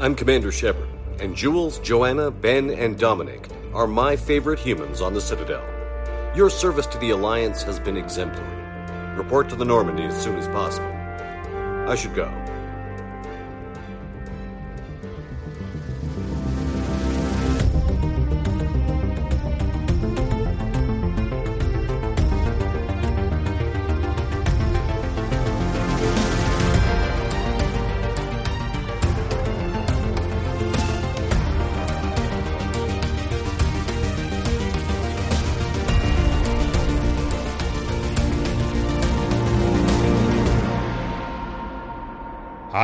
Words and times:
I'm 0.00 0.14
Commander 0.14 0.52
Shepard, 0.52 0.88
and 1.18 1.34
Jules, 1.34 1.80
Joanna, 1.80 2.30
Ben, 2.30 2.70
and 2.70 2.96
Dominic 2.96 3.48
are 3.74 3.88
my 3.88 4.14
favorite 4.14 4.60
humans 4.60 5.00
on 5.00 5.12
the 5.12 5.20
Citadel. 5.20 5.64
Your 6.36 6.50
service 6.50 6.86
to 6.86 6.98
the 6.98 7.10
Alliance 7.10 7.64
has 7.64 7.80
been 7.80 7.96
exemplary. 7.96 9.16
Report 9.16 9.48
to 9.48 9.56
the 9.56 9.64
Normandy 9.64 10.04
as 10.04 10.22
soon 10.22 10.36
as 10.36 10.46
possible. 10.46 10.86
I 11.90 11.96
should 11.96 12.14
go. 12.14 12.26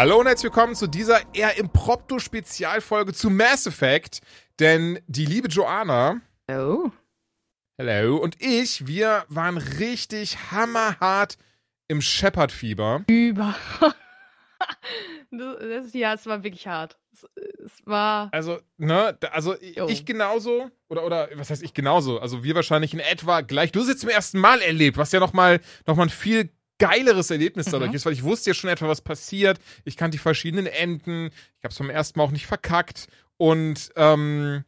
Hallo 0.04 0.20
und 0.20 0.26
herzlich 0.26 0.52
willkommen 0.52 0.74
zu 0.74 0.86
dieser 0.86 1.22
eher 1.34 1.56
impromptu 1.56 2.18
Spezialfolge 2.18 3.14
zu 3.14 3.30
Mass 3.30 3.66
Effect. 3.66 4.20
Denn 4.60 5.00
die 5.06 5.24
liebe 5.24 5.48
Joanna. 5.48 6.20
Oh. 6.46 6.90
Hello. 7.78 8.18
Und 8.18 8.36
ich, 8.38 8.86
wir 8.86 9.24
waren 9.28 9.56
richtig 9.56 10.36
hammerhart 10.52 11.38
im 11.88 12.02
Shepard-Fieber. 12.02 13.04
Über. 13.08 13.54
das, 15.30 15.94
ja, 15.94 16.12
es 16.12 16.27
war 16.27 16.44
wirklich 16.44 16.66
hart. 16.66 16.98
Es, 17.14 17.24
es 17.64 17.86
war. 17.86 18.28
Also, 18.30 18.58
ne, 18.77 19.16
also 19.32 19.55
Jo. 19.58 19.88
ich 19.88 20.05
genauso, 20.05 20.70
oder, 20.91 21.06
oder, 21.06 21.30
was 21.36 21.48
heißt 21.48 21.62
ich 21.62 21.72
genauso? 21.72 22.20
Also 22.20 22.44
wir 22.44 22.55
wahrscheinlich 22.55 22.92
in 22.92 23.00
etwa 23.00 23.41
gleich. 23.41 23.72
Du 23.72 23.80
hast 23.80 23.88
jetzt 23.88 24.02
zum 24.02 24.10
ersten 24.10 24.38
Mal 24.38 24.60
erlebt, 24.60 24.98
was 24.98 25.12
ja 25.12 25.19
nochmal 25.19 25.62
noch 25.86 25.97
mal 25.97 26.02
ein 26.02 26.10
viel 26.10 26.50
geileres 26.78 27.30
Erlebnis 27.30 27.67
dadurch 27.67 27.91
Mhm. 27.91 27.97
ist, 27.97 28.06
weil 28.06 28.12
ich 28.12 28.25
wusste 28.25 28.50
ja 28.50 28.55
schon 28.55 28.70
etwa, 28.70 28.89
was 28.89 29.00
passiert. 29.00 29.58
Ich 29.84 29.97
kannte 29.97 30.17
die 30.17 30.22
verschiedenen 30.22 30.67
Enden. 30.67 31.31
Ich 31.58 31.64
hab's 31.64 31.78
beim 31.78 31.91
ersten 31.91 32.19
Mal 32.19 32.25
auch 32.25 32.31
nicht 32.33 32.47
verkackt. 32.47 33.06
Und, 33.36 33.91
ähm, 33.97 34.64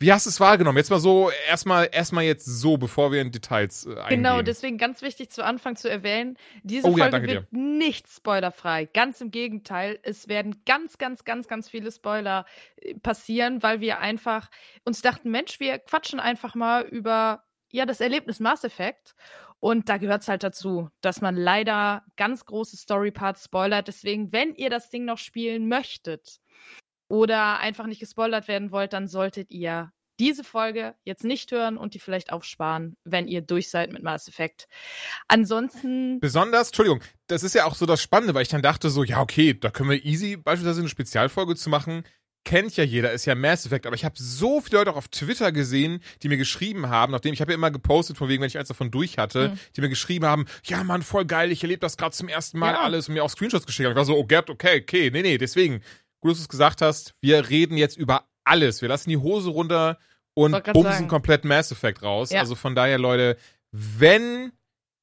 wie 0.00 0.12
hast 0.12 0.26
du 0.26 0.30
es 0.30 0.40
wahrgenommen? 0.40 0.76
Jetzt 0.76 0.90
mal 0.90 0.98
so, 0.98 1.30
erstmal, 1.48 1.88
erstmal 1.90 2.24
jetzt 2.24 2.44
so, 2.44 2.76
bevor 2.76 3.12
wir 3.12 3.22
in 3.22 3.30
Details 3.30 3.86
äh, 3.86 3.90
eingehen. 3.90 4.08
Genau, 4.22 4.42
deswegen 4.42 4.76
ganz 4.76 5.00
wichtig 5.02 5.30
zu 5.30 5.44
Anfang 5.44 5.76
zu 5.76 5.88
erwähnen, 5.88 6.36
diese 6.62 6.88
Oh 6.88 6.90
ja, 6.96 7.04
Folge 7.08 7.26
danke 7.26 7.28
wird 7.28 7.52
nicht 7.52 8.08
spoilerfrei. 8.08 8.86
Ganz 8.92 9.20
im 9.20 9.30
Gegenteil, 9.30 9.98
es 10.02 10.28
werden 10.28 10.62
ganz, 10.66 10.98
ganz, 10.98 11.24
ganz, 11.24 11.46
ganz 11.48 11.70
viele 11.70 11.90
Spoiler 11.90 12.44
äh, 12.76 12.94
passieren, 12.94 13.62
weil 13.62 13.80
wir 13.80 14.00
einfach 14.00 14.50
uns 14.84 15.00
dachten, 15.00 15.30
Mensch, 15.30 15.60
wir 15.60 15.78
quatschen 15.78 16.20
einfach 16.20 16.54
mal 16.54 16.82
über 16.82 17.44
ja 17.72 17.86
das 17.86 18.00
Erlebnis 18.00 18.40
Mass 18.40 18.64
Effect. 18.64 19.14
Und 19.64 19.88
da 19.88 19.96
gehört 19.96 20.20
es 20.20 20.28
halt 20.28 20.42
dazu, 20.42 20.90
dass 21.00 21.22
man 21.22 21.36
leider 21.36 22.04
ganz 22.18 22.44
große 22.44 22.76
Storyparts 22.76 23.44
spoilert. 23.44 23.88
Deswegen, 23.88 24.30
wenn 24.30 24.54
ihr 24.54 24.68
das 24.68 24.90
Ding 24.90 25.06
noch 25.06 25.16
spielen 25.16 25.68
möchtet 25.68 26.42
oder 27.08 27.60
einfach 27.60 27.86
nicht 27.86 27.98
gespoilert 27.98 28.46
werden 28.46 28.72
wollt, 28.72 28.92
dann 28.92 29.08
solltet 29.08 29.50
ihr 29.50 29.90
diese 30.20 30.44
Folge 30.44 30.94
jetzt 31.04 31.24
nicht 31.24 31.50
hören 31.50 31.78
und 31.78 31.94
die 31.94 31.98
vielleicht 31.98 32.30
aufsparen, 32.30 32.98
wenn 33.04 33.26
ihr 33.26 33.40
durch 33.40 33.70
seid 33.70 33.90
mit 33.90 34.02
Mass 34.02 34.28
Effect. 34.28 34.68
Ansonsten, 35.28 36.20
Besonders, 36.20 36.68
Entschuldigung, 36.68 37.00
das 37.28 37.42
ist 37.42 37.54
ja 37.54 37.64
auch 37.64 37.74
so 37.74 37.86
das 37.86 38.02
Spannende, 38.02 38.34
weil 38.34 38.42
ich 38.42 38.48
dann 38.48 38.60
dachte 38.60 38.90
so, 38.90 39.02
ja, 39.02 39.22
okay, 39.22 39.58
da 39.58 39.70
können 39.70 39.88
wir 39.88 40.04
easy 40.04 40.36
beispielsweise 40.36 40.80
eine 40.80 40.90
Spezialfolge 40.90 41.56
zu 41.56 41.70
machen. 41.70 42.04
Kennt 42.44 42.76
ja 42.76 42.84
jeder, 42.84 43.10
ist 43.12 43.24
ja 43.24 43.34
Mass 43.34 43.64
Effect, 43.64 43.86
aber 43.86 43.96
ich 43.96 44.04
habe 44.04 44.14
so 44.18 44.60
viele 44.60 44.78
Leute 44.78 44.92
auch 44.92 44.96
auf 44.96 45.08
Twitter 45.08 45.50
gesehen, 45.50 46.00
die 46.22 46.28
mir 46.28 46.36
geschrieben 46.36 46.88
haben, 46.90 47.10
nachdem 47.12 47.32
ich 47.32 47.40
habe 47.40 47.52
ja 47.52 47.56
immer 47.56 47.70
gepostet, 47.70 48.18
von 48.18 48.28
wegen, 48.28 48.42
wenn 48.42 48.48
ich 48.48 48.58
eins 48.58 48.68
davon 48.68 48.90
durch 48.90 49.16
hatte, 49.16 49.48
Mhm. 49.48 49.58
die 49.76 49.80
mir 49.80 49.88
geschrieben 49.88 50.26
haben, 50.26 50.44
ja 50.64 50.84
Mann, 50.84 51.02
voll 51.02 51.24
geil, 51.24 51.50
ich 51.50 51.62
erlebe 51.62 51.80
das 51.80 51.96
gerade 51.96 52.14
zum 52.14 52.28
ersten 52.28 52.58
Mal 52.58 52.72
Ja. 52.74 52.82
alles 52.82 53.08
und 53.08 53.14
mir 53.14 53.24
auch 53.24 53.30
Screenshots 53.30 53.64
geschickt 53.66 53.86
haben. 53.86 53.92
Ich 53.92 53.96
war 53.96 54.04
so, 54.04 54.16
oh 54.16 54.26
Gott, 54.26 54.50
okay, 54.50 54.82
okay, 54.82 55.10
nee, 55.10 55.22
nee, 55.22 55.38
deswegen, 55.38 55.80
gut, 56.20 56.32
dass 56.32 56.38
du 56.38 56.42
es 56.42 56.48
gesagt 56.50 56.82
hast, 56.82 57.14
wir 57.22 57.48
reden 57.48 57.78
jetzt 57.78 57.96
über 57.96 58.28
alles. 58.44 58.82
Wir 58.82 58.90
lassen 58.90 59.08
die 59.08 59.16
Hose 59.16 59.48
runter 59.48 59.98
und 60.34 60.52
bumsen 60.64 60.92
sagen. 60.92 61.08
komplett 61.08 61.44
Mass 61.46 61.72
Effect 61.72 62.02
raus. 62.02 62.30
Ja. 62.30 62.40
Also 62.40 62.56
von 62.56 62.74
daher, 62.74 62.98
Leute, 62.98 63.38
wenn 63.70 64.52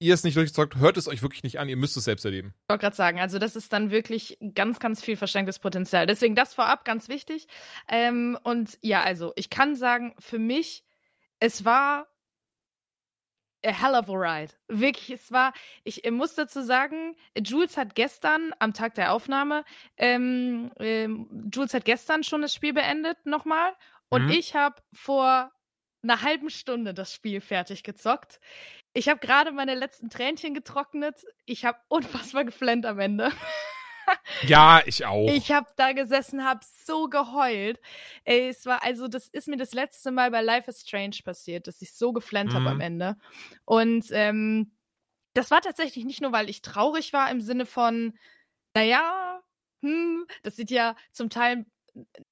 ihr 0.02 0.14
es 0.14 0.24
nicht 0.24 0.36
durchgezockt, 0.36 0.76
hört 0.78 0.98
es 0.98 1.08
euch 1.08 1.22
wirklich 1.22 1.44
nicht 1.44 1.60
an, 1.60 1.70
ihr 1.70 1.78
müsst 1.78 1.96
es 1.96 2.04
selbst 2.04 2.26
erleben. 2.26 2.54
ich 2.64 2.70
wollte 2.70 2.82
gerade 2.82 2.96
sagen, 2.96 3.20
also 3.20 3.40
das 3.40 3.56
ist 3.56 3.72
dann 3.72 3.92
wirklich 3.92 4.38
ganz, 4.56 4.80
ganz 4.80 5.02
viel 5.04 5.16
verschenktes 5.16 5.60
Potenzial. 5.60 6.08
Deswegen 6.08 6.36
das 6.36 6.54
vorab 6.54 6.84
ganz 6.86 7.08
wichtig. 7.08 7.48
Ähm, 7.88 8.38
und 8.44 8.78
ja, 8.82 9.04
also 9.04 9.32
ich 9.36 9.50
kann 9.50 9.76
sagen, 9.76 10.14
für 10.20 10.40
mich, 10.40 10.84
es 11.40 11.64
war 11.66 12.08
a 13.64 13.70
hell 13.72 13.94
of 13.94 14.10
a 14.10 14.14
ride. 14.14 14.54
Wirklich, 14.68 15.12
es 15.12 15.32
war, 15.32 15.54
ich 15.84 16.10
muss 16.10 16.34
dazu 16.34 16.64
sagen, 16.64 17.16
Jules 17.38 17.78
hat 17.78 17.94
gestern, 17.94 18.54
am 18.60 18.74
Tag 18.74 18.96
der 18.96 19.14
Aufnahme, 19.14 19.64
ähm, 19.98 20.72
ähm, 20.80 21.50
Jules 21.54 21.74
hat 21.74 21.86
gestern 21.86 22.24
schon 22.24 22.42
das 22.42 22.54
Spiel 22.54 22.74
beendet 22.74 23.24
nochmal. 23.26 23.74
Und 24.10 24.26
Mhm. 24.26 24.32
ich 24.32 24.56
habe 24.56 24.82
vor 24.94 25.52
einer 26.04 26.22
halben 26.24 26.50
Stunde 26.50 26.94
das 26.96 27.14
Spiel 27.14 27.40
fertig 27.42 27.84
gezockt. 27.84 28.40
Ich 28.94 29.08
habe 29.10 29.20
gerade 29.20 29.52
meine 29.52 29.76
letzten 29.76 30.10
Tränchen 30.10 30.54
getrocknet. 30.54 31.26
Ich 31.46 31.66
habe 31.66 31.80
unfassbar 31.88 32.44
geflennt 32.46 32.86
am 32.86 33.00
Ende. 33.00 33.32
Ja, 34.46 34.82
ich 34.86 35.06
auch. 35.06 35.30
Ich 35.30 35.52
habe 35.52 35.68
da 35.78 35.94
gesessen, 35.94 36.44
habe 36.44 36.60
so 36.86 37.08
geheult. 37.08 37.80
Ey, 38.26 38.50
es 38.50 38.66
war 38.66 38.84
also, 38.84 39.08
das 39.08 39.28
ist 39.30 39.48
mir 39.48 39.58
das 39.58 39.74
letzte 39.74 40.12
Mal 40.12 40.32
bei 40.32 40.42
Life 40.42 40.70
is 40.70 40.82
Strange 40.82 41.18
passiert, 41.24 41.68
dass 41.68 41.82
ich 41.82 41.94
so 41.94 42.12
geflennt 42.12 42.52
habe 42.52 42.62
Mhm. 42.62 42.68
am 42.68 42.82
Ende. 42.82 43.18
Und 43.64 44.06
ähm, 44.12 44.76
das 45.34 45.50
war 45.52 45.62
tatsächlich 45.62 46.04
nicht 46.04 46.20
nur, 46.22 46.34
weil 46.34 46.50
ich 46.50 46.62
traurig 46.62 47.14
war 47.14 47.30
im 47.32 47.40
Sinne 47.40 47.66
von, 47.66 48.18
naja, 48.76 49.42
hm, 49.82 50.26
das 50.44 50.58
sieht 50.58 50.72
ja 50.72 50.96
zum 51.12 51.30
Teil, 51.30 51.66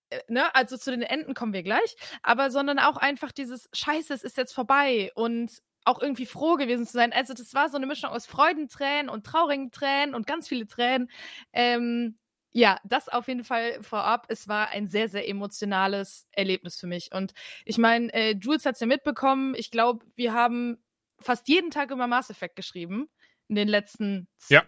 äh, 0.10 0.20
ne, 0.28 0.54
also 0.54 0.76
zu 0.76 0.92
den 0.92 1.02
Enden 1.04 1.34
kommen 1.34 1.54
wir 1.54 1.64
gleich, 1.64 1.96
aber 2.24 2.52
sondern 2.52 2.80
auch 2.80 2.98
einfach 2.98 3.32
dieses 3.32 3.70
Scheiße, 3.74 4.14
es 4.14 4.24
ist 4.24 4.36
jetzt 4.38 4.54
vorbei 4.54 5.12
und 5.16 5.62
auch 5.86 6.02
irgendwie 6.02 6.26
froh 6.26 6.56
gewesen 6.56 6.86
zu 6.86 6.94
sein. 6.94 7.14
Also 7.14 7.34
das 7.34 7.54
war 7.54 7.70
so 7.70 7.78
eine 7.78 7.88
Mischung 7.88 8.10
aus 8.10 8.26
Freudentränen 8.26 9.10
und 9.10 9.26
traurigen 9.26 9.72
Tränen 9.72 10.14
und 10.16 10.28
ganz 10.28 10.48
viele 10.48 10.68
Tränen. 10.68 11.10
Ähm, 11.54 12.18
ja, 12.52 12.80
das 12.84 13.10
auf 13.10 13.28
jeden 13.28 13.44
Fall 13.44 13.82
vorab. 13.84 14.26
Es 14.30 14.48
war 14.48 14.70
ein 14.70 14.88
sehr, 14.88 15.08
sehr 15.08 15.28
emotionales 15.28 16.28
Erlebnis 16.32 16.80
für 16.80 16.88
mich. 16.88 17.14
Und 17.14 17.34
ich 17.66 17.78
meine, 17.78 18.12
äh, 18.14 18.36
Jules 18.36 18.66
hat 18.66 18.76
es 18.76 18.82
ja 18.82 18.88
mitbekommen. 18.88 19.54
Ich 19.56 19.72
glaube, 19.72 20.06
wir 20.16 20.34
haben 20.34 20.78
fast 21.20 21.48
jeden 21.48 21.70
Tag 21.70 21.92
über 21.92 22.08
Mass 22.08 22.30
Effect 22.30 22.56
geschrieben 22.56 23.08
in 23.48 23.56
den 23.56 23.68
letzten 23.68 24.28
Ja. 24.50 24.64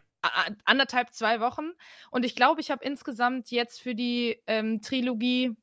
anderthalb, 0.65 1.11
zwei 1.13 1.39
Wochen. 1.39 1.71
Und 2.11 2.23
ich 2.23 2.35
glaube, 2.35 2.61
ich 2.61 2.69
habe 2.69 2.83
insgesamt 2.85 3.49
jetzt 3.49 3.81
für 3.81 3.95
die 3.95 4.41
ähm, 4.45 4.81
Trilogie 4.81 5.55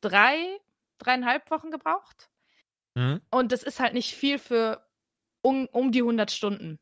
drei, 0.00 0.58
dreieinhalb 0.98 1.50
Wochen 1.50 1.70
gebraucht. 1.70 2.30
Mhm. 2.94 3.20
Und 3.30 3.50
das 3.50 3.64
ist 3.64 3.80
halt 3.80 3.94
nicht 3.94 4.14
viel 4.14 4.38
für 4.38 4.86
um, 5.44 5.68
um 5.72 5.92
die 5.92 6.02
100 6.02 6.30
Stunden. 6.30 6.78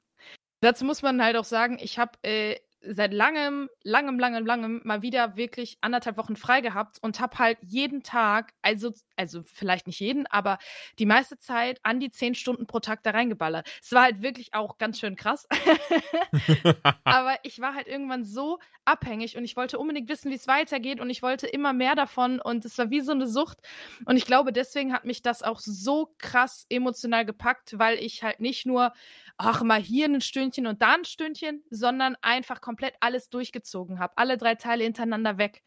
Dazu 0.60 0.84
muss 0.84 1.02
man 1.02 1.22
halt 1.22 1.36
auch 1.36 1.44
sagen, 1.44 1.78
ich 1.80 1.98
habe 1.98 2.12
äh, 2.22 2.56
seit 2.84 3.12
langem, 3.12 3.68
langem, 3.82 4.18
langem, 4.18 4.44
langem 4.44 4.80
mal 4.84 5.02
wieder 5.02 5.36
wirklich 5.36 5.78
anderthalb 5.80 6.16
Wochen 6.16 6.36
frei 6.36 6.60
gehabt 6.60 6.98
und 7.00 7.20
habe 7.20 7.38
halt 7.38 7.58
jeden 7.62 8.02
Tag, 8.02 8.52
also, 8.62 8.92
also 9.16 9.42
vielleicht 9.42 9.86
nicht 9.86 10.00
jeden, 10.00 10.26
aber 10.26 10.58
die 10.98 11.06
meiste 11.06 11.38
Zeit 11.38 11.80
an 11.82 12.00
die 12.00 12.10
10 12.10 12.34
Stunden 12.34 12.66
pro 12.66 12.80
Tag 12.80 13.02
da 13.02 13.10
reingeballert. 13.10 13.68
Es 13.80 13.92
war 13.92 14.02
halt 14.02 14.22
wirklich 14.22 14.54
auch 14.54 14.78
ganz 14.78 14.98
schön 14.98 15.16
krass. 15.16 15.46
aber 17.04 17.36
ich 17.42 17.60
war 17.60 17.74
halt 17.74 17.86
irgendwann 17.86 18.24
so 18.24 18.58
abhängig 18.84 19.36
und 19.36 19.44
ich 19.44 19.56
wollte 19.56 19.78
unbedingt 19.78 20.08
wissen, 20.08 20.30
wie 20.30 20.36
es 20.36 20.48
weitergeht 20.48 21.00
und 21.00 21.08
ich 21.08 21.22
wollte 21.22 21.46
immer 21.46 21.72
mehr 21.72 21.94
davon 21.94 22.40
und 22.40 22.64
es 22.64 22.76
war 22.78 22.90
wie 22.90 23.00
so 23.00 23.12
eine 23.12 23.26
Sucht 23.26 23.58
und 24.06 24.16
ich 24.16 24.26
glaube, 24.26 24.52
deswegen 24.52 24.92
hat 24.92 25.04
mich 25.04 25.22
das 25.22 25.42
auch 25.42 25.60
so 25.60 26.14
krass 26.18 26.66
emotional 26.68 27.24
gepackt, 27.24 27.78
weil 27.78 27.98
ich 27.98 28.22
halt 28.22 28.40
nicht 28.40 28.66
nur, 28.66 28.92
ach, 29.36 29.62
mal 29.62 29.80
hier 29.80 30.06
ein 30.06 30.20
Stündchen 30.20 30.66
und 30.66 30.82
da 30.82 30.94
ein 30.94 31.04
Stündchen, 31.04 31.62
sondern 31.70 32.16
einfach 32.22 32.60
komplett 32.60 32.71
alles 33.00 33.30
durchgezogen 33.30 33.98
habe. 33.98 34.12
Alle 34.16 34.36
drei 34.36 34.54
Teile 34.54 34.84
hintereinander 34.84 35.38
weg. 35.38 35.62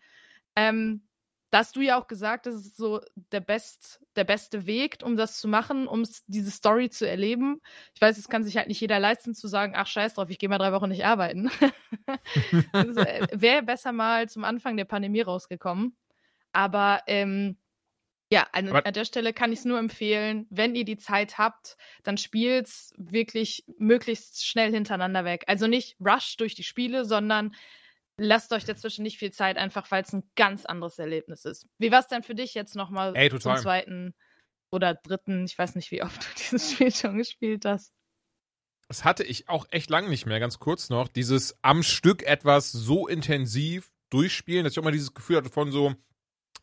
Ähm, 0.56 1.08
da 1.52 1.60
hast 1.60 1.76
du 1.76 1.82
ja 1.82 1.98
auch 1.98 2.08
gesagt, 2.08 2.48
das 2.48 2.56
ist 2.56 2.76
so 2.76 3.02
der, 3.32 3.40
best, 3.40 4.02
der 4.16 4.26
beste 4.26 4.66
Weg, 4.66 4.98
um 5.04 5.16
das 5.16 5.40
zu 5.40 5.48
machen, 5.48 5.88
um 5.88 6.04
diese 6.28 6.52
Story 6.52 6.90
zu 6.90 7.08
erleben. 7.08 7.62
Ich 7.94 8.02
weiß, 8.02 8.18
es 8.18 8.28
kann 8.28 8.44
sich 8.44 8.58
halt 8.58 8.68
nicht 8.68 8.82
jeder 8.82 9.00
leisten 9.00 9.34
zu 9.34 9.48
sagen, 9.48 9.74
ach 9.76 9.88
scheiß 9.88 10.16
drauf, 10.16 10.30
ich 10.30 10.38
gehe 10.38 10.50
mal 10.50 10.58
drei 10.58 10.74
Wochen 10.74 10.90
nicht 10.90 11.06
arbeiten. 11.06 11.50
also, 12.74 13.02
Wäre 13.32 13.64
besser 13.64 13.94
mal 13.94 14.28
zum 14.28 14.44
Anfang 14.44 14.76
der 14.76 14.86
Pandemie 14.86 15.22
rausgekommen. 15.22 15.96
Aber 16.52 17.02
ähm, 17.08 17.58
ja, 18.32 18.48
an, 18.54 18.70
an 18.70 18.94
der 18.94 19.06
Stelle 19.06 19.34
kann 19.34 19.52
ich 19.52 19.60
es 19.60 19.66
nur 19.66 19.78
empfehlen, 19.78 20.48
wenn 20.50 20.76
ihr 20.76 20.86
die 20.86 20.98
Zeit 20.98 21.38
habt, 21.38 21.78
dann 22.04 22.18
spielt's 22.18 22.94
wirklich 22.98 23.64
möglichst 23.78 24.46
schnell 24.46 24.72
hintereinander 24.72 25.26
weg. 25.26 25.44
Also 25.48 25.68
nicht 25.68 25.96
rush 26.00 26.36
durch 26.38 26.56
die 26.56 26.64
Spiele, 26.64 27.06
sondern 27.06 27.56
lasst 28.18 28.52
euch 28.52 28.66
dazwischen 28.66 29.04
nicht 29.04 29.20
viel 29.20 29.32
Zeit, 29.32 29.58
einfach 29.58 29.92
weil 29.92 30.04
es 30.04 30.14
ein 30.14 30.30
ganz 30.36 30.66
anderes 30.66 30.98
Erlebnis 30.98 31.46
ist. 31.46 31.68
Wie 31.78 31.92
war 31.92 32.00
es 32.00 32.08
denn 32.08 32.24
für 32.24 32.36
dich 32.36 32.54
jetzt 32.56 32.76
nochmal 32.76 33.14
zum 33.30 33.56
zweiten 33.58 34.16
oder 34.72 34.96
dritten? 34.96 35.46
Ich 35.46 35.58
weiß 35.58 35.76
nicht, 35.76 35.92
wie 35.92 36.02
oft 36.02 36.24
du 36.24 36.28
dieses 36.38 36.72
Spiel 36.72 36.94
schon 36.94 37.18
gespielt 37.18 37.66
hast. 37.66 37.94
Das 38.88 39.04
hatte 39.04 39.24
ich 39.24 39.50
auch 39.50 39.66
echt 39.72 39.90
lange 39.90 40.10
nicht 40.10 40.26
mehr, 40.26 40.40
ganz 40.40 40.60
kurz 40.60 40.90
noch. 40.90 41.08
Dieses 41.08 41.58
am 41.64 41.84
Stück 41.84 42.24
etwas 42.24 42.72
so 42.72 43.08
intensiv 43.08 43.92
durchspielen, 44.12 44.64
dass 44.64 44.74
ich 44.74 44.80
auch 44.80 44.84
mal 44.84 44.92
dieses 44.92 45.14
Gefühl 45.14 45.38
hatte 45.38 45.50
von 45.50 45.72
so, 45.72 45.96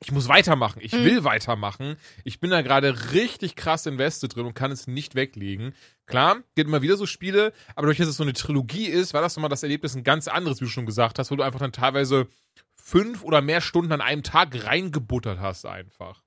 ich 0.03 0.13
muss 0.13 0.29
weitermachen, 0.29 0.81
ich 0.83 0.93
Mhm. 0.93 1.05
will 1.05 1.25
weitermachen. 1.25 1.97
Ich 2.25 2.41
bin 2.41 2.51
da 2.51 2.63
gerade 2.63 3.13
richtig 3.13 3.57
krass 3.57 3.87
invested 3.87 4.35
drin 4.35 4.47
und 4.47 4.55
kann 4.55 4.73
es 4.73 4.87
nicht 4.87 5.15
weglegen. 5.15 5.75
Klar, 6.07 6.43
gibt 6.55 6.69
immer 6.69 6.83
wieder 6.83 6.97
so 6.97 7.07
Spiele, 7.07 7.53
aber 7.77 7.87
durch 7.87 7.99
dass 7.99 8.09
es 8.09 8.17
so 8.17 8.23
eine 8.23 8.33
Trilogie 8.33 8.87
ist, 8.87 9.15
war 9.15 9.21
das 9.23 9.37
nochmal 9.37 9.51
das 9.51 9.63
Erlebnis 9.63 9.95
ein 9.95 10.05
ganz 10.05 10.29
anderes, 10.29 10.61
wie 10.61 10.65
du 10.65 10.71
schon 10.71 10.87
gesagt 10.87 11.19
hast, 11.19 11.31
wo 11.31 11.37
du 11.37 11.43
einfach 11.43 11.61
dann 11.61 11.73
teilweise 11.73 12.29
fünf 12.75 13.23
oder 13.23 13.43
mehr 13.43 13.61
Stunden 13.61 13.93
an 13.93 14.01
einem 14.01 14.23
Tag 14.23 14.65
reingebuttert 14.65 15.39
hast 15.41 15.67
einfach. 15.67 16.23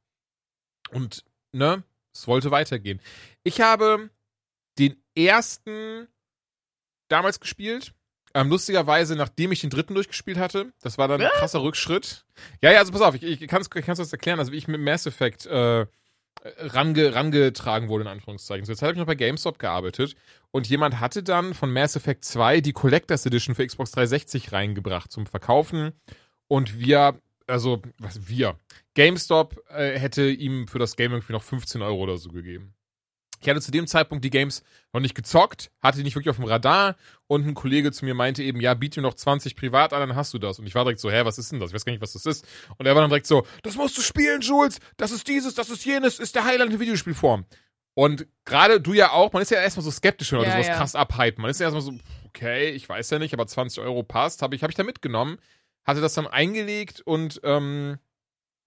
Und, 0.92 1.26
ne, 1.52 1.84
es 2.14 2.28
wollte 2.28 2.52
weitergehen. 2.52 3.02
Ich 3.44 3.60
habe 3.62 4.10
den 4.78 4.96
ersten 5.16 6.08
damals 7.10 7.40
gespielt. 7.40 7.94
Ähm, 8.36 8.50
lustigerweise, 8.50 9.16
nachdem 9.16 9.54
ich 9.54 9.62
den 9.62 9.70
dritten 9.70 9.94
durchgespielt 9.94 10.38
hatte. 10.38 10.74
Das 10.82 10.98
war 10.98 11.08
dann 11.08 11.22
ein 11.22 11.30
krasser 11.30 11.64
Rückschritt. 11.64 12.26
Ja, 12.62 12.70
ja, 12.70 12.80
also 12.80 12.92
pass 12.92 13.02
auf, 13.02 13.16
ich, 13.16 13.24
ich 13.24 13.48
kann 13.48 13.62
es 13.62 13.70
ich 13.74 13.86
kann's 13.86 13.98
das 13.98 14.12
erklären, 14.12 14.40
also 14.40 14.52
wie 14.52 14.58
ich 14.58 14.68
mit 14.68 14.82
Mass 14.82 15.06
Effect 15.06 15.46
äh, 15.46 15.86
range, 16.44 17.16
rangetragen 17.16 17.88
wurde, 17.88 18.04
in 18.04 18.10
Anführungszeichen. 18.10 18.66
So, 18.66 18.74
jetzt 18.74 18.82
habe 18.82 18.92
ich 18.92 18.98
noch 18.98 19.06
bei 19.06 19.16
GameStop 19.16 19.58
gearbeitet 19.58 20.18
und 20.52 20.68
jemand 20.68 21.00
hatte 21.00 21.24
dann 21.24 21.54
von 21.54 21.72
Mass 21.72 21.96
Effect 21.96 22.26
2 22.26 22.60
die 22.60 22.74
Collectors 22.74 23.26
Edition 23.26 23.56
für 23.56 23.66
Xbox 23.66 23.92
360 23.92 24.52
reingebracht 24.52 25.14
zum 25.14 25.28
Verkaufen. 25.28 25.94
Und 26.50 26.78
wir, 26.78 27.18
also, 27.48 27.82
was 28.00 28.28
wir? 28.28 28.60
GameStop 28.96 29.64
äh, 29.70 29.98
hätte 29.98 30.30
ihm 30.30 30.68
für 30.68 30.80
das 30.80 30.98
Game 30.98 31.14
irgendwie 31.14 31.32
noch 31.32 31.44
15 31.44 31.82
Euro 31.82 32.02
oder 32.04 32.18
so 32.18 32.32
gegeben. 32.32 32.75
Ich 33.46 33.50
hatte 33.50 33.62
zu 33.62 33.72
dem 33.72 33.86
Zeitpunkt 33.88 34.26
die 34.26 34.30
Games 34.30 34.64
noch 34.92 35.02
nicht 35.02 35.16
gezockt, 35.16 35.72
hatte 35.82 35.98
die 35.98 36.04
nicht 36.04 36.16
wirklich 36.16 36.30
auf 36.30 36.38
dem 36.38 36.46
Radar 36.46 36.96
und 37.28 37.46
ein 37.46 37.54
Kollege 37.54 37.92
zu 37.92 38.06
mir 38.06 38.14
meinte 38.14 38.42
eben, 38.44 38.60
ja, 38.60 38.74
biete 38.74 39.00
mir 39.00 39.08
noch 39.08 39.14
20 39.14 39.56
privat 39.56 39.94
an, 39.94 40.00
dann 40.00 40.16
hast 40.16 40.34
du 40.34 40.40
das. 40.40 40.60
Und 40.60 40.66
ich 40.66 40.76
war 40.76 40.84
direkt 40.84 41.00
so, 41.00 41.12
hä, 41.12 41.22
was 41.26 41.38
ist 41.38 41.52
denn 41.52 41.60
das? 41.60 41.70
Ich 41.70 41.76
weiß 41.76 41.86
gar 41.86 41.92
nicht, 41.92 42.02
was 42.02 42.14
das 42.14 42.26
ist. 42.26 42.48
Und 42.78 42.86
er 42.86 42.96
war 42.96 43.02
dann 43.02 43.10
direkt 43.10 43.28
so, 43.28 43.46
das 43.64 43.76
musst 43.76 43.98
du 43.98 44.02
spielen, 44.02 44.42
Jules, 44.42 44.80
das 44.98 45.12
ist 45.12 45.28
dieses, 45.28 45.54
das 45.54 45.70
ist 45.70 45.86
jenes, 45.86 46.20
ist 46.20 46.36
der 46.36 46.46
Highlight 46.46 46.72
in 46.72 46.80
Videospielform. 46.80 47.46
Und 47.94 48.28
gerade 48.44 48.82
du 48.82 48.94
ja 48.94 49.12
auch, 49.12 49.32
man 49.32 49.42
ist 49.42 49.52
ja 49.52 49.62
erstmal 49.62 49.84
so 49.84 49.92
skeptisch, 49.92 50.32
wenn 50.32 50.40
Leute 50.40 50.50
Ja, 50.50 50.56
sowas 50.56 50.68
ja. 50.68 50.76
krass 50.78 50.96
abhypen. 50.96 51.42
Man 51.42 51.52
ist 51.52 51.60
ja 51.60 51.66
erstmal 51.66 51.82
so, 51.82 51.94
okay, 52.26 52.72
ich 52.72 52.90
weiß 52.90 53.10
ja 53.12 53.20
nicht, 53.20 53.34
aber 53.34 53.48
20 53.48 53.82
Euro 53.82 54.04
passt, 54.04 54.42
habe 54.42 54.56
ich, 54.56 54.64
hab 54.64 54.70
ich 54.70 54.76
da 54.76 54.84
mitgenommen, 54.84 55.38
hatte 55.86 56.02
das 56.02 56.14
dann 56.14 56.28
eingelegt 56.28 57.02
und 57.02 57.40
ähm, 57.44 58.00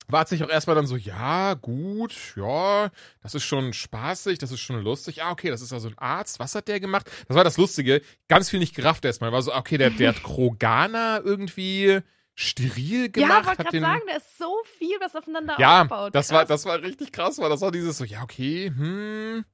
war 0.09 0.27
sich 0.27 0.43
auch 0.43 0.49
erstmal 0.49 0.77
dann 0.77 0.87
so, 0.87 0.97
ja, 0.97 1.55
gut, 1.55 2.15
ja, 2.37 2.91
das 3.23 3.35
ist 3.35 3.45
schon 3.45 3.73
spaßig, 3.73 4.39
das 4.39 4.51
ist 4.51 4.61
schon 4.61 4.83
lustig. 4.83 5.17
Ja, 5.17 5.31
okay, 5.31 5.51
das 5.51 5.61
ist 5.61 5.73
also 5.73 5.89
ein 5.89 5.99
Arzt. 5.99 6.39
Was 6.39 6.55
hat 6.55 6.69
der 6.69 6.81
gemacht? 6.81 7.11
Das 7.29 7.37
war 7.37 7.45
das 7.45 7.57
Lustige. 7.59 8.01
Ganz 8.27 8.51
viel 8.51 8.59
nicht 8.59 8.75
gerafft 8.75 9.05
erstmal. 9.05 9.33
War 9.33 9.43
so, 9.43 9.55
okay, 9.55 9.79
der, 9.79 9.91
der 9.91 10.11
hat 10.11 10.23
Krogana 10.23 11.21
irgendwie 11.21 12.01
steril 12.35 13.11
gemacht. 13.11 13.31
ja, 13.31 13.47
wollte 13.47 13.63
gerade 13.65 13.81
sagen, 13.81 14.03
da 14.07 14.17
ist 14.17 14.39
so 14.39 14.55
viel, 14.79 14.97
was 15.01 15.15
aufeinander 15.17 15.57
ja, 15.59 15.83
aufbaut. 15.83 16.15
das 16.15 16.31
war, 16.31 16.45
das 16.45 16.65
war 16.65 16.81
richtig 16.83 17.11
krass, 17.13 17.39
weil 17.39 17.51
das 17.51 17.61
war 17.61 17.73
dieses 17.73 17.99
so, 17.99 18.05
ja, 18.05 18.23
okay, 18.23 18.73
hm, 18.75 19.45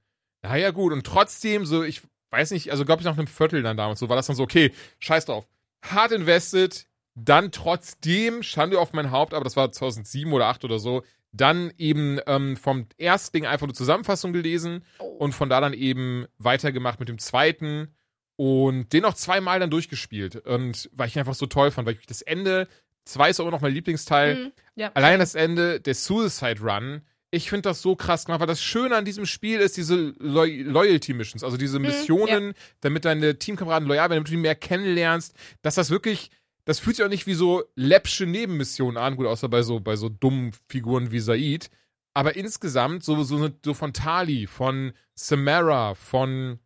naja, 0.43 0.71
gut. 0.71 0.93
Und 0.93 1.07
trotzdem, 1.07 1.65
so, 1.65 1.83
ich 1.83 2.03
weiß 2.31 2.51
nicht, 2.51 2.71
also 2.71 2.85
glaube 2.85 3.01
ich 3.01 3.07
nach 3.07 3.17
einem 3.17 3.27
Viertel 3.27 3.63
dann 3.63 3.79
damals, 3.79 4.01
so 4.01 4.09
war 4.11 4.17
das 4.17 4.27
dann 4.27 4.37
so, 4.37 4.43
okay, 4.43 4.73
scheiß 4.99 5.25
drauf. 5.25 5.47
Hart 5.83 6.13
invested, 6.13 6.87
dann 7.15 7.53
trotzdem, 7.53 8.43
Schande 8.43 8.79
auf 8.79 8.93
mein 8.93 9.11
Haupt, 9.11 9.35
aber 9.35 9.45
das 9.45 9.57
war 9.57 9.71
2007 9.71 10.33
oder 10.33 10.45
2008 10.45 10.65
oder 10.65 10.79
so, 10.79 11.03
dann 11.33 11.73
eben 11.79 12.21
ähm, 12.27 12.57
vom 12.57 12.87
ersten 12.97 13.37
Ding 13.37 13.47
einfach 13.47 13.67
eine 13.67 13.73
Zusammenfassung 13.75 14.33
gelesen 14.33 14.85
Oh. 14.99 15.05
und 15.19 15.33
von 15.33 15.49
da 15.49 15.61
dann 15.61 15.73
eben 15.73 16.27
weitergemacht 16.39 17.01
mit 17.01 17.09
dem 17.09 17.19
zweiten 17.19 17.95
und 18.37 18.93
den 18.93 19.03
noch 19.03 19.15
zweimal 19.15 19.61
dann 19.61 19.71
durchgespielt. 19.71 20.37
Und 20.47 20.91
weil 20.93 21.09
ich 21.09 21.17
ihn 21.17 21.21
einfach 21.21 21.35
so 21.35 21.47
toll 21.47 21.71
fand, 21.71 21.87
weil 21.87 21.95
ich 21.95 22.07
das 22.07 22.23
Ende, 22.23 22.69
zwei 23.05 23.31
ist 23.31 23.39
auch 23.41 23.45
immer 23.45 23.53
noch 23.53 23.61
mein 23.61 23.75
Lieblingsteil, 23.75 24.35
Mhm, 24.47 24.53
ja. 24.77 24.91
allein 24.95 25.19
das 25.21 25.35
Ende 25.35 25.81
der 25.81 25.95
Suicide 25.95 26.61
Run, 26.61 27.03
ich 27.31 27.49
finde 27.51 27.63
das 27.69 27.83
so 27.83 27.97
krass 27.97 28.27
gemacht, 28.27 28.39
weil 28.41 28.47
das 28.47 28.63
Schöne 28.63 28.95
an 28.95 29.05
diesem 29.05 29.27
Spiel 29.27 29.59
ist 29.59 29.77
diese 29.77 30.15
Loy 30.19 30.63
Loyalty 30.63 31.15
Missions, 31.15 31.43
also 31.43 31.57
diese 31.57 31.81
Missionen, 31.81 32.55
damit 32.81 33.05
deine 33.05 33.39
Teamkameraden 33.41 33.89
loyal 33.89 34.05
werden, 34.11 34.19
damit 34.19 34.29
du 34.29 34.33
die 34.33 34.37
mehr 34.37 34.55
kennenlernst, 34.55 35.35
dass 35.63 35.75
das 35.75 35.91
wirklich, 35.91 36.31
das 36.65 36.79
fühlt 36.81 36.97
sich 36.97 37.05
auch 37.05 37.11
nicht 37.11 37.27
wie 37.27 37.35
so 37.35 37.65
läppsche 37.77 38.27
Nebenmissionen 38.27 38.97
an, 38.97 39.17
gut, 39.17 39.27
außer 39.27 39.49
bei 39.49 39.63
so, 39.63 39.81
bei 39.81 39.97
so 39.97 40.09
dummen 40.09 40.53
Figuren 40.69 41.11
wie 41.11 41.21
Said, 41.21 41.71
aber 42.15 42.37
insgesamt 42.37 43.05
so, 43.05 43.23
so, 43.25 43.51
so 43.65 43.75
von 43.75 43.93
Tali, 43.93 44.47
von 44.47 44.93
Samara, 45.15 45.95
von 45.95 46.59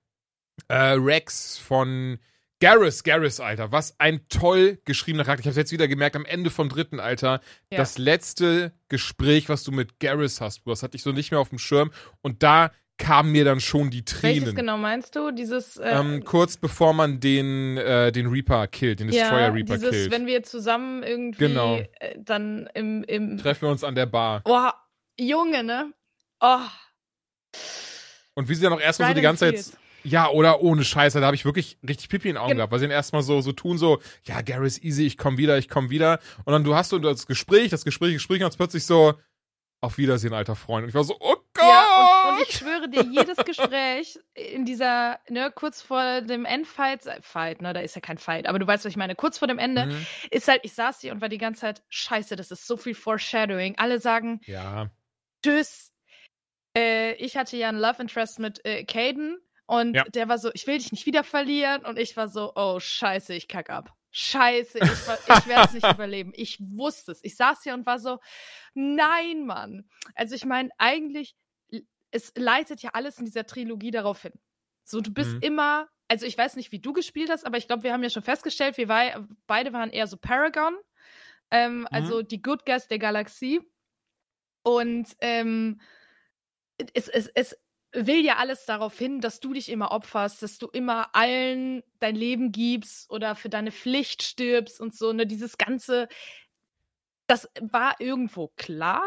äh, 0.68 0.74
Rex, 0.92 1.58
von 1.58 2.18
Garrus, 2.60 3.04
Garrus, 3.04 3.38
Alter, 3.40 3.70
was 3.70 3.98
ein 4.00 4.28
toll 4.28 4.80
geschriebener 4.84 5.24
Charakter. 5.24 5.42
Ich 5.42 5.46
habe 5.46 5.60
jetzt 5.60 5.70
wieder 5.72 5.86
gemerkt, 5.86 6.16
am 6.16 6.24
Ende 6.24 6.50
vom 6.50 6.68
dritten, 6.68 6.98
Alter, 6.98 7.40
Ja. 7.70 7.78
das 7.78 7.98
letzte 7.98 8.72
Gespräch, 8.88 9.48
was 9.48 9.62
du 9.62 9.70
mit 9.70 10.00
Garrus 10.00 10.40
hast, 10.40 10.64
Bro, 10.64 10.72
das 10.72 10.82
hatte 10.82 10.96
ich 10.96 11.02
so 11.02 11.12
nicht 11.12 11.30
mehr 11.30 11.38
auf 11.40 11.50
dem 11.50 11.58
Schirm. 11.58 11.92
Und 12.20 12.42
da 12.42 12.72
kamen 12.98 13.32
mir 13.32 13.44
dann 13.44 13.60
schon 13.60 13.90
die 13.90 14.02
Welches 14.04 14.20
Tränen. 14.42 14.54
genau 14.54 14.76
meinst 14.76 15.14
du? 15.16 15.30
Dieses 15.30 15.76
äh, 15.78 15.88
Ähm, 15.90 16.24
kurz 16.24 16.56
bevor 16.56 16.92
man 16.92 17.20
den, 17.20 17.76
äh, 17.78 18.12
den 18.12 18.26
Reaper 18.26 18.66
killt, 18.66 19.00
den 19.00 19.06
Destroyer 19.08 19.40
ja, 19.40 19.48
Reaper 19.48 19.74
dieses, 19.76 19.90
killt. 19.90 20.10
wenn 20.10 20.26
wir 20.26 20.42
zusammen 20.42 21.02
irgendwie 21.02 21.38
Genau. 21.46 21.76
äh, 22.00 22.16
dann 22.18 22.68
im, 22.74 23.04
im 23.04 23.38
Treffen 23.38 23.62
wir 23.62 23.70
uns 23.70 23.84
an 23.84 23.94
der 23.94 24.06
Bar. 24.06 24.42
Oh, 24.44 24.68
Junge, 25.18 25.62
ne? 25.64 25.92
Oh, 26.40 26.58
Und 28.34 28.48
wie 28.48 28.54
sie 28.54 28.62
dann 28.62 28.72
auch 28.72 28.80
erstmal 28.80 29.10
so 29.10 29.14
die 29.14 29.20
ganze 29.22 29.52
Zeit. 29.54 29.72
Ja, 30.04 30.28
oder 30.30 30.62
ohne 30.62 30.84
Scheiße, 30.84 31.18
da 31.20 31.26
habe 31.26 31.34
ich 31.34 31.44
wirklich 31.44 31.76
richtig 31.86 32.08
Pipi 32.08 32.28
in 32.28 32.34
den 32.34 32.40
Augen 32.40 32.50
Gen- 32.50 32.58
gehabt, 32.58 32.72
weil 32.72 32.78
sie 32.78 32.84
dann 32.86 32.92
erstmal 32.92 33.22
so, 33.22 33.40
so 33.40 33.50
tun, 33.52 33.78
so, 33.78 33.98
ja, 34.24 34.40
Gary 34.42 34.66
ist 34.68 34.82
easy, 34.84 35.04
ich 35.04 35.18
komm 35.18 35.38
wieder, 35.38 35.58
ich 35.58 35.68
komm 35.68 35.90
wieder. 35.90 36.20
Und 36.44 36.52
dann 36.52 36.62
du 36.62 36.74
hast 36.76 36.90
so 36.90 36.98
das 37.00 37.26
Gespräch, 37.26 37.70
das 37.70 37.84
Gespräch, 37.84 38.12
Gespräch, 38.14 38.44
und 38.44 38.56
plötzlich 38.56 38.84
so, 38.84 39.14
auf 39.80 39.98
Wiedersehen, 39.98 40.32
alter 40.34 40.56
Freund. 40.56 40.84
Und 40.84 40.88
ich 40.88 40.94
war 40.94 41.04
so, 41.04 41.16
oh 41.20 41.36
Gott! 41.54 41.64
Ja, 41.68 41.86
und, 41.96 42.32
und 42.34 42.42
ich 42.42 42.56
schwöre 42.56 42.88
dir, 42.88 43.02
jedes 43.02 43.36
Gespräch 43.38 44.18
in 44.34 44.64
dieser, 44.64 45.18
ne, 45.28 45.50
kurz 45.54 45.82
vor 45.82 46.20
dem 46.20 46.44
Endfight, 46.44 47.02
Fight, 47.20 47.62
ne, 47.62 47.72
da 47.72 47.80
ist 47.80 47.94
ja 47.94 48.00
kein 48.00 48.18
Fight, 48.18 48.46
aber 48.46 48.58
du 48.58 48.66
weißt, 48.66 48.84
was 48.84 48.90
ich 48.90 48.96
meine, 48.96 49.14
kurz 49.14 49.38
vor 49.38 49.48
dem 49.48 49.58
Ende, 49.58 49.86
Mhm. 49.86 50.06
ist 50.30 50.48
halt, 50.48 50.60
ich 50.64 50.74
saß 50.74 51.00
hier 51.00 51.12
und 51.12 51.20
war 51.20 51.28
die 51.28 51.38
ganze 51.38 51.60
Zeit, 51.62 51.82
scheiße, 51.88 52.36
das 52.36 52.50
ist 52.50 52.66
so 52.66 52.76
viel 52.76 52.94
Foreshadowing. 52.94 53.76
Alle 53.78 54.00
sagen, 54.00 54.40
Ja. 54.46 54.90
tschüss. 55.44 55.92
Äh, 56.76 57.14
ich 57.14 57.36
hatte 57.36 57.56
ja 57.56 57.68
einen 57.68 57.78
Love 57.80 58.02
Interest 58.02 58.38
mit 58.38 58.64
äh, 58.64 58.84
Caden 58.84 59.38
und 59.66 59.94
Ja. 59.94 60.04
der 60.04 60.28
war 60.28 60.38
so, 60.38 60.50
ich 60.54 60.66
will 60.66 60.78
dich 60.78 60.92
nicht 60.92 61.06
wieder 61.06 61.24
verlieren 61.24 61.84
und 61.84 61.98
ich 61.98 62.16
war 62.16 62.28
so, 62.28 62.52
oh 62.54 62.78
scheiße, 62.80 63.34
ich 63.34 63.48
kack 63.48 63.70
ab. 63.70 63.94
Scheiße, 64.10 64.78
ich, 64.78 64.88
ich 64.88 65.46
werde 65.46 65.66
es 65.66 65.72
nicht 65.74 65.86
überleben. 65.94 66.32
Ich 66.34 66.58
wusste 66.60 67.12
es. 67.12 67.20
Ich 67.22 67.36
saß 67.36 67.62
hier 67.62 67.74
und 67.74 67.86
war 67.86 67.98
so, 67.98 68.18
nein, 68.74 69.44
Mann. 69.46 69.88
Also 70.14 70.34
ich 70.34 70.44
meine, 70.44 70.70
eigentlich, 70.78 71.36
es 72.10 72.32
leitet 72.36 72.80
ja 72.82 72.90
alles 72.94 73.18
in 73.18 73.26
dieser 73.26 73.46
Trilogie 73.46 73.90
darauf 73.90 74.22
hin. 74.22 74.32
So, 74.84 75.00
du 75.00 75.12
bist 75.12 75.34
Mhm. 75.34 75.40
immer, 75.42 75.88
also 76.08 76.24
ich 76.24 76.38
weiß 76.38 76.56
nicht, 76.56 76.72
wie 76.72 76.80
du 76.80 76.92
gespielt 76.94 77.28
hast, 77.30 77.44
aber 77.44 77.58
ich 77.58 77.66
glaube, 77.66 77.82
wir 77.82 77.92
haben 77.92 78.02
ja 78.02 78.08
schon 78.10 78.22
festgestellt, 78.22 78.78
wir 78.78 78.88
wei- 78.88 79.16
beide 79.46 79.72
waren 79.74 79.90
eher 79.90 80.06
so 80.06 80.16
Paragon. 80.16 80.76
Ähm, 81.50 81.86
Also 81.90 82.22
die 82.22 82.40
Good 82.42 82.64
Guys 82.64 82.88
der 82.88 82.98
Galaxie. 82.98 83.60
Und 84.62 85.14
ähm, 85.20 85.80
es, 86.94 87.08
es, 87.08 87.28
es 87.34 87.56
will 87.92 88.24
ja 88.24 88.36
alles 88.36 88.64
darauf 88.66 88.98
hin, 88.98 89.20
dass 89.20 89.40
du 89.40 89.52
dich 89.54 89.68
immer 89.70 89.92
opferst, 89.92 90.42
dass 90.42 90.58
du 90.58 90.68
immer 90.68 91.14
allen 91.14 91.82
dein 92.00 92.16
Leben 92.16 92.52
gibst 92.52 93.10
oder 93.10 93.34
für 93.34 93.48
deine 93.48 93.72
Pflicht 93.72 94.22
stirbst 94.22 94.80
und 94.80 94.94
so. 94.94 95.12
Ne, 95.12 95.26
dieses 95.26 95.58
ganze, 95.58 96.08
das 97.26 97.48
war 97.60 97.96
irgendwo 98.00 98.48
klar. 98.56 99.02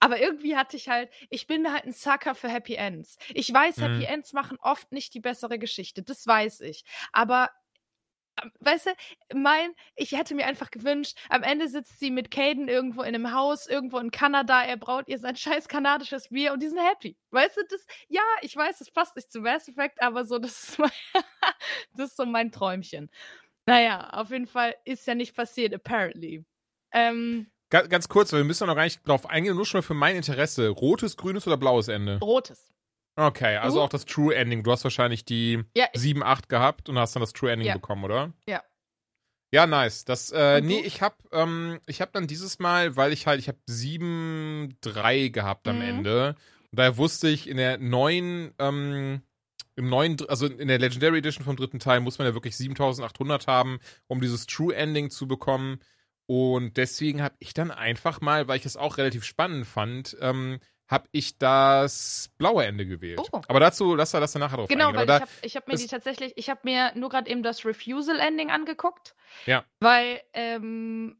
Aber 0.00 0.20
irgendwie 0.20 0.56
hatte 0.56 0.76
ich 0.76 0.88
halt, 0.88 1.10
ich 1.28 1.46
bin 1.46 1.70
halt 1.72 1.84
ein 1.84 1.92
Sucker 1.92 2.34
für 2.34 2.48
Happy 2.48 2.74
Ends. 2.74 3.18
Ich 3.34 3.52
weiß, 3.52 3.76
Mhm. 3.76 3.82
Happy 3.82 4.04
Ends 4.04 4.32
machen 4.32 4.58
oft 4.60 4.90
nicht 4.92 5.12
die 5.14 5.20
bessere 5.20 5.58
Geschichte. 5.58 6.02
Das 6.02 6.26
weiß 6.26 6.60
ich. 6.60 6.84
Aber 7.12 7.50
weißt 8.60 8.86
du, 8.86 8.90
mein, 9.38 9.72
ich 9.94 10.12
hätte 10.12 10.34
mir 10.34 10.46
einfach 10.46 10.70
gewünscht, 10.70 11.18
am 11.28 11.42
Ende 11.42 11.68
sitzt 11.68 11.98
sie 12.00 12.10
mit 12.10 12.30
Caden 12.30 12.68
irgendwo 12.68 13.02
in 13.02 13.14
einem 13.14 13.32
Haus, 13.32 13.66
irgendwo 13.66 13.98
in 13.98 14.10
Kanada, 14.10 14.62
er 14.64 14.76
braut 14.76 15.08
ihr 15.08 15.18
sein 15.18 15.36
scheiß 15.36 15.68
kanadisches 15.68 16.28
Bier 16.28 16.52
und 16.52 16.62
die 16.62 16.68
sind 16.68 16.80
happy. 16.80 17.16
Weißt 17.30 17.56
du, 17.56 17.60
das, 17.68 17.84
ja, 18.08 18.22
ich 18.40 18.56
weiß, 18.56 18.78
das 18.78 18.90
passt 18.90 19.16
nicht 19.16 19.30
zu 19.30 19.40
Mass 19.40 19.68
Effect, 19.68 20.00
aber 20.02 20.24
so, 20.24 20.38
das 20.40 20.62
ist, 20.70 20.78
mein, 20.78 20.90
das 21.96 22.10
ist 22.10 22.16
so 22.16 22.26
mein 22.26 22.50
Träumchen. 22.52 23.10
Naja, 23.66 24.10
auf 24.10 24.30
jeden 24.30 24.46
Fall 24.46 24.74
ist 24.84 25.06
ja 25.06 25.14
nicht 25.14 25.36
passiert, 25.36 25.72
apparently. 25.74 26.44
Ähm, 26.92 27.46
Ga- 27.70 27.86
Ganz 27.86 28.08
kurz, 28.08 28.32
weil 28.32 28.40
wir 28.40 28.44
müssen 28.44 28.66
noch 28.66 28.74
gar 28.74 28.84
nicht 28.84 29.06
drauf 29.06 29.24
eingehen, 29.30 29.54
nur 29.56 29.64
schon 29.66 29.78
mal 29.78 29.82
für 29.82 29.94
mein 29.94 30.16
Interesse. 30.16 30.68
Rotes, 30.68 31.16
grünes 31.16 31.46
oder 31.46 31.56
blaues 31.56 31.88
Ende? 31.88 32.18
rotes. 32.20 32.72
Okay, 33.16 33.56
also 33.56 33.78
Du? 33.78 33.82
auch 33.84 33.88
das 33.88 34.04
True 34.04 34.34
Ending. 34.34 34.62
Du 34.62 34.72
hast 34.72 34.84
wahrscheinlich 34.84 35.24
die 35.24 35.62
Ja, 35.76 35.86
ich, 35.92 36.00
7, 36.00 36.22
8 36.22 36.48
gehabt 36.48 36.88
und 36.88 36.98
hast 36.98 37.14
dann 37.14 37.20
das 37.20 37.32
True 37.32 37.50
Ending 37.52 37.68
Ja. 37.68 37.74
bekommen, 37.74 38.04
oder? 38.04 38.32
Ja. 38.48 38.62
Ja, 39.54 39.66
nice. 39.66 40.06
Das, 40.06 40.30
äh, 40.30 40.62
nee, 40.62 40.80
ich 40.80 41.02
hab, 41.02 41.18
ähm, 41.30 41.78
ich 41.86 42.00
hab 42.00 42.12
dann 42.14 42.26
dieses 42.26 42.58
Mal, 42.58 42.96
weil 42.96 43.12
ich 43.12 43.26
halt, 43.26 43.38
ich 43.38 43.48
hab 43.48 43.56
7-3 43.66 45.28
gehabt 45.28 45.68
am 45.68 45.76
Mhm. 45.76 45.82
Ende. 45.82 46.36
Und 46.70 46.78
daher 46.78 46.96
wusste 46.96 47.28
ich, 47.28 47.48
in 47.48 47.58
der 47.58 47.76
neuen, 47.76 48.54
ähm, 48.58 49.20
im 49.76 49.88
neuen, 49.90 50.16
also 50.28 50.46
in 50.46 50.68
der 50.68 50.78
Legendary 50.78 51.18
Edition 51.18 51.44
vom 51.44 51.56
dritten 51.56 51.78
Teil 51.80 52.00
muss 52.00 52.18
man 52.18 52.26
ja 52.28 52.34
wirklich 52.34 52.56
7800 52.56 53.46
haben, 53.46 53.78
um 54.06 54.20
dieses 54.22 54.46
True 54.46 54.74
Ending 54.74 55.10
zu 55.10 55.28
bekommen. 55.28 55.80
Und 56.26 56.76
deswegen 56.78 57.22
habe 57.22 57.34
ich 57.38 57.52
dann 57.52 57.70
einfach 57.70 58.20
mal, 58.22 58.48
weil 58.48 58.56
ich 58.58 58.64
es 58.66 58.76
auch 58.78 58.96
relativ 58.96 59.24
spannend 59.24 59.66
fand, 59.66 60.16
ähm, 60.20 60.60
habe 60.92 61.08
ich 61.10 61.38
das 61.38 62.30
blaue 62.36 62.64
Ende 62.66 62.86
gewählt. 62.86 63.18
Oh. 63.32 63.40
Aber 63.48 63.60
dazu, 63.60 63.94
lass 63.94 64.10
da 64.10 64.20
das 64.20 64.34
nachher 64.34 64.58
drauf 64.58 64.68
Genau, 64.68 64.88
eingehen. 64.88 65.08
weil 65.08 65.10
Aber 65.10 65.26
ich 65.42 65.52
da, 65.54 65.60
habe 65.60 65.66
hab 65.66 65.68
mir 65.72 65.76
die 65.78 65.86
tatsächlich, 65.88 66.32
ich 66.36 66.50
habe 66.50 66.60
mir 66.64 66.92
nur 66.94 67.08
gerade 67.08 67.30
eben 67.30 67.42
das 67.42 67.64
Refusal-Ending 67.64 68.50
angeguckt. 68.50 69.14
Ja. 69.46 69.64
Weil 69.80 70.20
ähm, 70.34 71.16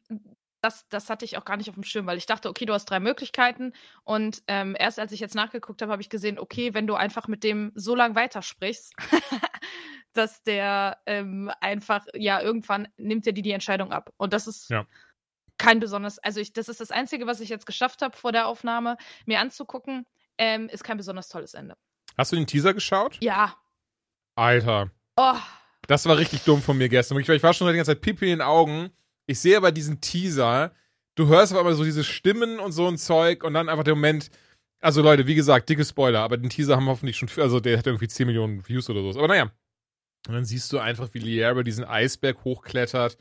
das, 0.61 0.87
das 0.91 1.09
hatte 1.11 1.25
ich 1.25 1.39
auch 1.39 1.45
gar 1.47 1.57
nicht 1.57 1.69
auf 1.71 1.75
dem 1.75 1.85
Schirm, 1.85 2.07
weil 2.07 2.19
ich 2.19 2.27
dachte, 2.27 2.49
okay, 2.51 2.67
du 2.67 2.75
hast 2.75 2.85
drei 2.85 3.01
Möglichkeiten. 3.01 3.73
Und 4.05 4.43
ähm, 4.47 4.77
erst 4.79 4.99
als 5.01 5.11
ich 5.11 5.21
jetzt 5.21 5.35
nachgeguckt 5.35 5.81
habe, 5.83 5.91
habe 5.91 6.03
ich 6.03 6.11
gesehen, 6.11 6.39
okay, 6.39 6.75
wenn 6.75 6.87
du 6.87 6.95
einfach 6.95 7.27
mit 7.27 7.43
dem 7.43 7.73
so 7.75 7.95
lang 7.95 8.15
weitersprichst, 8.15 8.95
dass 10.13 10.43
der 10.43 10.99
ähm, 11.07 11.51
einfach, 11.61 12.07
ja, 12.15 12.41
irgendwann 12.43 12.89
nimmt 12.99 13.27
er 13.27 13.33
dir 13.33 13.43
die 13.43 13.53
Entscheidung 13.53 13.91
ab. 13.93 14.13
Und 14.19 14.35
das 14.35 14.47
ist 14.47 14.69
Ja. 14.71 14.87
Kein 15.59 15.81
besonders, 15.81 16.19
also 16.19 16.41
ich, 16.41 16.53
das 16.53 16.69
ist 16.69 16.81
das 16.81 16.91
Einzige, 16.91 17.27
was 17.27 17.41
ich 17.41 17.49
jetzt 17.49 17.67
geschafft 17.67 18.03
habe 18.03 18.17
vor 18.17 18.33
der 18.33 18.47
Aufnahme, 18.49 18.97
mir 19.27 19.41
anzugucken, 19.41 20.07
ähm, 20.39 20.69
ist 20.69 20.83
kein 20.85 20.97
besonders 20.97 21.29
tolles 21.29 21.55
Ende. 21.55 21.77
hast 22.17 22.33
du 22.33 22.37
den 22.37 22.47
Teaser 22.47 22.75
geschaut? 22.75 23.19
Ja. 23.21 23.55
Alter. 24.35 24.91
Oh, 25.17 25.35
Das 25.89 26.07
war 26.07 26.17
richtig 26.17 26.43
dumm 26.45 26.63
von 26.63 26.79
mir 26.79 26.89
gestern. 26.89 27.19
Ich 27.19 27.29
war- 27.29 27.35
ich 27.35 27.43
war 27.43 27.53
schon 27.53 27.67
die 27.69 27.75
ganze 27.75 27.91
Zeit 27.91 28.01
Pipi 28.01 28.27
in 28.27 28.39
den 28.39 28.41
Augen. 28.43 28.91
Ich 29.27 29.41
sehe 29.41 29.57
aber 29.57 29.73
diesen 29.73 30.01
Teaser. 30.01 30.73
Du 31.17 31.27
hörst 31.27 31.53
aber 31.53 31.75
so 31.75 31.85
diese 31.85 32.05
Stimmen 32.05 32.61
und 32.61 32.73
so 32.73 32.87
ein 32.89 32.97
Zeug 32.99 33.43
und 33.45 33.55
dann 33.55 33.69
einfach 33.69 33.85
der 33.85 33.95
Moment. 33.97 34.31
Also 34.81 35.03
Leute, 35.03 35.27
wie 35.27 35.35
gesagt, 35.35 35.69
dicke 35.69 35.85
Spoiler, 35.85 36.21
aber 36.21 36.37
den 36.39 36.51
Teaser 36.51 36.77
haben 36.77 36.87
hoffentlich 36.87 37.17
schon, 37.17 37.29
also 37.37 37.61
der 37.61 37.79
hat 37.79 37.87
irgendwie 37.87 38.09
10 38.09 38.27
Millionen 38.27 38.67
Views 38.67 38.89
oder 38.91 39.03
so. 39.13 39.19
Aber 39.19 39.29
naja. 39.29 39.51
Und 40.29 40.35
dann 40.35 40.45
siehst 40.45 40.73
du 40.73 40.79
einfach, 40.79 41.09
wie 41.15 41.19
Liera 41.19 41.63
diesen 41.63 41.85
Eisberg 41.85 42.43
hochklettert 42.45 43.19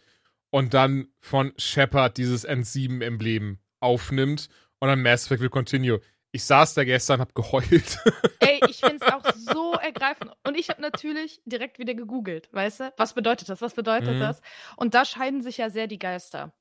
und 0.52 0.74
dann 0.74 1.08
von 1.20 1.54
Shepard 1.58 2.18
dieses 2.18 2.48
N7-Emblem 2.48 3.60
aufnimmt 3.80 4.50
und 4.80 4.88
dann 4.90 5.02
Mass 5.02 5.26
Effect 5.26 5.42
will 5.42 5.50
continue. 5.50 6.00
Ich 6.34 6.46
saß 6.46 6.76
da 6.76 6.84
gestern, 6.86 7.20
hab 7.20 7.36
geheult. 7.36 7.98
ey, 8.40 8.62
ich 8.70 8.78
finde 8.80 9.06
es 9.06 9.12
auch 9.14 9.24
so 9.34 9.74
ergreifend. 9.74 10.32
Und 10.48 10.58
ich 10.58 10.70
habe 10.70 10.82
natürlich 10.82 11.42
direkt 11.46 11.78
wieder 11.78 11.94
gegoogelt, 11.94 12.48
weißt 12.54 12.80
du? 12.80 12.94
Was 12.98 13.14
bedeutet 13.14 13.50
das? 13.50 13.62
Was 13.62 13.74
bedeutet 13.74 14.16
Mhm. 14.16 14.20
das? 14.22 14.42
Und 14.78 14.94
da 14.94 15.04
scheiden 15.04 15.42
sich 15.42 15.58
ja 15.58 15.70
sehr 15.70 15.88
die 15.88 16.00
Geister. 16.00 16.54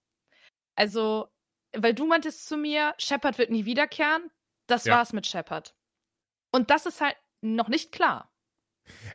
Also, 0.75 1.29
weil 1.77 1.95
du 1.95 2.07
meintest 2.07 2.49
zu 2.49 2.57
mir, 2.57 2.95
Shepard 2.99 3.39
wird 3.39 3.51
nie 3.51 3.65
wiederkehren. 3.65 4.31
Das 4.67 4.85
Ja. 4.87 4.97
war's 4.97 5.13
mit 5.13 5.27
Shepard. 5.27 5.75
Und 6.53 6.71
das 6.71 6.87
ist 6.87 7.01
halt 7.01 7.17
noch 7.43 7.69
nicht 7.69 7.93
klar. 7.93 8.29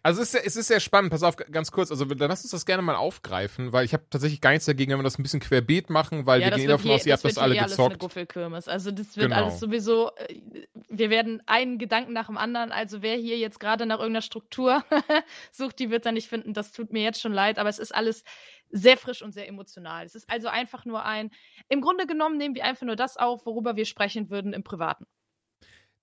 Also 0.04 0.22
es 0.22 0.28
ist, 0.28 0.32
sehr, 0.34 0.46
es 0.46 0.56
ist 0.56 0.68
sehr 0.68 0.80
spannend, 0.80 1.12
pass 1.12 1.24
auf, 1.24 1.36
ganz 1.36 1.72
kurz, 1.72 1.90
also 1.92 2.06
dann 2.06 2.30
lass 2.30 2.44
uns 2.44 2.52
das 2.52 2.66
gerne 2.66 2.82
mal 2.84 2.96
aufgreifen, 2.96 3.74
weil 3.74 3.86
ich 3.86 3.94
habe 3.94 4.04
tatsächlich 4.10 4.42
gar 4.42 4.52
nichts 4.52 4.66
dagegen, 4.66 4.92
wenn 4.92 5.00
wir 5.00 5.04
das 5.04 5.18
ein 5.20 5.24
bisschen 5.24 5.40
querbeet 5.40 5.90
machen, 5.90 6.26
weil 6.26 6.42
wir 6.42 6.50
das 6.52 6.60
gehen 6.60 6.70
davon 6.70 6.92
aus, 6.92 7.02
hier- 7.04 7.08
ihr 7.10 7.14
habt 7.14 7.26
das 7.26 7.38
alle 7.38 7.56
eh 7.56 7.60
alles 7.60 7.72
gezockt. 7.78 8.00
Guffelkirmes. 8.00 8.68
Also 8.68 8.92
das 8.92 9.16
wird 9.18 9.30
Genau. 9.30 9.44
alles 9.44 9.60
sowieso, 9.60 10.12
äh, 10.18 10.42
wir 10.90 11.10
werden 11.10 11.42
einen 11.48 11.78
Gedanken 11.78 12.14
nach 12.14 12.28
dem 12.28 12.38
anderen, 12.38 12.72
also 12.72 13.02
wer 13.02 13.16
hier 13.16 13.38
jetzt 13.38 13.60
gerade 13.60 13.86
nach 13.86 14.00
irgendeiner 14.00 14.22
Struktur 14.22 14.84
sucht, 15.52 15.80
die 15.80 15.90
wird 15.90 16.06
er 16.06 16.12
nicht 16.12 16.28
finden, 16.30 16.54
das 16.54 16.72
tut 16.72 16.94
mir 16.94 17.04
jetzt 17.04 17.22
schon 17.22 17.34
leid, 17.34 17.58
aber 17.60 17.70
es 17.70 17.80
ist 17.80 17.94
alles 17.94 18.24
sehr 18.70 18.98
frisch 18.98 19.22
und 19.22 19.34
sehr 19.34 19.48
emotional. 19.48 20.06
Es 20.06 20.16
ist 20.16 20.30
also 20.30 20.48
einfach 20.48 20.86
nur 20.86 21.06
ein, 21.06 21.32
im 21.70 21.82
Grunde 21.82 22.08
genommen 22.08 22.38
nehmen 22.38 22.56
wir 22.56 22.66
einfach 22.66 22.86
nur 22.86 22.96
das 22.96 23.16
auf, 23.18 23.46
worüber 23.46 23.76
wir 23.76 23.86
sprechen 23.86 24.30
würden 24.30 24.54
im 24.54 24.64
Privaten. 24.64 25.06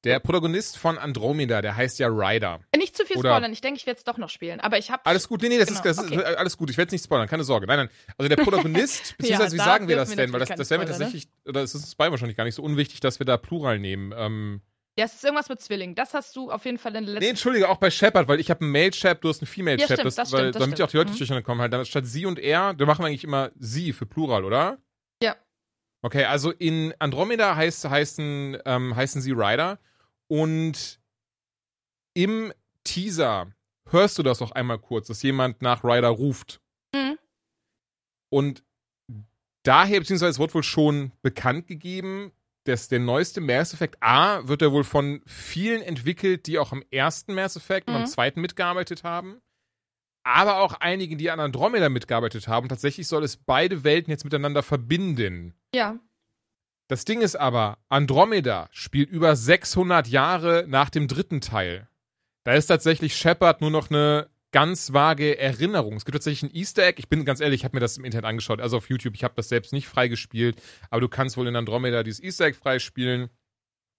Der 0.05 0.19
Protagonist 0.19 0.79
von 0.79 0.99
Andromeda, 0.99 1.63
der 1.63 1.77
heißt 1.77 2.01
ja 2.01 2.09
Ryder. 2.09 2.61
Nicht 2.77 2.97
zu 2.97 3.05
viel 3.07 3.19
Oder- 3.19 3.31
spoilern, 3.31 3.53
ich 3.53 3.61
denke, 3.61 3.79
ich 3.79 3.87
werde 3.87 3.99
es 3.99 4.05
doch 4.05 4.19
noch 4.19 4.31
spielen, 4.31 4.59
aber 4.59 4.77
ich 4.79 4.91
habe 4.91 5.07
Alles 5.07 5.29
gut, 5.29 5.43
nee, 5.43 5.49
nee, 5.49 5.59
das, 5.59 5.69
Genau, 5.69 5.79
ist, 5.81 5.85
das 5.99 5.99
okay. 6.07 6.17
ist 6.17 6.25
alles 6.25 6.57
gut, 6.57 6.71
ich 6.71 6.77
werde 6.77 6.89
es 6.89 6.93
nicht 6.93 7.05
spoilern, 7.05 7.29
keine 7.29 7.45
Sorge. 7.45 7.67
Nein, 7.69 7.79
nein. 7.79 7.89
Also 8.19 8.29
der 8.29 8.37
Protagonist, 8.43 9.17
beziehungsweise 9.19 9.55
wie 9.55 9.59
da 9.59 9.65
sagen 9.65 9.87
wir 9.89 9.95
das 9.97 10.11
wir 10.11 10.17
denn? 10.17 10.33
Weil 10.33 10.41
das, 10.41 10.49
das 10.49 10.71
wäre 10.71 10.81
mir 10.81 10.87
ne? 10.87 10.91
tatsächlich, 10.91 11.29
oder 11.47 11.63
es 11.63 11.75
ist 11.75 11.83
uns 11.85 11.95
beiden 11.95 12.11
wahrscheinlich 12.11 12.37
gar 12.37 12.45
nicht 12.45 12.57
so 12.57 12.63
unwichtig, 12.63 12.99
dass 13.01 13.21
wir 13.21 13.27
da 13.27 13.37
Plural 13.37 13.79
nehmen. 13.79 14.13
Ähm, 14.17 14.61
Ja, 14.99 15.05
es 15.05 15.15
ist 15.15 15.25
irgendwas 15.25 15.49
mit 15.49 15.61
Zwilling. 15.61 15.95
Das 15.95 16.15
hast 16.15 16.35
du 16.35 16.51
auf 16.51 16.65
jeden 16.65 16.79
Fall 16.79 16.97
in 16.97 17.05
der 17.05 17.15
nee, 17.15 17.21
letzten 17.21 17.31
entschuldige, 17.31 17.69
auch 17.69 17.79
bei 17.79 17.91
Shepard, 17.91 18.27
weil 18.27 18.41
ich 18.41 18.51
habe 18.51 18.63
einen 18.63 18.73
Male-Chap, 18.73 19.21
du 19.21 19.29
hast 19.29 19.41
einen 19.41 19.47
Ja, 19.47 19.53
Female-Chap, 19.55 19.87
stimmt, 19.87 20.05
das, 20.07 20.15
das 20.17 20.33
weil, 20.33 20.41
stimmt, 20.41 20.55
das 20.57 20.61
damit 20.63 20.79
die 20.79 20.83
auch 20.83 20.89
die 20.91 20.97
Leute 20.97 21.09
stimmt. 21.11 21.21
durcheinander 21.21 21.45
kommen 21.47 21.61
halt. 21.61 21.73
Dann 21.73 21.85
statt 21.85 22.07
sie 22.07 22.27
und 22.27 22.41
er, 22.41 22.75
da 22.75 22.87
machen 22.87 23.03
wir 23.03 23.07
eigentlich 23.07 23.23
immer 23.25 23.53
sie 23.57 23.93
für 23.93 24.05
Plural, 24.07 24.45
oder? 24.45 24.79
Ja. 25.23 25.37
Okay, 26.03 26.25
also 26.25 26.51
in 26.51 26.93
Andromeda 26.99 27.55
heißt, 27.55 27.89
heißen, 27.89 28.59
ähm, 28.67 28.97
heißen 28.97 29.23
sie 29.23 29.31
Ryder 29.31 29.79
und 30.29 31.01
im 32.15 32.53
Teaser 32.85 33.53
hörst 33.89 34.19
du 34.19 34.23
das 34.23 34.41
noch 34.41 34.53
einmal 34.53 34.79
kurz, 34.79 35.09
dass 35.09 35.23
jemand 35.23 35.63
nach 35.63 35.85
Ryder 35.85 36.09
ruft. 36.09 36.61
Mhm. 36.95 37.19
Und 38.31 38.65
daher, 39.63 40.01
beziehungsweise 40.01 40.31
es 40.31 40.39
wurde 40.39 40.55
wohl 40.55 40.63
schon 40.63 41.13
bekannt 41.23 41.67
gegeben, 41.67 42.33
dass 42.65 42.89
der 42.89 43.01
neueste 43.01 43.41
Mass 43.41 43.75
Effect 43.75 43.97
A 44.01 44.47
wird 44.47 44.63
er 44.63 44.73
wohl 44.73 44.85
von 44.85 45.21
vielen 45.27 45.83
entwickelt, 45.83 46.47
die 46.47 46.59
auch 46.59 46.73
am 46.73 46.85
ersten 46.91 47.35
Mass 47.35 47.57
Effect 47.57 47.89
und 47.89 47.95
am 47.95 48.03
Mhm. 48.03 48.07
zweiten 48.07 48.41
mitgearbeitet 48.41 49.05
haben. 49.05 49.41
Aber 50.25 50.61
auch 50.61 50.75
einigen, 50.75 51.19
die 51.19 51.31
an 51.33 51.41
Andromeda 51.41 51.89
mitgearbeitet 51.89 52.47
haben. 52.47 52.69
Tatsächlich 52.69 53.09
soll 53.09 53.25
es 53.25 53.37
beide 53.37 53.83
Welten 53.83 54.13
jetzt 54.13 54.23
miteinander 54.25 54.63
verbinden. 54.63 55.55
Ja. 55.75 55.99
Das 56.93 57.07
Ding 57.07 57.23
ist 57.23 57.37
aber, 57.37 57.79
Andromeda 57.89 58.69
spielt 58.71 59.09
über 59.09 59.35
600 59.35 60.09
Jahre 60.09 60.67
nach 60.69 60.91
dem 60.91 61.09
dritten 61.09 61.41
Teil. 61.41 61.89
Da 62.45 62.53
ist 62.53 62.67
tatsächlich 62.67 63.17
Shepard 63.17 63.63
nur 63.63 63.71
noch 63.71 63.89
eine 63.89 64.29
ganz 64.51 64.93
vage 64.93 65.39
Erinnerung. 65.39 65.97
Es 65.97 66.05
gibt 66.05 66.17
tatsächlich 66.17 66.43
ein 66.51 66.55
Easter 66.55 66.85
Egg. 66.85 66.97
Ich 66.99 67.09
bin 67.09 67.25
ganz 67.25 67.41
ehrlich, 67.41 67.63
ich 67.63 67.65
habe 67.65 67.77
mir 67.77 67.81
das 67.81 67.97
im 67.97 68.05
Internet 68.05 68.27
angeschaut, 68.27 68.61
also 68.61 68.77
auf 68.77 68.91
YouTube. 68.91 69.15
Ich 69.15 69.25
habe 69.25 69.33
das 69.35 69.49
selbst 69.49 69.73
nicht 69.73 69.89
freigespielt, 69.89 70.61
aber 70.91 71.01
du 71.01 71.09
kannst 71.09 71.39
wohl 71.39 71.49
in 71.49 71.57
Andromeda 71.57 72.03
dieses 72.03 72.23
Easter 72.23 72.45
Egg 72.45 72.59
freispielen. 72.59 73.31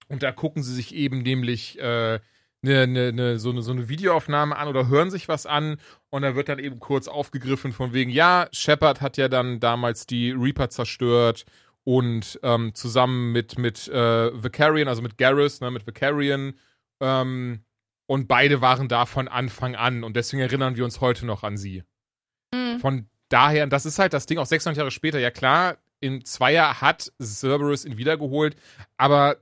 Und 0.07 0.21
da 0.21 0.31
gucken 0.31 0.61
sie 0.61 0.75
sich 0.75 0.93
eben 0.93 1.23
nämlich 1.23 1.79
äh, 1.79 2.19
ne, 2.61 2.85
ne, 2.85 3.11
ne, 3.11 3.39
so, 3.39 3.49
eine, 3.49 3.63
so 3.63 3.71
eine 3.71 3.89
Videoaufnahme 3.89 4.55
an 4.55 4.67
oder 4.67 4.87
hören 4.87 5.09
sich 5.09 5.27
was 5.27 5.47
an. 5.47 5.77
Und 6.11 6.21
da 6.21 6.35
wird 6.35 6.47
dann 6.47 6.59
eben 6.59 6.79
kurz 6.79 7.07
aufgegriffen 7.07 7.71
von 7.71 7.91
wegen, 7.91 8.11
ja, 8.11 8.49
Shepard 8.51 9.01
hat 9.01 9.17
ja 9.17 9.29
dann 9.29 9.59
damals 9.59 10.05
die 10.05 10.29
Reaper 10.29 10.69
zerstört 10.69 11.45
und 11.83 12.39
ähm, 12.43 12.73
zusammen 12.75 13.31
mit, 13.31 13.57
mit 13.57 13.87
äh, 13.87 14.43
Vicarian, 14.43 14.87
also 14.87 15.01
mit 15.01 15.17
Garrus, 15.17 15.61
ne, 15.61 15.71
mit 15.71 15.85
Vicarian, 15.85 16.53
ähm, 17.01 17.63
und 18.05 18.27
beide 18.27 18.61
waren 18.61 18.87
da 18.87 19.05
von 19.05 19.27
Anfang 19.27 19.75
an 19.75 20.03
und 20.03 20.15
deswegen 20.15 20.41
erinnern 20.41 20.75
wir 20.75 20.83
uns 20.83 21.01
heute 21.01 21.25
noch 21.25 21.43
an 21.43 21.57
sie. 21.57 21.83
Mhm. 22.53 22.79
Von 22.79 23.09
daher, 23.29 23.65
das 23.67 23.85
ist 23.85 23.99
halt 23.99 24.13
das 24.13 24.25
Ding 24.25 24.37
auch 24.37 24.45
600 24.45 24.77
Jahre 24.77 24.91
später, 24.91 25.19
ja 25.19 25.31
klar, 25.31 25.77
in 25.99 26.25
Zweier 26.25 26.81
hat 26.81 27.11
Cerberus 27.21 27.85
ihn 27.85 27.97
wiedergeholt, 27.97 28.55
aber 28.97 29.37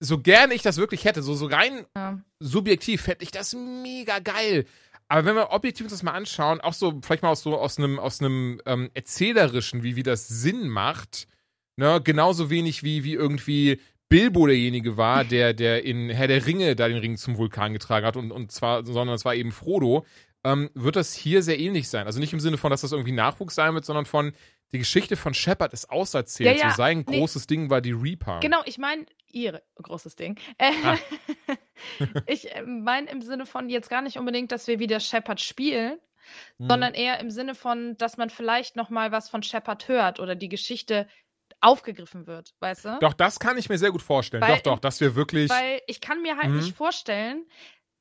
so 0.00 0.18
gern 0.18 0.50
ich 0.50 0.62
das 0.62 0.78
wirklich 0.78 1.04
hätte, 1.04 1.22
so, 1.22 1.34
so 1.34 1.46
rein 1.46 1.84
ja. 1.96 2.18
subjektiv 2.40 3.02
fände 3.02 3.24
ich 3.24 3.30
das 3.30 3.54
mega 3.54 4.20
geil. 4.20 4.64
Aber 5.08 5.24
wenn 5.24 5.36
wir 5.36 5.50
objektiv 5.50 5.84
uns 5.84 5.92
das 5.92 6.02
mal 6.02 6.12
anschauen, 6.12 6.60
auch 6.60 6.74
so 6.74 7.00
vielleicht 7.02 7.22
mal 7.22 7.30
aus 7.30 7.42
so 7.42 7.58
aus 7.58 7.78
einem 7.78 7.98
aus 7.98 8.20
einem 8.20 8.60
ähm, 8.66 8.90
erzählerischen, 8.94 9.82
wie 9.82 9.96
wie 9.96 10.02
das 10.02 10.28
Sinn 10.28 10.68
macht, 10.68 11.26
ne, 11.78 12.00
genauso 12.02 12.50
wenig 12.50 12.82
wie 12.82 13.04
wie 13.04 13.14
irgendwie 13.14 13.80
Bilbo 14.08 14.46
derjenige 14.46 14.96
war, 14.96 15.24
der 15.24 15.54
der 15.54 15.84
in 15.84 16.10
Herr 16.10 16.28
der 16.28 16.44
Ringe 16.46 16.76
da 16.76 16.88
den 16.88 16.98
Ring 16.98 17.16
zum 17.16 17.38
Vulkan 17.38 17.72
getragen 17.72 18.04
hat 18.04 18.16
und 18.16 18.32
und 18.32 18.52
zwar 18.52 18.84
sondern 18.84 19.14
es 19.14 19.24
war 19.24 19.34
eben 19.34 19.52
Frodo, 19.52 20.04
ähm, 20.44 20.70
wird 20.74 20.96
das 20.96 21.14
hier 21.14 21.42
sehr 21.42 21.58
ähnlich 21.58 21.88
sein. 21.88 22.06
Also 22.06 22.20
nicht 22.20 22.32
im 22.32 22.40
Sinne 22.40 22.58
von, 22.58 22.70
dass 22.70 22.80
das 22.80 22.92
irgendwie 22.92 23.12
Nachwuchs 23.12 23.54
sein 23.54 23.74
wird, 23.74 23.84
sondern 23.84 24.06
von 24.06 24.32
die 24.72 24.78
Geschichte 24.78 25.16
von 25.16 25.32
Shepard 25.32 25.72
ist 25.72 25.90
auserzählt. 25.90 26.58
Ja, 26.58 26.64
ja, 26.64 26.70
so 26.70 26.76
sein 26.76 27.04
nee. 27.08 27.18
großes 27.18 27.46
Ding 27.46 27.70
war 27.70 27.80
die 27.80 27.92
Reaper. 27.92 28.40
Genau, 28.40 28.60
ich 28.66 28.76
meine, 28.76 29.06
ihre 29.30 29.62
großes 29.80 30.16
Ding. 30.16 30.38
Äh, 30.58 30.72
Ah. 30.84 30.98
ich 32.26 32.48
meine 32.66 33.08
im 33.10 33.22
Sinne 33.22 33.46
von 33.46 33.70
jetzt 33.70 33.88
gar 33.88 34.02
nicht 34.02 34.18
unbedingt, 34.18 34.52
dass 34.52 34.66
wir 34.66 34.78
wieder 34.78 35.00
Shepard 35.00 35.40
spielen, 35.40 35.98
Hm. 36.58 36.68
sondern 36.68 36.94
eher 36.94 37.20
im 37.20 37.30
Sinne 37.30 37.54
von, 37.54 37.96
dass 37.96 38.16
man 38.16 38.30
vielleicht 38.30 38.76
noch 38.76 38.90
mal 38.90 39.12
was 39.12 39.30
von 39.30 39.42
Shepard 39.42 39.88
hört 39.88 40.20
oder 40.20 40.34
die 40.34 40.48
Geschichte 40.48 41.06
aufgegriffen 41.60 42.26
wird, 42.26 42.54
weißt 42.60 42.84
du? 42.84 42.98
Doch, 43.00 43.14
das 43.14 43.38
kann 43.40 43.58
ich 43.58 43.68
mir 43.68 43.78
sehr 43.78 43.90
gut 43.90 44.02
vorstellen. 44.02 44.42
Weil 44.42 44.56
doch, 44.56 44.62
doch, 44.62 44.78
dass 44.78 45.00
wir 45.00 45.14
wirklich. 45.14 45.50
Weil 45.50 45.80
ich 45.86 46.00
kann 46.00 46.22
mir 46.22 46.36
halt 46.36 46.50
Mhm. 46.50 46.56
nicht 46.58 46.76
vorstellen, 46.76 47.46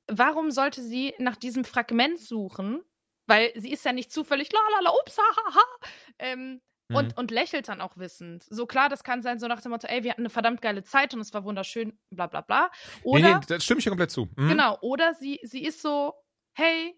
warum 0.08 0.52
sollte 0.52 0.82
sie 0.84 1.14
nach 1.20 1.36
diesem 1.36 1.66
Fragment 1.66 2.20
suchen? 2.20 2.82
Weil 3.28 3.52
sie 3.56 3.72
ist 3.72 3.84
ja 3.84 3.92
nicht 3.92 4.12
zufällig, 4.12 4.52
la 4.54 4.60
la 4.76 4.80
la, 4.84 4.92
ups, 5.02 5.18
ha, 5.18 5.24
ha, 5.36 5.56
ha. 5.56 5.90
Ähm, 6.20 6.62
Mhm. 6.90 6.96
und, 6.96 7.18
und 7.18 7.32
lächelt 7.32 7.68
dann 7.68 7.82
auch 7.82 7.98
wissend. 7.98 8.46
So 8.50 8.66
klar, 8.66 8.88
das 8.88 9.04
kann 9.04 9.22
sein, 9.22 9.40
so 9.40 9.48
nach 9.48 9.60
dem 9.60 9.72
Motto, 9.72 9.88
ey, 9.88 10.04
wir 10.04 10.12
hatten 10.12 10.22
eine 10.22 10.30
verdammt 10.30 10.62
geile 10.62 10.84
Zeit 10.84 11.14
und 11.14 11.20
es 11.20 11.34
war 11.34 11.44
wunderschön, 11.44 12.00
bla 12.12 12.28
bla 12.28 12.40
bla. 12.42 12.72
Oder, 13.04 13.28
nee, 13.28 13.34
nee, 13.34 13.46
das 13.48 13.66
stimme 13.66 13.80
ich 13.80 13.84
dir 13.84 13.90
komplett 13.92 14.12
zu. 14.12 14.30
Mhm. 14.38 14.48
genau, 14.50 14.78
oder 14.82 15.14
sie, 15.14 15.42
sie 15.44 15.64
ist 15.66 15.82
so, 15.82 16.14
hey, 16.58 16.98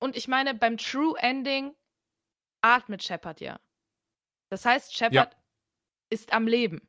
und 0.00 0.16
ich 0.16 0.26
meine, 0.26 0.54
beim 0.54 0.76
True 0.78 1.14
Ending 1.18 1.76
atmet 2.62 3.04
Shepard 3.04 3.40
ja. 3.40 3.60
Das 4.50 4.64
heißt, 4.64 4.94
Shepard 4.96 5.36
ist 6.10 6.32
am 6.32 6.46
Leben. 6.46 6.88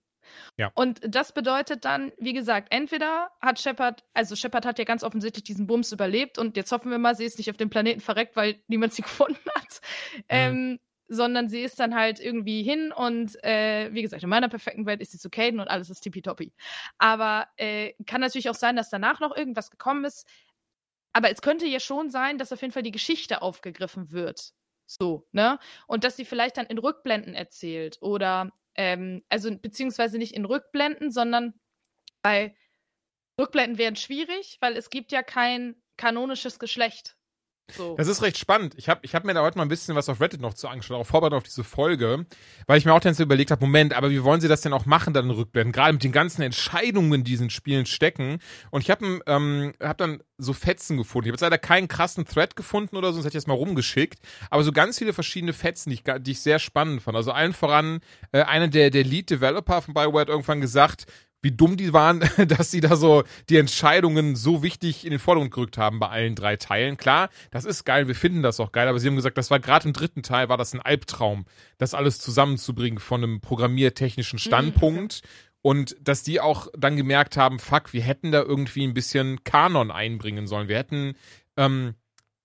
Ja. 0.58 0.72
Und 0.76 1.02
das 1.08 1.34
bedeutet 1.34 1.86
dann, 1.86 2.12
wie 2.18 2.34
gesagt, 2.34 2.70
entweder 2.72 3.30
hat 3.42 3.60
Shepard, 3.60 4.04
also 4.14 4.36
Shepard 4.36 4.66
hat 4.66 4.80
ja 4.80 4.86
ganz 4.86 5.04
offensichtlich 5.04 5.44
diesen 5.44 5.68
Bums 5.68 5.92
überlebt 5.92 6.38
und 6.38 6.58
jetzt 6.58 6.72
hoffen 6.72 6.92
wir 6.92 6.98
mal, 6.98 7.16
sie 7.16 7.26
ist 7.26 7.38
nicht 7.38 7.50
auf 7.50 7.58
dem 7.58 7.70
Planeten 7.70 8.02
verreckt, 8.02 8.36
weil 8.36 8.60
niemand 8.68 8.94
sie 8.94 9.02
gefunden 9.04 9.40
hat. 9.56 9.82
Ähm, 10.30 10.80
sondern 11.08 11.50
sie 11.50 11.62
ist 11.62 11.80
dann 11.80 11.94
halt 11.94 12.20
irgendwie 12.20 12.64
hin 12.64 12.92
und 12.92 13.44
äh, 13.44 13.94
wie 13.94 14.02
gesagt, 14.02 14.24
in 14.24 14.30
meiner 14.30 14.50
perfekten 14.50 14.88
Welt 14.88 15.02
ist 15.02 15.12
sie 15.12 15.20
zu 15.20 15.30
Caden 15.30 15.60
und 15.60 15.68
alles 15.68 15.90
ist 15.90 16.02
tippitoppi. 16.02 16.52
Aber 16.98 17.48
äh, 17.58 17.94
kann 18.08 18.22
natürlich 18.22 18.50
auch 18.50 18.56
sein, 18.56 18.76
dass 18.76 18.90
danach 18.90 19.20
noch 19.20 19.36
irgendwas 19.36 19.70
gekommen 19.70 20.06
ist. 20.06 20.28
Aber 21.14 21.30
es 21.30 21.42
könnte 21.42 21.68
ja 21.68 21.80
schon 21.80 22.10
sein, 22.10 22.38
dass 22.38 22.52
auf 22.52 22.62
jeden 22.62 22.74
Fall 22.74 22.84
die 22.84 22.92
Geschichte 22.92 23.42
aufgegriffen 23.42 24.12
wird. 24.12 24.54
So, 24.88 25.28
ne? 25.32 25.60
Und 25.88 26.04
dass 26.04 26.18
sie 26.18 26.26
vielleicht 26.26 26.58
dann 26.58 26.66
in 26.66 26.78
Rückblenden 26.78 27.36
erzählt 27.36 28.00
oder, 28.02 28.52
ähm, 28.75 29.24
also 29.29 29.55
beziehungsweise 29.58 30.17
nicht 30.17 30.34
in 30.34 30.46
Rückblenden, 30.46 31.12
sondern 31.12 31.53
bei 32.22 32.55
Rückblenden 33.39 33.77
wären 33.77 33.96
schwierig, 33.96 34.58
weil 34.62 34.77
es 34.77 34.89
gibt 34.89 35.12
ja 35.12 35.24
kein 35.24 35.82
kanonisches 35.98 36.60
Geschlecht. 36.60 37.17
So. 37.72 37.96
Das 37.98 38.08
ist 38.08 38.22
recht 38.22 38.38
spannend. 38.38 38.76
Ich 38.78 38.90
habe 38.90 39.00
ich 39.04 39.16
hab 39.16 39.24
mir 39.24 39.34
da 39.34 39.42
heute 39.42 39.58
mal 39.58 39.64
ein 39.64 39.70
bisschen 39.70 39.96
was 39.96 40.08
auf 40.08 40.22
Reddit 40.22 40.40
noch 40.40 40.54
zu 40.54 40.68
angeschaut, 40.68 40.98
auch 40.98 41.06
vorbereitet 41.06 41.38
auf 41.38 41.44
diese 41.44 41.64
Folge, 41.64 42.26
weil 42.68 42.78
ich 42.78 42.86
mir 42.86 42.94
auch 42.94 43.00
dann 43.00 43.16
so 43.16 43.24
überlegt 43.24 43.50
habe, 43.50 43.66
Moment, 43.66 43.94
aber 43.94 44.12
wie 44.12 44.24
wollen 44.24 44.40
sie 44.40 44.48
das 44.48 44.62
denn 44.62 44.74
auch 44.74 44.86
machen, 44.86 45.14
dann 45.14 45.32
rückblenden? 45.32 45.72
Gerade 45.72 45.94
mit 45.94 46.04
den 46.04 46.12
ganzen 46.12 46.44
Entscheidungen, 46.44 47.12
die 47.12 47.16
in 47.16 47.24
diesen 47.24 47.50
Spielen 47.50 47.86
stecken. 47.86 48.40
Und 48.70 48.82
ich 48.82 48.92
habe 48.92 49.20
ähm, 49.26 49.74
hab 49.82 49.98
dann 49.98 50.22
so 50.38 50.54
Fetzen 50.54 50.98
gefunden. 50.98 51.26
Ich 51.26 51.30
habe 51.30 51.36
jetzt 51.36 51.42
leider 51.42 51.58
keinen 51.58 51.88
krassen 51.88 52.26
Thread 52.26 52.56
gefunden 52.56 52.98
oder 52.98 53.08
so, 53.08 53.14
sonst 53.14 53.26
hätte 53.26 53.38
ich 53.38 53.44
das 53.44 53.48
mal 53.48 53.56
rumgeschickt. 53.56 54.20
Aber 54.50 54.64
so 54.64 54.72
ganz 54.72 55.00
viele 55.00 55.14
verschiedene 55.14 55.54
Fetzen, 55.54 55.90
die 55.90 55.96
ich, 55.96 56.04
die 56.22 56.32
ich 56.32 56.42
sehr 56.42 56.60
spannend 56.60 57.02
fand. 57.02 57.18
Also 57.18 57.32
allen 57.32 57.54
voran, 57.54 58.00
äh, 58.32 58.42
einer 58.44 58.68
der, 58.68 58.92
der 58.92 59.04
Lead-Developer 59.04 59.82
von 59.82 59.94
Bioware 59.94 60.22
hat 60.22 60.30
irgendwann 60.30 60.62
gesagt, 60.62 61.06
wie 61.46 61.52
dumm 61.52 61.78
die 61.78 61.94
waren, 61.94 62.22
dass 62.48 62.72
sie 62.72 62.82
da 62.82 62.96
so 62.96 63.24
die 63.50 63.58
Entscheidungen 63.58 64.36
so 64.36 64.64
wichtig 64.64 65.06
in 65.06 65.12
den 65.12 65.20
Vordergrund 65.20 65.54
gerückt 65.54 65.78
haben 65.78 66.00
bei 66.00 66.10
allen 66.10 66.34
drei 66.34 66.58
Teilen. 66.58 66.98
Klar, 66.98 67.30
das 67.52 67.66
ist 67.66 67.86
geil, 67.86 68.08
wir 68.08 68.16
finden 68.16 68.42
das 68.42 68.60
auch 68.60 68.72
geil, 68.72 68.88
aber 68.88 69.00
sie 69.00 69.08
haben 69.08 69.16
gesagt, 69.16 69.38
das 69.38 69.52
war 69.52 69.60
gerade 69.60 69.88
im 69.88 69.94
dritten 69.94 70.24
Teil, 70.24 70.50
war 70.50 70.58
das 70.58 70.74
ein 70.74 70.82
Albtraum, 70.82 71.46
das 71.78 71.94
alles 71.94 72.20
zusammenzubringen 72.20 72.98
von 72.98 73.24
einem 73.24 73.42
programmiertechnischen 73.42 74.40
Standpunkt. 74.40 75.22
Mhm. 75.24 75.30
Und 75.62 75.96
dass 76.00 76.24
die 76.24 76.42
auch 76.42 76.68
dann 76.78 76.96
gemerkt 76.96 77.38
haben, 77.38 77.60
fuck, 77.60 77.94
wir 77.94 78.02
hätten 78.02 78.32
da 78.32 78.42
irgendwie 78.42 78.84
ein 78.84 78.94
bisschen 78.94 79.44
Kanon 79.44 79.90
einbringen 79.92 80.48
sollen. 80.48 80.68
Wir 80.68 80.78
hätten 80.78 81.14
ähm, 81.58 81.96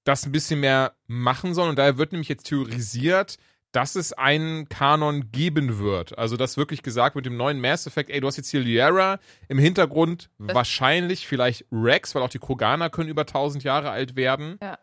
das 0.04 0.26
ein 0.26 0.32
bisschen 0.32 0.60
mehr 0.60 0.94
machen 1.06 1.54
sollen. 1.54 1.70
Und 1.70 1.78
daher 1.78 1.98
wird 1.98 2.12
nämlich 2.12 2.28
jetzt 2.28 2.44
theorisiert, 2.44 3.36
dass 3.72 3.94
es 3.94 4.12
einen 4.12 4.68
Kanon 4.68 5.30
geben 5.30 5.78
wird. 5.78 6.18
Also, 6.18 6.36
dass 6.36 6.56
wirklich 6.56 6.82
gesagt 6.82 7.16
mit 7.16 7.26
dem 7.26 7.36
neuen 7.36 7.60
Mass 7.60 7.86
Effect, 7.86 8.10
ey, 8.10 8.20
du 8.20 8.26
hast 8.26 8.36
jetzt 8.36 8.50
hier 8.50 8.60
Liara 8.60 9.18
im 9.48 9.58
Hintergrund, 9.58 10.30
das 10.38 10.54
wahrscheinlich 10.54 11.26
vielleicht 11.26 11.66
Rex, 11.70 12.14
weil 12.14 12.22
auch 12.22 12.28
die 12.28 12.38
Kroganer 12.38 12.90
können 12.90 13.08
über 13.08 13.22
1000 13.22 13.62
Jahre 13.62 13.90
alt 13.90 14.16
werden. 14.16 14.58
Ja. 14.62 14.78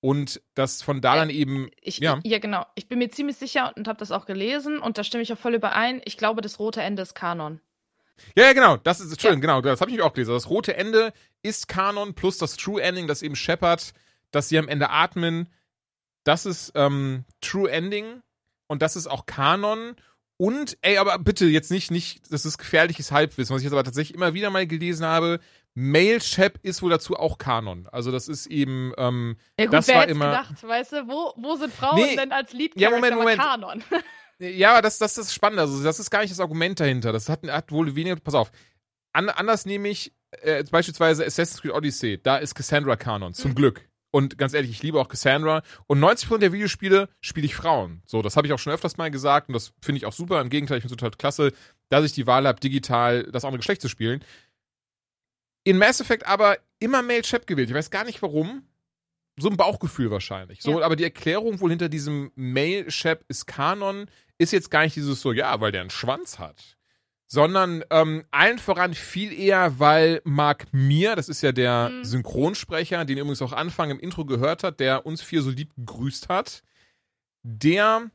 Und 0.00 0.40
dass 0.54 0.82
von 0.82 1.00
da 1.00 1.16
dann 1.16 1.30
eben. 1.30 1.70
Ich, 1.80 1.98
ja. 1.98 2.20
ja, 2.22 2.38
genau. 2.38 2.64
Ich 2.76 2.88
bin 2.88 2.98
mir 2.98 3.10
ziemlich 3.10 3.36
sicher 3.36 3.72
und 3.76 3.88
habe 3.88 3.98
das 3.98 4.12
auch 4.12 4.26
gelesen 4.26 4.78
und 4.78 4.96
da 4.96 5.02
stimme 5.02 5.22
ich 5.22 5.32
auch 5.32 5.38
voll 5.38 5.54
überein. 5.54 6.00
Ich 6.04 6.16
glaube, 6.16 6.40
das 6.40 6.60
rote 6.60 6.82
Ende 6.82 7.02
ist 7.02 7.14
Kanon. 7.14 7.60
Ja, 8.36 8.44
ja, 8.44 8.52
genau. 8.52 8.76
Das 8.76 9.00
ist, 9.00 9.10
Entschuldigung, 9.10 9.42
ja. 9.42 9.60
genau. 9.60 9.62
Das 9.62 9.80
habe 9.80 9.90
ich 9.90 10.00
auch 10.02 10.12
gelesen. 10.12 10.34
Das 10.34 10.50
rote 10.50 10.76
Ende 10.76 11.12
ist 11.42 11.66
Kanon 11.66 12.14
plus 12.14 12.38
das 12.38 12.56
True 12.56 12.80
Ending, 12.80 13.08
das 13.08 13.22
eben 13.22 13.34
Shepard, 13.34 13.92
dass 14.30 14.48
sie 14.48 14.58
am 14.58 14.68
Ende 14.68 14.90
atmen 14.90 15.48
das 16.28 16.46
ist 16.46 16.72
ähm, 16.74 17.24
True 17.40 17.70
Ending 17.70 18.22
und 18.66 18.82
das 18.82 18.96
ist 18.96 19.06
auch 19.06 19.26
Kanon. 19.26 19.96
Und, 20.36 20.78
ey, 20.82 20.98
aber 20.98 21.18
bitte 21.18 21.46
jetzt 21.46 21.70
nicht, 21.72 21.90
nicht, 21.90 22.30
das 22.32 22.44
ist 22.44 22.58
gefährliches 22.58 23.10
Halbwissen, 23.10 23.52
was 23.54 23.60
ich 23.62 23.64
jetzt 23.64 23.72
aber 23.72 23.82
tatsächlich 23.82 24.14
immer 24.14 24.34
wieder 24.34 24.50
mal 24.50 24.66
gelesen 24.68 25.04
habe. 25.04 25.40
Mailchap 25.74 26.58
ist 26.62 26.82
wohl 26.82 26.90
dazu 26.90 27.16
auch 27.16 27.38
Kanon. 27.38 27.88
Also 27.90 28.12
das 28.12 28.28
ist 28.28 28.46
eben, 28.46 28.92
ähm, 28.98 29.36
ja, 29.58 29.66
gut, 29.66 29.74
das 29.74 29.88
wer 29.88 29.96
war 29.96 30.08
immer. 30.08 30.26
Gedacht, 30.26 30.62
weißt 30.62 30.92
du, 30.92 31.08
wo, 31.08 31.32
wo 31.36 31.56
sind 31.56 31.72
Frauen 31.72 31.96
Nee, 31.96 32.14
denn 32.14 32.30
als 32.30 32.52
lead 32.52 32.78
ja, 32.78 32.90
Moment, 32.90 33.16
Moment. 33.16 33.40
Kanon? 33.40 33.82
Ja, 34.40 34.70
aber 34.74 34.82
das, 34.82 34.98
das 34.98 35.18
ist 35.18 35.34
spannend. 35.34 35.58
Also 35.58 35.82
das 35.82 35.98
ist 35.98 36.10
gar 36.10 36.20
nicht 36.20 36.30
das 36.30 36.38
Argument 36.38 36.78
dahinter. 36.78 37.12
Das 37.12 37.28
hat, 37.28 37.42
hat 37.48 37.72
wohl 37.72 37.96
weniger, 37.96 38.14
pass 38.14 38.34
auf. 38.34 38.52
An, 39.12 39.28
anders 39.30 39.66
nehme 39.66 39.88
ich 39.88 40.12
äh, 40.30 40.62
beispielsweise 40.62 41.26
Assassin's 41.26 41.60
Creed 41.60 41.72
Odyssey. 41.72 42.22
Da 42.22 42.36
ist 42.36 42.54
Cassandra 42.54 42.94
Kanon, 42.94 43.34
zum 43.34 43.50
Mhm. 43.50 43.54
Glück. 43.56 43.87
Und 44.10 44.38
ganz 44.38 44.54
ehrlich, 44.54 44.70
ich 44.70 44.82
liebe 44.82 44.98
auch 45.00 45.08
Cassandra. 45.08 45.62
Und 45.86 46.00
90% 46.00 46.38
der 46.38 46.52
Videospiele 46.52 47.08
spiele 47.20 47.46
ich 47.46 47.54
Frauen. 47.54 48.02
So, 48.06 48.22
das 48.22 48.36
habe 48.36 48.46
ich 48.46 48.52
auch 48.52 48.58
schon 48.58 48.72
öfters 48.72 48.96
mal 48.96 49.10
gesagt 49.10 49.48
und 49.48 49.52
das 49.54 49.72
finde 49.82 49.98
ich 49.98 50.06
auch 50.06 50.12
super. 50.12 50.40
Im 50.40 50.48
Gegenteil, 50.48 50.78
ich 50.78 50.82
finde 50.82 50.94
es 50.94 50.98
total 51.00 51.10
klasse, 51.18 51.52
dass 51.90 52.04
ich 52.04 52.12
die 52.12 52.26
Wahl 52.26 52.46
habe, 52.46 52.58
digital 52.60 53.24
das 53.24 53.44
andere 53.44 53.58
Geschlecht 53.58 53.82
zu 53.82 53.88
spielen. 53.88 54.24
In 55.64 55.76
Mass 55.78 56.00
Effect 56.00 56.26
aber 56.26 56.56
immer 56.78 57.02
Male 57.02 57.22
Chap 57.22 57.46
gewählt. 57.46 57.68
Ich 57.68 57.74
weiß 57.74 57.90
gar 57.90 58.04
nicht 58.04 58.22
warum. 58.22 58.62
So 59.36 59.50
ein 59.50 59.56
Bauchgefühl 59.56 60.10
wahrscheinlich. 60.10 60.62
So, 60.62 60.80
Ja. 60.80 60.86
aber 60.86 60.96
die 60.96 61.04
Erklärung 61.04 61.60
wohl 61.60 61.70
hinter 61.70 61.88
diesem 61.88 62.32
Male 62.34 62.86
Chap 62.88 63.24
ist 63.28 63.46
Kanon, 63.46 64.06
ist 64.38 64.52
jetzt 64.52 64.70
gar 64.70 64.82
nicht 64.84 64.96
dieses 64.96 65.20
so, 65.20 65.32
ja, 65.32 65.60
weil 65.60 65.70
der 65.72 65.82
einen 65.82 65.90
Schwanz 65.90 66.38
hat 66.38 66.77
sondern 67.28 67.84
ähm, 67.90 68.24
allen 68.30 68.58
voran 68.58 68.94
viel 68.94 69.38
eher, 69.38 69.78
weil 69.78 70.20
Mark 70.24 70.66
Mir, 70.72 71.14
das 71.14 71.28
ist 71.28 71.42
ja 71.42 71.52
der 71.52 71.90
Mhm. 71.90 72.04
Synchronsprecher, 72.04 73.04
den 73.04 73.18
ihr 73.18 73.22
übrigens 73.22 73.42
auch 73.42 73.52
Anfang 73.52 73.90
im 73.90 74.00
Intro 74.00 74.24
gehört 74.24 74.64
hat, 74.64 74.80
der 74.80 75.06
uns 75.06 75.22
vier 75.22 75.42
so 75.42 75.50
lieb 75.50 75.70
gegrüßt 75.76 76.28
hat, 76.28 76.62
der 77.42 78.10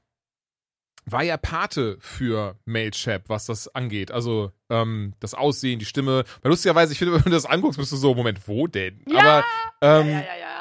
war 1.06 1.22
ja 1.24 1.38
Pate 1.38 1.98
für 2.00 2.58
Mailchap, 2.66 3.24
was 3.28 3.46
das 3.46 3.68
angeht. 3.76 4.10
Also 4.12 4.52
ähm, 4.70 5.14
das 5.20 5.34
Aussehen, 5.34 5.80
die 5.80 5.86
Stimme. 5.86 6.24
Weil 6.42 6.50
lustigerweise, 6.52 6.94
ich 6.94 7.00
finde, 7.00 7.14
wenn 7.16 7.24
du 7.24 7.30
das 7.30 7.46
anguckst, 7.46 7.78
bist 7.78 7.92
du 7.92 7.98
so, 7.98 8.16
Moment, 8.16 8.48
wo 8.48 8.68
denn? 8.68 9.04
Ja, 9.08 9.20
aber 9.20 9.46
ähm, 9.82 10.08
ja, 10.08 10.14
ja, 10.14 10.20
ja, 10.22 10.38
ja. 10.40 10.53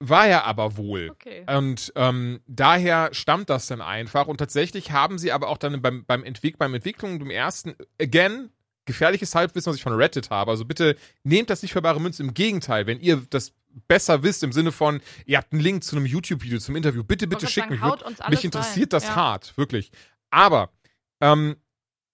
War 0.00 0.26
er 0.26 0.44
aber 0.44 0.76
wohl. 0.76 1.10
Okay. 1.10 1.44
Und 1.48 1.92
ähm, 1.96 2.40
daher 2.46 3.10
stammt 3.12 3.50
das 3.50 3.66
dann 3.66 3.80
einfach. 3.80 4.26
Und 4.26 4.38
tatsächlich 4.38 4.90
haben 4.90 5.18
sie 5.18 5.32
aber 5.32 5.48
auch 5.48 5.58
dann 5.58 5.80
beim, 5.80 6.04
beim, 6.04 6.24
Entwick 6.24 6.58
beim 6.58 6.74
Entwicklung 6.74 7.18
dem 7.18 7.30
ersten, 7.30 7.74
again, 8.00 8.50
gefährliches 8.84 9.34
Halbwissen, 9.34 9.70
was 9.70 9.76
ich 9.76 9.82
von 9.82 9.94
Reddit 9.94 10.30
habe. 10.30 10.50
Also 10.50 10.64
bitte 10.64 10.96
nehmt 11.22 11.50
das 11.50 11.62
nicht 11.62 11.72
für 11.72 11.82
bare 11.82 12.00
Münze. 12.00 12.22
Im 12.22 12.34
Gegenteil, 12.34 12.86
wenn 12.86 13.00
ihr 13.00 13.22
das 13.30 13.52
besser 13.88 14.22
wisst, 14.22 14.42
im 14.42 14.52
Sinne 14.52 14.72
von, 14.72 15.00
ihr 15.26 15.38
habt 15.38 15.52
einen 15.52 15.62
Link 15.62 15.84
zu 15.84 15.96
einem 15.96 16.06
YouTube-Video, 16.06 16.58
zum 16.58 16.76
Interview, 16.76 17.02
bitte, 17.02 17.26
bitte 17.26 17.46
schickt 17.46 17.70
mich. 17.70 17.80
Mich 18.28 18.44
interessiert 18.44 18.92
rein. 18.92 19.00
das 19.00 19.04
Ja. 19.04 19.16
hart, 19.16 19.56
wirklich. 19.56 19.90
Aber, 20.30 20.70
ähm, 21.20 21.56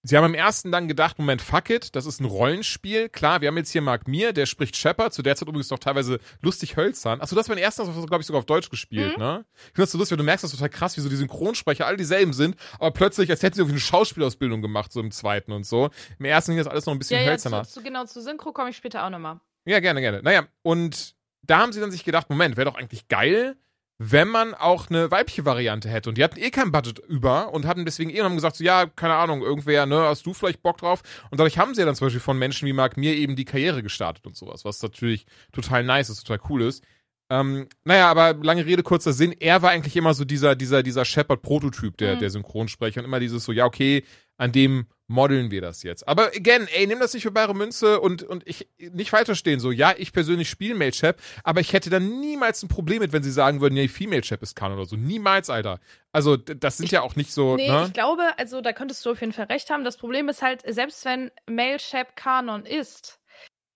Sie 0.02 0.16
haben 0.16 0.24
im 0.24 0.34
ersten 0.34 0.72
dann 0.72 0.88
gedacht, 0.88 1.18
Moment, 1.18 1.42
fuck 1.42 1.68
it, 1.68 1.94
das 1.94 2.06
ist 2.06 2.20
ein 2.20 2.24
Rollenspiel. 2.24 3.10
Klar, 3.10 3.42
wir 3.42 3.48
haben 3.48 3.56
jetzt 3.58 3.70
hier 3.70 3.82
Mark 3.82 4.08
Mir, 4.08 4.32
der 4.32 4.46
spricht 4.46 4.74
Shepard, 4.76 5.12
zu 5.12 5.20
der 5.22 5.36
Zeit 5.36 5.46
übrigens 5.46 5.68
noch 5.68 5.78
teilweise 5.78 6.20
lustig 6.40 6.76
hölzern. 6.76 7.20
Achso, 7.20 7.36
das 7.36 7.48
war 7.50 7.54
mein 7.54 7.62
erster, 7.62 7.84
das 7.84 7.94
glaube 8.06 8.20
ich, 8.20 8.26
sogar 8.26 8.38
auf 8.38 8.46
Deutsch 8.46 8.70
gespielt, 8.70 9.18
Mhm. 9.18 9.22
ne? 9.22 9.44
Ich 9.56 9.62
finde 9.62 9.82
das 9.82 9.92
so 9.92 9.98
lustig, 9.98 10.12
weil 10.12 10.18
du 10.18 10.24
merkst 10.24 10.42
das 10.44 10.52
total 10.52 10.70
krass, 10.70 10.96
wie 10.96 11.02
so 11.02 11.10
die 11.10 11.16
Synchronsprecher 11.16 11.86
alle 11.86 11.98
dieselben 11.98 12.32
sind, 12.32 12.56
aber 12.78 12.92
plötzlich, 12.92 13.28
als 13.30 13.42
hätten 13.42 13.56
sie 13.56 13.60
irgendwie 13.60 13.74
eine 13.74 13.80
Schauspielausbildung 13.80 14.62
gemacht, 14.62 14.90
so 14.90 15.00
im 15.00 15.10
zweiten 15.10 15.52
und 15.52 15.64
so. 15.66 15.90
Im 16.18 16.24
ersten 16.24 16.52
ging 16.52 16.58
das 16.58 16.66
alles 16.66 16.86
noch 16.86 16.94
ein 16.94 16.98
bisschen 16.98 17.18
Ja, 17.18 17.24
ja, 17.24 17.30
hölzerner. 17.32 17.64
zu, 17.64 17.74
zu, 17.74 17.82
genau, 17.82 18.04
zu 18.06 18.22
Synchro 18.22 18.52
komme 18.52 18.70
ich 18.70 18.76
später 18.78 19.04
auch 19.04 19.10
nochmal. 19.10 19.40
Ja, 19.66 19.80
gerne, 19.80 20.00
gerne. 20.00 20.22
Naja, 20.22 20.46
und 20.62 21.14
da 21.42 21.58
haben 21.58 21.72
sie 21.72 21.80
dann 21.80 21.90
sich 21.90 22.04
gedacht, 22.04 22.30
Moment, 22.30 22.56
wäre 22.56 22.64
doch 22.70 22.76
eigentlich 22.78 23.08
geil, 23.08 23.56
wenn 24.02 24.28
man 24.28 24.54
auch 24.54 24.88
eine 24.88 25.10
weibliche 25.10 25.44
Variante 25.44 25.90
hätte. 25.90 26.08
Und 26.08 26.16
die 26.16 26.24
hatten 26.24 26.40
eh 26.40 26.50
kein 26.50 26.72
Budget 26.72 27.00
über 27.00 27.52
und 27.52 27.66
hatten 27.66 27.84
deswegen 27.84 28.08
eh 28.08 28.20
und 28.20 28.24
haben 28.24 28.34
gesagt, 28.34 28.56
so, 28.56 28.64
ja, 28.64 28.86
keine 28.86 29.14
Ahnung, 29.14 29.42
irgendwer, 29.42 29.84
ne, 29.84 30.00
hast 30.04 30.24
du 30.24 30.32
vielleicht 30.32 30.62
Bock 30.62 30.78
drauf? 30.78 31.02
Und 31.30 31.38
dadurch 31.38 31.58
haben 31.58 31.74
sie 31.74 31.82
ja 31.82 31.86
dann 31.86 31.94
zum 31.94 32.06
Beispiel 32.06 32.20
von 32.20 32.38
Menschen 32.38 32.66
wie 32.66 32.72
Mark 32.72 32.96
mir 32.96 33.14
eben 33.14 33.36
die 33.36 33.44
Karriere 33.44 33.82
gestartet 33.82 34.26
und 34.26 34.38
sowas, 34.38 34.64
was 34.64 34.80
natürlich 34.82 35.26
total 35.52 35.84
nice 35.84 36.08
ist, 36.08 36.26
total 36.26 36.40
cool 36.48 36.62
ist. 36.62 36.82
Ähm, 37.28 37.68
naja, 37.84 38.10
aber 38.10 38.32
lange 38.42 38.64
Rede, 38.64 38.82
kurzer 38.82 39.12
Sinn, 39.12 39.32
er 39.38 39.60
war 39.60 39.70
eigentlich 39.70 39.96
immer 39.96 40.14
so 40.14 40.24
dieser, 40.24 40.56
dieser, 40.56 40.82
dieser 40.82 41.04
Shepard-Prototyp, 41.04 41.98
der, 41.98 42.14
Mhm. 42.14 42.20
der 42.20 42.30
Synchronsprecher 42.30 43.00
und 43.00 43.04
immer 43.04 43.20
dieses 43.20 43.44
so, 43.44 43.52
ja, 43.52 43.66
okay, 43.66 44.02
an 44.38 44.50
dem 44.50 44.86
modeln 45.10 45.50
wir 45.50 45.60
das 45.60 45.82
jetzt. 45.82 46.06
Aber 46.06 46.28
again, 46.28 46.68
ey, 46.72 46.86
nimm 46.86 47.00
das 47.00 47.12
nicht 47.12 47.24
für 47.24 47.32
bare 47.32 47.54
Münze 47.54 48.00
und, 48.00 48.22
und 48.22 48.46
ich 48.48 48.68
nicht 48.78 49.10
falsch 49.10 49.26
verstehen, 49.26 49.58
so, 49.60 49.72
ja, 49.72 49.92
ich 49.98 50.12
persönlich 50.12 50.48
spiele 50.48 50.74
Male 50.76 50.92
Chap, 50.92 51.20
aber 51.42 51.60
ich 51.60 51.72
hätte 51.72 51.90
dann 51.90 52.20
niemals 52.20 52.62
ein 52.62 52.68
Problem 52.68 53.00
mit, 53.00 53.12
wenn 53.12 53.22
sie 53.22 53.32
sagen 53.32 53.60
würden, 53.60 53.74
nee, 53.74 53.88
Female 53.88 54.22
Chap 54.22 54.42
ist 54.42 54.54
Kanon 54.54 54.78
oder 54.78 54.86
so. 54.86 54.96
Niemals, 54.96 55.50
Alter. 55.50 55.80
Also, 56.12 56.36
das 56.36 56.76
sind 56.76 56.86
Ich- 56.86 56.92
ja 56.92 57.02
auch 57.02 57.16
nicht 57.16 57.32
so, 57.32 57.56
Nee, 57.56 57.68
ne? 57.68 57.84
ich 57.86 57.92
glaube, 57.92 58.22
also 58.38 58.60
da 58.60 58.72
könntest 58.72 59.04
du 59.04 59.10
auf 59.10 59.20
jeden 59.20 59.32
Fall 59.32 59.46
recht 59.46 59.68
haben. 59.70 59.84
Das 59.84 59.96
Problem 59.96 60.28
ist 60.28 60.42
halt, 60.42 60.62
selbst 60.66 61.04
wenn 61.04 61.30
Mailchap 61.48 62.14
Kanon 62.16 62.64
ist, 62.64 63.18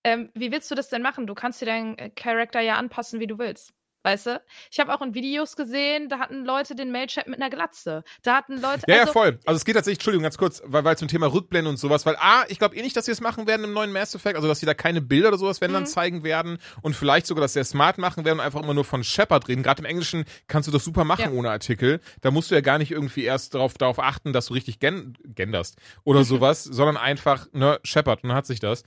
ähm, 0.04 0.30
wie 0.34 0.52
willst 0.52 0.70
du 0.70 0.74
das 0.74 0.88
denn 0.88 1.02
machen? 1.02 1.26
Du 1.26 1.34
kannst 1.34 1.60
dir 1.60 1.66
deinen 1.66 1.96
Charakter 2.14 2.60
ja 2.60 2.76
anpassen, 2.76 3.20
wie 3.20 3.26
du 3.26 3.38
willst. 3.38 3.72
Weißt 4.04 4.26
du? 4.26 4.42
Ich 4.70 4.78
habe 4.78 4.94
auch 4.94 5.00
in 5.00 5.14
Videos 5.14 5.56
gesehen, 5.56 6.10
da 6.10 6.18
hatten 6.18 6.44
Leute 6.44 6.74
den 6.74 6.92
Mailchat 6.92 7.26
mit 7.26 7.40
einer 7.40 7.48
Glatze. 7.48 8.04
Da 8.22 8.36
hatten 8.36 8.60
Leute. 8.60 8.82
Ja, 8.86 8.96
also, 9.00 9.06
ja, 9.06 9.12
voll. 9.12 9.38
Also 9.46 9.56
es 9.56 9.64
geht 9.64 9.76
tatsächlich, 9.76 9.96
Entschuldigung, 9.98 10.24
ganz 10.24 10.36
kurz, 10.36 10.62
weil, 10.66 10.84
weil 10.84 10.98
zum 10.98 11.08
Thema 11.08 11.32
Rückblende 11.32 11.70
und 11.70 11.78
sowas, 11.78 12.04
weil 12.04 12.14
A, 12.16 12.44
ich 12.48 12.58
glaube 12.58 12.76
eh 12.76 12.82
nicht, 12.82 12.94
dass 12.96 13.06
sie 13.06 13.12
es 13.12 13.22
machen 13.22 13.46
werden 13.46 13.64
im 13.64 13.72
neuen 13.72 13.92
Mass 13.92 14.14
Effect, 14.14 14.36
also 14.36 14.46
dass 14.46 14.60
sie 14.60 14.66
da 14.66 14.74
keine 14.74 15.00
Bilder 15.00 15.28
oder 15.28 15.38
sowas, 15.38 15.62
wenn 15.62 15.72
dann 15.72 15.84
Mhm. 15.84 15.86
zeigen 15.88 16.22
werden 16.22 16.58
und 16.82 16.94
vielleicht 16.94 17.26
sogar, 17.26 17.40
dass 17.40 17.54
sie 17.54 17.60
es 17.60 17.70
smart 17.70 17.96
machen 17.96 18.26
werden 18.26 18.40
und 18.40 18.44
einfach 18.44 18.62
immer 18.62 18.74
nur 18.74 18.84
von 18.84 19.02
Shepard 19.02 19.48
reden. 19.48 19.62
Gerade 19.62 19.80
im 19.80 19.86
Englischen 19.86 20.26
kannst 20.48 20.68
du 20.68 20.72
das 20.72 20.84
super 20.84 21.04
machen 21.04 21.22
Ja. 21.22 21.30
ohne 21.30 21.50
Artikel. 21.50 22.00
Da 22.20 22.30
musst 22.30 22.50
du 22.50 22.54
ja 22.54 22.60
gar 22.60 22.76
nicht 22.76 22.90
irgendwie 22.90 23.24
erst 23.24 23.54
darauf, 23.54 23.72
darauf 23.74 23.98
achten, 23.98 24.34
dass 24.34 24.46
du 24.46 24.52
richtig 24.54 24.80
gen 24.80 25.16
genderst 25.24 25.78
oder 26.04 26.24
sowas, 26.24 26.62
sondern 26.62 26.98
einfach, 26.98 27.46
ne, 27.52 27.80
Shepard 27.84 28.22
und 28.22 28.28
dann 28.28 28.36
hat 28.36 28.44
sich 28.46 28.60
das. 28.60 28.82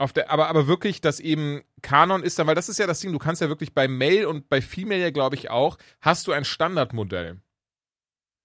Auf 0.00 0.12
der, 0.12 0.30
aber, 0.30 0.48
aber 0.48 0.68
wirklich, 0.68 1.00
dass 1.00 1.18
eben 1.18 1.62
Kanon 1.82 2.22
ist 2.22 2.38
dann, 2.38 2.46
weil 2.46 2.54
das 2.54 2.68
ist 2.68 2.78
ja 2.78 2.86
das 2.86 3.00
Ding, 3.00 3.12
du 3.12 3.18
kannst 3.18 3.42
ja 3.42 3.48
wirklich 3.48 3.74
bei 3.74 3.88
Male 3.88 4.28
und 4.28 4.48
bei 4.48 4.62
Female 4.62 5.00
ja, 5.00 5.10
glaube 5.10 5.34
ich, 5.36 5.50
auch, 5.50 5.76
hast 6.00 6.26
du 6.28 6.32
ein 6.32 6.44
Standardmodell. 6.44 7.40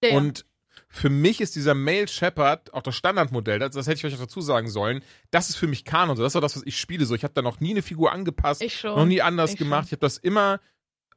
ja. 0.02 0.16
Und 0.16 0.44
für 0.88 1.10
mich 1.10 1.40
ist 1.40 1.54
dieser 1.54 1.74
Male 1.74 2.08
Shepard 2.08 2.72
auch 2.74 2.82
das 2.82 2.96
Standardmodell, 2.96 3.60
das, 3.60 3.70
das 3.72 3.86
hätte 3.86 3.98
ich 3.98 4.04
euch 4.04 4.12
noch 4.12 4.26
dazu 4.26 4.40
sagen 4.40 4.68
sollen. 4.68 5.02
Das 5.30 5.48
ist 5.48 5.56
für 5.56 5.68
mich 5.68 5.84
Kanon. 5.84 6.16
so. 6.16 6.22
Das 6.24 6.32
ist 6.32 6.36
auch 6.36 6.40
das, 6.40 6.56
was 6.56 6.64
ich 6.66 6.78
spiele. 6.78 7.04
So, 7.06 7.14
ich 7.14 7.22
habe 7.24 7.34
da 7.34 7.42
noch 7.42 7.60
nie 7.60 7.70
eine 7.70 7.82
Figur 7.82 8.10
angepasst, 8.12 8.60
ich 8.62 8.78
schon. 8.80 8.96
noch 8.96 9.06
nie 9.06 9.22
anders 9.22 9.52
Ich 9.52 9.56
gemacht. 9.58 9.84
schon. 9.84 9.86
Ich 9.86 9.92
habe 9.92 10.00
das 10.00 10.18
immer, 10.18 10.60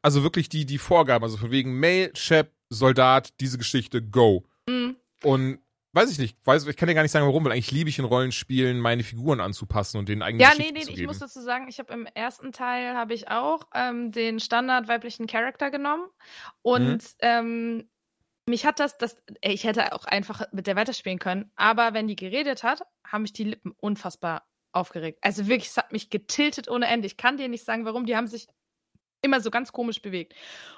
also 0.04 0.22
wirklich 0.24 0.50
die, 0.50 0.66
die 0.66 0.78
Vorgaben, 0.78 1.24
also 1.24 1.38
von 1.38 1.50
wegen 1.52 1.80
Male, 1.80 2.12
Shep, 2.16 2.52
Soldat, 2.70 3.34
diese 3.40 3.58
Geschichte, 3.58 4.02
go. 4.04 4.46
Mhm. 4.70 4.96
Und 5.24 5.60
weiß 5.94 6.12
ich 6.12 6.20
nicht, 6.20 6.38
weiß, 6.46 6.68
ich 6.68 6.78
kann 6.78 6.88
dir 6.88 6.96
gar 6.96 7.02
nicht 7.04 7.12
sagen, 7.12 7.26
warum, 7.26 7.44
weil 7.46 7.52
eigentlich 7.54 7.72
liebe 7.72 7.90
ich 7.90 8.00
in 8.00 8.06
Rollenspielen, 8.06 8.80
meine 8.80 9.04
Figuren 9.04 9.40
anzupassen 9.42 9.98
und 9.98 10.10
denen 10.10 10.22
eigene 10.22 10.44
Ja, 10.44 10.54
nee, 10.56 10.72
nee, 10.72 10.82
zu 10.82 10.92
ich 10.92 10.96
geben. 10.96 11.08
muss 11.08 11.20
dazu 11.20 11.42
sagen, 11.42 11.68
ich 11.68 11.80
habe 11.80 11.94
im 11.94 12.06
ersten 12.06 12.52
Teil 12.52 12.96
habe 12.96 13.14
ich 13.14 13.30
auch 13.30 13.64
ähm, 13.74 14.12
den 14.12 14.40
Standard 14.40 14.88
weiblichen 14.88 15.28
Charakter 15.28 15.72
genommen 15.72 16.08
und 16.62 17.04
Mhm. 17.04 17.10
ähm, 17.20 17.90
mich 18.50 18.66
hat 18.66 18.80
das, 18.80 18.98
das, 18.98 19.18
ey, 19.42 19.54
ich 19.54 19.64
hätte 19.66 19.94
auch 19.94 20.06
einfach 20.06 20.44
mit 20.54 20.68
der 20.68 20.76
weiterspielen 20.76 21.20
können, 21.20 21.52
aber 21.56 21.94
wenn 21.94 22.08
die 22.08 22.16
geredet 22.16 22.64
hat, 22.64 22.82
haben 23.06 23.24
mich 23.24 23.34
die 23.34 23.44
Lippen 23.44 23.74
unfassbar 23.78 24.48
aufgeregt. 24.72 25.20
Also 25.22 25.48
wirklich, 25.48 25.70
es 25.70 25.78
hat 25.78 25.92
mich 25.92 26.10
getiltet 26.10 26.70
ohne 26.70 26.88
Ende. 26.88 27.08
Ich 27.08 27.18
kann 27.18 27.38
dir 27.38 27.50
nicht 27.50 27.66
sagen, 27.66 27.84
warum. 27.86 28.06
Die 28.06 28.16
haben 28.16 28.28
sich 28.28 28.48
immer 29.22 29.42
so 29.42 29.52
ganz 29.52 29.72
komisch 29.72 30.02
bewegt. 30.02 30.34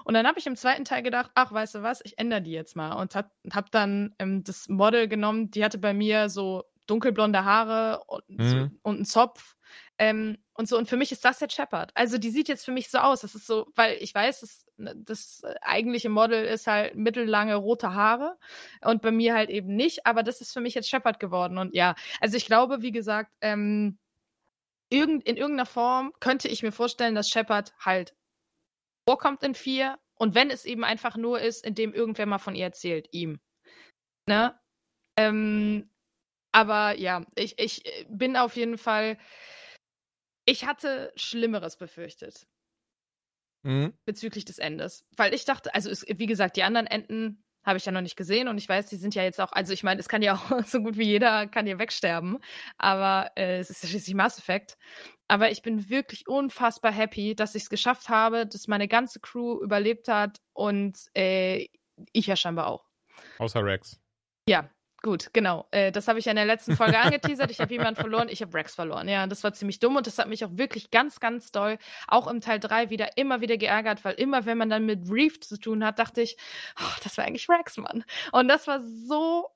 Und 0.05 0.13
dann 0.13 0.27
habe 0.27 0.39
ich 0.39 0.47
im 0.47 0.55
zweiten 0.55 0.85
Teil 0.85 1.03
gedacht, 1.03 1.31
ach, 1.35 1.51
weißt 1.51 1.75
du 1.75 1.83
was, 1.83 2.01
ich 2.03 2.17
ändere 2.17 2.41
die 2.41 2.51
jetzt 2.51 2.75
mal 2.75 2.93
und 2.93 3.15
habe 3.15 3.29
hab 3.51 3.71
dann 3.71 4.15
ähm, 4.19 4.43
das 4.43 4.67
Model 4.69 5.07
genommen, 5.07 5.51
die 5.51 5.63
hatte 5.63 5.77
bei 5.77 5.93
mir 5.93 6.29
so 6.29 6.63
dunkelblonde 6.87 7.45
Haare 7.45 8.03
und, 8.07 8.23
so, 8.41 8.55
Mhm. 8.55 8.79
und 8.81 8.95
einen 8.95 9.05
Zopf. 9.05 9.55
Ähm, 9.99 10.37
und 10.53 10.67
so, 10.67 10.77
und 10.77 10.87
für 10.89 10.97
mich 10.97 11.11
ist 11.11 11.23
das 11.23 11.39
jetzt 11.39 11.53
Shepard. 11.53 11.91
Also 11.93 12.17
die 12.17 12.31
sieht 12.31 12.47
jetzt 12.47 12.65
für 12.65 12.71
mich 12.71 12.89
so 12.89 12.97
aus. 12.97 13.21
Das 13.21 13.35
ist 13.35 13.45
so, 13.45 13.67
weil 13.75 13.97
ich 14.01 14.15
weiß, 14.15 14.39
das, 14.39 14.65
das 14.95 15.41
eigentliche 15.61 16.09
Model 16.09 16.43
ist 16.45 16.65
halt 16.67 16.95
mittellange 16.95 17.55
rote 17.55 17.93
Haare 17.93 18.37
und 18.81 19.01
bei 19.01 19.11
mir 19.11 19.35
halt 19.35 19.49
eben 19.51 19.75
nicht, 19.75 20.05
aber 20.07 20.23
das 20.23 20.41
ist 20.41 20.51
für 20.53 20.61
mich 20.61 20.73
jetzt 20.73 20.89
Shepard 20.89 21.19
geworden. 21.19 21.57
Und 21.59 21.75
ja, 21.75 21.95
also 22.21 22.37
ich 22.37 22.45
glaube, 22.47 22.81
wie 22.81 22.91
gesagt, 22.91 23.31
ähm, 23.41 23.99
irgend, 24.89 25.23
in 25.27 25.37
irgendeiner 25.37 25.65
Form 25.67 26.13
könnte 26.19 26.47
ich 26.47 26.63
mir 26.63 26.71
vorstellen, 26.71 27.13
dass 27.15 27.29
Shepard 27.29 27.73
halt 27.79 28.15
vorkommt 29.09 29.43
in 29.43 29.55
vier 29.55 29.97
und 30.19 30.35
wenn 30.35 30.51
es 30.51 30.65
eben 30.65 30.83
einfach 30.83 31.17
nur 31.17 31.41
ist, 31.41 31.65
indem 31.65 31.95
irgendwer 31.95 32.27
mal 32.27 32.37
von 32.37 32.53
ihr 32.53 32.65
erzählt, 32.65 33.07
ihm. 33.11 33.39
Ne? 34.27 34.55
Ähm, 35.17 35.89
aber 36.51 36.95
ja, 36.95 37.25
ich, 37.35 37.57
ich 37.57 37.81
bin 38.07 38.37
auf 38.37 38.55
jeden 38.55 38.77
Fall. 38.77 39.17
Ich 40.45 40.65
hatte 40.67 41.11
Schlimmeres 41.15 41.75
befürchtet 41.75 42.45
Mhm. 43.63 43.97
bezüglich 44.05 44.45
des 44.45 44.59
Endes. 44.59 45.07
Weil 45.17 45.33
ich 45.33 45.43
dachte, 45.43 45.73
also 45.73 45.89
es, 45.89 46.05
wie 46.07 46.27
gesagt, 46.27 46.55
die 46.55 46.63
anderen 46.63 46.85
Enden 46.85 47.43
habe 47.63 47.77
ich 47.77 47.85
ja 47.85 47.91
noch 47.91 48.01
nicht 48.01 48.15
gesehen 48.15 48.47
und 48.47 48.57
ich 48.57 48.67
weiß, 48.67 48.87
die 48.87 48.95
sind 48.95 49.15
ja 49.15 49.23
jetzt 49.23 49.39
auch, 49.39 49.51
also 49.51 49.73
ich 49.73 49.83
meine, 49.83 49.99
es 49.99 50.09
kann 50.09 50.21
ja 50.21 50.33
auch 50.51 50.63
so 50.65 50.81
gut 50.81 50.97
wie 50.97 51.05
jeder 51.05 51.47
kann 51.47 51.65
hier 51.65 51.79
wegsterben, 51.79 52.39
aber 52.77 53.31
äh, 53.35 53.59
es 53.59 53.69
ist 53.69 53.83
ja 53.83 53.89
schließlich 53.89 54.15
Mass 54.15 54.39
Effect. 54.39 54.77
Aber 55.27 55.51
ich 55.51 55.61
bin 55.61 55.89
wirklich 55.89 56.27
unfassbar 56.27 56.91
happy, 56.91 57.35
dass 57.35 57.53
ich 57.53 57.63
es 57.63 57.69
geschafft 57.69 58.09
habe, 58.09 58.47
dass 58.47 58.67
meine 58.67 58.87
ganze 58.87 59.19
Crew 59.19 59.61
überlebt 59.61 60.07
hat 60.07 60.41
und 60.53 60.97
äh, 61.15 61.67
ich 62.13 62.25
ja 62.25 62.35
scheinbar 62.35 62.67
auch. 62.67 62.85
Außer 63.37 63.63
Rex. 63.63 63.99
Ja, 64.47 64.69
gut, 65.01 65.29
genau. 65.33 65.67
Äh, 65.71 65.91
das 65.91 66.07
habe 66.07 66.19
ich 66.19 66.25
ja 66.25 66.31
in 66.31 66.35
der 66.37 66.45
letzten 66.45 66.75
Folge 66.75 66.97
angeteasert. 66.99 67.51
Ich 67.51 67.59
habe 67.59 67.71
jemanden 67.73 67.99
verloren, 67.99 68.27
ich 68.29 68.41
habe 68.41 68.53
Rex 68.53 68.75
verloren. 68.75 69.07
Ja, 69.07 69.27
das 69.27 69.43
war 69.43 69.53
ziemlich 69.53 69.79
dumm 69.79 69.95
und 69.95 70.07
das 70.07 70.17
hat 70.17 70.27
mich 70.27 70.43
auch 70.45 70.51
wirklich 70.53 70.91
ganz, 70.91 71.19
ganz 71.19 71.51
doll, 71.51 71.77
auch 72.07 72.27
im 72.27 72.41
Teil 72.41 72.59
3 72.59 72.89
wieder 72.89 73.17
immer 73.17 73.41
wieder 73.41 73.57
geärgert, 73.57 74.03
weil 74.05 74.13
immer, 74.15 74.45
wenn 74.45 74.57
man 74.57 74.69
dann 74.69 74.85
mit 74.85 75.09
Reef 75.09 75.39
zu 75.39 75.57
tun 75.59 75.83
hat, 75.85 75.99
dachte 75.99 76.21
ich, 76.21 76.37
oh, 76.79 76.95
das 77.03 77.17
war 77.17 77.25
eigentlich 77.25 77.49
Rex, 77.49 77.77
Mann. 77.77 78.03
Und 78.31 78.47
das 78.47 78.67
war 78.67 78.81
so 78.81 79.49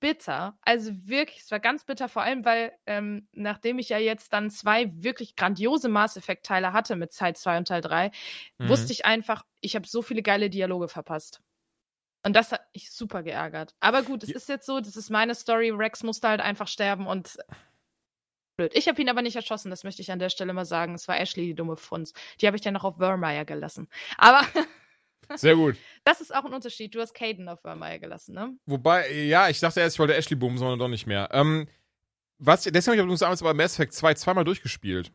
bitter. 0.00 0.56
Also 0.62 0.92
wirklich, 1.06 1.40
es 1.40 1.50
war 1.50 1.60
ganz 1.60 1.84
bitter, 1.84 2.08
vor 2.08 2.22
allem, 2.22 2.44
weil 2.46 2.72
ähm, 2.86 3.28
nachdem 3.32 3.78
ich 3.78 3.90
ja 3.90 3.98
jetzt 3.98 4.32
dann 4.32 4.50
zwei 4.50 4.90
wirklich 5.02 5.36
grandiose 5.36 5.88
Mass 5.90 6.16
Effect-Teile 6.16 6.72
hatte 6.72 6.96
mit 6.96 7.14
Teil 7.14 7.36
2 7.36 7.58
und 7.58 7.68
Teil 7.68 7.82
3, 7.82 8.10
Mhm. 8.58 8.68
wusste 8.68 8.92
ich 8.92 9.04
einfach, 9.04 9.44
ich 9.60 9.76
habe 9.76 9.86
so 9.86 10.00
viele 10.02 10.22
geile 10.22 10.48
Dialoge 10.48 10.88
verpasst. 10.88 11.42
Und 12.24 12.34
das 12.34 12.52
hat 12.52 12.62
mich 12.74 12.90
super 12.92 13.22
geärgert. 13.22 13.74
Aber 13.80 14.02
gut, 14.02 14.22
es 14.22 14.28
Ja. 14.30 14.36
ist 14.36 14.48
jetzt 14.48 14.66
so, 14.66 14.80
das 14.80 14.96
ist 14.96 15.10
meine 15.10 15.34
Story. 15.34 15.70
Rex 15.70 16.02
musste 16.02 16.28
halt 16.28 16.40
einfach 16.40 16.68
sterben 16.68 17.06
und 17.06 17.38
blöd. 18.56 18.72
Ich 18.74 18.88
habe 18.88 19.00
ihn 19.00 19.08
aber 19.08 19.22
nicht 19.22 19.36
erschossen, 19.36 19.70
das 19.70 19.84
möchte 19.84 20.02
ich 20.02 20.12
an 20.12 20.18
der 20.18 20.28
Stelle 20.30 20.52
mal 20.52 20.64
sagen. 20.66 20.94
Es 20.94 21.08
war 21.08 21.18
Ashley, 21.18 21.46
die 21.46 21.54
dumme 21.54 21.76
Funz. 21.76 22.12
Die 22.40 22.46
habe 22.46 22.56
ich 22.56 22.62
dann 22.62 22.74
noch 22.74 22.84
auf 22.84 22.96
Vermeer 22.96 23.44
gelassen. 23.44 23.88
Aber 24.18 24.42
Sehr 25.36 25.54
gut. 25.54 25.76
das 26.04 26.20
ist 26.20 26.34
auch 26.34 26.44
ein 26.44 26.52
Unterschied. 26.52 26.94
Du 26.94 27.00
hast 27.00 27.14
Caden 27.14 27.48
auf 27.48 27.60
Vermeer 27.60 27.98
gelassen, 27.98 28.34
ne? 28.34 28.54
Wobei, 28.66 29.10
ja, 29.12 29.48
ich 29.48 29.60
dachte 29.60 29.80
erst, 29.80 29.96
ich 29.96 30.00
wollte 30.00 30.14
Ashley 30.14 30.36
boomen, 30.36 30.58
sondern 30.58 30.78
doch 30.78 30.88
nicht 30.88 31.06
mehr. 31.06 31.28
Ähm, 31.32 31.68
was, 32.38 32.64
deswegen 32.64 33.00
habe 33.00 33.12
ich 33.12 33.18
damals 33.20 33.40
aber 33.42 33.54
Mass 33.54 33.74
Effect 33.74 33.94
2 33.94 34.14
zweimal 34.14 34.44
durchgespielt. 34.44 35.12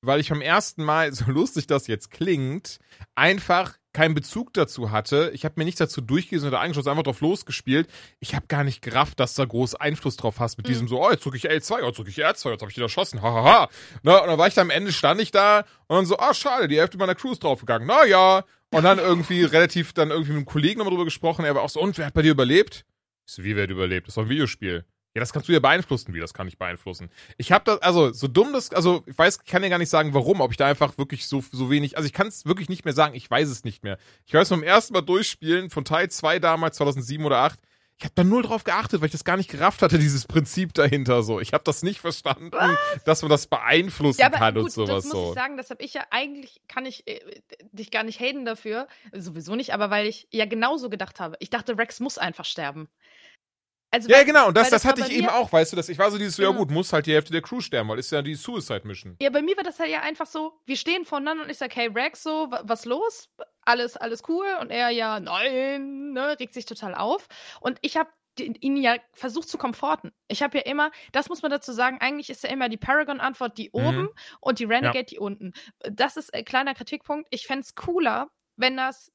Weil 0.00 0.20
ich 0.20 0.28
beim 0.30 0.40
ersten 0.40 0.84
Mal, 0.84 1.12
so 1.12 1.30
lustig 1.30 1.66
das 1.66 1.86
jetzt 1.86 2.10
klingt, 2.10 2.78
einfach 3.14 3.76
keinen 3.98 4.14
Bezug 4.14 4.54
dazu 4.54 4.92
hatte. 4.92 5.32
Ich 5.34 5.44
habe 5.44 5.54
mir 5.56 5.64
nicht 5.64 5.80
dazu 5.80 6.00
durchgelesen 6.00 6.48
oder 6.48 6.60
angeschaut, 6.60 6.86
einfach 6.86 7.02
drauf 7.02 7.20
losgespielt. 7.20 7.88
Ich 8.20 8.36
habe 8.36 8.46
gar 8.46 8.62
nicht 8.62 8.80
gerafft, 8.80 9.18
dass 9.18 9.34
du 9.34 9.42
da 9.42 9.46
groß 9.46 9.74
Einfluss 9.74 10.16
drauf 10.16 10.38
hast 10.38 10.56
mit 10.56 10.66
Mhm. 10.66 10.70
diesem 10.70 10.88
so, 10.88 11.04
oh, 11.04 11.10
jetzt 11.10 11.24
drücke 11.24 11.36
ich 11.36 11.50
L2, 11.50 11.84
jetzt 11.84 11.98
drücke 11.98 12.10
ich 12.10 12.24
R2, 12.24 12.52
jetzt 12.52 12.60
habe 12.60 12.70
ich 12.70 12.76
die 12.76 12.80
erschossen, 12.80 13.22
hahaha. 13.22 13.68
Na, 14.04 14.18
und 14.18 14.28
dann 14.28 14.38
war 14.38 14.46
ich 14.46 14.54
da 14.54 14.60
am 14.60 14.70
Ende, 14.70 14.92
stand 14.92 15.20
ich 15.20 15.32
da 15.32 15.64
und 15.88 15.96
dann 15.96 16.06
so, 16.06 16.16
ah, 16.16 16.32
schade, 16.32 16.68
die 16.68 16.78
Hälfte 16.78 16.96
meiner 16.96 17.16
Crew 17.16 17.32
ist 17.32 17.42
draufgegangen. 17.42 17.88
Na 17.88 18.04
ja. 18.06 18.44
Und 18.70 18.84
dann 18.84 18.98
irgendwie 19.00 19.42
relativ, 19.44 19.92
dann 19.94 20.10
irgendwie 20.10 20.30
mit 20.30 20.36
einem 20.38 20.46
Kollegen 20.46 20.78
nochmal 20.78 20.92
drüber 20.92 21.04
gesprochen, 21.04 21.44
er 21.44 21.56
war 21.56 21.62
auch 21.62 21.68
so, 21.68 21.80
und 21.80 21.98
wer 21.98 22.06
hat 22.06 22.14
bei 22.14 22.22
dir 22.22 22.30
überlebt? 22.30 22.84
Ich 23.26 23.34
so, 23.34 23.42
wie 23.42 23.56
wer 23.56 23.64
hat 23.64 23.70
überlebt? 23.70 24.06
Das 24.06 24.12
ist 24.12 24.16
doch 24.16 24.22
ein 24.22 24.28
Videospiel. 24.28 24.84
Ja, 25.14 25.20
das 25.20 25.32
kannst 25.32 25.48
du 25.48 25.52
ja 25.52 25.60
beeinflussen. 25.60 26.14
Wie, 26.14 26.20
das 26.20 26.34
kann 26.34 26.48
ich 26.48 26.58
beeinflussen? 26.58 27.10
Ich 27.38 27.50
habe 27.50 27.64
das, 27.64 27.82
also 27.82 28.12
so 28.12 28.28
dumm 28.28 28.52
das, 28.52 28.72
also 28.72 29.02
ich 29.06 29.16
weiß, 29.16 29.40
ich 29.44 29.50
kann 29.50 29.62
dir 29.62 29.70
gar 29.70 29.78
nicht 29.78 29.90
sagen, 29.90 30.14
warum, 30.14 30.40
ob 30.40 30.50
ich 30.50 30.56
da 30.56 30.66
einfach 30.66 30.98
wirklich 30.98 31.26
so, 31.26 31.42
so 31.50 31.70
wenig, 31.70 31.96
also 31.96 32.06
ich 32.06 32.12
kann 32.12 32.26
es 32.26 32.46
wirklich 32.46 32.68
nicht 32.68 32.84
mehr 32.84 32.94
sagen, 32.94 33.14
ich 33.14 33.30
weiß 33.30 33.48
es 33.48 33.64
nicht 33.64 33.82
mehr. 33.82 33.98
Ich 34.26 34.34
weiß 34.34 34.50
beim 34.50 34.62
ersten 34.62 34.92
Mal 34.92 35.02
durchspielen 35.02 35.70
von 35.70 35.84
Teil 35.84 36.10
2 36.10 36.38
damals, 36.38 36.76
2007 36.76 37.24
oder 37.24 37.38
8, 37.38 37.58
ich 37.98 38.04
habe 38.04 38.14
da 38.14 38.22
null 38.22 38.42
drauf 38.42 38.62
geachtet, 38.62 39.00
weil 39.00 39.06
ich 39.06 39.12
das 39.12 39.24
gar 39.24 39.36
nicht 39.36 39.50
gerafft 39.50 39.82
hatte, 39.82 39.98
dieses 39.98 40.24
Prinzip 40.24 40.72
dahinter 40.72 41.24
so. 41.24 41.40
Ich 41.40 41.52
habe 41.52 41.64
das 41.64 41.82
nicht 41.82 41.98
verstanden, 41.98 42.52
dass 43.04 43.22
man 43.22 43.28
das 43.28 43.48
beeinflussen 43.48 44.20
Ja, 44.20 44.30
kann 44.30 44.54
gut, 44.54 44.64
und 44.64 44.70
sowas 44.70 45.04
das 45.04 45.04
muss 45.06 45.12
so. 45.12 45.28
ich 45.30 45.34
sagen, 45.34 45.56
das 45.56 45.70
habe 45.70 45.82
ich 45.82 45.94
ja 45.94 46.02
eigentlich, 46.10 46.60
kann 46.68 46.86
ich 46.86 47.08
äh, 47.08 47.18
dich 47.72 47.90
gar 47.90 48.04
nicht 48.04 48.20
haten 48.20 48.44
dafür, 48.44 48.86
sowieso 49.12 49.56
nicht, 49.56 49.74
aber 49.74 49.90
weil 49.90 50.06
ich 50.06 50.28
ja 50.30 50.44
genauso 50.44 50.90
gedacht 50.90 51.18
habe. 51.18 51.36
Ich 51.40 51.50
dachte, 51.50 51.76
Rex 51.76 51.98
muss 51.98 52.18
einfach 52.18 52.44
sterben. 52.44 52.88
Also, 53.90 54.08
Ja, 54.10 54.18
weil- 54.18 54.24
genau, 54.26 54.48
und 54.48 54.56
das, 54.56 54.68
das 54.70 54.84
war 54.84 54.92
hatte 54.92 55.00
ich 55.02 55.10
eben 55.16 55.28
auch, 55.28 55.50
weißt 55.50 55.72
du, 55.72 55.76
dass 55.76 55.88
ich 55.88 55.98
war 55.98 56.10
so 56.10 56.18
dieses, 56.18 56.36
so, 56.36 56.42
ja 56.42 56.48
Genau. 56.48 56.60
gut, 56.60 56.70
muss 56.70 56.92
halt 56.92 57.06
die 57.06 57.14
Hälfte 57.14 57.32
der 57.32 57.40
Crew 57.40 57.60
sterben, 57.60 57.88
weil 57.88 57.98
ist 57.98 58.12
ja 58.12 58.20
die 58.20 58.34
Suicide 58.34 58.86
Mission. 58.86 59.16
Ja, 59.20 59.30
bei 59.30 59.40
mir 59.40 59.56
war 59.56 59.64
das 59.64 59.78
halt 59.78 59.90
ja 59.90 60.00
einfach 60.02 60.26
so, 60.26 60.60
wir 60.66 60.76
stehen 60.76 61.04
voneinander 61.06 61.44
und 61.44 61.50
ich 61.50 61.56
sag, 61.56 61.74
hey 61.74 61.88
Rex, 61.88 62.22
so, 62.22 62.50
wa- 62.50 62.60
was 62.64 62.84
los? 62.84 63.30
Alles, 63.62 63.96
alles 63.96 64.22
cool? 64.28 64.46
Und 64.60 64.70
er 64.70 64.90
ja, 64.90 65.20
nein, 65.20 66.12
ne, 66.12 66.38
regt 66.38 66.52
sich 66.54 66.66
total 66.66 66.94
auf. 66.94 67.28
Und 67.60 67.78
ich 67.82 67.96
habe 67.96 68.10
ihn 68.38 68.76
ja 68.76 68.96
versucht 69.14 69.48
zu 69.48 69.58
komforten. 69.58 70.12
Ich 70.28 70.42
habe 70.42 70.58
ja 70.58 70.64
immer, 70.64 70.90
das 71.12 71.28
muss 71.28 71.42
man 71.42 71.50
dazu 71.50 71.72
sagen, 71.72 71.98
eigentlich 72.00 72.30
ist 72.30 72.44
ja 72.44 72.50
immer 72.50 72.68
die 72.68 72.76
Paragon-Antwort 72.76 73.58
die 73.58 73.70
Mhm. 73.74 73.86
oben 73.86 74.08
und 74.40 74.58
die 74.60 74.64
Renegade 74.64 75.04
die 75.04 75.18
unten. 75.18 75.52
Das 75.80 76.16
ist 76.16 76.32
ein 76.34 76.44
kleiner 76.44 76.74
Kritikpunkt. 76.74 77.26
Ich 77.30 77.46
fände 77.46 77.62
es 77.62 77.74
cooler, 77.74 78.30
wenn 78.56 78.76
das 78.76 79.10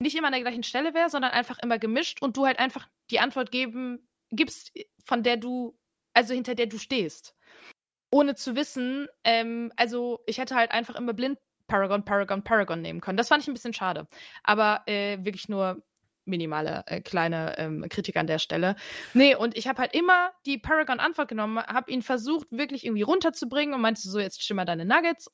nicht 0.00 0.16
immer 0.16 0.26
an 0.26 0.32
der 0.32 0.42
gleichen 0.42 0.64
Stelle 0.64 0.92
wäre, 0.92 1.08
sondern 1.08 1.30
einfach 1.30 1.58
immer 1.62 1.78
gemischt 1.78 2.20
und 2.20 2.36
du 2.36 2.46
halt 2.46 2.58
einfach 2.58 2.88
die 3.10 3.20
Antwort 3.20 3.52
geben, 3.52 4.08
gibst, 4.36 4.72
von 5.04 5.22
der 5.22 5.36
du, 5.36 5.78
also 6.12 6.34
hinter 6.34 6.54
der 6.54 6.66
du 6.66 6.78
stehst 6.78 7.34
ohne 8.14 8.36
zu 8.36 8.54
wissen, 8.54 9.08
ähm, 9.24 9.72
also 9.76 10.20
ich 10.26 10.38
hätte 10.38 10.54
halt 10.54 10.70
einfach 10.70 10.94
immer 10.94 11.14
blind 11.14 11.36
Paragon, 11.66 12.04
Paragon, 12.04 12.44
Paragon 12.44 12.80
nehmen 12.80 13.00
können. 13.00 13.16
Das 13.16 13.26
fand 13.26 13.42
ich 13.42 13.48
ein 13.48 13.54
bisschen 13.54 13.72
schade. 13.72 14.06
Aber 14.44 14.82
äh, 14.86 15.18
wirklich 15.24 15.48
nur 15.48 15.82
minimale 16.24 16.84
äh, 16.86 17.00
kleine 17.00 17.58
ähm, 17.58 17.86
Kritik 17.88 18.16
an 18.16 18.26
der 18.26 18.38
Stelle. 18.38 18.76
Nee, 19.12 19.34
und 19.34 19.56
ich 19.56 19.68
habe 19.68 19.80
halt 19.80 19.94
immer 19.94 20.32
die 20.46 20.58
Paragon-Antwort 20.58 21.28
genommen, 21.28 21.58
habe 21.58 21.90
ihn 21.90 22.02
versucht, 22.02 22.46
wirklich 22.50 22.84
irgendwie 22.84 23.02
runterzubringen 23.02 23.74
und 23.74 23.80
meinte 23.80 24.00
so, 24.00 24.18
jetzt 24.18 24.42
stimmer 24.42 24.64
deine 24.64 24.84
Nuggets. 24.84 25.30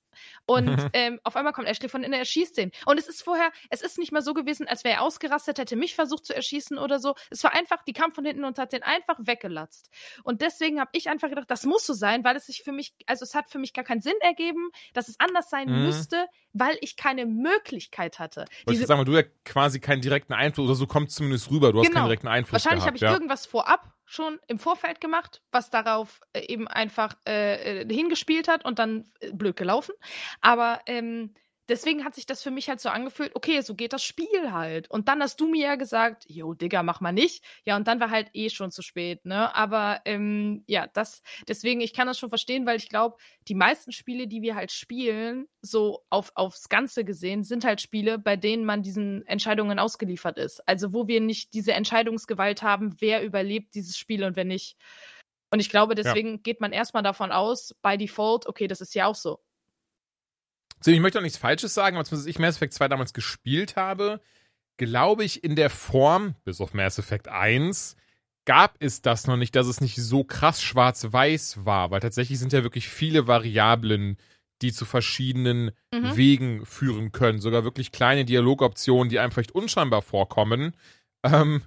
Und 0.47 0.69
ähm, 0.93 1.21
auf 1.25 1.37
einmal 1.37 1.53
kommt 1.53 1.69
Ashley 1.69 1.89
von 1.89 2.03
innen, 2.03 2.15
er 2.15 2.25
schießt 2.25 2.57
den. 2.57 2.73
Und 2.87 2.99
es 2.99 3.09
ist 3.09 3.23
vorher, 3.23 3.51
es 3.71 3.83
ist 3.83 3.99
nicht 3.99 4.13
mal 4.13 4.23
so 4.23 4.35
gewesen, 4.35 4.69
als 4.69 4.85
wäre 4.85 4.97
er 4.97 5.03
ausgerastet, 5.03 5.59
hätte 5.59 5.77
mich 5.77 5.95
versucht 5.95 6.27
zu 6.27 6.35
erschießen 6.35 6.79
oder 6.79 6.99
so. 6.99 7.15
Es 7.31 7.43
war 7.45 7.53
einfach, 7.55 7.83
die 7.85 7.93
kam 7.93 8.13
von 8.13 8.25
hinten 8.25 8.45
und 8.45 8.59
hat 8.59 8.73
den 8.73 8.83
einfach 8.83 9.17
weggelatzt. 9.19 9.91
Und 10.25 10.43
deswegen 10.43 10.81
habe 10.81 10.91
ich 10.95 11.09
einfach 11.09 11.29
gedacht, 11.29 11.51
das 11.51 11.65
muss 11.65 11.87
so 11.87 11.95
sein, 11.95 12.25
weil 12.25 12.37
es 12.37 12.47
sich 12.47 12.63
für 12.63 12.73
mich, 12.73 12.95
also 13.07 13.25
es 13.25 13.35
hat 13.35 13.49
für 13.49 13.59
mich 13.59 13.73
gar 13.73 13.85
keinen 13.85 14.01
Sinn 14.01 14.15
ergeben, 14.21 14.71
dass 14.93 15.09
es 15.09 15.19
anders 15.19 15.49
sein 15.49 15.69
Mhm. 15.71 15.85
müsste, 15.85 16.27
weil 16.53 16.77
ich 16.81 16.97
keine 16.97 17.27
Möglichkeit 17.27 18.19
hatte. 18.19 18.45
Diese, 18.69 18.87
sagen, 18.87 18.99
weil 18.99 19.05
du 19.05 19.13
ja 19.13 19.23
quasi 19.45 19.81
keinen 19.81 20.01
direkten 20.03 20.33
Einfluss, 20.33 20.67
oder 20.67 20.75
so 20.75 20.87
kommt 20.87 21.11
zumindest 21.11 21.51
rüber, 21.51 21.73
du 21.73 21.81
hast 21.81 21.87
Genau. 21.87 22.01
keinen 22.01 22.09
direkten 22.09 22.29
Einfluss 22.29 22.53
Wahrscheinlich 22.65 22.87
habe 22.87 22.97
ich 22.97 23.03
ja. 23.03 23.13
irgendwas 23.13 23.47
vorab 23.47 23.93
schon 24.05 24.41
im 24.49 24.59
Vorfeld 24.59 25.01
gemacht, 25.01 25.43
was 25.53 25.71
darauf 25.71 26.21
äh, 26.33 26.41
eben 26.53 26.67
einfach 26.67 27.17
äh, 27.27 27.83
äh, 27.83 27.95
hingespielt 27.95 28.49
hat 28.49 28.65
und 28.65 28.79
dann 28.81 29.05
äh, 29.21 29.33
blöd 29.33 29.57
gelaufen. 29.57 29.95
Aber 30.41 30.81
ähm, 30.87 31.35
deswegen 31.71 32.05
hat 32.05 32.15
sich 32.15 32.27
das 32.27 32.43
für 32.43 32.51
mich 32.51 32.69
halt 32.69 32.81
so 32.81 32.89
angefühlt, 32.89 33.35
okay, 33.35 33.61
so 33.63 33.75
geht 33.75 33.93
das 33.93 34.03
Spiel 34.03 34.53
halt. 34.53 34.91
Und 34.91 35.09
dann 35.09 35.23
hast 35.23 35.41
du 35.41 35.49
mir 35.49 35.67
ja 35.67 35.75
gesagt, 35.77 36.25
jo, 36.29 36.53
Digga, 36.55 36.83
mach 36.83 37.01
mal 37.01 37.13
nicht. 37.13 37.45
Ja, 37.65 37.77
und 37.77 37.87
dann 37.87 38.01
war 38.01 38.11
halt 38.11 38.31
eh 38.35 38.51
schon 38.51 38.71
zu 38.71 38.83
spät, 38.83 39.25
ne? 39.25 39.55
Aber 39.55 40.01
ähm, 40.05 40.65
ja, 40.67 40.87
das, 40.89 41.23
deswegen, 41.49 41.81
ich 41.81 41.95
kann 41.95 42.07
das 42.07 42.19
schon 42.19 42.29
verstehen, 42.29 42.67
weil 42.67 42.77
ich 42.77 42.89
glaube, 42.89 43.17
die 43.49 43.55
meisten 43.55 43.93
Spiele, 43.93 44.27
die 44.27 44.43
wir 44.43 44.55
halt 44.57 44.73
spielen, 44.73 45.47
so 45.63 46.05
auf, 46.11 46.33
aufs 46.35 46.69
Ganze 46.69 47.05
gesehen, 47.05 47.45
sind 47.45 47.65
halt 47.65 47.81
Spiele, 47.81 48.19
bei 48.19 48.37
denen 48.37 48.65
man 48.65 48.83
diesen 48.83 49.27
Entscheidungen 49.27 49.79
ausgeliefert 49.79 50.39
ist. 50.39 50.67
Also 50.69 50.93
wo 50.93 51.09
wir 51.09 51.21
nicht 51.21 51.55
diese 51.55 51.73
Entscheidungsgewalt 51.73 52.63
haben, 52.63 52.97
wer 52.99 53.23
überlebt 53.23 53.75
dieses 53.75 53.97
Spiel 53.97 54.25
und 54.25 54.37
wer 54.37 54.45
nicht. 54.45 54.77
Und 55.53 55.61
ich 55.61 55.69
glaube, 55.69 55.95
deswegen 55.95 56.43
geht 56.43 56.61
man 56.61 56.73
erstmal 56.73 57.03
davon 57.03 57.33
aus, 57.33 57.75
by 57.83 57.97
default, 57.97 58.47
okay, 58.47 58.69
das 58.69 58.81
ist 58.81 58.95
ja 58.95 59.07
auch 59.07 59.17
so. 59.17 59.41
So, 60.83 60.91
ich 60.91 61.01
möchte 61.01 61.19
auch 61.19 61.23
nichts 61.23 61.39
Falsches 61.39 61.75
sagen, 61.75 61.97
aber 61.97 62.11
als 62.11 62.27
ich 62.27 62.39
Mass 62.39 62.57
Effect 62.57 62.73
2 62.75 62.89
damals 62.89 63.13
gespielt 63.13 63.77
habe, 63.77 64.21
glaube 64.79 65.25
ich, 65.25 65.45
in 65.45 65.57
der 65.57 65.71
Form, 65.71 66.35
bis 66.45 66.61
auf 66.61 66.73
Mass 66.73 66.99
Effect 66.99 67.29
1, 67.29 67.97
gab 68.47 68.77
es 68.81 69.03
das 69.03 69.27
noch 69.27 69.37
nicht, 69.37 69.55
dass 69.55 69.67
es 69.67 69.81
nicht 69.83 69.97
so 69.97 70.25
krass 70.25 70.63
schwarz-weiß 70.63 71.65
war, 71.67 71.91
weil 71.91 72.01
tatsächlich 72.01 72.39
sind 72.39 72.53
ja 72.53 72.63
wirklich 72.63 72.89
viele 72.89 73.27
Variablen, 73.27 74.17
die 74.63 74.73
zu 74.73 74.85
verschiedenen 74.85 75.73
Mhm. 75.93 76.17
Wegen 76.17 76.67
führen 76.67 77.13
können. 77.13 77.41
Sogar 77.41 77.65
wirklich 77.65 77.93
kleine 77.93 78.25
Dialogoptionen, 78.25 79.09
die 79.09 79.19
einem 79.19 79.33
vielleicht 79.33 79.53
unscheinbar 79.53 80.03
vorkommen, 80.03 80.75
ähm, 81.25 81.63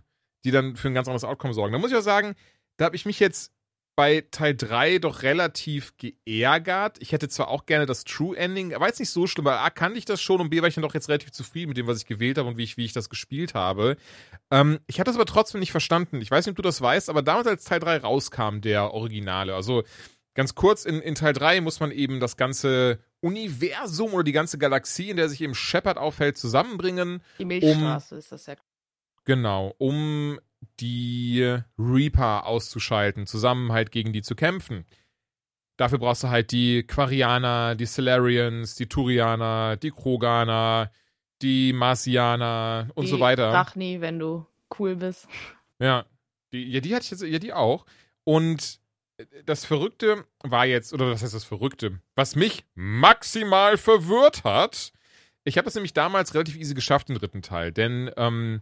die 0.45 0.51
dann 0.51 0.75
für 0.75 0.87
ein 0.87 0.93
ganz 0.93 1.07
anderes 1.07 1.23
Outcome 1.25 1.53
sorgen. 1.53 1.73
Da 1.73 1.79
muss 1.79 1.91
ich 1.91 1.97
auch 1.97 2.01
sagen, 2.01 2.35
da 2.77 2.85
habe 2.85 2.95
ich 2.95 3.05
mich 3.05 3.19
jetzt 3.19 3.51
bei 3.95 4.25
Teil 4.31 4.55
3 4.55 4.97
doch 4.99 5.21
relativ 5.21 5.93
geärgert. 5.97 6.97
Ich 6.99 7.11
hätte 7.11 7.29
zwar 7.29 7.49
auch 7.49 7.65
gerne 7.65 7.85
das 7.85 8.03
True 8.03 8.35
Ending, 8.35 8.71
war 8.71 8.87
jetzt 8.87 8.99
nicht 8.99 9.11
so 9.11 9.27
schlimm, 9.27 9.45
weil 9.45 9.57
A 9.57 9.69
kannte 9.69 9.99
ich 9.99 10.05
das 10.05 10.21
schon 10.21 10.41
und 10.41 10.49
B 10.49 10.61
war 10.61 10.67
ich 10.67 10.75
dann 10.75 10.81
doch 10.81 10.93
jetzt 10.93 11.09
relativ 11.09 11.31
zufrieden 11.31 11.69
mit 11.69 11.77
dem, 11.77 11.87
was 11.87 11.99
ich 11.99 12.05
gewählt 12.05 12.37
habe 12.37 12.49
und 12.49 12.57
wie 12.57 12.63
ich, 12.63 12.77
wie 12.77 12.85
ich 12.85 12.93
das 12.93 13.09
gespielt 13.09 13.53
habe. 13.53 13.97
Ähm, 14.51 14.79
ich 14.87 14.99
hatte 14.99 15.09
das 15.09 15.15
aber 15.15 15.25
trotzdem 15.25 15.59
nicht 15.59 15.71
verstanden. 15.71 16.21
Ich 16.21 16.31
weiß 16.31 16.45
nicht, 16.45 16.53
ob 16.53 16.57
du 16.57 16.61
das 16.63 16.81
weißt, 16.81 17.09
aber 17.09 17.21
damals, 17.21 17.47
als 17.47 17.65
Teil 17.65 17.79
3 17.79 17.97
rauskam, 17.97 18.61
der 18.61 18.93
Originale, 18.93 19.53
also 19.53 19.83
ganz 20.33 20.55
kurz, 20.55 20.85
in, 20.85 20.99
in 20.99 21.15
Teil 21.15 21.33
3 21.33 21.61
muss 21.61 21.79
man 21.79 21.91
eben 21.91 22.19
das 22.19 22.35
ganze 22.35 22.99
Universum 23.21 24.13
oder 24.13 24.23
die 24.23 24.31
ganze 24.31 24.57
Galaxie, 24.57 25.09
in 25.09 25.17
der 25.17 25.29
sich 25.29 25.41
eben 25.41 25.55
Shepard 25.55 25.97
aufhält, 25.97 26.37
zusammenbringen. 26.37 27.21
Die 27.39 27.45
Milchstraße 27.45 28.15
ist 28.15 28.31
das 28.31 28.47
ja. 28.47 28.55
Genau, 29.25 29.73
um 29.77 30.39
die 30.79 31.59
Reaper 31.77 32.45
auszuschalten, 32.45 33.27
zusammen 33.27 33.71
halt 33.71 33.91
gegen 33.91 34.13
die 34.13 34.21
zu 34.21 34.35
kämpfen. 34.35 34.85
Dafür 35.77 35.97
brauchst 35.97 36.23
du 36.23 36.29
halt 36.29 36.51
die 36.51 36.83
Quarianer, 36.83 37.75
die 37.75 37.85
Solarians, 37.85 38.75
die 38.75 38.87
Turianer, 38.87 39.75
die 39.77 39.91
Kroganer, 39.91 40.91
die 41.41 41.73
Marsianer 41.73 42.89
und 42.95 43.05
die 43.05 43.11
so 43.11 43.19
weiter. 43.19 43.51
Rachni, 43.51 43.99
wenn 43.99 44.19
du 44.19 44.45
cool 44.79 44.95
bist. 44.95 45.27
Ja, 45.79 46.05
die, 46.53 46.69
ja, 46.69 46.79
die 46.79 46.95
hatte 46.95 47.05
ich 47.05 47.11
jetzt, 47.11 47.23
ja, 47.23 47.39
die 47.39 47.53
auch. 47.53 47.85
Und 48.23 48.79
das 49.45 49.65
Verrückte 49.65 50.25
war 50.43 50.65
jetzt, 50.65 50.93
oder 50.93 51.11
was 51.11 51.23
heißt 51.23 51.33
das 51.33 51.43
Verrückte? 51.43 51.99
Was 52.15 52.35
mich 52.35 52.65
maximal 52.75 53.77
verwirrt 53.77 54.43
hat, 54.43 54.93
ich 55.43 55.57
habe 55.57 55.65
das 55.65 55.75
nämlich 55.75 55.93
damals 55.93 56.33
relativ 56.33 56.55
easy 56.55 56.73
geschafft, 56.73 57.09
den 57.09 57.17
dritten 57.17 57.41
Teil, 57.41 57.71
denn 57.71 58.09
ähm, 58.15 58.61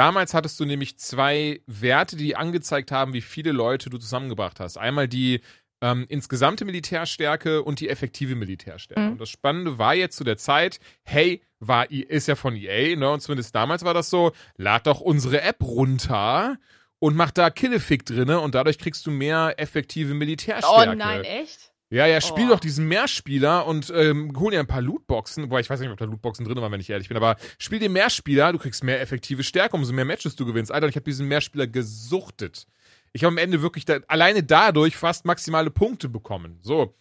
damals 0.00 0.32
hattest 0.32 0.58
du 0.58 0.64
nämlich 0.64 0.98
zwei 0.98 1.60
Werte, 1.66 2.16
die 2.16 2.34
angezeigt 2.34 2.90
haben, 2.90 3.12
wie 3.12 3.20
viele 3.20 3.52
Leute 3.52 3.90
du 3.90 3.98
zusammengebracht 3.98 4.58
hast. 4.58 4.78
Einmal 4.78 5.08
die 5.08 5.42
ähm, 5.82 6.06
insgesamte 6.08 6.64
Militärstärke 6.64 7.62
und 7.62 7.80
die 7.80 7.90
effektive 7.90 8.34
Militärstärke. 8.34 9.02
Mhm. 9.02 9.12
Und 9.12 9.20
das 9.20 9.28
Spannende 9.28 9.76
war 9.76 9.94
jetzt 9.94 10.16
zu 10.16 10.24
der 10.24 10.38
Zeit, 10.38 10.80
hey, 11.02 11.42
war, 11.58 11.90
ist 11.90 12.28
ja 12.28 12.34
von 12.34 12.56
EA, 12.56 12.96
ne? 12.96 13.10
Und 13.10 13.20
zumindest 13.20 13.54
damals 13.54 13.84
war 13.84 13.92
das 13.92 14.08
so, 14.08 14.32
lad 14.56 14.86
doch 14.86 15.02
unsere 15.02 15.42
App 15.42 15.62
runter 15.62 16.56
und 16.98 17.14
mach 17.14 17.30
da 17.30 17.50
Killefick 17.50 18.06
drinne 18.06 18.40
und 18.40 18.54
dadurch 18.54 18.78
kriegst 18.78 19.06
du 19.06 19.10
mehr 19.10 19.54
effektive 19.58 20.12
Oh 20.12 20.16
Militärstärke. 20.16 20.96
nein, 20.96 21.24
echt? 21.24 21.69
Ja, 21.90 22.06
ja, 22.06 22.20
spiel 22.20 22.46
Oh. 22.46 22.50
doch 22.50 22.60
diesen 22.60 22.86
Mehrspieler 22.86 23.66
und 23.66 23.92
ähm, 23.94 24.32
hol 24.38 24.52
dir 24.52 24.60
ein 24.60 24.66
paar 24.68 24.80
Lootboxen. 24.80 25.48
Boah, 25.48 25.58
ich 25.58 25.68
weiß 25.68 25.80
nicht, 25.80 25.90
ob 25.90 25.98
da 25.98 26.04
Lootboxen 26.04 26.44
drin 26.46 26.56
waren, 26.60 26.70
wenn 26.70 26.80
ich 26.80 26.88
ehrlich 26.88 27.08
bin, 27.08 27.16
aber 27.16 27.36
spiel 27.58 27.80
den 27.80 27.92
Mehrspieler, 27.92 28.52
du 28.52 28.58
kriegst 28.58 28.84
mehr 28.84 29.00
effektive 29.00 29.42
Stärke, 29.42 29.76
umso 29.76 29.92
mehr 29.92 30.04
Matches 30.04 30.36
du 30.36 30.46
gewinnst. 30.46 30.70
Alter, 30.70 30.86
ich 30.86 30.94
habe 30.94 31.04
diesen 31.04 31.26
Mehrspieler 31.26 31.66
gesuchtet. 31.66 32.66
Ich 33.12 33.24
habe 33.24 33.32
am 33.32 33.38
Ende 33.38 33.60
wirklich 33.60 33.84
da, 33.84 33.98
alleine 34.06 34.44
dadurch 34.44 34.96
fast 34.96 35.24
maximale 35.24 35.70
Punkte 35.70 36.08
bekommen. 36.08 36.58
So. 36.62 36.94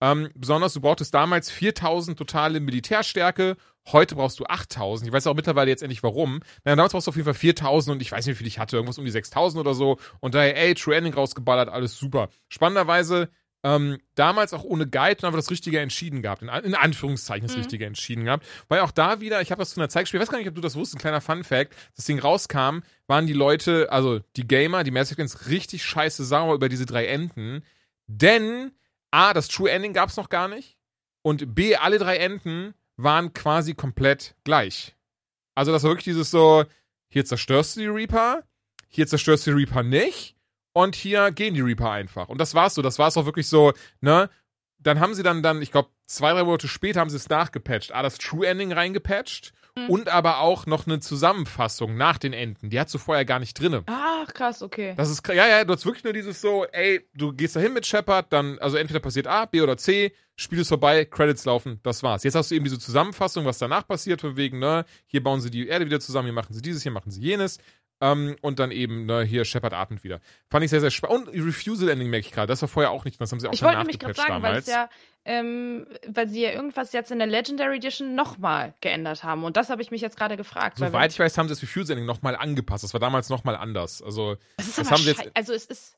Ähm, 0.00 0.30
besonders, 0.34 0.72
du 0.72 0.80
brauchtest 0.80 1.14
damals 1.14 1.48
4000 1.52 2.18
totale 2.18 2.58
Militärstärke. 2.58 3.56
Heute 3.92 4.16
brauchst 4.16 4.40
du 4.40 4.44
8000. 4.44 5.06
Ich 5.06 5.12
weiß 5.12 5.28
auch 5.28 5.34
mittlerweile 5.36 5.70
jetzt 5.70 5.84
endlich 5.84 6.02
warum. 6.02 6.40
Na, 6.64 6.74
damals 6.74 6.92
brauchst 6.92 7.06
du 7.06 7.10
auf 7.10 7.16
jeden 7.16 7.26
Fall 7.26 7.34
4000 7.34 7.94
und 7.94 8.02
ich 8.02 8.10
weiß 8.10 8.26
nicht, 8.26 8.34
wie 8.34 8.38
viel 8.38 8.46
ich 8.48 8.58
hatte. 8.58 8.74
Irgendwas 8.74 8.98
um 8.98 9.04
die 9.04 9.12
6000 9.12 9.60
oder 9.60 9.74
so. 9.74 9.98
Und 10.18 10.34
daher, 10.34 10.56
ey, 10.56 10.74
True 10.74 10.96
Ending 10.96 11.14
rausgeballert, 11.14 11.68
alles 11.68 11.96
super. 11.96 12.30
Spannenderweise, 12.48 13.28
ähm, 13.64 13.98
damals 14.16 14.52
auch 14.52 14.64
ohne 14.64 14.86
Guide 14.86 15.18
und 15.18 15.24
einfach 15.24 15.38
das 15.38 15.50
Richtige 15.50 15.78
entschieden 15.78 16.22
gehabt. 16.22 16.42
In, 16.42 16.48
in 16.48 16.74
Anführungszeichen 16.74 17.46
das 17.46 17.56
Mhm. 17.56 17.62
Richtige 17.62 17.86
entschieden 17.86 18.24
gehabt. 18.24 18.44
Weil 18.68 18.80
auch 18.80 18.90
da 18.90 19.20
wieder, 19.20 19.40
ich 19.40 19.50
habe 19.50 19.60
das 19.60 19.70
zu 19.74 19.80
einer 19.80 19.88
Zeit 19.88 20.04
gespielt, 20.04 20.20
ich 20.22 20.26
weiß 20.26 20.32
gar 20.32 20.38
nicht, 20.38 20.48
ob 20.48 20.54
du 20.54 20.60
das 20.60 20.74
wusstest, 20.74 20.96
ein 20.96 21.00
kleiner 21.00 21.20
Fun-Fact. 21.20 21.74
Das 21.94 22.04
Ding 22.04 22.18
rauskam, 22.18 22.80
waren 23.06 23.26
die 23.26 23.32
Leute, 23.32 23.90
also 23.92 24.20
die 24.36 24.46
Gamer, 24.48 24.82
die 24.84 24.90
Mass 24.90 25.12
Effect 25.12 25.48
richtig 25.48 25.84
scheiße 25.84 26.24
sauer 26.24 26.54
über 26.54 26.68
diese 26.68 26.86
drei 26.86 27.06
Enden. 27.06 27.62
Denn 28.06 28.72
A, 29.10 29.32
das 29.32 29.48
True 29.48 29.70
Ending 29.70 29.92
gab 29.92 30.08
es 30.08 30.16
noch 30.16 30.28
gar 30.28 30.48
nicht. 30.48 30.76
Und 31.22 31.54
B, 31.54 31.76
alle 31.76 31.98
drei 31.98 32.16
Enden 32.16 32.74
waren 32.96 33.32
quasi 33.32 33.74
komplett 33.74 34.34
gleich. 34.44 34.96
Also 35.54 35.70
das 35.70 35.84
war 35.84 35.90
wirklich 35.90 36.04
dieses 36.04 36.30
so, 36.30 36.64
hier 37.08 37.24
zerstörst 37.24 37.76
du 37.76 37.80
die 37.80 37.86
Reaper, 37.86 38.42
hier 38.88 39.06
zerstörst 39.06 39.46
du 39.46 39.52
die 39.52 39.56
Reaper 39.58 39.82
nicht 39.82 40.34
und 40.72 40.94
hier 40.94 41.30
gehen 41.32 41.54
die 41.54 41.60
Reaper 41.60 41.90
einfach. 41.90 42.28
Und 42.28 42.38
das 42.38 42.54
war's 42.54 42.74
so, 42.74 42.82
das 42.82 42.98
war's 42.98 43.16
auch 43.16 43.26
wirklich 43.26 43.48
so, 43.48 43.72
ne? 44.00 44.30
Dann 44.78 44.98
haben 44.98 45.14
sie 45.14 45.22
dann, 45.22 45.42
dann 45.42 45.62
ich 45.62 45.70
glaube, 45.70 45.90
zwei, 46.06 46.32
drei 46.32 46.42
Monate 46.44 46.66
später 46.66 47.00
haben 47.00 47.10
sie 47.10 47.16
es 47.16 47.28
nachgepatcht. 47.28 47.94
A, 47.94 48.02
das 48.02 48.18
True 48.18 48.46
Ending 48.46 48.72
reingepatcht 48.72 49.52
Mhm. 49.74 49.88
und 49.88 50.08
aber 50.10 50.40
auch 50.40 50.66
noch 50.66 50.86
eine 50.86 51.00
Zusammenfassung 51.00 51.96
nach 51.96 52.18
den 52.18 52.34
Enden. 52.34 52.68
Die 52.68 52.78
hast 52.78 52.92
du 52.92 52.98
vorher 52.98 53.24
gar 53.24 53.38
nicht 53.38 53.58
drinne. 53.58 53.82
Ach, 53.86 54.26
krass, 54.34 54.62
okay. 54.62 54.92
Das 54.98 55.08
ist, 55.08 55.26
ja, 55.28 55.46
ja, 55.46 55.64
du 55.64 55.72
hast 55.72 55.86
wirklich 55.86 56.04
nur 56.04 56.12
dieses 56.12 56.42
so, 56.42 56.66
ey, 56.72 57.08
du 57.14 57.32
gehst 57.32 57.56
da 57.56 57.60
hin 57.60 57.72
mit 57.72 57.86
Shepard, 57.86 58.30
dann, 58.32 58.58
also 58.58 58.76
entweder 58.76 59.00
passiert 59.00 59.26
A, 59.26 59.46
B 59.46 59.62
oder 59.62 59.78
C, 59.78 60.12
Spiel 60.36 60.58
ist 60.58 60.68
vorbei, 60.68 61.06
Credits 61.06 61.46
laufen, 61.46 61.80
das 61.84 62.02
war's. 62.02 62.22
Jetzt 62.22 62.34
hast 62.34 62.50
du 62.50 62.54
eben 62.54 62.64
diese 62.64 62.78
Zusammenfassung, 62.78 63.46
was 63.46 63.58
danach 63.58 63.86
passiert, 63.86 64.20
von 64.20 64.36
wegen, 64.36 64.58
ne, 64.58 64.84
hier 65.06 65.22
bauen 65.22 65.40
sie 65.40 65.50
die 65.50 65.66
Erde 65.66 65.86
wieder 65.86 66.00
zusammen, 66.00 66.26
hier 66.26 66.34
machen 66.34 66.52
sie 66.52 66.62
dieses, 66.62 66.82
hier 66.82 66.92
machen 66.92 67.10
sie 67.10 67.22
jenes, 67.22 67.58
ähm, 68.02 68.36
und 68.42 68.58
dann 68.58 68.72
eben, 68.72 69.06
ne, 69.06 69.22
hier 69.22 69.44
Shepard 69.44 69.72
atmet 69.72 70.02
wieder. 70.04 70.20
Fand 70.50 70.64
ich 70.64 70.70
sehr, 70.70 70.80
sehr 70.80 70.90
spannend. 70.90 71.28
Und 71.28 71.34
Refusal 71.46 71.88
Ending 71.88 72.10
merke 72.10 72.26
ich 72.26 72.32
gerade, 72.32 72.48
das 72.48 72.60
war 72.60 72.68
vorher 72.68 72.90
auch 72.90 73.04
nicht, 73.04 73.18
das 73.20 73.30
haben 73.30 73.38
sie 73.40 73.48
auch 73.48 73.52
Ich 73.52 73.62
wollte 73.62 73.78
nämlich 73.78 73.98
gerade 74.00 74.14
sagen, 74.14 74.42
weil 74.42 74.56
es 74.56 74.66
ja, 74.66 74.90
ähm, 75.24 75.86
weil 76.08 76.26
sie 76.28 76.42
ja 76.42 76.50
irgendwas 76.50 76.92
jetzt 76.92 77.12
in 77.12 77.18
der 77.18 77.28
Legendary 77.28 77.76
Edition 77.76 78.16
nochmal 78.16 78.74
geändert 78.80 79.22
haben. 79.22 79.44
Und 79.44 79.56
das 79.56 79.70
habe 79.70 79.80
ich 79.80 79.92
mich 79.92 80.00
jetzt 80.00 80.16
gerade 80.16 80.36
gefragt. 80.36 80.78
Soweit 80.78 81.12
ich 81.12 81.18
weiß, 81.20 81.38
haben 81.38 81.46
sie 81.46 81.54
das 81.54 81.62
Refusal 81.62 81.92
Ending 81.92 82.06
nochmal 82.06 82.34
angepasst. 82.34 82.82
Das 82.82 82.92
war 82.92 83.00
damals 83.00 83.28
nochmal 83.28 83.54
anders. 83.56 84.02
Also, 84.02 84.36
das 84.56 84.66
ist 84.66 84.78
das 84.78 84.90
haben 84.90 85.02
sie 85.02 85.10
jetzt- 85.10 85.30
Also 85.34 85.54
es 85.54 85.64
ist. 85.66 85.96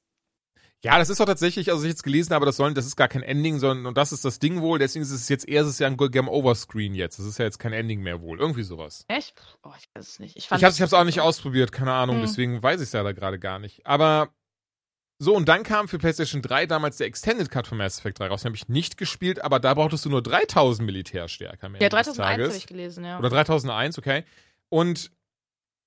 Ja, 0.85 0.99
das 0.99 1.09
ist 1.09 1.19
doch 1.19 1.25
tatsächlich, 1.25 1.71
also 1.71 1.83
ich 1.85 1.89
jetzt 1.89 2.03
gelesen 2.03 2.35
habe, 2.35 2.45
das 2.45 2.57
sollen, 2.57 2.75
das 2.75 2.85
ist 2.85 2.95
gar 2.97 3.09
kein 3.09 3.23
Ending, 3.23 3.59
sondern 3.59 3.87
und 3.87 3.97
das 3.97 4.13
ist 4.13 4.25
das 4.25 4.39
Ding 4.39 4.61
wohl, 4.61 4.79
deswegen 4.79 5.03
ist 5.03 5.11
es 5.11 5.29
jetzt 5.31 5.49
eher, 5.49 5.63
es 5.63 5.79
ja 5.79 5.87
ein 5.87 5.97
Game 5.97 6.29
Over 6.29 6.55
Screen 6.55 6.95
jetzt. 6.95 7.19
Das 7.19 7.25
ist 7.25 7.39
ja 7.39 7.47
jetzt 7.47 7.59
kein 7.59 7.73
Ending 7.73 8.03
mehr 8.03 8.21
wohl. 8.21 8.39
Irgendwie 8.39 8.63
sowas. 8.65 9.07
Echt? 9.09 9.35
Oh, 9.63 9.71
ich 9.79 9.89
weiß 9.95 10.07
es 10.07 10.19
nicht. 10.21 10.37
Ich, 10.37 10.45
Ich 10.45 10.49
fand 10.49 10.63
hab's, 10.63 10.75
es 10.75 10.79
ich 10.79 10.83
hab's 10.83 10.93
auch 10.93 11.05
nicht 11.05 11.21
ausprobiert, 11.21 11.73
keine 11.73 11.93
Ahnung, 11.93 12.17
Hm. 12.17 12.23
deswegen 12.23 12.63
weiß 12.63 12.81
ich 12.81 12.89
es 12.89 12.93
ja 12.93 13.03
da 13.03 13.13
gerade 13.13 13.39
gar 13.39 13.59
nicht. 13.59 13.87
Aber 13.87 14.29
so, 15.19 15.35
und 15.35 15.49
dann 15.49 15.63
kam 15.63 15.89
für 15.89 15.97
PlayStation 15.97 16.43
3 16.43 16.67
damals 16.67 16.99
der 16.99 17.07
Extended 17.07 17.49
Cut 17.51 17.67
von 17.67 17.79
Mass 17.79 17.99
Effect 18.01 18.19
3 18.19 18.27
raus. 18.27 18.43
Den 18.43 18.49
habe 18.51 18.57
ich 18.57 18.69
nicht 18.69 18.99
gespielt, 18.99 19.43
aber 19.43 19.61
da 19.61 19.73
brauchtest 19.73 20.05
du 20.05 20.11
nur 20.11 20.23
3000 20.23 20.85
Militärstärke 20.85 21.65
am 21.67 21.75
Ende 21.77 21.85
Ja, 21.85 21.89
des 21.89 22.15
3001 22.15 22.43
habe 22.49 22.57
ich 22.59 22.67
gelesen, 22.67 23.05
ja. 23.05 23.19
Oder 23.19 23.31
3001, 23.31 23.97
okay. 23.99 24.25
Und 24.69 25.11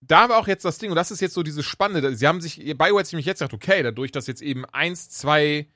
da 0.02 0.30
war 0.30 0.38
auch 0.38 0.48
jetzt 0.48 0.66
das 0.66 0.78
Ding, 0.78 0.90
und 0.92 0.96
das 0.96 1.12
ist 1.12 1.22
jetzt 1.22 1.34
so 1.34 1.44
dieses 1.44 1.66
Spannende. 1.66 2.16
Sie 2.16 2.28
haben 2.28 2.42
sich, 2.42 2.58
BioWare 2.58 3.00
hat 3.00 3.06
sich 3.08 3.14
nämlich 3.14 3.26
jetzt 3.26 3.40
gesagt, 3.40 3.54
okay, 3.54 3.84
dadurch, 3.84 4.12
dass 4.12 4.28
jetzt 4.28 4.42
eben 4.42 4.66
eins, 4.66 5.10
zwei 5.10 5.68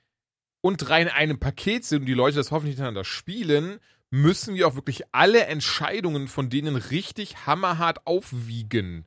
und 0.62 0.78
drei 0.78 1.02
in 1.02 1.08
einem 1.08 1.40
Paket 1.40 1.86
sind 1.86 2.02
und 2.02 2.06
die 2.06 2.14
Leute 2.14 2.38
das 2.38 2.52
hoffentlich 2.52 2.76
miteinander 2.76 3.04
spielen, 3.04 3.80
müssen 4.12 4.56
wir 4.56 4.68
auch 4.68 4.76
wirklich 4.76 5.04
alle 5.12 5.46
Entscheidungen 5.46 6.28
von 6.28 6.50
denen 6.50 6.76
richtig 6.76 7.48
hammerhart 7.48 8.06
aufwiegen. 8.06 9.06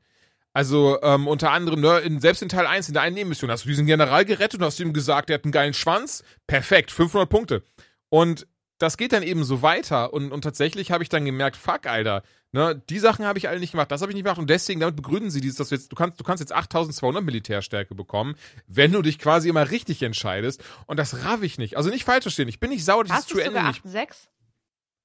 Also 0.53 1.01
ähm, 1.03 1.27
unter 1.27 1.51
anderem, 1.51 1.81
ne, 1.81 1.99
in, 1.99 2.21
selbst 2.21 2.43
in 2.43 2.49
Teil 2.49 2.67
1, 2.67 2.89
in 2.89 2.95
der 2.95 3.03
einen 3.03 3.15
Nebenmission, 3.15 3.51
hast 3.51 3.65
du 3.65 3.69
diesen 3.69 3.87
General 3.87 4.25
gerettet 4.25 4.61
und 4.61 4.67
hast 4.67 4.81
ihm 4.81 4.93
gesagt, 4.93 5.29
der 5.29 5.35
hat 5.35 5.45
einen 5.45 5.53
geilen 5.53 5.75
Schwanz. 5.75 6.23
Perfekt, 6.47 6.91
500 6.91 7.29
Punkte. 7.29 7.65
Und 8.09 8.47
das 8.79 8.97
geht 8.97 9.13
dann 9.13 9.23
eben 9.23 9.45
so 9.45 9.63
weiter. 9.63 10.13
Und, 10.13 10.33
und 10.33 10.43
tatsächlich 10.43 10.91
habe 10.91 11.03
ich 11.03 11.09
dann 11.09 11.25
gemerkt, 11.25 11.57
fuck, 11.57 11.87
Alter, 11.87 12.23
ne, 12.53 12.83
die 12.91 12.99
Sachen 12.99 13.25
habe 13.25 13.39
ich 13.39 13.49
alle 13.49 13.61
nicht 13.61 13.73
gemacht, 13.73 13.91
das 13.91 14.01
habe 14.03 14.11
ich 14.11 14.15
nicht 14.17 14.25
gemacht. 14.25 14.39
Und 14.39 14.51
deswegen, 14.51 14.81
damit 14.81 14.97
begründen 14.97 15.31
sie 15.31 15.41
dieses, 15.41 15.57
dass 15.59 15.69
du 15.69 15.77
jetzt, 15.77 15.93
du 15.93 15.97
kannst, 15.97 16.19
du 16.19 16.25
kannst 16.25 16.41
jetzt 16.41 16.53
8200 16.53 17.23
Militärstärke 17.23 17.95
bekommen, 17.95 18.35
wenn 18.67 18.93
du 18.93 19.01
dich 19.03 19.19
quasi 19.19 19.49
immer 19.49 19.71
richtig 19.71 20.03
entscheidest. 20.03 20.63
Und 20.87 20.99
das 20.99 21.25
raff 21.25 21.43
ich 21.43 21.59
nicht. 21.59 21.77
Also 21.77 21.91
nicht 21.91 22.05
falsch 22.05 22.23
verstehen, 22.25 22.49
ich 22.49 22.61
bin 22.61 22.71
nicht 22.71 22.85
sauer, 22.85 23.05
dass 23.05 23.21
es 23.21 23.27
zu 23.27 23.39
Ende 23.39 23.59
sogar 23.59 23.69
nicht. 23.69 23.85
8,6? 23.85 24.29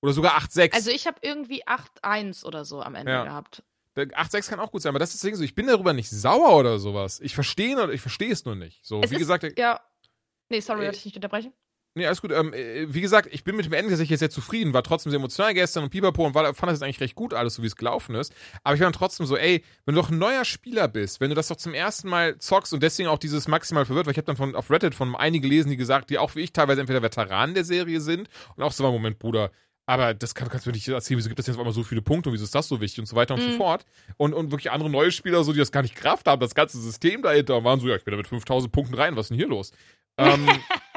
Oder 0.01 0.13
sogar 0.13 0.37
8,6. 0.39 0.73
Also 0.73 0.91
ich 0.91 1.05
habe 1.07 1.17
irgendwie 1.21 1.65
8,1 1.67 2.45
oder 2.45 2.65
so 2.65 2.81
am 2.81 2.95
Ende 2.95 3.11
Ja. 3.11 3.23
gehabt. 3.25 3.63
8,6 3.97 4.49
kann 4.49 4.59
auch 4.61 4.71
gut 4.71 4.81
sein, 4.81 4.91
aber 4.91 4.99
das 4.99 5.09
ist 5.13 5.21
deswegen 5.21 5.35
so, 5.35 5.43
ich 5.43 5.55
bin 5.55 5.67
darüber 5.67 5.91
nicht 5.93 6.09
sauer 6.09 6.55
oder 6.55 6.79
sowas. 6.79 7.19
Ich 7.19 7.35
verstehe 7.35 7.91
ich 7.91 7.99
verstehe 7.99 8.31
es 8.31 8.45
nur 8.45 8.55
nicht. 8.55 8.79
So, 8.85 9.01
Es 9.01 9.11
wie 9.11 9.15
ist- 9.15 9.19
gesagt, 9.19 9.57
Ja. 9.57 9.81
Nee, 10.49 10.61
sorry, 10.61 10.81
Äh, 10.81 10.85
wollte 10.85 10.97
ich 10.99 11.05
nicht 11.05 11.15
unterbrechen. 11.17 11.51
Nee, 11.95 12.05
alles 12.05 12.21
gut. 12.21 12.31
Ähm, 12.31 12.53
äh, 12.53 12.85
wie 12.93 13.01
gesagt, 13.01 13.27
ich 13.31 13.43
bin 13.43 13.55
mit 13.55 13.65
dem 13.65 13.73
Ende 13.73 13.89
tatsächlich 13.89 14.19
sehr 14.19 14.29
zufrieden, 14.29 14.73
war 14.73 14.83
trotzdem 14.83 15.09
sehr 15.09 15.17
emotional 15.17 15.53
gestern 15.53 15.83
und 15.83 15.89
Pipapo 15.89 16.25
und 16.25 16.35
war, 16.35 16.45
fand 16.53 16.69
das 16.71 16.77
jetzt 16.79 16.83
eigentlich 16.83 17.01
recht 17.01 17.15
gut, 17.15 17.33
alles 17.33 17.55
so 17.55 17.63
wie 17.63 17.67
es 17.67 17.75
gelaufen 17.75 18.15
ist. 18.15 18.33
Aber 18.63 18.75
ich 18.75 18.79
war 18.81 18.85
dann 18.85 18.93
trotzdem 18.93 19.25
so, 19.25 19.35
ey, 19.35 19.63
wenn 19.85 19.95
du 19.95 20.01
doch 20.01 20.09
ein 20.11 20.17
neuer 20.19 20.45
Spieler 20.45 20.87
bist, 20.87 21.19
wenn 21.19 21.29
du 21.29 21.35
das 21.35 21.47
doch 21.47 21.55
zum 21.57 21.73
ersten 21.73 22.07
Mal 22.07 22.37
zockst 22.37 22.73
und 22.73 22.83
deswegen 22.83 23.09
auch 23.09 23.17
dieses 23.17 23.47
maximal 23.47 23.85
verwirrt, 23.85 24.05
weil 24.05 24.11
ich 24.11 24.17
habe 24.17 24.27
dann 24.27 24.37
von, 24.37 24.55
auf 24.55 24.69
Reddit 24.69 24.93
von 24.93 25.15
einigen 25.15 25.41
gelesen, 25.41 25.69
die 25.71 25.77
gesagt, 25.77 26.09
die 26.11 26.19
auch 26.19 26.35
wie 26.35 26.41
ich 26.41 26.53
teilweise 26.53 26.79
entweder 26.79 27.01
Veteranen 27.01 27.55
der 27.55 27.65
Serie 27.65 27.99
sind 28.01 28.29
und 28.55 28.63
auch 28.63 28.71
so, 28.71 28.83
war, 28.83 28.91
Moment, 28.91 29.17
Bruder, 29.19 29.51
aber 29.87 30.13
das 30.13 30.35
kann, 30.35 30.47
kannst 30.49 30.67
du 30.67 30.69
mir 30.69 30.75
nicht 30.75 30.87
erzählen, 30.87 31.17
wieso 31.17 31.29
gibt 31.29 31.39
es 31.39 31.47
jetzt 31.47 31.55
auf 31.55 31.59
einmal 31.61 31.73
so 31.73 31.81
viele 31.83 32.03
Punkte 32.03 32.29
und 32.29 32.33
wieso 32.35 32.43
ist 32.43 32.53
das 32.53 32.67
so 32.67 32.79
wichtig 32.79 32.99
und 32.99 33.07
so 33.07 33.15
weiter 33.15 33.33
und 33.33 33.41
so 33.41 33.49
Mhm. 33.49 33.57
fort. 33.57 33.85
Und, 34.17 34.35
und 34.35 34.51
wirklich 34.51 34.69
andere 34.69 34.91
neue 34.91 35.11
Spieler, 35.11 35.43
so, 35.43 35.51
die 35.51 35.57
das 35.57 35.71
gar 35.71 35.81
nicht 35.81 35.95
Kraft 35.95 36.27
haben, 36.27 36.39
das 36.39 36.53
ganze 36.53 36.79
System 36.79 37.23
dahinter 37.23 37.57
und 37.57 37.63
waren 37.63 37.79
so, 37.79 37.87
ja, 37.87 37.95
ich 37.95 38.03
bin 38.03 38.11
da 38.11 38.17
mit 38.17 38.27
5000 38.27 38.71
Punkten 38.71 38.93
rein, 38.93 39.15
was 39.15 39.25
ist 39.25 39.29
denn 39.31 39.37
hier 39.37 39.47
los? 39.47 39.71
Ähm, 40.19 40.47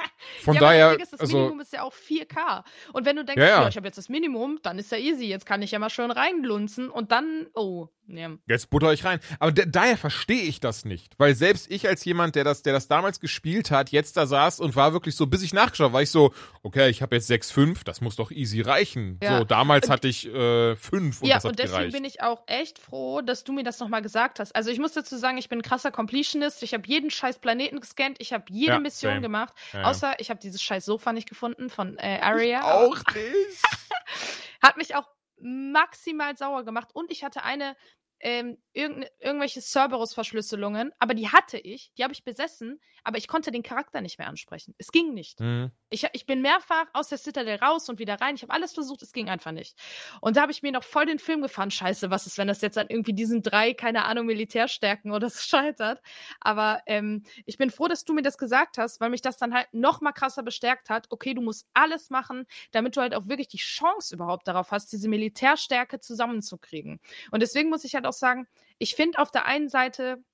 von 0.42 0.54
ja, 0.54 0.60
daher, 0.60 1.00
ist, 1.00 1.12
das 1.12 1.20
also, 1.20 1.36
Minimum 1.38 1.60
ist 1.60 1.72
ja 1.72 1.82
auch 1.82 1.92
4K. 1.94 2.64
Und 2.92 3.04
wenn 3.04 3.16
du 3.16 3.24
denkst, 3.24 3.40
Ja, 3.40 3.62
ja, 3.62 3.68
ich 3.68 3.76
habe 3.76 3.86
jetzt 3.86 3.98
das 3.98 4.08
Minimum, 4.08 4.58
dann 4.62 4.78
ist 4.78 4.90
ja 4.92 4.98
easy. 4.98 5.24
Jetzt 5.26 5.46
kann 5.46 5.62
ich 5.62 5.70
ja 5.72 5.78
mal 5.78 5.90
schön 5.90 6.10
reinlunzen 6.10 6.90
und 6.90 7.12
dann, 7.12 7.46
oh, 7.54 7.88
nee. 8.06 8.28
Jetzt 8.46 8.70
butter 8.70 8.92
ich 8.92 9.04
rein. 9.04 9.20
Aber 9.38 9.52
da- 9.52 9.64
daher 9.66 9.96
verstehe 9.96 10.42
ich 10.42 10.60
das 10.60 10.84
nicht. 10.84 11.14
Weil 11.18 11.34
selbst 11.34 11.70
ich 11.70 11.88
als 11.88 12.04
jemand, 12.04 12.34
der 12.36 12.44
das, 12.44 12.62
der 12.62 12.72
das 12.72 12.88
damals 12.88 13.20
gespielt 13.20 13.70
hat, 13.70 13.90
jetzt 13.90 14.16
da 14.16 14.26
saß 14.26 14.60
und 14.60 14.76
war 14.76 14.92
wirklich 14.92 15.16
so, 15.16 15.26
bis 15.26 15.42
ich 15.42 15.52
nachgeschaut, 15.54 15.84
habe, 15.86 15.94
war 15.94 16.02
ich 16.02 16.10
so, 16.10 16.32
okay, 16.62 16.88
ich 16.90 17.02
habe 17.02 17.16
jetzt 17.16 17.30
6,5, 17.30 17.84
das 17.84 18.00
muss 18.00 18.16
doch 18.16 18.30
easy 18.30 18.60
reichen. 18.60 19.18
Ja. 19.22 19.38
So, 19.38 19.44
damals 19.44 19.86
Und- 19.86 19.92
hatte 19.92 20.08
ich 20.08 20.26
äh, 20.26 20.76
5 20.76 21.22
und 21.22 21.28
ja, 21.28 21.36
das 21.36 21.44
hat 21.44 21.50
und 21.50 21.58
deswegen 21.58 21.76
gereicht. 21.78 21.92
bin 21.94 22.04
ich 22.04 22.22
auch 22.22 22.42
echt 22.46 22.78
froh, 22.78 23.20
dass 23.20 23.44
du 23.44 23.52
mir 23.52 23.64
das 23.64 23.78
nochmal 23.80 24.02
gesagt 24.02 24.38
hast. 24.40 24.54
Also 24.54 24.70
ich 24.70 24.78
muss 24.78 24.92
dazu 24.92 25.16
sagen, 25.16 25.38
ich 25.38 25.48
bin 25.48 25.58
ein 25.60 25.62
krasser 25.62 25.90
Completionist. 25.90 26.62
Ich 26.62 26.74
habe 26.74 26.84
jeden 26.86 27.10
scheiß 27.10 27.38
Planeten 27.38 27.80
gescannt. 27.80 28.16
Ich 28.20 28.32
habe 28.32 28.44
jede 28.48 28.78
Mission 28.80 29.12
same. 29.12 29.20
gemacht. 29.22 29.52
Ja, 29.72 29.82
ich 30.18 30.30
habe 30.30 30.40
dieses 30.40 30.62
scheiß 30.62 30.84
Sofa 30.84 31.12
nicht 31.12 31.28
gefunden 31.28 31.70
von 31.70 31.96
äh, 31.98 32.18
Aria. 32.20 32.62
auch 32.62 32.96
nicht. 33.14 33.62
Hat 34.62 34.76
mich 34.76 34.94
auch 34.94 35.08
maximal 35.42 36.36
sauer 36.36 36.64
gemacht. 36.64 36.90
Und 36.94 37.10
ich 37.10 37.24
hatte 37.24 37.42
eine, 37.42 37.76
ähm, 38.20 38.58
irgende, 38.72 39.10
irgendwelche 39.18 39.60
Cerberus-Verschlüsselungen, 39.60 40.92
aber 40.98 41.14
die 41.14 41.28
hatte 41.28 41.58
ich, 41.58 41.92
die 41.98 42.04
habe 42.04 42.12
ich 42.12 42.24
besessen, 42.24 42.80
aber 43.02 43.18
ich 43.18 43.26
konnte 43.26 43.50
den 43.50 43.64
Charakter 43.64 44.00
nicht 44.00 44.18
mehr 44.18 44.28
ansprechen. 44.28 44.74
Es 44.78 44.92
ging 44.92 45.14
nicht. 45.14 45.40
Mhm. 45.40 45.72
Ich, 45.92 46.06
ich 46.12 46.26
bin 46.26 46.42
mehrfach 46.42 46.86
aus 46.92 47.08
der 47.08 47.18
Citadel 47.18 47.56
raus 47.56 47.88
und 47.88 47.98
wieder 47.98 48.20
rein. 48.20 48.34
Ich 48.34 48.42
habe 48.42 48.52
alles 48.52 48.72
versucht, 48.72 49.02
es 49.02 49.12
ging 49.12 49.28
einfach 49.28 49.52
nicht. 49.52 49.78
Und 50.20 50.36
da 50.36 50.42
habe 50.42 50.52
ich 50.52 50.62
mir 50.62 50.72
noch 50.72 50.84
voll 50.84 51.06
den 51.06 51.18
Film 51.18 51.42
gefahren. 51.42 51.70
Scheiße, 51.70 52.10
was 52.10 52.26
ist, 52.26 52.38
wenn 52.38 52.48
das 52.48 52.62
jetzt 52.62 52.78
an 52.78 52.86
irgendwie 52.88 53.12
diesen 53.12 53.42
drei, 53.42 53.74
keine 53.74 54.06
Ahnung, 54.06 54.26
Militärstärken 54.26 55.12
oder 55.12 55.28
so 55.30 55.38
scheitert. 55.42 56.00
Aber 56.40 56.82
ähm, 56.86 57.22
ich 57.46 57.58
bin 57.58 57.70
froh, 57.70 57.88
dass 57.88 58.04
du 58.04 58.14
mir 58.14 58.22
das 58.22 58.38
gesagt 58.38 58.78
hast, 58.78 59.00
weil 59.00 59.10
mich 59.10 59.22
das 59.22 59.36
dann 59.36 59.54
halt 59.54 59.68
noch 59.72 60.00
mal 60.00 60.12
krasser 60.12 60.42
bestärkt 60.42 60.90
hat. 60.90 61.06
Okay, 61.10 61.34
du 61.34 61.42
musst 61.42 61.68
alles 61.74 62.10
machen, 62.10 62.46
damit 62.70 62.96
du 62.96 63.00
halt 63.00 63.14
auch 63.14 63.28
wirklich 63.28 63.48
die 63.48 63.58
Chance 63.58 64.14
überhaupt 64.14 64.48
darauf 64.48 64.70
hast, 64.70 64.92
diese 64.92 65.08
Militärstärke 65.08 66.00
zusammenzukriegen. 66.00 67.00
Und 67.30 67.40
deswegen 67.40 67.68
muss 67.68 67.84
ich 67.84 67.94
halt 67.94 68.06
auch 68.06 68.12
sagen, 68.12 68.48
ich 68.78 68.94
finde 68.94 69.18
auf 69.18 69.30
der 69.30 69.46
einen 69.46 69.68
Seite 69.68 70.24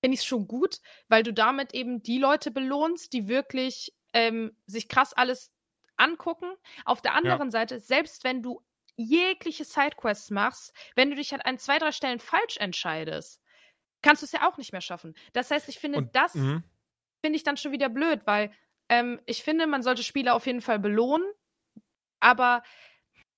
finde 0.00 0.14
ich 0.14 0.20
es 0.20 0.26
schon 0.26 0.46
gut, 0.46 0.80
weil 1.08 1.22
du 1.22 1.32
damit 1.32 1.74
eben 1.74 2.02
die 2.02 2.18
Leute 2.18 2.50
belohnst, 2.50 3.12
die 3.12 3.28
wirklich 3.28 3.92
ähm, 4.16 4.56
sich 4.66 4.88
krass 4.88 5.12
alles 5.12 5.52
angucken. 5.98 6.50
Auf 6.86 7.02
der 7.02 7.14
anderen 7.14 7.50
Seite, 7.50 7.78
selbst 7.80 8.24
wenn 8.24 8.42
du 8.42 8.62
jegliche 8.96 9.64
Sidequests 9.64 10.30
machst, 10.30 10.72
wenn 10.94 11.10
du 11.10 11.16
dich 11.16 11.32
halt 11.32 11.44
an 11.44 11.58
zwei, 11.58 11.78
drei 11.78 11.92
Stellen 11.92 12.18
falsch 12.18 12.56
entscheidest, 12.56 13.42
kannst 14.02 14.22
du 14.22 14.26
es 14.26 14.32
ja 14.32 14.48
auch 14.48 14.56
nicht 14.56 14.72
mehr 14.72 14.80
schaffen. 14.80 15.14
Das 15.34 15.50
heißt, 15.50 15.68
ich 15.68 15.78
finde, 15.78 15.98
Und- 15.98 16.16
das 16.16 16.34
Mhm. 16.34 16.64
finde 17.22 17.36
ich 17.36 17.42
dann 17.44 17.58
schon 17.58 17.72
wieder 17.72 17.90
blöd, 17.90 18.26
weil 18.26 18.52
ähm, 18.88 19.20
ich 19.26 19.42
finde, 19.42 19.66
man 19.66 19.82
sollte 19.82 20.02
Spieler 20.02 20.34
auf 20.34 20.46
jeden 20.46 20.62
Fall 20.62 20.78
belohnen, 20.78 21.26
aber 22.20 22.62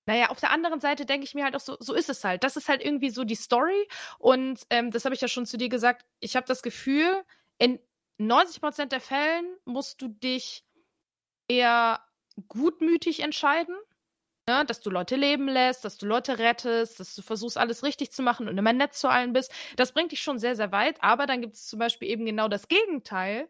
naja, 0.06 0.28
auf 0.30 0.40
der 0.40 0.52
anderen 0.52 0.80
Seite 0.80 1.04
denke 1.06 1.24
ich 1.24 1.34
mir 1.34 1.44
halt 1.44 1.56
auch 1.56 1.60
so, 1.60 1.76
so 1.80 1.94
ist 1.94 2.08
es 2.08 2.24
halt. 2.24 2.44
Das 2.44 2.56
ist 2.56 2.68
halt 2.68 2.82
irgendwie 2.84 3.10
so 3.10 3.24
die 3.24 3.34
Story 3.34 3.88
und 4.18 4.60
ähm, 4.70 4.90
das 4.90 5.04
habe 5.04 5.14
ich 5.14 5.20
ja 5.20 5.28
schon 5.28 5.46
zu 5.46 5.58
dir 5.58 5.68
gesagt. 5.68 6.06
Ich 6.20 6.36
habe 6.36 6.46
das 6.46 6.62
Gefühl, 6.62 7.24
in 7.58 7.78
90% 8.18 8.92
der 8.92 9.00
Fällen 9.00 9.46
musst 9.64 10.00
du 10.02 10.08
dich 10.08 10.64
eher 11.48 12.00
gutmütig 12.48 13.20
entscheiden. 13.20 13.76
Ne, 14.48 14.64
dass 14.64 14.80
du 14.80 14.90
Leute 14.90 15.16
leben 15.16 15.46
lässt, 15.46 15.84
dass 15.84 15.98
du 15.98 16.06
Leute 16.06 16.38
rettest, 16.38 17.00
dass 17.00 17.14
du 17.14 17.20
versuchst, 17.22 17.58
alles 17.58 17.82
richtig 17.84 18.12
zu 18.12 18.22
machen 18.22 18.48
und 18.48 18.56
immer 18.56 18.72
nett 18.72 18.94
zu 18.94 19.08
allen 19.11 19.34
bist. 19.34 19.52
Das 19.76 19.92
bringt 19.92 20.12
dich 20.12 20.22
schon 20.22 20.38
sehr, 20.38 20.56
sehr 20.56 20.72
weit. 20.72 21.02
Aber 21.02 21.26
dann 21.26 21.42
gibt 21.42 21.54
es 21.54 21.66
zum 21.66 21.78
Beispiel 21.78 22.08
eben 22.08 22.24
genau 22.26 22.48
das 22.48 22.66
Gegenteil, 22.68 23.48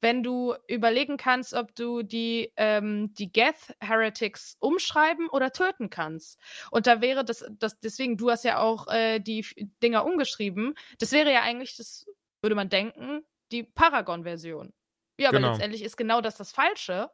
wenn 0.00 0.22
du 0.22 0.54
überlegen 0.68 1.16
kannst, 1.18 1.54
ob 1.54 1.74
du 1.74 2.02
die, 2.02 2.52
ähm, 2.56 3.12
die 3.14 3.30
Geth 3.32 3.74
Heretics 3.80 4.56
umschreiben 4.60 5.28
oder 5.28 5.52
töten 5.52 5.90
kannst. 5.90 6.38
Und 6.70 6.86
da 6.86 7.00
wäre 7.00 7.24
das, 7.24 7.44
das 7.50 7.78
deswegen, 7.80 8.16
du 8.16 8.30
hast 8.30 8.44
ja 8.44 8.58
auch 8.60 8.86
äh, 8.88 9.18
die 9.18 9.44
Dinger 9.82 10.04
umgeschrieben. 10.06 10.74
Das 10.98 11.12
wäre 11.12 11.32
ja 11.32 11.42
eigentlich, 11.42 11.76
das 11.76 12.06
würde 12.42 12.54
man 12.54 12.68
denken, 12.70 13.22
die 13.52 13.64
Paragon-Version. 13.64 14.72
Ja, 15.20 15.28
aber 15.30 15.40
Genau. 15.40 15.40
letztendlich 15.40 15.82
ist 15.82 15.96
genau 15.96 16.20
das 16.20 16.36
das 16.36 16.52
Falsche. 16.52 17.10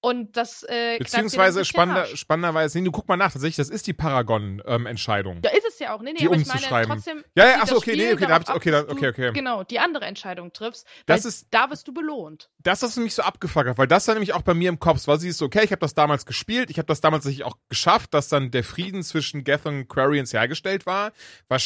Und 0.00 0.36
das 0.36 0.62
äh, 0.62 0.96
Beziehungsweise 0.98 1.64
spannender, 1.64 2.06
spannenderweise, 2.06 2.78
nee, 2.78 2.84
du 2.84 2.92
guck 2.92 3.08
mal 3.08 3.16
nach, 3.16 3.32
tatsächlich, 3.32 3.56
das 3.56 3.68
ist 3.68 3.86
die 3.88 3.92
Paragon-Entscheidung. 3.94 5.40
Ja, 5.44 5.50
ist 5.50 5.66
es 5.66 5.78
ja 5.78 5.94
auch. 5.94 6.00
Nee, 6.00 6.12
nee, 6.12 6.18
die 6.20 6.26
aber 6.26 6.36
ich 6.36 6.46
meine 6.46 6.58
umzuschreiben. 6.58 6.92
trotzdem. 6.94 7.24
Ja, 7.34 7.44
ja, 7.44 7.50
zielt 7.50 7.62
ach 7.62 7.66
so, 7.68 7.74
das 7.74 7.82
okay, 7.82 7.96
nee, 7.96 8.12
okay, 8.12 8.26
da 8.26 8.34
hab 8.34 8.42
ich- 8.42 8.50
okay, 8.54 8.70
da- 8.70 8.80
okay, 8.88 9.08
okay. 9.08 9.32
Genau, 9.32 9.64
die 9.64 9.78
andere 9.80 10.04
Entscheidung 10.04 10.52
triffst. 10.52 10.86
Das 11.06 11.24
weil 11.24 11.28
ist- 11.30 11.48
da 11.50 11.70
wirst 11.70 11.88
du 11.88 11.92
belohnt. 11.94 12.48
das 12.62 12.82
ist 12.82 12.96
nämlich 12.96 13.14
so 13.14 13.22
abgefuckt, 13.22 13.76
weil 13.78 13.86
das 13.86 14.04
dann 14.04 14.14
nämlich 14.16 14.34
auch 14.34 14.42
bei 14.42 14.54
mir 14.54 14.68
im 14.68 14.78
Kopf 14.78 15.06
war. 15.06 15.18
Sie 15.18 15.28
ist 15.28 15.38
so, 15.38 15.46
okay, 15.46 15.64
ich 15.64 15.70
habe 15.72 15.80
das 15.80 15.94
damals 15.94 16.26
gespielt, 16.26 16.70
ich 16.70 16.78
habe 16.78 16.86
das 16.86 17.00
damals 17.00 17.24
tatsächlich 17.24 17.44
auch 17.44 17.56
geschafft, 17.68 18.14
dass 18.14 18.28
dann 18.28 18.50
der 18.50 18.64
Frieden 18.64 19.02
zwischen 19.02 19.42
Geth 19.44 19.66
und 19.66 19.88
Quarians 19.88 20.32
hergestellt 20.32 20.86
war. 20.86 21.12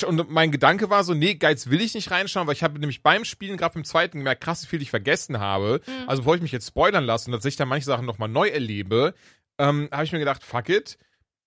Und 0.06 0.30
mein 0.30 0.50
Gedanke 0.50 0.88
war 0.90 1.04
so, 1.04 1.12
nee, 1.14 1.34
Geiz 1.34 1.68
will 1.68 1.80
ich 1.80 1.94
nicht 1.94 2.10
reinschauen, 2.10 2.46
weil 2.46 2.54
ich 2.54 2.62
habe 2.62 2.78
nämlich 2.78 3.02
beim 3.02 3.24
Spielen, 3.24 3.56
gerade 3.56 3.74
beim 3.74 3.84
zweiten, 3.84 4.18
gemerkt, 4.18 4.42
krass, 4.42 4.62
wie 4.62 4.66
viel 4.68 4.82
ich 4.82 4.90
vergessen 4.90 5.38
habe. 5.38 5.80
Mhm. 5.86 6.08
Also 6.08 6.22
bevor 6.22 6.36
ich 6.36 6.42
mich 6.42 6.52
jetzt 6.52 6.68
spoilern 6.68 7.04
lasse 7.04 7.26
und 7.26 7.32
tatsächlich 7.32 7.56
dann 7.58 7.68
manche 7.68 7.86
Sachen 7.86 8.06
nochmal 8.22 8.28
neu 8.28 8.48
erlebe, 8.48 9.14
ähm, 9.58 9.88
habe 9.92 10.04
ich 10.04 10.12
mir 10.12 10.18
gedacht, 10.18 10.42
fuck 10.42 10.68
it. 10.68 10.96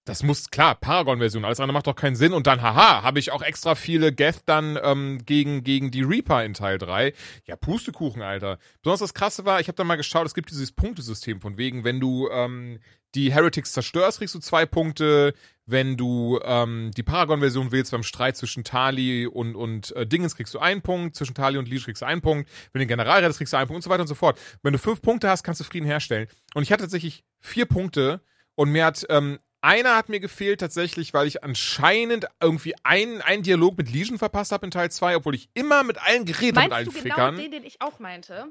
Das 0.05 0.21
muss, 0.21 0.51
klar, 0.51 0.75
Paragon-Version, 0.75 1.43
alles 1.43 1.59
andere 1.59 1.73
macht 1.73 1.87
doch 1.87 1.95
keinen 1.95 2.15
Sinn. 2.15 2.33
Und 2.33 2.45
dann, 2.45 2.61
haha, 2.61 3.01
habe 3.01 3.17
ich 3.17 3.31
auch 3.31 3.41
extra 3.41 3.73
viele 3.73 4.13
Geth 4.13 4.43
dann 4.45 4.77
ähm, 4.83 5.25
gegen, 5.25 5.63
gegen 5.63 5.89
die 5.89 6.03
Reaper 6.03 6.45
in 6.45 6.53
Teil 6.53 6.77
3. 6.77 7.11
Ja, 7.45 7.55
Pustekuchen, 7.55 8.21
Alter. 8.21 8.59
Besonders 8.83 8.99
das 8.99 9.13
Krasse 9.15 9.45
war, 9.45 9.59
ich 9.59 9.67
habe 9.67 9.75
dann 9.75 9.87
mal 9.87 9.95
geschaut, 9.95 10.27
es 10.27 10.35
gibt 10.35 10.51
dieses 10.51 10.71
Punktesystem 10.71 11.41
von 11.41 11.57
wegen, 11.57 11.83
wenn 11.83 11.99
du 11.99 12.29
ähm, 12.29 12.79
die 13.15 13.33
Heretics 13.33 13.73
zerstörst, 13.73 14.19
kriegst 14.19 14.35
du 14.35 14.39
zwei 14.39 14.67
Punkte. 14.67 15.33
Wenn 15.65 15.97
du 15.97 16.39
ähm, 16.43 16.91
die 16.95 17.01
Paragon-Version 17.01 17.71
wählst 17.71 17.91
beim 17.91 18.03
Streit 18.03 18.37
zwischen 18.37 18.63
Tali 18.63 19.25
und, 19.25 19.55
und 19.55 19.95
äh, 19.95 20.05
Dingens, 20.05 20.35
kriegst 20.35 20.53
du 20.53 20.59
einen 20.59 20.83
Punkt. 20.83 21.15
Zwischen 21.15 21.33
Tali 21.33 21.57
und 21.57 21.67
Leash 21.67 21.85
kriegst 21.85 22.03
du 22.03 22.05
einen 22.05 22.21
Punkt. 22.21 22.47
Wenn 22.71 22.81
du 22.81 22.85
den 22.85 22.89
General 22.89 23.21
rettest, 23.21 23.39
kriegst 23.39 23.53
du 23.53 23.57
einen 23.57 23.67
Punkt 23.67 23.77
und 23.77 23.83
so 23.83 23.89
weiter 23.89 24.01
und 24.01 24.07
so 24.07 24.13
fort. 24.13 24.39
Wenn 24.61 24.73
du 24.73 24.79
fünf 24.79 25.01
Punkte 25.01 25.27
hast, 25.27 25.41
kannst 25.41 25.61
du 25.61 25.63
Frieden 25.63 25.87
herstellen. 25.87 26.27
Und 26.53 26.61
ich 26.61 26.71
hatte 26.71 26.83
tatsächlich 26.83 27.23
vier 27.39 27.65
Punkte 27.65 28.21
und 28.53 28.69
mir 28.69 28.85
hat 28.85 29.07
ähm, 29.09 29.39
einer 29.65 29.95
hat 29.95 30.09
mir 30.09 30.19
gefehlt 30.19 30.59
tatsächlich, 30.59 31.13
weil 31.13 31.27
ich 31.27 31.43
anscheinend 31.43 32.27
irgendwie 32.39 32.75
einen, 32.83 33.21
einen 33.21 33.43
Dialog 33.43 33.77
mit 33.77 33.91
Legion 33.91 34.19
verpasst 34.19 34.51
habe 34.51 34.65
in 34.65 34.71
Teil 34.71 34.91
2, 34.91 35.17
obwohl 35.17 35.35
ich 35.35 35.49
immer 35.55 35.83
mit 35.83 35.97
allen 36.01 36.25
geredet 36.25 36.57
habe, 36.57 36.67
mit 36.67 36.73
allen 36.73 36.85
du 36.85 36.91
genau 36.91 37.03
Fickern. 37.03 37.35
den, 37.37 37.51
den 37.51 37.63
ich 37.63 37.81
auch 37.81 37.99
meinte? 37.99 38.45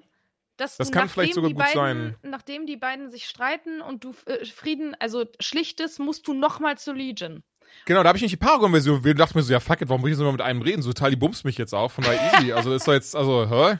Dass 0.56 0.76
Das 0.76 0.92
kann 0.92 1.08
vielleicht 1.08 1.30
nachdem 1.30 1.34
sogar 1.34 1.48
die 1.48 1.54
gut 1.54 1.64
beiden, 1.64 2.16
sein. 2.22 2.30
Nachdem 2.30 2.66
die 2.66 2.76
beiden 2.76 3.10
sich 3.10 3.26
streiten 3.26 3.80
und 3.80 4.04
du 4.04 4.14
äh, 4.26 4.44
Frieden, 4.44 4.96
also 5.00 5.24
schlichtest, 5.40 5.98
musst 5.98 6.28
du 6.28 6.34
nochmal 6.34 6.78
zur 6.78 6.94
Legion. 6.94 7.42
Genau, 7.86 8.02
da 8.02 8.08
habe 8.08 8.18
ich 8.18 8.22
nicht 8.22 8.32
die 8.32 8.36
Paragon-Version 8.36 8.98
gewählt 8.98 9.14
und 9.14 9.20
dachte 9.20 9.36
mir 9.36 9.42
so, 9.42 9.52
ja 9.52 9.60
fuck 9.60 9.80
it, 9.80 9.88
warum 9.88 10.02
will 10.02 10.12
ich 10.12 10.18
so 10.18 10.24
mal 10.24 10.32
mit 10.32 10.40
einem 10.40 10.62
reden? 10.62 10.82
So 10.82 10.92
Tali 10.92 11.16
bumst 11.16 11.44
mich 11.44 11.58
jetzt 11.58 11.74
auch, 11.74 11.90
von 11.90 12.04
daher 12.04 12.38
easy. 12.38 12.52
Also 12.52 12.70
das 12.70 12.82
ist 12.82 12.88
doch 12.88 12.92
jetzt, 12.92 13.16
also, 13.16 13.48
hä? 13.48 13.78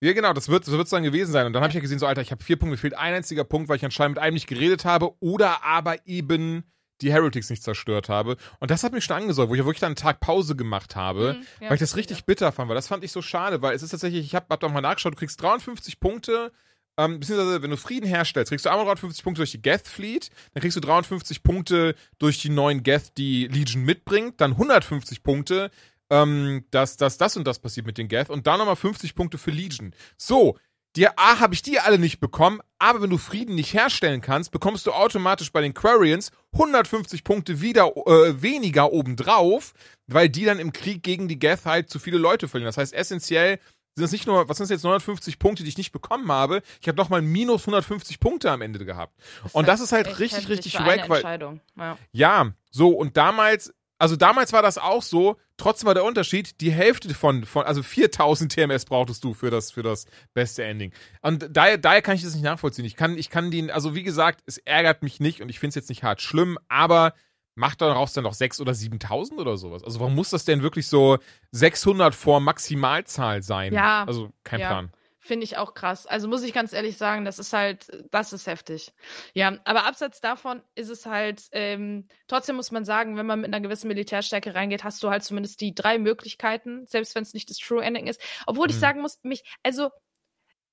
Ja, 0.00 0.12
genau, 0.12 0.32
das 0.32 0.48
wird 0.48 0.66
es 0.68 0.90
dann 0.90 1.02
gewesen 1.02 1.32
sein. 1.32 1.46
Und 1.46 1.52
dann 1.52 1.62
habe 1.62 1.70
ich 1.70 1.74
ja 1.74 1.80
gesehen, 1.80 1.98
so, 1.98 2.06
Alter, 2.06 2.20
ich 2.20 2.30
habe 2.30 2.42
vier 2.42 2.56
Punkte, 2.56 2.76
fehlt 2.76 2.94
ein 2.94 3.14
einziger 3.14 3.44
Punkt, 3.44 3.68
weil 3.68 3.76
ich 3.76 3.84
anscheinend 3.84 4.16
mit 4.16 4.22
einem 4.22 4.34
nicht 4.34 4.46
geredet 4.46 4.84
habe 4.84 5.12
oder 5.20 5.64
aber 5.64 6.06
eben 6.06 6.64
die 7.00 7.12
Heretics 7.12 7.50
nicht 7.50 7.62
zerstört 7.62 8.08
habe. 8.08 8.36
Und 8.60 8.70
das 8.70 8.82
hat 8.84 8.92
mich 8.92 9.04
schon 9.04 9.16
angesorgt, 9.16 9.50
wo 9.50 9.54
ich 9.54 9.58
ja 9.58 9.64
wirklich 9.64 9.80
dann 9.80 9.88
einen 9.88 9.96
Tag 9.96 10.20
Pause 10.20 10.56
gemacht 10.56 10.94
habe, 10.94 11.34
Mhm, 11.38 11.46
ja, 11.60 11.68
weil 11.68 11.74
ich 11.74 11.80
das 11.80 11.96
richtig 11.96 12.24
bitter 12.24 12.52
fand, 12.52 12.68
weil 12.68 12.76
das 12.76 12.88
fand 12.88 13.02
ich 13.04 13.12
so 13.12 13.22
schade, 13.22 13.62
weil 13.62 13.74
es 13.74 13.82
ist 13.82 13.90
tatsächlich, 13.90 14.24
ich 14.24 14.34
habe 14.34 14.46
hab 14.50 14.60
doch 14.60 14.70
mal 14.70 14.80
nachgeschaut, 14.80 15.14
du 15.14 15.18
kriegst 15.18 15.40
53 15.42 15.98
Punkte, 16.00 16.52
ähm, 16.96 17.18
beziehungsweise 17.18 17.62
wenn 17.62 17.70
du 17.70 17.76
Frieden 17.76 18.06
herstellst, 18.06 18.50
kriegst 18.50 18.66
du 18.66 18.70
einmal 18.70 18.84
53 18.86 19.24
Punkte 19.24 19.40
durch 19.40 19.50
die 19.50 19.62
Geth 19.62 19.88
Fleet, 19.88 20.30
dann 20.52 20.60
kriegst 20.60 20.76
du 20.76 20.80
53 20.80 21.42
Punkte 21.42 21.96
durch 22.18 22.40
die 22.40 22.50
neuen 22.50 22.84
Geth, 22.84 23.16
die 23.18 23.48
Legion 23.48 23.82
mitbringt, 23.84 24.40
dann 24.40 24.52
150 24.52 25.24
Punkte, 25.24 25.70
ähm, 26.14 26.64
dass, 26.70 26.96
dass 26.96 27.18
das 27.18 27.36
und 27.36 27.44
das 27.44 27.58
passiert 27.58 27.86
mit 27.86 27.98
den 27.98 28.08
Geth 28.08 28.30
und 28.30 28.46
dann 28.46 28.58
nochmal 28.58 28.76
50 28.76 29.14
Punkte 29.14 29.36
für 29.36 29.50
Legion. 29.50 29.94
So, 30.16 30.56
die 30.94 31.08
A 31.08 31.40
habe 31.40 31.54
ich 31.54 31.62
die 31.62 31.80
alle 31.80 31.98
nicht 31.98 32.20
bekommen, 32.20 32.60
aber 32.78 33.02
wenn 33.02 33.10
du 33.10 33.18
Frieden 33.18 33.56
nicht 33.56 33.74
herstellen 33.74 34.20
kannst, 34.20 34.52
bekommst 34.52 34.86
du 34.86 34.92
automatisch 34.92 35.50
bei 35.50 35.60
den 35.60 35.74
Quarians 35.74 36.30
150 36.52 37.24
Punkte 37.24 37.60
wieder 37.60 37.96
äh, 38.06 38.40
weniger 38.40 38.92
obendrauf, 38.92 39.74
weil 40.06 40.28
die 40.28 40.44
dann 40.44 40.60
im 40.60 40.72
Krieg 40.72 41.02
gegen 41.02 41.26
die 41.26 41.38
Geth 41.38 41.64
halt 41.64 41.90
zu 41.90 41.98
viele 41.98 42.18
Leute 42.18 42.46
verlieren. 42.46 42.68
Das 42.68 42.76
heißt, 42.76 42.94
essentiell 42.94 43.58
sind 43.96 44.04
es 44.04 44.12
nicht 44.12 44.26
nur, 44.28 44.48
was 44.48 44.56
sind 44.56 44.64
das 44.64 44.70
jetzt 44.70 44.84
950 44.84 45.40
Punkte, 45.40 45.64
die 45.64 45.68
ich 45.68 45.78
nicht 45.78 45.92
bekommen 45.92 46.30
habe, 46.30 46.62
ich 46.80 46.86
habe 46.86 46.96
nochmal 46.96 47.22
minus 47.22 47.62
150 47.62 48.20
Punkte 48.20 48.52
am 48.52 48.62
Ende 48.62 48.84
gehabt. 48.84 49.20
Und 49.52 49.66
das 49.66 49.80
ist 49.80 49.90
halt 49.90 50.20
richtig, 50.20 50.48
richtig 50.48 50.74
wack, 50.74 51.08
weil 51.08 51.18
Entscheidung. 51.18 51.60
Ja. 51.76 51.98
ja, 52.12 52.52
so 52.70 52.90
und 52.90 53.16
damals, 53.16 53.72
also 54.04 54.16
damals 54.16 54.52
war 54.52 54.60
das 54.60 54.76
auch 54.76 55.00
so, 55.00 55.38
trotzdem 55.56 55.86
war 55.86 55.94
der 55.94 56.04
Unterschied, 56.04 56.60
die 56.60 56.70
Hälfte 56.70 57.14
von, 57.14 57.46
von 57.46 57.64
also 57.64 57.82
4000 57.82 58.52
TMS 58.52 58.84
brauchtest 58.84 59.24
du 59.24 59.32
für 59.32 59.50
das, 59.50 59.70
für 59.70 59.82
das 59.82 60.04
beste 60.34 60.62
Ending. 60.62 60.92
Und 61.22 61.48
daher, 61.50 61.78
daher 61.78 62.02
kann 62.02 62.14
ich 62.14 62.22
das 62.22 62.34
nicht 62.34 62.44
nachvollziehen. 62.44 62.84
Ich 62.84 62.96
kann, 62.96 63.16
ich 63.16 63.30
kann 63.30 63.50
den, 63.50 63.70
also 63.70 63.94
wie 63.94 64.02
gesagt, 64.02 64.42
es 64.44 64.58
ärgert 64.58 65.02
mich 65.02 65.20
nicht 65.20 65.40
und 65.40 65.48
ich 65.48 65.58
finde 65.58 65.70
es 65.70 65.74
jetzt 65.76 65.88
nicht 65.88 66.02
hart 66.02 66.20
schlimm, 66.20 66.58
aber 66.68 67.14
macht 67.54 67.80
daraus 67.80 68.12
dann 68.12 68.24
noch 68.24 68.34
6 68.34 68.60
oder 68.60 68.74
7000 68.74 69.40
oder 69.40 69.56
sowas. 69.56 69.82
Also 69.82 70.00
warum 70.00 70.14
muss 70.14 70.28
das 70.28 70.44
denn 70.44 70.60
wirklich 70.60 70.86
so 70.86 71.16
600 71.52 72.14
vor 72.14 72.40
Maximalzahl 72.40 73.42
sein? 73.42 73.72
Ja, 73.72 74.04
Also 74.04 74.34
kein 74.42 74.60
ja. 74.60 74.68
Plan. 74.68 74.92
Finde 75.26 75.44
ich 75.44 75.56
auch 75.56 75.72
krass. 75.72 76.06
Also 76.06 76.28
muss 76.28 76.42
ich 76.42 76.52
ganz 76.52 76.74
ehrlich 76.74 76.98
sagen, 76.98 77.24
das 77.24 77.38
ist 77.38 77.54
halt, 77.54 77.86
das 78.10 78.34
ist 78.34 78.46
heftig. 78.46 78.92
Ja, 79.32 79.56
aber 79.64 79.86
abseits 79.86 80.20
davon 80.20 80.62
ist 80.74 80.90
es 80.90 81.06
halt, 81.06 81.44
ähm, 81.52 82.08
trotzdem 82.28 82.56
muss 82.56 82.70
man 82.70 82.84
sagen, 82.84 83.16
wenn 83.16 83.24
man 83.24 83.40
mit 83.40 83.46
einer 83.48 83.62
gewissen 83.62 83.88
Militärstärke 83.88 84.54
reingeht, 84.54 84.84
hast 84.84 85.02
du 85.02 85.08
halt 85.08 85.24
zumindest 85.24 85.62
die 85.62 85.74
drei 85.74 85.96
Möglichkeiten, 85.98 86.84
selbst 86.86 87.14
wenn 87.14 87.22
es 87.22 87.32
nicht 87.32 87.48
das 87.48 87.56
True 87.56 87.82
Ending 87.82 88.06
ist. 88.06 88.20
Obwohl 88.46 88.68
ich 88.68 88.76
Mhm. 88.76 88.80
sagen 88.80 89.00
muss, 89.00 89.18
mich, 89.22 89.44
also 89.62 89.88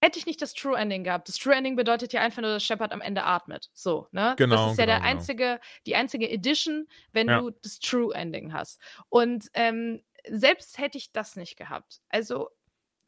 hätte 0.03 0.19
ich 0.19 0.25
nicht 0.25 0.41
das 0.41 0.53
True 0.53 0.77
Ending 0.77 1.05
gehabt. 1.05 1.29
Das 1.29 1.37
True 1.37 1.55
Ending 1.55 1.77
bedeutet 1.77 2.11
ja 2.11 2.21
einfach 2.21 2.41
nur, 2.41 2.51
dass 2.51 2.63
Shepard 2.65 2.91
am 2.91 3.01
Ende 3.01 3.23
atmet. 3.23 3.69
So, 3.73 4.07
ne? 4.11 4.35
Genau, 4.37 4.65
Das 4.65 4.73
ist 4.73 4.79
ja 4.79 4.85
genau, 4.85 4.97
der 4.97 5.01
genau. 5.07 5.19
einzige, 5.19 5.59
die 5.85 5.95
einzige 5.95 6.29
Edition, 6.29 6.87
wenn 7.13 7.29
Ja. 7.29 7.39
du 7.39 7.51
das 7.51 7.79
True 7.79 8.13
Ending 8.13 8.51
hast. 8.51 8.81
Und 9.07 9.47
ähm, 9.53 10.03
selbst 10.27 10.77
hätte 10.77 10.97
ich 10.97 11.13
das 11.13 11.37
nicht 11.37 11.55
gehabt. 11.55 12.01
Also, 12.09 12.49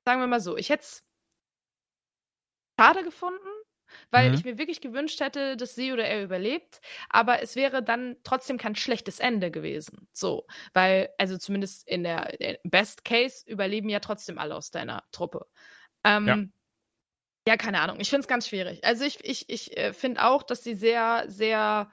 sagen 0.06 0.22
wir 0.22 0.28
mal 0.28 0.40
so, 0.40 0.56
ich 0.58 0.70
hätte 0.70 0.84
es 0.84 1.04
schade 2.80 3.04
gefunden, 3.04 3.48
weil 4.12 4.34
Mhm. 4.34 4.36
ich 4.36 4.46
mir 4.46 4.58
wirklich 4.58 4.82
gewünscht 4.82 5.20
hätte, 5.22 5.58
dass 5.58 5.76
sie 5.76 5.92
oder 5.94 6.06
er 6.06 6.24
überlebt, 6.24 6.82
aber 7.10 7.42
es 7.42 7.56
wäre 7.56 7.84
dann 7.84 8.18
trotzdem 8.24 8.58
kein 8.58 8.76
schlechtes 8.76 9.20
Ende 9.20 9.52
gewesen. 9.52 10.08
So, 10.14 10.48
weil, 10.74 11.10
also 11.18 11.38
zumindest 11.38 11.88
in 11.88 12.04
der 12.04 12.40
in 12.42 12.58
Best 12.64 13.06
Case 13.06 13.44
überleben 13.48 13.90
ja 13.90 14.00
trotzdem 14.00 14.38
alle 14.40 14.56
aus 14.56 14.72
deiner 14.72 15.04
Truppe. 15.12 15.46
Ähm, 16.04 16.26
Ja. 16.26 16.44
ja. 17.48 17.58
keine 17.58 17.82
Ahnung. 17.82 18.00
Ich 18.00 18.10
finde 18.10 18.22
es 18.22 18.28
ganz 18.28 18.48
schwierig. 18.48 18.84
Also 18.86 19.04
ich, 19.06 19.24
ich, 19.26 19.50
ich 19.50 19.78
äh, 19.78 19.94
finde 19.94 20.24
auch, 20.26 20.44
dass 20.44 20.64
sie 20.64 20.76
sehr, 20.76 21.26
sehr 21.28 21.92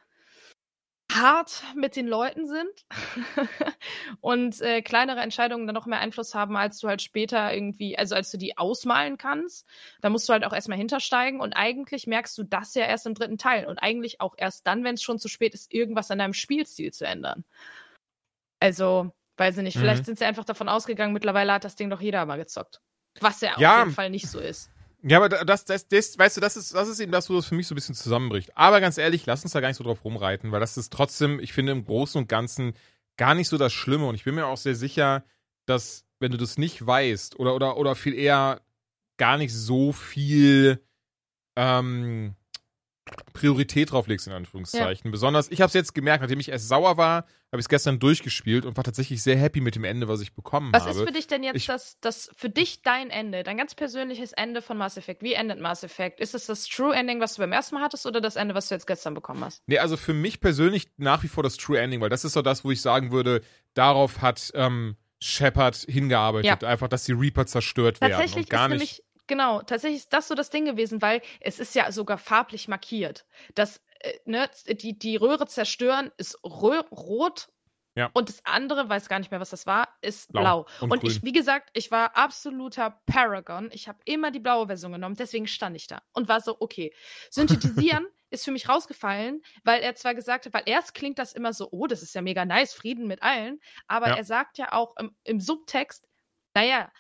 hart 1.15 1.63
mit 1.75 1.97
den 1.97 2.07
Leuten 2.07 2.47
sind 2.47 2.87
und 4.21 4.61
äh, 4.61 4.83
kleinere 4.83 5.21
Entscheidungen 5.21 5.67
dann 5.67 5.75
noch 5.75 5.87
mehr 5.87 6.01
Einfluss 6.01 6.35
haben, 6.35 6.57
als 6.57 6.79
du 6.79 6.89
halt 6.89 7.03
später 7.03 7.53
irgendwie, 7.53 7.99
also 7.99 8.15
als 8.15 8.31
du 8.31 8.39
die 8.39 8.57
ausmalen 8.59 9.19
kannst. 9.19 9.67
Da 10.01 10.11
musst 10.11 10.29
du 10.29 10.33
halt 10.33 10.45
auch 10.45 10.53
erstmal 10.53 10.79
hintersteigen 10.79 11.41
und 11.41 11.55
eigentlich 11.55 12.07
merkst 12.07 12.37
du 12.39 12.45
das 12.45 12.75
ja 12.75 12.85
erst 12.85 13.07
im 13.07 13.15
dritten 13.15 13.39
Teil 13.39 13.67
und 13.67 13.79
eigentlich 13.79 14.21
auch 14.21 14.35
erst 14.37 14.67
dann, 14.67 14.85
wenn 14.85 14.95
es 14.95 15.03
schon 15.03 15.19
zu 15.19 15.29
spät 15.29 15.55
ist, 15.55 15.73
irgendwas 15.73 16.11
an 16.11 16.19
deinem 16.19 16.35
Spielstil 16.35 16.93
zu 16.93 17.07
ändern. 17.07 17.45
Also, 18.61 19.11
weiß 19.37 19.57
ich 19.59 19.63
nicht, 19.63 19.77
Mhm. 19.77 19.81
vielleicht 19.81 20.05
sind 20.05 20.19
sie 20.19 20.25
einfach 20.25 20.45
davon 20.45 20.69
ausgegangen, 20.69 21.13
mittlerweile 21.13 21.53
hat 21.53 21.65
das 21.65 21.77
Ding 21.77 21.91
doch 21.91 22.01
jeder 22.01 22.25
mal 22.27 22.37
gezockt. 22.37 22.81
Was 23.21 23.41
ja, 23.41 23.57
Ja. 23.59 23.73
auf 23.73 23.79
jeden 23.79 23.95
Fall 23.95 24.11
nicht 24.11 24.29
so 24.29 24.39
ist. 24.39 24.71
Ja, 25.03 25.17
aber 25.17 25.29
das, 25.29 25.65
das, 25.65 25.89
das, 25.89 26.19
weißt 26.19 26.37
du, 26.37 26.41
das 26.41 26.57
ist, 26.57 26.75
das 26.75 26.89
ist 26.89 27.01
eben 27.01 27.13
das, 27.13 27.31
wo 27.31 27.39
es 27.39 27.47
für 27.47 27.55
mich 27.55 27.67
so 27.67 27.75
ein 27.75 27.77
bisschen 27.77 27.95
zusammenbricht. 27.95 28.57
Aber 28.57 28.81
ganz 28.81 28.99
ehrlich, 28.99 29.25
lass 29.25 29.43
uns 29.43 29.53
da 29.53 29.61
gar 29.61 29.69
nicht 29.69 29.79
so 29.79 29.85
drauf 29.85 30.05
rumreiten, 30.05 30.53
weil 30.53 30.61
das 30.61 30.77
ist 30.77 30.93
trotzdem, 30.93 31.41
ich 31.41 31.53
finde, 31.53 31.73
im 31.73 31.85
Großen 31.85 32.21
und 32.21 32.29
Ganzen 32.29 32.75
gar 33.17 33.35
nicht 33.35 33.49
so 33.49 33.57
das 33.57 33.73
Schlimme. 33.73 34.07
Und 34.07 34.15
ich 34.15 34.25
bin 34.25 34.35
mir 34.35 34.47
auch 34.47 34.59
sehr 34.59 34.75
sicher, 34.75 35.25
dass, 35.65 36.05
wenn 36.19 36.33
du 36.33 36.39
das 36.39 36.59
nicht 36.59 36.87
weißt, 36.87 37.39
oder, 37.39 37.55
oder, 37.55 37.77
oder 37.79 37.95
viel 37.95 38.15
eher 38.15 38.61
gar 39.17 39.39
nicht 39.39 39.55
so 39.55 39.93
viel 39.93 40.83
ähm, 41.57 42.35
Priorität 43.33 43.91
drauf 43.93 44.07
legst, 44.07 44.27
in 44.27 44.33
Anführungszeichen. 44.33 45.11
Besonders, 45.11 45.51
ich 45.51 45.61
habe 45.61 45.69
es 45.69 45.75
jetzt 45.75 45.95
gemerkt, 45.95 46.21
nachdem 46.23 46.39
ich 46.41 46.49
erst 46.51 46.69
sauer 46.69 46.97
war, 46.97 47.25
habe 47.53 47.59
ich 47.59 47.61
es 47.61 47.69
gestern 47.69 47.99
durchgespielt 47.99 48.65
und 48.65 48.77
war 48.77 48.85
tatsächlich 48.85 49.23
sehr 49.23 49.37
happy 49.37 49.61
mit 49.61 49.75
dem 49.75 49.85
Ende, 49.85 50.07
was 50.07 50.21
ich 50.21 50.35
bekommen 50.35 50.73
Was 50.73 50.83
habe. 50.83 50.93
ist 50.93 51.01
für 51.07 51.13
dich 51.13 51.27
denn 51.27 51.43
jetzt 51.43 51.57
Ich- 51.57 51.67
das, 51.67 51.99
das, 52.01 52.31
für 52.37 52.51
dich 52.51 52.83
dein 52.83 53.11
Ende, 53.11 53.43
dein 53.43 53.57
ganz 53.57 53.75
persönliches 53.75 54.33
Ende 54.33 54.63
von 54.63 54.77
Mass 54.77 54.97
Effect? 54.97 55.23
Wie 55.23 55.33
endet 55.33 55.59
Mass 55.61 55.83
Effect? 55.83 56.21
Ist 56.21 56.35
es 56.35 56.47
das 56.47 56.67
True 56.67 56.95
Ending, 56.95 57.21
was 57.21 57.35
du 57.35 57.41
beim 57.43 57.53
ersten 57.53 57.75
Mal 57.77 57.83
hattest, 57.83 58.07
oder 58.07 58.21
das 58.21 58.37
Ende, 58.37 58.55
was 58.55 58.69
du 58.69 58.75
jetzt 58.75 58.87
gestern 58.87 59.15
bekommen 59.15 59.45
hast? 59.45 59.63
Nee, 59.67 59.79
also 59.79 59.97
für 59.97 60.15
mich 60.15 60.41
persönlich 60.41 60.89
nach 60.97 61.23
wie 61.23 61.29
vor 61.29 61.43
das 61.43 61.57
True 61.57 61.79
Ending, 61.81 62.01
weil 62.01 62.11
das 62.11 62.25
ist 62.25 62.35
so 62.35 62.43
das, 62.43 62.65
wo 62.65 62.71
ich 62.71 62.81
sagen 62.81 63.11
würde, 63.11 63.41
darauf 63.75 64.21
hat 64.23 64.53
ähm, 64.55 64.97
Shepard 65.21 65.77
hingearbeitet. 65.77 66.65
Einfach, 66.65 66.89
dass 66.89 67.05
die 67.05 67.13
Reaper 67.13 67.47
zerstört 67.47 68.01
werden 68.01 68.13
Tatsächlich 68.13 68.45
und 68.45 68.51
gar 68.51 68.71
ist 68.73 68.79
nicht. 68.81 69.03
Genau, 69.31 69.63
tatsächlich 69.63 70.01
ist 70.01 70.13
das 70.13 70.29
so 70.29 70.35
das 70.35 70.51
Ding 70.51 70.67
gewesen, 70.67 71.01
weil 71.01 71.23
es 71.41 71.59
ist 71.59 71.75
ja 71.75 71.91
sogar 71.91 72.19
farblich 72.19 72.69
markiert. 72.69 73.25
Das, 73.55 73.81
äh, 74.01 74.13
ne, 74.27 74.51
die, 74.69 74.99
die 74.99 75.17
Röhre 75.17 75.47
zerstören 75.47 76.11
ist 76.19 76.39
rö 76.45 76.81
rot. 76.91 77.49
Ja. 77.97 78.11
Und 78.13 78.29
das 78.29 78.45
andere, 78.45 78.89
weiß 78.89 79.09
gar 79.09 79.19
nicht 79.19 79.31
mehr, 79.31 79.41
was 79.41 79.51
das 79.51 79.67
war, 79.67 79.89
ist 80.01 80.31
Blau 80.33 80.65
blau. 80.65 80.67
und 80.81 80.93
Und, 80.93 81.05
ich, 81.05 81.23
wie 81.25 81.33
gesagt, 81.33 81.71
ich 81.73 81.91
war 81.91 82.17
absoluter 82.17 83.01
Paragon. 83.07 83.71
Ich 83.73 83.89
habe 83.89 83.99
immer 84.05 84.31
die 84.31 84.39
blaue 84.39 84.67
Version 84.69 84.93
genommen, 84.93 85.17
deswegen 85.17 85.47
stand 85.49 85.77
ich 85.77 85.87
da 85.87 86.01
und 86.13 86.29
war 86.29 86.41
so, 86.41 86.57
okay. 86.61 86.95
Synthetisieren 87.31 88.07
ist 88.31 88.45
für 88.45 88.53
mich 88.53 88.69
rausgefallen, 88.69 89.43
weil 89.65 89.83
er 89.83 89.97
zwar 89.97 90.15
gesagt 90.15 90.47
hat, 90.47 90.55
weil 90.55 90.63
erst 90.67 90.95
klingt 90.95 91.19
das 91.19 91.33
immer 91.33 91.53
so, 91.53 91.69
oh, 91.73 91.87
das 91.89 92.03
ist 92.03 92.15
ja 92.15 92.23
mega 92.23 92.45
nice, 92.45 92.75
Frieden 92.75 93.07
mit 93.09 93.23
allen, 93.23 93.61
aber 93.89 94.09
Ja. 94.11 94.17
er 94.17 94.25
sagt 94.25 94.59
ja 94.59 94.73
auch 94.73 94.95
im, 94.97 95.15
im 95.25 95.41
Subtext, 95.41 96.07
naja, 96.55 96.93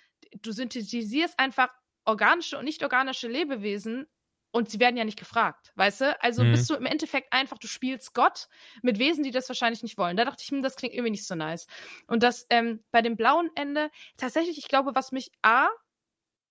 du 0.43 0.53
synthetisierst 0.53 1.39
einfach 1.39 1.71
organische 2.05 2.59
und 2.59 2.65
nicht 2.65 2.83
organische 2.83 3.29
Lebewesen 3.29 4.07
und 4.53 4.69
sie 4.69 4.81
werden 4.81 4.97
ja 4.97 5.05
nicht 5.05 5.19
gefragt, 5.19 5.73
weißt 5.77 6.01
du? 6.01 6.23
Also 6.23 6.45
Mhm. 6.45 6.47
bist 6.47 6.69
du 6.71 6.75
im 6.75 6.87
Endeffekt 6.87 7.33
einfach, 7.33 7.59
du 7.59 7.69
spielst 7.69 8.15
Gott 8.15 8.49
mit 8.83 8.99
Wesen, 8.99 9.23
die 9.23 9.31
das 9.31 9.49
wahrscheinlich 9.49 9.83
nicht 9.83 9.97
wollen. 9.99 10.17
Da 10.17 10.25
dachte 10.25 10.43
ich, 10.43 10.51
hm, 10.51 10.63
das 10.63 10.77
klingt 10.77 10.95
irgendwie 10.95 11.13
nicht 11.13 11.27
so 11.27 11.37
nice. 11.37 11.67
Und 12.09 12.23
das 12.25 12.47
ähm, 12.51 12.83
bei 12.91 13.01
dem 13.03 13.17
blauen 13.17 13.51
Ende, 13.55 13.91
tatsächlich, 14.17 14.59
ich 14.59 14.69
glaube, 14.69 14.95
was 14.95 15.13
mich 15.13 15.31
A, 15.43 15.69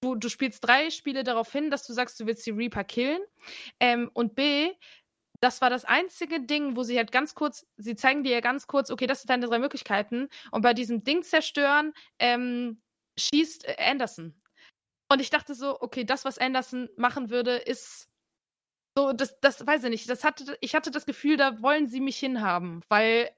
du, 0.01 0.15
du 0.15 0.29
spielst 0.29 0.65
drei 0.65 0.89
Spiele 0.89 1.23
darauf 1.23 1.51
hin, 1.51 1.69
dass 1.71 1.85
du 1.85 1.93
sagst, 1.93 2.19
du 2.19 2.25
willst 2.25 2.45
die 2.45 2.51
Reaper 2.51 2.83
killen. 2.83 3.21
Ähm, 3.79 4.09
und 4.13 4.35
B, 4.35 4.71
das 5.41 5.61
war 5.61 5.69
das 5.69 5.85
einzige 5.85 6.41
Ding, 6.41 6.75
wo 6.75 6.83
sie 6.83 6.97
halt 6.97 7.11
ganz 7.11 7.35
kurz, 7.35 7.67
sie 7.77 7.95
zeigen 7.95 8.23
dir 8.23 8.33
ja 8.33 8.41
ganz 8.41 8.67
kurz, 8.67 8.91
okay, 8.91 9.07
das 9.07 9.21
sind 9.21 9.29
deine 9.29 9.47
drei 9.47 9.59
Möglichkeiten. 9.59 10.29
Und 10.51 10.61
bei 10.63 10.73
diesem 10.73 11.03
Ding 11.03 11.23
zerstören, 11.23 11.93
ähm, 12.19 12.79
schießt 13.19 13.65
äh, 13.67 13.75
Anderson. 13.79 14.35
Und 15.11 15.21
ich 15.21 15.29
dachte 15.29 15.55
so, 15.55 15.81
okay, 15.81 16.03
das, 16.05 16.25
was 16.25 16.37
Anderson 16.37 16.89
machen 16.95 17.29
würde, 17.29 17.55
ist 17.57 18.09
so, 18.97 19.13
das, 19.13 19.39
das 19.39 19.65
weiß 19.65 19.83
ich 19.85 19.89
nicht. 19.89 20.09
Das 20.09 20.23
hatte, 20.23 20.57
ich 20.61 20.75
hatte 20.75 20.91
das 20.91 21.05
Gefühl, 21.05 21.37
da 21.37 21.61
wollen 21.61 21.87
sie 21.87 22.01
mich 22.01 22.17
hinhaben, 22.17 22.81
weil 22.89 23.29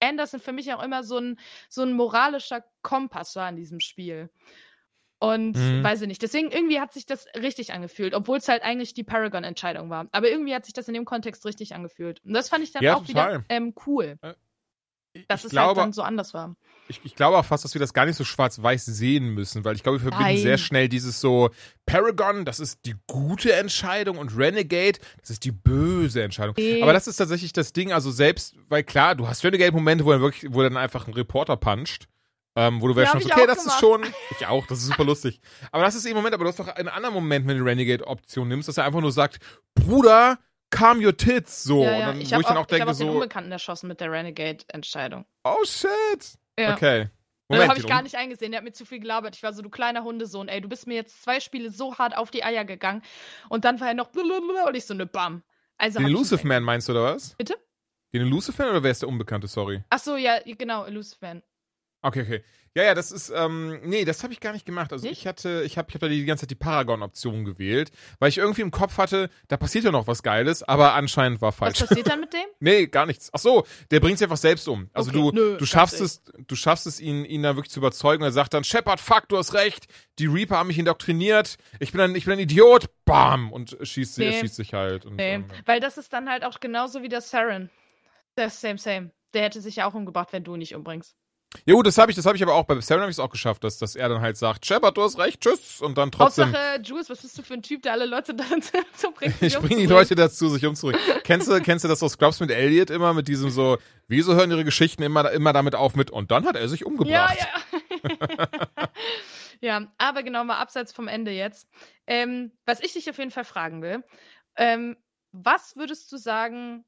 Anderson 0.00 0.40
für 0.40 0.52
mich 0.52 0.72
auch 0.74 0.82
immer 0.82 1.04
so 1.04 1.18
ein, 1.18 1.38
so 1.68 1.82
ein 1.82 1.92
moralischer 1.92 2.64
Kompass 2.82 3.36
war 3.36 3.48
in 3.48 3.56
diesem 3.56 3.80
Spiel. 3.80 4.30
Und 5.18 5.56
Mhm. 5.56 5.82
weiß 5.82 6.02
ich 6.02 6.08
nicht. 6.08 6.20
Deswegen 6.22 6.50
irgendwie 6.50 6.78
hat 6.80 6.92
sich 6.92 7.06
das 7.06 7.26
richtig 7.34 7.72
angefühlt, 7.72 8.12
obwohl 8.12 8.36
es 8.36 8.48
halt 8.48 8.62
eigentlich 8.62 8.92
die 8.92 9.04
Paragon-Entscheidung 9.04 9.88
war. 9.88 10.06
Aber 10.12 10.28
irgendwie 10.28 10.54
hat 10.54 10.66
sich 10.66 10.74
das 10.74 10.88
in 10.88 10.94
dem 10.94 11.06
Kontext 11.06 11.46
richtig 11.46 11.74
angefühlt. 11.74 12.22
Und 12.24 12.34
das 12.34 12.50
fand 12.50 12.62
ich 12.64 12.72
dann 12.72 12.84
Ja, 12.84 12.96
auch 12.96 13.06
total. 13.06 13.38
wieder 13.38 13.44
ähm, 13.48 13.74
cool, 13.86 14.18
dass 15.28 15.40
ich 15.40 15.46
es 15.46 15.50
glaube, 15.50 15.68
halt 15.68 15.78
dann 15.78 15.92
so 15.92 16.02
anders 16.02 16.34
war. 16.34 16.56
ich, 16.88 17.00
ich 17.04 17.14
glaube 17.14 17.36
auch 17.38 17.44
fast, 17.44 17.64
dass 17.64 17.74
wir 17.74 17.80
das 17.80 17.92
gar 17.92 18.06
nicht 18.06 18.16
so 18.16 18.24
schwarz-weiß 18.24 18.84
sehen 18.86 19.28
müssen, 19.30 19.64
weil 19.64 19.74
ich 19.76 19.82
glaube, 19.82 19.98
wir 19.98 20.10
verbinden 20.10 20.34
Nein. 20.34 20.38
sehr 20.42 20.58
schnell 20.58 20.88
dieses 20.88 21.20
so 21.20 21.50
Paragon, 21.86 22.44
das 22.44 22.60
ist 22.60 22.84
die 22.86 22.94
gute 23.06 23.52
Entscheidung 23.52 24.18
und 24.18 24.36
Renegade, 24.36 24.98
das 25.20 25.30
ist 25.30 25.44
die 25.44 25.52
böse 25.52 26.22
Entscheidung. 26.22 26.54
Nee. 26.58 26.82
Aber 26.82 26.92
das 26.92 27.06
ist 27.06 27.16
tatsächlich 27.16 27.52
das 27.52 27.72
Ding, 27.72 27.92
also 27.92 28.10
selbst, 28.10 28.54
weil 28.68 28.82
klar, 28.84 29.14
du 29.14 29.28
hast 29.28 29.44
Renegade-Momente, 29.44 30.04
wo 30.04 30.12
er 30.12 30.20
wirklich, 30.20 30.52
wo 30.52 30.62
er 30.62 30.68
dann 30.70 30.78
einfach 30.78 31.06
einen 31.06 31.14
Reporter 31.14 31.56
puncht. 31.56 32.08
Ähm, 32.58 32.80
wo 32.80 32.88
du 32.88 32.96
wärst 32.96 33.12
Ja, 33.12 33.20
schon 33.20 33.30
okay, 33.32 33.46
das 33.46 33.58
ist 33.58 33.64
gemacht. 33.64 33.80
schon. 33.80 34.06
Ich 34.30 34.46
auch, 34.46 34.66
das 34.66 34.78
ist 34.78 34.86
super 34.86 35.04
lustig. 35.04 35.40
Aber 35.72 35.82
das 35.84 35.94
ist 35.94 36.06
eben 36.06 36.16
Moment, 36.16 36.34
aber 36.34 36.44
du 36.44 36.48
hast 36.48 36.58
doch 36.58 36.68
einen 36.68 36.88
anderen 36.88 37.14
Moment, 37.14 37.46
wenn 37.46 37.58
du 37.58 37.64
Renegade-Option 37.64 38.48
nimmst, 38.48 38.66
dass 38.66 38.78
er 38.78 38.84
einfach 38.86 39.02
nur 39.02 39.12
sagt, 39.12 39.40
Bruder, 39.74 40.38
calm 40.70 41.04
your 41.04 41.16
tits. 41.16 41.62
So. 41.62 41.82
ja, 41.82 41.92
und 41.92 41.98
ja. 41.98 42.06
dann, 42.06 42.20
ich 42.20 42.30
wo 42.30 42.32
habe 42.32 42.42
ich 42.42 42.48
dann 42.48 42.56
auch, 42.56 42.60
auch 42.60 42.66
ich 42.66 42.72
hab 42.72 42.78
denke, 42.78 42.90
auch 42.90 42.96
den 42.96 43.08
so, 43.08 43.12
Unbekannten 43.12 43.52
erschossen 43.52 43.88
mit 43.88 44.00
der 44.00 44.10
Renegade-Entscheidung. 44.10 45.26
oh 45.44 45.64
shit. 45.64 46.38
Ja. 46.58 46.74
Okay. 46.74 47.10
Das 47.48 47.58
Moment, 47.58 47.70
habe 47.70 47.80
ich 47.80 47.86
gar 47.86 48.02
nicht 48.02 48.16
eingesehen. 48.16 48.50
Der 48.50 48.58
hat 48.58 48.64
mir 48.64 48.72
zu 48.72 48.84
viel 48.84 48.98
gelabert. 48.98 49.36
Ich 49.36 49.42
war 49.44 49.52
so, 49.52 49.62
du 49.62 49.70
kleiner 49.70 50.02
Hundesohn, 50.02 50.48
ey, 50.48 50.60
du 50.60 50.68
bist 50.68 50.88
mir 50.88 50.94
jetzt 50.94 51.22
zwei 51.22 51.38
Spiele 51.38 51.70
so 51.70 51.96
hart 51.96 52.16
auf 52.16 52.32
die 52.32 52.42
Eier 52.42 52.64
gegangen. 52.64 53.02
Und 53.48 53.64
dann 53.64 53.78
war 53.78 53.88
er 53.88 53.94
noch 53.94 54.10
und 54.12 54.74
ich 54.74 54.84
so, 54.84 54.94
ne, 54.94 55.06
bam. 55.06 55.44
Also 55.78 56.00
Den 56.00 56.08
ich 56.08 56.12
Elusive. 56.12 56.44
Man 56.46 56.64
meinst 56.64 56.88
du, 56.88 56.92
oder 56.92 57.04
was? 57.04 57.36
Bitte? 57.36 57.56
Den 58.12 58.22
Elusive 58.22 58.60
Man 58.60 58.70
oder 58.70 58.82
wer 58.82 58.90
ist 58.90 59.02
der 59.02 59.08
Unbekannte, 59.08 59.46
sorry? 59.46 59.84
Ach 59.90 59.98
so, 59.98 60.16
ja, 60.16 60.40
genau, 60.44 60.86
Elusive 60.86 61.18
Man. 61.20 61.42
Okay, 62.02 62.22
okay. 62.22 62.44
Ja, 62.76 62.82
ja, 62.84 62.94
das 62.94 63.10
ist, 63.10 63.32
ähm, 63.34 63.80
nee, 63.84 64.04
das 64.04 64.22
habe 64.22 64.34
ich 64.34 64.40
gar 64.40 64.52
nicht 64.52 64.66
gemacht. 64.66 64.92
Also 64.92 65.06
Nicht? 65.08 65.20
ich 65.20 65.26
hatte, 65.26 65.62
ich 65.64 65.78
habe 65.78 65.88
ich 65.88 65.94
hab 65.94 66.00
da 66.02 66.08
die 66.08 66.26
ganze 66.26 66.42
Zeit 66.42 66.50
die 66.50 66.56
Paragon-Option 66.56 67.46
gewählt, 67.46 67.90
weil 68.18 68.28
ich 68.28 68.36
irgendwie 68.36 68.60
im 68.60 68.70
Kopf 68.70 68.98
hatte, 68.98 69.30
da 69.48 69.56
passiert 69.56 69.84
ja 69.84 69.90
noch 69.92 70.06
was 70.06 70.22
Geiles, 70.22 70.62
aber 70.62 70.92
anscheinend 70.92 71.40
war 71.40 71.48
Was 71.48 71.56
falsch. 71.56 71.80
passiert 71.80 72.06
dann 72.10 72.20
mit 72.20 72.34
dem? 72.34 72.44
nee, 72.60 72.86
gar 72.86 73.06
nichts. 73.06 73.30
Ach 73.32 73.38
so, 73.38 73.64
der 73.90 74.00
bringt 74.00 74.18
sich 74.18 74.26
einfach 74.26 74.36
selbst 74.36 74.68
um. 74.68 74.90
Also 74.92 75.08
Okay, 75.08 75.18
du, 75.18 75.32
nö, 75.32 75.56
du 75.56 75.64
schaffst 75.64 76.02
es, 76.02 76.22
du 76.46 76.54
schaffst 76.54 76.86
es, 76.86 77.00
ihn, 77.00 77.24
ihn 77.24 77.42
da 77.44 77.56
wirklich 77.56 77.70
zu 77.72 77.80
überzeugen. 77.80 78.22
Er 78.22 78.30
sagt 78.30 78.52
dann, 78.52 78.62
Shepard, 78.62 79.00
fuck, 79.00 79.26
du 79.30 79.38
hast 79.38 79.54
recht. 79.54 79.86
Die 80.18 80.26
Reaper 80.26 80.58
haben 80.58 80.66
mich 80.66 80.78
indoktriniert. 80.78 81.56
Ich 81.80 81.92
bin 81.92 82.02
ein, 82.02 82.14
ich 82.14 82.26
bin 82.26 82.34
ein 82.34 82.40
Idiot. 82.40 82.90
Bam! 83.06 83.52
Und 83.52 83.74
schießt, 83.80 84.18
Nee. 84.18 84.26
er 84.26 84.32
schießt 84.40 84.54
sich 84.54 84.74
halt. 84.74 85.06
Und, 85.06 85.16
Nee, 85.16 85.36
ähm, 85.36 85.46
weil 85.64 85.80
das 85.80 85.96
ist 85.96 86.12
dann 86.12 86.28
halt 86.28 86.44
auch 86.44 86.60
genauso 86.60 87.02
wie 87.02 87.08
der 87.08 87.22
Saren. 87.22 87.70
Der 88.36 88.50
same, 88.50 88.76
same. 88.76 89.12
Der 89.32 89.44
hätte 89.44 89.62
sich 89.62 89.76
ja 89.76 89.86
auch 89.88 89.94
umgebracht, 89.94 90.28
wenn 90.32 90.44
du 90.44 90.52
ihn 90.54 90.58
nicht 90.58 90.74
umbringst. 90.74 91.16
Ja 91.64 91.74
gut, 91.74 91.86
das 91.86 91.96
habe 91.98 92.10
ich, 92.10 92.16
das 92.16 92.26
habe 92.26 92.36
ich 92.36 92.42
aber 92.42 92.54
auch 92.54 92.64
bei 92.64 92.80
Saren 92.80 93.00
habe 93.00 93.10
ich 93.10 93.16
es 93.16 93.20
auch 93.20 93.30
geschafft, 93.30 93.64
dass, 93.64 93.78
dass 93.78 93.96
er 93.96 94.08
dann 94.08 94.20
halt 94.20 94.36
sagt, 94.36 94.66
Shepard, 94.66 94.96
du 94.96 95.02
hast 95.02 95.18
recht, 95.18 95.40
tschüss. 95.40 95.80
Und 95.80 95.96
dann 95.96 96.10
trotzdem. 96.10 96.46
Hauptsache, 96.46 96.80
Jules, 96.82 97.08
was 97.10 97.22
bist 97.22 97.38
du 97.38 97.42
für 97.42 97.54
ein 97.54 97.62
Typ, 97.62 97.82
der 97.82 97.92
alle 97.92 98.06
Leute 98.06 98.34
dann 98.34 98.62
so 98.96 99.10
bringt? 99.12 99.40
Ich 99.40 99.58
bringe 99.58 99.76
die 99.76 99.86
Leute 99.86 100.14
dazu, 100.14 100.48
sich 100.48 100.64
umzubringen. 100.66 101.00
kennst, 101.24 101.48
du, 101.48 101.60
kennst 101.60 101.84
du 101.84 101.88
das 101.88 102.02
aus 102.02 102.12
Scrubs 102.12 102.40
mit 102.40 102.50
Elliot 102.50 102.90
immer 102.90 103.14
mit 103.14 103.28
diesem 103.28 103.50
so, 103.50 103.78
wieso 104.08 104.34
hören 104.34 104.50
ihre 104.50 104.64
Geschichten 104.64 105.02
immer, 105.02 105.30
immer 105.32 105.52
damit 105.52 105.74
auf 105.74 105.94
mit, 105.96 106.10
und 106.10 106.30
dann 106.30 106.44
hat 106.46 106.56
er 106.56 106.68
sich 106.68 106.80
Ja, 106.80 106.86
umgebracht. 106.86 107.36
ja. 107.38 107.46
ja, 109.60 109.92
aber 109.98 110.22
genau 110.22 110.44
mal 110.44 110.58
abseits 110.58 110.92
vom 110.92 111.08
Ende 111.08 111.30
jetzt. 111.30 111.68
Ähm, 112.06 112.52
was 112.66 112.80
ich 112.80 112.92
dich 112.92 113.08
auf 113.10 113.18
jeden 113.18 113.30
Fall 113.30 113.44
fragen 113.44 113.82
will, 113.82 114.04
ähm, 114.56 114.96
was 115.32 115.76
würdest 115.76 116.10
du 116.12 116.16
sagen, 116.16 116.84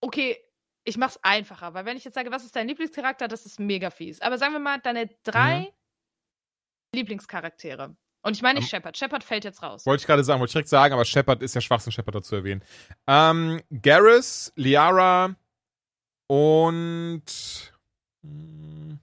okay, 0.00 0.38
ich 0.86 0.96
mach's 0.96 1.18
einfacher, 1.22 1.74
weil 1.74 1.84
wenn 1.84 1.96
ich 1.96 2.04
jetzt 2.04 2.14
sage, 2.14 2.30
was 2.30 2.44
ist 2.44 2.56
dein 2.56 2.68
Lieblingscharakter, 2.68 3.28
das 3.28 3.44
ist 3.44 3.60
mega 3.60 3.90
fies. 3.90 4.20
Aber 4.22 4.38
sagen 4.38 4.52
wir 4.54 4.60
mal, 4.60 4.78
deine 4.78 5.08
drei 5.24 5.60
Mhm. 5.60 5.66
Lieblingscharaktere. 6.94 7.94
Und 8.22 8.36
ich 8.36 8.42
meine 8.42 8.58
nicht 8.58 8.72
Am- 8.72 8.78
Shepard. 8.78 8.96
Shepard 8.96 9.22
fällt 9.24 9.44
jetzt 9.44 9.62
raus. 9.62 9.84
Wollte 9.86 10.00
ich 10.02 10.06
gerade 10.06 10.24
sagen, 10.24 10.40
wollte 10.40 10.50
ich 10.50 10.54
direkt 10.54 10.68
sagen, 10.68 10.94
aber 10.94 11.04
Shepard 11.04 11.42
ist 11.42 11.54
ja 11.54 11.60
Schwachsinn, 11.60 11.92
Shepard 11.92 12.14
dazu 12.16 12.34
erwähnen. 12.36 12.62
Ähm, 13.06 13.62
Garrus, 13.82 14.52
Liara 14.56 15.36
und 16.28 17.22
hm, 18.22 18.98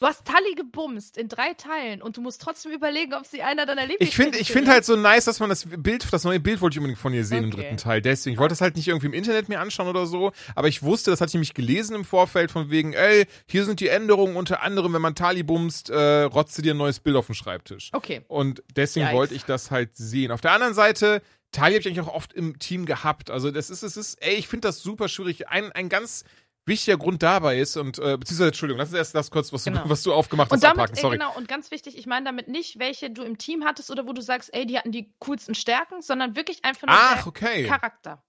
Du 0.00 0.06
hast 0.06 0.24
Tully 0.24 0.54
gebumst 0.54 1.16
in 1.16 1.28
drei 1.28 1.54
Teilen 1.54 2.02
und 2.02 2.16
du 2.16 2.20
musst 2.20 2.40
trotzdem 2.40 2.70
überlegen, 2.72 3.14
ob 3.14 3.26
sie 3.26 3.42
einer 3.42 3.66
deiner 3.66 3.82
ich 3.82 3.88
Lieblingscharaktere 3.90 4.24
finde 4.32 4.38
ich 4.38 4.52
finde 4.52 4.70
halt 4.70 4.84
so 4.84 4.94
nice, 4.94 5.24
dass 5.24 5.40
man 5.40 5.48
das 5.48 5.64
Bild, 5.66 6.06
das 6.12 6.22
neue 6.22 6.38
Bild 6.38 6.60
wollte 6.60 6.74
ich 6.74 6.78
unbedingt 6.78 7.00
von 7.00 7.12
ihr 7.12 7.24
sehen 7.24 7.44
im 7.44 7.50
Okay. 7.52 7.62
dritten 7.62 7.76
Teil. 7.78 8.00
Deswegen, 8.00 8.34
ich 8.34 8.38
wollte 8.38 8.52
das 8.52 8.60
halt 8.60 8.76
nicht 8.76 8.86
irgendwie 8.86 9.06
im 9.06 9.12
Internet 9.12 9.48
mir 9.48 9.58
anschauen 9.60 9.88
oder 9.88 10.06
so, 10.06 10.30
aber 10.54 10.68
ich 10.68 10.82
wusste, 10.84 11.10
das 11.10 11.20
hatte 11.20 11.30
ich 11.30 11.34
nämlich 11.34 11.54
gelesen 11.54 11.96
im 11.96 12.04
Vorfeld 12.04 12.52
von 12.52 12.70
wegen, 12.70 12.92
ey, 12.92 13.26
hier 13.46 13.64
sind 13.64 13.80
die 13.80 13.88
Änderungen, 13.88 14.36
unter 14.36 14.62
anderem, 14.62 14.92
wenn 14.94 15.02
man 15.02 15.16
Tali 15.16 15.42
bumst, 15.42 15.90
äh, 15.90 16.22
rotzt 16.22 16.54
sie 16.54 16.62
dir 16.62 16.74
ein 16.74 16.78
neues 16.78 17.00
Bild 17.00 17.16
auf 17.16 17.26
den 17.26 17.34
Schreibtisch. 17.34 17.90
Okay. 17.92 18.22
Und 18.28 18.62
deswegen 18.76 19.06
Yikes. 19.06 19.16
wollte 19.18 19.34
ich 19.34 19.44
das 19.46 19.72
halt 19.72 19.96
sehen. 19.96 20.30
Auf 20.30 20.40
der 20.40 20.52
anderen 20.52 20.74
Seite, 20.74 21.22
Tali 21.50 21.72
habe 21.74 21.80
ich 21.80 21.86
eigentlich 21.88 22.06
auch 22.06 22.14
oft 22.14 22.32
im 22.34 22.58
Team 22.60 22.86
gehabt. 22.86 23.30
Also 23.32 23.50
das 23.50 23.68
ist, 23.70 23.82
es 23.82 23.96
ist, 23.96 24.22
ey, 24.22 24.34
ich 24.34 24.46
finde 24.46 24.68
das 24.68 24.80
super 24.80 25.08
schwierig. 25.08 25.48
Ein, 25.48 25.72
ein 25.72 25.88
ganz 25.88 26.24
wichtiger 26.68 26.96
Grund 26.96 27.22
dabei 27.22 27.58
ist, 27.58 27.76
und 27.76 27.98
äh, 27.98 28.16
beziehungsweise, 28.16 28.46
Entschuldigung, 28.48 28.78
lass 28.78 28.90
uns 28.90 28.98
erst 28.98 29.14
das 29.14 29.30
kurz, 29.30 29.52
was, 29.52 29.64
Genau. 29.64 29.82
du, 29.82 29.90
was 29.90 30.02
du 30.02 30.12
aufgemacht 30.12 30.50
hast, 30.50 30.56
Und 30.58 30.62
damit, 30.64 30.78
abhaken. 30.78 30.96
äh, 30.96 31.00
Sorry. 31.00 31.18
genau, 31.18 31.34
und 31.36 31.48
ganz 31.48 31.70
wichtig, 31.70 31.98
ich 31.98 32.06
meine 32.06 32.24
damit 32.26 32.48
nicht, 32.48 32.78
welche 32.78 33.10
du 33.10 33.22
im 33.22 33.38
Team 33.38 33.64
hattest 33.64 33.90
oder 33.90 34.06
wo 34.06 34.12
du 34.12 34.20
sagst, 34.22 34.54
ey, 34.54 34.66
die 34.66 34.78
hatten 34.78 34.92
die 34.92 35.12
coolsten 35.18 35.54
Stärken, 35.54 36.02
sondern 36.02 36.36
wirklich 36.36 36.64
einfach 36.64 36.86
nur 36.86 36.96
Ach, 36.96 37.26
okay. 37.26 37.66
Charakter. 37.66 38.22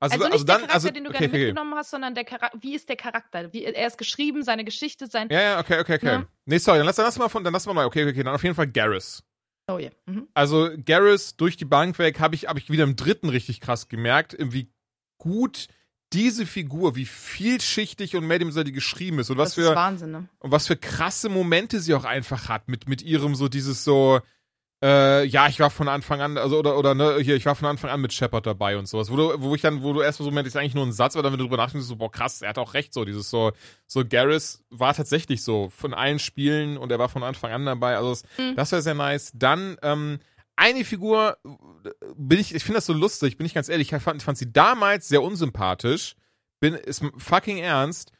Also, 0.00 0.14
Also, 0.14 0.24
also, 0.24 0.36
nicht 0.38 0.40
dann, 0.40 0.46
der 0.46 0.54
Charakter, 0.68 0.74
also, 0.74 0.90
den 0.90 1.04
du 1.04 1.10
okay, 1.10 1.18
gerne 1.18 1.32
okay, 1.32 1.44
mitgenommen 1.46 1.74
hast, 1.76 1.90
sondern 1.90 2.14
der 2.14 2.24
Charakter, 2.24 2.58
wie 2.60 2.74
ist 2.74 2.88
der 2.88 2.96
Charakter? 2.96 3.52
Wie, 3.52 3.64
er 3.64 3.86
ist 3.86 3.98
geschrieben, 3.98 4.42
seine 4.42 4.64
Geschichte, 4.64 5.06
sein. 5.06 5.28
Ja, 5.30 5.40
ja, 5.40 5.60
okay, 5.60 5.78
okay, 5.80 5.94
okay. 5.94 6.06
Ja. 6.06 6.26
Nee, 6.44 6.58
sorry, 6.58 6.78
dann 6.78 6.86
lass, 6.86 6.96
dann 6.96 7.04
lass 7.04 7.18
mal 7.18 7.28
von, 7.28 7.44
dann 7.44 7.52
lass 7.52 7.66
mal 7.66 7.74
mal, 7.74 7.86
okay, 7.86 8.08
okay, 8.08 8.22
dann 8.24 8.34
auf 8.34 8.42
jeden 8.42 8.56
Fall 8.56 8.66
Garrus. 8.66 9.22
Oh 9.68 9.78
ja. 9.78 9.90
Mhm. 10.06 10.26
Also 10.34 10.70
Garrus 10.84 11.36
durch 11.36 11.56
die 11.56 11.64
Bank 11.64 12.00
weg 12.00 12.18
habe 12.18 12.34
ich, 12.34 12.48
hab 12.48 12.58
ich 12.58 12.68
wieder 12.68 12.82
im 12.82 12.96
dritten 12.96 13.28
richtig 13.28 13.60
krass 13.60 13.86
gemerkt, 13.88 14.36
wie 14.40 14.72
gut 15.18 15.68
diese 16.12 16.46
Figur, 16.46 16.96
wie 16.96 17.06
vielschichtig 17.06 18.16
und 18.16 18.26
mehr 18.26 18.38
die 18.38 18.72
geschrieben 18.72 19.18
ist 19.18 19.30
und 19.30 19.38
was 19.38 19.54
das 19.54 19.66
für 19.66 19.74
Wahnsinn, 19.74 20.10
ne? 20.10 20.28
und 20.38 20.50
was 20.50 20.66
für 20.66 20.76
krasse 20.76 21.28
Momente 21.28 21.80
sie 21.80 21.94
auch 21.94 22.04
einfach 22.04 22.48
hat 22.48 22.68
mit 22.68 22.88
mit 22.88 23.02
ihrem 23.02 23.34
so 23.34 23.48
dieses 23.48 23.84
so 23.84 24.20
äh, 24.82 25.24
ja, 25.26 25.46
ich 25.46 25.60
war 25.60 25.70
von 25.70 25.86
Anfang 25.86 26.20
an, 26.20 26.36
also 26.36 26.58
oder 26.58 26.76
oder 26.76 26.94
ne, 26.94 27.18
hier, 27.20 27.36
ich 27.36 27.46
war 27.46 27.54
von 27.54 27.68
Anfang 27.68 27.88
an 27.88 28.00
mit 28.00 28.12
Shepard 28.12 28.46
dabei 28.46 28.76
und 28.76 28.88
sowas, 28.88 29.12
wo 29.12 29.16
du, 29.16 29.40
wo 29.40 29.54
ich 29.54 29.62
dann, 29.62 29.82
wo 29.82 29.92
du 29.92 30.00
erstmal 30.00 30.24
so 30.24 30.30
Moment, 30.32 30.48
ist 30.48 30.56
eigentlich 30.56 30.74
nur 30.74 30.84
ein 30.84 30.92
Satz, 30.92 31.14
aber 31.14 31.22
dann, 31.22 31.32
wenn 31.32 31.38
du 31.38 31.44
drüber 31.44 31.56
nachdenkst, 31.56 31.86
so, 31.86 31.94
boah, 31.94 32.10
krass, 32.10 32.42
er 32.42 32.48
hat 32.48 32.58
auch 32.58 32.74
recht, 32.74 32.92
so, 32.92 33.04
dieses 33.04 33.30
so, 33.30 33.52
so 33.86 34.04
Garrus 34.04 34.64
war 34.70 34.92
tatsächlich 34.92 35.44
so 35.44 35.70
von 35.70 35.94
allen 35.94 36.18
Spielen 36.18 36.76
und 36.76 36.90
er 36.90 36.98
war 36.98 37.08
von 37.08 37.22
Anfang 37.22 37.52
an 37.52 37.64
dabei, 37.64 37.96
also 37.96 38.10
das, 38.10 38.24
Mhm. 38.38 38.56
das 38.56 38.72
war 38.72 38.82
sehr 38.82 38.94
nice. 38.94 39.30
Dann, 39.36 39.76
ähm, 39.82 40.18
eine 40.56 40.84
Figur, 40.84 41.38
bin 42.16 42.38
ich, 42.38 42.54
ich 42.54 42.62
finde 42.62 42.78
das 42.78 42.86
so 42.86 42.92
lustig, 42.92 43.36
bin 43.36 43.46
ich 43.46 43.54
ganz 43.54 43.68
ehrlich, 43.68 43.92
ich 43.92 44.02
fand, 44.02 44.22
fand 44.22 44.38
sie 44.38 44.52
damals 44.52 45.08
sehr 45.08 45.22
unsympathisch, 45.22 46.14
bin, 46.60 46.74
ist 46.74 47.02
fucking 47.18 47.58
ernst, 47.58 48.12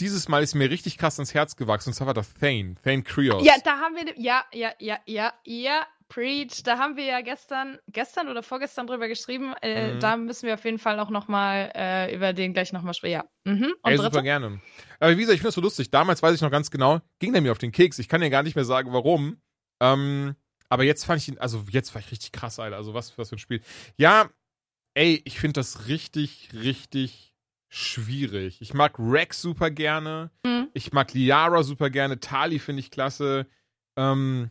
dieses 0.00 0.28
Mal 0.28 0.42
ist 0.42 0.54
mir 0.54 0.68
richtig 0.70 0.98
krass 0.98 1.18
ins 1.18 1.32
Herz 1.32 1.56
gewachsen, 1.56 1.90
und 1.90 1.94
zwar 1.94 2.08
war 2.08 2.14
das 2.14 2.34
Thane, 2.34 2.74
Thane 2.82 3.02
Krios. 3.02 3.44
Ja, 3.44 3.54
da 3.64 3.78
haben 3.78 3.94
wir, 3.96 4.04
ne- 4.04 4.14
ja, 4.20 4.44
ja, 4.52 4.72
ja, 4.78 4.98
ja, 5.06 5.32
ja, 5.44 5.86
Preach, 6.08 6.62
da 6.62 6.78
haben 6.78 6.96
wir 6.96 7.04
ja 7.04 7.20
gestern, 7.20 7.78
gestern 7.88 8.28
oder 8.28 8.44
vorgestern 8.44 8.86
drüber 8.86 9.08
geschrieben. 9.08 9.54
Äh, 9.60 9.94
Mhm. 9.94 10.00
Da 10.00 10.16
müssen 10.16 10.46
wir 10.46 10.54
auf 10.54 10.64
jeden 10.64 10.78
Fall 10.78 11.00
auch 11.00 11.10
nochmal 11.10 11.72
äh, 11.74 12.14
über 12.14 12.32
den 12.32 12.52
gleich 12.52 12.72
nochmal 12.72 12.94
sprechen. 12.94 13.14
Ja. 13.14 13.24
Mhm. 13.44 13.74
Und 13.82 13.90
Ey, 13.90 13.96
super 13.98 14.22
gerne. 14.22 14.60
Aber 15.00 15.10
wie 15.10 15.16
gesagt, 15.22 15.34
ich 15.34 15.40
finde 15.40 15.48
das 15.48 15.54
so 15.56 15.60
lustig. 15.60 15.90
Damals 15.90 16.22
weiß 16.22 16.32
ich 16.36 16.40
noch 16.42 16.52
ganz 16.52 16.70
genau, 16.70 17.00
ging 17.18 17.32
der 17.32 17.42
mir 17.42 17.50
auf 17.50 17.58
den 17.58 17.72
Keks. 17.72 17.98
Ich 17.98 18.08
kann 18.08 18.20
dir 18.20 18.30
gar 18.30 18.44
nicht 18.44 18.54
mehr 18.54 18.64
sagen, 18.64 18.92
warum. 18.92 19.40
Ähm, 19.82 20.36
aber 20.68 20.84
jetzt 20.84 21.04
fand 21.04 21.20
ich 21.22 21.28
ihn, 21.28 21.38
also 21.38 21.64
jetzt 21.70 21.94
war 21.94 22.00
ich 22.00 22.10
richtig 22.10 22.32
krass, 22.32 22.58
Alter. 22.58 22.76
Also 22.76 22.94
was, 22.94 23.16
was 23.18 23.28
für 23.30 23.36
ein 23.36 23.38
Spiel. 23.40 23.60
Ja, 23.96 24.30
ey, 24.94 25.20
ich 25.24 25.38
finde 25.38 25.60
das 25.60 25.88
richtig, 25.88 26.50
richtig 26.54 27.32
schwierig. 27.68 28.60
Ich 28.60 28.74
mag 28.74 28.94
Rex 28.98 29.42
super 29.42 29.70
gerne. 29.70 30.30
Mhm. 30.44 30.68
Ich 30.74 30.92
mag 30.92 31.12
Liara 31.12 31.62
super 31.62 31.90
gerne. 31.90 32.20
Tali 32.20 32.58
finde 32.58 32.80
ich 32.80 32.90
klasse. 32.90 33.46
Ähm, 33.96 34.50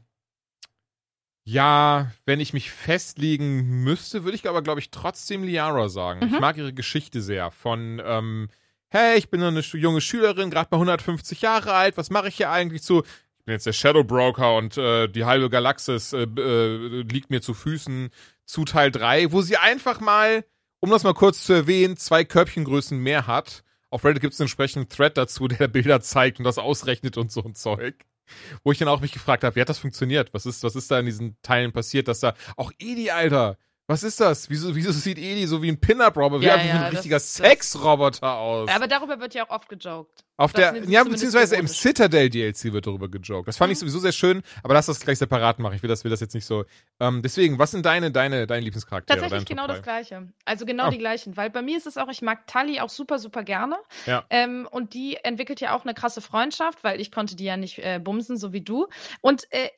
ja, 1.48 2.12
wenn 2.26 2.40
ich 2.40 2.54
mich 2.54 2.72
festlegen 2.72 3.84
müsste, 3.84 4.24
würde 4.24 4.36
ich 4.36 4.50
aber, 4.50 4.64
glaube 4.64 4.80
ich, 4.80 4.90
trotzdem 4.90 5.44
Liara 5.44 5.90
sagen. 5.90 6.26
Ich 6.26 6.32
Mhm. 6.34 6.40
mag 6.40 6.58
ihre 6.58 6.74
Geschichte 6.74 7.22
sehr. 7.22 7.52
Von, 7.52 8.02
ähm, 8.04 8.50
hey, 8.90 9.18
ich 9.18 9.30
bin 9.30 9.44
eine 9.44 9.60
junge 9.60 10.02
Schülerin, 10.02 10.50
gerade 10.50 10.70
mal 10.72 10.78
150 10.80 11.42
Jahre 11.42 11.74
alt, 11.74 11.98
was 11.98 12.10
mache 12.10 12.30
ich 12.30 12.38
hier 12.38 12.50
eigentlich 12.50 12.82
zu? 12.82 13.04
Bin 13.46 13.54
jetzt 13.54 13.68
der 13.68 13.74
Shadow 13.74 14.04
Broker 14.04 14.56
und 14.56 14.76
äh, 14.78 15.08
die 15.08 15.26
halbe 15.26 15.52
Galaxis 15.52 16.14
äh, 16.14 16.24
äh, 16.24 17.04
liegt 17.04 17.30
mir 17.30 17.42
zu 17.42 17.54
Füßen 17.54 18.10
zu 18.46 18.66
Teil 18.66 18.92
3, 18.92 19.32
wo 19.32 19.42
sie 19.44 19.58
einfach 19.58 20.00
mal, 20.00 20.44
um 20.80 20.90
das 20.90 21.04
mal 21.04 21.14
kurz 21.14 21.46
zu 21.46 21.54
erwähnen, 21.54 21.96
zwei 21.96 22.26
Körbchengrößen 22.26 22.98
mehr 22.98 23.28
hat. 23.28 23.64
Auf 23.92 24.04
Reddit 24.04 24.22
gibt 24.22 24.34
es 24.34 24.42
einen 24.42 24.46
entsprechenden 24.46 24.90
Thread 24.90 25.16
dazu, 25.16 25.48
der 25.48 25.68
Bilder 25.68 26.02
zeigt 26.02 26.40
und 26.40 26.46
das 26.46 26.58
ausrechnet 26.58 27.18
und 27.18 27.32
so 27.32 27.44
ein 27.44 27.54
Zeug. 27.54 27.96
Wo 28.64 28.72
ich 28.72 28.80
dann 28.80 28.88
auch 28.88 29.02
mich 29.02 29.12
gefragt 29.12 29.44
habe, 29.44 29.56
wie 29.56 29.62
hat 29.62 29.70
das 29.70 29.78
funktioniert? 29.78 30.34
Was 30.34 30.48
ist, 30.48 30.64
was 30.64 30.76
ist 30.76 30.90
da 30.90 31.00
in 31.00 31.06
diesen 31.06 31.38
Teilen 31.44 31.72
passiert, 31.72 32.08
dass 32.08 32.22
da 32.22 32.34
auch 32.58 32.72
Edi, 32.80 33.12
Alter, 33.12 33.58
was 33.88 34.04
ist 34.04 34.20
das? 34.20 34.50
Wieso, 34.50 34.76
wieso 34.76 34.92
sieht 34.92 35.18
Edi 35.20 35.46
so 35.46 35.62
wie 35.62 35.70
ein 35.72 35.80
Pin-Up-Roboter, 35.80 36.42
wie 36.42 36.46
Ja, 36.46 36.54
einfach 36.56 36.68
ja, 36.68 36.74
wie 36.74 36.78
ein 36.86 36.92
richtiger 36.94 37.20
Sexroboter 37.20 38.34
aus? 38.36 38.70
Aber 38.70 38.88
darüber 38.88 39.20
wird 39.20 39.34
ja 39.36 39.46
auch 39.46 39.50
oft 39.52 39.70
gejoked. 39.70 40.24
Auf 40.38 40.52
das 40.54 40.74
der, 40.74 40.84
ja, 40.90 41.04
beziehungsweise 41.04 41.56
im 41.56 41.66
ironisch. 41.66 41.78
Citadel 41.80 42.30
DLC 42.30 42.74
wird 42.74 42.88
darüber 42.88 43.08
gejoked. 43.10 43.48
Das 43.48 43.58
fand 43.58 43.72
ich 43.72 43.78
Mhm. 43.78 43.82
sowieso 43.82 44.00
sehr 44.00 44.12
schön, 44.12 44.42
aber 44.64 44.74
lass 44.74 44.88
das 44.88 45.00
gleich 45.00 45.18
separat 45.20 45.60
machen. 45.60 45.76
Ich 45.76 45.84
will 45.84 45.88
das, 45.88 46.04
will 46.04 46.12
das 46.12 46.20
jetzt 46.20 46.34
nicht 46.34 46.46
so. 46.46 46.66
Ähm, 47.00 47.22
deswegen, 47.22 47.60
was 47.60 47.72
sind 47.72 47.86
deine, 47.86 48.12
deine, 48.12 48.48
deine 48.48 48.62
Lieblingscharaktere? 48.66 49.20
Tatsächlich 49.20 49.48
genau 49.48 49.68
das? 49.68 49.82
Gleiche. 49.84 50.28
Also 50.46 50.66
genau 50.66 50.88
Oh. 50.88 50.90
die 50.92 50.98
gleichen. 50.98 51.38
Weil 51.38 51.50
bei 51.52 51.62
mir 51.62 51.78
ist 51.78 51.86
es 51.88 51.98
auch, 51.98 52.10
ich 52.10 52.22
mag 52.22 52.48
Tully 52.48 52.80
auch 52.80 52.90
super, 52.90 53.20
super 53.20 53.44
gerne. 53.44 53.78
Ja. 54.08 54.26
Ähm, 54.30 54.68
und 54.72 54.94
die 54.94 55.18
entwickelt 55.24 55.62
ja 55.62 55.76
auch 55.76 55.84
eine 55.84 55.94
krasse 55.94 56.22
Freundschaft, 56.22 56.84
weil 56.84 57.00
ich 57.00 57.12
konnte 57.12 57.36
die 57.36 57.46
ja 57.46 57.56
nicht 57.56 57.78
äh, 57.80 58.00
bumsen, 58.04 58.36
so 58.38 58.52
wie 58.52 58.62
du. 58.62 58.88
Und 59.22 59.46
äh, 59.52 59.70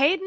Hayden, 0.00 0.26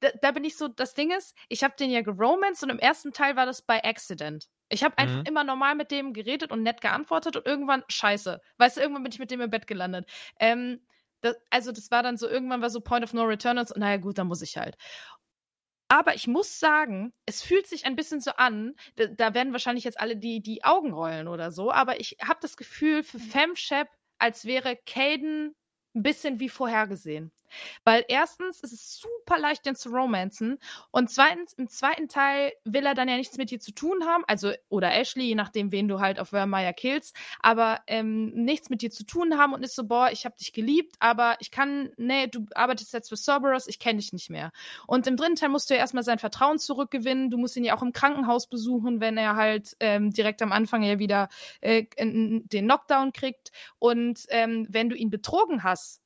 da, 0.00 0.10
da 0.22 0.30
bin 0.32 0.44
ich 0.44 0.56
so, 0.56 0.68
das 0.68 0.94
Ding 0.94 1.10
ist, 1.10 1.36
ich 1.48 1.64
habe 1.64 1.74
den 1.78 1.90
ja 1.90 2.02
geromanced 2.02 2.62
und 2.64 2.70
im 2.70 2.78
ersten 2.78 3.12
Teil 3.12 3.36
war 3.36 3.46
das 3.46 3.62
bei 3.62 3.82
Accident. 3.84 4.46
Ich 4.68 4.84
habe 4.84 4.98
einfach 4.98 5.20
Mhm. 5.20 5.24
immer 5.24 5.44
normal 5.44 5.74
mit 5.74 5.90
dem 5.90 6.12
geredet 6.12 6.50
und 6.52 6.62
nett 6.62 6.80
geantwortet 6.80 7.36
und 7.36 7.46
irgendwann 7.46 7.84
scheiße. 7.88 8.40
Weißt 8.58 8.76
du, 8.76 8.80
irgendwann 8.80 9.02
bin 9.04 9.12
ich 9.12 9.18
mit 9.18 9.30
dem 9.30 9.40
im 9.40 9.50
Bett 9.50 9.66
gelandet. 9.66 10.08
Ähm, 10.40 10.80
Das, 11.20 11.34
also 11.50 11.72
das 11.72 11.90
war 11.90 12.02
dann 12.04 12.16
so, 12.16 12.28
irgendwann 12.28 12.62
war 12.62 12.70
so 12.70 12.80
Point 12.80 13.04
of 13.04 13.12
No 13.12 13.24
Return 13.24 13.58
und 13.58 13.66
so, 13.68 13.74
naja 13.76 13.96
gut, 13.96 14.18
dann 14.18 14.28
muss 14.28 14.42
ich 14.42 14.56
halt. 14.56 14.76
Aber 15.90 16.14
ich 16.14 16.26
muss 16.26 16.58
sagen, 16.60 17.12
es 17.26 17.42
fühlt 17.42 17.66
sich 17.66 17.86
ein 17.86 17.96
bisschen 17.96 18.20
so 18.20 18.32
an, 18.32 18.74
da, 18.96 19.06
da 19.06 19.34
werden 19.34 19.52
wahrscheinlich 19.52 19.84
jetzt 19.84 19.98
alle 20.00 20.16
die, 20.16 20.42
die 20.42 20.62
Augen 20.64 20.92
rollen 20.92 21.28
oder 21.28 21.50
so, 21.50 21.72
aber 21.72 21.98
ich 22.00 22.16
habe 22.22 22.38
das 22.42 22.56
Gefühl 22.58 23.02
für 23.02 23.18
Femshep, 23.18 23.88
als 24.18 24.44
wäre 24.44 24.76
Caden 24.76 25.54
ein 25.94 26.02
bisschen 26.02 26.40
wie 26.40 26.50
vorhergesehen. 26.50 27.32
Weil 27.84 28.04
erstens 28.08 28.60
ist 28.60 28.72
es 28.72 28.98
super 28.98 29.38
leicht, 29.38 29.66
den 29.66 29.74
zu 29.74 29.90
romanzen. 29.90 30.58
Und 30.90 31.10
zweitens, 31.10 31.52
im 31.54 31.68
zweiten 31.68 32.08
Teil 32.08 32.52
will 32.64 32.86
er 32.86 32.94
dann 32.94 33.08
ja 33.08 33.16
nichts 33.16 33.36
mit 33.36 33.50
dir 33.50 33.60
zu 33.60 33.72
tun 33.72 34.04
haben. 34.04 34.24
Also, 34.26 34.52
oder 34.68 34.92
Ashley, 34.92 35.24
je 35.24 35.34
nachdem, 35.34 35.72
wen 35.72 35.88
du 35.88 36.00
halt 36.00 36.18
auf 36.20 36.28
Vermeer 36.28 36.72
killst. 36.72 37.14
Aber 37.40 37.80
ähm, 37.86 38.30
nichts 38.30 38.70
mit 38.70 38.82
dir 38.82 38.90
zu 38.90 39.04
tun 39.04 39.38
haben 39.38 39.52
und 39.52 39.62
ist 39.62 39.74
so, 39.74 39.84
boah, 39.84 40.10
ich 40.10 40.24
hab 40.24 40.36
dich 40.36 40.52
geliebt, 40.52 40.96
aber 40.98 41.36
ich 41.40 41.50
kann, 41.50 41.90
nee, 41.96 42.26
du 42.26 42.46
arbeitest 42.54 42.92
jetzt 42.92 43.08
für 43.08 43.16
Cerberus, 43.16 43.66
ich 43.66 43.78
kenne 43.78 43.98
dich 43.98 44.12
nicht 44.12 44.30
mehr. 44.30 44.52
Und 44.86 45.06
im 45.06 45.16
dritten 45.16 45.36
Teil 45.36 45.48
musst 45.48 45.70
du 45.70 45.74
ja 45.74 45.80
erstmal 45.80 46.04
sein 46.04 46.18
Vertrauen 46.18 46.58
zurückgewinnen. 46.58 47.30
Du 47.30 47.38
musst 47.38 47.56
ihn 47.56 47.64
ja 47.64 47.76
auch 47.76 47.82
im 47.82 47.92
Krankenhaus 47.92 48.48
besuchen, 48.48 49.00
wenn 49.00 49.16
er 49.16 49.36
halt 49.36 49.76
ähm, 49.80 50.10
direkt 50.10 50.42
am 50.42 50.52
Anfang 50.52 50.82
ja 50.82 50.98
wieder 50.98 51.28
äh, 51.60 51.84
den 51.98 52.64
Knockdown 52.64 53.12
kriegt. 53.12 53.52
Und 53.78 54.26
ähm, 54.28 54.66
wenn 54.68 54.88
du 54.88 54.96
ihn 54.96 55.10
betrogen 55.10 55.62
hast, 55.62 56.00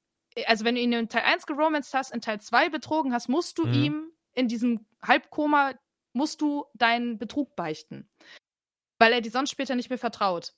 also 0.47 0.65
wenn 0.65 0.75
du 0.75 0.81
ihn 0.81 0.93
in 0.93 1.09
Teil 1.09 1.23
1 1.25 1.47
geromanced 1.47 1.95
hast, 1.95 2.13
in 2.13 2.21
Teil 2.21 2.41
2 2.41 2.69
betrogen 2.69 3.13
hast, 3.13 3.29
musst 3.29 3.59
du 3.59 3.67
mhm. 3.67 3.75
ihm 3.75 4.13
in 4.35 4.49
diesem 4.49 4.87
Halbkoma, 5.03 5.75
musst 6.13 6.41
du 6.41 6.65
deinen 6.75 7.19
Betrug 7.19 7.55
beichten. 7.57 8.09
Weil 8.99 9.13
er 9.13 9.21
dir 9.21 9.31
sonst 9.31 9.51
später 9.51 9.75
nicht 9.75 9.91
mehr 9.91 9.99
vertraut. 9.99 10.55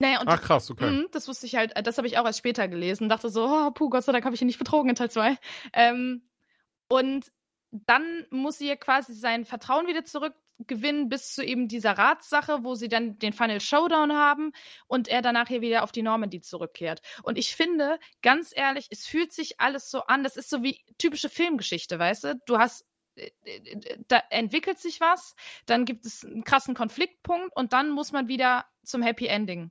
Naja, 0.00 0.20
und 0.20 0.28
Ach 0.28 0.40
krass, 0.40 0.70
okay. 0.70 0.90
Mh, 0.90 1.08
das 1.10 1.26
wusste 1.26 1.46
ich 1.46 1.56
halt, 1.56 1.72
das 1.84 1.98
habe 1.98 2.06
ich 2.06 2.18
auch 2.18 2.24
erst 2.24 2.38
später 2.38 2.68
gelesen. 2.68 3.08
Dachte 3.08 3.30
so, 3.30 3.46
oh, 3.46 3.70
puh, 3.72 3.90
Gott 3.90 4.04
sei 4.04 4.12
Dank 4.12 4.24
habe 4.24 4.34
ich 4.34 4.40
ihn 4.40 4.46
nicht 4.46 4.58
betrogen 4.58 4.90
in 4.90 4.96
Teil 4.96 5.10
2. 5.10 5.36
Ähm, 5.72 6.22
und 6.88 7.30
dann 7.70 8.26
muss 8.30 8.58
sie 8.58 8.68
ja 8.68 8.76
quasi 8.76 9.12
sein 9.12 9.44
Vertrauen 9.44 9.86
wieder 9.86 10.04
zurück 10.04 10.34
gewinnen 10.66 11.08
bis 11.08 11.34
zu 11.34 11.44
eben 11.44 11.68
dieser 11.68 11.92
Ratssache, 11.92 12.64
wo 12.64 12.74
sie 12.74 12.88
dann 12.88 13.18
den 13.18 13.32
Final 13.32 13.60
Showdown 13.60 14.12
haben 14.12 14.52
und 14.86 15.08
er 15.08 15.22
danach 15.22 15.48
hier 15.48 15.60
wieder 15.60 15.82
auf 15.82 15.92
die 15.92 16.02
Normandy 16.02 16.40
zurückkehrt. 16.40 17.00
Und 17.22 17.38
ich 17.38 17.54
finde, 17.54 17.98
ganz 18.22 18.52
ehrlich, 18.54 18.88
es 18.90 19.06
fühlt 19.06 19.32
sich 19.32 19.60
alles 19.60 19.90
so 19.90 20.02
an, 20.02 20.22
das 20.22 20.36
ist 20.36 20.50
so 20.50 20.62
wie 20.62 20.80
typische 20.98 21.28
Filmgeschichte, 21.28 21.98
weißt 21.98 22.24
du? 22.24 22.40
Du 22.46 22.58
hast 22.58 22.84
äh, 23.16 23.30
äh, 23.44 23.98
da 24.08 24.22
entwickelt 24.30 24.78
sich 24.78 25.00
was, 25.00 25.34
dann 25.66 25.84
gibt 25.84 26.06
es 26.06 26.24
einen 26.24 26.44
krassen 26.44 26.74
Konfliktpunkt 26.74 27.54
und 27.56 27.72
dann 27.72 27.90
muss 27.90 28.12
man 28.12 28.28
wieder 28.28 28.66
zum 28.84 29.02
Happy 29.02 29.26
Ending. 29.26 29.70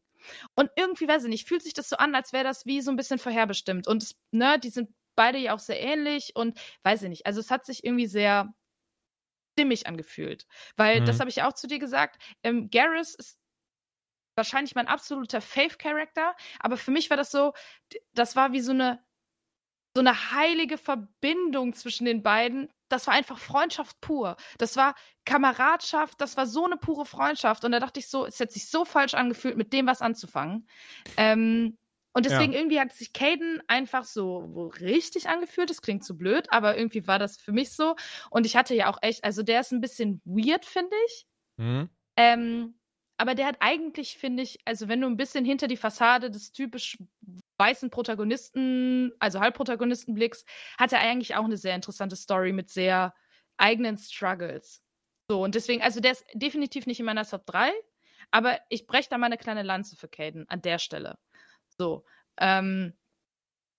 Und 0.55 0.69
irgendwie, 0.75 1.07
weiß 1.07 1.23
ich 1.23 1.29
nicht, 1.29 1.47
fühlt 1.47 1.63
sich 1.63 1.73
das 1.73 1.89
so 1.89 1.97
an, 1.97 2.15
als 2.15 2.33
wäre 2.33 2.43
das 2.43 2.65
wie 2.65 2.81
so 2.81 2.91
ein 2.91 2.97
bisschen 2.97 3.19
vorherbestimmt. 3.19 3.87
Und 3.87 4.15
ne, 4.31 4.59
die 4.59 4.69
sind 4.69 4.89
beide 5.15 5.37
ja 5.37 5.53
auch 5.53 5.59
sehr 5.59 5.81
ähnlich 5.81 6.35
und 6.35 6.59
weiß 6.83 7.03
ich 7.03 7.09
nicht. 7.09 7.25
Also 7.25 7.39
es 7.39 7.51
hat 7.51 7.65
sich 7.65 7.83
irgendwie 7.83 8.07
sehr 8.07 8.53
stimmig 9.57 9.87
angefühlt. 9.87 10.45
Weil, 10.75 11.01
mhm. 11.01 11.05
das 11.05 11.19
habe 11.19 11.29
ich 11.29 11.41
auch 11.41 11.53
zu 11.53 11.67
dir 11.67 11.79
gesagt, 11.79 12.21
ähm, 12.43 12.69
Garrus 12.69 13.15
ist 13.15 13.39
wahrscheinlich 14.35 14.75
mein 14.75 14.87
absoluter 14.87 15.41
Faith-Character, 15.41 16.35
aber 16.59 16.77
für 16.77 16.91
mich 16.91 17.09
war 17.09 17.17
das 17.17 17.31
so, 17.31 17.53
das 18.13 18.35
war 18.35 18.51
wie 18.53 18.61
so 18.61 18.71
eine, 18.71 19.03
so 19.95 20.01
eine 20.01 20.31
heilige 20.31 20.77
Verbindung 20.77 21.73
zwischen 21.73 22.05
den 22.05 22.21
beiden. 22.21 22.69
Das 22.87 23.07
war 23.07 23.15
einfach 23.15 23.39
Freundschaft 23.39 23.99
pur. 23.99 24.37
Das 24.59 24.75
war 24.77 24.93
Kameradschaft, 25.25 26.21
das 26.21 26.37
war 26.37 26.45
so 26.45 26.65
eine 26.65 26.77
pure 26.77 27.07
Freundschaft. 27.07 27.65
Und 27.65 27.71
da 27.71 27.79
dachte 27.79 27.99
ich 27.99 28.07
so, 28.07 28.27
es 28.27 28.39
hat 28.39 28.51
sich 28.51 28.69
so 28.69 28.85
falsch 28.85 29.15
angefühlt, 29.15 29.57
mit 29.57 29.73
dem 29.73 29.87
was 29.87 30.03
anzufangen. 30.03 30.69
Ähm, 31.17 31.79
und 32.17 32.25
deswegen 32.25 32.53
ja. 32.53 32.57
irgendwie 32.57 32.79
hat 32.79 32.91
sich 32.93 33.13
Caden 33.13 33.61
einfach 33.67 34.03
so 34.03 34.71
richtig 34.81 35.29
angefühlt. 35.29 35.69
Das 35.69 35.83
klingt 35.83 36.03
zu 36.03 36.17
blöd, 36.17 36.47
aber 36.49 36.75
irgendwie 36.75 37.05
war 37.05 37.19
das 37.19 37.37
für 37.37 37.51
mich 37.51 37.71
so. 37.73 37.95
Und 38.31 38.47
ich 38.47 38.55
hatte 38.55 38.73
ja 38.73 38.89
auch 38.89 38.97
echt, 39.03 39.23
also 39.23 39.43
der 39.43 39.59
ist 39.59 39.71
ein 39.71 39.81
bisschen 39.81 40.19
weird, 40.25 40.65
finde 40.65 40.95
ich. 41.05 41.27
Mhm. 41.57 41.89
Ähm, 42.15 42.79
aber 43.17 43.35
der 43.35 43.45
hat 43.45 43.57
eigentlich, 43.59 44.17
finde 44.17 44.41
ich, 44.41 44.57
also 44.65 44.87
wenn 44.87 44.99
du 44.99 45.05
ein 45.05 45.15
bisschen 45.15 45.45
hinter 45.45 45.67
die 45.67 45.77
Fassade 45.77 46.31
des 46.31 46.51
typisch 46.53 46.97
weißen 47.59 47.91
Protagonisten, 47.91 49.11
also 49.19 49.39
Halbprotagonisten 49.39 50.15
blickst, 50.15 50.49
hat 50.79 50.93
er 50.93 51.01
eigentlich 51.01 51.35
auch 51.35 51.45
eine 51.45 51.57
sehr 51.57 51.75
interessante 51.75 52.15
Story 52.15 52.51
mit 52.51 52.71
sehr 52.71 53.13
eigenen 53.57 53.99
Struggles. 53.99 54.81
So, 55.29 55.43
und 55.43 55.53
deswegen, 55.53 55.83
also 55.83 55.99
der 55.99 56.13
ist 56.13 56.25
definitiv 56.33 56.87
nicht 56.87 56.99
in 56.99 57.05
meiner 57.05 57.27
Top 57.27 57.45
3, 57.45 57.71
aber 58.31 58.59
ich 58.69 58.87
breche 58.87 59.09
da 59.11 59.19
mal 59.19 59.27
eine 59.27 59.37
kleine 59.37 59.61
Lanze 59.61 59.95
für 59.95 60.07
Caden 60.07 60.49
an 60.49 60.63
der 60.63 60.79
Stelle. 60.79 61.19
So. 61.77 62.03
Ähm, 62.39 62.93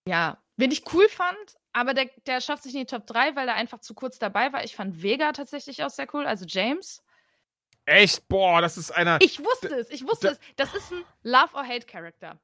ja, 0.06 0.42
wen 0.56 0.70
ich 0.70 0.92
cool 0.92 1.08
fand, 1.08 1.36
aber 1.72 1.94
der, 1.94 2.10
der 2.26 2.40
schafft 2.40 2.62
sich 2.62 2.74
in 2.74 2.80
die 2.80 2.86
Top 2.86 3.06
3, 3.06 3.36
weil 3.36 3.48
er 3.48 3.54
einfach 3.54 3.80
zu 3.80 3.94
kurz 3.94 4.18
dabei 4.18 4.52
war. 4.52 4.64
Ich 4.64 4.74
fand 4.74 5.02
Vega 5.02 5.32
tatsächlich 5.32 5.84
auch 5.84 5.90
sehr 5.90 6.12
cool, 6.14 6.26
also 6.26 6.44
James. 6.46 7.02
Echt? 7.84 8.28
Boah, 8.28 8.60
das 8.60 8.76
ist 8.76 8.90
einer. 8.90 9.18
Ich 9.20 9.38
wusste 9.42 9.68
es, 9.74 9.90
ich 9.90 10.06
wusste 10.06 10.28
es. 10.28 10.40
Das 10.56 10.74
ist 10.74 10.92
ein 10.92 11.04
Love 11.22 11.54
or 11.54 11.66
Hate 11.66 11.86
Charakter. 11.86 12.38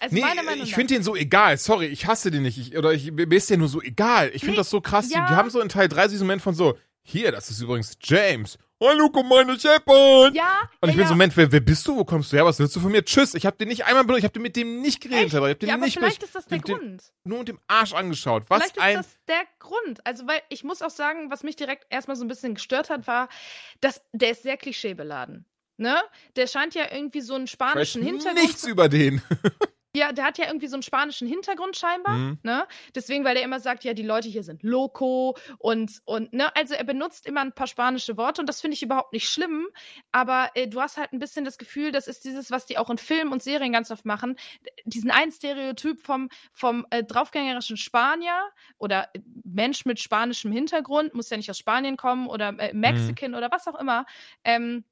Also 0.00 0.16
nee, 0.16 0.24
ich 0.62 0.74
finde 0.74 0.94
den 0.94 1.02
so 1.02 1.14
egal. 1.14 1.58
Sorry, 1.58 1.86
ich 1.86 2.06
hasse 2.06 2.30
den 2.30 2.42
nicht. 2.42 2.58
Ich, 2.58 2.76
oder 2.76 2.92
ich, 2.92 3.12
mir 3.12 3.30
ist 3.32 3.50
der 3.50 3.56
nur 3.56 3.68
so 3.68 3.80
egal. 3.80 4.28
Ich 4.28 4.40
finde 4.40 4.52
nee, 4.52 4.56
das 4.56 4.70
so 4.70 4.80
krass. 4.80 5.10
Ja. 5.10 5.20
Die, 5.20 5.32
die, 5.32 5.36
haben 5.36 5.50
so 5.50 5.60
in 5.60 5.68
Teil 5.68 5.88
3 5.88 6.08
diesen 6.08 6.26
Moment 6.26 6.42
von 6.42 6.54
so, 6.54 6.78
hier, 7.02 7.30
das 7.30 7.50
ist 7.50 7.60
übrigens 7.60 7.96
James. 8.00 8.58
Hallo, 8.84 9.10
komm 9.10 9.28
meine 9.28 9.58
Shepard. 9.58 10.34
Ja. 10.34 10.68
Und 10.80 10.88
ich 10.88 10.96
ja, 10.96 11.02
bin 11.02 11.06
so, 11.06 11.14
Moment, 11.14 11.36
wer, 11.36 11.52
wer 11.52 11.60
bist 11.60 11.86
du? 11.86 11.96
Wo 11.96 12.04
kommst 12.04 12.32
du 12.32 12.36
her? 12.36 12.44
Was 12.44 12.58
willst 12.58 12.74
du 12.74 12.80
von 12.80 12.90
mir? 12.90 13.04
Tschüss. 13.04 13.34
Ich 13.34 13.46
habe 13.46 13.56
den 13.56 13.68
nicht 13.68 13.84
einmal 13.84 14.02
benutzt. 14.02 14.24
Ich 14.24 14.24
habe 14.24 14.40
mit 14.40 14.56
dem 14.56 14.80
nicht 14.80 15.00
geredet. 15.00 15.32
Aber 15.36 15.46
ich 15.46 15.52
hab 15.52 15.60
den 15.60 15.68
ja, 15.68 15.76
aber 15.76 15.84
nicht 15.84 15.98
vielleicht 15.98 16.22
ist 16.24 16.34
das 16.34 16.46
der 16.46 16.58
den, 16.58 16.78
Grund. 16.78 17.12
nur 17.22 17.38
mit 17.38 17.48
dem 17.48 17.60
Arsch 17.68 17.92
angeschaut. 17.92 18.42
Was 18.48 18.64
vielleicht 18.64 18.80
ein. 18.80 18.98
ist 18.98 19.14
das 19.14 19.24
der 19.28 19.44
Grund. 19.60 20.04
Also, 20.04 20.26
weil 20.26 20.40
ich 20.48 20.64
muss 20.64 20.82
auch 20.82 20.90
sagen, 20.90 21.30
was 21.30 21.44
mich 21.44 21.54
direkt 21.54 21.86
erstmal 21.90 22.16
so 22.16 22.24
ein 22.24 22.28
bisschen 22.28 22.54
gestört 22.54 22.90
hat, 22.90 23.06
war, 23.06 23.28
dass 23.80 24.02
der 24.12 24.32
ist 24.32 24.42
sehr 24.42 24.56
klischeebeladen. 24.56 25.46
Ne? 25.76 25.96
Der 26.34 26.48
scheint 26.48 26.74
ja 26.74 26.86
irgendwie 26.90 27.20
so 27.20 27.34
einen 27.34 27.46
spanischen 27.46 28.02
Hintergrund. 28.02 28.42
Nichts 28.42 28.66
über 28.66 28.88
den. 28.88 29.22
Ja, 29.94 30.12
der 30.12 30.24
hat 30.24 30.38
ja 30.38 30.46
irgendwie 30.46 30.68
so 30.68 30.76
einen 30.76 30.82
spanischen 30.82 31.28
Hintergrund 31.28 31.76
scheinbar, 31.76 32.14
mhm. 32.14 32.38
ne? 32.42 32.66
Deswegen, 32.94 33.24
weil 33.24 33.36
er 33.36 33.42
immer 33.42 33.60
sagt, 33.60 33.84
ja, 33.84 33.92
die 33.92 34.02
Leute 34.02 34.26
hier 34.26 34.42
sind 34.42 34.62
loco 34.62 35.36
und, 35.58 36.00
und, 36.06 36.32
ne? 36.32 36.54
Also 36.56 36.72
er 36.72 36.84
benutzt 36.84 37.26
immer 37.26 37.42
ein 37.42 37.52
paar 37.52 37.66
spanische 37.66 38.16
Worte 38.16 38.40
und 38.40 38.48
das 38.48 38.62
finde 38.62 38.74
ich 38.74 38.82
überhaupt 38.82 39.12
nicht 39.12 39.28
schlimm, 39.28 39.66
aber 40.10 40.50
äh, 40.54 40.66
du 40.66 40.80
hast 40.80 40.96
halt 40.96 41.12
ein 41.12 41.18
bisschen 41.18 41.44
das 41.44 41.58
Gefühl, 41.58 41.92
das 41.92 42.08
ist 42.08 42.24
dieses, 42.24 42.50
was 42.50 42.64
die 42.64 42.78
auch 42.78 42.88
in 42.88 42.96
Filmen 42.96 43.32
und 43.32 43.42
Serien 43.42 43.72
ganz 43.72 43.90
oft 43.90 44.06
machen, 44.06 44.36
diesen 44.86 45.10
einen 45.10 45.30
Stereotyp 45.30 46.00
vom, 46.00 46.30
vom 46.52 46.86
äh, 46.88 47.04
draufgängerischen 47.04 47.76
Spanier 47.76 48.48
oder 48.78 49.10
äh, 49.12 49.20
Mensch 49.44 49.84
mit 49.84 50.00
spanischem 50.00 50.52
Hintergrund, 50.52 51.12
muss 51.12 51.28
ja 51.28 51.36
nicht 51.36 51.50
aus 51.50 51.58
Spanien 51.58 51.98
kommen 51.98 52.28
oder 52.28 52.58
äh, 52.58 52.72
Mexican 52.72 53.32
mhm. 53.32 53.36
oder 53.36 53.50
was 53.50 53.68
auch 53.68 53.78
immer, 53.78 54.06
ähm, 54.44 54.84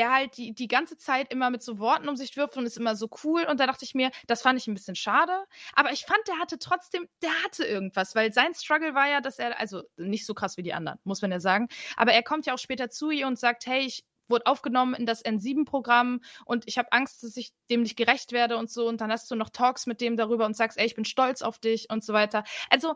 der 0.00 0.10
halt 0.10 0.38
die, 0.38 0.54
die 0.54 0.66
ganze 0.66 0.96
Zeit 0.96 1.30
immer 1.30 1.50
mit 1.50 1.62
so 1.62 1.78
Worten 1.78 2.08
um 2.08 2.16
sich 2.16 2.34
wirft 2.34 2.56
und 2.56 2.64
ist 2.64 2.78
immer 2.78 2.96
so 2.96 3.10
cool. 3.22 3.44
Und 3.44 3.60
da 3.60 3.66
dachte 3.66 3.84
ich 3.84 3.94
mir, 3.94 4.10
das 4.26 4.40
fand 4.40 4.58
ich 4.58 4.66
ein 4.66 4.72
bisschen 4.72 4.96
schade. 4.96 5.44
Aber 5.74 5.92
ich 5.92 6.06
fand, 6.06 6.26
der 6.26 6.38
hatte 6.38 6.58
trotzdem, 6.58 7.06
der 7.20 7.30
hatte 7.44 7.64
irgendwas, 7.64 8.14
weil 8.14 8.32
sein 8.32 8.54
Struggle 8.54 8.94
war 8.94 9.10
ja, 9.10 9.20
dass 9.20 9.38
er, 9.38 9.60
also 9.60 9.82
nicht 9.98 10.24
so 10.24 10.32
krass 10.32 10.56
wie 10.56 10.62
die 10.62 10.72
anderen, 10.72 10.98
muss 11.04 11.20
man 11.20 11.30
ja 11.30 11.38
sagen. 11.38 11.68
Aber 11.98 12.14
er 12.14 12.22
kommt 12.22 12.46
ja 12.46 12.54
auch 12.54 12.58
später 12.58 12.88
zu 12.88 13.10
ihr 13.10 13.26
und 13.26 13.38
sagt, 13.38 13.66
hey, 13.66 13.80
ich 13.84 14.02
wurde 14.26 14.46
aufgenommen 14.46 14.94
in 14.94 15.04
das 15.04 15.22
N7-Programm 15.22 16.22
und 16.46 16.66
ich 16.66 16.78
habe 16.78 16.92
Angst, 16.92 17.22
dass 17.22 17.36
ich 17.36 17.52
dem 17.68 17.82
nicht 17.82 17.96
gerecht 17.96 18.32
werde 18.32 18.56
und 18.56 18.70
so. 18.70 18.88
Und 18.88 19.02
dann 19.02 19.12
hast 19.12 19.30
du 19.30 19.34
noch 19.34 19.50
Talks 19.50 19.84
mit 19.84 20.00
dem 20.00 20.16
darüber 20.16 20.46
und 20.46 20.56
sagst, 20.56 20.78
ey, 20.78 20.86
ich 20.86 20.94
bin 20.94 21.04
stolz 21.04 21.42
auf 21.42 21.58
dich 21.58 21.90
und 21.90 22.02
so 22.02 22.14
weiter. 22.14 22.44
Also 22.70 22.94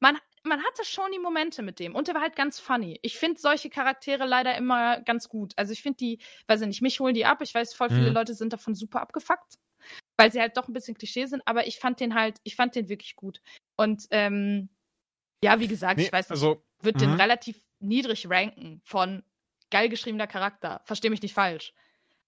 man, 0.00 0.16
man 0.48 0.62
hatte 0.64 0.84
schon 0.84 1.10
die 1.12 1.18
Momente 1.18 1.62
mit 1.62 1.78
dem 1.78 1.94
und 1.94 2.08
der 2.08 2.14
war 2.14 2.22
halt 2.22 2.36
ganz 2.36 2.58
funny. 2.58 2.98
Ich 3.02 3.18
finde 3.18 3.40
solche 3.40 3.70
Charaktere 3.70 4.26
leider 4.26 4.56
immer 4.56 5.00
ganz 5.00 5.28
gut. 5.28 5.52
Also 5.56 5.72
ich 5.72 5.82
finde 5.82 5.98
die, 5.98 6.18
weiß 6.46 6.62
ich 6.62 6.66
nicht, 6.66 6.82
mich 6.82 7.00
holen 7.00 7.14
die 7.14 7.24
ab. 7.24 7.40
Ich 7.42 7.54
weiß, 7.54 7.74
voll 7.74 7.88
viele 7.88 8.08
mhm. 8.08 8.14
Leute 8.14 8.34
sind 8.34 8.52
davon 8.52 8.74
super 8.74 9.00
abgefuckt, 9.00 9.58
weil 10.16 10.32
sie 10.32 10.40
halt 10.40 10.56
doch 10.56 10.68
ein 10.68 10.72
bisschen 10.72 10.96
Klischee 10.96 11.26
sind, 11.26 11.42
aber 11.46 11.66
ich 11.66 11.78
fand 11.78 12.00
den 12.00 12.14
halt, 12.14 12.38
ich 12.42 12.56
fand 12.56 12.74
den 12.74 12.88
wirklich 12.88 13.16
gut. 13.16 13.40
Und 13.76 14.06
ähm, 14.10 14.68
ja, 15.42 15.60
wie 15.60 15.68
gesagt, 15.68 15.98
nee, 15.98 16.04
ich 16.04 16.12
weiß 16.12 16.30
nicht, 16.30 16.42
also, 16.42 16.62
würde 16.80 16.98
den 16.98 17.12
mhm. 17.12 17.20
relativ 17.20 17.56
niedrig 17.80 18.28
ranken 18.28 18.80
von 18.84 19.22
geil 19.70 19.88
geschriebener 19.88 20.26
Charakter. 20.26 20.80
Versteh 20.84 21.10
mich 21.10 21.22
nicht 21.22 21.34
falsch. 21.34 21.72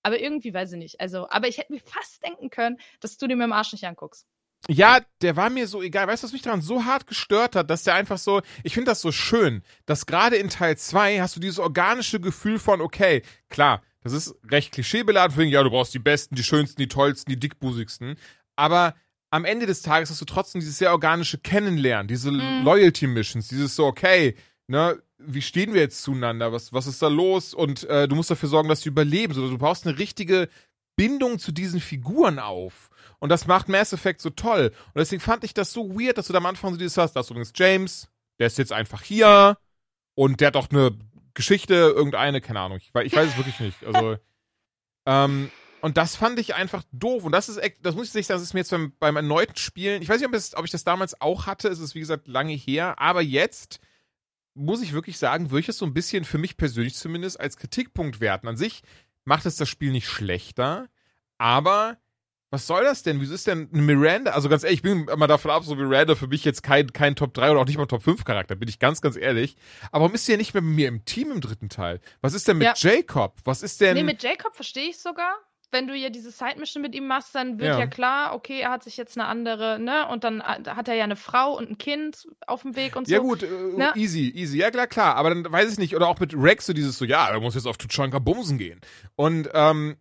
Aber 0.03 0.19
irgendwie 0.19 0.55
weiß 0.55 0.73
ich 0.73 0.79
nicht. 0.79 1.01
Also, 1.01 1.29
aber 1.29 1.49
ich 1.49 1.59
hätte 1.59 1.73
mir 1.73 1.81
fast 1.81 2.23
denken 2.25 2.51
können, 2.51 2.79
dass 3.01 3.19
du 3.19 3.27
dir 3.27 3.37
mit 3.37 3.45
dem 3.45 3.53
Arsch 3.53 3.73
nicht 3.73 3.87
anguckst. 3.87 4.27
Ja, 4.69 5.01
der 5.23 5.37
war 5.37 5.51
mir 5.51 5.67
so 5.67 5.83
egal. 5.83 6.07
Weißt 6.07 6.23
du, 6.23 6.27
was 6.27 6.33
mich 6.33 6.43
daran 6.43 6.61
so 6.61 6.85
hart 6.85 7.07
gestört 7.07 7.57
hat, 7.57 7.71
dass 7.71 7.83
der 7.83 7.95
einfach 7.95 8.19
so, 8.19 8.43
ich 8.63 8.75
finde 8.75 8.91
das 8.91 9.01
so 9.01 9.11
schön, 9.11 9.63
dass 9.87 10.07
gerade 10.07 10.37
in 10.37 10.49
Teil 10.49 10.77
2 10.77 11.21
hast 11.21 11.35
du 11.37 11.41
dieses 11.41 11.59
organische 11.59 12.21
Gefühl 12.21 12.59
von, 12.59 12.81
okay, 12.81 13.23
klar, 13.49 13.83
das 14.03 14.13
ist 14.13 14.35
recht 14.51 14.73
klischeebeladen, 14.73 15.37
wegen, 15.37 15.51
ja, 15.51 15.63
du 15.63 15.71
brauchst 15.71 15.95
die 15.95 15.99
besten, 15.99 16.35
die 16.35 16.45
schönsten, 16.45 16.81
die 16.81 16.89
tollsten, 16.89 17.31
die 17.31 17.41
dickbusigsten, 17.41 18.17
aber 18.57 18.95
am 19.31 19.45
Ende 19.45 19.67
des 19.67 19.83
Tages 19.83 20.11
hast 20.11 20.21
du 20.21 20.25
trotzdem 20.25 20.61
dieses 20.61 20.79
sehr 20.79 20.93
organische 20.93 21.39
Kennenlernen, 21.39 22.09
diese 22.09 22.31
mhm. 22.31 22.65
Loyalty-Missions, 22.65 23.49
dieses 23.49 23.77
so, 23.77 23.87
okay, 23.87 24.35
ne, 24.67 25.01
wie 25.19 25.43
stehen 25.43 25.75
wir 25.75 25.81
jetzt 25.81 26.03
zueinander? 26.03 26.53
Was, 26.53 26.73
was 26.73 26.87
ist 26.87 27.03
da 27.03 27.09
los? 27.09 27.55
Und 27.55 27.85
äh, 27.85 28.09
du 28.09 28.17
musst 28.17 28.31
dafür 28.31 28.49
sorgen, 28.49 28.69
dass 28.69 28.81
du 28.81 28.89
überlebst. 28.89 29.39
Oder 29.39 29.51
du 29.51 29.59
brauchst 29.59 29.87
eine 29.87 29.99
richtige 29.99 30.49
Bindung 30.97 31.39
zu 31.39 31.53
diesen 31.53 31.81
Figuren 31.81 32.39
auf. 32.39 32.90
Und 33.21 33.29
das 33.29 33.47
macht 33.47 33.69
Mass 33.69 33.93
Effect 33.93 34.21
so 34.21 34.31
toll. 34.31 34.73
Und 34.87 34.97
deswegen 34.99 35.21
fand 35.21 35.45
ich 35.45 35.55
das 35.55 35.73
so 35.73 35.91
weird, 35.91 36.19
dass 36.19 36.27
du 36.27 36.33
da 36.33 36.39
am 36.39 36.47
Anfang 36.47 36.73
so 36.73 36.79
dieses 36.79 36.97
hast, 36.97 37.13
da 37.15 37.21
ist 37.21 37.31
übrigens 37.31 37.53
James, 37.55 38.09
der 38.39 38.49
ist 38.49 38.59
jetzt 38.59 38.73
einfach 38.73 39.03
hier 39.03 39.57
und 40.15 40.41
der 40.41 40.49
hat 40.49 40.55
doch 40.57 40.71
eine 40.71 40.99
Geschichte, 41.35 41.75
irgendeine, 41.75 42.41
keine 42.41 42.61
Ahnung. 42.61 42.79
Ich, 42.79 42.91
ich 43.05 43.15
weiß 43.15 43.29
es 43.31 43.37
wirklich 43.37 43.61
nicht. 43.61 43.85
Also, 43.85 44.17
ähm, 45.07 45.51
und 45.83 45.97
das 45.97 46.17
fand 46.17 46.39
ich 46.39 46.55
einfach 46.55 46.83
doof. 46.93 47.25
Und 47.25 47.33
das 47.33 47.49
ist, 47.49 47.59
echt- 47.59 47.85
das 47.85 47.95
muss 47.95 48.15
ich 48.15 48.27
sagen, 48.27 48.37
das 48.39 48.43
ist 48.49 48.55
mir 48.55 48.61
jetzt 48.61 48.71
beim, 48.71 48.93
beim 48.99 49.17
erneuten 49.17 49.57
Spielen, 49.57 50.03
ich 50.03 50.09
weiß 50.09 50.19
nicht, 50.19 50.29
ob, 50.29 50.35
es, 50.35 50.55
ob 50.57 50.65
ich 50.65 50.71
das 50.71 50.85
damals 50.85 51.21
auch 51.21 51.47
hatte, 51.47 51.69
es 51.69 51.79
ist 51.79 51.95
wie 51.95 52.01
gesagt 52.01 52.27
lange 52.29 52.53
her, 52.55 52.99
aber 52.99 53.23
jetzt 53.23 53.81
muss 54.55 54.83
ich 54.83 54.93
wirklich 54.93 55.19
sagen, 55.19 55.51
würde 55.51 55.61
ich 55.61 55.69
es 55.69 55.79
so 55.79 55.87
ein 55.87 55.95
bisschen 55.95 56.25
für 56.25 56.37
mich 56.39 56.57
persönlich 56.57 56.95
zumindest 56.95 57.39
als 57.39 57.57
Kritikpunkt 57.57 58.21
werten. 58.21 58.49
An 58.49 58.57
sich 58.57 58.83
macht 59.25 59.47
es 59.47 59.57
das 59.57 59.69
Spiel 59.69 59.93
nicht 59.93 60.09
schlechter, 60.09 60.89
aber 61.39 61.97
was 62.51 62.67
soll 62.67 62.83
das 62.85 63.03
denn? 63.05 63.21
Wieso 63.21 63.35
ist 63.35 63.47
denn 63.47 63.69
eine 63.73 63.83
Miranda? 63.83 64.33
Also 64.33 64.49
ganz 64.49 64.65
ehrlich, 64.65 64.79
ich 64.79 64.83
bin 64.83 65.05
mal 65.17 65.27
davon 65.29 65.51
ab, 65.53 65.63
so 65.65 65.75
Miranda 65.77 66.15
für 66.17 66.27
mich 66.27 66.45
jetzt 66.45 66.63
kein, 66.63 66.93
kein 66.93 67.15
Top 67.17 67.33
3 67.35 67.53
oder 67.53 67.61
auch 67.61 67.67
nicht 67.67 67.79
mal 67.79 67.87
Top 67.87 68.03
5 68.03 68.25
Charakter, 68.25 68.57
bin 68.57 68.69
ich 68.69 68.79
ganz, 68.81 69.01
ganz 69.01 69.17
ehrlich. 69.17 69.57
Aber 69.93 70.03
warum 70.03 70.15
ist 70.15 70.27
sie 70.27 70.33
ja 70.33 70.39
nicht 70.39 70.53
mehr 70.55 70.63
mit 70.63 70.75
mir 70.75 70.89
im 70.89 71.05
Team 71.05 71.31
im 71.31 71.41
dritten 71.41 71.69
Teil? 71.69 72.01
Was 72.23 72.35
ist 72.35 72.49
denn 72.49 72.59
mit 72.59 72.67
Ja. 72.67 72.75
Jacob? 72.77 73.37
Was 73.45 73.63
ist 73.63 73.81
denn. 73.81 73.95
Nee, 73.97 74.03
mit 74.03 74.23
Jacob 74.23 74.55
verstehe 74.55 74.89
ich 74.91 74.99
sogar. 74.99 75.33
Wenn 75.73 75.87
du 75.87 75.95
hier 75.95 76.11
diese 76.11 76.33
Side-Mission 76.33 76.83
mit 76.83 76.97
ihm 76.97 77.07
machst, 77.07 77.33
dann 77.33 77.61
wird 77.61 77.69
Ja. 77.75 77.79
ja. 77.79 77.87
klar, 77.87 78.35
okay, 78.35 78.59
er 78.59 78.73
hat 78.73 78.83
sich 78.83 78.97
jetzt 78.97 79.17
eine 79.17 79.29
andere, 79.29 79.79
ne? 79.79 80.09
Und 80.09 80.25
dann 80.25 80.41
äh, 80.41 80.69
hat 80.71 80.89
er 80.89 80.95
ja 80.95 81.05
eine 81.05 81.15
Frau 81.15 81.57
und 81.57 81.71
ein 81.71 81.79
Kind 81.79 82.27
auf 82.49 82.63
dem 82.63 82.75
Weg 82.75 82.97
und 82.97 83.07
so. 83.07 83.15
ja 83.15 83.21
gut, 83.21 83.45
äh, 83.45 83.47
Ne? 83.77 83.93
easy, 83.95 84.29
easy. 84.35 84.59
Ja 84.59 84.73
klar, 84.73 84.89
klar. 84.89 85.15
Aber 85.15 85.29
dann 85.33 85.45
weiß 85.53 85.71
ich 85.71 85.79
nicht. 85.79 85.95
Oder 85.95 86.09
auch 86.09 86.19
mit 86.19 86.35
Rex 86.37 86.67
so 86.67 86.73
dieses 86.73 86.99
so, 86.99 87.05
ja, 87.05 87.29
er 87.29 87.39
muss 87.39 87.55
jetzt 87.55 87.69
auf 87.69 87.77
Tuchanka 87.77 88.19
bumsen 88.19 88.59
gehen. 88.59 88.81
Und, 89.15 89.49
ähm, 89.55 89.95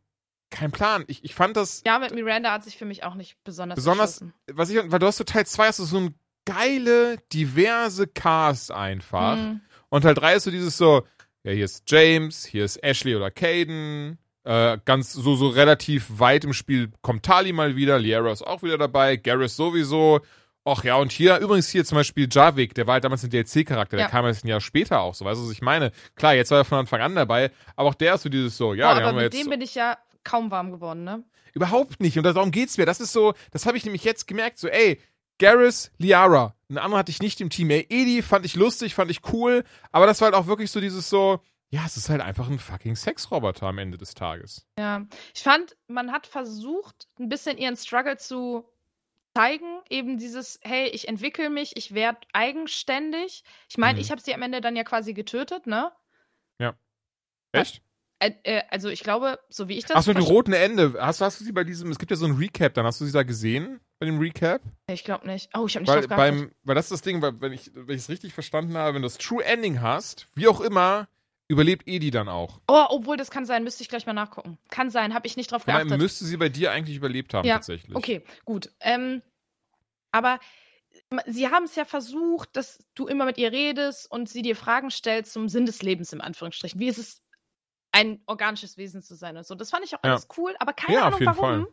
kein 0.49 0.71
Plan. 0.71 1.03
Ich, 1.07 1.23
ich 1.23 1.35
fand 1.35 1.55
das 1.57 1.81
Ja, 1.85 1.99
mit 1.99 2.13
Miranda 2.13 2.51
hat 2.51 2.63
sich 2.63 2.77
für 2.77 2.85
mich 2.85 3.03
auch 3.03 3.15
nicht 3.15 3.37
besonders 3.43 3.75
besonders, 3.75 4.23
was 4.51 4.69
ich, 4.69 4.79
weil 4.91 4.99
du 4.99 5.07
hast 5.07 5.17
so 5.17 5.23
Teil 5.23 5.45
2 5.45 5.67
hast 5.67 5.79
du 5.79 5.85
so 5.85 5.97
ein 5.97 6.15
geile, 6.45 7.17
diverse 7.31 8.07
Cast 8.07 8.71
einfach. 8.71 9.37
Mhm. 9.37 9.61
Und 9.89 10.01
Teil 10.01 10.15
3 10.15 10.35
ist 10.35 10.43
so 10.43 10.51
dieses 10.51 10.77
so, 10.77 11.03
ja, 11.43 11.51
hier 11.51 11.65
ist 11.65 11.83
James, 11.89 12.45
hier 12.45 12.65
ist 12.65 12.77
Ashley 12.83 13.15
oder 13.15 13.31
Caden. 13.31 14.17
Äh, 14.45 14.77
ganz 14.85 15.13
so, 15.13 15.35
so 15.35 15.49
relativ 15.49 16.05
weit 16.17 16.43
im 16.45 16.53
Spiel 16.53 16.91
kommt 17.01 17.23
Tali 17.23 17.51
mal 17.53 17.75
wieder, 17.75 17.99
Liara 17.99 18.31
ist 18.31 18.41
auch 18.41 18.63
wieder 18.63 18.77
dabei, 18.77 19.17
Garrus 19.17 19.55
sowieso. 19.55 20.21
Ach 20.65 20.83
ja, 20.83 20.95
und 20.95 21.11
hier, 21.11 21.37
übrigens 21.39 21.69
hier 21.69 21.83
zum 21.85 21.97
Beispiel 21.97 22.27
Javik, 22.31 22.73
der 22.73 22.87
war 22.87 22.93
halt 22.93 23.03
damals 23.03 23.23
ein 23.23 23.29
DLC-Charakter, 23.29 23.97
der 23.97 24.05
Ja. 24.07 24.09
kam 24.11 24.25
jetzt 24.25 24.43
ein 24.43 24.47
Jahr 24.47 24.61
später 24.61 25.01
auch, 25.01 25.13
so, 25.13 25.25
weißt 25.25 25.39
du, 25.39 25.45
was 25.45 25.51
ich 25.51 25.61
meine? 25.61 25.91
Klar, 26.15 26.35
jetzt 26.35 26.51
war 26.51 26.59
er 26.59 26.65
von 26.65 26.79
Anfang 26.79 27.01
an 27.01 27.15
dabei, 27.15 27.51
aber 27.75 27.89
auch 27.89 27.93
der 27.95 28.15
ist 28.15 28.23
so 28.23 28.29
dieses 28.29 28.55
so, 28.57 28.73
ja, 28.73 28.87
Boah, 28.87 28.97
aber 28.97 29.05
haben 29.07 29.15
wir 29.17 29.23
mit 29.23 29.33
jetzt. 29.33 29.43
dem 29.43 29.49
bin 29.49 29.61
ich 29.61 29.75
ja 29.75 29.97
kaum 30.23 30.51
warm 30.51 30.71
geworden, 30.71 31.03
ne? 31.03 31.23
Überhaupt 31.53 31.99
nicht. 31.99 32.17
Und 32.17 32.23
darum 32.23 32.51
geht's 32.51 32.77
mir. 32.77 32.85
Das 32.85 32.99
ist 32.99 33.11
so, 33.13 33.33
das 33.51 33.65
habe 33.65 33.77
ich 33.77 33.85
nämlich 33.85 34.03
jetzt 34.03 34.27
gemerkt. 34.27 34.59
So, 34.59 34.67
ey, 34.67 35.01
Garrus, 35.39 35.91
Liara. 35.97 36.55
Einen 36.69 36.77
anderen 36.77 36.99
hatte 36.99 37.11
ich 37.11 37.21
nicht 37.21 37.41
im 37.41 37.49
Team. 37.49 37.69
Ey, 37.71 37.85
Edi 37.89 38.21
fand 38.21 38.45
ich 38.45 38.55
lustig, 38.55 38.93
fand 38.93 39.09
ich 39.09 39.21
cool. 39.33 39.63
Aber 39.91 40.05
das 40.05 40.21
war 40.21 40.27
halt 40.27 40.35
auch 40.35 40.47
wirklich 40.47 40.69
so 40.71 40.79
dieses 40.81 41.09
so, 41.09 41.39
ja, 41.71 41.83
es 41.85 41.97
ist 41.97 42.09
halt 42.09 42.21
einfach 42.21 42.49
ein 42.49 42.59
fucking 42.59 42.95
Sexroboter 42.95 43.67
am 43.67 43.77
Ende 43.77 43.97
des 43.97 44.13
Tages. 44.13 44.67
Ja. 44.77 45.05
Ich 45.33 45.41
fand, 45.43 45.75
man 45.87 46.11
hat 46.11 46.27
versucht, 46.27 47.07
ein 47.19 47.29
bisschen 47.29 47.57
ihren 47.57 47.77
Struggle 47.77 48.17
zu 48.17 48.67
zeigen. 49.35 49.79
Eben 49.89 50.17
dieses, 50.17 50.59
hey, 50.61 50.87
ich 50.89 51.07
entwickle 51.07 51.49
mich, 51.49 51.77
ich 51.77 51.93
werde 51.93 52.19
eigenständig. 52.33 53.43
Ich 53.69 53.77
meine, 53.77 53.95
Mhm. 53.95 54.01
ich 54.01 54.11
habe 54.11 54.21
sie 54.21 54.33
am 54.33 54.41
Ende 54.41 54.61
dann 54.61 54.75
ja 54.75 54.83
quasi 54.83 55.13
getötet, 55.13 55.65
ne? 55.67 55.91
Echt? 57.51 57.81
Äh, 58.19 58.63
also 58.69 58.89
ich 58.89 59.01
glaube, 59.01 59.39
so 59.49 59.69
wie 59.69 59.77
ich 59.77 59.85
das. 59.85 59.97
Ach 59.97 60.03
so, 60.03 60.13
die 60.13 60.21
roten 60.21 60.53
Ende. 60.53 60.95
Hast, 60.99 61.21
hast 61.21 61.39
du 61.39 61.45
sie 61.45 61.51
bei 61.51 61.63
diesem, 61.63 61.89
es 61.91 61.99
gibt 61.99 62.11
ja 62.11 62.17
so 62.17 62.25
ein 62.25 62.35
Recap, 62.35 62.73
dann 62.73 62.85
hast 62.85 62.99
du 62.99 63.05
sie 63.05 63.11
da 63.11 63.23
gesehen? 63.23 63.79
Bei 63.99 64.05
dem 64.05 64.19
Recap? 64.19 64.61
Ich 64.87 65.03
glaube 65.03 65.27
nicht. 65.27 65.49
Oh, 65.57 65.65
ich 65.67 65.75
habe 65.75 65.83
nicht 65.83 65.93
Weil, 65.93 66.01
drauf 66.01 66.17
beim, 66.17 66.51
weil 66.63 66.75
das 66.75 66.85
ist 66.85 66.91
das 66.91 67.01
Ding, 67.01 67.21
weil, 67.21 67.39
wenn 67.41 67.53
ich 67.53 67.71
es 67.87 68.09
richtig 68.09 68.33
verstanden 68.33 68.77
habe, 68.77 68.95
wenn 68.95 69.01
du 69.01 69.05
das 69.07 69.17
True 69.17 69.43
Ending 69.43 69.81
hast, 69.81 70.27
wie 70.35 70.47
auch 70.47 70.61
immer, 70.61 71.07
überlebt 71.47 71.87
Edi 71.87 72.11
dann 72.11 72.29
auch. 72.29 72.59
Oh, 72.67 72.85
obwohl 72.89 73.17
das 73.17 73.31
kann 73.31 73.45
sein, 73.45 73.63
müsste 73.63 73.83
ich 73.83 73.89
gleich 73.89 74.05
mal 74.05 74.13
nachgucken. 74.13 74.57
Kann 74.69 74.89
sein, 74.89 75.13
habe 75.13 75.27
ich 75.27 75.35
nicht 75.35 75.51
drauf 75.51 75.65
geachtet. 75.65 75.97
müsste 75.97 76.25
sie 76.25 76.37
bei 76.37 76.49
dir 76.49 76.71
eigentlich 76.71 76.97
überlebt 76.97 77.33
haben, 77.33 77.47
Ja, 77.47 77.55
tatsächlich. 77.55 77.95
Okay, 77.95 78.23
gut. 78.45 78.71
Ähm, 78.79 79.21
aber 80.11 80.39
sie 81.25 81.49
haben 81.49 81.63
es 81.65 81.75
ja 81.75 81.85
versucht, 81.85 82.55
dass 82.55 82.83
du 82.93 83.07
immer 83.07 83.25
mit 83.25 83.37
ihr 83.37 83.51
redest 83.51 84.09
und 84.11 84.29
sie 84.29 84.41
dir 84.41 84.55
Fragen 84.55 84.91
stellst 84.91 85.33
zum 85.33 85.49
Sinn 85.49 85.65
des 85.65 85.81
Lebens, 85.81 86.13
im 86.13 86.21
Anführungsstrichen. 86.21 86.79
Wie 86.79 86.87
ist 86.87 86.97
es, 86.97 87.21
ein 87.91 88.21
organisches 88.27 88.77
Wesen 88.77 89.01
zu 89.01 89.15
sein 89.15 89.35
und 89.37 89.45
so. 89.45 89.55
Das 89.55 89.69
fand 89.71 89.83
ich 89.85 89.95
auch 89.95 90.03
Ja. 90.03 90.11
alles 90.11 90.27
cool, 90.37 90.55
aber 90.59 90.73
keine 90.73 90.97
Ja, 90.99 91.05
Ahnung 91.05 91.19
warum. 91.23 91.35
Fall. 91.35 91.67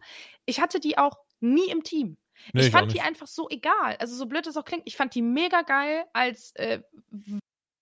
Ich 0.47 0.61
hatte 0.61 0.81
die 0.81 0.97
auch 0.99 1.19
nie 1.41 1.69
im 1.71 1.83
Team. 1.83 2.17
Nee, 2.53 2.61
ich 2.63 2.67
ich 2.67 2.73
fand 2.73 2.93
die 2.93 3.01
einfach 3.01 3.27
so 3.27 3.49
egal. 3.49 3.97
Also 3.99 4.15
so 4.15 4.27
blöd 4.27 4.47
es 4.47 4.57
auch 4.57 4.65
klingt, 4.65 4.83
ich 4.87 4.97
fand 4.97 5.15
die 5.15 5.23
mega 5.23 5.63
geil 5.63 6.05
als 6.13 6.53
äh, 6.57 6.83
w- 7.11 7.39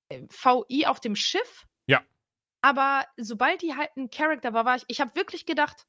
äh, 0.08 0.26
VI 0.28 0.86
auf 0.86 1.00
dem 1.00 1.16
Schiff. 1.16 1.66
Ja. 1.86 2.02
Aber 2.62 3.04
sobald 3.16 3.62
die 3.62 3.74
halt 3.76 3.90
ein 3.96 4.10
Charakter 4.10 4.52
war, 4.52 4.64
war 4.64 4.76
ich, 4.76 4.84
ich 4.88 5.00
habe 5.00 5.14
wirklich 5.14 5.44
gedacht, 5.46 5.86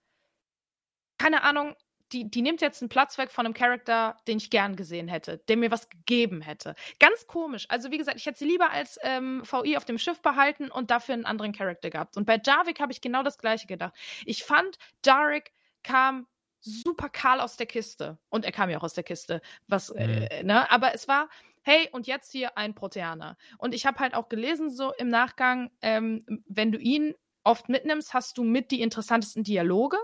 keine 1.17 1.43
Ahnung, 1.43 1.75
die, 2.11 2.29
die 2.29 2.41
nimmt 2.41 2.61
jetzt 2.61 2.81
einen 2.81 2.89
Platz 2.89 3.17
weg 3.17 3.31
von 3.31 3.45
einem 3.45 3.53
Charakter, 3.53 4.17
den 4.27 4.37
ich 4.37 4.49
gern 4.49 4.75
gesehen 4.75 5.07
hätte, 5.07 5.39
der 5.47 5.57
mir 5.57 5.71
was 5.71 5.89
gegeben 5.89 6.41
hätte. 6.41 6.75
Ganz 6.99 7.27
komisch. 7.27 7.65
Also, 7.69 7.91
wie 7.91 7.97
gesagt, 7.97 8.17
ich 8.17 8.25
hätte 8.25 8.39
sie 8.39 8.45
lieber 8.45 8.71
als 8.71 8.99
ähm, 9.01 9.43
VI 9.43 9.77
auf 9.77 9.85
dem 9.85 9.97
Schiff 9.97 10.21
behalten 10.21 10.69
und 10.69 10.91
dafür 10.91 11.13
einen 11.13 11.25
anderen 11.25 11.51
Charakter 11.51 11.89
gehabt. 11.89 12.17
Und 12.17 12.25
bei 12.25 12.39
Jarvik 12.43 12.79
habe 12.79 12.91
ich 12.91 13.01
genau 13.01 13.23
das 13.23 13.37
Gleiche 13.37 13.67
gedacht. 13.67 13.93
Ich 14.25 14.43
fand, 14.43 14.77
Jarek 15.03 15.51
kam 15.83 16.27
super 16.59 17.09
kahl 17.09 17.39
aus 17.39 17.57
der 17.57 17.67
Kiste. 17.67 18.17
Und 18.29 18.45
er 18.45 18.51
kam 18.51 18.69
ja 18.69 18.79
auch 18.79 18.83
aus 18.83 18.93
der 18.93 19.03
Kiste. 19.03 19.41
Was, 19.67 19.89
äh, 19.89 20.43
ne? 20.43 20.69
Aber 20.71 20.93
es 20.93 21.07
war, 21.07 21.29
hey, 21.61 21.89
und 21.91 22.07
jetzt 22.07 22.31
hier 22.31 22.57
ein 22.57 22.73
Proteaner. 22.75 23.37
Und 23.57 23.73
ich 23.73 23.85
habe 23.85 23.99
halt 23.99 24.13
auch 24.13 24.29
gelesen, 24.29 24.69
so 24.69 24.91
im 24.93 25.09
Nachgang, 25.09 25.71
ähm, 25.81 26.25
wenn 26.47 26.71
du 26.71 26.79
ihn 26.79 27.13
oft 27.43 27.69
mitnimmst, 27.69 28.13
hast 28.13 28.37
du 28.37 28.43
mit 28.43 28.71
die 28.71 28.81
interessantesten 28.81 29.43
Dialoge. 29.43 29.97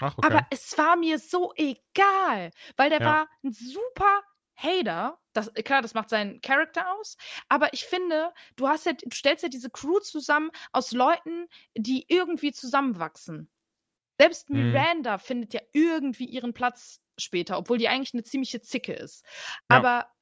Ach, 0.00 0.16
okay. 0.18 0.26
Aber 0.26 0.46
es 0.50 0.76
war 0.78 0.96
mir 0.96 1.18
so 1.18 1.52
egal, 1.56 2.50
weil 2.76 2.90
der 2.90 3.00
Ja. 3.00 3.06
war 3.06 3.28
ein 3.44 3.52
super 3.52 4.22
Hater. 4.56 5.18
Das, 5.32 5.52
klar, 5.54 5.80
das 5.82 5.94
macht 5.94 6.10
seinen 6.10 6.40
Charakter 6.42 6.92
aus. 6.92 7.16
Aber 7.48 7.72
ich 7.72 7.84
finde, 7.84 8.32
du 8.56 8.68
hast 8.68 8.86
ja, 8.86 8.92
du 8.92 9.10
stellst 9.14 9.42
ja 9.42 9.48
diese 9.48 9.70
Crew 9.70 10.00
zusammen 10.00 10.50
aus 10.72 10.92
Leuten, 10.92 11.46
die 11.76 12.04
irgendwie 12.08 12.52
zusammenwachsen. 12.52 13.50
Selbst 14.18 14.50
Mhm. 14.50 14.72
Miranda 14.72 15.18
findet 15.18 15.54
ja 15.54 15.60
irgendwie 15.72 16.26
ihren 16.26 16.52
Platz 16.52 17.00
später, 17.18 17.56
obwohl 17.58 17.78
die 17.78 17.88
eigentlich 17.88 18.12
eine 18.14 18.22
ziemliche 18.24 18.60
Zicke 18.60 18.92
ist. 18.92 19.24
Ja. 19.70 19.78
Aber 19.78 20.12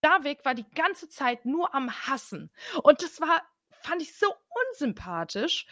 Davik 0.00 0.44
war 0.44 0.54
die 0.54 0.68
ganze 0.74 1.08
Zeit 1.08 1.44
nur 1.46 1.74
am 1.74 1.90
Hassen. 1.90 2.52
Und 2.82 3.02
das 3.02 3.20
war, 3.20 3.42
fand 3.82 4.02
ich 4.02 4.16
so 4.16 4.26
unsympathisch. 4.70 5.66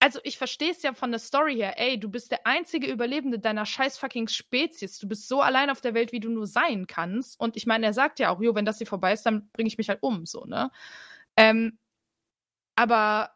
Also, 0.00 0.20
ich 0.22 0.38
verstehe 0.38 0.70
es 0.70 0.82
ja 0.82 0.92
von 0.92 1.10
der 1.10 1.18
Story 1.18 1.56
her. 1.56 1.78
Ey, 1.78 1.98
du 1.98 2.08
bist 2.08 2.30
der 2.30 2.46
einzige 2.46 2.86
Überlebende 2.90 3.38
deiner 3.40 3.66
scheiß 3.66 3.98
fucking 3.98 4.28
Spezies. 4.28 4.98
Du 4.98 5.08
bist 5.08 5.26
so 5.28 5.42
allein 5.42 5.70
auf 5.70 5.80
der 5.80 5.94
Welt, 5.94 6.12
wie 6.12 6.20
du 6.20 6.30
nur 6.30 6.46
sein 6.46 6.86
kannst. 6.86 7.38
Und 7.40 7.56
ich 7.56 7.66
meine, 7.66 7.86
er 7.86 7.92
sagt 7.92 8.20
ja 8.20 8.30
auch, 8.30 8.40
jo, 8.40 8.54
wenn 8.54 8.64
das 8.64 8.78
hier 8.78 8.86
vorbei 8.86 9.12
ist, 9.12 9.24
dann 9.26 9.50
bringe 9.52 9.68
ich 9.68 9.78
mich 9.78 9.88
halt 9.88 10.02
um, 10.02 10.24
so, 10.26 10.44
ne? 10.44 10.70
Ähm, 11.36 11.78
aber, 12.76 13.34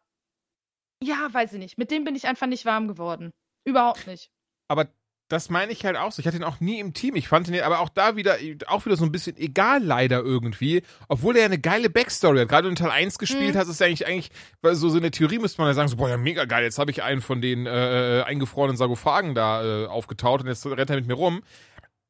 ja, 1.03 1.33
weiß 1.33 1.53
ich 1.55 1.59
nicht. 1.59 1.79
Mit 1.79 1.91
dem 1.91 2.05
bin 2.05 2.15
ich 2.15 2.27
einfach 2.29 2.47
nicht 2.47 2.65
warm 2.65 2.89
geworden. 2.89 3.33
Überhaupt 3.65 4.07
nicht. 4.07 4.31
aber 4.69 4.89
das 5.33 5.49
meine 5.51 5.73
ich 5.73 5.85
halt 5.85 5.97
auch 5.97 6.13
so. 6.13 6.21
Ich 6.21 6.27
hatte 6.27 6.37
ihn 6.37 6.45
auch 6.45 6.61
nie 6.61 6.79
im 6.79 6.93
Team. 6.93 7.17
Ich 7.17 7.27
fand 7.29 7.49
ihn 7.49 7.61
aber 7.63 7.81
auch 7.81 7.89
da 7.89 8.17
wieder, 8.17 8.37
auch 8.67 8.85
wieder 8.85 8.97
so 8.97 9.05
ein 9.05 9.13
bisschen 9.13 9.37
egal 9.37 9.83
leider 9.83 10.21
irgendwie. 10.21 10.83
Obwohl 11.09 11.35
er 11.37 11.41
ja 11.41 11.47
eine 11.47 11.59
geile 11.59 11.89
Backstory 11.91 12.41
hat. 12.41 12.49
Gerade 12.49 12.69
in 12.69 12.75
Teil 12.77 12.91
1 12.91 13.19
gespielt 13.19 13.55
Mhm. 13.55 13.59
hast, 13.59 13.69
ist 13.69 13.81
ja 13.81 13.87
eigentlich, 13.87 14.07
eigentlich, 14.07 14.31
weil 14.61 14.75
so, 14.75 14.89
so 14.91 14.97
in 14.97 15.03
der 15.03 15.11
Theorie 15.11 15.39
müsste 15.39 15.61
man 15.61 15.69
ja 15.71 15.75
sagen, 15.75 15.89
so, 15.89 15.97
boah, 15.97 16.09
ja, 16.11 16.17
mega 16.19 16.45
geil. 16.45 16.63
Jetzt 16.65 16.79
habe 16.79 16.91
ich 16.91 17.03
einen 17.03 17.23
von 17.23 17.41
den 17.41 17.67
äh, 17.67 18.21
äh, 18.21 18.23
eingefrorenen 18.25 18.77
Sarkophagen 18.77 19.35
da 19.35 19.65
äh, 19.65 19.87
aufgetaut 19.87 20.43
und 20.43 20.49
jetzt 20.49 20.65
rennt 20.67 20.91
er 20.91 20.97
mit 20.97 21.07
mir 21.07 21.15
rum. 21.15 21.43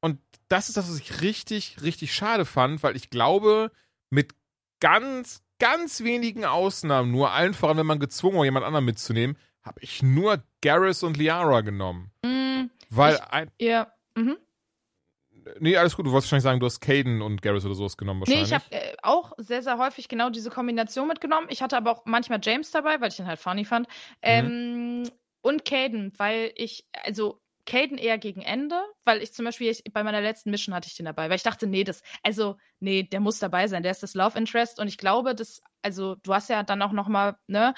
Und 0.00 0.18
das 0.48 0.68
ist 0.68 0.76
das, 0.76 0.88
was 0.90 0.98
ich 0.98 1.20
richtig, 1.20 1.76
richtig 1.82 2.12
schade 2.12 2.44
fand, 2.44 2.82
weil 2.82 2.96
ich 2.96 3.08
glaube, 3.08 3.70
mit 4.10 4.34
ganz, 4.80 5.42
ganz 5.58 6.02
wenigen 6.02 6.44
Ausnahmen, 6.44 7.12
nur 7.12 7.30
allen 7.30 7.54
voran, 7.54 7.76
wenn 7.76 7.86
man 7.86 8.00
gezwungen 8.00 8.36
war, 8.38 8.44
jemand 8.44 8.66
anderen 8.66 8.84
mitzunehmen, 8.84 9.38
habe 9.62 9.78
ich 9.80 10.02
nur 10.02 10.42
Garrus 10.60 11.04
und 11.04 11.16
Liara 11.16 11.60
genommen. 11.60 12.10
Mm, 12.24 12.41
Weil 12.96 13.14
Ich- 13.14 13.20
ein, 13.22 13.50
ja. 13.60 13.92
Mhm. 14.16 14.36
Nee, 15.58 15.76
alles 15.76 15.96
gut. 15.96 16.06
Du 16.06 16.12
wolltest 16.12 16.28
wahrscheinlich 16.28 16.44
sagen, 16.44 16.60
du 16.60 16.66
hast 16.66 16.80
Caden 16.80 17.20
und 17.20 17.42
Garrus 17.42 17.64
oder 17.64 17.74
sowas 17.74 17.96
genommen 17.96 18.22
Nee, 18.28 18.36
wahrscheinlich. 18.36 18.48
ich 18.48 18.54
habe 18.54 18.92
äh, 18.92 18.96
auch 19.02 19.32
sehr, 19.38 19.62
sehr 19.62 19.76
häufig 19.78 20.06
genau 20.08 20.30
diese 20.30 20.50
Kombination 20.50 21.08
mitgenommen. 21.08 21.48
Ich 21.50 21.62
hatte 21.62 21.76
aber 21.76 21.90
auch 21.90 22.02
manchmal 22.04 22.38
James 22.42 22.70
dabei, 22.70 23.00
weil 23.00 23.08
ich 23.10 23.18
ihn 23.18 23.26
halt 23.26 23.40
funny 23.40 23.64
fand. 23.64 23.88
Ähm, 24.20 25.08
und 25.40 25.64
Caden, 25.64 26.12
weil 26.18 26.52
ich, 26.54 26.86
also 27.02 27.40
Caden 27.66 27.98
eher 27.98 28.18
gegen 28.18 28.42
Ende, 28.42 28.80
weil 29.04 29.20
ich 29.22 29.32
zum 29.34 29.44
Beispiel 29.44 29.68
ich, 29.70 29.82
bei 29.92 30.04
meiner 30.04 30.20
letzten 30.20 30.50
Mission 30.50 30.74
hatte 30.74 30.86
ich 30.88 30.96
den 30.96 31.06
dabei, 31.06 31.28
weil 31.28 31.36
ich 31.36 31.42
dachte, 31.42 31.66
nee, 31.66 31.82
das, 31.84 32.02
also, 32.22 32.56
nee, 32.80 33.02
der 33.02 33.20
muss 33.20 33.38
dabei 33.40 33.66
sein, 33.68 33.82
der 33.82 33.92
ist 33.92 34.02
das 34.02 34.14
Love 34.14 34.38
Interest 34.38 34.78
und 34.80 34.86
ich 34.88 34.98
glaube, 34.98 35.34
dass, 35.34 35.60
also, 35.80 36.16
du 36.16 36.34
hast 36.34 36.50
ja 36.50 36.62
dann 36.62 36.82
auch 36.82 36.92
noch 36.92 37.08
mal, 37.08 37.36
ne, 37.48 37.74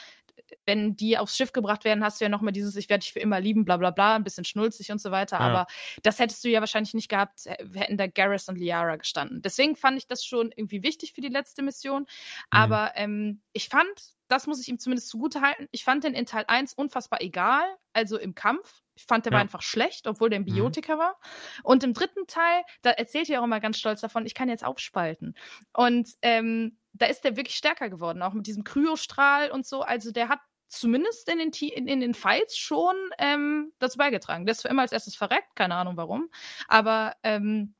wenn 0.66 0.96
die 0.96 1.18
aufs 1.18 1.36
Schiff 1.36 1.52
gebracht 1.52 1.84
werden, 1.84 2.04
hast 2.04 2.20
du 2.20 2.24
ja 2.24 2.28
nochmal 2.28 2.52
dieses, 2.52 2.76
ich 2.76 2.88
werde 2.88 3.00
dich 3.02 3.12
für 3.12 3.20
immer 3.20 3.40
lieben, 3.40 3.64
bla 3.64 3.76
bla 3.76 3.90
bla, 3.90 4.16
ein 4.16 4.24
bisschen 4.24 4.44
schnulzig 4.44 4.90
und 4.92 5.00
so 5.00 5.10
weiter. 5.10 5.36
Ja. 5.38 5.42
Aber 5.44 5.66
das 6.02 6.18
hättest 6.18 6.44
du 6.44 6.48
ja 6.48 6.60
wahrscheinlich 6.60 6.94
nicht 6.94 7.08
gehabt, 7.08 7.46
hätten 7.74 7.96
da 7.96 8.06
Garrus 8.06 8.48
und 8.48 8.56
Liara 8.58 8.96
gestanden. 8.96 9.42
Deswegen 9.42 9.76
fand 9.76 9.98
ich 9.98 10.06
das 10.06 10.24
schon 10.24 10.52
irgendwie 10.54 10.82
wichtig 10.82 11.12
für 11.12 11.20
die 11.20 11.28
letzte 11.28 11.62
Mission. 11.62 12.02
Mhm. 12.02 12.06
Aber 12.50 12.92
ähm, 12.96 13.42
ich 13.52 13.68
fand, 13.68 13.88
das 14.28 14.46
muss 14.46 14.60
ich 14.60 14.68
ihm 14.68 14.78
zumindest 14.78 15.08
zugute 15.08 15.40
halten, 15.42 15.68
ich 15.70 15.84
fand 15.84 16.04
den 16.04 16.14
in 16.14 16.26
Teil 16.26 16.44
1 16.48 16.72
unfassbar 16.74 17.20
egal, 17.20 17.64
also 17.92 18.18
im 18.18 18.34
Kampf. 18.34 18.80
Ich 18.96 19.04
fand, 19.04 19.26
der 19.26 19.32
war 19.32 19.40
Ja. 19.40 19.42
einfach 19.42 19.60
schlecht, 19.62 20.06
obwohl 20.06 20.30
der 20.30 20.38
ein 20.38 20.42
Mhm. 20.42 20.54
Biotiker 20.54 20.98
war. 20.98 21.18
Und 21.64 21.82
im 21.82 21.94
dritten 21.94 22.26
Teil, 22.28 22.62
da 22.82 22.90
erzählt 22.90 23.28
er 23.28 23.40
auch 23.40 23.44
immer 23.44 23.58
ganz 23.60 23.78
stolz 23.78 24.00
davon, 24.00 24.24
ich 24.24 24.34
kann 24.34 24.48
jetzt 24.48 24.64
aufspalten. 24.64 25.34
Und 25.72 26.08
ähm, 26.22 26.78
da 26.94 27.06
ist 27.06 27.22
der 27.22 27.36
wirklich 27.36 27.56
stärker 27.56 27.90
geworden, 27.90 28.22
auch 28.22 28.32
mit 28.32 28.46
diesem 28.46 28.64
Kryostrahl 28.64 29.50
und 29.50 29.66
so. 29.66 29.82
Also 29.82 30.10
der 30.12 30.28
hat 30.28 30.40
zumindest 30.68 31.28
in 31.28 31.38
den, 31.38 31.50
in, 31.52 31.86
in 31.88 32.00
den 32.00 32.14
Fights 32.14 32.56
schon 32.56 32.96
ähm, 33.18 33.72
dazu 33.78 33.98
beigetragen. 33.98 34.46
Der 34.46 34.52
ist 34.52 34.62
für 34.62 34.68
immer 34.68 34.82
als 34.82 34.92
erstes 34.92 35.14
verreckt, 35.14 35.54
keine 35.54 35.74
Ahnung 35.74 35.96
warum. 35.96 36.30
Aber 36.68 37.14
ähm, 37.22 37.74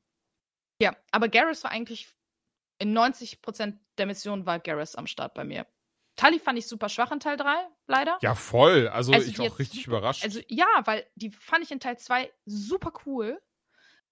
ja, 0.81 0.95
aber 1.11 1.29
Garrus 1.29 1.63
war 1.63 1.71
eigentlich 1.71 2.09
in 2.79 2.95
90% 2.97 3.77
der 3.97 4.05
Missionen 4.05 4.45
war 4.45 4.59
Garrus 4.59 4.95
am 4.95 5.07
Start 5.07 5.33
bei 5.33 5.43
mir. 5.45 5.65
Tali 6.17 6.39
fand 6.39 6.57
ich 6.59 6.67
super 6.67 6.87
schwach 6.89 7.11
in 7.11 7.19
Teil 7.19 7.35
3, 7.37 7.53
leider. 7.87 8.17
Ja, 8.21 8.35
voll. 8.35 8.87
Also, 8.87 9.11
Also 9.13 9.27
ich 9.27 9.35
die 9.35 9.49
auch 9.49 9.59
richtig 9.59 9.83
super- 9.85 9.97
überrascht. 9.97 10.23
Also 10.23 10.39
ja, 10.47 10.67
weil 10.85 11.05
die 11.15 11.29
fand 11.29 11.63
ich 11.63 11.71
in 11.71 11.79
Teil 11.79 11.97
2 11.97 12.31
super 12.45 12.93
cool. 13.05 13.41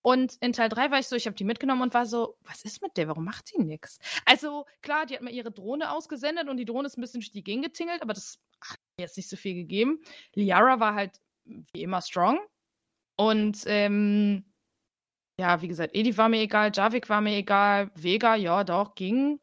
Und 0.04 0.36
in 0.41 0.51
Teil 0.51 0.68
3 0.68 0.91
war 0.91 0.99
ich 0.99 1.08
so, 1.08 1.16
ich 1.16 1.26
habe 1.28 1.36
die 1.36 1.45
mitgenommen 1.45 1.82
und 1.82 1.93
war 1.93 2.06
so, 2.06 2.38
was 2.41 2.66
ist 2.66 2.82
mit 2.82 2.97
der? 2.97 3.08
Warum 3.08 3.24
macht 3.24 3.54
die 3.54 3.62
nix? 3.62 3.99
Also 4.26 4.66
klar, 4.82 5.06
die 5.06 5.16
hat 5.16 5.22
mal 5.22 5.32
ihre 5.32 5.51
Drohne 5.51 5.91
ausgesendet 5.91 6.49
und 6.49 6.58
die 6.58 6.66
Drohne 6.66 6.88
ist 6.88 6.97
ein 6.97 7.01
bisschen 7.01 7.22
durch 7.22 7.32
die 7.32 7.43
Gegend 7.43 7.64
getingelt, 7.64 8.01
aber 8.01 8.14
das 8.14 8.38
hat 8.62 8.78
mir 8.97 9.06
jetzt 9.06 9.16
nicht 9.16 9.30
so 9.30 9.38
viel 9.38 9.54
gegeben. 9.56 10.04
Liara 10.36 10.82
war 10.82 10.93
halt 10.93 11.22
wie 11.45 11.82
immer 11.82 12.01
strong. 12.01 12.39
Und 13.16 13.64
ähm, 13.66 14.43
ja, 15.39 15.62
wie 15.62 15.70
gesagt, 15.70 15.95
Edi 15.95 16.18
war 16.18 16.28
mir 16.28 16.41
egal, 16.41 16.72
Javik 16.74 17.08
war 17.08 17.22
mir 17.22 17.38
egal, 17.38 17.89
Vega, 17.95 18.36
ja, 18.36 18.66
doch, 18.66 18.95
ging. 18.95 19.39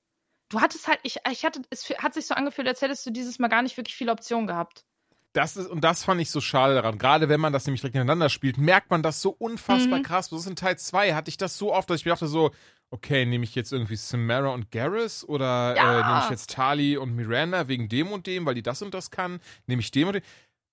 Du 0.50 0.60
hattest 0.60 0.88
halt, 0.88 1.00
ich, 1.04 1.16
ich 1.30 1.44
hatte, 1.46 1.62
es 1.70 1.88
hat 1.88 2.12
sich 2.12 2.26
so 2.26 2.34
angefühlt, 2.34 2.68
als 2.68 2.82
hättest 2.82 3.06
du 3.06 3.10
dieses 3.10 3.38
Mal 3.38 3.48
gar 3.48 3.62
nicht 3.62 3.78
wirklich 3.78 3.96
viele 3.96 4.12
Optionen 4.12 4.46
gehabt. 4.46 4.84
Das 5.32 5.56
ist, 5.56 5.68
und 5.68 5.82
das 5.84 6.02
fand 6.04 6.20
ich 6.20 6.30
so 6.30 6.40
schade 6.40 6.74
daran. 6.74 6.98
Gerade 6.98 7.28
wenn 7.28 7.38
man 7.40 7.52
das 7.52 7.64
nämlich 7.66 7.80
direkt 7.82 7.94
ineinander 7.94 8.28
spielt, 8.28 8.58
merkt 8.58 8.90
man 8.90 9.02
das 9.02 9.22
so 9.22 9.30
unfassbar 9.30 10.00
Mhm. 10.00 10.02
krass. 10.02 10.28
Das 10.30 10.40
ist 10.40 10.46
in 10.46 10.56
Teil 10.56 10.76
2 10.76 11.14
hatte 11.14 11.28
ich 11.28 11.36
das 11.36 11.56
so 11.56 11.72
oft, 11.72 11.88
dass 11.88 12.00
ich 12.00 12.04
mir 12.04 12.10
dachte 12.12 12.26
so, 12.26 12.50
okay, 12.90 13.24
nehme 13.24 13.44
ich 13.44 13.54
jetzt 13.54 13.72
irgendwie 13.72 13.94
Samara 13.94 14.48
und 14.48 14.72
Garrus 14.72 15.22
oder 15.24 15.76
Ja. 15.76 16.00
äh, 16.00 16.02
nehme 16.04 16.18
ich 16.18 16.30
jetzt 16.30 16.50
Tali 16.50 16.96
und 16.96 17.14
Miranda 17.14 17.68
wegen 17.68 17.88
dem 17.88 18.08
und 18.08 18.26
dem, 18.26 18.44
weil 18.44 18.54
die 18.56 18.62
das 18.64 18.82
und 18.82 18.92
das 18.92 19.12
kann? 19.12 19.38
Nehme 19.66 19.80
ich 19.80 19.92
dem 19.92 20.08
und 20.08 20.14
dem? 20.14 20.22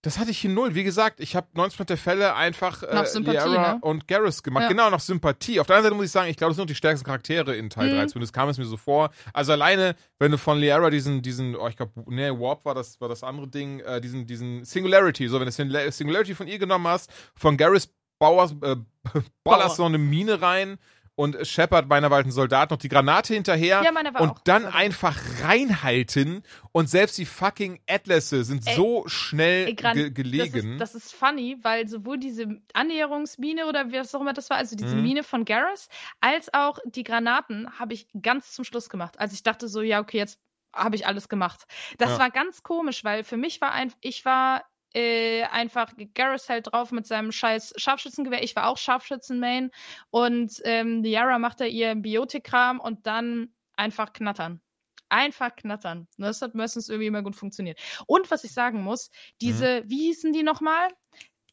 Das 0.03 0.19
hatte 0.19 0.29
ich 0.31 0.37
hier 0.37 0.51
null. 0.51 0.75
Wie 0.75 0.83
gesagt, 0.83 1.19
ich 1.19 1.35
habe 1.35 1.47
90% 1.55 1.85
der 1.85 1.97
Fälle 1.97 2.35
einfach 2.35 2.83
äh, 2.83 3.03
Sympathie, 3.05 3.37
Liara 3.49 3.73
ne? 3.73 3.79
und 3.81 4.07
Garrus 4.07 4.43
gemacht. 4.43 4.63
Ja. 4.63 4.69
Genau, 4.69 4.89
nach 4.91 4.99
Sympathie. 4.99 5.59
Auf 5.59 5.67
der 5.67 5.75
anderen 5.77 5.91
Seite 5.91 5.95
muss 5.97 6.05
ich 6.05 6.11
sagen, 6.11 6.29
ich 6.29 6.37
glaube, 6.37 6.51
das 6.51 6.55
sind 6.57 6.63
noch 6.63 6.67
die 6.67 6.75
stärksten 6.75 7.05
Charaktere 7.05 7.55
in 7.55 7.69
Teil 7.69 7.89
Mhm. 7.91 7.97
3. 7.97 8.05
Zumindest 8.05 8.31
kam 8.33 8.47
es 8.47 8.57
mir 8.59 8.65
so 8.65 8.77
vor. 8.77 9.09
Also 9.33 9.53
alleine, 9.53 9.95
wenn 10.19 10.31
du 10.31 10.37
von 10.37 10.59
Liara 10.59 10.89
diesen, 10.91 11.21
diesen, 11.23 11.55
oh, 11.55 11.67
ich 11.67 11.75
glaube, 11.77 11.91
nee, 12.07 12.29
Warp 12.29 12.63
war 12.63 12.75
das, 12.75 13.01
war 13.01 13.09
das 13.09 13.23
andere 13.23 13.47
Ding, 13.47 13.79
äh, 13.79 13.99
diesen, 13.99 14.27
diesen 14.27 14.63
Singularity, 14.65 15.27
so, 15.27 15.39
wenn 15.39 15.47
du 15.47 15.51
Singula- 15.51 15.91
Singularity 15.91 16.35
von 16.35 16.47
ihr 16.47 16.59
genommen 16.59 16.87
hast, 16.87 17.11
von 17.35 17.57
Garrus 17.57 17.89
Bauers, 18.19 18.51
äh, 18.63 18.75
ballerst 19.43 19.77
Bauer. 19.77 19.89
noch 19.89 19.95
eine 19.95 19.97
Mine 19.99 20.41
rein 20.41 20.77
und 21.18 21.45
Shepard 21.45 21.89
meiner 21.89 22.09
war 22.09 22.18
halt 22.18 22.28
ein 22.28 22.32
Soldat 22.32 22.70
noch 22.70 22.78
die 22.78 22.89
Granate 22.89 23.34
hinterher 23.34 23.84
Ja, 23.84 23.91
und 24.22 24.34
dann 24.45 24.63
war 24.65 24.76
einfach 24.76 25.18
reinhalten 25.43 26.43
und 26.72 26.89
selbst 26.89 27.18
die 27.18 27.26
fucking 27.26 27.80
Atlasse 27.89 28.43
sind 28.43 28.63
Ey, 28.65 28.76
so 28.76 29.03
schnell 29.07 29.65
Ey, 29.65 29.74
ge 29.74 30.11
gelegen. 30.11 30.78
Das 30.80 30.91
ist, 30.93 31.03
das 31.03 31.07
ist 31.07 31.15
funny, 31.15 31.57
weil 31.63 31.88
sowohl 31.88 32.20
diese 32.20 32.61
Annäherungsmine 32.74 33.65
oder 33.65 33.91
was 33.91 34.13
auch 34.13 34.22
immer 34.22 34.34
das 34.34 34.49
war, 34.51 34.57
also 34.57 34.76
diese 34.76 34.95
Mhm. 34.95 35.01
Mine 35.01 35.24
von 35.24 35.43
Garrus, 35.43 35.89
als 36.22 36.53
auch 36.53 36.78
die 36.86 37.03
Granaten 37.03 37.68
habe 37.80 37.93
ich 37.95 38.07
ganz 38.22 38.53
zum 38.53 38.63
Schluss 38.63 38.88
gemacht. 38.88 39.20
Also 39.20 39.34
ich 39.34 39.43
dachte 39.43 39.68
so, 39.68 39.82
ja, 39.82 39.99
okay, 39.99 40.18
jetzt 40.18 40.39
habe 40.74 40.95
ich 40.95 41.07
alles 41.07 41.30
gemacht. 41.30 41.65
Das 41.97 42.11
Ja. 42.11 42.20
war 42.20 42.30
ganz 42.30 42.61
komisch, 42.61 43.03
weil 43.03 43.24
für 43.24 43.38
mich 43.38 43.59
war 43.59 43.72
ein, 43.72 43.91
ich 44.01 44.24
war 44.24 44.63
äh, 44.93 45.43
einfach 45.43 45.93
Garrus 46.13 46.49
halt 46.49 46.71
drauf 46.71 46.91
mit 46.91 47.05
seinem 47.05 47.31
scheiß 47.31 47.73
Scharfschützengewehr. 47.77 48.43
Ich 48.43 48.55
war 48.55 48.67
auch 48.67 48.77
Scharfschützen-Main 48.77 49.71
und 50.09 50.61
ähm, 50.63 51.03
Liara 51.03 51.39
macht 51.39 51.59
da 51.59 51.65
ihr 51.65 51.95
Biotik-Kram 51.95 52.79
und 52.79 53.05
dann 53.05 53.53
einfach 53.75 54.13
knattern. 54.13 54.61
Einfach 55.09 55.55
knattern. 55.55 56.07
Das 56.17 56.41
hat 56.41 56.55
meistens 56.55 56.89
irgendwie 56.89 57.07
immer 57.07 57.23
gut 57.23 57.35
funktioniert. 57.35 57.79
Und 58.07 58.29
was 58.29 58.43
ich 58.43 58.53
sagen 58.53 58.81
muss, 58.83 59.09
diese, 59.41 59.83
wie 59.88 60.07
hießen 60.07 60.33
die 60.33 60.43
nochmal? 60.43 60.89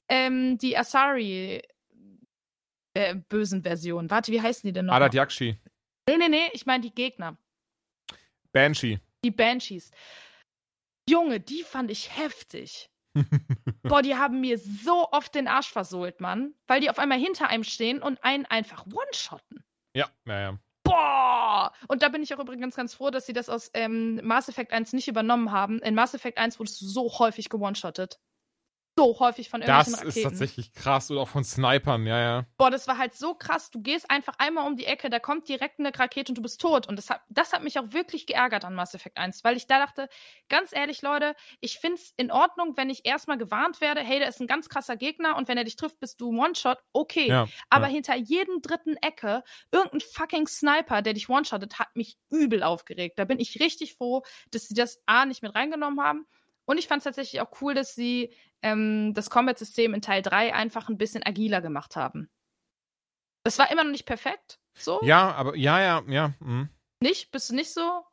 Ähm, 0.08 0.58
die 0.58 0.76
Asari 0.76 1.62
äh, 2.94 3.14
bösen 3.28 3.62
Version. 3.62 4.10
Warte, 4.10 4.32
wie 4.32 4.40
heißen 4.40 4.66
die 4.66 4.72
denn 4.72 4.86
nochmal? 4.86 5.02
Adat 5.02 5.14
Yakshi, 5.14 5.58
Nee, 6.08 6.16
nee, 6.18 6.28
nee, 6.28 6.50
ich 6.52 6.66
meine 6.66 6.82
die 6.82 6.94
Gegner. 6.94 7.38
Banshee. 8.52 9.00
Die 9.24 9.30
Banshees. 9.30 9.90
Junge, 11.08 11.40
die 11.40 11.62
fand 11.62 11.90
ich 11.90 12.16
heftig. 12.16 12.90
Boah, 13.82 14.02
die 14.02 14.16
haben 14.16 14.40
mir 14.40 14.58
so 14.58 15.08
oft 15.10 15.34
den 15.34 15.48
Arsch 15.48 15.70
versohlt, 15.70 16.20
Mann. 16.20 16.54
Weil 16.66 16.80
die 16.80 16.90
auf 16.90 16.98
einmal 16.98 17.18
hinter 17.18 17.48
einem 17.48 17.64
stehen 17.64 18.02
und 18.02 18.22
einen 18.24 18.46
einfach 18.46 18.86
one-shotten. 18.86 19.64
Ja, 19.94 20.08
naja. 20.24 20.58
Boah! 20.82 21.72
Und 21.88 22.02
da 22.02 22.08
bin 22.08 22.22
ich 22.22 22.34
auch 22.34 22.38
übrigens 22.38 22.76
ganz 22.76 22.94
froh, 22.94 23.10
dass 23.10 23.26
sie 23.26 23.32
das 23.32 23.48
aus 23.48 23.70
ähm, 23.74 24.20
Mass 24.22 24.48
Effect 24.48 24.72
1 24.72 24.92
nicht 24.92 25.08
übernommen 25.08 25.50
haben. 25.50 25.78
In 25.78 25.94
Mass 25.94 26.14
Effect 26.14 26.38
1 26.38 26.58
wurdest 26.58 26.80
du 26.80 26.86
so 26.86 27.18
häufig 27.18 27.48
gewone-shottet. 27.48 28.18
So 28.96 29.18
häufig 29.18 29.48
von 29.48 29.60
Das 29.60 29.68
irgendwelchen 29.88 30.08
ist 30.08 30.16
Raketen. 30.16 30.30
tatsächlich 30.30 30.72
krass 30.72 31.10
und 31.10 31.18
auch 31.18 31.28
von 31.28 31.42
Snipern, 31.42 32.06
ja, 32.06 32.20
ja. 32.20 32.46
Boah, 32.56 32.70
das 32.70 32.86
war 32.86 32.96
halt 32.96 33.14
so 33.14 33.34
krass. 33.34 33.70
Du 33.72 33.82
gehst 33.82 34.08
einfach 34.08 34.34
einmal 34.38 34.68
um 34.68 34.76
die 34.76 34.86
Ecke, 34.86 35.10
da 35.10 35.18
kommt 35.18 35.48
direkt 35.48 35.80
eine 35.80 35.96
Rakete 35.98 36.30
und 36.30 36.38
du 36.38 36.42
bist 36.42 36.60
tot. 36.60 36.86
Und 36.86 36.96
das 36.96 37.10
hat, 37.10 37.22
das 37.28 37.52
hat 37.52 37.64
mich 37.64 37.76
auch 37.78 37.92
wirklich 37.92 38.24
geärgert 38.26 38.64
an 38.64 38.74
Mass 38.74 38.94
Effect 38.94 39.18
1, 39.18 39.42
weil 39.42 39.56
ich 39.56 39.66
da 39.66 39.78
dachte, 39.80 40.08
ganz 40.48 40.72
ehrlich, 40.72 41.02
Leute, 41.02 41.34
ich 41.60 41.80
find's 41.80 42.14
in 42.16 42.30
Ordnung, 42.30 42.76
wenn 42.76 42.88
ich 42.88 43.04
erstmal 43.04 43.36
gewarnt 43.36 43.80
werde, 43.80 44.00
hey, 44.00 44.20
der 44.20 44.28
ist 44.28 44.40
ein 44.40 44.46
ganz 44.46 44.68
krasser 44.68 44.96
Gegner 44.96 45.36
und 45.36 45.48
wenn 45.48 45.58
er 45.58 45.64
dich 45.64 45.74
trifft, 45.74 45.98
bist 45.98 46.20
du 46.20 46.28
One-Shot, 46.28 46.78
okay. 46.92 47.28
ja 47.28 47.48
Aber 47.70 47.86
ja. 47.86 47.92
hinter 47.94 48.14
jedem 48.14 48.62
dritten 48.62 48.96
Ecke, 48.98 49.42
irgendein 49.72 50.00
fucking 50.00 50.46
Sniper, 50.46 51.02
der 51.02 51.14
dich 51.14 51.28
one-shottet, 51.28 51.80
hat 51.80 51.96
mich 51.96 52.16
übel 52.30 52.62
aufgeregt. 52.62 53.18
Da 53.18 53.24
bin 53.24 53.40
ich 53.40 53.58
richtig 53.58 53.94
froh, 53.96 54.22
dass 54.52 54.68
sie 54.68 54.74
das 54.74 55.02
A 55.06 55.26
nicht 55.26 55.42
mit 55.42 55.52
reingenommen 55.54 56.00
haben. 56.00 56.26
Und 56.66 56.78
ich 56.78 56.88
fand 56.88 57.00
es 57.00 57.04
tatsächlich 57.04 57.40
auch 57.42 57.60
cool, 57.60 57.74
dass 57.74 57.94
sie 57.94 58.32
ähm, 58.64 59.12
das 59.14 59.30
Combat-System 59.30 59.94
in 59.94 60.02
Teil 60.02 60.22
3 60.22 60.54
einfach 60.54 60.88
ein 60.88 60.98
bisschen 60.98 61.22
agiler 61.22 61.60
gemacht 61.60 61.96
haben. 61.96 62.30
Das 63.44 63.58
war 63.58 63.70
immer 63.70 63.84
noch 63.84 63.90
nicht 63.90 64.06
perfekt. 64.06 64.58
So? 64.76 65.00
Ja, 65.02 65.32
aber 65.32 65.54
ja, 65.54 65.80
ja, 65.80 66.02
ja. 66.08 66.34
mhm. 66.40 66.70
Nicht? 67.00 67.30
Bist 67.30 67.50
du 67.50 67.54
nicht 67.54 67.72
so? 67.72 68.04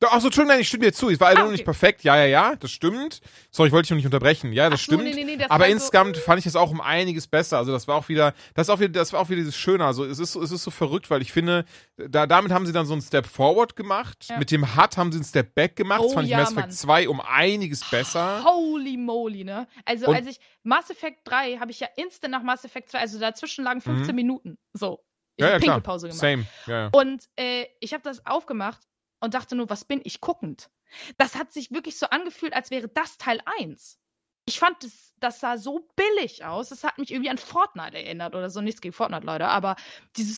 Achso, 0.00 0.26
Entschuldigung, 0.28 0.46
nein, 0.54 0.60
ich 0.60 0.68
stimme 0.68 0.84
dir 0.84 0.92
zu. 0.92 1.10
Es 1.10 1.18
war 1.18 1.26
also 1.28 1.40
Ah, 1.40 1.44
noch 1.46 1.50
nicht 1.50 1.60
okay. 1.62 1.64
perfekt. 1.64 2.04
Ja, 2.04 2.16
ja, 2.16 2.26
ja, 2.26 2.54
das 2.54 2.70
stimmt. 2.70 3.20
Sorry, 3.50 3.66
ich 3.68 3.72
wollte 3.72 3.86
dich 3.86 3.90
noch 3.90 3.96
nicht 3.96 4.04
unterbrechen. 4.06 4.52
Ja, 4.52 4.70
das 4.70 4.80
so, 4.84 4.92
stimmt. 4.92 5.02
nee, 5.12 5.24
nee, 5.24 5.36
das 5.36 5.50
aber 5.50 5.64
war 5.64 5.66
so- 5.68 5.72
insgesamt 5.74 6.16
fand 6.18 6.38
ich 6.38 6.46
es 6.46 6.54
auch 6.54 6.70
um 6.70 6.80
einiges 6.80 7.26
besser. 7.26 7.58
Also 7.58 7.72
das 7.72 7.88
war 7.88 7.96
auch 7.96 8.08
wieder, 8.08 8.32
das 8.54 8.68
ist 8.68 8.70
auch 8.70 8.78
wieder, 8.78 8.90
das 8.92 9.12
war 9.12 9.20
auch 9.20 9.28
wieder 9.28 9.38
dieses 9.40 9.56
Schöne. 9.56 9.84
Also 9.84 10.04
es 10.04 10.20
ist, 10.20 10.32
so- 10.34 10.42
es 10.42 10.52
ist 10.52 10.62
so 10.62 10.70
verrückt, 10.70 11.10
weil 11.10 11.20
ich 11.20 11.32
finde, 11.32 11.64
da, 11.96 12.28
damit 12.28 12.52
haben 12.52 12.64
sie 12.64 12.72
dann 12.72 12.86
so 12.86 12.92
einen 12.92 13.02
Step 13.02 13.26
Forward 13.26 13.74
gemacht. 13.74 14.26
Ja. 14.28 14.38
Mit 14.38 14.52
dem 14.52 14.76
Hut 14.76 14.96
haben 14.96 15.10
sie 15.10 15.18
einen 15.18 15.24
Step 15.24 15.54
Back 15.56 15.74
gemacht. 15.74 16.00
das 16.00 16.10
Oh 16.12 16.14
fand 16.14 16.26
ich 16.26 16.30
ja, 16.30 16.38
in 16.38 16.42
Mass 16.44 16.52
Effect 16.52 16.66
Mann. 16.68 16.70
2 16.76 17.08
um 17.08 17.20
einiges 17.20 17.80
besser. 17.90 18.44
Holy 18.44 18.96
moly, 18.96 19.42
ne? 19.42 19.66
Also, 19.84 20.06
Und- 20.06 20.14
als 20.14 20.28
ich 20.28 20.38
Mass 20.62 20.90
Effect 20.90 21.20
3 21.24 21.56
habe 21.58 21.72
ich 21.72 21.80
ja 21.80 21.88
instant 21.96 22.30
nach 22.30 22.44
Mass 22.44 22.64
Effect 22.64 22.90
2, 22.90 23.00
also 23.00 23.18
dazwischen 23.18 23.64
lagen 23.64 23.80
15 23.80 24.14
Minuten. 24.14 24.58
So. 24.74 25.00
Ich 25.36 25.42
Mhm. 25.44 25.46
Ja, 25.48 25.52
ja. 25.54 25.58
Pinkelpause 25.58 26.06
gemacht. 26.08 26.20
Same. 26.20 26.46
Ja, 26.66 26.74
ja. 26.82 26.88
Und 26.92 27.24
äh, 27.36 27.66
ich 27.80 27.92
habe 27.94 28.02
das 28.04 28.24
aufgemacht 28.26 28.80
und 29.20 29.34
dachte 29.34 29.56
nur, 29.56 29.70
was 29.70 29.84
bin 29.84 30.00
ich 30.04 30.20
guckend? 30.20 30.70
Das 31.16 31.34
hat 31.34 31.52
sich 31.52 31.70
wirklich 31.70 31.98
so 31.98 32.06
angefühlt, 32.06 32.54
als 32.54 32.70
wäre 32.70 32.88
das 32.88 33.18
Teil 33.18 33.40
1. 33.58 33.98
Ich 34.46 34.58
fand, 34.58 34.82
das, 34.82 35.12
das 35.18 35.40
sah 35.40 35.58
so 35.58 35.88
billig 35.94 36.44
aus. 36.44 36.70
Das 36.70 36.82
hat 36.82 36.96
mich 36.98 37.10
irgendwie 37.10 37.30
an 37.30 37.36
Fortnite 37.36 37.98
erinnert 37.98 38.34
oder 38.34 38.48
so. 38.48 38.62
Nichts 38.62 38.80
gegen 38.80 38.94
Fortnite, 38.94 39.26
Leute. 39.26 39.46
Aber 39.48 39.76
dieses 40.16 40.36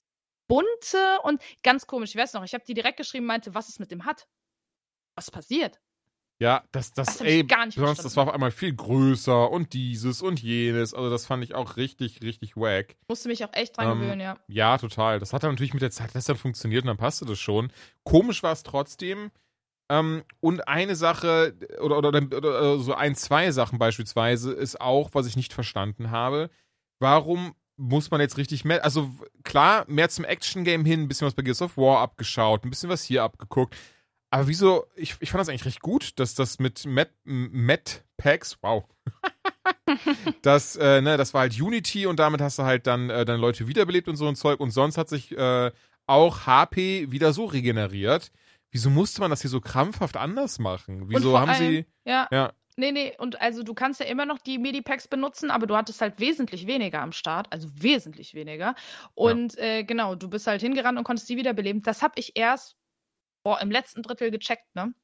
bunte 0.49 1.21
und 1.23 1.41
ganz 1.63 1.87
komisch. 1.87 2.11
Ich 2.11 2.17
weiß 2.17 2.33
noch, 2.33 2.43
ich 2.43 2.55
habe 2.55 2.65
die 2.67 2.75
direkt 2.75 2.97
geschrieben, 2.97 3.27
meinte, 3.27 3.55
was 3.55 3.69
ist 3.69 3.79
mit 3.79 3.93
dem 3.93 4.05
Hut? 4.05 4.27
Was 5.15 5.31
passiert? 5.31 5.81
Ja, 6.41 6.65
das, 6.73 6.93
das, 6.93 7.19
Das 7.19 7.21
ey, 7.21 7.45
gar 7.45 7.67
nicht 7.67 7.75
sonst, 7.75 7.87
verstanden. 7.87 8.03
das 8.05 8.17
war 8.17 8.25
auf 8.29 8.33
einmal 8.33 8.51
viel 8.51 8.75
größer 8.75 9.51
und 9.51 9.75
dieses 9.75 10.23
und 10.23 10.41
jenes. 10.41 10.95
Also 10.95 11.11
das 11.11 11.27
fand 11.27 11.45
ich 11.45 11.55
auch 11.55 11.77
richtig, 11.77 12.23
richtig 12.23 12.57
wack. 12.57 12.97
Musste 13.09 13.29
mich 13.29 13.45
auch 13.45 13.53
echt 13.53 13.77
dran 13.77 13.93
Ähm, 13.93 14.01
gewöhnen, 14.01 14.21
ja. 14.21 14.39
Ja, 14.49 14.79
total. 14.79 15.19
Das 15.19 15.33
hat 15.35 15.43
dann 15.43 15.51
natürlich 15.51 15.75
mit 15.75 15.83
der 15.83 15.91
Zeit 15.91 16.15
das 16.15 16.25
dann 16.25 16.37
funktioniert 16.37 16.83
und 16.85 16.89
dann 16.89 16.97
passte 16.97 17.27
das 17.27 17.39
schon. 17.39 17.71
Komisch 18.05 18.43
war 18.43 18.53
es 18.53 18.63
trotzdem. 18.63 19.31
Ähm, 19.91 20.23
und 20.41 20.67
eine 20.67 20.97
Sache, 20.97 21.55
oder, 21.81 21.99
oder, 21.99 22.09
oder, 22.09 22.37
oder 22.39 22.79
so 22.79 22.95
ein, 22.95 23.15
zwei 23.17 23.51
Sachen 23.51 23.79
beispielsweise, 23.79 24.53
ist 24.53 24.81
auch, 24.81 25.11
was 25.13 25.27
ich 25.27 25.37
nicht 25.37 25.53
verstanden 25.53 26.11
habe. 26.11 26.49
Warum 27.01 27.55
muss 27.77 28.11
man 28.11 28.21
jetzt 28.21 28.37
richtig 28.39 28.65
mehr, 28.65 28.85
also 28.85 29.11
klar, 29.43 29.85
mehr 29.89 30.09
zum 30.09 30.25
Action-Game 30.25 30.85
hin, 30.85 31.03
ein 31.03 31.09
bisschen 31.09 31.27
was 31.27 31.35
bei 31.35 31.43
Gears 31.43 31.61
of 31.63 31.77
War 31.77 31.99
abgeschaut, 32.01 32.65
ein 32.65 32.71
bisschen 32.71 32.89
was 32.91 33.03
hier 33.03 33.25
abgeguckt. 33.25 33.75
Aber 34.31 34.47
wieso, 34.47 34.87
ich, 34.95 35.17
ich 35.21 35.31
fand 35.31 35.41
das 35.41 35.49
eigentlich 35.49 35.65
recht 35.65 35.81
gut, 35.81 36.19
dass 36.21 36.35
das 36.35 36.61
mit 36.61 36.87
Met, 36.87 37.11
Met 37.25 38.05
Packs, 38.17 38.59
wow. 38.63 38.85
das, 40.43 40.77
äh, 40.77 41.01
ne, 41.01 41.17
das 41.17 41.35
war 41.35 41.43
halt 41.43 41.61
Unity 41.61 42.07
und 42.07 42.21
damit 42.21 42.41
hast 42.41 42.59
du 42.59 42.63
halt 42.63 42.87
dann 42.87 43.11
äh, 43.11 43.25
deine 43.25 43.41
Leute 43.41 43.67
wiederbelebt 43.67 44.09
und 44.09 44.17
so 44.17 44.29
ein 44.29 44.37
Zeug 44.37 44.61
und 44.61 44.71
sonst 44.71 44.99
hat 44.99 45.09
sich 45.09 45.37
äh, 45.37 45.73
auch 46.07 46.47
HP 46.47 47.11
wieder 47.11 47.33
so 47.33 47.45
regeneriert. 47.45 48.31
Wieso 48.71 48.89
musste 48.89 49.21
man 49.21 49.31
das 49.31 49.41
hier 49.41 49.51
so 49.51 49.61
krampfhaft 49.61 50.17
anders 50.17 50.61
machen? 50.61 51.09
Wieso 51.09 51.39
haben 51.39 51.51
allem, 51.51 51.59
sie. 51.59 51.87
Ja. 52.05 52.29
Ja. 52.31 52.53
Nee, 52.77 52.93
nee, 52.93 53.13
und 53.19 53.41
also 53.43 53.63
du 53.63 53.75
kannst 53.75 54.01
ja 54.01 54.07
immer 54.07 54.27
noch 54.27 54.39
die 54.39 54.59
Medipacks 54.59 55.09
benutzen, 55.09 55.51
aber 55.51 55.67
du 55.67 55.77
hattest 55.77 56.01
halt 56.01 56.19
wesentlich 56.19 56.67
weniger 56.67 57.03
am 57.03 57.13
Start, 57.13 57.53
also 57.53 57.69
wesentlich 57.75 58.33
weniger. 58.33 58.75
Und 59.15 59.57
ja. 59.57 59.63
äh, 59.63 59.85
genau, 59.85 60.15
du 60.15 60.31
bist 60.31 60.47
halt 60.47 60.63
hingerannt 60.63 60.97
und 60.97 61.05
konntest 61.05 61.29
die 61.29 61.37
wiederbeleben. 61.37 61.83
Das 61.83 62.01
habe 62.01 62.15
ich 62.17 62.39
erst 62.39 62.77
boah, 63.43 63.61
im 63.61 63.71
letzten 63.71 64.03
Drittel 64.03 64.31
gecheckt, 64.31 64.75
ne? 64.75 64.95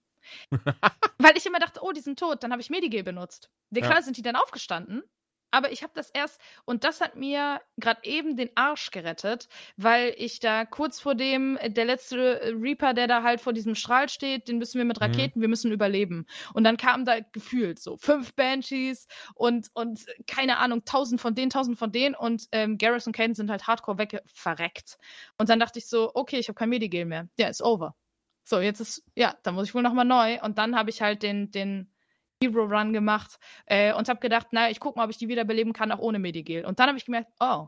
Weil 1.19 1.37
ich 1.37 1.47
immer 1.47 1.59
dachte, 1.59 1.81
oh, 1.83 1.93
die 1.93 2.01
sind 2.01 2.19
tot, 2.19 2.43
dann 2.43 2.53
habe 2.53 2.61
ich 2.61 2.71
Medigel 2.71 3.03
benutzt. 3.03 3.51
Der 3.71 3.83
klar 3.83 3.97
ja. 3.97 4.03
sind 4.03 4.17
die 4.17 4.23
dann 4.23 4.37
aufgestanden, 4.37 5.03
aber 5.51 5.73
ich 5.73 5.83
habe 5.83 5.93
das 5.95 6.11
erst 6.11 6.41
und 6.65 6.85
das 6.85 7.01
hat 7.01 7.17
mir 7.17 7.61
gerade 7.77 8.05
eben 8.05 8.37
den 8.37 8.51
Arsch 8.57 8.91
gerettet, 8.91 9.49
weil 9.77 10.15
ich 10.19 10.41
da 10.41 10.65
kurz 10.65 11.01
vor 11.01 11.15
dem 11.15 11.59
der 11.65 11.85
letzte 11.85 12.55
Reaper, 12.61 12.95
der 12.95 13.07
da 13.07 13.23
halt 13.23 13.41
vor 13.41 13.53
diesem 13.53 13.75
Strahl 13.75 14.09
steht, 14.09 14.49
den 14.49 14.59
müssen 14.59 14.79
wir 14.79 14.85
mit 14.85 14.99
mhm. 14.99 15.05
Raketen, 15.05 15.39
mhm. 15.39 15.43
wir 15.43 15.49
müssen 15.49 15.73
überleben. 15.73 16.27
Und 16.53 16.65
dann 16.65 16.77
kamen 16.77 17.05
da 17.05 17.21
gefühlt 17.21 17.79
so 17.79 17.97
fünf 17.97 18.35
Banshees 18.35 19.07
und 19.35 19.69
und 19.73 20.05
keine 20.27 20.59
Ahnung, 20.59 20.85
tausend 20.85 21.21
von 21.21 21.35
denen, 21.35 21.51
tausend 21.51 21.79
von 21.79 21.93
denen 21.93 22.15
und 22.15 22.49
ähm, 22.53 22.77
Garrus 22.77 23.07
und 23.07 23.15
Kane 23.15 23.35
sind 23.35 23.51
halt 23.51 23.67
hardcore 23.67 23.99
wegverreckt. 23.99 24.99
Und 25.39 25.49
dann 25.49 25.61
dachte 25.61 25.79
ich 25.79 25.87
so, 25.87 26.11
okay, 26.15 26.39
ich 26.39 26.49
habe 26.49 26.57
kein 26.57 26.69
Medigel 26.69 27.05
mehr. 27.05 27.29
Ja, 27.39 27.49
ist 27.49 27.63
over. 27.63 27.95
So, 28.49 28.61
jetzt 28.61 28.81
ist, 28.81 29.03
ja, 29.17 29.35
da 29.43 29.51
muss 29.51 29.67
ich 29.67 29.75
wohl 29.75 29.83
nochmal 29.83 30.05
neu. 30.05 30.41
Und 30.41 30.57
dann 30.57 30.77
habe 30.77 30.89
ich 30.89 31.03
halt 31.03 31.25
den, 31.25 31.51
den 31.51 31.91
Hero 32.41 32.63
Run 32.63 32.93
gemacht 32.93 33.39
äh, 33.67 33.93
und 33.93 34.09
habe 34.09 34.21
gedacht, 34.21 34.53
naja, 34.53 34.71
ich 34.71 34.79
gucke 34.79 34.99
mal, 34.99 35.05
ob 35.05 35.11
ich 35.11 35.19
die 35.19 35.29
wiederbeleben 35.29 35.73
kann, 35.73 35.91
auch 35.91 35.99
ohne 35.99 36.21
Medigel. 36.21 36.65
Und 36.65 36.79
dann 36.79 36.87
habe 36.87 36.97
ich 36.97 37.05
gemerkt, 37.05 37.33
oh. 37.41 37.67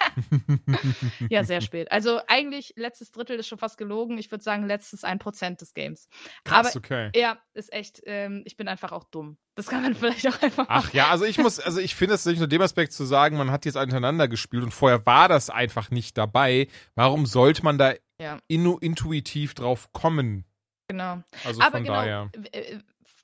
ja, 1.28 1.44
sehr 1.44 1.60
spät. 1.60 1.92
Also 1.92 2.20
eigentlich 2.28 2.72
letztes 2.76 3.10
Drittel 3.10 3.38
ist 3.38 3.46
schon 3.46 3.58
fast 3.58 3.76
gelogen. 3.76 4.16
Ich 4.16 4.30
würde 4.30 4.42
sagen, 4.42 4.66
letztes 4.66 5.04
1% 5.04 5.58
des 5.58 5.74
Games. 5.74 6.08
Krass, 6.44 6.68
Aber, 6.68 6.76
okay. 6.76 7.10
Ja, 7.14 7.38
ist 7.52 7.70
echt, 7.70 8.00
ähm, 8.06 8.42
ich 8.46 8.56
bin 8.56 8.68
einfach 8.68 8.92
auch 8.92 9.04
dumm. 9.04 9.36
Das 9.54 9.66
kann 9.66 9.82
man 9.82 9.94
vielleicht 9.94 10.26
auch 10.28 10.40
einfach 10.40 10.64
Ach 10.68 10.94
ja, 10.94 11.08
also 11.08 11.26
ich 11.26 11.36
muss, 11.36 11.60
also 11.60 11.78
ich 11.78 11.94
finde 11.94 12.14
es 12.14 12.24
nicht 12.24 12.38
nur 12.38 12.48
dem 12.48 12.62
Aspekt 12.62 12.94
zu 12.94 13.04
sagen, 13.04 13.36
man 13.36 13.50
hat 13.50 13.66
jetzt 13.66 13.78
hintereinander 13.78 14.28
gespielt 14.28 14.62
und 14.62 14.72
vorher 14.72 15.04
war 15.04 15.28
das 15.28 15.50
einfach 15.50 15.90
nicht 15.90 16.16
dabei. 16.16 16.68
Warum 16.94 17.26
sollte 17.26 17.62
man 17.64 17.76
da 17.76 17.92
ja. 18.20 18.38
intuitiv 18.46 19.54
drauf 19.54 19.92
kommen. 19.92 20.44
Genau. 20.88 21.22
Also 21.44 21.60
Aber 21.60 21.72
von 21.72 21.84
genau, 21.84 21.94
daher. 21.94 22.30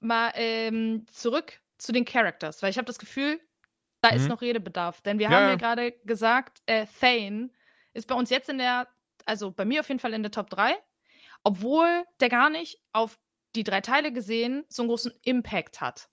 Mal 0.01 0.33
ähm, 0.35 1.07
zurück 1.11 1.61
zu 1.79 1.93
den 1.93 2.05
Characters, 2.05 2.63
weil 2.63 2.71
ich 2.71 2.77
habe 2.77 2.87
das 2.87 2.99
Gefühl, 2.99 3.41
da 4.03 4.11
mhm. 4.11 4.17
ist 4.17 4.29
noch 4.29 4.43
Redebedarf. 4.43 5.01
Denn 5.01 5.19
wir 5.19 5.31
ja, 5.31 5.33
haben 5.33 5.49
ja, 5.49 5.57
gerade 5.57 5.93
gesagt, 6.05 6.63
äh, 6.67 6.87
Thane 7.01 7.51
ist 7.95 8.07
bei 8.07 8.15
uns 8.15 8.31
jetzt 8.31 8.49
in 8.49 8.59
der, 8.59 8.89
also 9.25 9.51
bei 9.51 9.65
mir 9.65 9.81
auf 9.81 9.89
jeden 9.89 10.01
Fall 10.01 10.13
in 10.13 10.23
der 10.23 10.31
Top 10.31 10.51
3, 10.51 10.77
obwohl 11.43 12.05
der 12.21 12.29
gar 12.29 12.51
nicht 12.51 12.79
auf 12.93 13.19
die 13.55 13.65
drei 13.65 13.81
Teile 13.81 14.13
gesehen 14.13 14.65
so 14.69 14.83
einen 14.83 14.89
großen 14.89 15.13
Impact 15.23 15.81
hat. 15.81 16.09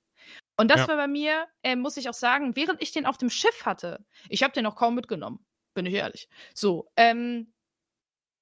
Und 0.57 0.69
das 0.69 0.81
ja. 0.81 0.87
war 0.89 0.97
bei 0.97 1.07
mir, 1.07 1.47
äh, 1.63 1.75
muss 1.75 1.97
ich 1.97 2.07
auch 2.07 2.13
sagen, 2.13 2.55
während 2.55 2.81
ich 2.81 2.91
den 2.91 3.05
auf 3.05 3.17
dem 3.17 3.29
Schiff 3.29 3.65
hatte, 3.65 4.05
ich 4.29 4.43
habe 4.43 4.53
den 4.53 4.65
auch 4.67 4.75
kaum 4.75 4.95
mitgenommen, 4.95 5.43
bin 5.73 5.85
ich 5.85 5.95
ehrlich. 5.95 6.29
So, 6.53 6.91
ähm, 6.95 7.51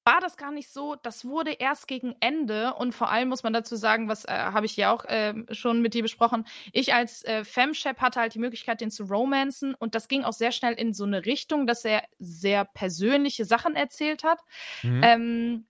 war 0.09 0.21
das 0.21 0.37
gar 0.37 0.51
nicht 0.51 0.71
so. 0.71 0.95
Das 0.95 1.23
wurde 1.23 1.51
erst 1.51 1.87
gegen 1.87 2.15
Ende 2.19 2.73
und 2.73 2.93
vor 2.93 3.11
allem 3.11 3.29
muss 3.29 3.43
man 3.43 3.53
dazu 3.53 3.75
sagen, 3.75 4.09
was 4.09 4.25
äh, 4.25 4.31
habe 4.31 4.65
ich 4.65 4.75
ja 4.75 4.91
auch 4.91 5.05
äh, 5.05 5.35
schon 5.51 5.83
mit 5.83 5.93
dir 5.93 6.01
besprochen. 6.01 6.45
Ich 6.73 6.95
als 6.95 7.23
äh, 7.25 7.43
Femchef 7.43 7.99
hatte 7.99 8.19
halt 8.19 8.33
die 8.33 8.39
Möglichkeit, 8.39 8.81
den 8.81 8.89
zu 8.89 9.03
romanzen 9.03 9.75
und 9.75 9.93
das 9.93 10.07
ging 10.07 10.23
auch 10.23 10.33
sehr 10.33 10.51
schnell 10.51 10.73
in 10.73 10.93
so 10.93 11.03
eine 11.03 11.27
Richtung, 11.27 11.67
dass 11.67 11.85
er 11.85 12.03
sehr 12.17 12.65
persönliche 12.65 13.45
Sachen 13.45 13.75
erzählt 13.75 14.23
hat. 14.23 14.39
Mhm. 14.81 15.01
Ähm, 15.03 15.65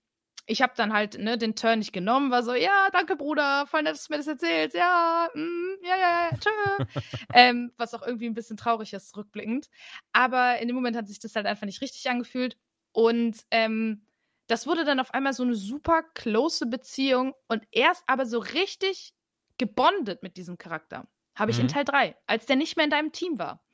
ich 0.46 0.62
habe 0.62 0.72
dann 0.74 0.94
halt 0.94 1.18
ne, 1.18 1.36
den 1.36 1.54
Turn 1.54 1.80
nicht 1.80 1.92
genommen, 1.92 2.30
war 2.30 2.42
so, 2.42 2.54
ja, 2.54 2.88
danke 2.92 3.16
Bruder, 3.16 3.66
voll 3.66 3.82
nett, 3.82 3.92
dass 3.92 4.06
du 4.06 4.14
mir 4.14 4.18
das 4.18 4.26
erzählst, 4.26 4.74
ja, 4.74 5.28
mm, 5.34 5.84
ja, 5.84 5.96
ja, 5.96 6.30
ja, 6.30 6.36
tschö. 6.38 6.84
ähm, 7.34 7.72
was 7.76 7.92
auch 7.92 8.06
irgendwie 8.06 8.26
ein 8.26 8.34
bisschen 8.34 8.56
traurig 8.56 8.94
ist, 8.94 9.14
rückblickend. 9.18 9.68
Aber 10.14 10.58
in 10.58 10.66
dem 10.66 10.74
Moment 10.74 10.96
hat 10.96 11.08
sich 11.08 11.18
das 11.18 11.36
halt 11.36 11.44
einfach 11.44 11.66
nicht 11.66 11.82
richtig 11.82 12.08
angefühlt. 12.08 12.56
Und 12.92 13.36
ähm, 13.52 14.02
das 14.50 14.66
wurde 14.66 14.84
dann 14.84 14.98
auf 14.98 15.14
einmal 15.14 15.32
so 15.32 15.44
eine 15.44 15.54
super 15.54 16.02
close 16.02 16.66
Beziehung 16.66 17.34
und 17.46 17.64
erst 17.70 18.02
aber 18.08 18.26
so 18.26 18.40
richtig 18.40 19.14
gebondet 19.58 20.24
mit 20.24 20.36
diesem 20.36 20.58
Charakter. 20.58 21.06
Habe 21.36 21.52
ich 21.52 21.58
mhm. 21.58 21.62
in 21.62 21.68
Teil 21.68 21.84
3, 21.84 22.16
als 22.26 22.46
der 22.46 22.56
nicht 22.56 22.76
mehr 22.76 22.84
in 22.84 22.90
deinem 22.90 23.12
Team 23.12 23.38
war. 23.38 23.64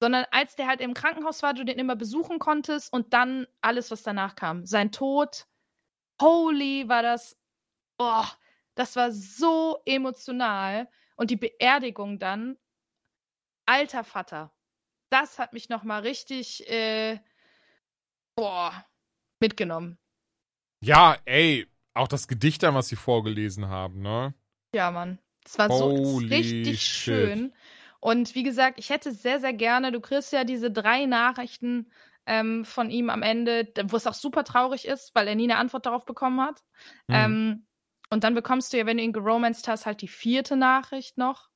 Sondern 0.00 0.26
als 0.32 0.56
der 0.56 0.66
halt 0.66 0.80
im 0.80 0.92
Krankenhaus 0.92 1.44
war, 1.44 1.54
du 1.54 1.64
den 1.64 1.78
immer 1.78 1.94
besuchen 1.94 2.40
konntest 2.40 2.92
und 2.92 3.12
dann 3.12 3.46
alles, 3.60 3.92
was 3.92 4.02
danach 4.02 4.34
kam. 4.34 4.66
Sein 4.66 4.90
Tod, 4.90 5.46
holy, 6.20 6.88
war 6.88 7.02
das, 7.02 7.38
oh, 7.98 8.26
das 8.74 8.96
war 8.96 9.12
so 9.12 9.80
emotional. 9.84 10.88
Und 11.14 11.30
die 11.30 11.36
Beerdigung 11.36 12.18
dann, 12.18 12.58
alter 13.66 14.02
Vater, 14.02 14.52
das 15.10 15.38
hat 15.38 15.52
mich 15.52 15.68
nochmal 15.68 16.00
richtig, 16.00 16.68
äh, 16.68 17.20
boah, 18.34 18.84
mitgenommen. 19.38 19.96
Ja, 20.80 21.16
ey, 21.24 21.66
auch 21.94 22.08
das 22.08 22.28
Gedicht 22.28 22.62
dann, 22.62 22.74
was 22.74 22.88
sie 22.88 22.96
vorgelesen 22.96 23.68
haben, 23.68 24.00
ne? 24.00 24.34
Ja, 24.74 24.90
Mann. 24.90 25.18
Es 25.44 25.58
war 25.58 25.68
Holy 25.68 26.04
so 26.04 26.16
richtig 26.18 26.82
shit. 26.82 27.14
schön. 27.14 27.54
Und 28.00 28.34
wie 28.34 28.42
gesagt, 28.42 28.78
ich 28.78 28.90
hätte 28.90 29.12
sehr, 29.12 29.40
sehr 29.40 29.52
gerne, 29.52 29.90
du 29.90 30.00
kriegst 30.00 30.32
ja 30.32 30.44
diese 30.44 30.70
drei 30.70 31.06
Nachrichten 31.06 31.90
ähm, 32.26 32.64
von 32.64 32.90
ihm 32.90 33.10
am 33.10 33.22
Ende, 33.22 33.72
wo 33.84 33.96
es 33.96 34.06
auch 34.06 34.14
super 34.14 34.44
traurig 34.44 34.86
ist, 34.86 35.14
weil 35.14 35.26
er 35.26 35.34
nie 35.34 35.44
eine 35.44 35.56
Antwort 35.56 35.86
darauf 35.86 36.04
bekommen 36.04 36.40
hat. 36.40 36.62
Mhm. 37.08 37.14
Ähm, 37.14 37.66
und 38.10 38.24
dann 38.24 38.34
bekommst 38.34 38.72
du 38.72 38.78
ja, 38.78 38.86
wenn 38.86 38.98
du 38.98 39.02
ihn 39.02 39.12
geromanced 39.12 39.66
hast, 39.66 39.86
halt 39.86 40.02
die 40.02 40.08
vierte 40.08 40.56
Nachricht 40.56 41.18
noch. 41.18 41.48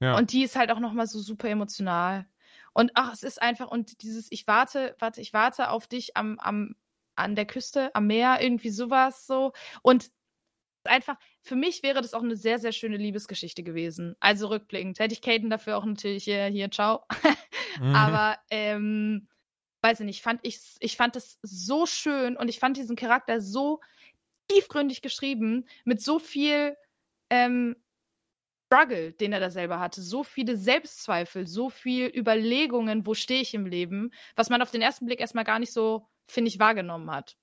Ja. 0.00 0.16
Und 0.16 0.32
die 0.32 0.44
ist 0.44 0.56
halt 0.56 0.70
auch 0.70 0.78
nochmal 0.78 1.06
so 1.06 1.18
super 1.18 1.48
emotional. 1.48 2.26
Und 2.74 2.92
ach, 2.94 3.12
es 3.12 3.22
ist 3.22 3.40
einfach, 3.40 3.68
und 3.68 4.02
dieses, 4.02 4.30
ich 4.30 4.46
warte, 4.46 4.94
warte, 4.98 5.20
ich 5.20 5.32
warte 5.32 5.70
auf 5.70 5.86
dich 5.86 6.16
am, 6.16 6.38
am 6.38 6.74
an 7.16 7.34
der 7.36 7.46
Küste, 7.46 7.94
am 7.94 8.06
Meer, 8.06 8.38
irgendwie 8.40 8.70
sowas 8.70 9.26
so. 9.26 9.52
Und 9.82 10.10
einfach, 10.84 11.16
für 11.42 11.56
mich 11.56 11.82
wäre 11.82 12.02
das 12.02 12.14
auch 12.14 12.22
eine 12.22 12.36
sehr, 12.36 12.58
sehr 12.58 12.72
schöne 12.72 12.96
Liebesgeschichte 12.96 13.62
gewesen. 13.62 14.16
Also 14.20 14.48
rückblickend. 14.48 14.98
Hätte 14.98 15.14
ich 15.14 15.22
Caden 15.22 15.50
dafür 15.50 15.78
auch 15.78 15.84
natürlich 15.84 16.24
hier, 16.24 16.46
hier 16.46 16.70
ciao. 16.70 17.04
mhm. 17.80 17.94
Aber, 17.94 18.38
ähm, 18.50 19.28
weiß 19.82 20.00
ich 20.00 20.06
nicht, 20.06 20.22
fand 20.22 20.40
ich, 20.42 20.60
ich 20.80 20.96
fand 20.96 21.16
es 21.16 21.38
so 21.42 21.86
schön 21.86 22.36
und 22.36 22.48
ich 22.48 22.58
fand 22.58 22.76
diesen 22.76 22.96
Charakter 22.96 23.40
so 23.40 23.80
tiefgründig 24.48 25.02
geschrieben, 25.02 25.66
mit 25.84 26.00
so 26.00 26.18
viel 26.18 26.76
ähm, 27.30 27.76
Struggle, 28.66 29.12
den 29.12 29.32
er 29.32 29.40
da 29.40 29.50
selber 29.50 29.80
hatte, 29.80 30.00
so 30.00 30.24
viele 30.24 30.56
Selbstzweifel, 30.56 31.46
so 31.46 31.68
viel 31.68 32.06
Überlegungen, 32.06 33.06
wo 33.06 33.14
stehe 33.14 33.42
ich 33.42 33.54
im 33.54 33.66
Leben, 33.66 34.12
was 34.34 34.50
man 34.50 34.62
auf 34.62 34.70
den 34.70 34.82
ersten 34.82 35.06
Blick 35.06 35.20
erstmal 35.20 35.44
gar 35.44 35.58
nicht 35.58 35.72
so 35.72 36.08
finde 36.32 36.48
ich, 36.48 36.58
wahrgenommen 36.58 37.10
hat. 37.10 37.36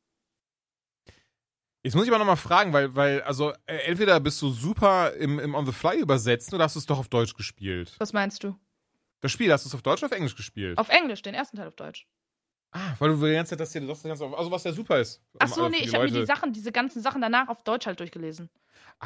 Jetzt 1.81 1.95
muss 1.95 2.03
ich 2.03 2.09
aber 2.09 2.19
nochmal 2.19 2.35
fragen, 2.35 2.73
weil, 2.73 2.93
weil, 2.95 3.21
also, 3.21 3.53
äh, 3.65 3.77
entweder 3.85 4.19
bist 4.19 4.41
du 4.41 4.49
super 4.49 5.13
im, 5.13 5.39
im 5.39 5.55
On 5.55 5.65
the 5.65 5.71
Fly 5.71 5.99
übersetzen 5.99 6.55
oder 6.55 6.65
hast 6.65 6.75
du 6.75 6.79
es 6.79 6.85
doch 6.85 6.99
auf 6.99 7.07
Deutsch 7.07 7.35
gespielt. 7.35 7.95
Was 7.99 8.11
meinst 8.11 8.43
du? 8.43 8.59
Das 9.21 9.31
Spiel, 9.31 9.51
hast 9.51 9.63
du 9.63 9.69
es 9.69 9.75
auf 9.75 9.81
Deutsch 9.81 10.03
oder 10.03 10.11
auf 10.11 10.17
Englisch 10.17 10.35
gespielt? 10.35 10.77
Auf 10.77 10.89
Englisch, 10.89 11.21
den 11.21 11.33
ersten 11.33 11.55
Teil 11.55 11.67
auf 11.67 11.75
Deutsch. 11.75 12.05
Ah, 12.71 12.93
weil 12.99 13.09
du 13.09 13.25
die 13.25 13.33
ganze 13.33 13.51
Zeit 13.51 13.59
das 13.61 13.71
hier, 13.71 13.81
das 13.81 14.03
ganze, 14.03 14.25
also 14.25 14.51
was 14.51 14.63
ja 14.63 14.71
super 14.71 14.99
ist. 14.99 15.21
Ach 15.39 15.47
so, 15.47 15.67
nee, 15.69 15.77
ich 15.77 15.93
habe 15.93 16.05
mir 16.05 16.11
die 16.11 16.25
Sachen, 16.25 16.53
diese 16.53 16.71
ganzen 16.71 17.01
Sachen 17.01 17.21
danach 17.21 17.47
auf 17.47 17.63
Deutsch 17.63 17.87
halt 17.87 17.99
durchgelesen. 17.99 18.49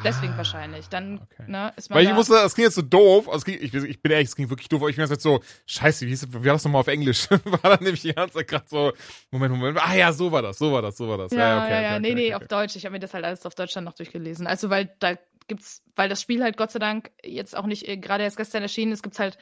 Deswegen 0.02 0.32
ah, 0.32 0.38
wahrscheinlich. 0.38 0.88
Dann 0.88 1.20
okay. 1.20 1.44
ne, 1.46 1.72
ist 1.76 1.88
man. 1.88 1.96
Weil 1.96 2.04
ich 2.04 2.10
da 2.10 2.16
musste, 2.16 2.32
das 2.34 2.54
klingt 2.54 2.66
jetzt 2.66 2.74
so 2.74 2.82
doof. 2.82 3.28
Also 3.28 3.46
ich, 3.46 3.72
ich, 3.72 4.02
bin 4.02 4.10
ehrlich, 4.10 4.28
es 4.28 4.34
klingt 4.34 4.50
wirklich 4.50 4.68
doof. 4.68 4.80
Aber 4.80 4.90
ich 4.90 4.96
bin 4.96 5.06
jetzt 5.08 5.22
so, 5.22 5.40
scheiße, 5.66 6.04
wie, 6.04 6.10
hieß, 6.10 6.32
wie 6.32 6.34
war 6.46 6.54
das 6.54 6.64
nochmal 6.64 6.80
auf 6.80 6.88
Englisch? 6.88 7.30
war 7.44 7.60
dann 7.62 7.82
nämlich 7.84 8.02
die 8.02 8.12
ganze 8.12 8.34
Zeit 8.34 8.48
gerade 8.48 8.64
so, 8.68 8.92
Moment, 9.30 9.54
Moment. 9.54 9.78
Ah 9.80 9.94
ja, 9.94 10.12
so 10.12 10.32
war 10.32 10.42
das, 10.42 10.58
so 10.58 10.72
war 10.72 10.82
das, 10.82 10.96
so 10.96 11.08
war 11.08 11.18
das. 11.18 11.30
Ja, 11.30 11.38
ja, 11.38 11.62
okay, 11.62 11.70
ja, 11.70 11.80
ja. 11.80 11.90
Okay, 11.92 12.00
nee, 12.00 12.10
okay, 12.10 12.14
nee, 12.14 12.34
auf 12.34 12.46
Deutsch. 12.48 12.74
Ich 12.74 12.84
habe 12.84 12.94
mir 12.94 12.98
das 12.98 13.14
halt 13.14 13.24
alles 13.24 13.46
auf 13.46 13.54
Deutsch 13.54 13.72
dann 13.72 13.84
noch 13.84 13.94
durchgelesen. 13.94 14.48
Also, 14.48 14.68
weil 14.68 14.90
da 14.98 15.16
gibt's, 15.46 15.82
weil 15.94 16.08
das 16.08 16.20
Spiel 16.20 16.42
halt 16.42 16.56
Gott 16.56 16.72
sei 16.72 16.80
Dank 16.80 17.12
jetzt 17.22 17.56
auch 17.56 17.66
nicht 17.66 17.86
äh, 17.86 17.96
gerade 17.96 18.24
erst 18.24 18.36
gestern 18.36 18.62
erschienen 18.62 18.92
ist, 18.92 19.02
gibt's 19.02 19.20
halt. 19.20 19.38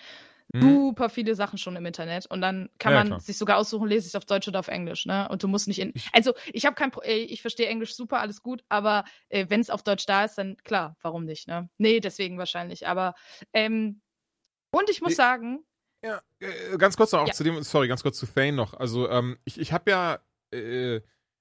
Super 0.55 1.09
viele 1.09 1.35
Sachen 1.35 1.59
schon 1.59 1.77
im 1.77 1.87
Internet 1.87 2.27
und 2.27 2.41
dann 2.41 2.69
kann 2.79 2.93
ja, 2.93 2.99
man 2.99 3.07
klar. 3.09 3.21
sich 3.21 3.39
sogar 3.39 3.57
aussuchen, 3.57 3.89
lese 3.89 4.07
ich 4.07 4.13
es 4.13 4.15
auf 4.15 4.25
Deutsch 4.25 4.49
oder 4.49 4.61
auf 4.61 4.69
Englisch, 4.69 5.07
ne? 5.07 5.29
Und 5.29 5.43
du 5.43 5.49
musst 5.49 5.69
nicht 5.69 5.79
in. 5.79 5.93
Also 6.13 6.35
ich 6.53 6.67
habe 6.67 6.75
kein, 6.75 6.91
Pro 6.91 7.01
äh, 7.03 7.17
ich 7.17 7.41
verstehe 7.41 7.69
Englisch 7.69 7.95
super, 7.95 8.21
alles 8.21 8.43
gut, 8.43 8.65
aber 8.69 9.05
äh, 9.29 9.47
wenn 9.49 9.61
es 9.61 9.71
auf 9.71 9.83
Deutsch 9.83 10.07
da 10.07 10.25
ist, 10.25 10.37
dann 10.37 10.57
klar, 10.65 10.97
warum 11.03 11.25
nicht, 11.25 11.49
ne? 11.49 11.69
Nee, 11.79 12.01
deswegen 12.01 12.39
wahrscheinlich. 12.39 12.87
Aber 12.87 13.15
ähm, 13.53 14.01
und 14.73 14.91
ich 14.91 15.01
muss 15.01 15.17
sagen. 15.17 15.65
Ja, 16.05 16.21
äh, 16.41 16.77
ganz 16.79 16.97
kurz 16.97 17.13
noch 17.13 17.21
auch 17.21 17.29
ja. 17.29 17.33
zu 17.33 17.45
dem, 17.45 17.63
sorry, 17.63 17.89
ganz 17.89 18.03
kurz 18.03 18.19
zu 18.19 18.27
Thane 18.27 18.53
noch. 18.53 18.75
Also 18.75 19.09
ähm, 19.09 19.39
ich, 19.45 19.61
ich 19.61 19.73
habe 19.73 19.91
ja, 19.91 20.19
äh, 20.53 21.01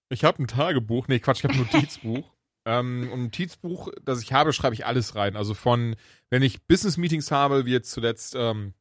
ich 0.09 0.23
habe 0.23 0.43
ein 0.43 0.47
Tagebuch, 0.47 1.07
nee 1.07 1.19
Quatsch, 1.19 1.39
ich 1.39 1.43
habe 1.45 1.53
ein 1.55 1.59
Notizbuch. 1.73 2.31
Ähm, 2.65 3.09
und 3.11 3.19
ein 3.19 3.23
Notizbuch, 3.23 3.89
das 4.03 4.21
ich 4.21 4.33
habe, 4.33 4.53
schreibe 4.53 4.75
ich 4.75 4.85
alles 4.85 5.15
rein. 5.15 5.35
Also 5.35 5.53
von, 5.53 5.95
wenn 6.29 6.43
ich 6.43 6.61
Business-Meetings 6.67 7.31
habe, 7.31 7.65
wie 7.65 7.71
jetzt 7.71 7.91
zuletzt, 7.91 8.35
ähm, 8.37 8.73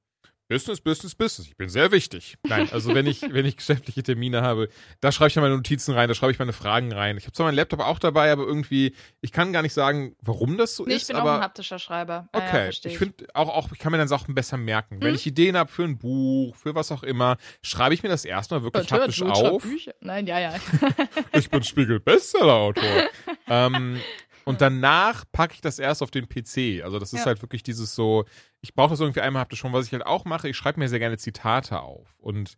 Business, 0.50 0.80
Business, 0.80 1.14
Business. 1.14 1.46
Ich 1.48 1.56
bin 1.56 1.68
sehr 1.68 1.92
wichtig. 1.92 2.36
Nein, 2.42 2.68
also 2.72 2.92
wenn 2.92 3.06
ich, 3.06 3.22
wenn 3.22 3.46
ich 3.46 3.56
geschäftliche 3.56 4.02
Termine 4.02 4.42
habe, 4.42 4.68
da 5.00 5.12
schreibe 5.12 5.28
ich 5.28 5.34
dann 5.34 5.44
meine 5.44 5.54
Notizen 5.54 5.94
rein, 5.94 6.08
da 6.08 6.14
schreibe 6.16 6.32
ich 6.32 6.40
meine 6.40 6.52
Fragen 6.52 6.92
rein. 6.92 7.16
Ich 7.18 7.24
habe 7.26 7.32
zwar 7.32 7.46
meinen 7.46 7.54
Laptop 7.54 7.78
auch 7.78 8.00
dabei, 8.00 8.32
aber 8.32 8.42
irgendwie, 8.42 8.96
ich 9.20 9.30
kann 9.30 9.52
gar 9.52 9.62
nicht 9.62 9.72
sagen, 9.74 10.16
warum 10.20 10.58
das 10.58 10.74
so 10.74 10.84
Nee, 10.84 10.94
ist. 10.94 11.02
ich 11.02 11.06
bin 11.08 11.16
aber 11.16 11.30
auch 11.34 11.36
ein 11.36 11.42
haptischer 11.42 11.78
Schreiber. 11.78 12.28
Ja, 12.34 12.40
ja, 12.40 12.46
Okay, 12.48 12.62
versteh 12.64 12.88
ich 12.88 12.98
finde 12.98 13.28
auch, 13.32 13.48
auch, 13.48 13.70
ich 13.70 13.78
kann 13.78 13.92
mir 13.92 13.98
dann 13.98 14.08
Sachen 14.08 14.34
besser 14.34 14.56
merken. 14.56 14.96
Wenn 15.00 15.10
Hm? 15.10 15.14
ich 15.14 15.26
Ideen 15.26 15.56
habe 15.56 15.70
für 15.70 15.84
ein 15.84 15.98
Buch, 15.98 16.56
für 16.56 16.74
was 16.74 16.90
auch 16.90 17.04
immer, 17.04 17.36
schreibe 17.62 17.94
ich 17.94 18.02
mir 18.02 18.08
das 18.08 18.24
erstmal 18.24 18.64
wirklich 18.64 18.90
Hört, 18.90 19.02
haptisch 19.02 19.20
hört, 19.20 19.30
auf. 19.30 19.62
Bücher. 19.62 19.94
Nein, 20.00 20.26
ja, 20.26 20.40
ja. 20.40 20.54
Ich 21.32 21.48
bin 21.48 21.62
Spiegel-Bestseller-Autor. 21.62 23.04
ähm, 23.48 24.00
und 24.44 24.60
danach 24.60 25.24
packe 25.30 25.54
ich 25.54 25.60
das 25.60 25.78
erst 25.78 26.02
auf 26.02 26.10
den 26.10 26.28
PC. 26.28 26.82
Also 26.82 26.98
das 26.98 27.12
ist 27.12 27.20
Ja. 27.20 27.26
halt 27.26 27.42
wirklich 27.42 27.62
dieses 27.62 27.94
so, 27.94 28.24
ich 28.62 28.74
brauche 28.74 28.90
das 28.90 29.00
irgendwie 29.00 29.20
einmal 29.20 29.40
haptisch 29.40 29.60
schon, 29.60 29.72
was 29.72 29.86
ich 29.86 29.92
halt 29.92 30.06
auch 30.06 30.24
mache, 30.24 30.48
ich 30.48 30.56
schreibe 30.56 30.80
mir 30.80 30.88
sehr 30.88 30.98
gerne 30.98 31.18
Zitate 31.18 31.80
auf. 31.80 32.14
Und 32.18 32.56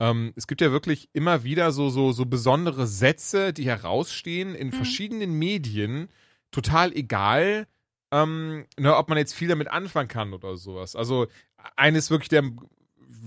ähm, 0.00 0.32
es 0.36 0.46
gibt 0.46 0.60
ja 0.60 0.72
wirklich 0.72 1.08
immer 1.12 1.44
wieder 1.44 1.72
so, 1.72 1.90
so, 1.90 2.12
so 2.12 2.26
besondere 2.26 2.86
Sätze, 2.86 3.52
die 3.52 3.66
herausstehen 3.66 4.54
in 4.54 4.68
Mhm. 4.68 4.72
verschiedenen 4.72 5.32
Medien, 5.38 6.08
total 6.50 6.92
egal, 6.92 7.66
ähm, 8.10 8.66
ne, 8.78 8.96
ob 8.96 9.08
man 9.08 9.18
jetzt 9.18 9.34
viel 9.34 9.48
damit 9.48 9.68
anfangen 9.68 10.08
kann 10.08 10.32
oder 10.34 10.56
sowas. 10.56 10.96
Also 10.96 11.28
eines 11.76 12.10
wirklich 12.10 12.28
der 12.28 12.44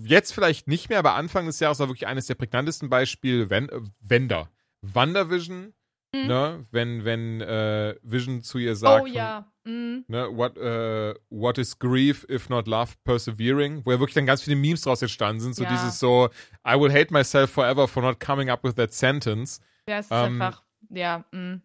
jetzt 0.03 0.33
vielleicht 0.33 0.67
nicht 0.67 0.89
mehr, 0.89 0.99
aber 0.99 1.13
Anfang 1.15 1.45
des 1.45 1.59
Jahres 1.59 1.79
war 1.79 1.87
wirklich 1.87 2.07
eines 2.07 2.27
der 2.27 2.35
prägnantesten 2.35 2.89
Beispiele 2.89 3.43
äh, 3.49 3.81
Wender. 4.01 4.49
WandaVision, 4.81 5.73
Mhm. 6.21 6.27
ne, 6.27 6.65
wenn, 6.71 7.05
wenn 7.05 7.41
äh, 7.41 7.95
Vision 8.03 8.41
zu 8.41 8.57
ihr 8.57 8.75
sagt, 8.75 9.03
oh 9.03 9.05
ja. 9.07 9.45
Mhm. 9.65 10.05
ne, 10.07 10.29
what, 10.31 10.57
äh, 10.57 11.13
what 11.29 11.57
is 11.57 11.77
grief 11.77 12.25
if 12.29 12.49
not 12.49 12.67
love 12.67 12.93
persevering, 13.03 13.81
wo 13.85 13.91
ja 13.91 13.99
wirklich 13.99 14.13
dann 14.15 14.25
ganz 14.25 14.41
viele 14.43 14.55
Memes 14.55 14.81
draus 14.81 15.01
entstanden 15.01 15.41
sind, 15.41 15.55
so 15.55 15.63
Ja. 15.63 15.69
dieses 15.69 15.99
so, 15.99 16.29
I 16.67 16.79
will 16.79 16.91
hate 16.91 17.11
myself 17.11 17.51
forever 17.51 17.87
for 17.87 18.01
not 18.03 18.19
coming 18.19 18.49
up 18.49 18.63
with 18.63 18.75
that 18.75 18.93
sentence. 18.93 19.59
Ja, 19.87 19.99
es 19.99 20.05
ist 20.05 20.11
Ähm, 20.11 20.41
einfach, 20.41 20.63
ja, 20.89 21.25
mhm. 21.31 21.61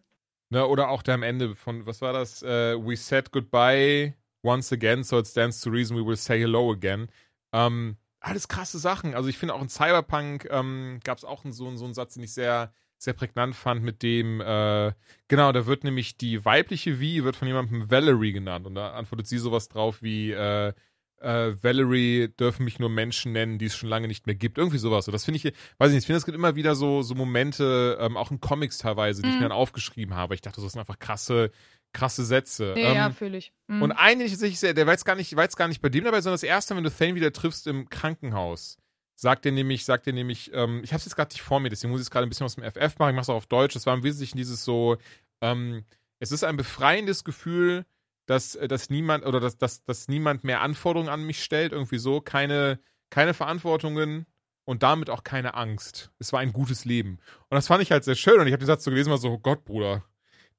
Ne, 0.49 0.67
oder 0.67 0.89
auch 0.89 1.01
der 1.01 1.13
am 1.15 1.23
Ende 1.23 1.55
von, 1.55 1.85
was 1.85 2.01
war 2.01 2.11
das? 2.11 2.43
Äh, 2.43 2.75
we 2.77 2.97
said 2.97 3.31
goodbye 3.31 4.13
once 4.43 4.73
again, 4.73 5.01
so 5.03 5.17
it 5.17 5.27
stands 5.27 5.61
to 5.61 5.69
reason 5.69 5.95
we 5.95 6.05
will 6.05 6.17
say 6.17 6.39
hello 6.39 6.71
again. 6.73 7.07
Ähm, 7.53 7.95
alles 8.19 8.47
krasse 8.49 8.77
Sachen. 8.77 9.15
Also 9.15 9.29
ich 9.29 9.37
finde 9.37 9.53
auch 9.53 9.61
in 9.61 9.69
Cyberpunk 9.69 10.47
ähm, 10.51 10.99
gab 11.05 11.17
es 11.17 11.23
auch 11.23 11.43
so, 11.49 11.73
so 11.75 11.85
einen 11.85 11.93
Satz, 11.93 12.15
den 12.15 12.23
ich 12.23 12.33
sehr, 12.33 12.73
sehr 13.01 13.13
prägnant 13.13 13.55
fand, 13.55 13.83
mit 13.83 14.03
dem, 14.03 14.41
äh, 14.41 14.91
genau, 15.27 15.51
da 15.51 15.65
wird 15.65 15.83
nämlich 15.83 16.17
die 16.17 16.45
weibliche 16.45 16.95
V 16.95 17.01
wird 17.25 17.35
von 17.35 17.47
jemandem 17.47 17.89
Valerie 17.89 18.31
genannt 18.33 18.65
und 18.67 18.75
da 18.75 18.93
antwortet 18.93 19.27
sie 19.27 19.37
sowas 19.39 19.67
drauf 19.69 20.01
wie, 20.01 20.31
äh, 20.31 20.73
äh, 21.19 21.53
Valerie 21.63 22.29
dürfen 22.39 22.63
mich 22.65 22.79
nur 22.79 22.89
Menschen 22.89 23.31
nennen, 23.31 23.59
die 23.59 23.65
es 23.65 23.75
schon 23.75 23.89
lange 23.89 24.07
nicht 24.07 24.25
mehr 24.25 24.33
gibt. 24.35 24.57
Irgendwie 24.57 24.79
sowas. 24.79 25.07
Und 25.07 25.11
das 25.11 25.23
finde 25.23 25.37
ich, 25.37 25.43
weiß 25.77 25.89
ich 25.89 25.93
nicht, 25.93 26.03
ich 26.03 26.05
finde, 26.07 26.17
es 26.17 26.25
gibt 26.25 26.35
immer 26.35 26.55
wieder 26.55 26.73
so, 26.73 27.03
so 27.03 27.13
Momente, 27.13 27.95
ähm, 28.01 28.17
auch 28.17 28.31
in 28.31 28.39
Comics 28.39 28.79
teilweise, 28.79 29.21
die 29.21 29.27
ich 29.29 29.35
Mhm. 29.35 29.41
mir 29.41 29.49
dann 29.49 29.57
aufgeschrieben 29.57 30.15
habe. 30.15 30.33
Ich 30.33 30.41
dachte, 30.41 30.61
das 30.61 30.71
sind 30.71 30.79
einfach 30.79 30.97
krasse, 30.97 31.51
krasse 31.93 32.25
Sätze. 32.25 32.73
Ja, 32.75 32.93
ja, 32.93 33.05
ähm, 33.05 33.13
fühle 33.13 33.37
ich. 33.37 33.53
Mhm. 33.67 33.83
und 33.83 33.91
einen, 33.91 34.19
den 34.19 34.25
ich 34.25 34.31
tatsächlich 34.33 34.59
sehr, 34.59 34.73
der 34.73 34.87
war 34.87 34.93
jetzt 34.93 35.05
gar 35.05 35.15
nicht, 35.15 35.35
war 35.35 35.43
jetzt 35.43 35.57
gar 35.57 35.67
nicht 35.67 35.81
bei 35.81 35.89
dem 35.89 36.05
dabei, 36.05 36.21
sondern 36.21 36.33
das 36.35 36.43
erste, 36.43 36.75
wenn 36.75 36.83
du 36.83 36.89
Thane 36.89 37.13
wieder 37.13 37.31
triffst 37.31 37.67
im 37.67 37.87
Krankenhaus. 37.89 38.77
Sagt 39.15 39.45
er 39.45 39.51
nämlich, 39.51 39.85
sagt 39.85 40.07
er 40.07 40.13
nämlich, 40.13 40.51
ähm, 40.53 40.81
ich 40.83 40.91
habe 40.91 40.99
es 40.99 41.05
jetzt 41.05 41.15
gerade 41.15 41.33
nicht 41.33 41.41
vor 41.41 41.59
mir, 41.59 41.69
deswegen 41.69 41.91
muss 41.91 42.01
ich 42.01 42.09
gerade 42.09 42.25
ein 42.25 42.29
bisschen 42.29 42.45
aus 42.45 42.55
dem 42.55 42.63
FF 42.63 42.97
machen, 42.97 43.09
ich 43.09 43.15
mache 43.15 43.21
es 43.21 43.29
auch 43.29 43.35
auf 43.35 43.45
Deutsch. 43.45 43.73
Das 43.73 43.85
war 43.85 43.93
im 43.93 44.03
Wesentlichen 44.03 44.37
dieses 44.37 44.63
so, 44.63 44.97
ähm, 45.41 45.85
es 46.19 46.31
ist 46.31 46.43
ein 46.43 46.57
befreiendes 46.57 47.23
Gefühl, 47.23 47.85
dass, 48.25 48.55
äh, 48.55 48.67
dass 48.67 48.89
niemand 48.89 49.25
oder 49.25 49.39
dass, 49.39 49.57
dass, 49.57 49.83
dass 49.83 50.07
niemand 50.07 50.43
mehr 50.43 50.61
Anforderungen 50.61 51.09
an 51.09 51.23
mich 51.23 51.43
stellt, 51.43 51.71
irgendwie 51.71 51.97
so, 51.97 52.21
keine, 52.21 52.79
keine 53.09 53.33
Verantwortungen 53.33 54.25
und 54.65 54.83
damit 54.83 55.09
auch 55.09 55.23
keine 55.23 55.55
Angst. 55.55 56.11
Es 56.19 56.31
war 56.33 56.39
ein 56.39 56.53
gutes 56.53 56.85
Leben. 56.85 57.19
Und 57.49 57.55
das 57.55 57.67
fand 57.67 57.83
ich 57.83 57.91
halt 57.91 58.03
sehr 58.03 58.15
schön 58.15 58.39
und 58.39 58.47
ich 58.47 58.53
habe 58.53 58.63
den 58.63 58.67
Satz 58.67 58.83
so 58.83 58.91
gelesen, 58.91 59.09
war 59.09 59.17
so, 59.17 59.31
oh 59.31 59.39
Gott, 59.39 59.65
Bruder, 59.65 60.03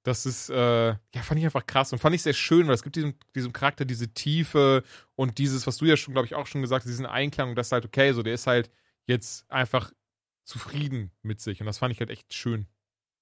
das 0.03 0.27
ist, 0.27 0.51
äh, 0.51 0.89
ja, 0.89 1.23
fand 1.23 1.39
ich 1.39 1.45
einfach 1.45 1.67
krass 1.67 1.93
und 1.93 1.99
fand 1.99 2.15
ich 2.15 2.23
sehr 2.23 2.33
schön, 2.33 2.67
weil 2.67 2.75
es 2.75 2.83
gibt 2.83 2.97
diesem, 2.97 3.15
diesem 3.35 3.53
Charakter 3.53 3.85
diese 3.85 4.13
Tiefe 4.13 4.83
und 5.15 5.39
dieses, 5.39 5.67
was 5.67 5.77
du 5.77 5.85
ja 5.85 5.97
schon, 5.97 6.15
glaube 6.15 6.27
ich, 6.27 6.35
auch 6.35 6.47
schon 6.47 6.61
gesagt 6.61 6.85
hast, 6.85 6.91
diesen 6.91 7.07
Einklang 7.07 7.51
und 7.51 7.57
das 7.57 7.69
ist 7.69 7.73
halt 7.73 7.85
okay, 7.85 8.13
so 8.13 8.23
der 8.23 8.35
ist 8.35 8.47
halt 8.47 8.71
jetzt 9.07 9.51
einfach 9.51 9.93
zufrieden 10.45 11.13
mit 11.23 11.41
sich 11.41 11.61
und 11.61 11.67
das 11.67 11.79
fand 11.79 11.93
ich 11.93 12.01
halt 12.01 12.11
echt 12.11 12.35
schön. 12.35 12.67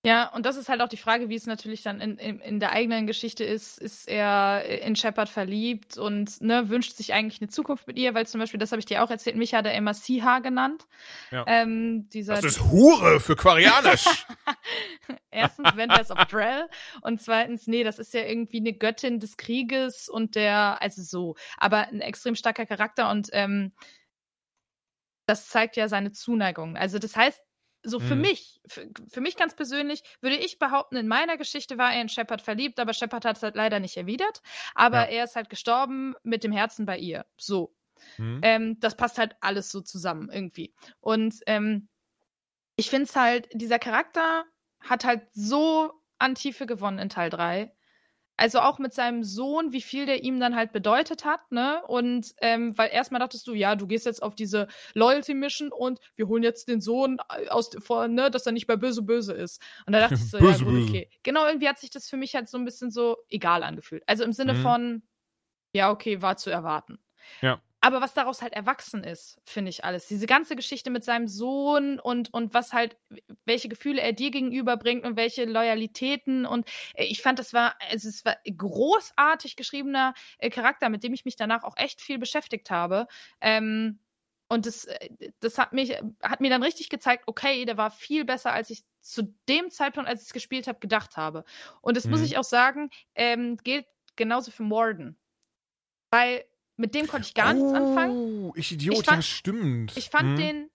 Ja, 0.02 0.32
und 0.34 0.46
das 0.46 0.56
ist 0.56 0.70
halt 0.70 0.80
auch 0.80 0.88
die 0.88 0.96
Frage, 0.96 1.28
wie 1.28 1.34
es 1.34 1.46
natürlich 1.46 1.82
dann 1.82 2.00
in, 2.00 2.16
in, 2.16 2.40
in 2.40 2.58
der 2.58 2.72
eigenen 2.72 3.06
Geschichte 3.06 3.44
ist. 3.44 3.78
Ist 3.78 4.08
er 4.08 4.64
in 4.64 4.96
Shepard 4.96 5.28
verliebt 5.28 5.98
und 5.98 6.40
ne, 6.40 6.70
wünscht 6.70 6.96
sich 6.96 7.12
eigentlich 7.12 7.42
eine 7.42 7.50
Zukunft 7.50 7.86
mit 7.86 7.98
ihr? 7.98 8.14
Weil 8.14 8.26
zum 8.26 8.40
Beispiel, 8.40 8.58
das 8.58 8.72
habe 8.72 8.80
ich 8.80 8.86
dir 8.86 9.04
auch 9.04 9.10
erzählt, 9.10 9.36
mich 9.36 9.52
hat 9.52 9.66
er 9.66 9.74
immer 9.74 9.92
Siha 9.92 10.38
genannt. 10.38 10.86
Ja. 11.30 11.44
Ähm, 11.46 12.08
Das 12.26 12.44
ist 12.44 12.62
Hure 12.62 13.20
für 13.20 13.36
Quarianisch. 13.36 14.06
Erstens 15.30 15.76
Vendors 15.76 16.10
of 16.10 16.24
Drell 16.24 16.66
und 17.02 17.20
zweitens, 17.20 17.66
nee, 17.66 17.84
das 17.84 17.98
ist 17.98 18.14
ja 18.14 18.22
irgendwie 18.22 18.60
eine 18.60 18.72
Göttin 18.72 19.20
des 19.20 19.36
Krieges 19.36 20.08
und 20.08 20.34
der, 20.34 20.80
also 20.80 21.02
so, 21.02 21.36
aber 21.58 21.88
ein 21.88 22.00
extrem 22.00 22.34
starker 22.36 22.64
Charakter 22.64 23.10
und 23.10 23.28
ähm, 23.32 23.72
das 25.26 25.48
zeigt 25.48 25.76
ja 25.76 25.88
seine 25.88 26.12
Zuneigung. 26.12 26.76
Also 26.78 26.98
das 26.98 27.14
heißt, 27.16 27.40
so 27.82 28.00
für 28.00 28.14
Mhm. 28.14 28.20
mich, 28.22 28.60
für, 28.66 28.88
für 29.10 29.20
mich 29.20 29.36
ganz 29.36 29.54
persönlich, 29.56 30.02
würde 30.20 30.36
ich 30.36 30.58
behaupten, 30.58 30.96
in 30.96 31.08
meiner 31.08 31.36
Geschichte 31.36 31.78
war 31.78 31.92
er 31.94 32.02
in 32.02 32.08
Shepard 32.08 32.42
verliebt, 32.42 32.78
aber 32.80 32.92
Shepard 32.92 33.24
hat 33.24 33.36
es 33.38 33.42
halt 33.42 33.56
leider 33.56 33.80
nicht 33.80 33.96
erwidert. 33.96 34.42
Aber 34.74 34.98
Ja. 34.98 35.04
er 35.04 35.24
ist 35.24 35.36
halt 35.36 35.50
gestorben 35.50 36.14
mit 36.22 36.44
dem 36.44 36.52
Herzen 36.52 36.86
bei 36.86 36.98
ihr. 36.98 37.26
So. 37.38 37.74
Hm? 38.16 38.40
Ähm, 38.42 38.80
das 38.80 38.96
passt 38.96 39.18
halt 39.18 39.36
alles 39.40 39.70
so 39.70 39.80
zusammen 39.82 40.30
irgendwie. 40.32 40.74
Und 41.00 41.36
ähm, 41.46 41.88
ich 42.76 42.90
finde 42.90 43.04
es 43.04 43.16
halt, 43.16 43.48
dieser 43.52 43.78
Charakter 43.78 44.44
hat 44.80 45.04
halt 45.04 45.28
so 45.32 45.92
an 46.18 46.34
Tiefe 46.34 46.66
gewonnen 46.66 46.98
in 46.98 47.08
Teil 47.08 47.30
3. 47.30 47.74
Also 48.40 48.60
auch 48.60 48.78
mit 48.78 48.94
seinem 48.94 49.22
Sohn, 49.22 49.72
wie 49.72 49.82
viel 49.82 50.06
der 50.06 50.24
ihm 50.24 50.40
dann 50.40 50.56
halt 50.56 50.72
bedeutet 50.72 51.24
hat, 51.26 51.52
ne? 51.52 51.82
Und 51.86 52.34
ähm, 52.40 52.76
weil 52.78 52.88
erstmal 52.90 53.20
dachtest 53.20 53.46
du, 53.46 53.52
ja, 53.54 53.76
du 53.76 53.86
gehst 53.86 54.06
jetzt 54.06 54.22
auf 54.22 54.34
diese 54.34 54.66
Loyalty-Mission 54.94 55.70
und 55.72 56.00
wir 56.16 56.26
holen 56.26 56.42
jetzt 56.42 56.66
den 56.68 56.80
Sohn 56.80 57.18
aus 57.50 57.70
vor, 57.80 58.08
ne, 58.08 58.30
dass 58.30 58.46
er 58.46 58.52
nicht 58.52 58.66
bei 58.66 58.76
böse 58.76 59.02
böse 59.02 59.34
ist. 59.34 59.60
Und 59.86 59.92
da 59.92 60.00
dachte 60.00 60.14
ich 60.14 60.30
so, 60.30 60.38
ja, 60.38 60.44
Böse, 60.44 60.64
gut, 60.64 60.72
böse. 60.74 60.88
okay. 60.88 61.10
Genau, 61.22 61.46
irgendwie 61.46 61.68
hat 61.68 61.78
sich 61.78 61.90
das 61.90 62.08
für 62.08 62.16
mich 62.16 62.34
halt 62.34 62.48
so 62.48 62.56
ein 62.56 62.64
bisschen 62.64 62.90
so 62.90 63.18
egal 63.28 63.62
angefühlt. 63.62 64.02
Also 64.06 64.24
im 64.24 64.32
Sinne 64.32 64.54
Mhm. 64.54 64.62
von, 64.62 65.02
ja, 65.74 65.90
okay, 65.90 66.22
war 66.22 66.36
zu 66.36 66.50
erwarten. 66.50 66.98
Ja. 67.42 67.60
Aber 67.82 68.02
was 68.02 68.12
daraus 68.12 68.42
halt 68.42 68.52
erwachsen 68.52 69.04
ist, 69.04 69.40
finde 69.44 69.70
ich 69.70 69.84
alles. 69.84 70.06
Diese 70.06 70.26
ganze 70.26 70.54
Geschichte 70.54 70.90
mit 70.90 71.02
seinem 71.02 71.26
Sohn 71.28 71.98
und, 71.98 72.32
und 72.34 72.52
was 72.52 72.74
halt, 72.74 72.98
welche 73.46 73.68
Gefühle 73.70 74.02
er 74.02 74.12
dir 74.12 74.30
gegenüber 74.30 74.76
bringt 74.76 75.04
und 75.06 75.16
welche 75.16 75.46
Loyalitäten. 75.46 76.44
Und 76.44 76.68
äh, 76.94 77.04
ich 77.04 77.22
fand, 77.22 77.38
das 77.38 77.54
war, 77.54 77.76
also 77.90 78.08
es 78.08 78.24
war 78.26 78.36
großartig 78.44 79.56
geschriebener 79.56 80.12
äh, 80.38 80.50
Charakter, 80.50 80.90
mit 80.90 81.02
dem 81.04 81.14
ich 81.14 81.24
mich 81.24 81.36
danach 81.36 81.64
auch 81.64 81.76
echt 81.78 82.02
viel 82.02 82.18
beschäftigt 82.18 82.70
habe. 82.70 83.06
Ähm, 83.40 83.98
und 84.48 84.66
das, 84.66 84.84
äh, 84.84 85.08
das 85.40 85.56
hat 85.56 85.72
mich, 85.72 85.96
hat 86.22 86.40
mir 86.40 86.50
dann 86.50 86.62
richtig 86.62 86.90
gezeigt, 86.90 87.24
okay, 87.28 87.64
der 87.64 87.78
war 87.78 87.90
viel 87.90 88.26
besser, 88.26 88.52
als 88.52 88.68
ich 88.68 88.82
zu 89.00 89.34
dem 89.48 89.70
Zeitpunkt, 89.70 90.08
als 90.08 90.20
ich 90.22 90.28
es 90.28 90.32
gespielt 90.34 90.66
habe, 90.66 90.80
gedacht 90.80 91.16
habe. 91.16 91.44
Und 91.80 91.96
das 91.96 92.08
muss 92.10 92.20
Mhm. 92.20 92.24
ich 92.24 92.36
auch 92.36 92.44
sagen, 92.44 92.90
ähm, 93.14 93.56
gilt 93.64 93.86
genauso 94.16 94.50
für 94.50 94.64
Morden. 94.64 95.16
Weil 96.10 96.44
mit 96.80 96.94
dem 96.94 97.06
konnte 97.06 97.26
ich 97.28 97.34
gar 97.34 97.52
nichts 97.52 97.72
anfangen. 97.72 98.16
Oh, 98.16 98.52
ich 98.56 98.72
Idiot, 98.72 98.98
Ich 98.98 99.04
fand- 99.04 99.18
ja, 99.18 99.22
stimmt. 99.22 99.96
Ich 99.96 100.10
fand 100.10 100.30
Hm? 100.30 100.36
den 100.36 100.70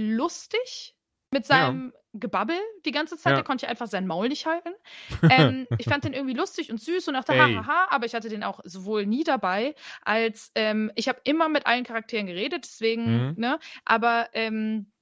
lustig 0.00 0.94
mit 1.32 1.44
seinem 1.46 1.92
Gebabbel 2.12 2.56
die 2.86 2.92
ganze 2.92 3.16
Zeit. 3.18 3.32
Ja. 3.32 3.36
Der 3.36 3.44
konnte 3.44 3.66
ja 3.66 3.70
einfach 3.70 3.88
sein 3.88 4.06
Maul 4.06 4.28
nicht 4.28 4.46
halten. 4.46 4.70
ähm, 5.28 5.66
ich 5.78 5.86
fand 5.86 6.04
den 6.04 6.12
irgendwie 6.14 6.34
lustig 6.34 6.70
und 6.70 6.80
süß 6.80 7.08
und 7.08 7.14
dachte, 7.14 7.32
Ey. 7.32 7.38
hahaha, 7.54 7.88
aber 7.90 8.06
ich 8.06 8.14
hatte 8.14 8.28
den 8.28 8.42
auch 8.42 8.60
sowohl 8.64 9.04
nie 9.06 9.24
dabei, 9.24 9.74
als 10.02 10.50
ähm, 10.54 10.90
ich 10.94 11.08
habe 11.08 11.20
immer 11.24 11.48
mit 11.48 11.66
allen 11.66 11.84
Charakteren 11.84 12.26
geredet, 12.26 12.64
deswegen, 12.64 13.04
Mhm. 13.28 13.34
ne? 13.36 13.58
Aber 13.84 14.28
ähm, 14.32 14.92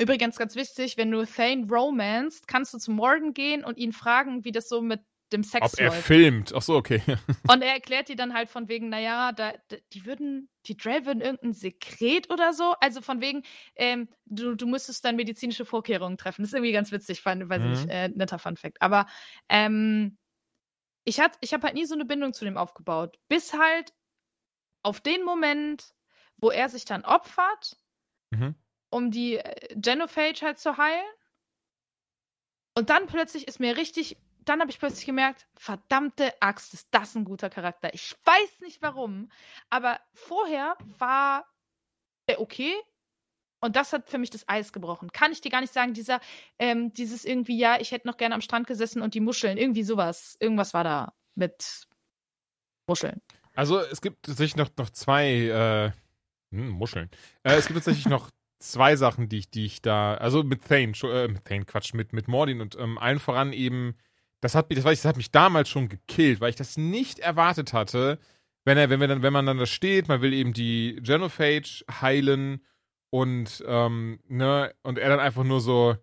übrigens 0.00 0.38
ganz 0.38 0.54
wichtig, 0.56 0.96
wenn 0.96 1.10
du 1.10 1.26
Thane 1.26 1.66
romanced, 1.68 2.48
kannst 2.48 2.72
du 2.72 2.78
zu 2.78 2.90
Morgan 2.92 3.34
gehen 3.34 3.64
und 3.64 3.76
ihn 3.76 3.92
fragen, 3.92 4.44
wie 4.44 4.52
das 4.52 4.68
so 4.68 4.80
mit 4.80 5.00
dem 5.32 5.42
Sex 5.44 5.72
Ob 5.74 5.80
er 5.80 5.86
läuft. 5.88 6.02
filmt. 6.02 6.52
Ach 6.54 6.62
so, 6.62 6.76
okay. 6.76 7.02
Und 7.50 7.62
er 7.62 7.72
erklärt 7.72 8.08
die 8.08 8.16
dann 8.16 8.34
halt 8.34 8.48
von 8.48 8.68
wegen, 8.68 8.88
naja, 8.88 9.32
da, 9.32 9.52
die 9.92 10.04
würden, 10.06 10.48
die 10.66 10.76
Drell 10.76 11.04
würden 11.06 11.20
irgendein 11.20 11.52
Sekret 11.52 12.30
oder 12.30 12.52
so. 12.52 12.74
Also 12.80 13.00
von 13.00 13.20
wegen, 13.20 13.42
ähm, 13.76 14.08
du, 14.26 14.54
du 14.54 14.66
müsstest 14.66 15.04
dann 15.04 15.16
medizinische 15.16 15.64
Vorkehrungen 15.64 16.18
treffen. 16.18 16.42
Das 16.42 16.50
ist 16.50 16.54
irgendwie 16.54 16.72
ganz 16.72 16.92
witzig, 16.92 17.20
fand, 17.22 17.48
weiß 17.48 17.62
Mhm. 17.62 17.70
nicht, 17.70 17.88
äh, 17.88 18.08
netter 18.08 18.38
Fun 18.38 18.56
Fact. 18.56 18.80
Aber 18.82 19.06
ähm, 19.48 20.18
ich, 21.04 21.18
hat, 21.20 21.36
ich 21.40 21.52
habe 21.52 21.64
halt 21.66 21.74
nie 21.74 21.84
so 21.86 21.94
eine 21.94 22.04
Bindung 22.04 22.32
zu 22.32 22.44
dem 22.44 22.56
aufgebaut. 22.56 23.18
Bis 23.28 23.52
halt 23.54 23.92
auf 24.84 25.00
den 25.00 25.24
Moment, 25.24 25.94
wo 26.40 26.50
er 26.50 26.68
sich 26.68 26.84
dann 26.84 27.04
opfert, 27.04 27.76
Mhm. 28.30 28.54
um 28.90 29.10
die 29.10 29.36
äh, 29.36 29.74
Genophage 29.76 30.42
halt 30.42 30.58
zu 30.58 30.76
heilen. 30.76 31.04
Und 32.74 32.88
dann 32.90 33.06
plötzlich 33.06 33.46
ist 33.48 33.60
mir 33.60 33.76
richtig 33.76 34.16
dann 34.44 34.60
habe 34.60 34.70
ich 34.70 34.78
plötzlich 34.78 35.06
gemerkt, 35.06 35.46
verdammte 35.54 36.32
Axt, 36.40 36.74
ist 36.74 36.88
das 36.90 37.14
ein 37.14 37.24
guter 37.24 37.50
Charakter. 37.50 37.92
Ich 37.94 38.14
weiß 38.24 38.60
nicht 38.62 38.82
warum, 38.82 39.30
aber 39.70 40.00
vorher 40.14 40.76
war 40.98 41.46
er 42.26 42.40
okay. 42.40 42.74
Und 43.60 43.76
das 43.76 43.92
hat 43.92 44.10
für 44.10 44.18
mich 44.18 44.30
das 44.30 44.48
Eis 44.48 44.72
gebrochen. 44.72 45.12
Kann 45.12 45.30
ich 45.30 45.40
dir 45.40 45.50
gar 45.50 45.60
nicht 45.60 45.72
sagen, 45.72 45.94
dieser, 45.94 46.20
ähm, 46.58 46.92
dieses 46.92 47.24
irgendwie, 47.24 47.56
ja, 47.56 47.80
ich 47.80 47.92
hätte 47.92 48.08
noch 48.08 48.16
gerne 48.16 48.34
am 48.34 48.40
Strand 48.40 48.66
gesessen 48.66 49.02
und 49.02 49.14
die 49.14 49.20
Muscheln, 49.20 49.56
irgendwie 49.56 49.84
sowas. 49.84 50.36
Irgendwas 50.40 50.74
war 50.74 50.82
da 50.82 51.14
mit 51.36 51.86
Muscheln. 52.88 53.22
Also 53.54 53.78
es 53.78 54.00
gibt 54.00 54.24
tatsächlich 54.26 54.56
noch, 54.56 54.70
noch 54.76 54.90
zwei 54.90 55.26
äh, 55.30 55.92
hm, 56.50 56.70
Muscheln. 56.70 57.08
Äh, 57.44 57.54
es 57.54 57.66
gibt 57.66 57.76
tatsächlich 57.76 58.06
noch 58.06 58.30
zwei 58.58 58.96
Sachen, 58.96 59.28
die 59.28 59.38
ich, 59.38 59.50
die 59.50 59.66
ich 59.66 59.82
da, 59.82 60.14
also 60.14 60.42
mit 60.42 60.64
Thane, 60.64 60.92
äh, 61.04 61.28
mit 61.28 61.44
Thane, 61.44 61.64
Quatsch, 61.64 61.94
mit, 61.94 62.12
mit 62.12 62.28
Mordin 62.28 62.60
und 62.60 62.76
ähm, 62.78 62.98
allen 62.98 63.18
voran 63.20 63.52
eben, 63.52 63.96
das 64.42 64.54
hat, 64.54 64.76
das, 64.76 64.84
das 64.84 65.04
hat 65.04 65.16
mich 65.16 65.30
damals 65.30 65.68
schon 65.68 65.88
gekillt, 65.88 66.40
weil 66.40 66.50
ich 66.50 66.56
das 66.56 66.76
nicht 66.76 67.20
erwartet 67.20 67.72
hatte, 67.72 68.18
wenn 68.64 68.76
er, 68.76 68.90
wenn 68.90 69.00
wir 69.00 69.08
dann, 69.08 69.22
wenn 69.22 69.32
man 69.32 69.46
dann 69.46 69.58
da 69.58 69.66
steht, 69.66 70.08
man 70.08 70.20
will 70.20 70.32
eben 70.32 70.52
die 70.52 70.98
Genophage 71.02 71.84
heilen 71.90 72.64
und 73.10 73.62
ähm, 73.66 74.20
ne, 74.28 74.74
und 74.82 74.98
er 74.98 75.08
dann 75.08 75.20
einfach 75.20 75.44
nur 75.44 75.60
so, 75.60 75.96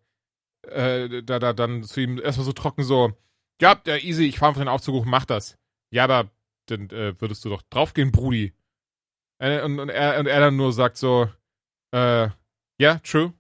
äh, 0.64 1.22
da, 1.22 1.40
da 1.40 1.53
dann 1.53 1.84
zu 1.84 2.02
ihm 2.02 2.18
erstmal 2.20 2.45
so 2.45 2.53
trocken 2.53 2.84
so, 2.84 3.11
ja, 3.61 3.80
ja, 3.86 3.98
easy, 3.98 4.26
ich 4.26 4.40
fahre 4.40 4.52
auf 4.52 4.57
den 4.57 4.68
Aufzug 4.70 4.95
hoch, 4.95 5.06
mach 5.06 5.26
das. 5.26 5.57
Ja, 5.91 6.06
aber 6.06 6.32
dann 6.68 6.90
äh, 6.91 7.20
würdest 7.20 7.44
du 7.44 7.49
doch 7.49 7.61
draufgehen, 7.64 8.11
Brudi. 8.11 8.53
Äh, 9.41 9.61
und, 9.64 9.80
und, 9.80 9.90
er, 9.90 10.20
und 10.20 10.28
er 10.28 10.40
dann 10.40 10.56
nur 10.56 10.72
sagt 10.72 10.98
so, 10.98 11.30
äh, 11.91 12.30
yeah, 12.80 12.99
true. 13.03 13.34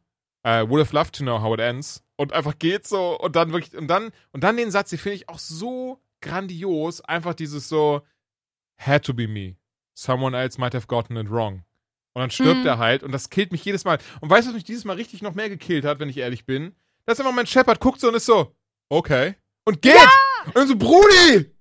I 0.45 0.63
would 0.67 0.79
have 0.79 0.93
loved 0.93 1.15
to 1.15 1.23
know 1.23 1.41
how 1.41 1.53
it 1.53 1.61
ends. 1.61 2.03
Und 2.19 2.33
einfach 2.33 2.59
geht 2.59 2.85
so 2.85 3.17
und 3.17 3.37
dann 3.37 3.53
wirklich, 3.53 3.77
und 3.77 3.87
dann, 3.87 4.11
und 4.33 4.43
dann 4.43 4.57
den 4.57 4.71
Satz, 4.71 4.89
den 4.89 4.99
finde 4.99 5.15
ich 5.15 5.29
auch 5.29 5.39
so 5.39 6.01
grandios. 6.19 6.99
Einfach 6.99 7.33
dieses 7.33 7.69
so, 7.69 8.01
had 8.77 9.05
to 9.05 9.13
be 9.13 9.25
me. 9.25 9.55
Someone 9.93 10.37
else 10.37 10.59
might 10.59 10.75
have 10.75 10.87
gotten 10.87 11.15
it 11.15 11.31
wrong. 11.31 11.63
Und 12.13 12.19
dann 12.21 12.29
stirbt 12.29 12.59
mhm. 12.59 12.67
er 12.67 12.77
halt 12.77 13.03
und 13.03 13.13
das 13.13 13.29
killt 13.29 13.53
mich 13.53 13.63
jedes 13.63 13.85
Mal. 13.85 13.99
Und 14.19 14.29
weißt 14.29 14.45
du, 14.45 14.49
was 14.49 14.55
mich 14.55 14.65
dieses 14.65 14.83
Mal 14.83 14.97
richtig 14.97 15.21
noch 15.21 15.33
mehr 15.33 15.47
gekillt 15.47 15.85
hat, 15.85 16.01
wenn 16.01 16.09
ich 16.09 16.17
ehrlich 16.17 16.45
bin? 16.45 16.75
Dass 17.05 17.21
einfach 17.21 17.31
mein 17.31 17.47
Shepard 17.47 17.79
guckt 17.79 18.01
so 18.01 18.09
und 18.09 18.15
ist 18.15 18.25
so, 18.25 18.53
okay. 18.89 19.35
Und 19.63 19.81
geht! 19.81 19.95
Ja! 19.95 20.09
Und 20.47 20.57
dann 20.57 20.67
so, 20.67 20.75
Brudi! 20.75 21.55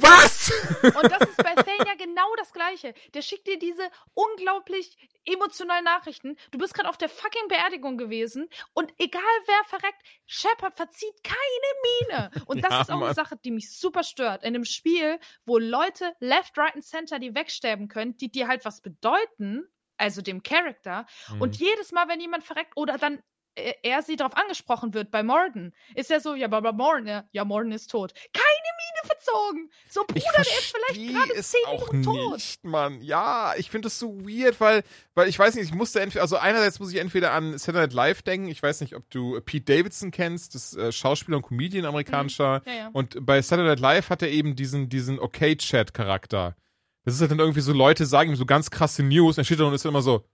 Was? 0.00 0.50
Und 0.82 1.10
das 1.10 1.28
ist 1.28 1.36
bei 1.36 1.54
Thane 1.54 1.86
ja 1.86 1.94
genau 1.94 2.34
das 2.36 2.52
Gleiche. 2.52 2.94
Der 3.14 3.22
schickt 3.22 3.46
dir 3.46 3.58
diese 3.58 3.90
unglaublich 4.14 4.96
emotionalen 5.24 5.84
Nachrichten. 5.84 6.36
Du 6.50 6.58
bist 6.58 6.74
gerade 6.74 6.88
auf 6.88 6.96
der 6.96 7.08
fucking 7.08 7.48
Beerdigung 7.48 7.96
gewesen 7.96 8.48
und 8.74 8.92
egal 8.98 9.22
wer 9.46 9.64
verreckt, 9.66 10.02
Shepard 10.26 10.74
verzieht 10.74 11.22
keine 11.22 11.38
Miene. 11.84 12.30
Und 12.46 12.64
das 12.64 12.72
ja, 12.72 12.80
ist 12.80 12.90
auch 12.90 12.96
Mann. 12.96 13.04
eine 13.04 13.14
Sache, 13.14 13.36
die 13.44 13.50
mich 13.50 13.76
super 13.76 14.02
stört. 14.02 14.42
In 14.42 14.54
einem 14.54 14.64
Spiel, 14.64 15.18
wo 15.44 15.58
Leute 15.58 16.14
left, 16.20 16.56
right 16.58 16.74
und 16.74 16.82
center 16.82 17.18
die 17.18 17.34
wegsterben 17.34 17.88
können, 17.88 18.16
die 18.16 18.30
dir 18.30 18.48
halt 18.48 18.64
was 18.64 18.80
bedeuten, 18.80 19.64
also 19.96 20.22
dem 20.22 20.42
Charakter. 20.42 21.06
Mhm. 21.28 21.42
Und 21.42 21.56
jedes 21.56 21.92
Mal, 21.92 22.08
wenn 22.08 22.20
jemand 22.20 22.44
verreckt 22.44 22.72
oder 22.76 22.98
dann 22.98 23.22
er 23.54 24.02
sie 24.02 24.16
darauf 24.16 24.36
angesprochen 24.36 24.94
wird 24.94 25.10
bei 25.10 25.22
Morden, 25.22 25.74
ist 25.94 26.10
er 26.10 26.20
so, 26.20 26.34
ja, 26.34 26.50
aber 26.50 26.72
Morden, 26.72 27.06
ja, 27.06 27.24
ja, 27.32 27.44
Morden 27.44 27.72
ist 27.72 27.90
tot. 27.90 28.12
Keine 28.32 28.44
Miene 28.44 29.06
verzogen. 29.06 29.70
So, 29.88 30.04
Bruder, 30.06 30.20
der 30.32 30.40
ist 30.42 30.74
vielleicht 30.74 31.12
gerade 31.12 31.42
zehn 31.42 31.60
Minuten 31.70 32.02
tot. 32.02 32.34
Nicht, 32.34 32.64
Mann. 32.64 33.02
Ja, 33.02 33.54
ich 33.56 33.70
finde 33.70 33.86
das 33.86 33.98
so 33.98 34.20
weird, 34.20 34.60
weil, 34.60 34.82
weil 35.14 35.28
ich 35.28 35.38
weiß 35.38 35.54
nicht, 35.54 35.64
ich 35.64 35.74
musste 35.74 36.00
entweder, 36.00 36.22
also 36.22 36.36
einerseits 36.36 36.80
muss 36.80 36.92
ich 36.92 36.98
entweder 36.98 37.32
an 37.32 37.58
Saturday 37.58 37.82
Night 37.86 37.92
Live 37.92 38.22
denken, 38.22 38.48
ich 38.48 38.62
weiß 38.62 38.80
nicht, 38.80 38.96
ob 38.96 39.08
du 39.10 39.40
Pete 39.40 39.76
Davidson 39.76 40.10
kennst, 40.10 40.54
das 40.54 40.74
äh, 40.74 40.90
Schauspieler 40.90 41.36
und 41.36 41.42
Comedian 41.42 41.84
amerikanischer. 41.84 42.60
Mhm. 42.60 42.70
Ja, 42.70 42.74
ja. 42.74 42.90
Und 42.92 43.24
bei 43.24 43.42
Saturday 43.42 43.70
Night 43.70 43.80
Live 43.80 44.10
hat 44.10 44.22
er 44.22 44.30
eben 44.30 44.56
diesen, 44.56 44.88
diesen 44.88 45.18
Okay-Chat-Charakter. 45.18 46.56
Das 47.04 47.14
ist 47.14 47.20
halt 47.20 47.32
dann 47.32 47.40
irgendwie 47.40 47.60
so, 47.60 47.72
Leute 47.72 48.06
sagen 48.06 48.30
ihm 48.30 48.36
so 48.36 48.46
ganz 48.46 48.70
krasse 48.70 49.02
News, 49.02 49.36
und 49.36 49.42
er 49.42 49.44
steht 49.44 49.60
da 49.60 49.64
und 49.64 49.74
ist 49.74 49.84
dann 49.84 49.90
immer 49.90 50.02
so, 50.02 50.24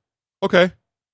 okay. 0.40 0.70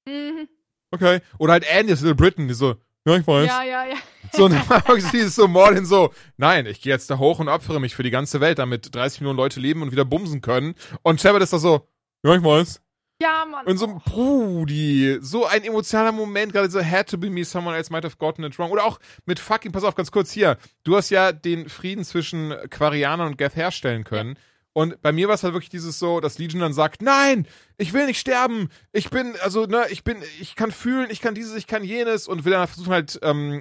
Mhm 0.07 0.49
okay. 0.95 1.21
Oder 1.39 1.55
halt 1.55 1.65
Andy 1.69 1.93
aus 1.93 2.01
Little 2.01 2.15
Britain, 2.15 2.49
die 2.49 2.55
so, 2.55 2.77
ja, 3.07 3.17
ich 3.17 3.27
weiß. 3.27 3.47
Ja, 3.47 3.63
ja, 3.63 3.85
ja. 3.85 3.97
So, 4.33 4.47
und 4.47 4.53
dann 4.53 4.83
dieses 5.13 5.35
so 5.35 5.47
Morlin 5.47 5.85
so, 5.85 6.13
nein, 6.37 6.67
ich 6.67 6.81
gehe 6.81 6.93
jetzt 6.93 7.11
da 7.11 7.19
hoch 7.19 7.39
und 7.39 7.49
opfere 7.49 7.81
mich 7.81 7.95
für 7.95 8.03
die 8.03 8.11
ganze 8.11 8.41
Welt, 8.41 8.59
damit 8.59 8.95
30 8.95 9.21
Millionen 9.21 9.37
Leute 9.37 9.61
leben 9.61 9.83
und 9.83 9.93
wieder 9.93 10.05
bumsen 10.05 10.41
können. 10.41 10.75
Und 11.03 11.21
Shepard 11.21 11.43
ist 11.43 11.53
da 11.53 11.59
so, 11.59 11.87
ja, 12.25 12.35
ich 12.35 12.43
weiß. 12.43 12.81
Ja, 13.23 13.45
Mann. 13.49 13.67
Und 13.67 13.79
so, 13.79 13.87
ein 13.87 14.01
Brudi, 14.01 15.19
so 15.21 15.47
ein 15.47 15.63
emotionaler 15.63 16.13
Moment, 16.13 16.53
gerade 16.53 16.69
so, 16.69 16.83
had 16.83 17.09
to 17.09 17.17
be 17.17 17.31
me, 17.31 17.45
someone 17.45 17.77
else 17.77 17.93
might 17.93 18.05
have 18.05 18.17
gotten 18.17 18.43
it 18.43 18.59
wrong. 18.59 18.71
Oder 18.71 18.85
auch 18.85 18.99
mit 19.25 19.39
fucking, 19.39 19.71
pass 19.71 19.85
auf, 19.85 19.95
ganz 19.95 20.11
kurz 20.11 20.33
hier, 20.33 20.57
du 20.83 20.97
hast 20.97 21.11
ja 21.11 21.33
den 21.33 21.69
Frieden 21.69 22.05
zwischen 22.05 22.55
Quarianern 22.71 23.29
und 23.29 23.39
Geth 23.39 23.55
herstellen 23.55 24.05
können. 24.05 24.35
Ja. 24.35 24.41
Und 24.75 25.01
bei 25.03 25.13
mir 25.13 25.29
war 25.29 25.37
es 25.37 25.45
halt 25.45 25.55
wirklich 25.55 25.71
dieses 25.71 26.01
so, 26.01 26.19
dass 26.19 26.39
Legion 26.39 26.61
dann 26.61 26.73
sagt, 26.73 27.01
nein, 27.01 27.47
ich 27.79 27.93
will 27.93 28.07
nicht 28.07 28.19
sterben. 28.19 28.69
Ich 28.93 29.09
bin, 29.09 29.35
also, 29.41 29.67
ne, 29.67 29.87
ich 29.91 30.03
bin, 30.03 30.19
ich 30.41 30.57
kann 30.57 30.73
fühlen, 30.73 31.11
ich 31.11 31.21
kann 31.21 31.37
dieses, 31.37 31.55
ich 31.55 31.69
kann 31.69 31.85
jenes 31.85 32.27
und 32.27 32.45
will 32.45 32.53
dann 32.53 32.67
versuchen 32.67 32.93
halt, 32.93 33.19
ähm, 33.23 33.61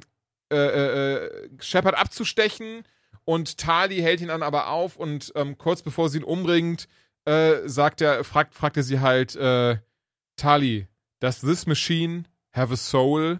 äh, 0.51 0.55
äh, 0.55 1.49
Shepard 1.59 1.95
abzustechen. 1.95 2.83
Und 3.25 3.59
Tali 3.59 3.99
hält 3.99 4.21
ihn 4.21 4.29
dann 4.29 4.41
aber 4.41 4.67
auf 4.69 4.97
und 4.97 5.31
ähm, 5.35 5.57
kurz 5.57 5.83
bevor 5.83 6.09
sie 6.09 6.17
ihn 6.17 6.23
umbringt, 6.23 6.87
äh, 7.25 7.69
sagt 7.69 8.01
er, 8.01 8.23
fragt, 8.23 8.55
fragt 8.55 8.75
er 8.75 8.83
sie 8.83 8.99
halt, 8.99 9.35
äh, 9.35 9.77
Tali, 10.35 10.87
does 11.19 11.41
this 11.41 11.67
machine 11.67 12.23
have 12.53 12.73
a 12.73 12.75
soul? 12.75 13.39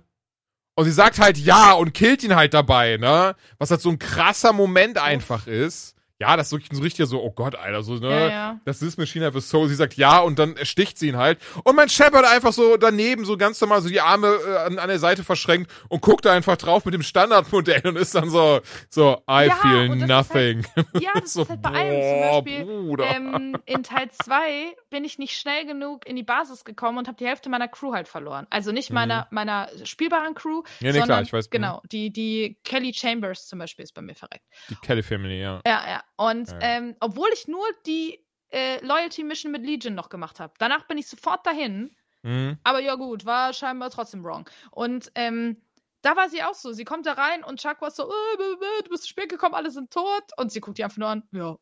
Und 0.75 0.85
sie 0.85 0.91
sagt 0.91 1.19
halt 1.19 1.37
ja 1.39 1.73
und 1.73 1.95
killt 1.95 2.23
ihn 2.23 2.35
halt 2.35 2.53
dabei, 2.53 2.97
ne? 2.97 3.35
Was 3.57 3.71
halt 3.71 3.81
so 3.81 3.89
ein 3.89 3.99
krasser 3.99 4.53
Moment 4.53 4.99
einfach 4.99 5.47
ist 5.47 5.92
ja, 6.23 6.37
das 6.37 6.47
ist 6.47 6.51
wirklich 6.53 6.69
so 6.71 6.81
richtig 6.81 7.05
so, 7.07 7.21
oh 7.21 7.31
Gott, 7.31 7.55
Alter, 7.55 7.83
so, 7.83 7.95
ne? 7.95 8.09
Ja, 8.09 8.27
ja. 8.29 8.59
Das 8.63 8.81
ist 8.81 8.97
Machine 8.97 9.25
Have 9.25 9.37
a 9.37 9.41
Soul. 9.41 9.67
Sie 9.67 9.75
sagt 9.75 9.95
ja 9.95 10.19
und 10.19 10.39
dann 10.39 10.55
sticht 10.63 10.97
sie 10.97 11.09
ihn 11.09 11.17
halt. 11.17 11.37
Und 11.65 11.75
mein 11.75 11.89
Shepard 11.89 12.25
einfach 12.25 12.53
so 12.53 12.77
daneben, 12.77 13.25
so 13.25 13.35
ganz 13.35 13.59
normal, 13.59 13.81
so 13.81 13.89
die 13.89 13.99
Arme 13.99 14.27
äh, 14.27 14.57
an, 14.59 14.79
an 14.79 14.87
der 14.87 14.99
Seite 14.99 15.25
verschränkt 15.25 15.69
und 15.89 16.01
guckt 16.01 16.23
da 16.23 16.31
einfach 16.31 16.55
drauf 16.55 16.85
mit 16.85 16.93
dem 16.93 17.03
Standardmodell 17.03 17.85
und 17.85 17.97
ist 17.97 18.15
dann 18.15 18.29
so, 18.29 18.61
so, 18.89 19.21
I 19.29 19.47
ja, 19.47 19.55
feel 19.55 19.89
nothing. 19.97 20.65
Halt, 20.77 20.87
ja, 21.01 21.11
das 21.19 21.33
so, 21.33 21.41
ist 21.41 21.49
halt 21.49 21.61
bei 21.61 21.69
allem 21.71 22.43
zum 22.43 22.45
Beispiel. 22.45 23.05
Ähm, 23.05 23.57
in 23.65 23.83
Teil 23.83 24.09
2 24.09 24.75
bin 24.89 25.03
ich 25.03 25.19
nicht 25.19 25.37
schnell 25.37 25.65
genug 25.65 26.07
in 26.07 26.15
die 26.15 26.23
Basis 26.23 26.63
gekommen 26.63 26.99
und 26.99 27.09
habe 27.09 27.17
die 27.17 27.27
Hälfte 27.27 27.49
meiner 27.49 27.67
Crew 27.67 27.93
halt 27.93 28.07
verloren. 28.07 28.47
Also 28.49 28.71
nicht 28.71 28.91
mhm. 28.91 28.95
meiner, 28.95 29.27
meiner 29.29 29.67
spielbaren 29.83 30.35
Crew, 30.35 30.63
ja, 30.79 30.87
nee, 30.87 30.91
sondern, 30.91 31.07
klar, 31.07 31.21
ich 31.23 31.33
weiß. 31.33 31.49
Genau, 31.49 31.81
die, 31.91 32.13
die 32.13 32.59
Kelly 32.63 32.93
Chambers 32.93 33.47
zum 33.47 33.59
Beispiel 33.59 33.83
ist 33.83 33.93
bei 33.93 34.01
mir 34.01 34.15
verreckt. 34.15 34.45
Die 34.69 34.75
Kelly 34.75 35.03
Family, 35.03 35.41
ja. 35.41 35.59
Ja, 35.65 35.83
ja. 35.85 36.03
Und 36.15 36.49
ja. 36.51 36.59
ähm, 36.61 36.95
obwohl 36.99 37.29
ich 37.33 37.47
nur 37.47 37.65
die 37.85 38.19
äh, 38.51 38.83
Loyalty 38.85 39.23
Mission 39.23 39.51
mit 39.51 39.65
Legion 39.65 39.95
noch 39.95 40.09
gemacht 40.09 40.39
habe, 40.39 40.53
danach 40.59 40.85
bin 40.87 40.97
ich 40.97 41.07
sofort 41.07 41.45
dahin. 41.45 41.95
Mhm. 42.21 42.57
Aber 42.63 42.79
ja, 42.79 42.95
gut, 42.95 43.25
war 43.25 43.53
scheinbar 43.53 43.89
trotzdem 43.89 44.23
wrong. 44.23 44.49
Und 44.71 45.11
ähm, 45.15 45.61
da 46.01 46.15
war 46.15 46.29
sie 46.29 46.43
auch 46.43 46.53
so. 46.53 46.71
Sie 46.71 46.85
kommt 46.85 47.05
da 47.05 47.13
rein 47.13 47.43
und 47.43 47.59
Chuck 47.59 47.81
war 47.81 47.91
so, 47.91 48.03
äh, 48.03 48.83
du 48.83 48.89
bist 48.89 49.03
zu 49.03 49.09
spät 49.09 49.29
gekommen, 49.29 49.55
alle 49.55 49.71
sind 49.71 49.91
tot. 49.91 50.23
Und 50.37 50.51
sie 50.51 50.61
guckt 50.61 50.77
die 50.77 50.83
einfach 50.83 50.97
nur 50.97 51.09
an, 51.09 51.23
ja, 51.31 51.57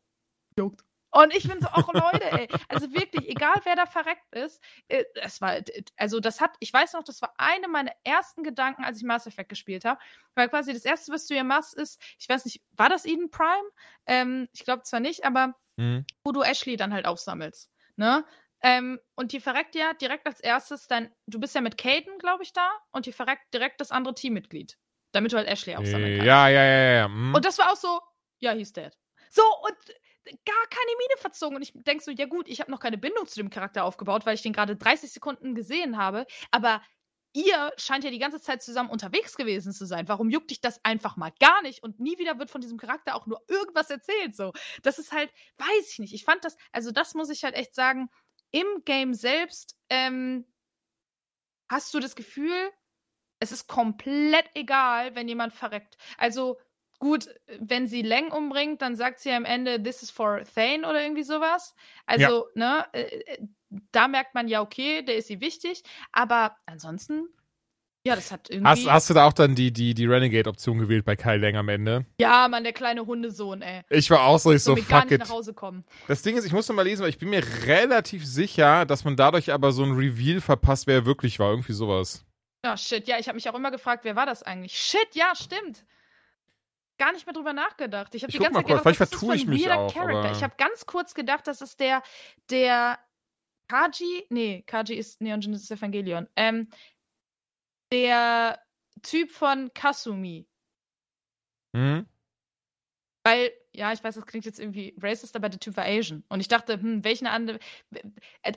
juckt. 0.57 0.83
Und 1.11 1.35
ich 1.35 1.47
bin 1.47 1.59
so, 1.59 1.67
auch 1.67 1.93
Leute, 1.93 2.31
ey. 2.31 2.47
Also 2.69 2.93
wirklich, 2.93 3.29
egal 3.29 3.55
wer 3.65 3.75
da 3.75 3.85
verreckt 3.85 4.33
ist, 4.33 4.61
äh, 4.88 5.03
es 5.15 5.41
war, 5.41 5.59
also 5.97 6.19
das 6.19 6.39
hat, 6.39 6.55
ich 6.59 6.71
weiß 6.73 6.93
noch, 6.93 7.03
das 7.03 7.21
war 7.21 7.33
eine 7.38 7.67
meiner 7.67 7.91
ersten 8.03 8.43
Gedanken, 8.43 8.83
als 8.85 8.97
ich 8.97 9.03
Mass 9.03 9.27
Effect 9.27 9.49
gespielt 9.49 9.83
habe. 9.83 9.99
Weil 10.35 10.47
quasi 10.49 10.73
das 10.73 10.85
erste, 10.85 11.11
was 11.11 11.27
du 11.27 11.33
hier 11.33 11.43
machst, 11.43 11.73
ist, 11.73 12.01
ich 12.17 12.29
weiß 12.29 12.45
nicht, 12.45 12.61
war 12.71 12.88
das 12.88 13.05
Eden 13.05 13.29
Prime? 13.29 13.69
Ähm, 14.05 14.47
ich 14.53 14.63
glaube 14.63 14.83
zwar 14.83 15.01
nicht, 15.01 15.25
aber 15.25 15.53
mhm. 15.75 16.05
wo 16.23 16.31
du 16.31 16.41
Ashley 16.41 16.77
dann 16.77 16.93
halt 16.93 17.05
aufsammelst. 17.05 17.69
Ne? 17.97 18.25
Ähm, 18.63 18.99
und 19.15 19.33
die 19.33 19.41
verreckt 19.41 19.75
ja 19.75 19.93
direkt 19.93 20.27
als 20.27 20.39
erstes 20.39 20.88
dein, 20.88 21.13
du 21.27 21.39
bist 21.39 21.55
ja 21.55 21.61
mit 21.61 21.77
Caden, 21.77 22.19
glaube 22.19 22.43
ich, 22.43 22.53
da, 22.53 22.69
und 22.91 23.05
die 23.05 23.11
verreckt 23.11 23.53
direkt 23.53 23.81
das 23.81 23.91
andere 23.91 24.13
Teammitglied. 24.13 24.77
Damit 25.11 25.33
du 25.33 25.38
halt 25.38 25.47
Ashley 25.49 25.75
aufsammeln 25.75 26.19
kannst. 26.19 26.27
Ja, 26.27 26.47
ja, 26.47 26.63
ja, 26.63 26.93
ja. 26.93 27.07
Mhm. 27.09 27.35
Und 27.35 27.43
das 27.43 27.57
war 27.57 27.69
auch 27.69 27.75
so, 27.75 27.99
ja, 28.39 28.53
he's 28.53 28.71
dead. 28.71 28.97
So, 29.29 29.43
und 29.43 29.77
gar 30.26 30.68
keine 30.69 30.98
Miene 30.98 31.18
verzogen. 31.18 31.56
Und 31.56 31.61
ich 31.61 31.73
denke 31.73 32.03
so, 32.03 32.11
ja 32.11 32.26
gut, 32.26 32.48
ich 32.48 32.60
habe 32.61 32.72
noch 32.72 32.80
keine 32.80 32.98
Bindung 32.98 33.27
zu 33.27 33.35
dem 33.35 33.49
Charakter 33.49 33.84
aufgebaut, 33.84 34.26
weil 34.26 34.35
ich 34.35 34.41
den 34.41 34.53
gerade 34.53 34.76
30 34.76 35.11
Sekunden 35.11 35.56
gesehen 35.56 35.98
habe. 35.98 36.26
Aber 36.52 36.81
ihr 37.34 37.72
scheint 37.77 38.03
ja 38.03 38.11
die 38.11 38.19
ganze 38.19 38.41
Zeit 38.41 38.61
zusammen 38.61 38.89
unterwegs 38.89 39.35
gewesen 39.35 39.72
zu 39.72 39.85
sein. 39.85 40.07
Warum 40.07 40.30
juckt 40.30 40.52
dich 40.52 40.61
das 40.61 40.84
einfach 40.84 41.15
mal 41.18 41.31
gar 41.39 41.61
nicht? 41.61 41.84
Und 41.84 41.99
nie 41.99 42.18
wieder 42.18 42.38
wird 42.39 42.49
von 42.49 42.61
diesem 42.61 42.77
Charakter 42.77 43.15
auch 43.15 43.26
nur 43.26 43.41
irgendwas 43.48 43.89
erzählt. 43.89 44.35
So, 44.35 44.52
das 44.84 44.99
ist 44.99 45.11
halt, 45.11 45.31
weiß 45.57 45.91
ich 45.91 45.99
nicht. 45.99 46.14
Ich 46.14 46.26
fand 46.26 46.43
das, 46.43 46.57
also 46.72 46.91
das 46.91 47.14
muss 47.14 47.30
ich 47.30 47.43
halt 47.43 47.56
echt 47.56 47.73
sagen. 47.73 48.10
Im 48.52 48.68
Game 48.84 49.14
selbst 49.14 49.77
ähm, 49.89 50.45
hast 51.69 51.93
du 51.93 51.99
das 51.99 52.15
Gefühl, 52.15 52.72
es 53.39 53.52
ist 53.52 53.68
komplett 53.68 54.45
egal, 54.53 55.15
wenn 55.15 55.27
jemand 55.27 55.53
verreckt. 55.53 55.98
Also 56.18 56.60
Gut, 57.01 57.29
wenn 57.59 57.87
sie 57.87 58.03
Leng 58.03 58.31
umbringt, 58.31 58.83
dann 58.83 58.95
sagt 58.95 59.21
sie 59.21 59.31
am 59.31 59.43
Ende, 59.43 59.81
this 59.81 60.03
is 60.03 60.11
for 60.11 60.43
Thane 60.53 60.87
oder 60.87 61.01
irgendwie 61.01 61.23
sowas. 61.23 61.73
Also, 62.05 62.45
ja. 62.53 62.85
ne, 62.85 62.85
äh, 62.93 63.01
äh, 63.01 63.37
da 63.91 64.07
merkt 64.07 64.35
man 64.35 64.47
ja, 64.47 64.61
okay, 64.61 65.01
der 65.01 65.15
ist 65.15 65.25
sie 65.27 65.41
wichtig. 65.41 65.81
Aber 66.11 66.55
ansonsten 66.67 67.27
Ja, 68.05 68.13
das 68.13 68.31
hat 68.31 68.51
irgendwie. 68.51 68.67
Hast, 68.69 68.87
hast 68.87 69.09
du 69.09 69.15
da 69.15 69.25
auch 69.25 69.33
dann 69.33 69.55
die, 69.55 69.73
die, 69.73 69.95
die 69.95 70.05
Renegade-Option 70.05 70.77
gewählt 70.77 71.03
bei 71.03 71.15
Kyle 71.15 71.37
Lang 71.37 71.55
am 71.55 71.69
Ende? 71.69 72.05
Ja, 72.19 72.47
Mann, 72.47 72.63
der 72.63 72.73
kleine 72.73 73.03
Hundesohn, 73.07 73.63
ey. 73.63 73.81
Ich 73.89 74.11
war 74.11 74.21
auch 74.23 74.37
so, 74.37 74.51
ich 74.51 74.61
so, 74.61 74.75
Soll 74.75 74.83
mir 74.83 74.87
gar 74.87 75.01
fuck 75.01 75.09
nicht 75.09 75.21
it. 75.21 75.27
nach 75.27 75.33
Hause 75.33 75.55
kommen. 75.55 75.83
Das 76.07 76.21
Ding 76.21 76.37
ist, 76.37 76.45
ich 76.45 76.53
muss 76.53 76.67
noch 76.69 76.75
mal 76.75 76.83
lesen, 76.83 77.01
weil 77.01 77.09
ich 77.09 77.17
bin 77.17 77.31
mir 77.31 77.43
relativ 77.65 78.27
sicher, 78.27 78.85
dass 78.85 79.05
man 79.05 79.15
dadurch 79.15 79.51
aber 79.51 79.71
so 79.71 79.83
ein 79.83 79.93
Reveal 79.93 80.39
verpasst, 80.39 80.85
wer 80.85 80.97
er 80.97 81.05
wirklich 81.07 81.39
war. 81.39 81.49
Irgendwie 81.49 81.73
sowas. 81.73 82.23
Ja, 82.63 82.77
shit. 82.77 83.07
Ja, 83.07 83.17
ich 83.17 83.27
habe 83.27 83.37
mich 83.37 83.49
auch 83.49 83.55
immer 83.55 83.71
gefragt, 83.71 84.03
wer 84.05 84.15
war 84.15 84.27
das 84.27 84.43
eigentlich? 84.43 84.77
Shit, 84.79 85.15
ja, 85.15 85.33
stimmt. 85.35 85.83
Gar 87.01 87.13
nicht 87.13 87.25
mehr 87.25 87.33
drüber 87.33 87.51
nachgedacht. 87.51 88.13
Ich 88.13 88.21
habe 88.21 88.31
die 88.31 88.37
ganze 88.37 88.59
Zeit 88.59 88.67
kurz, 88.67 88.83
gedacht, 88.83 89.01
ist 89.01 89.11
das 89.11 89.23
ein 89.23 89.49
mich 89.49 89.65
weirder 89.65 89.79
auch, 89.79 89.91
Charakter. 89.91 90.31
Ich 90.33 90.43
habe 90.43 90.53
ganz 90.55 90.85
kurz 90.85 91.15
gedacht, 91.15 91.47
das 91.47 91.59
ist 91.59 91.79
der, 91.79 92.03
der 92.51 92.99
Kaji, 93.67 94.27
nee, 94.29 94.61
Kaji 94.67 94.93
ist 94.93 95.19
Neon 95.19 95.39
Genesis 95.39 95.71
Evangelion. 95.71 96.27
Ähm, 96.35 96.69
der 97.91 98.61
Typ 99.01 99.31
von 99.31 99.73
Kasumi. 99.73 100.47
Hm? 101.75 102.05
Weil, 103.23 103.51
ja, 103.73 103.91
ich 103.93 104.03
weiß, 104.03 104.13
das 104.13 104.25
klingt 104.27 104.45
jetzt 104.45 104.59
irgendwie 104.59 104.95
racist, 105.01 105.35
aber 105.35 105.49
der 105.49 105.59
Typ 105.59 105.77
war 105.77 105.85
Asian. 105.85 106.23
Und 106.29 106.39
ich 106.39 106.49
dachte, 106.49 106.79
hm, 106.79 107.03
welchen 107.03 107.25
andere. 107.25 107.57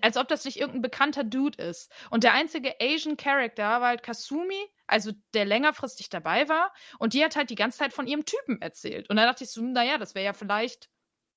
Als 0.02 0.18
ob 0.18 0.28
das 0.28 0.44
nicht 0.44 0.58
irgendein 0.58 0.82
bekannter 0.82 1.24
Dude 1.24 1.62
ist. 1.62 1.90
Und 2.10 2.24
der 2.24 2.34
einzige 2.34 2.74
Asian 2.78 3.16
Character 3.16 3.80
war 3.80 3.88
halt 3.88 4.02
Kasumi, 4.02 4.68
also 4.86 5.12
der 5.32 5.44
längerfristig 5.44 6.08
dabei 6.08 6.48
war. 6.48 6.72
Und 6.98 7.14
die 7.14 7.24
hat 7.24 7.36
halt 7.36 7.50
die 7.50 7.54
ganze 7.54 7.78
Zeit 7.78 7.92
von 7.92 8.06
ihrem 8.06 8.24
Typen 8.24 8.60
erzählt. 8.60 9.08
Und 9.10 9.16
dann 9.16 9.26
dachte 9.26 9.44
ich 9.44 9.50
so, 9.50 9.62
naja, 9.62 9.98
das 9.98 10.14
wäre 10.14 10.24
ja 10.26 10.32
vielleicht 10.32 10.88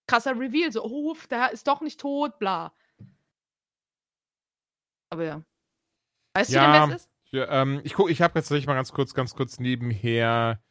krasser 0.07 0.32
Reveal. 0.40 0.72
So, 0.72 0.84
oh, 0.84 1.15
der 1.30 1.52
ist 1.52 1.68
doch 1.68 1.82
nicht 1.82 1.99
tot, 1.99 2.40
bla. 2.40 2.74
Aber 5.10 5.24
ja. 5.24 5.41
Weißt 6.36 6.52
Ja. 6.52 6.65
du 6.65 6.72
denn, 6.80 6.90
wer 6.90 6.95
es 6.95 7.02
ist? 7.03 7.11
Ja, 7.32 7.61
ähm, 7.61 7.82
ich 7.84 7.94
guck, 7.94 8.10
ich 8.10 8.22
habe 8.22 8.40
jetzt 8.40 8.45
tatsächlich 8.45 8.68
mal 8.68 8.76
ganz 8.76 8.91
kurz, 8.94 9.14
ganz 9.14 9.36
kurz 9.36 9.60
nebenher 9.60 10.61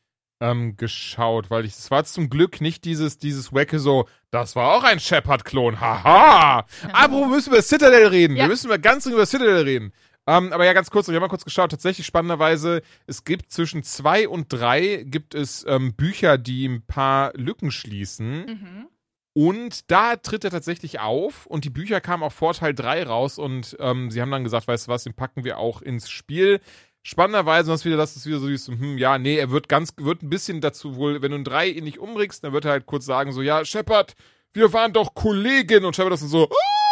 ähm, 0.40 0.76
geschaut, 0.76 1.50
weil 1.50 1.64
ich, 1.64 1.72
es 1.72 1.90
war 1.90 2.04
zum 2.04 2.28
Glück 2.30 2.60
nicht 2.60 2.84
dieses, 2.84 3.18
dieses 3.18 3.52
Wecke 3.52 3.78
so, 3.78 4.08
das 4.30 4.56
war 4.56 4.74
auch 4.74 4.82
ein 4.84 5.00
Shepard-Klon, 5.00 5.80
haha. 5.80 6.66
Aber 6.92 7.12
wir 7.20 7.26
müssen 7.26 7.50
über 7.50 7.62
Citadel 7.62 8.06
reden, 8.08 8.36
Ja. 8.36 8.44
wir 8.44 8.48
müssen 8.48 8.66
über 8.66 8.78
ganz 8.78 9.04
dringend 9.04 9.16
über 9.16 9.26
Citadel 9.26 9.64
reden. 9.64 9.92
Ähm, 10.26 10.52
aber 10.52 10.64
ja, 10.64 10.72
ganz 10.72 10.90
kurz, 10.90 11.08
ich 11.08 11.14
habe 11.14 11.24
mal 11.24 11.28
kurz 11.28 11.44
geschaut, 11.44 11.70
tatsächlich 11.70 12.06
spannenderweise, 12.06 12.82
es 13.06 13.24
gibt 13.24 13.52
zwischen 13.52 13.82
zwei 13.84 14.28
und 14.28 14.52
drei 14.52 15.04
gibt 15.06 15.34
es 15.34 15.64
ähm, 15.68 15.94
Bücher, 15.94 16.36
die 16.36 16.66
ein 16.66 16.82
paar 16.82 17.32
Lücken 17.34 17.70
schließen. 17.70 18.46
Mhm. 18.46 18.86
Und 19.34 19.90
da 19.90 20.16
tritt 20.16 20.44
er 20.44 20.50
tatsächlich 20.50 20.98
auf 20.98 21.44
und 21.46 21.64
die 21.64 21.70
Bücher 21.70 22.00
kamen 22.00 22.22
auch 22.22 22.32
vor 22.32 22.54
Teil 22.54 22.74
3 22.74 23.04
raus 23.04 23.38
und 23.38 23.76
ähm, 23.80 24.10
sie 24.10 24.22
haben 24.22 24.30
dann 24.30 24.44
gesagt, 24.44 24.66
weißt 24.66 24.86
du 24.86 24.90
was, 24.90 25.04
den 25.04 25.12
packen 25.12 25.44
wir 25.44 25.58
auch 25.58 25.82
ins 25.82 26.08
Spiel. 26.08 26.60
Spannenderweise, 27.02 27.70
und 27.70 27.74
das 27.74 27.84
wieder, 27.84 27.98
das 27.98 28.16
ist 28.16 28.26
wieder 28.26 28.38
so 28.38 28.48
dieses, 28.48 28.66
hm, 28.66 28.96
ja, 28.96 29.18
nee, 29.18 29.36
er 29.36 29.50
wird 29.50 29.68
ganz, 29.68 29.92
wird 29.98 30.22
ein 30.22 30.30
bisschen 30.30 30.62
dazu 30.62 30.96
wohl, 30.96 31.20
wenn 31.20 31.32
du 31.32 31.36
einen 31.36 31.44
3 31.44 31.68
ihn 31.68 31.84
nicht 31.84 31.98
umbringst, 31.98 32.42
dann 32.42 32.54
wird 32.54 32.64
er 32.64 32.70
halt 32.72 32.86
kurz 32.86 33.04
sagen, 33.04 33.30
so, 33.32 33.42
ja, 33.42 33.62
Shepard, 33.64 34.14
wir 34.54 34.72
waren 34.72 34.94
doch 34.94 35.14
Kollegin 35.14 35.84
und 35.84 35.94
Shepard 35.94 36.14
ist 36.14 36.22
so, 36.22 36.48
ah, 36.50 36.85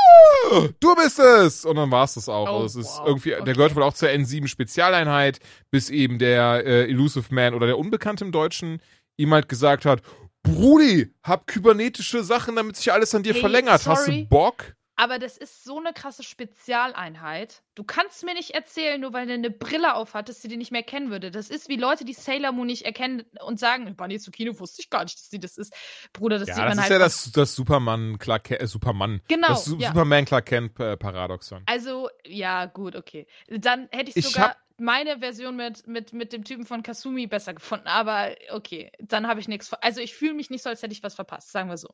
du 0.80 0.94
bist 0.96 1.18
es! 1.18 1.64
Und 1.64 1.76
dann 1.76 1.90
war 1.90 2.04
es 2.04 2.14
das 2.14 2.28
auch. 2.28 2.48
Oh, 2.48 2.62
also 2.62 2.80
es 2.80 2.86
ist 2.86 2.98
wow. 2.98 3.06
irgendwie, 3.06 3.30
der 3.30 3.40
Okay. 3.42 3.52
gehört 3.52 3.74
wohl 3.76 3.82
auch 3.82 3.94
zur 3.94 4.08
N7 4.08 4.48
Spezialeinheit, 4.48 5.38
bis 5.70 5.90
eben 5.90 6.18
der 6.18 6.64
äh, 6.64 6.84
Elusive 6.84 7.34
Man 7.34 7.54
oder 7.54 7.66
der 7.66 7.78
Unbekannte 7.78 8.24
im 8.24 8.32
Deutschen 8.32 8.80
ihm 9.16 9.32
halt 9.32 9.48
gesagt 9.48 9.84
hat, 9.84 10.02
Brudi, 10.42 11.10
hab 11.22 11.46
kybernetische 11.46 12.22
Sachen, 12.22 12.56
damit 12.56 12.76
sich 12.76 12.92
alles 12.92 13.14
an 13.14 13.22
dir 13.22 13.32
Hey, 13.32 13.40
verlängert. 13.40 13.86
Hast 13.86 14.06
du 14.08 14.12
sorry. 14.12 14.26
Bock? 14.28 14.74
Aber 14.96 15.18
das 15.18 15.36
ist 15.36 15.64
so 15.64 15.78
eine 15.80 15.92
krasse 15.92 16.22
Spezialeinheit. 16.22 17.62
Du 17.74 17.84
kannst 17.84 18.24
mir 18.24 18.34
nicht 18.34 18.50
erzählen, 18.50 19.00
nur 19.00 19.12
weil 19.12 19.26
der 19.26 19.34
eine 19.34 19.50
Brille 19.50 19.94
aufhat, 19.94 20.28
dass 20.28 20.40
sie 20.40 20.48
die 20.48 20.56
nicht 20.56 20.70
mehr 20.70 20.82
kennen 20.82 21.10
würde. 21.10 21.30
Das 21.30 21.50
ist 21.50 21.68
wie 21.68 21.76
Leute, 21.76 22.04
die 22.04 22.12
Sailor 22.12 22.52
Moon 22.52 22.66
nicht 22.66 22.84
erkennen 22.84 23.24
und 23.44 23.58
sagen, 23.58 23.94
Bunny 23.96 24.18
Tsukino 24.18 24.58
wusste 24.60 24.82
ich 24.82 24.90
gar 24.90 25.02
nicht, 25.04 25.18
dass 25.18 25.30
sie 25.30 25.40
das 25.40 25.56
ist. 25.56 25.74
Bruder, 26.12 26.38
das 26.38 26.48
Ja, 26.48 26.54
sieht 26.54 26.64
das 26.64 26.68
man 26.76 26.78
ist 26.78 26.82
halt. 26.82 26.90
ja 26.92 26.96
von- 26.98 27.04
das, 27.06 27.32
das 27.32 27.54
Superman 27.56 28.18
Clark 28.18 28.50
äh, 28.50 28.66
Superman. 28.66 29.20
Genau, 29.28 29.48
Das 29.48 29.64
Su 29.64 29.76
ja. 29.78 29.88
Superman 29.88 30.24
Clark 30.24 30.46
Kent 30.46 30.78
äh, 30.80 30.96
Paradoxon. 30.96 31.62
Also, 31.66 32.08
ja, 32.24 32.66
gut, 32.66 32.94
okay. 32.96 33.26
Dann 33.48 33.88
hätte 33.90 34.12
ich 34.14 34.24
sogar 34.26 34.56
meine 34.78 35.18
Version 35.20 35.56
mit, 35.56 35.86
mit, 35.86 36.12
mit 36.12 36.32
dem 36.32 36.44
Typen 36.44 36.66
von 36.66 36.82
Kasumi 36.82 37.26
besser 37.26 37.54
gefunden. 37.54 37.86
Aber 37.88 38.34
okay, 38.50 38.90
dann 39.00 39.26
habe 39.26 39.40
ich 39.40 39.48
nichts. 39.48 39.72
Also, 39.74 40.00
ich 40.00 40.14
fühle 40.14 40.34
mich 40.34 40.50
nicht 40.50 40.62
so, 40.62 40.68
als 40.70 40.82
hätte 40.82 40.92
ich 40.92 41.02
was 41.02 41.14
verpasst, 41.14 41.50
sagen 41.52 41.68
wir 41.68 41.78
so. 41.78 41.88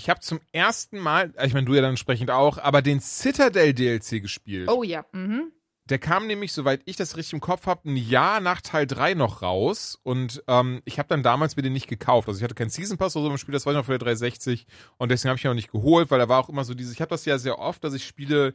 Ich 0.00 0.08
habe 0.08 0.20
zum 0.20 0.40
ersten 0.52 0.98
Mal, 0.98 1.34
äh, 1.36 1.46
ich 1.46 1.52
meine, 1.52 1.66
du 1.66 1.74
ja 1.74 1.82
dann 1.82 1.90
entsprechend 1.90 2.30
auch, 2.30 2.56
aber 2.56 2.80
den 2.80 3.00
Citadel 3.00 3.74
DLC 3.74 4.22
gespielt. 4.22 4.70
Oh 4.70 4.82
ja, 4.82 5.04
mhm. 5.12 5.52
Der 5.90 5.98
kam 5.98 6.26
nämlich, 6.26 6.54
soweit 6.54 6.80
ich 6.86 6.96
das 6.96 7.18
richtig 7.18 7.34
im 7.34 7.40
Kopf 7.40 7.66
habe, 7.66 7.90
ein 7.90 7.96
Jahr 7.96 8.40
nach 8.40 8.62
Teil 8.62 8.86
3 8.86 9.12
noch 9.12 9.42
raus. 9.42 9.98
Und 10.02 10.42
ähm, 10.46 10.80
ich 10.86 10.98
habe 10.98 11.08
dann 11.08 11.22
damals 11.22 11.56
mir 11.56 11.62
den 11.62 11.74
nicht 11.74 11.86
gekauft. 11.86 12.28
Also 12.28 12.38
ich 12.38 12.44
hatte 12.44 12.54
keinen 12.54 12.70
Season 12.70 12.96
Pass 12.96 13.14
oder 13.14 13.26
so 13.26 13.30
im 13.32 13.38
Spiel, 13.38 13.52
das 13.52 13.66
war 13.66 13.74
ich 13.74 13.76
noch 13.76 13.84
für 13.84 13.92
der 13.92 13.98
360. 13.98 14.66
Und 14.96 15.10
deswegen 15.10 15.28
habe 15.28 15.38
ich 15.38 15.44
ihn 15.44 15.50
auch 15.50 15.54
nicht 15.54 15.72
geholt, 15.72 16.10
weil 16.10 16.18
da 16.18 16.30
war 16.30 16.38
auch 16.38 16.48
immer 16.48 16.64
so 16.64 16.72
dieses, 16.72 16.94
ich 16.94 17.02
habe 17.02 17.10
das 17.10 17.26
ja 17.26 17.36
sehr 17.36 17.58
oft, 17.58 17.84
dass 17.84 17.92
ich 17.92 18.06
Spiele 18.06 18.54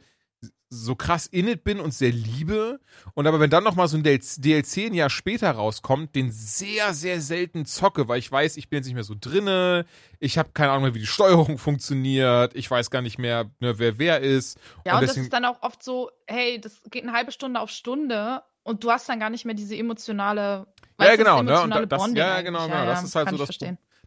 so 0.68 0.96
krass 0.96 1.26
in 1.26 1.46
it 1.46 1.62
bin 1.64 1.78
und 1.80 1.92
sehr 1.92 2.10
liebe. 2.10 2.80
Und 3.14 3.26
aber 3.26 3.38
wenn 3.38 3.50
dann 3.50 3.64
noch 3.64 3.76
mal 3.76 3.86
so 3.86 3.96
ein 3.96 4.02
DLC 4.02 4.86
ein 4.86 4.94
Jahr 4.94 5.10
später 5.10 5.50
rauskommt, 5.52 6.14
den 6.14 6.32
sehr, 6.32 6.92
sehr 6.92 7.20
selten 7.20 7.66
zocke, 7.66 8.08
weil 8.08 8.18
ich 8.18 8.30
weiß, 8.30 8.56
ich 8.56 8.68
bin 8.68 8.78
jetzt 8.78 8.86
nicht 8.86 8.94
mehr 8.94 9.04
so 9.04 9.14
drinne, 9.18 9.86
ich 10.18 10.38
habe 10.38 10.50
keine 10.52 10.72
Ahnung 10.72 10.84
mehr, 10.84 10.94
wie 10.94 11.00
die 11.00 11.06
Steuerung 11.06 11.58
funktioniert, 11.58 12.54
ich 12.54 12.70
weiß 12.70 12.90
gar 12.90 13.02
nicht 13.02 13.18
mehr, 13.18 13.50
ne, 13.60 13.78
wer 13.78 13.98
wer 13.98 14.20
ist. 14.20 14.58
Ja, 14.84 14.94
Und 14.94 15.02
und, 15.02 15.08
das 15.08 15.16
ist 15.16 15.32
dann 15.32 15.44
auch 15.44 15.62
oft 15.62 15.82
so, 15.82 16.10
hey, 16.26 16.60
das 16.60 16.82
geht 16.90 17.04
eine 17.04 17.12
halbe 17.12 17.32
Stunde 17.32 17.60
auf 17.60 17.70
Stunde 17.70 18.42
und 18.64 18.82
du 18.82 18.90
hast 18.90 19.08
dann 19.08 19.20
gar 19.20 19.30
nicht 19.30 19.44
mehr 19.44 19.54
diese 19.54 19.76
emotionale. 19.76 20.66
Ja, 21.00 21.14
genau, 21.14 21.42
das 21.42 21.66
ne? 21.66 21.76
Und 21.80 21.92
das, 21.92 22.02
ja, 22.14 22.40
genau, 22.42 22.60
ja, 22.60 22.66
genau. 22.66 22.78
ja, 22.78 22.86
Das 22.86 23.04
ist 23.04 23.14
halt 23.14 23.30
so 23.30 23.36
das, 23.36 23.56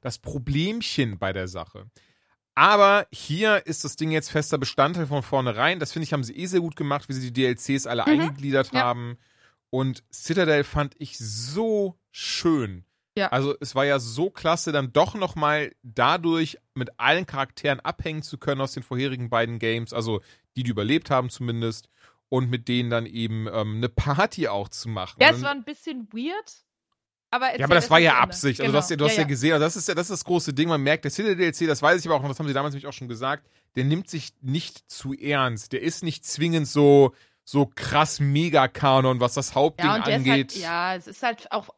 das 0.02 0.18
Problemchen 0.18 1.18
bei 1.18 1.32
der 1.32 1.48
Sache. 1.48 1.86
Aber 2.60 3.08
hier 3.14 3.66
ist 3.68 3.86
das 3.86 3.96
Ding 3.96 4.12
jetzt 4.12 4.30
fester 4.32 4.58
Bestandteil 4.58 5.08
von 5.08 5.24
vornherein. 5.24 5.80
Das 5.80 5.94
finde 5.94 6.04
ich, 6.04 6.12
haben 6.12 6.26
sie 6.26 6.36
eh 6.36 6.46
sehr 6.46 6.60
gut 6.60 6.76
gemacht, 6.76 7.08
wie 7.08 7.14
sie 7.14 7.32
die 7.32 7.42
DLCs 7.42 7.88
alle 7.88 8.02
Mhm. 8.04 8.08
eingegliedert 8.10 8.74
Ja. 8.74 8.82
haben. 8.82 9.18
Und 9.70 10.04
Citadel 10.12 10.66
fand 10.66 10.94
ich 10.98 11.18
so 11.18 11.98
schön. 12.12 12.84
Ja. 13.18 13.28
Also 13.30 13.56
es 13.62 13.76
war 13.76 13.86
ja 13.86 13.98
so 14.00 14.30
klasse, 14.30 14.74
dann 14.74 14.92
doch 14.92 15.16
noch 15.16 15.36
mal 15.36 15.72
dadurch 15.84 16.58
mit 16.74 16.90
allen 17.00 17.26
Charakteren 17.26 17.80
abhängen 17.80 18.24
zu 18.24 18.38
können 18.38 18.60
aus 18.60 18.74
den 18.74 18.84
vorherigen 18.84 19.30
beiden 19.30 19.58
Games, 19.60 19.94
also 19.94 20.22
die, 20.58 20.64
die 20.64 20.72
überlebt 20.72 21.10
haben 21.10 21.30
zumindest, 21.30 21.88
und 22.28 22.50
mit 22.50 22.68
denen 22.68 22.90
dann 22.90 23.06
eben 23.06 23.48
ähm, 23.48 23.78
eine 23.78 23.88
Party 23.90 24.50
auch 24.50 24.68
zu 24.68 24.90
machen. 24.90 25.18
Ja, 25.22 25.30
es 25.32 25.42
war 25.42 25.52
ein 25.52 25.64
bisschen 25.64 26.10
weird. 26.12 26.66
Aber, 27.32 27.58
ja, 27.58 27.66
aber 27.66 27.76
das 27.76 27.84
erst 27.86 27.92
war 27.92 28.00
ja. 28.00 28.18
Absicht. 28.20 28.60
Also 28.60 28.72
Genau. 28.72 28.72
du 28.72 28.78
hast 28.80 28.90
ja, 28.90 28.96
du 28.98 29.06
hast 29.06 29.18
ja, 29.18 29.24
gesehen, 29.24 29.54
also 29.54 29.64
das 29.66 29.76
ist 29.76 29.88
ja 29.88 29.94
das, 29.96 30.08
ist 30.10 30.12
das 30.22 30.26
große 30.26 30.54
Ding. 30.54 30.68
Man 30.70 30.82
merkt, 30.82 31.04
der 31.04 31.12
Citadel 31.12 31.36
DLC, 31.36 31.68
das 31.68 31.82
weiß 31.82 32.00
ich 32.00 32.08
aber 32.08 32.16
auch 32.16 32.22
noch, 32.22 32.30
das 32.30 32.40
haben 32.40 32.48
sie 32.48 32.54
damals 32.54 32.74
nämlich 32.74 32.88
auch 32.88 32.94
schon 32.94 33.08
gesagt, 33.08 33.48
der 33.76 33.84
nimmt 33.84 34.10
sich 34.10 34.34
nicht 34.42 34.90
zu 34.92 35.14
ernst. 35.14 35.72
Der 35.74 35.82
ist 35.82 36.02
nicht 36.04 36.26
zwingend 36.26 36.68
so, 36.68 37.14
so 37.44 37.70
krass 37.76 38.20
Mega-Kanon, 38.20 39.20
was 39.20 39.36
das 39.36 39.54
Hauptding 39.56 39.86
Ja, 39.90 40.00
der 40.00 40.16
angeht. 40.16 40.32
halt, 40.54 40.56
ja, 40.56 40.96
es 40.96 41.08
ist 41.08 41.22
halt 41.22 41.52
auch 41.52 41.70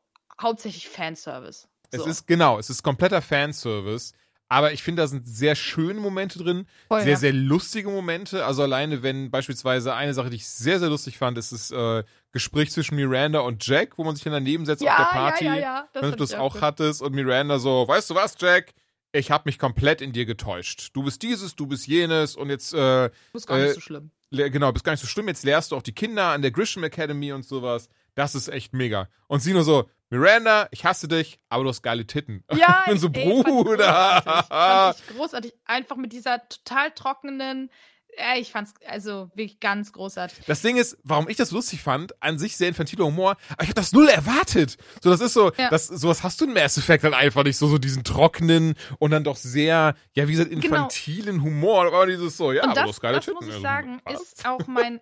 hauptsächlich 0.41 0.87
Fanservice. 0.87 1.67
Es 1.91 2.01
So. 2.03 2.07
ist 2.09 2.27
genau, 2.27 2.57
es 2.57 2.69
ist 2.69 2.81
kompletter 2.83 3.21
Fanservice. 3.21 4.13
Aber 4.51 4.73
ich 4.73 4.83
finde, 4.83 5.01
da 5.01 5.07
sind 5.07 5.25
sehr 5.25 5.55
schöne 5.55 6.01
Momente 6.01 6.37
drin, 6.37 6.67
Voll, 6.89 7.03
sehr, 7.03 7.11
ja. 7.11 7.17
sehr 7.17 7.31
lustige 7.31 7.89
Momente. 7.89 8.45
Also 8.45 8.63
alleine, 8.63 9.01
wenn 9.01 9.31
beispielsweise 9.31 9.93
eine 9.93 10.13
Sache, 10.13 10.29
die 10.29 10.35
ich 10.35 10.45
sehr, 10.49 10.77
sehr 10.77 10.89
lustig 10.89 11.17
fand, 11.17 11.37
ist 11.37 11.53
das 11.53 11.71
äh, 11.71 12.03
Gespräch 12.33 12.69
zwischen 12.69 12.97
Miranda 12.97 13.39
und 13.39 13.65
Jack, 13.65 13.97
wo 13.97 14.03
man 14.03 14.13
sich 14.13 14.25
dann 14.25 14.33
daneben 14.33 14.65
setzt 14.65 14.83
ja, 14.83 14.91
auf 14.91 14.97
der 14.97 15.17
Party. 15.17 15.45
Ja, 15.45 15.55
ja, 15.55 15.61
ja. 15.61 15.87
wenn 15.93 16.11
du 16.11 16.17
das 16.17 16.33
auch 16.33 16.55
gut. 16.55 16.63
hattest 16.63 17.01
und 17.01 17.15
Miranda 17.15 17.59
so, 17.59 17.87
weißt 17.87 18.09
du 18.09 18.15
was, 18.15 18.35
Jack? 18.37 18.73
Ich 19.13 19.31
habe 19.31 19.43
mich 19.45 19.57
komplett 19.57 20.01
in 20.01 20.11
dir 20.11 20.25
getäuscht. 20.25 20.89
Du 20.91 21.03
bist 21.03 21.21
dieses, 21.21 21.55
du 21.55 21.65
bist 21.65 21.87
jenes 21.87 22.35
und 22.35 22.49
jetzt, 22.49 22.73
äh, 22.73 23.09
Ist 23.31 23.47
gar 23.47 23.57
äh, 23.57 23.63
nicht 23.63 23.75
so 23.75 23.79
schlimm. 23.79 24.11
genau, 24.31 24.73
bist 24.73 24.83
gar 24.83 24.91
nicht 24.91 25.01
so 25.01 25.07
schlimm. 25.07 25.29
Jetzt 25.29 25.45
lehrst 25.45 25.71
du 25.71 25.77
auch 25.77 25.81
die 25.81 25.93
Kinder 25.93 26.25
an 26.25 26.41
der 26.41 26.51
Grisham 26.51 26.83
Academy 26.83 27.31
und 27.31 27.45
sowas. 27.45 27.87
Das 28.15 28.35
ist 28.35 28.49
echt 28.49 28.73
mega. 28.73 29.07
Und 29.27 29.39
sie 29.41 29.53
nur 29.53 29.63
so, 29.63 29.89
Miranda, 30.11 30.67
ich 30.71 30.85
hasse 30.85 31.07
dich, 31.07 31.39
aber 31.49 31.63
du 31.63 31.69
hast 31.69 31.81
geile 31.81 32.05
Titten. 32.05 32.43
Ja, 32.55 32.81
ich 32.85 32.91
bin 32.91 32.99
so, 32.99 33.07
ey, 33.13 33.25
fand 33.43 33.47
ich 33.47 33.53
Bruder. 33.53 34.21
großartig. 34.23 34.47
Fand 34.49 34.99
ich 34.99 35.15
großartig. 35.17 35.53
Einfach 35.65 35.95
mit 35.95 36.11
dieser 36.13 36.47
total 36.49 36.91
trockenen. 36.91 37.71
Ja, 38.17 38.35
ich 38.37 38.51
fand's 38.51 38.73
also 38.85 39.29
wirklich 39.35 39.61
ganz 39.61 39.93
großartig. 39.93 40.39
Das 40.45 40.61
Ding 40.61 40.75
ist, 40.75 40.97
warum 41.05 41.29
ich 41.29 41.37
das 41.37 41.51
lustig 41.51 41.81
fand, 41.81 42.21
an 42.21 42.37
sich 42.37 42.57
sehr 42.57 42.67
infantiler 42.67 43.05
Humor, 43.05 43.37
aber 43.53 43.63
ich 43.63 43.69
habe 43.69 43.73
das 43.75 43.93
null 43.93 44.09
erwartet. 44.09 44.75
So, 45.01 45.09
das 45.11 45.21
ist 45.21 45.33
so, 45.33 45.53
Ja. 45.57 45.69
das, 45.69 45.87
sowas 45.87 46.21
hast 46.21 46.41
du 46.41 46.45
in 46.45 46.51
Mass 46.53 46.77
Effect 46.77 47.05
dann 47.05 47.13
einfach 47.13 47.45
nicht, 47.45 47.55
so, 47.55 47.67
so 47.69 47.77
diesen 47.77 48.03
trockenen 48.03 48.73
und 48.99 49.11
dann 49.11 49.23
doch 49.23 49.37
sehr, 49.37 49.95
ja, 50.13 50.27
wie 50.27 50.33
gesagt, 50.33 50.49
Genau. 50.49 50.61
infantilen 50.65 51.41
Humor, 51.41 51.85
aber 51.87 52.05
dieses 52.05 52.35
so, 52.35 52.51
ja, 52.51 52.63
Und 52.63 52.71
aber 52.71 52.81
du 52.81 52.87
das, 52.87 52.95
hast 52.95 53.01
geile 53.01 53.15
das 53.15 53.25
Titten. 53.25 53.35
muss 53.37 53.45
ich 53.47 53.51
Also, 53.53 53.63
sagen, 53.63 54.01
ist 54.13 54.45
auch 54.45 54.67
mein 54.67 54.99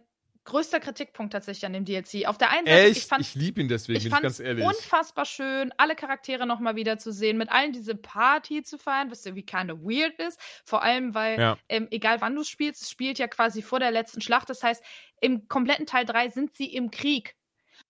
größter 0.50 0.80
Kritikpunkt 0.82 1.32
tatsächlich 1.34 1.66
an 1.66 1.74
dem 1.74 1.86
DLC. 1.86 2.26
Auf 2.28 2.38
der 2.38 2.50
einen 2.52 2.68
Seite, 2.68 2.88
ich 2.90 2.98
Echt? 2.98 3.10
fand 3.10 3.22
Ich 3.22 3.36
liebe 3.36 3.62
ihn 3.62 3.68
deswegen, 3.70 3.98
ich 3.98 4.04
bin 4.04 4.14
ich 4.14 4.22
ganz 4.22 4.40
ehrlich. 4.40 4.66
unfassbar 4.66 5.26
schön, 5.26 5.74
alle 5.78 5.96
Charaktere 5.96 6.46
nochmal 6.46 6.76
wieder 6.76 6.98
zu 6.98 7.12
sehen, 7.14 7.38
mit 7.38 7.50
allen 7.50 7.72
diese 7.72 7.96
Party 7.96 8.62
zu 8.64 8.78
feiern, 8.78 9.10
was 9.12 9.26
irgendwie 9.26 9.46
kind 9.46 9.72
of 9.72 9.80
weird 9.82 10.20
ist. 10.20 10.40
Vor 10.66 10.84
allem, 10.84 11.14
weil, 11.14 11.40
Ja. 11.40 11.58
ähm, 11.70 11.88
egal 11.92 12.20
wann 12.22 12.36
du 12.36 12.44
spielst, 12.44 12.82
es 12.84 12.90
spielt 12.92 13.18
ja 13.20 13.28
quasi 13.28 13.62
vor 13.62 13.80
der 13.80 13.92
letzten 13.92 14.22
Schlacht. 14.22 14.50
Das 14.50 14.62
heißt, 14.64 14.84
im 15.22 15.48
kompletten 15.48 15.86
Teil 15.86 16.06
3 16.06 16.30
sind 16.30 16.54
sie 16.54 16.74
im 16.74 16.92
Krieg. 16.92 17.36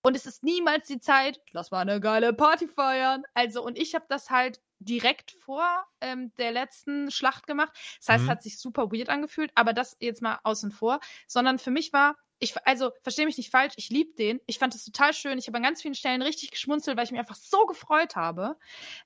Und 0.01 0.15
es 0.15 0.25
ist 0.25 0.43
niemals 0.43 0.87
die 0.87 0.99
Zeit, 0.99 1.41
lass 1.51 1.71
mal 1.71 1.79
eine 1.81 1.99
geile 1.99 2.31
Party 2.33 2.67
feiern. 2.67 3.23
Also, 3.33 3.63
und 3.63 3.77
ich 3.77 3.95
habe 3.95 4.05
das 4.07 4.29
halt 4.29 4.61
direkt 4.79 5.31
vor 5.31 5.65
ähm, 6.01 6.33
der 6.37 6.51
letzten 6.51 7.11
Schlacht 7.11 7.47
gemacht. 7.47 7.71
Das 7.99 8.09
heißt, 8.09 8.23
Mhm. 8.23 8.29
es 8.29 8.29
hat 8.31 8.43
sich 8.43 8.59
super 8.59 8.91
weird 8.91 9.09
angefühlt, 9.09 9.51
aber 9.55 9.73
das 9.73 9.97
jetzt 9.99 10.21
mal 10.21 10.39
außen 10.43 10.71
vor. 10.71 10.99
Sondern 11.27 11.59
für 11.59 11.71
mich 11.71 11.91
war, 11.93 12.15
ich, 12.39 12.55
also 12.65 12.91
verstehe 13.01 13.25
mich 13.25 13.37
nicht 13.37 13.51
falsch, 13.51 13.73
ich 13.75 13.89
liebe 13.89 14.13
den. 14.15 14.39
Ich 14.47 14.59
fand 14.59 14.73
es 14.73 14.85
total 14.85 15.13
schön. 15.13 15.37
Ich 15.37 15.47
habe 15.47 15.57
an 15.57 15.63
ganz 15.63 15.81
vielen 15.81 15.95
Stellen 15.95 16.21
richtig 16.21 16.51
geschmunzelt, 16.51 16.95
weil 16.97 17.03
ich 17.03 17.11
mich 17.11 17.19
einfach 17.19 17.35
so 17.35 17.65
gefreut 17.65 18.15
habe. 18.15 18.57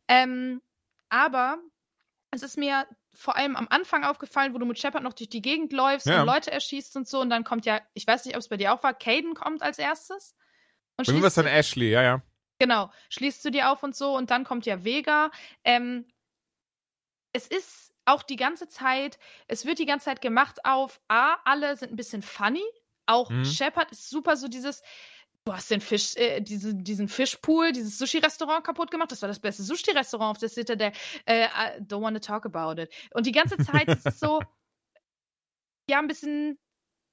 Ähm, 0.08 0.62
aber 1.10 1.58
es 2.32 2.44
ist 2.44 2.58
mir 2.58 2.86
vor 3.16 3.36
allem 3.36 3.56
am 3.56 3.68
Anfang 3.70 4.04
aufgefallen, 4.04 4.54
wo 4.54 4.58
du 4.58 4.66
mit 4.66 4.80
Shepard 4.80 5.04
noch 5.04 5.14
durch 5.14 5.30
die 5.30 5.42
Gegend 5.42 5.72
läufst 5.72 6.08
Ja. 6.08 6.22
und 6.22 6.28
Leute 6.28 6.52
erschießt 6.52 6.96
und 6.96 7.08
so. 7.08 7.20
Und 7.20 7.30
dann 7.30 7.44
kommt 7.44 7.66
ja, 7.66 7.82
ich 7.94 8.06
weiß 8.08 8.26
nicht, 8.26 8.36
ob 8.36 8.40
es 8.42 8.50
bei 8.50 8.58
dir 8.58 8.74
auch 8.74 8.84
war, 8.84 8.94
Caden 8.94 9.34
kommt 9.36 9.62
als 9.62 9.78
erstes. 9.80 10.36
Und 10.98 11.06
schließt 11.06 11.38
dann 11.38 11.48
Ashley, 11.48 11.90
ja, 11.90 12.02
ja. 12.04 12.22
Genau, 12.60 12.92
schließt 13.10 13.44
du 13.44 13.50
dir 13.50 13.72
auf 13.72 13.84
und 13.84 13.96
so 13.96 14.16
und 14.16 14.32
dann 14.32 14.44
kommt 14.44 14.66
ja 14.66 14.84
Vega. 14.84 15.32
Ähm, 15.64 16.06
es 17.34 17.48
ist 17.48 17.94
auch 18.06 18.24
die 18.24 18.36
ganze 18.36 18.68
Zeit, 18.68 19.18
es 19.48 19.66
wird 19.66 19.80
die 19.80 19.86
ganze 19.86 20.06
Zeit 20.06 20.22
gemacht 20.22 20.66
auf, 20.66 21.02
A, 21.08 21.36
alle 21.46 21.76
sind 21.78 21.92
ein 21.92 21.96
bisschen 21.96 22.22
funny. 22.22 22.64
Auch 23.06 23.30
Mhm. 23.30 23.46
Shepard 23.46 23.92
ist 23.92 24.10
super 24.10 24.38
so 24.38 24.48
dieses, 24.48 24.82
du 25.46 25.54
hast 25.54 25.70
den 25.72 25.82
Fisch, 25.82 26.16
äh, 26.16 26.42
diese, 26.42 26.74
diesen 26.76 27.08
Fischpool, 27.08 27.72
dieses 27.72 27.98
Sushi-Restaurant 27.98 28.64
kaputt 28.64 28.92
gemacht. 28.92 29.12
Das 29.12 29.22
war 29.22 29.28
das 29.30 29.40
beste 29.40 29.64
Sushi-Restaurant 29.64 30.32
auf 30.32 30.38
der 30.38 30.50
Citadel. 30.50 30.92
Äh, 31.26 31.46
I 31.46 31.82
don't 31.82 32.02
want 32.02 32.16
to 32.16 32.26
talk 32.26 32.46
about 32.46 32.82
it. 32.82 32.94
Und 33.14 33.26
die 33.26 33.32
ganze 33.32 33.58
Zeit 33.58 33.88
ist 33.90 34.06
es 34.06 34.20
so, 34.20 34.42
ja, 35.90 36.00
ein 36.00 36.08
bisschen, 36.08 36.58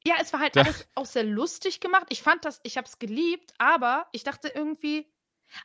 ja, 0.07 0.17
es 0.21 0.33
war 0.33 0.41
halt 0.41 0.57
alles 0.57 0.89
auch 0.95 1.07
sehr 1.07 1.25
lustig 1.25 1.81
gemacht. 1.81 2.07
Ich 2.11 2.23
fand 2.23 2.45
das, 2.45 2.61
ich 2.63 2.77
hab's 2.77 2.99
geliebt, 2.99 3.53
aber 3.59 4.09
ich 4.13 4.23
dachte 4.23 4.49
irgendwie, 4.49 5.13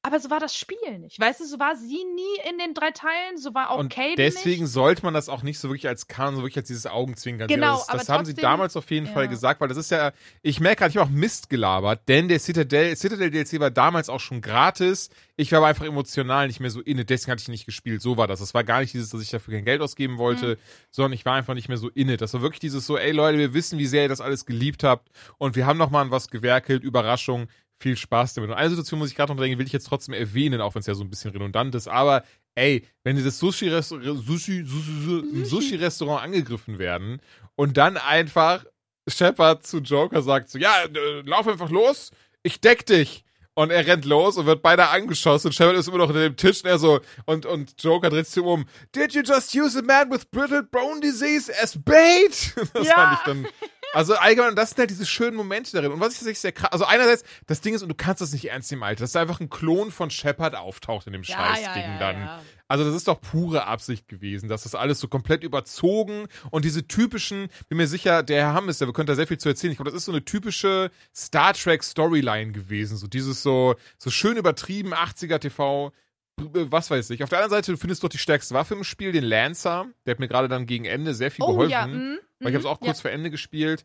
aber 0.01 0.19
so 0.19 0.29
war 0.29 0.39
das 0.39 0.55
Spiel 0.55 0.99
nicht. 0.99 1.19
Weißt 1.19 1.39
du, 1.39 1.45
so 1.45 1.59
war 1.59 1.75
sie 1.75 2.03
nie 2.15 2.49
in 2.49 2.57
den 2.57 2.73
drei 2.73 2.91
Teilen, 2.91 3.37
so 3.37 3.53
war 3.53 3.71
auch 3.71 3.79
und 3.79 3.89
Caden 3.89 4.15
deswegen 4.17 4.63
nicht. 4.63 4.71
sollte 4.73 5.03
man 5.03 5.13
das 5.13 5.29
auch 5.29 5.43
nicht 5.43 5.59
so 5.59 5.69
wirklich 5.69 5.87
als 5.87 6.07
Kanon, 6.07 6.35
so 6.35 6.41
wirklich 6.41 6.57
als 6.57 6.67
dieses 6.67 6.87
Augenzwinkern 6.87 7.47
sehen. 7.49 7.59
Genau, 7.59 7.77
das, 7.77 7.89
aber 7.89 7.97
das 7.99 8.09
haben 8.09 8.25
sie 8.25 8.33
trotzdem- 8.33 8.49
damals 8.49 8.77
auf 8.77 8.89
jeden 8.91 9.07
Fall 9.07 9.23
ja. 9.25 9.29
gesagt, 9.29 9.61
weil 9.61 9.67
das 9.67 9.77
ist 9.77 9.91
ja, 9.91 10.11
ich 10.41 10.59
merke 10.59 10.79
gerade, 10.79 10.91
ich 10.91 10.97
habe 10.97 11.09
auch 11.09 11.13
Mist 11.13 11.49
gelabert, 11.49 12.01
denn 12.07 12.27
der 12.27 12.39
Citadel, 12.39 12.95
Citadel 12.95 13.29
DLC 13.31 13.59
war 13.59 13.71
damals 13.71 14.09
auch 14.09 14.19
schon 14.19 14.41
gratis. 14.41 15.09
Ich 15.37 15.51
war 15.51 15.57
aber 15.57 15.67
einfach 15.67 15.85
emotional 15.85 16.47
nicht 16.47 16.59
mehr 16.61 16.69
so 16.69 16.79
inne, 16.79 17.03
deswegen 17.03 17.31
hatte 17.31 17.41
ich 17.41 17.47
ihn 17.49 17.51
nicht 17.51 17.65
gespielt. 17.65 18.01
So 18.01 18.15
war 18.15 18.27
das. 18.27 18.39
Das 18.39 18.53
war 18.53 18.63
gar 18.63 18.79
nicht 18.79 18.93
dieses, 18.93 19.09
dass 19.09 19.21
ich 19.21 19.29
dafür 19.29 19.53
kein 19.55 19.65
Geld 19.65 19.81
ausgeben 19.81 20.17
wollte, 20.17 20.57
sondern 20.91 21.11
ich 21.13 21.25
war 21.25 21.33
einfach 21.35 21.53
nicht 21.55 21.67
mehr 21.67 21.77
so 21.77 21.89
inne. 21.89 22.15
Das 22.17 22.33
war 22.33 22.41
wirklich 22.41 22.61
dieses 22.61 22.85
so, 22.85 22.97
ey 22.97 23.11
Leute, 23.11 23.37
wir 23.37 23.53
wissen, 23.53 23.77
wie 23.77 23.85
sehr 23.85 24.03
ihr 24.03 24.09
das 24.09 24.21
alles 24.21 24.45
geliebt 24.45 24.83
habt 24.83 25.09
und 25.37 25.55
wir 25.57 25.65
haben 25.65 25.77
noch 25.77 25.89
mal 25.89 26.01
an 26.01 26.11
was 26.11 26.29
gewerkelt, 26.29 26.83
Überraschung. 26.83 27.47
Viel 27.79 27.97
Spaß 27.97 28.33
damit. 28.35 28.49
Und 28.49 28.55
eine 28.55 28.69
Situation 28.69 28.99
muss 28.99 29.09
ich 29.09 29.15
gerade 29.15 29.33
noch 29.33 29.39
drängen, 29.39 29.59
will 29.59 29.65
ich 29.65 29.73
jetzt 29.73 29.87
trotzdem 29.87 30.13
erwähnen, 30.13 30.61
auch 30.61 30.75
wenn 30.75 30.79
es 30.79 30.85
ja 30.85 30.93
so 30.95 31.03
ein 31.03 31.09
bisschen 31.09 31.31
redundant 31.31 31.75
ist. 31.75 31.87
Aber 31.87 32.23
ey, 32.55 32.87
wenn 33.03 33.15
die 33.17 33.23
das 33.23 33.37
Sushi-Restaurant 33.39 34.25
Sushi, 34.25 34.63
Sushi, 34.65 35.45
Sushi-Restaurant 35.45 36.23
angegriffen 36.23 36.79
werden 36.79 37.19
und 37.55 37.75
dann 37.77 37.97
einfach 37.97 38.65
Shepard 39.07 39.67
zu 39.67 39.79
Joker 39.79 40.21
sagt 40.21 40.49
so, 40.49 40.57
ja, 40.57 40.73
äh, 40.83 41.21
lauf 41.25 41.47
einfach 41.47 41.69
los, 41.69 42.11
ich 42.43 42.61
deck 42.61 42.85
dich. 42.85 43.23
Und 43.57 43.69
er 43.71 43.87
rennt 43.87 44.03
los 44.03 44.35
und 44.35 44.47
wird 44.47 44.61
beinahe 44.61 44.89
angeschossen. 44.89 45.47
Und 45.47 45.53
Shepard 45.53 45.77
ist 45.77 45.87
immer 45.87 45.99
noch 45.99 46.09
unter 46.09 46.19
dem 46.23 46.35
Tisch 46.35 46.61
und 46.61 46.69
er 46.69 46.77
so, 46.77 46.99
und, 47.25 47.45
und 47.45 47.81
Joker 47.81 48.09
dreht 48.09 48.27
sich 48.27 48.43
um. 48.43 48.65
Did 48.93 49.13
you 49.13 49.21
just 49.21 49.55
use 49.55 49.79
a 49.79 49.81
man 49.81 50.11
with 50.11 50.25
brittle 50.25 50.63
bone 50.63 50.99
disease 50.99 51.49
as 51.61 51.77
bait? 51.81 52.53
Das 52.73 52.85
Ja. 52.85 52.93
fand 52.95 53.13
ich 53.17 53.23
dann. 53.25 53.47
Also 53.95 54.15
allgemein, 54.15 54.55
das 54.55 54.69
sind 54.71 54.79
halt 54.79 54.89
diese 54.89 55.05
schönen 55.05 55.35
Momente 55.37 55.71
darin. 55.71 55.91
Und 55.91 55.99
was 55.99 56.09
ich 56.13 56.19
tatsächlich 56.19 56.39
sehr 56.39 56.51
krass, 56.51 56.71
also 56.71 56.85
einerseits, 56.85 57.23
das 57.47 57.61
Ding 57.61 57.73
ist, 57.73 57.81
und 57.81 57.89
du 57.89 57.95
kannst 57.95 58.21
das 58.21 58.33
nicht 58.33 58.45
ernst 58.49 58.69
nehmen, 58.71 58.83
Alter, 58.83 59.01
dass 59.03 59.13
da 59.13 59.21
einfach 59.21 59.39
ein 59.39 59.49
Klon 59.49 59.91
von 59.91 60.09
Shepard 60.09 60.55
auftaucht 60.55 61.07
in 61.07 61.13
dem 61.13 61.23
Ja, 61.23 61.37
Scheißding 61.37 61.81
ja, 61.83 61.93
ja, 61.93 61.99
dann. 61.99 62.29
Also 62.67 62.83
das 62.83 62.95
ist 62.95 63.07
doch 63.07 63.21
pure 63.21 63.65
Absicht 63.67 64.07
gewesen, 64.07 64.49
dass 64.49 64.63
das 64.63 64.75
alles 64.75 64.99
so 64.99 65.07
komplett 65.07 65.43
überzogen 65.43 66.27
und 66.51 66.65
diese 66.65 66.87
typischen, 66.87 67.47
bin 67.69 67.77
mir 67.77 67.87
sicher, 67.87 68.23
der 68.23 68.41
Herr 68.41 68.53
Hammes, 68.53 68.79
der 68.79 68.87
könnte 68.91 69.11
da 69.11 69.15
sehr 69.15 69.27
viel 69.27 69.37
zu 69.37 69.49
erzählen. 69.49 69.71
Ich 69.71 69.77
glaube, 69.77 69.91
das 69.91 69.97
ist 69.99 70.05
so 70.05 70.11
eine 70.11 70.25
typische 70.25 70.89
Star 71.15 71.53
Trek 71.53 71.83
Storyline 71.83 72.51
gewesen, 72.53 72.97
so 72.97 73.07
dieses 73.07 73.43
so 73.43 73.75
so 73.97 74.09
schön 74.09 74.35
übertrieben 74.37 74.93
80er 74.93 75.39
TV 75.39 75.91
was 76.37 76.91
weiß 76.91 77.11
ich. 77.11 77.23
Auf 77.23 77.29
der 77.29 77.39
anderen 77.39 77.51
Seite, 77.57 77.71
du 77.71 77.77
findest 77.77 78.03
doch 78.03 78.09
die 78.09 78.17
stärkste 78.17 78.53
Waffe 78.53 78.73
im 78.73 78.83
Spiel, 78.83 79.11
den 79.13 79.23
Lancer. 79.23 79.85
Der 80.05 80.11
hat 80.11 80.19
mir 80.19 80.27
gerade 80.27 80.49
dann 80.49 80.65
gegen 80.65 80.83
Ende 80.85 81.13
sehr 81.13 81.31
viel 81.31 81.45
Oh 81.45 81.49
geholfen. 81.53 81.71
ja, 81.71 81.87
mm, 81.87 82.17
Weil 82.45 82.51
ich 82.51 82.55
habe 82.55 82.67
es 82.67 82.71
auch 82.71 82.79
mm, 82.81 82.85
kurz 82.85 83.01
vor 83.01 83.11
Ende 83.11 83.29
gespielt. 83.31 83.83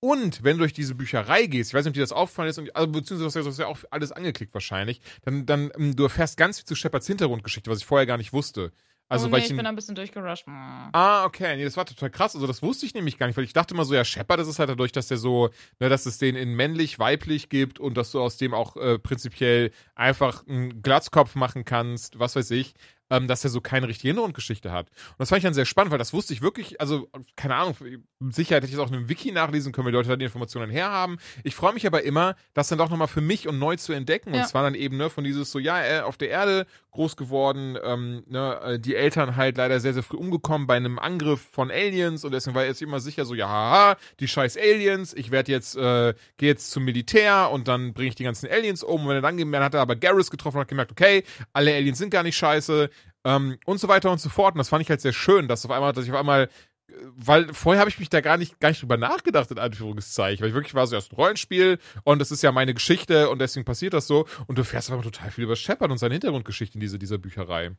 Und 0.00 0.44
wenn 0.44 0.52
du 0.56 0.58
durch 0.60 0.72
diese 0.72 0.94
Bücherei 0.94 1.46
gehst, 1.46 1.70
ich 1.70 1.74
weiß 1.74 1.84
nicht, 1.84 1.90
ob 1.90 1.94
dir 1.94 2.00
das 2.02 2.12
aufgefallen 2.12 2.48
ist, 2.50 2.58
und, 2.58 2.74
also, 2.76 2.88
beziehungsweise 2.88 3.42
du 3.42 3.48
hast 3.48 3.58
ja 3.58 3.66
auch 3.66 3.78
alles 3.90 4.12
angeklickt 4.12 4.54
wahrscheinlich, 4.54 5.00
dann, 5.22 5.44
dann 5.44 5.72
ähm, 5.76 5.96
du 5.96 6.04
erfährst 6.04 6.36
ganz 6.36 6.58
viel 6.58 6.66
zu 6.66 6.76
Shepards 6.76 7.06
Hintergrundgeschichte, 7.08 7.68
was 7.70 7.78
ich 7.78 7.86
vorher 7.86 8.06
gar 8.06 8.16
nicht 8.16 8.32
wusste. 8.32 8.72
Also, 9.10 9.26
oh, 9.28 9.32
weil 9.32 9.38
nee, 9.40 9.46
ich, 9.46 9.46
ich 9.46 9.50
ihn- 9.52 9.56
bin 9.56 9.66
ein 9.66 9.74
bisschen 9.74 9.94
durchgerusht. 9.94 10.46
Mm. 10.46 10.90
Ah, 10.92 11.24
okay, 11.24 11.56
nee, 11.56 11.64
das 11.64 11.76
war 11.78 11.86
total 11.86 12.10
krass. 12.10 12.34
Also 12.36 12.46
das 12.46 12.62
wusste 12.62 12.84
ich 12.86 12.92
nämlich 12.94 13.16
gar 13.18 13.26
nicht, 13.26 13.36
weil 13.36 13.44
ich 13.44 13.54
dachte 13.54 13.72
immer 13.74 13.86
so, 13.86 13.94
ja, 13.94 14.04
Shepard, 14.04 14.38
das 14.38 14.48
ist 14.48 14.58
halt 14.58 14.68
dadurch, 14.68 14.92
dass 14.92 15.08
der 15.08 15.16
so, 15.16 15.48
ne, 15.80 15.88
dass 15.88 16.04
es 16.06 16.18
den 16.18 16.36
in 16.36 16.54
männlich, 16.54 16.98
weiblich 16.98 17.48
gibt 17.48 17.80
und 17.80 17.96
dass 17.96 18.12
du 18.12 18.20
aus 18.20 18.36
dem 18.36 18.52
auch 18.54 18.76
äh, 18.76 18.98
prinzipiell 18.98 19.72
einfach 19.94 20.46
einen 20.46 20.82
Glatzkopf 20.82 21.34
machen 21.36 21.64
kannst, 21.64 22.18
was 22.18 22.36
weiß 22.36 22.50
ich, 22.52 22.74
ähm, 23.10 23.26
dass 23.28 23.44
er 23.44 23.50
so 23.50 23.60
keine 23.60 23.88
richtige 23.88 24.08
Hintergrundgeschichte 24.08 24.70
hat. 24.72 24.88
Und 24.90 25.18
das 25.18 25.28
fand 25.30 25.38
ich 25.38 25.44
dann 25.44 25.54
sehr 25.54 25.64
spannend, 25.64 25.90
weil 25.90 25.98
das 25.98 26.12
wusste 26.12 26.32
ich 26.32 26.42
wirklich, 26.42 26.80
also 26.80 27.08
keine 27.36 27.54
Ahnung, 27.56 27.76
mit 28.18 28.34
Sicherheit 28.34 28.62
hätte 28.62 28.70
ich 28.70 28.74
es 28.74 28.80
auch 28.80 28.88
in 28.88 28.96
einem 28.96 29.08
Wiki 29.08 29.32
nachlesen 29.32 29.72
können, 29.72 29.86
wenn 29.86 29.92
die 29.92 29.96
Leute 29.96 30.08
da 30.10 30.16
die 30.16 30.24
Informationen 30.24 30.70
herhaben. 30.70 31.18
Ich 31.44 31.54
freue 31.54 31.72
mich 31.72 31.86
aber 31.86 32.02
immer, 32.02 32.36
das 32.54 32.68
dann 32.68 32.78
doch 32.78 32.90
nochmal 32.90 33.08
für 33.08 33.20
mich 33.20 33.48
und 33.48 33.58
neu 33.58 33.76
zu 33.76 33.92
entdecken. 33.92 34.30
Und 34.30 34.40
Ja. 34.40 34.46
zwar 34.46 34.62
dann 34.62 34.74
eben, 34.74 34.96
ne, 34.96 35.10
von 35.10 35.24
dieses 35.24 35.50
so, 35.50 35.58
ja, 35.58 35.82
äh, 35.84 36.00
auf 36.00 36.16
der 36.16 36.28
Erde 36.30 36.66
groß 36.92 37.16
geworden, 37.16 37.78
ähm, 37.84 38.24
ne, 38.26 38.60
äh, 38.64 38.78
die 38.78 38.94
Eltern 38.96 39.36
halt 39.36 39.56
leider 39.56 39.78
sehr, 39.80 39.94
sehr 39.94 40.02
früh 40.02 40.16
umgekommen 40.16 40.66
bei 40.66 40.76
einem 40.76 40.98
Angriff 40.98 41.46
von 41.52 41.70
Aliens 41.70 42.24
und 42.24 42.32
deswegen 42.32 42.54
war 42.54 42.62
er 42.62 42.68
jetzt 42.68 42.82
immer 42.82 42.98
sicher 43.00 43.24
so, 43.24 43.34
ja, 43.34 43.48
haha, 43.48 43.96
die 44.20 44.26
scheiß 44.26 44.56
Aliens, 44.56 45.14
ich 45.14 45.30
werde 45.30 45.52
jetzt, 45.52 45.76
äh, 45.76 46.14
gehe 46.38 46.48
jetzt 46.48 46.70
zum 46.70 46.84
Militär 46.84 47.50
und 47.52 47.68
dann 47.68 47.92
bringe 47.92 48.08
ich 48.08 48.14
die 48.16 48.24
ganzen 48.24 48.48
Aliens 48.50 48.82
um 48.82 49.02
und 49.02 49.08
wenn 49.08 49.16
er 49.16 49.22
dann, 49.22 49.36
dann 49.52 49.62
hat 49.62 49.74
er 49.74 49.80
aber 49.80 49.96
Garrus 49.96 50.30
getroffen 50.30 50.56
und 50.56 50.62
hat 50.62 50.68
gemerkt, 50.68 50.90
okay, 50.90 51.22
alle 51.52 51.72
Aliens 51.74 51.98
sind 51.98 52.10
gar 52.10 52.22
nicht 52.22 52.36
scheiße, 52.36 52.90
ähm, 53.28 53.58
und 53.66 53.78
so 53.78 53.88
weiter 53.88 54.10
und 54.10 54.20
so 54.20 54.28
fort. 54.30 54.54
Und 54.54 54.58
das 54.58 54.70
fand 54.70 54.82
ich 54.82 54.90
halt 54.90 55.00
sehr 55.00 55.12
schön, 55.12 55.48
dass 55.48 55.64
auf 55.64 55.70
einmal, 55.70 55.92
dass 55.92 56.04
ich 56.04 56.12
auf 56.12 56.18
einmal, 56.18 56.44
äh, 56.44 56.92
weil 57.14 57.52
vorher 57.52 57.80
habe 57.80 57.90
ich 57.90 57.98
mich 57.98 58.08
da 58.08 58.20
gar 58.20 58.38
nicht, 58.38 58.58
gar 58.58 58.70
nicht 58.70 58.80
drüber 58.80 58.96
nachgedacht, 58.96 59.50
in 59.50 59.58
Anführungszeichen, 59.58 60.40
weil 60.40 60.48
ich 60.48 60.54
wirklich 60.54 60.74
war 60.74 60.86
so 60.86 60.96
erst 60.96 61.12
ein 61.12 61.16
Rollenspiel 61.16 61.78
und 62.04 62.18
das 62.20 62.30
ist 62.30 62.42
ja 62.42 62.50
meine 62.52 62.74
Geschichte 62.74 63.28
und 63.28 63.40
deswegen 63.40 63.64
passiert 63.64 63.92
das 63.92 64.06
so. 64.06 64.26
Und 64.46 64.56
du 64.58 64.64
fährst 64.64 64.90
aber 64.90 65.02
total 65.02 65.30
viel 65.30 65.44
über 65.44 65.56
Shepard 65.56 65.90
und 65.90 65.98
seine 65.98 66.14
Hintergrundgeschichte 66.14 66.74
in 66.74 66.80
diese, 66.80 66.98
dieser 66.98 67.18
Bücherei. 67.18 67.72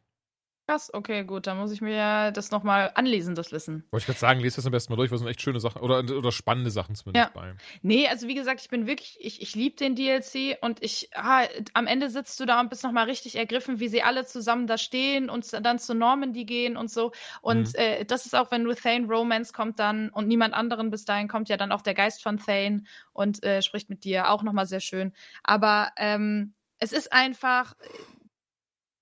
Krass, 0.69 0.93
okay, 0.93 1.23
gut, 1.23 1.47
dann 1.47 1.57
muss 1.57 1.71
ich 1.71 1.81
mir 1.81 1.95
ja 1.95 2.29
das 2.29 2.51
nochmal 2.51 2.91
anlesen, 2.93 3.33
das 3.33 3.51
Wissen. 3.51 3.87
Wollte 3.89 4.03
ich 4.03 4.05
gerade 4.05 4.19
sagen, 4.19 4.39
lest 4.39 4.59
das 4.59 4.67
am 4.67 4.71
besten 4.71 4.93
mal 4.93 4.97
durch, 4.97 5.09
weil 5.09 5.15
es 5.15 5.21
sind 5.21 5.27
echt 5.27 5.41
schöne 5.41 5.59
Sachen 5.59 5.81
oder, 5.81 6.03
oder 6.15 6.31
spannende 6.31 6.69
Sachen 6.69 6.93
zumindest 6.93 7.33
Ja. 7.33 7.41
bei. 7.41 7.55
Nee, 7.81 8.07
also 8.07 8.27
wie 8.27 8.35
gesagt, 8.35 8.61
ich 8.61 8.69
bin 8.69 8.85
wirklich, 8.85 9.17
ich, 9.19 9.41
ich 9.41 9.55
liebe 9.55 9.77
den 9.77 9.95
DLC 9.95 10.59
und 10.61 10.83
ich, 10.83 11.09
ah, 11.15 11.41
am 11.73 11.87
Ende 11.87 12.11
sitzt 12.11 12.39
du 12.39 12.45
da 12.45 12.59
und 12.59 12.69
bist 12.69 12.83
nochmal 12.83 13.05
richtig 13.05 13.35
ergriffen, 13.35 13.79
wie 13.79 13.87
sie 13.87 14.03
alle 14.03 14.27
zusammen 14.27 14.67
da 14.67 14.77
stehen 14.77 15.31
und 15.31 15.51
dann 15.65 15.79
zu 15.79 15.95
Normandy 15.95 16.45
gehen 16.45 16.77
und 16.77 16.91
so. 16.91 17.13
Und 17.41 17.69
Mhm. 17.69 17.73
äh, 17.73 18.05
das 18.05 18.27
ist 18.27 18.35
auch, 18.35 18.51
wenn 18.51 18.61
nur 18.61 18.75
Thane 18.75 19.07
Romance 19.07 19.53
kommt 19.53 19.79
dann 19.79 20.09
und 20.09 20.27
niemand 20.27 20.53
anderen 20.53 20.91
bis 20.91 21.03
dahin 21.03 21.27
kommt 21.27 21.49
ja 21.49 21.57
dann 21.57 21.71
auch 21.71 21.81
der 21.81 21.95
Geist 21.95 22.21
von 22.21 22.37
Thane 22.37 22.83
und 23.11 23.43
äh, 23.43 23.63
spricht 23.63 23.89
mit 23.89 24.03
dir 24.03 24.29
auch 24.29 24.43
nochmal 24.43 24.67
sehr 24.67 24.81
schön. 24.81 25.13
Aber 25.43 25.89
ähm, 25.97 26.53
es 26.77 26.91
ist 26.91 27.11
einfach, 27.11 27.73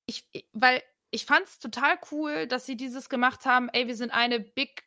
ich, 0.05 0.25
weil 0.53 0.81
ich 1.11 1.25
fand's 1.25 1.59
total 1.59 1.97
cool, 2.11 2.47
dass 2.47 2.65
sie 2.65 2.75
dieses 2.75 3.09
gemacht 3.09 3.45
haben, 3.45 3.69
ey, 3.69 3.87
wir 3.87 3.95
sind 3.95 4.11
eine 4.11 4.39
big, 4.39 4.85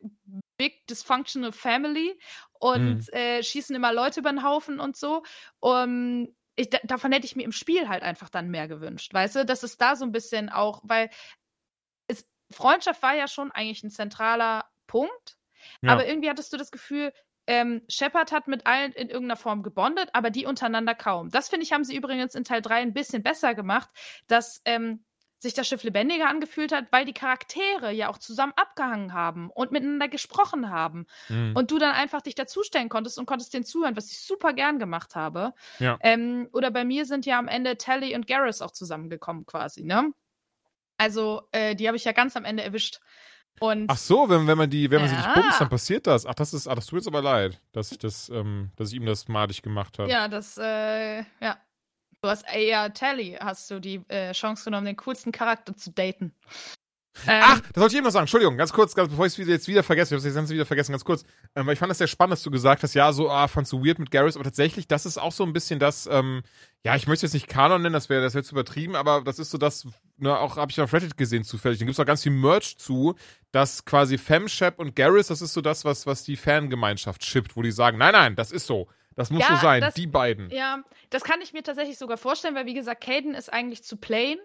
big 0.58 0.86
dysfunctional 0.86 1.52
family 1.52 2.18
und 2.52 2.98
Mhm. 3.08 3.08
äh, 3.12 3.42
schießen 3.42 3.74
immer 3.74 3.92
Leute 3.92 4.20
über 4.20 4.30
den 4.30 4.42
Haufen 4.44 4.80
und 4.80 4.96
so. 4.96 5.22
Um, 5.60 6.34
ich, 6.56 6.68
da, 6.70 6.78
davon 6.84 7.12
hätte 7.12 7.24
ich 7.26 7.36
mir 7.36 7.44
im 7.44 7.52
Spiel 7.52 7.88
halt 7.88 8.02
einfach 8.02 8.28
dann 8.28 8.50
mehr 8.50 8.68
gewünscht, 8.68 9.14
weißt 9.14 9.36
du? 9.36 9.44
Das 9.46 9.62
ist 9.62 9.80
da 9.80 9.96
so 9.96 10.04
ein 10.04 10.12
bisschen 10.12 10.50
auch, 10.50 10.82
weil 10.84 11.08
es, 12.08 12.26
Freundschaft 12.52 13.02
war 13.02 13.14
ja 13.14 13.28
schon 13.28 13.50
eigentlich 13.52 13.82
ein 13.82 13.90
zentraler 13.90 14.64
Punkt, 14.86 15.36
Ja. 15.82 15.92
aber 15.92 16.06
irgendwie 16.06 16.28
hattest 16.30 16.52
du 16.52 16.56
das 16.56 16.70
Gefühl, 16.70 17.12
ähm, 17.46 17.82
Shepard 17.88 18.32
hat 18.32 18.46
mit 18.48 18.66
allen 18.66 18.92
in 18.92 19.08
irgendeiner 19.08 19.36
Form 19.36 19.62
gebondet, 19.62 20.10
aber 20.12 20.30
die 20.30 20.46
untereinander 20.46 20.94
kaum. 20.94 21.30
Das 21.30 21.48
finde 21.48 21.64
ich, 21.64 21.72
haben 21.72 21.84
sie 21.84 21.96
übrigens 21.96 22.34
in 22.34 22.44
Teil 22.44 22.62
3 22.62 22.76
ein 22.82 22.92
bisschen 22.92 23.22
besser 23.22 23.54
gemacht, 23.54 23.88
dass 24.28 24.60
ähm, 24.64 25.04
sich 25.40 25.54
das 25.54 25.66
Schiff 25.66 25.82
lebendiger 25.82 26.28
angefühlt 26.28 26.70
hat, 26.70 26.86
weil 26.90 27.06
die 27.06 27.14
Charaktere 27.14 27.90
ja 27.92 28.10
auch 28.10 28.18
zusammen 28.18 28.52
abgehangen 28.56 29.14
haben 29.14 29.50
und 29.50 29.72
miteinander 29.72 30.08
gesprochen 30.08 30.70
haben. 30.70 31.06
Mhm. 31.28 31.56
Und 31.56 31.70
du 31.70 31.78
dann 31.78 31.92
einfach 31.92 32.20
dich 32.20 32.34
dazustellen 32.34 32.90
konntest 32.90 33.18
und 33.18 33.24
konntest 33.26 33.54
denen 33.54 33.64
zuhören, 33.64 33.96
was 33.96 34.10
ich 34.10 34.20
super 34.20 34.52
gern 34.52 34.78
gemacht 34.78 35.16
habe. 35.16 35.54
Ja. 35.78 35.98
Ähm, 36.02 36.48
oder 36.52 36.70
bei 36.70 36.84
mir 36.84 37.06
sind 37.06 37.24
ja 37.24 37.38
am 37.38 37.48
Ende 37.48 37.78
Tally 37.78 38.14
und 38.14 38.26
Garrus 38.26 38.60
auch 38.60 38.70
zusammengekommen 38.70 39.46
quasi, 39.46 39.82
ne? 39.82 40.12
Also, 40.98 41.48
äh, 41.52 41.74
die 41.74 41.86
habe 41.88 41.96
ich 41.96 42.04
ja 42.04 42.12
ganz 42.12 42.36
am 42.36 42.44
Ende 42.44 42.62
erwischt. 42.62 43.00
Und 43.58 43.90
Ach 43.90 43.96
so, 43.96 44.28
wenn, 44.28 44.46
wenn 44.46 44.58
man 44.58 44.68
die, 44.68 44.90
wenn 44.90 45.00
man 45.00 45.08
sie 45.08 45.16
nicht 45.16 45.26
Ja. 45.26 45.34
bumst, 45.34 45.60
dann 45.60 45.70
passiert 45.70 46.06
das. 46.06 46.26
Ach, 46.26 46.34
das 46.34 46.52
ist, 46.52 46.68
ach, 46.68 46.74
das 46.74 46.86
tut 46.86 46.98
jetzt 46.98 47.08
aber 47.08 47.22
leid, 47.22 47.60
dass 47.72 47.90
ich 47.92 47.98
das, 47.98 48.28
ähm, 48.28 48.70
dass 48.76 48.90
ich 48.90 48.96
ihm 48.96 49.06
das 49.06 49.26
madig 49.28 49.62
gemacht 49.62 49.98
habe. 49.98 50.10
ja, 50.10 50.28
das, 50.28 50.58
äh, 50.58 51.20
ja. 51.40 51.58
Du 52.22 52.28
hast 52.28 52.44
eher 52.52 52.92
Tally, 52.92 53.38
hast 53.40 53.70
du 53.70 53.80
die 53.80 54.02
äh, 54.08 54.32
Chance 54.32 54.64
genommen, 54.64 54.86
den 54.86 54.96
coolsten 54.96 55.32
Charakter 55.32 55.74
zu 55.74 55.90
daten. 55.90 56.34
Ähm, 57.26 57.42
Ach, 57.44 57.60
das 57.60 57.80
wollte 57.80 57.94
ich 57.94 57.98
eben 57.98 58.04
noch 58.04 58.12
sagen. 58.12 58.24
Entschuldigung, 58.24 58.56
ganz 58.56 58.72
kurz, 58.72 58.94
ganz, 58.94 59.08
bevor 59.08 59.26
ich 59.26 59.36
es 59.36 59.46
jetzt 59.46 59.68
wieder 59.68 59.82
vergesse. 59.82 60.14
Ich 60.14 60.22
habe 60.22 60.28
es 60.28 60.34
jetzt 60.34 60.50
wieder 60.50 60.66
vergessen, 60.66 60.92
ganz 60.92 61.04
kurz. 61.04 61.24
Ähm, 61.54 61.66
weil 61.66 61.72
ich 61.72 61.78
fand 61.78 61.90
das 61.90 61.98
sehr 61.98 62.06
spannend, 62.06 62.32
dass 62.32 62.42
du 62.42 62.50
gesagt 62.50 62.82
hast, 62.82 62.94
ja, 62.94 63.12
so, 63.12 63.30
ah, 63.30 63.48
fandst 63.48 63.72
du 63.72 63.84
weird 63.84 63.98
mit 63.98 64.10
Garrus, 64.10 64.36
aber 64.36 64.44
tatsächlich, 64.44 64.86
das 64.86 65.06
ist 65.06 65.18
auch 65.18 65.32
so 65.32 65.44
ein 65.44 65.52
bisschen 65.52 65.80
das, 65.80 66.08
ähm, 66.10 66.42
ja, 66.84 66.94
ich 66.94 67.06
möchte 67.06 67.26
jetzt 67.26 67.34
nicht 67.34 67.48
Kanon 67.48 67.82
nennen, 67.82 67.94
das 67.94 68.08
wäre 68.10 68.22
das 68.22 68.34
wär 68.34 68.44
zu 68.44 68.54
übertrieben, 68.54 68.96
aber 68.96 69.22
das 69.22 69.38
ist 69.38 69.50
so 69.50 69.58
das, 69.58 69.86
ne, 70.18 70.38
auch 70.38 70.56
habe 70.56 70.70
ich 70.70 70.80
auf 70.80 70.92
Reddit 70.92 71.16
gesehen 71.16 71.42
zufällig. 71.42 71.78
Da 71.78 71.84
gibt 71.84 71.94
es 71.94 72.00
auch 72.00 72.06
ganz 72.06 72.22
viel 72.22 72.32
Merch 72.32 72.78
zu, 72.78 73.16
dass 73.50 73.84
quasi 73.84 74.16
Femshep 74.16 74.78
und 74.78 74.94
Garrus, 74.94 75.26
das 75.28 75.42
ist 75.42 75.52
so 75.52 75.60
das, 75.62 75.84
was, 75.84 76.06
was 76.06 76.22
die 76.22 76.36
Fangemeinschaft 76.36 77.24
shippt, 77.24 77.56
wo 77.56 77.62
die 77.62 77.72
sagen, 77.72 77.98
nein, 77.98 78.12
nein, 78.12 78.36
das 78.36 78.52
ist 78.52 78.66
so. 78.66 78.88
Das 79.16 79.30
muss 79.30 79.42
ja, 79.42 79.56
so 79.56 79.56
sein, 79.56 79.80
das, 79.80 79.94
die 79.94 80.06
beiden. 80.06 80.50
Ja, 80.50 80.82
das 81.10 81.24
kann 81.24 81.40
ich 81.40 81.52
mir 81.52 81.62
tatsächlich 81.62 81.98
sogar 81.98 82.16
vorstellen, 82.16 82.54
weil 82.54 82.66
wie 82.66 82.74
gesagt, 82.74 83.02
Caden 83.02 83.34
ist 83.34 83.52
eigentlich 83.52 83.82
zu 83.82 83.96
plain 83.96 84.38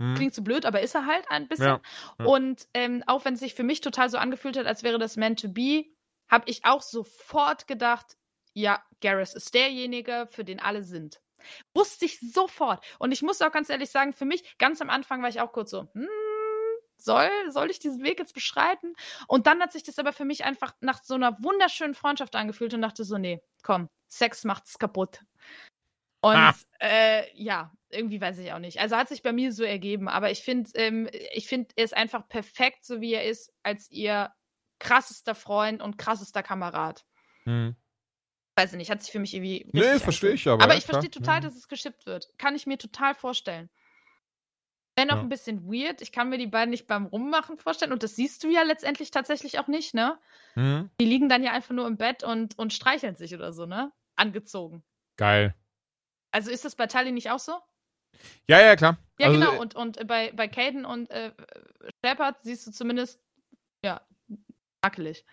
hm. 0.00 0.14
Klingt 0.14 0.34
so 0.34 0.42
blöd, 0.42 0.64
aber 0.64 0.80
ist 0.80 0.94
er 0.94 1.04
halt 1.04 1.30
ein 1.30 1.46
bisschen. 1.46 1.66
Ja, 1.66 1.80
ja. 2.18 2.24
Und 2.24 2.66
ähm, 2.72 3.04
auch 3.06 3.26
wenn 3.26 3.34
es 3.34 3.40
sich 3.40 3.54
für 3.54 3.62
mich 3.62 3.82
total 3.82 4.08
so 4.08 4.16
angefühlt 4.16 4.56
hat, 4.56 4.66
als 4.66 4.82
wäre 4.82 4.98
das 4.98 5.16
meant 5.16 5.40
to 5.42 5.48
be, 5.48 5.84
habe 6.28 6.48
ich 6.48 6.64
auch 6.64 6.80
sofort 6.80 7.66
gedacht, 7.66 8.16
ja, 8.54 8.82
Garrus 9.02 9.34
ist 9.34 9.54
derjenige, 9.54 10.26
für 10.30 10.42
den 10.42 10.58
alle 10.58 10.82
sind. 10.82 11.20
Wusste 11.74 12.06
ich 12.06 12.18
sofort. 12.20 12.82
Und 12.98 13.12
ich 13.12 13.20
muss 13.20 13.42
auch 13.42 13.52
ganz 13.52 13.68
ehrlich 13.68 13.90
sagen, 13.90 14.14
für 14.14 14.24
mich, 14.24 14.56
ganz 14.56 14.80
am 14.80 14.88
Anfang 14.88 15.20
war 15.20 15.28
ich 15.28 15.40
auch 15.40 15.52
kurz 15.52 15.70
so, 15.70 15.86
hm, 15.92 16.08
soll, 16.96 17.30
soll 17.48 17.70
ich 17.70 17.78
diesen 17.78 18.02
Weg 18.02 18.18
jetzt 18.18 18.34
beschreiten? 18.34 18.94
Und 19.28 19.46
dann 19.46 19.60
hat 19.60 19.72
sich 19.72 19.82
das 19.82 19.98
aber 19.98 20.14
für 20.14 20.24
mich 20.24 20.44
einfach 20.44 20.74
nach 20.80 21.02
so 21.02 21.14
einer 21.14 21.42
wunderschönen 21.42 21.94
Freundschaft 21.94 22.36
angefühlt 22.36 22.72
und 22.72 22.80
dachte 22.80 23.04
so, 23.04 23.18
nee, 23.18 23.42
komm, 23.62 23.88
Sex 24.10 24.44
macht's 24.44 24.78
kaputt. 24.78 25.20
Und 26.20 26.36
ah. 26.36 26.54
äh, 26.80 27.24
ja, 27.34 27.72
irgendwie 27.88 28.20
weiß 28.20 28.38
ich 28.38 28.52
auch 28.52 28.58
nicht. 28.58 28.78
Also 28.78 28.96
hat 28.96 29.08
sich 29.08 29.22
bei 29.22 29.32
mir 29.32 29.52
so 29.52 29.64
ergeben, 29.64 30.08
aber 30.08 30.30
ich 30.30 30.42
finde, 30.42 30.70
ähm, 30.74 31.08
ich 31.32 31.46
finde, 31.46 31.70
er 31.76 31.84
ist 31.84 31.96
einfach 31.96 32.28
perfekt, 32.28 32.84
so 32.84 33.00
wie 33.00 33.14
er 33.14 33.24
ist, 33.24 33.52
als 33.62 33.90
ihr 33.90 34.30
krassester 34.78 35.34
Freund 35.34 35.80
und 35.80 35.96
krassester 35.96 36.42
Kamerad. 36.42 37.06
Hm. 37.44 37.74
Weiß 38.56 38.72
ich 38.72 38.78
nicht, 38.78 38.90
hat 38.90 39.02
sich 39.02 39.12
für 39.12 39.18
mich 39.18 39.32
irgendwie. 39.32 39.66
Nee, 39.72 39.98
verstehe 39.98 40.32
ich 40.32 40.46
aber. 40.46 40.62
Aber 40.62 40.76
ich 40.76 40.84
verstehe 40.84 41.10
total, 41.10 41.36
hm. 41.36 41.44
dass 41.44 41.56
es 41.56 41.68
geschippt 41.68 42.04
wird. 42.04 42.28
Kann 42.36 42.54
ich 42.54 42.66
mir 42.66 42.76
total 42.76 43.14
vorstellen. 43.14 43.70
Wäre 44.96 45.08
noch 45.08 45.16
ja. 45.16 45.22
ein 45.22 45.28
bisschen 45.28 45.64
weird. 45.64 46.02
Ich 46.02 46.12
kann 46.12 46.28
mir 46.28 46.36
die 46.36 46.48
beiden 46.48 46.70
nicht 46.70 46.86
beim 46.86 47.06
Rummachen 47.06 47.56
vorstellen. 47.56 47.92
Und 47.92 48.02
das 48.02 48.16
siehst 48.16 48.44
du 48.44 48.50
ja 48.50 48.62
letztendlich 48.62 49.10
tatsächlich 49.10 49.58
auch 49.58 49.68
nicht, 49.68 49.94
ne? 49.94 50.18
Hm. 50.54 50.90
Die 51.00 51.06
liegen 51.06 51.28
dann 51.30 51.42
ja 51.42 51.52
einfach 51.52 51.74
nur 51.74 51.86
im 51.86 51.96
Bett 51.96 52.22
und, 52.24 52.58
und 52.58 52.74
streicheln 52.74 53.16
sich 53.16 53.34
oder 53.34 53.52
so, 53.52 53.64
ne? 53.64 53.92
Angezogen. 54.20 54.84
Geil. 55.16 55.54
Also 56.30 56.50
ist 56.50 56.64
das 56.64 56.76
bei 56.76 56.86
Tali 56.86 57.10
nicht 57.10 57.30
auch 57.30 57.38
so? 57.38 57.58
Ja, 58.48 58.60
ja, 58.60 58.76
klar. 58.76 58.98
Ja, 59.18 59.28
also, 59.28 59.40
genau. 59.40 59.60
Und, 59.60 59.74
und 59.74 60.06
bei, 60.06 60.32
bei 60.32 60.46
Caden 60.46 60.84
und 60.84 61.10
äh, 61.10 61.32
Shepard 62.04 62.40
siehst 62.42 62.66
du 62.66 62.70
zumindest, 62.70 63.20
ja, 63.84 64.06
wackelig. 64.82 65.24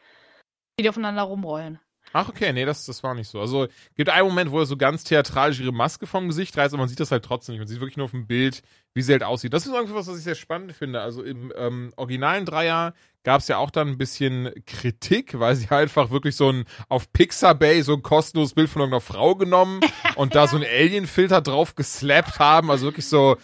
Die 0.80 0.88
aufeinander 0.88 1.24
rumrollen. 1.24 1.80
Ach, 2.14 2.30
okay, 2.30 2.54
nee, 2.54 2.66
das, 2.66 2.86
das 2.86 3.04
war 3.04 3.14
nicht 3.14 3.30
so. 3.30 3.40
Also, 3.40 3.68
gibt 3.96 4.10
einen 4.10 4.28
Moment, 4.28 4.52
wo 4.52 4.60
er 4.60 4.66
so 4.66 4.78
ganz 4.78 5.04
theatralisch 5.04 5.60
ihre 5.60 5.74
Maske 5.74 6.08
vom 6.08 6.28
Gesicht 6.28 6.58
reißt, 6.58 6.74
aber 6.74 6.82
man 6.82 6.90
sieht 6.90 7.00
das 7.00 7.12
halt 7.12 7.26
trotzdem 7.26 7.54
nicht. 7.54 7.60
Man 7.60 7.68
sieht 7.68 7.80
wirklich 7.80 7.98
nur 7.98 8.06
auf 8.06 8.12
dem 8.12 8.28
Bild, 8.28 8.62
wie 8.94 9.02
sie 9.02 9.12
halt 9.12 9.24
aussieht. 9.24 9.54
Das 9.54 9.66
ist 9.66 9.74
irgendwas, 9.74 10.08
was 10.08 10.18
ich 10.18 10.24
sehr 10.24 10.36
spannend 10.36 10.74
finde. 10.74 11.02
Also, 11.02 11.24
im 11.24 11.52
ähm, 11.58 11.92
originalen 11.98 12.46
Dreier 12.46 12.94
gab 13.24 13.42
es 13.42 13.50
ja 13.50 13.58
auch 13.58 13.72
dann 13.72 13.90
ein 13.90 13.98
bisschen 13.98 14.52
Kritik, 14.66 15.38
weil 15.38 15.56
sie 15.56 15.70
einfach 15.70 16.12
wirklich 16.12 16.36
so 16.36 16.50
ein 16.50 16.64
auf 16.88 17.12
Pixabay 17.12 17.82
so 17.82 17.94
ein 17.94 18.02
kostenloses 18.02 18.56
Bild 18.56 18.70
von 18.70 18.82
irgendeiner 18.82 19.02
Frau 19.02 19.36
genommen 19.36 19.82
und 20.16 20.34
da 20.34 20.48
so 20.48 20.56
einen 20.56 20.66
Alien-Filter 20.66 21.42
drauf 21.42 21.76
geslappt 21.76 22.40
haben. 22.40 22.72
Also 22.72 22.86
wirklich 22.86 23.08
so, 23.08 23.36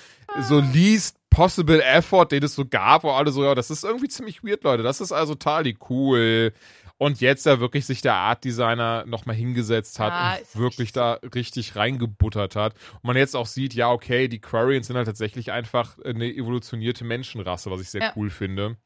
so 0.42 0.60
least 0.60 1.18
possible 1.30 1.84
effort, 1.84 2.28
den 2.28 2.44
es 2.44 2.56
so 2.56 2.66
gab, 2.66 3.04
wo 3.04 3.12
alle 3.12 3.32
so, 3.32 3.44
ja, 3.44 3.56
das 3.56 3.72
ist 3.72 3.84
irgendwie 3.84 4.08
ziemlich 4.08 4.44
weird, 4.44 4.64
Leute. 4.64 4.84
Das 4.84 5.02
ist 5.02 5.12
also 5.12 5.36
totally 5.36 5.78
cool 5.90 6.54
und 6.98 7.22
jetzt 7.22 7.46
da 7.46 7.60
wirklich 7.60 7.86
sich 7.86 8.02
der 8.02 8.14
Art 8.14 8.44
Designer 8.44 9.06
nochmal 9.06 9.36
hingesetzt 9.36 10.00
hat 10.00 10.14
ah, 10.14 10.36
und 10.36 10.60
wirklich 10.60 10.92
da 10.92 11.20
richtig 11.36 11.76
reingebuttert 11.76 12.56
hat. 12.56 12.76
Und 12.96 13.04
man 13.06 13.18
jetzt 13.18 13.36
auch 13.36 13.48
sieht, 13.48 13.74
ja, 13.74 13.92
okay, 13.92 14.28
die 14.28 14.40
Quarians 14.40 14.88
sind 14.88 14.96
halt 14.96 15.08
tatsächlich 15.08 15.52
einfach 15.52 15.98
eine 16.00 16.28
evolutionierte 16.28 17.04
Menschenrasse, 17.04 17.72
was 17.72 17.82
ich 17.82 17.90
sehr 17.90 18.02
ja. 18.02 18.14
cool 18.16 18.30
finde. 18.30 18.78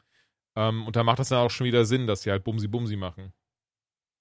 Ähm, 0.55 0.87
und 0.87 0.95
da 0.95 1.03
macht 1.03 1.19
das 1.19 1.29
dann 1.29 1.39
auch 1.39 1.51
schon 1.51 1.67
wieder 1.67 1.85
Sinn, 1.85 2.07
dass 2.07 2.21
sie 2.21 2.31
halt 2.31 2.43
Bumsi-Bumsi 2.43 2.97
machen. 2.97 3.33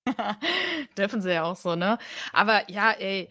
Dürfen 0.99 1.23
sie 1.23 1.33
ja 1.33 1.45
auch 1.45 1.57
so, 1.57 1.75
ne? 1.75 1.99
Aber 2.33 2.71
ja, 2.71 2.93
ey, 2.93 3.31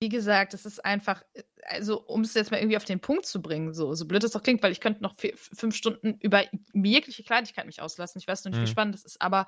wie 0.00 0.08
gesagt, 0.08 0.54
es 0.54 0.64
ist 0.64 0.84
einfach, 0.84 1.22
also 1.62 2.00
um 2.02 2.22
es 2.22 2.34
jetzt 2.34 2.50
mal 2.50 2.58
irgendwie 2.58 2.76
auf 2.76 2.84
den 2.84 3.00
Punkt 3.00 3.26
zu 3.26 3.42
bringen, 3.42 3.74
so, 3.74 3.94
so 3.94 4.06
blöd 4.06 4.24
es 4.24 4.32
doch 4.32 4.42
klingt, 4.42 4.62
weil 4.62 4.72
ich 4.72 4.80
könnte 4.80 5.02
noch 5.02 5.14
vier, 5.14 5.34
fünf 5.36 5.74
Stunden 5.74 6.18
über 6.20 6.42
jegliche 6.72 7.22
Kleinigkeit 7.22 7.66
mich 7.66 7.82
auslassen. 7.82 8.18
Ich 8.18 8.28
weiß 8.28 8.44
noch 8.44 8.52
nicht, 8.52 8.60
mhm. 8.60 8.64
wie 8.64 8.70
spannend 8.70 8.94
das 8.94 9.04
ist, 9.04 9.20
aber 9.20 9.46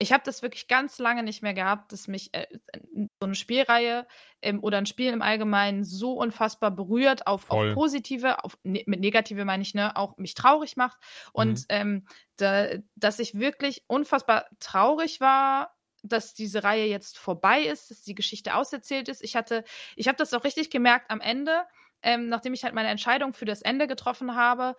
ich 0.00 0.12
habe 0.12 0.22
das 0.24 0.42
wirklich 0.42 0.68
ganz 0.68 0.98
lange 0.98 1.22
nicht 1.22 1.42
mehr 1.42 1.54
gehabt, 1.54 1.92
dass 1.92 2.06
mich 2.06 2.32
äh, 2.32 2.46
so 2.94 3.08
eine 3.20 3.34
Spielreihe 3.34 4.06
ähm, 4.42 4.62
oder 4.62 4.78
ein 4.78 4.86
Spiel 4.86 5.12
im 5.12 5.22
Allgemeinen 5.22 5.84
so 5.84 6.12
unfassbar 6.12 6.70
berührt, 6.70 7.26
auf, 7.26 7.50
auf 7.50 7.74
positive, 7.74 8.44
auf, 8.44 8.56
ne, 8.62 8.84
mit 8.86 9.00
negative 9.00 9.44
meine 9.44 9.62
ich, 9.62 9.74
ne, 9.74 9.96
auch 9.96 10.16
mich 10.16 10.34
traurig 10.34 10.76
macht. 10.76 10.98
Und 11.32 11.60
mhm. 11.60 11.64
ähm, 11.68 12.06
da, 12.36 12.68
dass 12.94 13.18
ich 13.18 13.38
wirklich 13.38 13.82
unfassbar 13.88 14.46
traurig 14.60 15.20
war, 15.20 15.74
dass 16.04 16.32
diese 16.32 16.62
Reihe 16.62 16.86
jetzt 16.86 17.18
vorbei 17.18 17.62
ist, 17.62 17.90
dass 17.90 18.02
die 18.02 18.14
Geschichte 18.14 18.54
auserzählt 18.54 19.08
ist. 19.08 19.22
Ich 19.22 19.34
hatte, 19.34 19.64
ich 19.96 20.06
habe 20.06 20.16
das 20.16 20.32
auch 20.32 20.44
richtig 20.44 20.70
gemerkt 20.70 21.10
am 21.10 21.20
Ende, 21.20 21.64
ähm, 22.02 22.28
nachdem 22.28 22.54
ich 22.54 22.62
halt 22.62 22.74
meine 22.74 22.90
Entscheidung 22.90 23.32
für 23.32 23.46
das 23.46 23.62
Ende 23.62 23.88
getroffen 23.88 24.36
habe, 24.36 24.76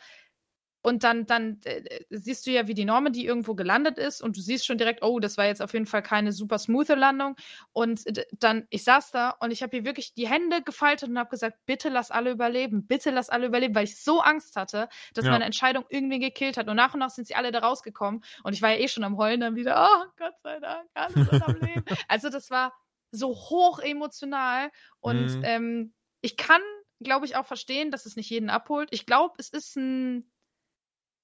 und 0.81 1.03
dann, 1.03 1.25
dann 1.25 1.59
äh, 1.65 1.99
siehst 2.09 2.47
du 2.47 2.51
ja, 2.51 2.67
wie 2.67 2.73
die 2.73 2.85
Normandy 2.85 3.25
irgendwo 3.25 3.53
gelandet 3.53 3.97
ist 3.97 4.21
und 4.21 4.37
du 4.37 4.41
siehst 4.41 4.65
schon 4.65 4.77
direkt, 4.77 5.03
oh, 5.03 5.19
das 5.19 5.37
war 5.37 5.45
jetzt 5.45 5.61
auf 5.61 5.73
jeden 5.73 5.85
Fall 5.85 6.01
keine 6.01 6.31
super 6.31 6.57
smooth 6.57 6.89
Landung. 6.89 7.35
Und 7.73 8.05
äh, 8.07 8.25
dann, 8.31 8.65
ich 8.69 8.85
saß 8.85 9.11
da 9.11 9.31
und 9.31 9.51
ich 9.51 9.61
habe 9.61 9.75
hier 9.75 9.85
wirklich 9.85 10.13
die 10.13 10.29
Hände 10.29 10.61
gefaltet 10.63 11.09
und 11.09 11.19
habe 11.19 11.29
gesagt, 11.29 11.57
bitte 11.65 11.89
lass 11.89 12.11
alle 12.11 12.31
überleben, 12.31 12.87
bitte 12.87 13.11
lass 13.11 13.29
alle 13.29 13.47
überleben, 13.47 13.75
weil 13.75 13.83
ich 13.83 14.01
so 14.01 14.21
Angst 14.21 14.55
hatte, 14.55 14.87
dass 15.13 15.25
ja. 15.25 15.31
meine 15.31 15.45
Entscheidung 15.45 15.85
irgendwie 15.89 16.19
gekillt 16.19 16.55
hat. 16.55 16.69
Und 16.69 16.77
nach 16.77 16.93
und 16.93 17.01
nach 17.01 17.09
sind 17.09 17.27
sie 17.27 17.35
alle 17.35 17.51
da 17.51 17.59
rausgekommen 17.59 18.23
und 18.43 18.53
ich 18.53 18.61
war 18.61 18.71
ja 18.71 18.77
eh 18.77 18.87
schon 18.87 19.03
am 19.03 19.17
Heulen 19.17 19.41
dann 19.41 19.55
wieder, 19.55 19.89
oh 19.89 20.05
Gott 20.17 20.35
sei 20.43 20.59
Dank, 20.59 20.89
alles 20.93 21.41
am 21.41 21.55
Leben. 21.59 21.83
Also 22.07 22.29
das 22.29 22.49
war 22.49 22.73
so 23.11 23.29
hoch 23.29 23.79
emotional 23.79 24.71
und 24.99 25.37
mhm. 25.37 25.43
ähm, 25.43 25.93
ich 26.21 26.37
kann, 26.37 26.61
glaube 27.01 27.25
ich, 27.25 27.35
auch 27.35 27.45
verstehen, 27.45 27.91
dass 27.91 28.05
es 28.05 28.15
nicht 28.15 28.29
jeden 28.29 28.49
abholt. 28.49 28.89
Ich 28.91 29.05
glaube, 29.05 29.35
es 29.37 29.49
ist 29.49 29.75
ein 29.75 30.31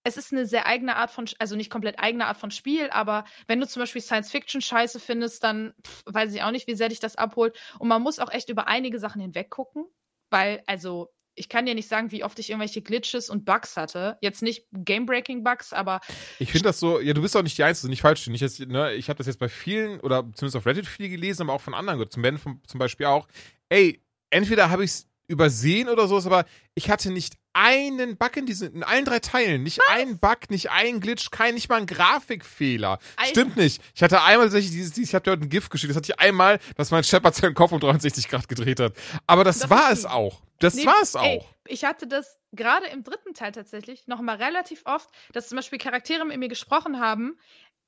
es 0.06 0.18
ist 0.18 0.32
eine 0.32 0.46
sehr 0.46 0.68
eigene 0.68 0.96
Art 0.96 1.10
von, 1.12 1.26
also 1.40 1.56
nicht 1.56 1.72
komplett 1.72 2.00
eigene 2.00 2.28
Art 2.28 2.38
von 2.38 2.52
Spiel, 2.52 2.90
aber 2.92 3.26
wenn 3.48 3.60
du 3.60 3.68
zum 3.68 3.82
Beispiel 3.82 4.02
Science-Fiction 4.02 4.62
scheiße 4.62 5.00
findest, 5.00 5.44
dann 5.44 5.74
pff, 5.86 6.04
weiß 6.06 6.34
ich 6.34 6.44
auch 6.44 6.52
nicht, 6.52 6.68
wie 6.68 6.76
sehr 6.76 6.90
dich 6.90 7.00
das 7.00 7.16
abholt. 7.16 7.58
Und 7.80 7.88
man 7.88 8.04
muss 8.04 8.20
auch 8.20 8.32
echt 8.32 8.50
über 8.50 8.68
einige 8.68 9.00
Sachen 9.00 9.20
hinweg 9.20 9.50
gucken, 9.50 9.86
weil, 10.30 10.64
also, 10.68 11.12
ich 11.34 11.50
kann 11.50 11.66
dir 11.66 11.76
nicht 11.76 11.90
sagen, 11.90 12.12
wie 12.12 12.24
oft 12.24 12.40
ich 12.40 12.50
irgendwelche 12.50 12.82
Glitches 12.82 13.30
und 13.30 13.44
Bugs 13.44 13.76
hatte. 13.76 14.18
Jetzt 14.22 14.42
nicht 14.42 14.68
Game-Breaking-Bugs, 14.72 15.74
aber. 15.74 16.00
Ich 16.40 16.52
finde 16.52 16.70
das 16.70 16.80
so, 16.80 17.02
ja, 17.02 17.14
du 17.14 17.22
bist 17.22 17.36
auch 17.36 17.44
nicht 17.44 17.58
die 17.58 17.64
Einzige, 17.64 17.90
nicht 17.90 18.02
falsch. 18.02 18.28
Nicht 18.28 18.40
jetzt, 18.40 18.60
ne, 18.62 18.94
ich 18.94 19.10
habe 19.10 19.18
das 19.18 19.28
jetzt 19.28 19.40
bei 19.40 19.50
vielen 19.50 20.00
oder 20.00 20.20
zumindest 20.34 20.56
auf 20.56 20.66
Reddit 20.66 20.86
viel 20.86 21.10
gelesen, 21.10 21.42
aber 21.42 21.54
auch 21.54 21.62
von 21.62 21.74
anderen. 21.74 22.10
Zum 22.10 22.22
Ben 22.22 22.40
zum 22.40 22.80
Beispiel 22.80 23.08
auch. 23.08 23.28
Ey, 23.68 24.02
entweder 24.30 24.70
habe 24.70 24.86
ich 24.86 24.92
es 24.92 25.08
übersehen 25.28 25.90
oder 25.90 26.08
sowas, 26.08 26.26
aber 26.26 26.46
ich 26.74 26.90
hatte 26.90 27.12
nicht 27.12 27.36
einen 27.56 28.18
Bug 28.18 28.36
in 28.36 28.46
diesen, 28.46 28.74
in 28.74 28.84
allen 28.84 29.06
drei 29.06 29.20
Teilen. 29.20 29.64
Nicht 29.64 29.80
Was? 29.80 29.88
ein 29.90 30.20
Bug, 30.20 30.50
nicht 30.50 30.72
ein 30.72 31.00
Glitch, 31.00 31.32
kein, 31.32 31.56
nicht 31.56 31.70
mal 31.70 31.78
ein 31.78 31.86
Grafikfehler. 31.86 33.00
Alter. 33.16 33.30
Stimmt 33.30 33.56
nicht. 33.56 33.82
Ich 33.96 34.04
hatte 34.04 34.22
einmal 34.22 34.48
tatsächlich 34.48 34.72
dieses, 34.72 34.92
dieses 34.92 35.10
ich 35.10 35.16
habe 35.16 35.24
dir 35.24 35.32
heute 35.32 35.44
ein 35.44 35.50
GIF 35.50 35.70
geschickt, 35.70 35.90
das 35.90 35.98
hatte 35.98 36.12
ich 36.12 36.20
einmal, 36.20 36.60
dass 36.76 36.92
mein 36.92 37.04
Shepard 37.04 37.34
seinen 37.34 37.54
Kopf 37.54 37.72
um 37.72 37.80
63 37.80 38.28
Grad 38.28 38.50
gedreht 38.50 38.82
hat. 38.82 38.94
Aber 39.26 39.46
das, 39.46 39.60
das 39.60 39.70
war 39.70 39.92
es 39.92 40.06
auch. 40.06 40.42
Das 40.60 40.76
nee, 40.76 40.86
war 40.86 41.02
es 41.02 41.16
auch. 41.16 41.24
Ey, 41.24 41.42
ich 41.68 41.86
hatte 41.86 42.08
das 42.08 42.38
gerade 42.52 42.88
im 42.88 43.04
dritten 43.04 43.34
Teil 43.34 43.54
tatsächlich 43.54 44.06
noch 44.08 44.22
mal 44.22 44.36
relativ 44.36 44.82
oft, 44.86 45.10
dass 45.32 45.48
zum 45.48 45.56
Beispiel 45.56 45.80
Charaktere 45.80 46.26
mit 46.26 46.38
mir 46.38 46.50
gesprochen 46.50 47.00
haben, 47.00 47.38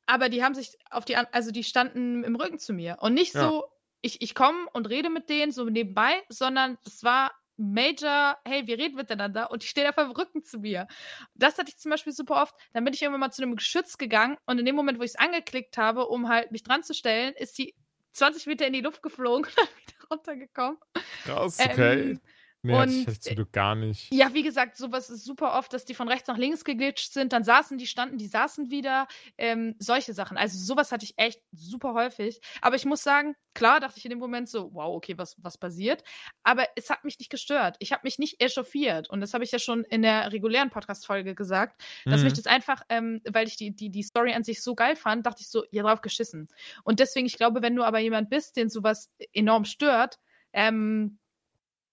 aber 0.06 0.30
die 0.30 0.44
haben 0.44 0.56
sich 0.56 0.78
auf 0.90 1.04
die, 1.04 1.18
also 1.18 1.52
die 1.52 1.64
standen 1.64 2.24
im 2.24 2.36
Rücken 2.36 2.60
zu 2.60 2.74
mir. 2.74 2.98
Und 3.02 3.14
nicht 3.14 3.34
ja. 3.34 3.50
so, 3.50 3.66
ich, 4.02 4.22
ich 4.22 4.34
komme 4.34 4.68
und 4.72 4.88
rede 4.90 5.10
mit 5.10 5.30
denen 5.30 5.52
so 5.52 5.66
nebenbei, 5.66 6.24
sondern 6.30 6.78
es 6.86 7.04
war 7.04 7.32
Major, 7.58 8.38
hey, 8.46 8.68
wir 8.68 8.78
reden 8.78 8.96
miteinander 8.96 9.52
und 9.52 9.64
die 9.64 9.68
stehen 9.68 9.88
auf 9.88 9.96
dem 9.96 10.12
Rücken 10.12 10.44
zu 10.44 10.60
mir. 10.60 10.88
Das 11.34 11.58
hatte 11.58 11.70
ich 11.70 11.78
zum 11.78 11.92
Beispiel 11.92 12.14
super 12.14 12.42
oft. 12.42 12.56
Dann 12.74 12.84
bin 12.84 12.94
ich 12.94 13.02
irgendwann 13.02 13.20
mal 13.22 13.32
zu 13.32 13.42
einem 13.42 13.56
Geschütz 13.56 13.98
gegangen 13.98 14.38
und 14.46 14.60
in 14.60 14.66
dem 14.66 14.76
Moment, 14.76 15.00
wo 15.00 15.04
ich 15.04 15.12
es 15.12 15.16
angeklickt 15.16 15.78
habe, 15.78 16.08
um 16.08 16.30
halt 16.30 16.52
mich 16.52 16.64
dran 16.64 16.84
zu 16.84 16.94
stellen, 16.94 17.34
ist 17.36 17.58
die 17.58 17.76
20 18.14 18.48
Meter 18.48 18.66
in 18.68 18.74
die 18.74 18.82
Luft 18.82 19.02
geflogen 19.02 19.46
und 19.46 19.58
dann 19.58 19.68
wieder 19.88 20.08
runtergekommen. 20.10 20.78
Krass, 21.24 21.60
okay. 21.60 22.12
Ähm, 22.12 22.22
Nee, 22.68 22.74
und 22.76 22.80
hatte 22.80 22.92
ich, 22.92 23.02
hatte 23.08 23.12
ich 23.14 23.22
zum 23.22 23.36
Glück 23.36 23.52
gar 23.54 23.76
nicht. 23.76 24.12
ja, 24.12 24.34
wie 24.34 24.44
gesagt, 24.44 24.78
sowas 24.78 25.10
ist 25.10 25.26
super 25.26 25.58
oft, 25.58 25.74
dass 25.74 25.86
die 25.86 25.96
von 25.96 26.08
rechts 26.08 26.28
nach 26.28 26.38
links 26.38 26.64
geglitscht 26.64 27.14
sind, 27.14 27.34
dann 27.34 27.44
saßen 27.44 27.78
die, 27.78 27.88
standen, 27.88 28.18
die 28.18 28.28
saßen 28.28 28.70
wieder, 28.70 29.08
ähm, 29.38 29.76
solche 29.80 30.14
Sachen. 30.14 30.38
Also 30.38 30.58
sowas 30.58 30.92
hatte 30.92 31.06
ich 31.06 31.14
echt 31.18 31.42
super 31.52 31.94
häufig. 31.94 32.40
Aber 32.62 32.76
ich 32.76 32.86
muss 32.86 33.04
sagen, 33.04 33.36
klar 33.54 33.80
dachte 33.80 33.98
ich 33.98 34.06
in 34.06 34.12
dem 34.12 34.20
Moment 34.20 34.50
so, 34.50 34.74
wow, 34.74 34.96
okay, 34.96 35.18
was, 35.18 35.36
was 35.44 35.58
passiert? 35.58 36.04
Aber 36.44 36.66
es 36.76 36.90
hat 36.90 37.04
mich 37.04 37.20
nicht 37.20 37.30
gestört. 37.30 37.76
Ich 37.80 37.92
habe 37.92 38.02
mich 38.04 38.20
nicht 38.20 38.42
echauffiert. 38.42 39.10
Und 39.10 39.22
das 39.22 39.34
habe 39.34 39.44
ich 39.44 39.52
ja 39.52 39.60
schon 39.60 39.84
in 39.86 40.02
der 40.02 40.32
regulären 40.32 40.70
Podcast-Folge 40.70 41.36
gesagt, 41.36 41.82
dass 42.06 42.22
Mhm. 42.22 42.26
mich 42.26 42.34
das 42.34 42.48
einfach, 42.48 42.82
ähm, 42.90 43.22
weil 43.30 43.48
ich 43.48 43.58
die, 43.58 43.76
die, 43.76 43.90
die 43.90 44.04
Story 44.04 44.34
an 44.34 44.44
sich 44.44 44.62
so 44.64 44.76
geil 44.76 44.96
fand, 44.96 45.26
dachte 45.26 45.42
ich 45.42 45.50
so, 45.50 45.64
ja, 45.72 45.84
drauf 45.84 46.02
geschissen. 46.02 46.48
Und 46.84 47.00
deswegen, 47.00 47.26
ich 47.28 47.38
glaube, 47.38 47.62
wenn 47.62 47.76
du 47.76 47.84
aber 47.84 48.00
jemand 48.00 48.30
bist, 48.30 48.56
den 48.58 48.70
sowas 48.70 49.12
enorm 49.34 49.66
stört, 49.66 50.20
ähm, 50.54 51.20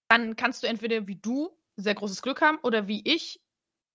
dann 0.09 0.37
kannst 0.37 0.63
du 0.63 0.67
entweder 0.67 1.07
wie 1.07 1.17
du 1.17 1.57
sehr 1.77 1.95
großes 1.95 2.23
Glück 2.23 2.41
haben 2.41 2.59
oder 2.63 2.87
wie 2.89 3.01
ich, 3.05 3.37
ich 3.37 3.41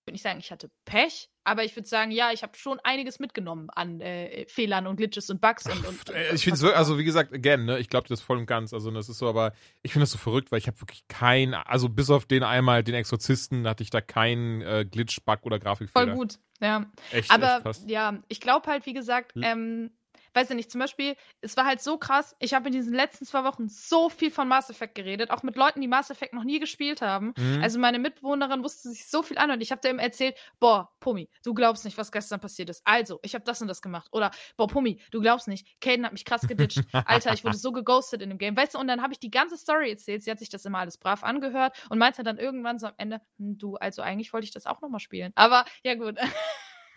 würde 0.05 0.13
nicht 0.13 0.23
sagen, 0.23 0.39
ich 0.39 0.51
hatte 0.51 0.69
Pech, 0.85 1.29
aber 1.43 1.63
ich 1.63 1.75
würde 1.75 1.87
sagen, 1.87 2.11
ja, 2.11 2.31
ich 2.31 2.41
habe 2.43 2.57
schon 2.57 2.79
einiges 2.83 3.19
mitgenommen 3.19 3.69
an 3.69 4.01
äh, 4.01 4.45
Fehlern 4.47 4.87
und 4.87 4.95
Glitches 4.97 5.29
und 5.29 5.39
Bugs 5.39 5.65
und, 5.65 5.85
und 5.85 6.09
Äh, 6.09 6.33
Ich 6.33 6.43
finde 6.43 6.59
auch 6.67 6.75
also 6.75 6.97
wie 6.97 7.03
gesagt, 7.03 7.31
again, 7.33 7.65
ne, 7.65 7.79
ich 7.79 7.89
glaube 7.89 8.07
das 8.07 8.21
voll 8.21 8.37
und 8.37 8.45
ganz. 8.47 8.73
Also 8.73 8.91
das 8.91 9.07
ist 9.07 9.19
so, 9.19 9.27
aber 9.29 9.53
ich 9.81 9.93
finde 9.93 10.03
das 10.03 10.11
so 10.11 10.17
verrückt, 10.17 10.51
weil 10.51 10.59
ich 10.59 10.67
habe 10.67 10.79
wirklich 10.81 11.07
kein, 11.07 11.53
also 11.53 11.89
bis 11.89 12.09
auf 12.09 12.25
den 12.25 12.43
einmal, 12.43 12.83
den 12.83 12.95
Exorzisten, 12.95 13.67
hatte 13.67 13.83
ich 13.83 13.89
da 13.91 14.01
keinen 14.01 14.61
äh, 14.61 14.85
Glitch, 14.89 15.21
Bug 15.25 15.39
oder 15.43 15.59
Grafikfehler. 15.59 16.07
voll 16.07 16.15
gut, 16.15 16.39
ja. 16.59 16.85
Echt, 17.11 17.31
Aber 17.31 17.69
echt 17.69 17.89
ja, 17.89 18.17
ich 18.29 18.41
glaube 18.41 18.67
halt, 18.69 18.85
wie 18.85 18.93
gesagt, 18.93 19.35
Hm. 19.35 19.43
ähm, 19.43 19.91
weiß 20.33 20.49
ich 20.51 20.55
nicht, 20.55 20.71
zum 20.71 20.79
Beispiel, 20.79 21.15
es 21.41 21.55
war 21.57 21.65
halt 21.65 21.81
so 21.81 21.97
krass, 21.97 22.35
ich 22.39 22.53
habe 22.53 22.67
in 22.67 22.73
diesen 22.73 22.93
letzten 22.93 23.25
zwei 23.25 23.43
Wochen 23.43 23.67
so 23.67 24.09
viel 24.09 24.31
von 24.31 24.47
Mass 24.47 24.69
Effect 24.69 24.95
geredet, 24.95 25.31
auch 25.31 25.43
mit 25.43 25.55
Leuten, 25.55 25.81
die 25.81 25.87
Mass 25.87 26.09
Effect 26.09 26.33
noch 26.33 26.43
nie 26.43 26.59
gespielt 26.59 27.01
haben. 27.01 27.33
Mhm. 27.37 27.61
Also 27.61 27.79
meine 27.79 27.99
Mitbewohnerin 27.99 28.63
wusste 28.63 28.89
sich 28.89 29.07
so 29.07 29.23
viel 29.23 29.37
an 29.37 29.51
und 29.51 29.61
ich 29.61 29.71
habe 29.71 29.81
dir 29.81 29.89
eben 29.89 29.99
erzählt, 29.99 30.35
boah, 30.59 30.91
Pummi, 30.99 31.29
du 31.43 31.53
glaubst 31.53 31.85
nicht, 31.85 31.97
was 31.97 32.11
gestern 32.11 32.39
passiert 32.39 32.69
ist. 32.69 32.81
Also, 32.85 33.19
ich 33.23 33.33
habe 33.33 33.43
das 33.43 33.61
und 33.61 33.67
das 33.67 33.81
gemacht. 33.81 34.09
Oder, 34.11 34.31
boah, 34.57 34.67
Pummi, 34.67 35.01
du 35.11 35.21
glaubst 35.21 35.47
nicht, 35.47 35.79
Caden 35.81 36.05
hat 36.05 36.13
mich 36.13 36.25
krass 36.25 36.47
geditcht. 36.47 36.81
Alter, 37.05 37.33
ich 37.33 37.43
wurde 37.43 37.57
so 37.57 37.71
geghostet 37.71 38.21
in 38.21 38.29
dem 38.29 38.37
Game. 38.37 38.55
Weißt 38.55 38.75
du, 38.75 38.79
und 38.79 38.87
dann 38.87 39.01
habe 39.01 39.13
ich 39.13 39.19
die 39.19 39.31
ganze 39.31 39.57
Story 39.57 39.89
erzählt. 39.91 40.23
Sie 40.23 40.31
hat 40.31 40.39
sich 40.39 40.49
das 40.49 40.65
immer 40.65 40.79
alles 40.79 40.97
brav 40.97 41.23
angehört 41.23 41.77
und 41.89 41.97
meinte 41.97 42.23
dann 42.23 42.37
irgendwann 42.37 42.79
so 42.79 42.87
am 42.87 42.93
Ende, 42.97 43.21
hm, 43.37 43.57
du, 43.57 43.75
also 43.75 44.01
eigentlich 44.01 44.33
wollte 44.33 44.45
ich 44.45 44.51
das 44.51 44.65
auch 44.65 44.81
nochmal 44.81 44.99
spielen. 44.99 45.31
Aber, 45.35 45.65
ja 45.83 45.95
gut. 45.95 46.17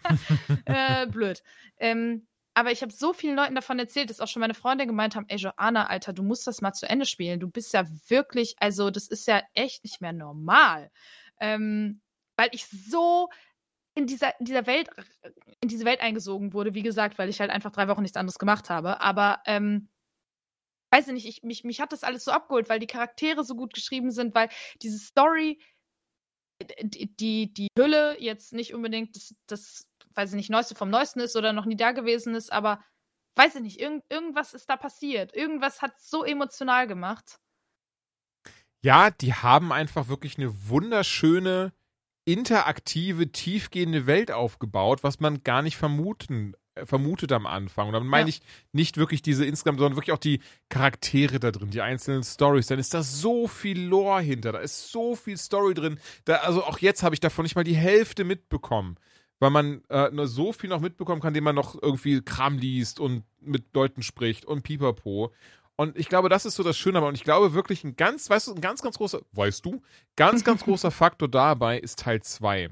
äh, 0.64 1.06
blöd. 1.06 1.42
Ähm, 1.78 2.26
aber 2.54 2.70
ich 2.70 2.82
habe 2.82 2.92
so 2.92 3.12
vielen 3.12 3.36
Leuten 3.36 3.54
davon 3.54 3.78
erzählt, 3.78 4.10
dass 4.10 4.20
auch 4.20 4.28
schon 4.28 4.40
meine 4.40 4.54
Freunde 4.54 4.86
gemeint 4.86 5.16
haben, 5.16 5.26
ey 5.28 5.38
Joanna, 5.38 5.86
Alter, 5.86 6.12
du 6.12 6.22
musst 6.22 6.46
das 6.46 6.60
mal 6.60 6.72
zu 6.72 6.88
Ende 6.88 7.06
spielen. 7.06 7.40
Du 7.40 7.48
bist 7.48 7.72
ja 7.72 7.84
wirklich, 8.08 8.56
also 8.58 8.90
das 8.90 9.08
ist 9.08 9.26
ja 9.26 9.42
echt 9.54 9.84
nicht 9.84 10.00
mehr 10.00 10.12
normal. 10.12 10.90
Ähm, 11.40 12.02
weil 12.36 12.50
ich 12.52 12.66
so 12.66 13.30
in 13.94 14.06
dieser, 14.06 14.38
in 14.38 14.46
dieser 14.46 14.66
Welt, 14.66 14.88
in 15.60 15.68
diese 15.68 15.84
Welt 15.84 16.00
eingesogen 16.00 16.52
wurde, 16.52 16.74
wie 16.74 16.82
gesagt, 16.82 17.18
weil 17.18 17.28
ich 17.28 17.40
halt 17.40 17.50
einfach 17.50 17.70
drei 17.72 17.88
Wochen 17.88 18.02
nichts 18.02 18.16
anderes 18.16 18.38
gemacht 18.38 18.70
habe. 18.70 19.00
Aber 19.00 19.42
ähm, 19.46 19.88
weiß 20.90 21.08
ich 21.08 21.14
nicht, 21.14 21.26
ich, 21.26 21.42
mich, 21.42 21.64
mich 21.64 21.80
hat 21.80 21.92
das 21.92 22.04
alles 22.04 22.24
so 22.24 22.30
abgeholt, 22.32 22.68
weil 22.68 22.80
die 22.80 22.86
Charaktere 22.86 23.44
so 23.44 23.54
gut 23.54 23.74
geschrieben 23.74 24.10
sind, 24.10 24.34
weil 24.34 24.48
diese 24.82 24.98
Story, 24.98 25.58
die, 26.80 27.52
die, 27.52 27.68
Hülle 27.76 28.20
jetzt 28.20 28.52
nicht 28.52 28.74
unbedingt 28.74 29.16
das, 29.16 29.34
das, 29.46 29.88
weiß 30.14 30.30
ich 30.30 30.36
nicht, 30.36 30.50
Neueste 30.50 30.74
vom 30.74 30.90
Neuesten 30.90 31.20
ist 31.20 31.36
oder 31.36 31.52
noch 31.52 31.66
nie 31.66 31.76
da 31.76 31.92
gewesen 31.92 32.34
ist, 32.34 32.52
aber 32.52 32.82
weiß 33.36 33.56
ich 33.56 33.62
nicht, 33.62 33.80
irgend, 33.80 34.04
irgendwas 34.10 34.54
ist 34.54 34.68
da 34.68 34.76
passiert. 34.76 35.34
Irgendwas 35.34 35.82
hat 35.82 35.98
so 36.00 36.24
emotional 36.24 36.86
gemacht. 36.86 37.38
Ja, 38.84 39.10
die 39.10 39.32
haben 39.34 39.72
einfach 39.72 40.08
wirklich 40.08 40.38
eine 40.38 40.68
wunderschöne, 40.68 41.72
interaktive, 42.24 43.30
tiefgehende 43.32 44.06
Welt 44.06 44.30
aufgebaut, 44.32 45.02
was 45.04 45.20
man 45.20 45.42
gar 45.44 45.62
nicht 45.62 45.76
vermuten, 45.76 46.54
äh, 46.74 46.84
vermutet 46.84 47.32
am 47.32 47.46
Anfang. 47.46 47.88
Und 47.88 47.92
damit 47.94 48.08
meine 48.08 48.28
Ja. 48.28 48.28
ich 48.28 48.42
nicht 48.72 48.96
wirklich 48.96 49.22
diese 49.22 49.44
insgesamt, 49.44 49.78
sondern 49.78 49.96
wirklich 49.96 50.12
auch 50.12 50.18
die 50.18 50.40
Charaktere 50.68 51.38
da 51.40 51.50
drin, 51.52 51.70
die 51.70 51.80
einzelnen 51.80 52.24
Stories. 52.24 52.66
Dann 52.66 52.78
ist 52.80 52.94
da 52.94 53.02
so 53.02 53.46
viel 53.46 53.80
Lore 53.80 54.20
hinter, 54.20 54.52
da 54.52 54.58
ist 54.58 54.90
so 54.90 55.14
viel 55.16 55.36
Story 55.36 55.74
drin. 55.74 56.00
Da, 56.24 56.36
also 56.36 56.64
auch 56.64 56.78
jetzt 56.78 57.02
habe 57.04 57.14
ich 57.14 57.20
davon 57.20 57.44
nicht 57.44 57.54
mal 57.56 57.64
die 57.64 57.76
Hälfte 57.76 58.24
mitbekommen. 58.24 58.96
Weil 59.42 59.50
man 59.50 59.82
äh, 59.88 60.08
nur 60.12 60.28
so 60.28 60.52
viel 60.52 60.70
noch 60.70 60.80
mitbekommen 60.80 61.20
kann, 61.20 61.30
indem 61.30 61.42
man 61.42 61.56
noch 61.56 61.74
irgendwie 61.82 62.22
Kram 62.22 62.58
liest 62.58 63.00
und 63.00 63.24
mit 63.40 63.74
Leuten 63.74 64.04
spricht 64.04 64.44
und 64.44 64.62
pipapo. 64.62 65.32
Und 65.74 65.98
ich 65.98 66.08
glaube, 66.08 66.28
das 66.28 66.46
ist 66.46 66.54
so 66.54 66.62
das 66.62 66.78
Schöne, 66.78 66.98
aber 66.98 67.08
und 67.08 67.16
ich 67.16 67.24
glaube 67.24 67.52
wirklich 67.52 67.82
ein 67.82 67.96
ganz, 67.96 68.30
weißt 68.30 68.46
du, 68.46 68.54
ein 68.54 68.60
ganz, 68.60 68.82
ganz 68.82 68.98
großer, 68.98 69.20
weißt 69.32 69.66
du, 69.66 69.82
ganz, 70.14 70.44
ganz 70.44 70.62
großer 70.64 70.92
Faktor 70.92 71.26
dabei 71.26 71.80
ist 71.80 71.98
Teil 71.98 72.22
2. 72.22 72.68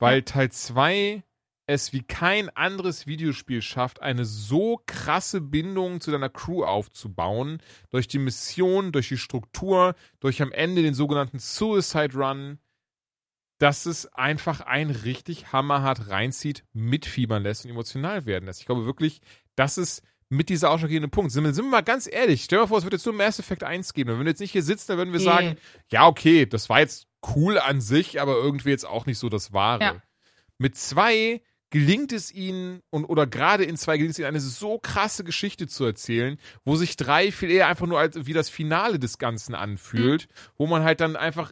Weil 0.00 0.22
Teil 0.22 0.50
2 0.50 1.22
es 1.66 1.92
wie 1.92 2.02
kein 2.02 2.50
anderes 2.50 3.06
Videospiel 3.06 3.62
schafft, 3.62 4.02
eine 4.02 4.24
so 4.24 4.80
krasse 4.86 5.40
Bindung 5.40 6.00
zu 6.00 6.10
deiner 6.10 6.28
Crew 6.28 6.64
aufzubauen, 6.64 7.62
durch 7.90 8.08
die 8.08 8.18
Mission, 8.18 8.90
durch 8.90 9.10
die 9.10 9.16
Struktur, 9.16 9.94
durch 10.18 10.42
am 10.42 10.50
Ende 10.50 10.82
den 10.82 10.94
sogenannten 10.94 11.38
Suicide 11.38 12.14
Run, 12.18 12.58
dass 13.64 13.86
es 13.86 14.04
einfach 14.12 14.60
ein 14.60 14.90
richtig 14.90 15.50
hammerhart 15.50 16.10
reinzieht, 16.10 16.64
mitfiebern 16.74 17.42
lässt 17.42 17.64
und 17.64 17.70
emotional 17.70 18.26
werden 18.26 18.44
lässt. 18.44 18.60
Ich 18.60 18.66
glaube 18.66 18.84
wirklich, 18.84 19.22
das 19.56 19.78
ist 19.78 20.02
mit 20.28 20.50
dieser 20.50 20.70
ausschlaggebende 20.70 21.08
Punkt. 21.08 21.32
Sind 21.32 21.44
wir, 21.44 21.54
sind 21.54 21.64
wir 21.64 21.70
mal 21.70 21.80
ganz 21.80 22.06
ehrlich, 22.06 22.44
stell 22.44 22.58
dir 22.58 22.64
mal 22.64 22.68
vor, 22.68 22.76
es 22.76 22.84
würde 22.84 22.96
jetzt 22.96 23.06
nur 23.06 23.14
Mass 23.14 23.38
Effect 23.38 23.64
1 23.64 23.94
geben. 23.94 24.10
Und 24.10 24.18
wenn 24.18 24.26
wir 24.26 24.32
jetzt 24.32 24.40
nicht 24.40 24.52
hier 24.52 24.62
sitzen, 24.62 24.88
dann 24.88 24.98
würden 24.98 25.14
wir 25.14 25.20
sagen, 25.20 25.56
ja, 25.90 26.06
okay, 26.06 26.44
das 26.44 26.68
war 26.68 26.80
jetzt 26.80 27.06
cool 27.34 27.58
an 27.58 27.80
sich, 27.80 28.20
aber 28.20 28.34
irgendwie 28.34 28.68
jetzt 28.68 28.86
auch 28.86 29.06
nicht 29.06 29.16
so 29.16 29.30
das 29.30 29.54
Wahre. 29.54 29.82
Ja. 29.82 30.02
Mit 30.58 30.76
zwei 30.76 31.40
gelingt 31.70 32.12
es 32.12 32.32
ihnen 32.32 32.82
und 32.90 33.06
oder 33.06 33.26
gerade 33.26 33.64
in 33.64 33.78
zwei 33.78 33.96
gelingt 33.96 34.12
es 34.12 34.18
ihnen 34.18 34.28
eine 34.28 34.40
so 34.40 34.78
krasse 34.78 35.24
Geschichte 35.24 35.68
zu 35.68 35.86
erzählen, 35.86 36.38
wo 36.66 36.76
sich 36.76 36.96
drei 36.96 37.32
viel 37.32 37.50
eher 37.50 37.68
einfach 37.68 37.86
nur 37.86 37.98
als 37.98 38.26
wie 38.26 38.34
das 38.34 38.50
Finale 38.50 38.98
des 38.98 39.16
Ganzen 39.16 39.54
anfühlt, 39.54 40.28
wo 40.58 40.66
man 40.66 40.84
halt 40.84 41.00
dann 41.00 41.16
einfach 41.16 41.50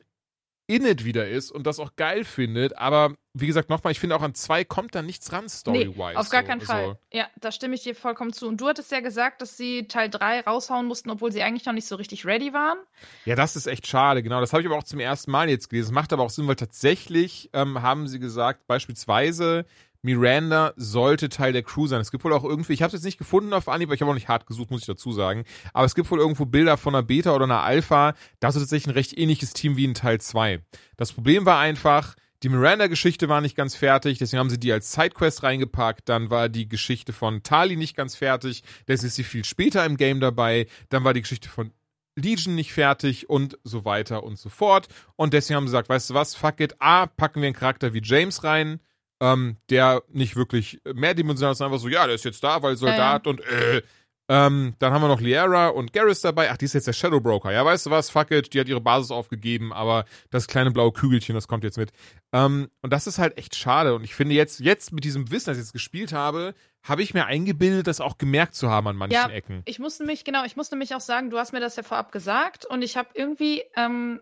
in 0.72 0.86
it 0.86 1.04
wieder 1.04 1.28
ist 1.28 1.50
und 1.50 1.66
das 1.66 1.78
auch 1.78 1.96
geil 1.96 2.24
findet, 2.24 2.78
aber 2.78 3.14
wie 3.34 3.46
gesagt 3.46 3.68
nochmal, 3.68 3.92
ich 3.92 4.00
finde 4.00 4.16
auch 4.16 4.22
an 4.22 4.34
zwei 4.34 4.64
kommt 4.64 4.94
da 4.94 5.02
nichts 5.02 5.32
ran 5.32 5.48
story-wise. 5.48 6.12
Nee, 6.12 6.16
auf 6.16 6.28
gar 6.30 6.42
so. 6.42 6.48
keinen 6.48 6.60
Also, 6.60 6.72
Fall. 6.72 6.98
Ja, 7.12 7.26
da 7.40 7.52
stimme 7.52 7.74
ich 7.74 7.82
dir 7.82 7.94
vollkommen 7.94 8.32
zu. 8.32 8.46
Und 8.46 8.60
du 8.60 8.68
hattest 8.68 8.90
ja 8.90 9.00
gesagt, 9.00 9.42
dass 9.42 9.56
sie 9.56 9.86
Teil 9.86 10.08
3 10.10 10.40
raushauen 10.42 10.86
mussten, 10.86 11.10
obwohl 11.10 11.30
sie 11.32 11.42
eigentlich 11.42 11.64
noch 11.66 11.72
nicht 11.72 11.86
so 11.86 11.96
richtig 11.96 12.26
ready 12.26 12.52
waren. 12.52 12.78
Ja, 13.24 13.34
das 13.34 13.56
ist 13.56 13.66
echt 13.66 13.86
schade, 13.86 14.22
genau. 14.22 14.40
Das 14.40 14.52
habe 14.52 14.62
ich 14.62 14.66
aber 14.68 14.76
auch 14.76 14.84
zum 14.84 15.00
ersten 15.00 15.30
Mal 15.30 15.48
jetzt 15.48 15.70
gelesen. 15.70 15.88
Das 15.88 15.94
macht 15.94 16.12
aber 16.12 16.22
auch 16.22 16.30
Sinn, 16.30 16.46
weil 16.46 16.56
tatsächlich 16.56 17.50
ähm, 17.52 17.80
haben 17.82 18.06
sie 18.06 18.18
gesagt, 18.18 18.66
beispielsweise 18.66 19.64
Miranda 20.02 20.72
sollte 20.76 21.28
Teil 21.28 21.52
der 21.52 21.62
Crew 21.62 21.86
sein. 21.86 22.00
Es 22.00 22.10
gibt 22.10 22.24
wohl 22.24 22.32
auch 22.32 22.44
irgendwie, 22.44 22.72
ich 22.72 22.82
habe 22.82 22.88
es 22.88 22.94
jetzt 22.94 23.04
nicht 23.04 23.18
gefunden 23.18 23.52
auf 23.52 23.68
Anhieb, 23.68 23.88
aber 23.88 23.94
ich 23.94 24.00
habe 24.00 24.10
auch 24.10 24.16
nicht 24.16 24.28
hart 24.28 24.46
gesucht, 24.46 24.70
muss 24.70 24.80
ich 24.80 24.86
dazu 24.86 25.12
sagen. 25.12 25.44
Aber 25.72 25.86
es 25.86 25.94
gibt 25.94 26.10
wohl 26.10 26.18
irgendwo 26.18 26.44
Bilder 26.44 26.76
von 26.76 26.94
einer 26.94 27.04
Beta 27.04 27.34
oder 27.34 27.44
einer 27.44 27.62
Alpha. 27.62 28.14
Da 28.40 28.48
ist 28.48 28.54
tatsächlich 28.54 28.88
ein 28.88 28.94
recht 28.96 29.16
ähnliches 29.16 29.52
Team 29.52 29.76
wie 29.76 29.84
in 29.84 29.94
Teil 29.94 30.20
2. 30.20 30.60
Das 30.96 31.12
Problem 31.12 31.46
war 31.46 31.60
einfach, 31.60 32.16
die 32.42 32.48
Miranda-Geschichte 32.48 33.28
war 33.28 33.40
nicht 33.40 33.56
ganz 33.56 33.76
fertig, 33.76 34.18
deswegen 34.18 34.40
haben 34.40 34.50
sie 34.50 34.58
die 34.58 34.72
als 34.72 34.92
Sidequest 34.92 35.44
reingepackt. 35.44 36.08
Dann 36.08 36.30
war 36.30 36.48
die 36.48 36.68
Geschichte 36.68 37.12
von 37.12 37.44
Tali 37.44 37.76
nicht 37.76 37.96
ganz 37.96 38.16
fertig, 38.16 38.64
deswegen 38.88 39.06
ist 39.06 39.14
sie 39.14 39.24
viel 39.24 39.44
später 39.44 39.86
im 39.86 39.96
Game 39.96 40.18
dabei. 40.18 40.66
Dann 40.88 41.04
war 41.04 41.14
die 41.14 41.22
Geschichte 41.22 41.48
von 41.48 41.70
Legion 42.16 42.56
nicht 42.56 42.72
fertig 42.72 43.30
und 43.30 43.58
so 43.62 43.84
weiter 43.84 44.24
und 44.24 44.38
so 44.38 44.48
fort. 44.48 44.88
Und 45.14 45.32
deswegen 45.32 45.56
haben 45.56 45.66
sie 45.66 45.70
gesagt, 45.70 45.88
weißt 45.88 46.10
du 46.10 46.14
was, 46.14 46.34
fuck 46.34 46.58
it, 46.58 46.74
A, 46.80 47.06
packen 47.06 47.40
wir 47.40 47.46
einen 47.46 47.56
Charakter 47.56 47.94
wie 47.94 48.02
James 48.02 48.42
rein, 48.42 48.80
ähm, 49.22 49.56
der 49.70 50.02
nicht 50.08 50.34
wirklich 50.34 50.80
mehrdimensional 50.84 51.52
ist, 51.52 51.58
sondern 51.58 51.74
einfach 51.74 51.82
so, 51.82 51.88
ja, 51.88 52.06
der 52.06 52.16
ist 52.16 52.24
jetzt 52.24 52.42
da, 52.42 52.60
weil 52.62 52.76
Soldat 52.76 53.28
und 53.28 53.40
äh, 53.40 53.82
ähm, 54.28 54.74
dann 54.78 54.92
haben 54.92 55.02
wir 55.02 55.08
noch 55.08 55.20
Liara 55.20 55.68
und 55.68 55.92
Garrus 55.92 56.20
dabei. 56.20 56.50
Ach, 56.50 56.56
die 56.56 56.64
ist 56.64 56.72
jetzt 56.74 56.86
der 56.86 56.92
Shadow 56.92 57.20
Broker. 57.20 57.52
Ja, 57.52 57.64
weißt 57.64 57.86
du 57.86 57.90
was? 57.90 58.08
Fuck 58.08 58.30
it. 58.30 58.54
Die 58.54 58.60
hat 58.60 58.68
ihre 58.68 58.80
Basis 58.80 59.10
aufgegeben, 59.10 59.72
aber 59.72 60.04
das 60.30 60.46
kleine 60.46 60.70
blaue 60.70 60.92
Kügelchen, 60.92 61.34
das 61.34 61.48
kommt 61.48 61.64
jetzt 61.64 61.76
mit. 61.76 61.90
Ähm, 62.32 62.68
und 62.80 62.92
das 62.92 63.06
ist 63.06 63.18
halt 63.18 63.36
echt 63.36 63.54
schade. 63.54 63.94
Und 63.94 64.04
ich 64.04 64.14
finde 64.14 64.34
jetzt, 64.34 64.60
jetzt 64.60 64.92
mit 64.92 65.04
diesem 65.04 65.30
Wissen, 65.30 65.50
das 65.50 65.58
ich 65.58 65.64
jetzt 65.64 65.72
gespielt 65.72 66.12
habe, 66.12 66.54
habe 66.82 67.02
ich 67.02 67.14
mir 67.14 67.26
eingebildet, 67.26 67.86
das 67.86 68.00
auch 68.00 68.16
gemerkt 68.16 68.54
zu 68.54 68.70
haben 68.70 68.88
an 68.88 68.96
manchen 68.96 69.14
Ja, 69.14 69.28
Ecken. 69.28 69.62
Ich 69.66 69.78
musste 69.78 70.04
mich, 70.04 70.24
genau, 70.24 70.44
ich 70.44 70.56
musste 70.56 70.76
mich 70.76 70.94
auch 70.94 71.00
sagen, 71.00 71.30
du 71.30 71.38
hast 71.38 71.52
mir 71.52 71.60
das 71.60 71.76
ja 71.76 71.82
vorab 71.82 72.10
gesagt 72.10 72.64
und 72.64 72.82
ich 72.82 72.96
habe 72.96 73.10
irgendwie, 73.14 73.62
ähm, 73.76 74.20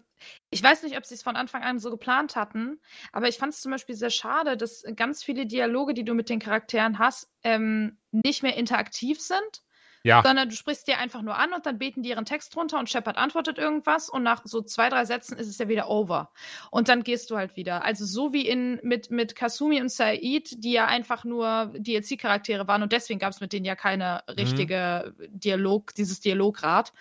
ich 0.51 0.63
weiß 0.63 0.83
nicht, 0.83 0.97
ob 0.97 1.05
sie 1.05 1.15
es 1.15 1.23
von 1.23 1.37
Anfang 1.37 1.63
an 1.63 1.79
so 1.79 1.91
geplant 1.91 2.37
hatten, 2.37 2.81
aber 3.13 3.29
ich 3.29 3.39
fand 3.39 3.53
es 3.53 3.61
zum 3.61 3.73
Beispiel 3.73 3.95
sehr 3.95 4.11
schade, 4.11 4.57
dass 4.57 4.85
ganz 4.97 5.23
viele 5.23 5.47
Dialoge, 5.47 5.95
die 5.95 6.05
du 6.05 6.15
mit 6.15 6.29
den 6.29 6.41
Charakteren 6.41 6.99
hast, 6.99 7.31
ähm, 7.43 7.99
nicht 8.11 8.43
mehr 8.43 8.57
interaktiv 8.57 9.21
sind. 9.21 9.63
Ja. 10.03 10.23
Sondern 10.25 10.49
du 10.49 10.55
sprichst 10.55 10.89
dir 10.89 10.99
einfach 10.99 11.21
nur 11.21 11.37
an 11.37 11.53
und 11.53 11.67
dann 11.67 11.79
beten 11.79 12.03
die 12.03 12.11
ihren 12.11 12.25
Text 12.25 12.57
runter 12.57 12.79
und 12.79 12.89
Shepard 12.89 13.19
antwortet 13.19 13.59
irgendwas 13.59 14.09
und 14.09 14.23
nach 14.23 14.43
so 14.45 14.63
zwei, 14.63 14.89
drei 14.89 15.05
Sätzen 15.05 15.37
ist 15.37 15.47
es 15.47 15.59
ja 15.59 15.69
wieder 15.69 15.91
over. 15.91 16.33
Und 16.71 16.89
dann 16.89 17.03
gehst 17.03 17.31
du 17.31 17.37
halt 17.37 17.57
wieder. 17.57 17.85
Also 17.85 18.07
so 18.07 18.33
wie 18.33 18.49
in 18.49 18.81
mit, 18.83 19.11
mit 19.11 19.37
Kasumi 19.37 19.79
und 19.81 19.91
Said, 19.91 20.65
die 20.65 20.73
ja 20.73 20.87
einfach 20.87 21.25
nur 21.25 21.75
DLC-Charaktere 21.77 22.67
waren 22.67 22.83
und 22.83 22.93
deswegen 22.93 23.21
gab 23.21 23.33
es 23.33 23.41
mit 23.41 23.53
denen 23.53 23.67
ja 23.67 23.77
keine 23.77 24.23
richtige 24.27 25.15
Dialog, 25.29 25.95
dieses 25.95 26.21
Dialograd. 26.21 26.95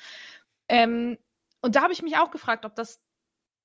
Ähm, 0.67 1.17
und 1.61 1.75
da 1.75 1.81
habe 1.81 1.93
ich 1.93 2.01
mich 2.01 2.17
auch 2.17 2.31
gefragt, 2.31 2.65
ob 2.65 2.75
das 2.75 3.01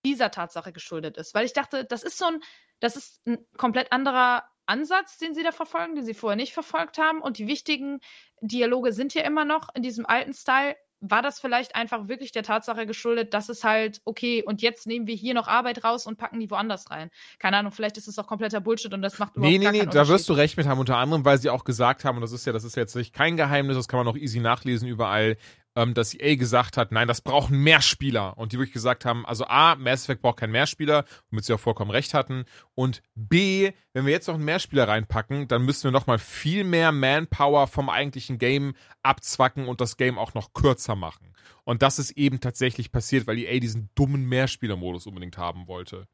dieser 0.05 0.31
Tatsache 0.31 0.73
geschuldet 0.73 1.17
ist. 1.17 1.35
Weil 1.35 1.47
ich 1.47 1.53
dachte, 1.53 1.85
das 1.85 2.03
ist 2.03 2.19
so 2.19 2.27
ein, 2.27 2.41
das 2.81 2.97
ist 2.97 3.27
ein 3.27 3.39
komplett 3.57 3.93
anderer 3.93 4.45
Ansatz, 4.67 5.19
den 5.19 5.35
sie 5.35 5.43
da 5.43 5.53
verfolgen, 5.53 5.95
den 5.95 6.05
sie 6.05 6.15
vorher 6.15 6.37
nicht 6.37 6.55
verfolgt 6.55 6.99
haben. 6.99 7.21
Und 7.21 7.39
die 7.39 7.47
wichtigen 7.47 8.01
Dialoge 8.41 8.93
sind 8.93 9.15
ja 9.15 9.23
immer 9.23 9.45
noch 9.45 9.69
in 9.75 9.83
diesem 9.83 10.07
alten 10.07 10.33
Style. 10.33 10.77
War 11.07 11.21
das 11.21 11.39
vielleicht 11.39 11.77
einfach 11.77 12.09
wirklich 12.09 12.33
der 12.33 12.45
Tatsache 12.45 12.87
geschuldet, 12.87 13.35
dass 13.35 13.51
es 13.51 13.63
halt, 13.63 14.01
okay, 14.07 14.43
und 14.43 14.63
jetzt 14.63 14.87
nehmen 14.87 15.07
wir 15.07 15.15
hier 15.15 15.35
noch 15.35 15.49
Arbeit 15.49 15.85
raus 15.85 16.07
und 16.07 16.17
packen 16.17 16.41
die 16.41 16.51
woanders 16.51 16.91
rein? 16.91 17.11
Keine 17.39 17.59
Ahnung, 17.59 17.73
vielleicht 17.73 17.99
ist 17.99 18.09
es 18.09 18.19
auch 18.19 18.27
kompletter 18.27 18.63
Bullshit 18.63 18.95
und 18.95 19.03
das 19.03 19.19
macht 19.19 19.37
überhaupt 19.37 19.53
Nee, 19.53 19.59
nee, 19.59 19.71
nee, 19.71 19.87
da 19.87 20.09
wirst 20.09 20.31
du 20.31 20.33
recht 20.33 20.57
mit 20.57 20.67
haben, 20.67 20.81
unter 20.81 20.97
anderem, 20.97 21.27
weil 21.27 21.37
sie 21.37 21.51
auch 21.51 21.65
gesagt 21.65 22.07
haben, 22.07 22.17
und 22.17 22.23
das 22.23 22.33
ist 22.33 22.47
ja, 22.47 22.55
das 22.55 22.65
ist 22.65 22.75
jetzt 22.75 22.97
nicht 22.97 23.13
kein 23.13 23.37
Geheimnis, 23.37 23.77
das 23.77 23.87
kann 23.87 23.99
man 23.99 24.09
auch 24.09 24.17
easy 24.17 24.41
nachlesen 24.41 24.89
überall, 24.89 25.37
ähm, 25.77 25.95
dass 25.95 26.15
EA 26.15 26.37
gesagt 26.37 26.77
hat, 26.77 26.93
nein, 26.93 27.09
das 27.09 27.21
brauchen 27.21 27.59
mehr 27.59 27.81
Spieler. 27.81 28.37
Und 28.39 28.53
die 28.53 28.59
wirklich 28.59 28.73
gesagt 28.73 29.05
haben, 29.05 29.27
also 29.27 29.47
A, 29.47 29.75
Mass 29.77 30.05
Effect 30.05 30.23
braucht 30.23 30.39
keinen 30.39 30.53
Mehrspieler, 30.53 31.05
womit 31.31 31.45
sie 31.45 31.55
auch 31.55 31.61
vollkommen 31.61 31.91
recht 31.91 32.15
hatten. 32.15 32.45
Und 32.75 33.03
B, 33.15 33.73
wenn 33.93 34.07
wir 34.07 34.13
jetzt 34.13 34.29
noch 34.29 34.35
einen 34.35 34.45
Mehrspieler 34.45 34.89
reinpacken, 34.89 35.49
dann 35.49 35.65
müssen 35.65 35.85
wir 35.85 35.91
nochmal 35.91 36.19
viel 36.19 36.65
mehr 36.65 36.93
Manpower 36.93 37.67
vom 37.67 37.89
eigentlichen 37.89 38.39
Game 38.39 38.75
abzwacken 39.03 39.67
und 39.67 39.81
das 39.81 39.97
Game 39.97 40.19
auch 40.19 40.35
noch 40.35 40.53
kürzer 40.53 40.97
machen. 40.97 41.35
Und 41.65 41.83
das 41.83 41.99
ist 41.99 42.13
eben 42.13 42.41
tatsächlich 42.41 42.93
passiert, 42.93 43.27
weil 43.27 43.39
EA 43.39 43.59
diesen 43.59 43.91
dummen 43.95 44.27
Mehrspieler-Modus 44.27 45.07
unbedingt 45.07 45.39
haben 45.39 45.67
wollte. 45.67 46.07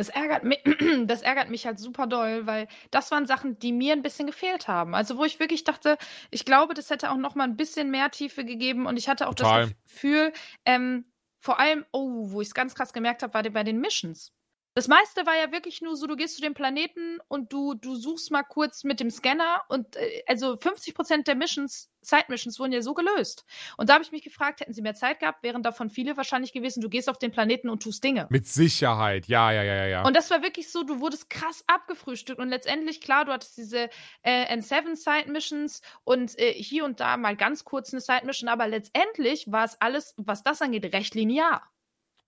Das 0.00 0.08
ärgert, 0.08 0.44
mich, 0.44 0.60
das 1.04 1.20
ärgert 1.20 1.50
mich 1.50 1.66
halt 1.66 1.78
super 1.78 2.06
doll, 2.06 2.46
weil 2.46 2.68
das 2.90 3.10
waren 3.10 3.26
Sachen, 3.26 3.58
die 3.58 3.70
mir 3.70 3.92
ein 3.92 4.00
bisschen 4.00 4.26
gefehlt 4.26 4.66
haben. 4.66 4.94
Also 4.94 5.18
wo 5.18 5.26
ich 5.26 5.38
wirklich 5.40 5.62
dachte, 5.64 5.98
ich 6.30 6.46
glaube, 6.46 6.72
das 6.72 6.88
hätte 6.88 7.10
auch 7.10 7.18
noch 7.18 7.34
mal 7.34 7.44
ein 7.44 7.58
bisschen 7.58 7.90
mehr 7.90 8.10
Tiefe 8.10 8.46
gegeben 8.46 8.86
und 8.86 8.96
ich 8.96 9.10
hatte 9.10 9.28
auch 9.28 9.34
Total. 9.34 9.66
das 9.66 9.74
Gefühl, 9.84 10.32
ähm, 10.64 11.04
vor 11.38 11.60
allem, 11.60 11.84
oh, 11.92 12.30
wo 12.30 12.40
ich 12.40 12.48
es 12.48 12.54
ganz 12.54 12.74
krass 12.74 12.94
gemerkt 12.94 13.22
habe, 13.22 13.34
war 13.34 13.42
bei 13.42 13.62
den 13.62 13.78
Missions. 13.78 14.32
Das 14.74 14.86
meiste 14.86 15.26
war 15.26 15.36
ja 15.36 15.50
wirklich 15.50 15.82
nur 15.82 15.96
so, 15.96 16.06
du 16.06 16.14
gehst 16.14 16.36
zu 16.36 16.42
dem 16.42 16.54
Planeten 16.54 17.18
und 17.26 17.52
du, 17.52 17.74
du 17.74 17.96
suchst 17.96 18.30
mal 18.30 18.44
kurz 18.44 18.84
mit 18.84 19.00
dem 19.00 19.10
Scanner 19.10 19.62
und 19.68 19.96
äh, 19.96 20.22
also 20.26 20.52
50% 20.52 21.24
der 21.24 21.34
Missions, 21.34 21.90
Side-Missions 22.02 22.58
wurden 22.60 22.72
ja 22.72 22.80
so 22.80 22.94
gelöst. 22.94 23.44
Und 23.76 23.88
da 23.88 23.94
habe 23.94 24.04
ich 24.04 24.12
mich 24.12 24.22
gefragt, 24.22 24.60
hätten 24.60 24.72
sie 24.72 24.80
mehr 24.80 24.94
Zeit 24.94 25.18
gehabt, 25.18 25.42
wären 25.42 25.62
davon 25.62 25.90
viele 25.90 26.16
wahrscheinlich 26.16 26.52
gewesen, 26.52 26.80
du 26.80 26.88
gehst 26.88 27.08
auf 27.08 27.18
den 27.18 27.32
Planeten 27.32 27.68
und 27.68 27.82
tust 27.82 28.02
Dinge. 28.04 28.26
Mit 28.30 28.46
Sicherheit, 28.46 29.26
ja, 29.26 29.50
ja, 29.50 29.64
ja, 29.64 29.86
ja. 29.86 30.04
Und 30.04 30.16
das 30.16 30.30
war 30.30 30.42
wirklich 30.42 30.70
so, 30.70 30.84
du 30.84 31.00
wurdest 31.00 31.30
krass 31.30 31.64
abgefrühstückt 31.66 32.38
und 32.38 32.48
letztendlich, 32.48 33.00
klar, 33.00 33.24
du 33.24 33.32
hattest 33.32 33.56
diese 33.56 33.90
äh, 34.22 34.56
N7 34.56 34.94
Side 34.94 35.32
Missions 35.32 35.82
und 36.04 36.38
äh, 36.38 36.52
hier 36.52 36.84
und 36.84 37.00
da 37.00 37.16
mal 37.16 37.36
ganz 37.36 37.64
kurz 37.64 37.92
eine 37.92 38.00
Side 38.00 38.24
Mission, 38.24 38.48
aber 38.48 38.68
letztendlich 38.68 39.50
war 39.50 39.64
es 39.64 39.80
alles, 39.80 40.14
was 40.16 40.42
das 40.44 40.62
angeht, 40.62 40.92
recht 40.94 41.14
linear. 41.14 41.62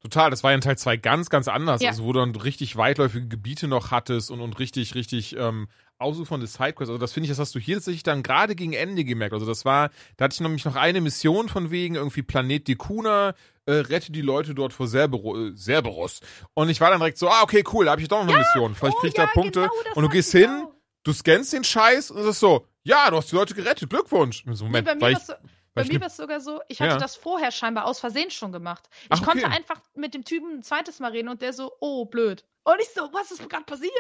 Total, 0.02 0.30
das 0.30 0.42
war 0.42 0.50
ja 0.50 0.56
in 0.56 0.60
Teil 0.60 0.76
2 0.76 0.96
ganz, 0.96 1.30
ganz 1.30 1.46
anders. 1.46 1.80
Ja. 1.80 1.90
Also 1.90 2.04
wo 2.04 2.12
du 2.12 2.18
dann 2.18 2.34
richtig 2.34 2.76
weitläufige 2.76 3.28
Gebiete 3.28 3.68
noch 3.68 3.92
hattest 3.92 4.30
und, 4.32 4.40
und 4.40 4.58
richtig, 4.58 4.96
richtig 4.96 5.36
ähm, 5.36 5.68
ausufernde 5.98 6.48
Sidequests. 6.48 6.90
Also 6.90 6.98
das 6.98 7.12
finde 7.12 7.26
ich, 7.26 7.30
das 7.30 7.38
hast 7.38 7.54
du 7.54 7.60
hier 7.60 7.76
tatsächlich 7.76 8.02
dann 8.02 8.24
gerade 8.24 8.56
gegen 8.56 8.72
Ende 8.72 9.04
gemerkt. 9.04 9.32
Also 9.32 9.46
das 9.46 9.64
war, 9.64 9.90
da 10.16 10.24
hatte 10.24 10.34
ich 10.34 10.40
nämlich 10.40 10.64
noch 10.64 10.74
eine 10.74 11.00
Mission 11.00 11.48
von 11.48 11.70
wegen 11.70 11.94
irgendwie 11.94 12.22
Planet 12.22 12.66
Dekuna, 12.66 13.34
äh, 13.66 13.72
rette 13.72 14.10
die 14.10 14.22
Leute 14.22 14.54
dort 14.54 14.72
vor 14.72 14.88
Cerbero, 14.88 15.38
äh, 15.38 15.56
Cerberus. 15.56 16.20
Und 16.54 16.68
ich 16.68 16.80
war 16.80 16.90
dann 16.90 16.98
direkt 16.98 17.18
so, 17.18 17.28
ah, 17.28 17.42
okay, 17.42 17.62
cool, 17.72 17.84
da 17.84 17.92
habe 17.92 18.02
ich 18.02 18.08
doch 18.08 18.24
noch 18.24 18.28
eine 18.28 18.38
Mission. 18.38 18.74
Vielleicht 18.74 18.96
oh 18.96 19.00
krieg 19.00 19.12
ich 19.12 19.18
ja, 19.18 19.26
da 19.26 19.32
Punkte. 19.32 19.60
genau, 19.60 19.94
und 19.94 20.02
du 20.02 20.08
gehst 20.08 20.32
hin, 20.32 20.66
du 21.04 21.12
scannst 21.12 21.52
den 21.52 21.62
Scheiß 21.62 22.10
und 22.10 22.18
es 22.18 22.26
ist 22.26 22.40
so, 22.40 22.66
ja, 22.82 23.08
du 23.08 23.16
hast 23.16 23.30
die 23.30 23.36
Leute 23.36 23.54
gerettet, 23.54 23.88
Glückwunsch. 23.88 24.44
So, 24.50 24.64
Moment, 24.64 24.88
nee, 24.88 24.94
bei 24.98 25.10
mir 25.10 25.12
ich, 25.12 25.18
so, 25.18 25.34
bei 25.74 25.84
mir 25.84 26.00
war 26.00 26.08
es 26.08 26.16
sogar 26.16 26.40
so, 26.40 26.60
ich 26.68 26.80
hatte 26.80 26.92
Ja. 26.92 26.98
das 26.98 27.16
vorher 27.16 27.50
scheinbar 27.50 27.84
aus 27.86 27.98
Versehen 28.00 28.30
schon 28.30 28.52
gemacht. 28.52 28.88
Ich 29.04 29.06
Ach, 29.10 29.16
okay. 29.22 29.30
konnte 29.40 29.48
einfach 29.48 29.80
mit 29.94 30.14
dem 30.14 30.24
Typen 30.24 30.58
ein 30.58 30.62
zweites 30.62 31.00
Mal 31.00 31.10
reden 31.12 31.28
und 31.28 31.42
der 31.42 31.52
so, 31.52 31.72
oh, 31.80 32.04
blöd. 32.06 32.44
Und 32.64 32.76
ich 32.80 32.88
so, 32.90 33.08
was 33.12 33.30
ist 33.32 33.48
gerade 33.48 33.64
passiert? 33.64 33.92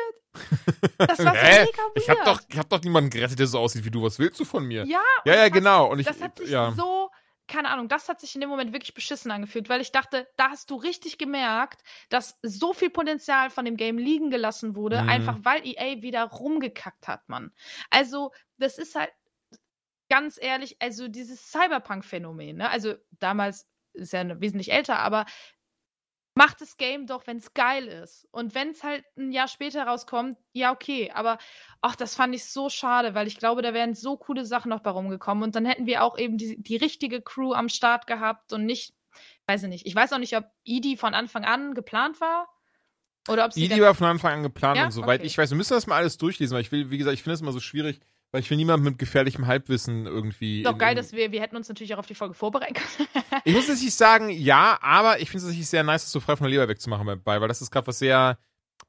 Das 0.98 1.18
war 1.24 1.34
so 1.34 1.42
mega 1.42 1.64
weird. 1.64 1.96
ich 1.96 2.08
hab 2.08 2.24
doch, 2.24 2.40
ich 2.48 2.58
hab 2.58 2.68
doch 2.68 2.80
niemanden 2.82 3.10
gerettet, 3.10 3.38
der 3.38 3.46
so 3.46 3.58
aussieht 3.58 3.84
wie 3.84 3.90
du. 3.90 4.02
Was 4.02 4.18
willst 4.18 4.38
du 4.40 4.44
von 4.44 4.64
mir? 4.64 4.84
Ja, 4.86 5.00
ja, 5.24 5.34
ja 5.34 5.48
genau. 5.48 5.90
Und 5.90 5.98
ich, 5.98 6.06
das 6.06 6.20
hat 6.22 6.38
sich 6.38 6.50
ja. 6.50 6.72
so, 6.72 7.10
keine 7.48 7.70
Ahnung, 7.70 7.88
das 7.88 8.08
hat 8.08 8.20
sich 8.20 8.34
in 8.36 8.40
dem 8.40 8.48
Moment 8.50 8.72
wirklich 8.72 8.94
beschissen 8.94 9.30
angefühlt, 9.32 9.68
weil 9.68 9.80
ich 9.80 9.90
dachte, 9.90 10.28
da 10.36 10.50
hast 10.50 10.70
du 10.70 10.76
richtig 10.76 11.18
gemerkt, 11.18 11.82
dass 12.08 12.38
so 12.42 12.72
viel 12.72 12.88
Potenzial 12.90 13.50
von 13.50 13.64
dem 13.64 13.76
Game 13.76 13.98
liegen 13.98 14.30
gelassen 14.30 14.76
wurde, 14.76 15.02
Mhm. 15.02 15.08
einfach 15.08 15.36
weil 15.42 15.66
EA 15.66 16.00
wieder 16.02 16.22
rumgekackt 16.24 17.08
hat, 17.08 17.28
Mann. 17.28 17.52
Also, 17.90 18.30
das 18.58 18.78
ist 18.78 18.94
halt 18.94 19.10
ganz 20.12 20.38
ehrlich, 20.38 20.76
also 20.78 21.08
dieses 21.08 21.50
Cyberpunk-Phänomen, 21.50 22.58
ne? 22.58 22.68
Also 22.68 22.94
damals 23.18 23.66
ist 23.94 24.12
ja 24.12 24.38
wesentlich 24.42 24.70
älter, 24.70 24.98
aber 24.98 25.24
macht 26.34 26.60
das 26.60 26.76
Game 26.76 27.06
doch, 27.06 27.26
wenn 27.26 27.38
es 27.38 27.54
geil 27.54 27.86
ist. 27.86 28.28
Und 28.30 28.54
wenn 28.54 28.68
es 28.70 28.82
halt 28.82 29.04
ein 29.16 29.32
Jahr 29.32 29.48
später 29.48 29.84
rauskommt, 29.84 30.36
ja, 30.52 30.70
okay. 30.72 31.10
Aber 31.14 31.38
ach, 31.80 31.96
das 31.96 32.14
fand 32.14 32.34
ich 32.34 32.44
so 32.44 32.68
schade, 32.68 33.14
weil 33.14 33.26
ich 33.26 33.38
glaube, 33.38 33.62
da 33.62 33.72
wären 33.72 33.94
so 33.94 34.18
coole 34.18 34.44
Sachen 34.44 34.68
noch 34.68 34.80
bei 34.80 34.90
rumgekommen. 34.90 35.42
Und 35.44 35.56
dann 35.56 35.64
hätten 35.64 35.86
wir 35.86 36.02
auch 36.02 36.18
eben 36.18 36.36
die, 36.36 36.62
die 36.62 36.76
richtige 36.76 37.22
Crew 37.22 37.54
am 37.54 37.70
Start 37.70 38.06
gehabt 38.06 38.52
und 38.52 38.66
nicht, 38.66 38.94
weiß 39.46 39.62
ich 39.62 39.68
nicht. 39.70 39.86
Ich 39.86 39.94
weiß 39.94 40.12
auch 40.12 40.18
nicht, 40.18 40.36
ob 40.36 40.44
Edie 40.66 40.96
von 40.98 41.14
Anfang 41.14 41.44
an 41.46 41.72
geplant 41.74 42.20
war. 42.20 42.48
Oder 43.28 43.46
ob 43.46 43.52
sie. 43.54 43.66
Dann- 43.68 43.80
war 43.80 43.94
von 43.94 44.08
Anfang 44.08 44.32
an 44.34 44.42
geplant 44.42 44.76
Ja? 44.78 44.84
und 44.86 44.90
soweit 44.90 45.20
Okay. 45.20 45.26
ich 45.26 45.38
weiß, 45.38 45.50
wir 45.50 45.56
müssen 45.56 45.74
das 45.74 45.86
mal 45.86 45.96
alles 45.96 46.18
durchlesen, 46.18 46.54
weil 46.54 46.62
ich 46.62 46.72
will, 46.72 46.90
wie 46.90 46.98
gesagt, 46.98 47.14
ich 47.14 47.22
finde 47.22 47.34
es 47.34 47.40
immer 47.40 47.52
so 47.52 47.60
schwierig, 47.60 48.00
weil 48.32 48.40
ich 48.40 48.50
will 48.50 48.56
niemanden 48.56 48.84
mit 48.84 48.98
gefährlichem 48.98 49.46
Halbwissen 49.46 50.06
irgendwie. 50.06 50.62
doch 50.62 50.76
geil, 50.78 50.94
dass 50.94 51.12
wir, 51.12 51.30
wir 51.30 51.40
hätten 51.40 51.54
uns 51.54 51.68
natürlich 51.68 51.94
auch 51.94 51.98
auf 51.98 52.06
die 52.06 52.14
Folge 52.14 52.34
vorbereiten 52.34 52.74
können. 52.74 53.08
Ich 53.44 53.54
muss 53.54 53.66
tatsächlich 53.66 53.94
sagen, 53.94 54.30
ja, 54.30 54.78
aber 54.80 55.20
ich 55.20 55.28
finde 55.28 55.38
es 55.38 55.42
tatsächlich 55.44 55.68
sehr 55.68 55.84
nice, 55.84 56.02
das 56.02 56.12
so 56.12 56.20
frei 56.20 56.36
von 56.36 56.44
der 56.44 56.50
Leber 56.50 56.68
wegzumachen 56.68 57.06
dabei, 57.06 57.40
weil 57.40 57.48
das 57.48 57.62
ist 57.62 57.70
gerade 57.70 57.86
was 57.86 57.98
sehr 57.98 58.38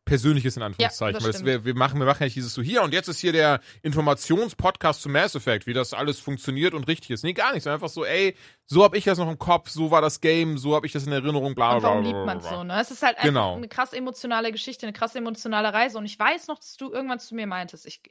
Persönliches 0.05 0.57
in 0.57 0.63
Anführungszeichen. 0.63 1.13
das 1.13 1.23
weil 1.23 1.31
das, 1.31 1.41
stimmt. 1.41 1.47
wir, 1.47 1.65
wir 1.65 1.75
machen, 1.75 1.99
wir 1.99 2.05
machen 2.05 2.21
ja 2.21 2.25
nicht 2.25 2.35
dieses 2.35 2.53
so 2.53 2.61
hier 2.61 2.83
und 2.83 2.93
jetzt 2.93 3.07
ist 3.07 3.19
hier 3.19 3.31
der 3.31 3.61
Informationspodcast 3.83 5.01
zu 5.01 5.07
Mass 5.09 5.35
Effect, 5.35 5.65
wie 5.65 5.73
das 5.73 5.93
alles 5.93 6.19
funktioniert 6.19 6.73
und 6.73 6.87
richtig 6.87 7.11
ist. 7.11 7.23
Nee, 7.23 7.33
gar 7.33 7.53
nicht, 7.53 7.65
einfach 7.67 7.89
so, 7.89 8.03
ey, 8.03 8.35
so 8.65 8.83
hab 8.83 8.95
ich 8.95 9.05
das 9.05 9.17
noch 9.17 9.29
im 9.29 9.39
Kopf, 9.39 9.69
so 9.69 9.91
war 9.91 10.01
das 10.01 10.19
Game, 10.19 10.57
so 10.57 10.75
hab 10.75 10.83
ich 10.83 10.91
das 10.91 11.05
in 11.05 11.13
Erinnerung, 11.13 11.55
bla 11.55 11.71
bla 11.71 11.79
bla. 11.79 11.89
warum 11.89 12.03
liebt 12.03 12.25
man 12.25 12.41
so, 12.41 12.63
ne? 12.63 12.81
Es 12.81 12.91
ist 12.91 13.01
halt 13.01 13.17
einfach 13.17 13.29
Genau. 13.29 13.55
eine 13.55 13.69
krass 13.69 13.93
emotionale 13.93 14.51
Geschichte, 14.51 14.85
eine 14.85 14.93
krass 14.93 15.15
emotionale 15.15 15.71
Reise. 15.73 15.97
Und 15.97 16.05
ich 16.05 16.19
weiß 16.19 16.47
noch, 16.47 16.59
dass 16.59 16.75
du 16.75 16.91
irgendwann 16.91 17.19
zu 17.19 17.35
mir 17.35 17.47
meintest, 17.47 17.85
ich, 17.85 18.01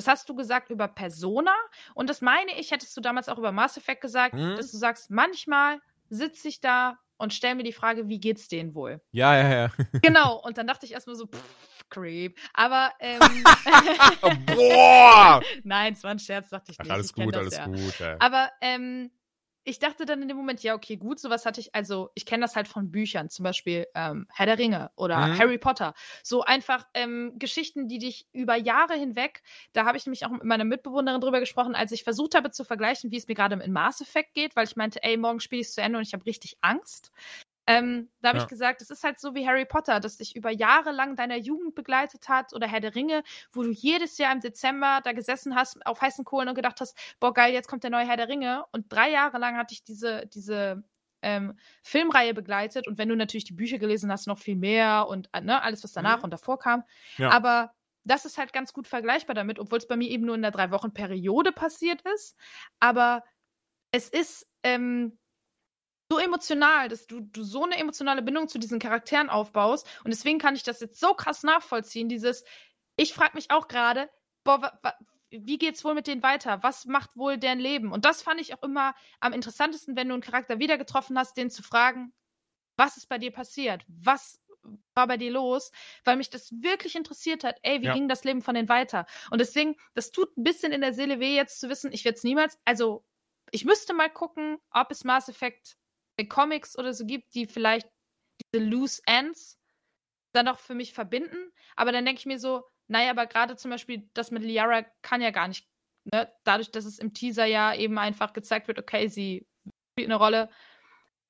das 0.00 0.06
hast 0.08 0.28
du 0.30 0.34
gesagt 0.34 0.70
über 0.70 0.88
Persona 0.88 1.54
und 1.94 2.08
das 2.08 2.22
meine 2.22 2.58
ich, 2.58 2.70
hättest 2.70 2.96
du 2.96 3.02
damals 3.02 3.28
auch 3.28 3.36
über 3.36 3.52
Mass 3.52 3.76
Effect 3.76 4.00
gesagt, 4.00 4.34
Mhm. 4.34 4.56
dass 4.56 4.70
du 4.70 4.78
sagst, 4.78 5.10
manchmal 5.10 5.78
sitze 6.08 6.48
ich 6.48 6.60
da 6.62 6.98
und 7.18 7.34
stell 7.34 7.54
mir 7.54 7.64
die 7.64 7.72
Frage, 7.74 8.08
wie 8.08 8.18
geht's 8.18 8.48
denen 8.48 8.74
wohl? 8.74 9.02
Ja, 9.12 9.36
ja, 9.36 9.48
ja. 9.50 9.68
genau, 10.02 10.40
und 10.42 10.56
dann 10.56 10.66
dachte 10.66 10.86
ich 10.86 10.92
erstmal 10.92 11.16
so, 11.16 11.26
pff, 11.26 11.84
creep. 11.90 12.38
Aber, 12.54 12.92
ähm, 12.98 13.20
Boah! 14.46 15.42
nein, 15.64 15.92
es 15.92 16.02
war 16.02 16.12
ein 16.12 16.18
Scherz, 16.18 16.48
dachte 16.48 16.72
ich 16.72 16.78
Ach, 16.80 16.84
nicht. 16.84 16.92
alles 16.92 17.06
ich 17.08 17.14
gut, 17.14 17.34
das 17.34 17.40
alles 17.40 17.56
ja. 17.58 17.66
gut. 17.66 18.00
Ey. 18.00 18.16
Aber 18.20 18.50
ähm, 18.62 19.10
ich 19.64 19.78
dachte 19.78 20.04
dann 20.06 20.22
in 20.22 20.28
dem 20.28 20.36
Moment, 20.36 20.62
ja, 20.62 20.74
okay, 20.74 20.96
gut, 20.96 21.18
sowas 21.20 21.46
hatte 21.46 21.60
ich, 21.60 21.74
also 21.74 22.10
ich 22.14 22.26
kenne 22.26 22.42
das 22.42 22.56
halt 22.56 22.68
von 22.68 22.90
Büchern, 22.90 23.28
zum 23.28 23.42
Beispiel 23.44 23.86
ähm, 23.94 24.26
Herr 24.32 24.46
der 24.46 24.58
Ringe 24.58 24.90
oder 24.96 25.16
Mhm. 25.16 25.38
Harry 25.38 25.58
Potter. 25.58 25.94
So 26.22 26.42
einfach 26.42 26.86
ähm, 26.94 27.34
Geschichten, 27.38 27.86
die 27.88 27.98
dich 27.98 28.26
über 28.32 28.56
Jahre 28.56 28.94
hinweg, 28.94 29.42
da 29.72 29.84
habe 29.84 29.96
ich 29.98 30.06
nämlich 30.06 30.24
auch 30.26 30.30
mit 30.30 30.44
meiner 30.44 30.64
Mitbewohnerin 30.64 31.20
drüber 31.20 31.40
gesprochen, 31.40 31.74
als 31.74 31.92
ich 31.92 32.04
versucht 32.04 32.34
habe 32.34 32.50
zu 32.50 32.64
vergleichen, 32.64 33.10
wie 33.10 33.16
es 33.16 33.28
mir 33.28 33.34
gerade 33.34 33.56
in 33.62 33.72
Mass 33.72 34.00
Effect 34.00 34.34
geht, 34.34 34.56
weil 34.56 34.64
ich 34.66 34.76
meinte, 34.76 35.02
ey, 35.02 35.16
morgen 35.16 35.40
spiele 35.40 35.60
ich 35.62 35.68
es 35.68 35.74
zu 35.74 35.82
Ende 35.82 35.98
und 35.98 36.06
ich 36.06 36.14
habe 36.14 36.24
richtig 36.26 36.56
Angst. 36.62 37.12
Ähm, 37.66 38.10
da 38.20 38.30
habe 38.30 38.38
Ja. 38.38 38.44
ich 38.44 38.48
gesagt, 38.48 38.80
es 38.82 38.90
ist 38.90 39.04
halt 39.04 39.20
so 39.20 39.34
wie 39.34 39.46
Harry 39.46 39.64
Potter, 39.64 40.00
das 40.00 40.16
dich 40.16 40.34
über 40.34 40.50
Jahre 40.50 40.90
lang 40.92 41.14
deiner 41.16 41.36
Jugend 41.36 41.74
begleitet 41.74 42.28
hat 42.28 42.52
oder 42.54 42.66
Herr 42.66 42.80
der 42.80 42.94
Ringe, 42.94 43.22
wo 43.52 43.62
du 43.62 43.70
jedes 43.70 44.18
Jahr 44.18 44.32
im 44.32 44.40
Dezember 44.40 45.00
da 45.04 45.12
gesessen 45.12 45.54
hast 45.54 45.84
auf 45.86 46.00
heißen 46.00 46.24
Kohlen 46.24 46.48
und 46.48 46.54
gedacht 46.56 46.80
hast, 46.80 46.96
boah 47.20 47.32
geil, 47.34 47.52
jetzt 47.52 47.68
kommt 47.68 47.84
der 47.84 47.90
neue 47.90 48.06
Herr 48.06 48.16
der 48.16 48.28
Ringe. 48.28 48.64
Und 48.72 48.92
drei 48.92 49.10
Jahre 49.10 49.38
lang 49.38 49.56
hatte 49.56 49.74
ich 49.74 49.84
diese, 49.84 50.26
diese 50.26 50.82
ähm, 51.22 51.58
Filmreihe 51.82 52.34
begleitet 52.34 52.88
und 52.88 52.98
wenn 52.98 53.08
du 53.10 53.14
natürlich 53.16 53.44
die 53.44 53.52
Bücher 53.52 53.78
gelesen 53.78 54.10
hast, 54.10 54.26
noch 54.26 54.38
viel 54.38 54.56
mehr 54.56 55.06
und 55.08 55.28
äh, 55.32 55.40
ne, 55.42 55.62
alles, 55.62 55.84
was 55.84 55.92
danach 55.92 56.18
Mhm. 56.18 56.24
und 56.24 56.30
davor 56.32 56.58
kam. 56.58 56.82
Ja. 57.18 57.36
Aber 57.36 57.72
das 58.04 58.24
ist 58.24 58.38
halt 58.38 58.52
ganz 58.54 58.72
gut 58.72 58.88
vergleichbar 58.88 59.34
damit, 59.34 59.58
obwohl 59.58 59.78
es 59.78 59.86
bei 59.86 59.96
mir 59.96 60.08
eben 60.08 60.24
nur 60.24 60.34
in 60.34 60.42
der 60.42 60.50
drei 60.50 60.70
Wochen 60.70 60.94
Periode 60.94 61.52
passiert 61.52 62.00
ist. 62.14 62.36
Aber 62.80 63.22
es 63.92 64.08
ist 64.08 64.48
ähm, 64.64 65.18
so 66.10 66.18
emotional, 66.18 66.88
dass 66.88 67.06
du, 67.06 67.20
du 67.20 67.42
so 67.44 67.64
eine 67.64 67.76
emotionale 67.76 68.22
Bindung 68.22 68.48
zu 68.48 68.58
diesen 68.58 68.80
Charakteren 68.80 69.30
aufbaust. 69.30 69.86
Und 70.04 70.10
deswegen 70.10 70.38
kann 70.38 70.56
ich 70.56 70.64
das 70.64 70.80
jetzt 70.80 70.98
so 70.98 71.14
krass 71.14 71.42
nachvollziehen. 71.44 72.08
Dieses, 72.08 72.44
ich 72.96 73.14
frage 73.14 73.36
mich 73.36 73.50
auch 73.50 73.68
gerade, 73.68 74.10
boah, 74.42 74.78
wie 75.30 75.58
geht's 75.58 75.84
wohl 75.84 75.94
mit 75.94 76.08
denen 76.08 76.24
weiter? 76.24 76.62
Was 76.64 76.86
macht 76.86 77.16
wohl 77.16 77.38
deren 77.38 77.60
Leben? 77.60 77.92
Und 77.92 78.04
das 78.04 78.22
fand 78.22 78.40
ich 78.40 78.54
auch 78.54 78.62
immer 78.64 78.94
am 79.20 79.32
interessantesten, 79.32 79.94
wenn 79.96 80.08
du 80.08 80.14
einen 80.14 80.22
Charakter 80.22 80.58
wieder 80.58 80.78
getroffen 80.78 81.16
hast, 81.16 81.36
den 81.36 81.50
zu 81.50 81.62
fragen, 81.62 82.12
was 82.76 82.96
ist 82.96 83.08
bei 83.08 83.18
dir 83.18 83.30
passiert? 83.30 83.84
Was 83.86 84.40
war 84.94 85.06
bei 85.06 85.16
dir 85.16 85.30
los? 85.30 85.70
Weil 86.04 86.16
mich 86.16 86.30
das 86.30 86.50
wirklich 86.50 86.96
interessiert 86.96 87.44
hat. 87.44 87.58
Ey, 87.62 87.82
wie 87.82 87.86
Ja. 87.86 87.94
ging 87.94 88.08
das 88.08 88.24
Leben 88.24 88.42
von 88.42 88.56
denen 88.56 88.68
weiter? 88.68 89.06
Und 89.30 89.38
deswegen, 89.40 89.76
das 89.94 90.10
tut 90.10 90.36
ein 90.36 90.42
bisschen 90.42 90.72
in 90.72 90.80
der 90.80 90.92
Seele 90.92 91.20
weh, 91.20 91.36
jetzt 91.36 91.60
zu 91.60 91.68
wissen, 91.68 91.92
ich 91.92 92.04
werde 92.04 92.16
es 92.16 92.24
niemals, 92.24 92.58
also 92.64 93.04
ich 93.52 93.64
müsste 93.64 93.94
mal 93.94 94.10
gucken, 94.10 94.58
ob 94.70 94.90
es 94.90 95.04
Mass 95.04 95.28
Effect 95.28 95.76
Comics 96.28 96.78
oder 96.78 96.92
so 96.92 97.06
gibt, 97.06 97.34
die 97.34 97.46
vielleicht 97.46 97.88
diese 98.52 98.64
Loose 98.64 99.02
Ends 99.06 99.58
dann 100.32 100.46
doch 100.46 100.58
für 100.58 100.74
mich 100.74 100.92
verbinden. 100.92 101.52
Aber 101.76 101.92
dann 101.92 102.04
denke 102.04 102.18
ich 102.18 102.26
mir 102.26 102.38
so, 102.38 102.64
naja, 102.88 103.10
aber 103.10 103.26
gerade 103.26 103.56
zum 103.56 103.70
Beispiel 103.70 104.08
das 104.14 104.30
mit 104.30 104.42
Liara 104.42 104.84
kann 105.02 105.22
ja 105.22 105.30
gar 105.30 105.48
nicht, 105.48 105.68
ne? 106.12 106.32
dadurch, 106.44 106.70
dass 106.70 106.84
es 106.84 106.98
im 106.98 107.14
Teaser 107.14 107.46
ja 107.46 107.74
eben 107.74 107.98
einfach 107.98 108.32
gezeigt 108.32 108.68
wird, 108.68 108.78
okay, 108.78 109.08
sie 109.08 109.46
spielt 109.92 110.08
eine 110.08 110.16
Rolle. 110.16 110.48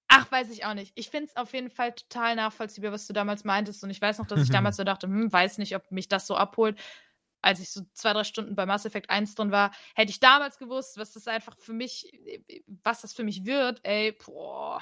Ach, 0.09 0.31
weiß 0.31 0.51
ich 0.51 0.65
auch 0.65 0.75
nicht. 0.75 0.93
Ich 0.97 1.09
finde 1.09 1.27
es 1.27 1.37
auf 1.37 1.53
jeden 1.53 1.71
Fall 1.71 1.93
total 1.93 2.35
nachvollziehbar, 2.35 2.91
was 2.91 3.07
du 3.07 3.13
damals 3.13 3.45
meintest. 3.45 3.85
Und 3.85 3.91
ich 3.91 4.01
weiß 4.01 4.19
noch, 4.19 4.27
dass 4.27 4.43
ich 4.43 4.51
damals 4.51 4.77
so 4.77 4.85
dachte, 4.85 5.07
hm, 5.07 5.33
weiß 5.33 5.59
nicht, 5.59 5.77
ob 5.77 5.91
mich 5.93 6.09
das 6.09 6.27
so 6.27 6.35
abholt. 6.35 6.81
Als 7.43 7.61
ich 7.61 7.71
so 7.71 7.83
zwei, 7.95 8.13
drei 8.13 8.25
Stunden 8.25 8.55
bei 8.55 8.67
Mass 8.67 8.85
Effect 8.85 9.11
1 9.11 9.35
drin 9.35 9.51
war, 9.51 9.73
hätte 9.95 10.11
ich 10.11 10.21
damals 10.21 10.59
gewusst, 10.59 10.99
was 10.99 11.13
das 11.13 11.27
einfach 11.27 11.57
für 11.59 11.73
mich, 11.73 12.13
was 12.83 13.01
das 13.01 13.13
für 13.13 13.25
mich 13.25 13.45
wird, 13.47 13.81
ey, 13.83 14.13
boah. 14.13 14.81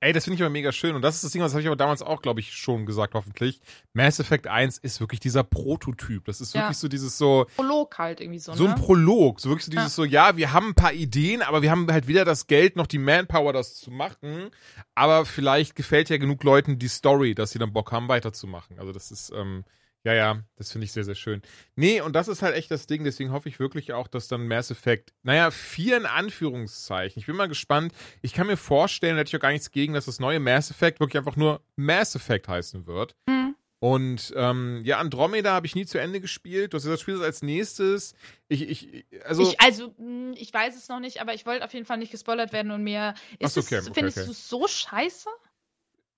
Ey, 0.00 0.12
das 0.12 0.24
finde 0.24 0.34
ich 0.34 0.42
aber 0.42 0.50
mega 0.50 0.72
schön. 0.72 0.96
Und 0.96 1.02
das 1.02 1.14
ist 1.14 1.22
das 1.22 1.30
Ding, 1.30 1.42
das 1.42 1.52
habe 1.52 1.60
ich 1.60 1.68
aber 1.68 1.76
damals 1.76 2.02
auch, 2.02 2.22
glaube 2.22 2.40
ich, 2.40 2.52
schon 2.54 2.86
gesagt, 2.86 3.14
hoffentlich. 3.14 3.60
Mass 3.92 4.18
Effect 4.18 4.48
1 4.48 4.78
ist 4.78 4.98
wirklich 4.98 5.20
dieser 5.20 5.44
Prototyp. 5.44 6.24
Das 6.24 6.40
ist 6.40 6.54
Ja. 6.54 6.62
wirklich 6.62 6.78
so 6.78 6.88
dieses 6.88 7.18
so, 7.18 7.46
Prolog 7.54 7.96
halt 7.98 8.20
irgendwie 8.20 8.40
so, 8.40 8.52
so 8.52 8.64
ein 8.64 8.70
ne? 8.70 8.76
Prolog. 8.76 9.38
So 9.38 9.50
wirklich 9.50 9.66
so 9.66 9.70
Ja. 9.70 9.82
dieses 9.82 9.94
so, 9.94 10.02
ja, 10.04 10.36
wir 10.36 10.52
haben 10.52 10.70
ein 10.70 10.74
paar 10.74 10.92
Ideen, 10.92 11.40
aber 11.40 11.62
wir 11.62 11.70
haben 11.70 11.86
halt 11.92 12.08
weder 12.08 12.24
das 12.24 12.48
Geld 12.48 12.74
noch 12.74 12.88
die 12.88 12.98
Manpower, 12.98 13.52
das 13.52 13.76
zu 13.76 13.92
machen. 13.92 14.50
Aber 14.96 15.24
vielleicht 15.24 15.76
gefällt 15.76 16.10
ja 16.10 16.16
genug 16.16 16.42
Leuten 16.42 16.80
die 16.80 16.88
Story, 16.88 17.36
dass 17.36 17.52
sie 17.52 17.60
dann 17.60 17.72
Bock 17.72 17.92
haben, 17.92 18.08
weiterzumachen. 18.08 18.80
Also 18.80 18.90
das 18.90 19.12
ist, 19.12 19.30
ähm, 19.30 19.62
ja, 20.04 20.14
ja, 20.14 20.42
das 20.56 20.72
finde 20.72 20.86
ich 20.86 20.92
sehr, 20.92 21.04
sehr 21.04 21.14
schön. 21.14 21.42
Nee, 21.76 22.00
und 22.00 22.14
das 22.14 22.26
ist 22.28 22.42
halt 22.42 22.56
echt 22.56 22.70
das 22.70 22.86
Ding, 22.86 23.04
deswegen 23.04 23.30
hoffe 23.30 23.48
ich 23.48 23.60
wirklich 23.60 23.92
auch, 23.92 24.08
dass 24.08 24.26
dann 24.26 24.48
Mass 24.48 24.70
Effect, 24.70 25.12
naja, 25.22 25.50
vier 25.50 25.96
in 25.96 26.06
Anführungszeichen. 26.06 27.20
Ich 27.20 27.26
bin 27.26 27.36
mal 27.36 27.48
gespannt. 27.48 27.92
Ich 28.20 28.32
kann 28.32 28.48
mir 28.48 28.56
vorstellen, 28.56 29.14
da 29.14 29.20
hätte 29.20 29.28
ich 29.28 29.36
auch 29.36 29.42
gar 29.42 29.52
nichts 29.52 29.70
gegen, 29.70 29.92
dass 29.92 30.06
das 30.06 30.18
neue 30.18 30.40
Mass 30.40 30.70
Effect 30.70 30.98
wirklich 30.98 31.18
einfach 31.18 31.36
nur 31.36 31.62
Mass 31.76 32.16
Effect 32.16 32.48
heißen 32.48 32.86
wird. 32.86 33.14
Mhm. 33.28 33.54
Und 33.82 34.32
ähm, 34.36 34.80
ja, 34.84 34.98
Andromeda 34.98 35.52
habe 35.52 35.66
ich 35.66 35.74
nie 35.74 35.86
zu 35.86 35.98
Ende 35.98 36.20
gespielt. 36.20 36.72
Du 36.72 36.76
hast 36.76 36.84
gesagt, 36.84 37.00
spielst 37.00 37.20
es 37.20 37.26
als 37.26 37.42
nächstes. 37.42 38.14
Ich, 38.46 38.62
ich, 38.68 39.06
also. 39.24 39.42
ich, 39.42 39.60
also, 39.60 39.92
mh, 39.98 40.34
ich 40.36 40.54
weiß 40.54 40.76
es 40.76 40.88
noch 40.88 41.00
nicht, 41.00 41.20
aber 41.20 41.34
ich 41.34 41.46
wollte 41.46 41.64
auf 41.64 41.74
jeden 41.74 41.84
Fall 41.84 41.98
nicht 41.98 42.12
gespoilert 42.12 42.52
werden 42.52 42.70
und 42.70 42.84
mir. 42.84 43.14
Ist 43.40 43.54
so, 43.54 43.60
es, 43.60 43.66
okay, 43.66 43.80
okay, 43.80 43.90
findest 43.92 44.18
okay. 44.18 44.26
du 44.28 44.32
so 44.34 44.68
scheiße? 44.68 45.28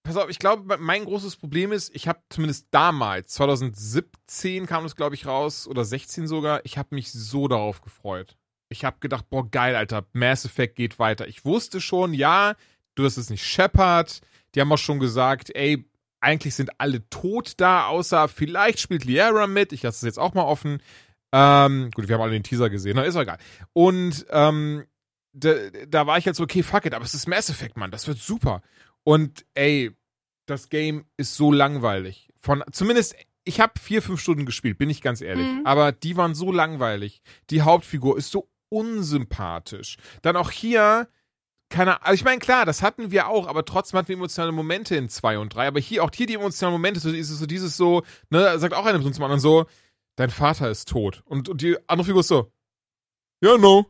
Pass 0.05 0.19
auf, 0.19 0.29
ich 0.29 0.39
glaube, 0.39 0.77
mein 0.79 1.07
großes 1.07 1.37
Problem 1.37 1.73
ist, 1.73 1.95
ich 1.97 2.09
habe 2.09 2.21
zumindest 2.29 2.69
damals, 2.71 3.33
2017 3.35 4.67
kam 4.67 4.85
es, 4.85 4.97
glaube 4.97 5.15
ich, 5.15 5.25
raus, 5.25 5.67
oder 5.67 5.83
16 5.83 6.27
sogar, 6.27 6.61
ich 6.65 6.77
habe 6.77 6.95
mich 6.95 7.11
so 7.11 7.49
darauf 7.49 7.81
gefreut. 7.81 8.37
Ich 8.69 8.85
habe 8.85 8.99
gedacht, 9.01 9.31
boah, 9.31 9.51
geil, 9.51 9.75
Alter, 9.75 10.05
Mass 10.13 10.45
Effect 10.45 10.77
geht 10.77 10.99
weiter. 10.99 11.27
Ich 11.27 11.47
wusste 11.47 11.81
schon, 11.81 12.13
ja, 12.13 12.55
du 12.95 13.05
hast 13.05 13.17
es 13.17 13.31
nicht 13.31 13.47
Shepard. 13.47 14.21
Die 14.55 14.61
haben 14.61 14.73
auch 14.73 14.79
schon 14.79 15.01
gesagt, 15.01 15.55
ey, 15.55 15.89
eigentlich 16.21 16.55
sind 16.55 16.79
alle 16.79 17.09
tot 17.09 17.55
da, 17.57 17.87
außer 17.87 18.29
vielleicht 18.29 18.81
spielt 18.81 19.07
Liara 19.07 19.47
mit. 19.47 19.73
Ich 19.73 19.83
lasse 19.83 19.97
es 19.97 20.03
jetzt 20.03 20.19
auch 20.19 20.35
mal 20.35 20.45
offen. 20.45 20.83
Ähm, 21.33 21.91
gut, 21.95 22.09
wir 22.09 22.15
haben 22.15 22.23
alle 22.23 22.33
den 22.33 22.43
Teaser 22.43 22.69
gesehen, 22.69 22.97
na, 22.97 23.03
ist 23.05 23.17
egal. 23.17 23.39
Und 23.73 24.27
ähm, 24.31 24.85
da, 25.33 25.55
da 25.89 26.07
war 26.07 26.19
ich 26.19 26.27
halt 26.27 26.37
so, 26.37 26.45
okay, 26.45 26.63
fuck 26.63 26.85
it, 26.85 26.95
aber 26.95 27.05
es 27.05 27.15
ist 27.15 27.27
Mass 27.27 27.49
Effect, 27.49 27.77
Mann, 27.77 27.91
das 27.91 28.07
wird 28.07 28.19
super. 28.19 28.63
Und 29.05 29.45
ey, 29.55 29.93
das 30.47 30.69
Game 30.69 31.05
ist 31.17 31.37
so 31.37 31.53
langweilig. 31.53 32.31
Von 32.41 32.65
zumindest 32.73 33.15
ich 33.45 33.61
habe 33.61 33.79
vier, 33.79 34.03
fünf 34.03 34.21
Stunden 34.21 34.47
gespielt, 34.47 34.79
bin 34.79 34.91
ich 34.91 35.03
ganz 35.03 35.21
ehrlich. 35.21 35.47
Mhm. 35.47 35.67
Aber 35.67 35.93
die 35.93 36.17
waren 36.17 36.35
so 36.35 36.51
langweilig. 36.51 37.23
Die 37.51 37.63
Hauptfigur 37.63 38.17
ist 38.17 38.31
so 38.31 38.49
unsympathisch. 38.71 39.99
Dann 40.23 40.37
auch 40.37 40.51
hier, 40.51 41.09
keine 41.69 42.03
also 42.03 42.15
ich 42.15 42.25
meine, 42.25 42.39
klar, 42.39 42.65
das 42.65 42.83
hatten 42.83 43.11
wir 43.11 43.29
auch, 43.29 43.47
aber 43.47 43.65
trotzdem 43.65 43.99
hatten 43.99 44.09
wir 44.09 44.17
emotionale 44.17 44.53
Momente 44.53 44.97
in 44.97 45.09
zwei 45.09 45.39
und 45.39 45.55
drei. 45.55 45.67
Aber 45.67 45.81
hier, 45.81 46.03
auch 46.03 46.11
hier 46.13 46.27
die 46.27 46.35
emotionalen 46.35 46.75
Momente, 46.75 47.01
so 47.01 47.11
ist 47.11 47.31
es 47.31 47.39
so 47.39 47.47
dieses 47.47 47.77
so, 47.77 48.03
ne, 48.31 48.59
sagt 48.59 48.75
auch 48.75 48.87
einer 48.87 49.01
zum 49.01 49.23
anderen 49.23 49.41
so, 49.41 49.67
dein 50.17 50.31
Vater 50.31 50.71
ist 50.71 50.89
tot. 50.89 51.23
Und, 51.27 51.49
und 51.49 51.61
die 51.61 51.77
andere 51.87 52.07
Figur 52.07 52.21
ist 52.21 52.29
so, 52.29 52.51
ja, 53.43 53.59
no. 53.59 53.87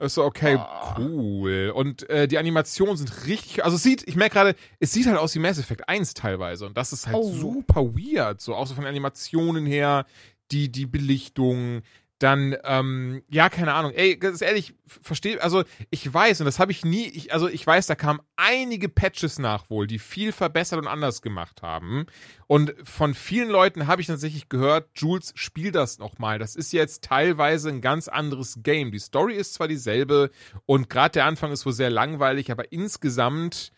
Ist 0.00 0.14
so, 0.14 0.24
okay, 0.24 0.56
Oh. 0.58 0.94
cool. 0.98 1.72
Und 1.74 2.08
äh, 2.08 2.26
die 2.26 2.38
Animationen 2.38 2.96
sind 2.96 3.26
richtig, 3.26 3.64
also 3.64 3.76
es 3.76 3.82
sieht, 3.82 4.08
ich 4.08 4.16
merke 4.16 4.32
gerade, 4.34 4.54
es 4.78 4.92
sieht 4.92 5.06
halt 5.06 5.18
aus 5.18 5.34
wie 5.34 5.38
Mass 5.40 5.58
Effect 5.58 5.88
1 5.88 6.14
teilweise. 6.14 6.64
Und 6.66 6.76
das 6.76 6.92
ist 6.92 7.06
halt 7.06 7.16
Oh. 7.16 7.30
super 7.32 7.84
weird. 7.94 8.40
So, 8.40 8.54
auch 8.54 8.66
so 8.66 8.74
von 8.74 8.86
Animationen 8.86 9.66
her, 9.66 10.06
die, 10.52 10.72
die 10.72 10.86
Belichtung, 10.86 11.82
dann, 12.20 12.54
ähm, 12.64 13.22
ja, 13.30 13.48
keine 13.48 13.72
Ahnung. 13.72 13.92
Ey, 13.92 14.16
ganz 14.16 14.42
ehrlich, 14.42 14.74
verstehe, 14.86 15.42
also 15.42 15.64
ich 15.90 16.12
weiß, 16.12 16.40
und 16.40 16.44
das 16.44 16.58
habe 16.58 16.70
ich 16.70 16.84
nie, 16.84 17.06
ich, 17.06 17.32
also 17.32 17.48
ich 17.48 17.66
weiß, 17.66 17.86
da 17.86 17.94
kamen 17.94 18.20
einige 18.36 18.90
Patches 18.90 19.38
nach 19.38 19.70
wohl, 19.70 19.86
die 19.86 19.98
viel 19.98 20.30
verbessert 20.32 20.78
und 20.78 20.86
anders 20.86 21.22
gemacht 21.22 21.62
haben. 21.62 22.06
Und 22.46 22.74
von 22.84 23.14
vielen 23.14 23.48
Leuten 23.48 23.86
habe 23.86 24.02
ich 24.02 24.06
tatsächlich 24.06 24.50
gehört, 24.50 24.90
Jules, 24.94 25.32
spiel 25.34 25.72
das 25.72 25.98
nochmal. 25.98 26.38
Das 26.38 26.56
ist 26.56 26.72
jetzt 26.72 27.04
teilweise 27.04 27.70
ein 27.70 27.80
ganz 27.80 28.06
anderes 28.06 28.58
Game. 28.62 28.92
Die 28.92 28.98
Story 28.98 29.34
ist 29.34 29.54
zwar 29.54 29.68
dieselbe 29.68 30.30
und 30.66 30.90
gerade 30.90 31.12
der 31.12 31.24
Anfang 31.24 31.52
ist 31.52 31.64
wohl 31.64 31.72
sehr 31.72 31.90
langweilig, 31.90 32.50
aber 32.50 32.70
insgesamt 32.70 33.72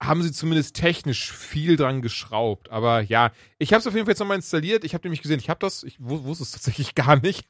haben 0.00 0.22
sie 0.22 0.30
zumindest 0.30 0.76
technisch 0.76 1.32
viel 1.32 1.76
dran 1.76 2.02
geschraubt. 2.02 2.70
Aber 2.70 3.00
ja, 3.00 3.32
ich 3.58 3.72
habe 3.72 3.80
es 3.80 3.86
auf 3.88 3.94
jeden 3.94 4.06
Fall 4.06 4.12
jetzt 4.12 4.20
nochmal 4.20 4.36
installiert. 4.36 4.84
Ich 4.84 4.94
habe 4.94 5.02
nämlich 5.04 5.22
gesehen, 5.22 5.40
ich 5.40 5.50
habe 5.50 5.58
das, 5.58 5.82
ich 5.82 5.98
wu- 5.98 6.22
wusste 6.22 6.44
es 6.44 6.52
tatsächlich 6.52 6.94
gar 6.94 7.16
nicht. 7.20 7.46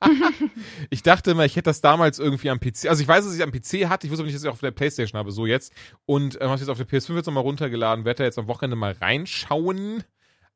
ich 0.90 1.02
dachte 1.02 1.32
immer, 1.32 1.44
ich 1.44 1.56
hätte 1.56 1.64
das 1.68 1.82
damals 1.82 2.18
irgendwie 2.18 2.48
am 2.48 2.58
PC. 2.58 2.86
Also 2.86 3.02
ich 3.02 3.08
weiß, 3.08 3.24
dass 3.24 3.34
ich 3.34 3.40
es 3.40 3.44
am 3.46 3.52
PC 3.52 3.90
hatte. 3.90 4.06
Ich 4.06 4.10
wusste 4.10 4.22
aber 4.22 4.26
nicht, 4.26 4.34
dass 4.36 4.42
ich 4.42 4.48
es 4.48 4.52
auf 4.52 4.60
der 4.60 4.70
Playstation 4.70 5.18
habe. 5.18 5.30
So 5.30 5.44
jetzt. 5.44 5.74
Und 6.06 6.36
ähm, 6.36 6.44
habe 6.48 6.54
es 6.54 6.60
jetzt 6.60 6.70
auf 6.70 6.78
der 6.78 6.88
PS5 6.88 7.16
jetzt 7.16 7.26
nochmal 7.26 7.42
runtergeladen. 7.42 8.04
Werde 8.06 8.18
da 8.18 8.24
jetzt 8.24 8.38
am 8.38 8.46
Wochenende 8.46 8.76
mal 8.76 8.92
reinschauen. 8.92 10.04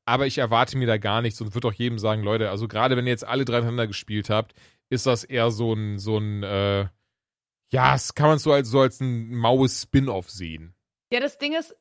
Aber 0.07 0.27
ich 0.27 0.39
erwarte 0.39 0.79
mir 0.79 0.87
da 0.87 0.97
gar 0.97 1.21
nichts 1.23 1.41
und 1.43 1.55
würde 1.55 1.69
auch 1.69 1.73
jedem 1.75 1.99
sagen, 1.99 2.23
Leute, 2.23 2.51
also 2.51 2.69
gerade 2.69 2.97
wenn 2.97 3.07
ihr 3.07 3.13
jetzt 3.13 3.27
alle 3.27 3.45
drei 3.45 3.57
hintereinander 3.57 3.87
gespielt 3.87 4.31
habt, 4.31 4.55
ist 4.89 5.07
das 5.07 5.25
eher 5.25 5.51
so 5.51 5.75
ein, 5.75 5.99
so 5.99 6.19
ein, 6.19 6.43
äh, 6.43 6.81
ja, 7.71 7.93
das 7.93 8.15
kann 8.15 8.29
man 8.29 8.39
so 8.39 8.51
als, 8.53 8.69
so 8.69 8.81
als 8.81 9.01
ein 9.01 9.35
maues 9.35 9.83
Spin-off 9.83 10.29
sehen. 10.31 10.75
Ja, 11.13 11.21
das 11.21 11.37
Ding 11.37 11.53
ist, 11.53 11.77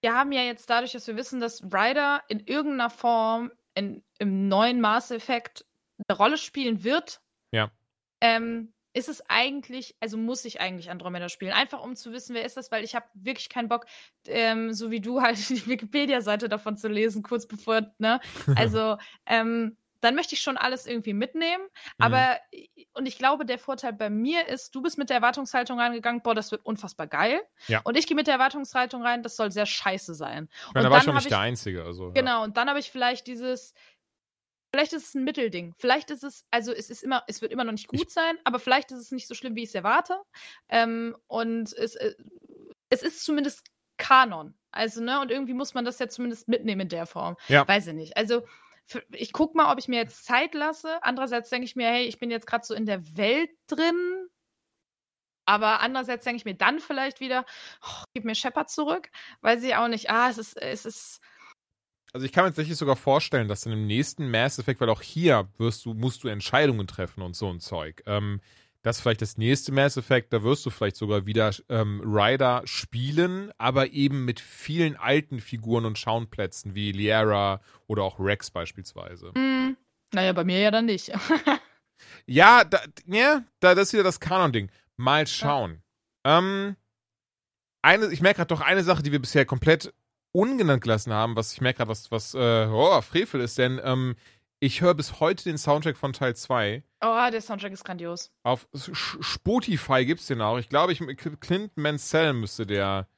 wir 0.00 0.14
haben 0.14 0.30
ja 0.30 0.42
jetzt 0.42 0.70
dadurch, 0.70 0.92
dass 0.92 1.08
wir 1.08 1.16
wissen, 1.16 1.40
dass 1.40 1.60
Ryder 1.60 2.22
in 2.28 2.38
irgendeiner 2.46 2.88
Form 2.88 3.50
in, 3.74 4.04
im 4.20 4.46
neuen 4.46 4.80
Mass 4.80 5.10
Effect 5.10 5.66
eine 6.06 6.16
Rolle 6.16 6.38
spielen 6.38 6.84
wird. 6.84 7.20
Ja. 7.50 7.72
Ähm, 8.20 8.72
ist 8.92 9.08
es 9.08 9.28
eigentlich, 9.28 9.96
also 9.98 10.16
muss 10.16 10.44
ich 10.44 10.60
eigentlich 10.60 10.88
Andromeda 10.88 11.28
spielen, 11.28 11.52
einfach 11.52 11.82
um 11.82 11.96
zu 11.96 12.12
wissen, 12.12 12.34
wer 12.36 12.44
ist 12.44 12.56
das, 12.56 12.70
weil 12.70 12.84
ich 12.84 12.94
habe 12.94 13.06
wirklich 13.14 13.48
keinen 13.48 13.68
Bock, 13.68 13.86
ähm, 14.28 14.72
so 14.72 14.92
wie 14.92 15.00
du 15.00 15.20
halt 15.20 15.36
die 15.48 15.66
Wikipedia-Seite 15.66 16.48
davon 16.48 16.76
zu 16.76 16.86
lesen, 16.86 17.24
kurz 17.24 17.46
bevor, 17.48 17.92
ne? 17.98 18.20
Also, 18.56 18.98
ähm, 19.26 19.76
dann 20.00 20.14
möchte 20.14 20.34
ich 20.34 20.40
schon 20.40 20.56
alles 20.56 20.86
irgendwie 20.86 21.12
mitnehmen. 21.12 21.64
Aber, 21.98 22.38
und 22.94 23.06
ich 23.06 23.18
glaube, 23.18 23.44
der 23.46 23.58
Vorteil 23.58 23.92
bei 23.92 24.10
mir 24.10 24.48
ist, 24.48 24.74
du 24.74 24.82
bist 24.82 24.98
mit 24.98 25.08
der 25.10 25.16
Erwartungshaltung 25.16 25.78
reingegangen, 25.80 26.22
boah, 26.22 26.34
das 26.34 26.50
wird 26.50 26.64
unfassbar 26.64 27.06
geil. 27.06 27.40
Ja. 27.68 27.80
Und 27.84 27.96
ich 27.96 28.06
gehe 28.06 28.14
mit 28.16 28.26
der 28.26 28.34
Erwartungshaltung 28.34 29.02
rein, 29.02 29.22
das 29.22 29.36
soll 29.36 29.50
sehr 29.52 29.66
scheiße 29.66 30.14
sein. 30.14 30.48
Ich 30.68 30.74
meine, 30.74 30.84
da 30.84 30.88
Und 30.88 30.90
war 30.90 30.90
dann 30.90 31.02
ich 31.02 31.08
auch 31.08 31.14
nicht 31.14 31.24
ich- 31.24 31.28
der 31.30 31.38
Einzige. 31.40 31.84
Also, 31.84 32.08
ja. 32.08 32.12
Genau, 32.12 32.44
und 32.44 32.56
dann 32.56 32.68
habe 32.68 32.78
ich 32.78 32.90
vielleicht 32.90 33.26
dieses, 33.26 33.74
vielleicht 34.72 34.92
ist 34.92 35.08
es 35.08 35.14
ein 35.14 35.24
Mittelding. 35.24 35.74
Vielleicht 35.78 36.10
ist 36.10 36.22
es, 36.24 36.44
also 36.50 36.72
es 36.72 36.90
ist 36.90 37.02
immer, 37.02 37.22
es 37.26 37.40
wird 37.42 37.52
immer 37.52 37.64
noch 37.64 37.72
nicht 37.72 37.88
gut 37.88 38.10
sein, 38.10 38.36
aber 38.44 38.58
vielleicht 38.58 38.90
ist 38.92 38.98
es 38.98 39.10
nicht 39.12 39.26
so 39.28 39.34
schlimm, 39.34 39.54
wie 39.56 39.62
ich 39.62 39.70
es 39.70 39.74
erwarte. 39.74 40.20
Ähm, 40.68 41.16
und 41.26 41.72
es, 41.72 41.94
äh, 41.94 42.14
es 42.90 43.02
ist 43.02 43.24
zumindest 43.24 43.66
Kanon. 43.96 44.54
Also, 44.72 45.02
ne, 45.02 45.20
und 45.20 45.30
irgendwie 45.30 45.54
muss 45.54 45.72
man 45.72 45.86
das 45.86 45.98
ja 45.98 46.06
zumindest 46.08 46.48
mitnehmen 46.48 46.82
in 46.82 46.88
der 46.90 47.06
Form. 47.06 47.36
Ja. 47.48 47.66
Weiß 47.66 47.86
ich 47.86 47.94
nicht. 47.94 48.16
Also, 48.18 48.42
ich 49.12 49.32
guck 49.32 49.54
mal, 49.54 49.72
ob 49.72 49.78
ich 49.78 49.88
mir 49.88 49.98
jetzt 49.98 50.24
Zeit 50.24 50.54
lasse. 50.54 51.02
Andererseits 51.02 51.50
denke 51.50 51.64
ich 51.64 51.76
mir, 51.76 51.88
hey, 51.88 52.04
ich 52.06 52.18
bin 52.18 52.30
jetzt 52.30 52.46
gerade 52.46 52.64
so 52.64 52.74
in 52.74 52.86
der 52.86 53.16
Welt 53.16 53.50
drin. 53.66 54.28
Aber 55.46 55.80
andererseits 55.80 56.24
denke 56.24 56.38
ich 56.38 56.44
mir 56.44 56.54
dann 56.54 56.80
vielleicht 56.80 57.20
wieder, 57.20 57.44
oh, 57.82 58.04
gib 58.14 58.24
mir 58.24 58.34
Shepard 58.34 58.68
zurück. 58.68 59.10
Weiß 59.42 59.62
ich 59.62 59.76
auch 59.76 59.88
nicht. 59.88 60.10
Ah, 60.10 60.28
es 60.28 60.38
ist, 60.38 60.56
es 60.56 60.84
ist. 60.84 61.20
Also 62.12 62.26
ich 62.26 62.32
kann 62.32 62.44
mir 62.44 62.50
tatsächlich 62.50 62.76
sogar 62.76 62.96
vorstellen, 62.96 63.46
dass 63.46 63.66
in 63.66 63.70
dem 63.70 63.86
nächsten 63.86 64.30
Mass 64.30 64.58
Effect, 64.58 64.80
weil 64.80 64.90
auch 64.90 65.02
hier 65.02 65.48
wirst 65.58 65.84
du, 65.84 65.94
musst 65.94 66.24
du 66.24 66.28
Entscheidungen 66.28 66.86
treffen 66.86 67.22
und 67.22 67.36
so 67.36 67.48
ein 67.48 67.60
Zeug. 67.60 68.02
Ähm, 68.06 68.40
das 68.86 68.98
ist 68.98 69.02
vielleicht 69.02 69.22
das 69.22 69.36
nächste 69.36 69.72
Mass 69.72 69.96
Effect, 69.96 70.32
da 70.32 70.44
wirst 70.44 70.64
du 70.64 70.70
vielleicht 70.70 70.94
sogar 70.94 71.26
wieder 71.26 71.50
ähm, 71.68 72.00
Ryder 72.04 72.62
spielen, 72.66 73.50
aber 73.58 73.90
eben 73.90 74.24
mit 74.24 74.38
vielen 74.38 74.94
alten 74.94 75.40
Figuren 75.40 75.84
und 75.84 75.98
Schauplätzen 75.98 76.76
wie 76.76 76.92
Liara 76.92 77.60
oder 77.88 78.04
auch 78.04 78.20
Rex 78.20 78.52
beispielsweise. 78.52 79.32
Hm, 79.34 79.76
naja, 80.12 80.32
bei 80.32 80.44
mir 80.44 80.60
ja 80.60 80.70
dann 80.70 80.86
nicht. 80.86 81.12
Ja, 82.26 82.64
da, 82.64 82.80
ja, 83.06 83.42
da, 83.60 83.74
das 83.74 83.88
ist 83.88 83.92
wieder 83.94 84.02
das 84.02 84.20
Kanon-Ding. 84.20 84.70
Mal 84.98 85.26
schauen. 85.26 85.82
Ähm, 86.24 86.76
eine, 87.80 88.12
ich 88.12 88.20
merke 88.20 88.38
gerade 88.38 88.48
doch 88.48 88.60
eine 88.60 88.82
Sache, 88.82 89.02
die 89.02 89.12
wir 89.12 89.18
bisher 89.18 89.46
komplett 89.46 89.94
ungenannt 90.32 90.82
gelassen 90.82 91.14
haben, 91.14 91.36
was 91.36 91.54
ich 91.54 91.62
merke 91.62 91.78
gerade, 91.78 91.88
was, 91.88 92.10
was 92.10 92.34
äh, 92.34 92.68
oh, 92.70 93.00
Frevel 93.00 93.40
ist, 93.40 93.56
denn 93.56 93.80
ähm, 93.82 94.16
ich 94.60 94.80
höre 94.80 94.94
bis 94.94 95.20
heute 95.20 95.44
den 95.44 95.58
Soundtrack 95.58 95.96
von 95.96 96.12
Teil 96.12 96.34
2. 96.34 96.82
oh, 97.02 97.30
der 97.30 97.40
Soundtrack 97.40 97.72
ist 97.72 97.84
grandios. 97.84 98.30
Auf 98.42 98.66
Spotify 98.72 100.04
gibt's 100.04 100.26
den 100.26 100.40
auch. 100.40 100.58
Ich 100.58 100.68
glaube, 100.68 100.92
ich, 100.92 101.02
Clint 101.40 101.76
Mansell 101.76 102.32
müsste 102.32 102.66
der 102.66 103.08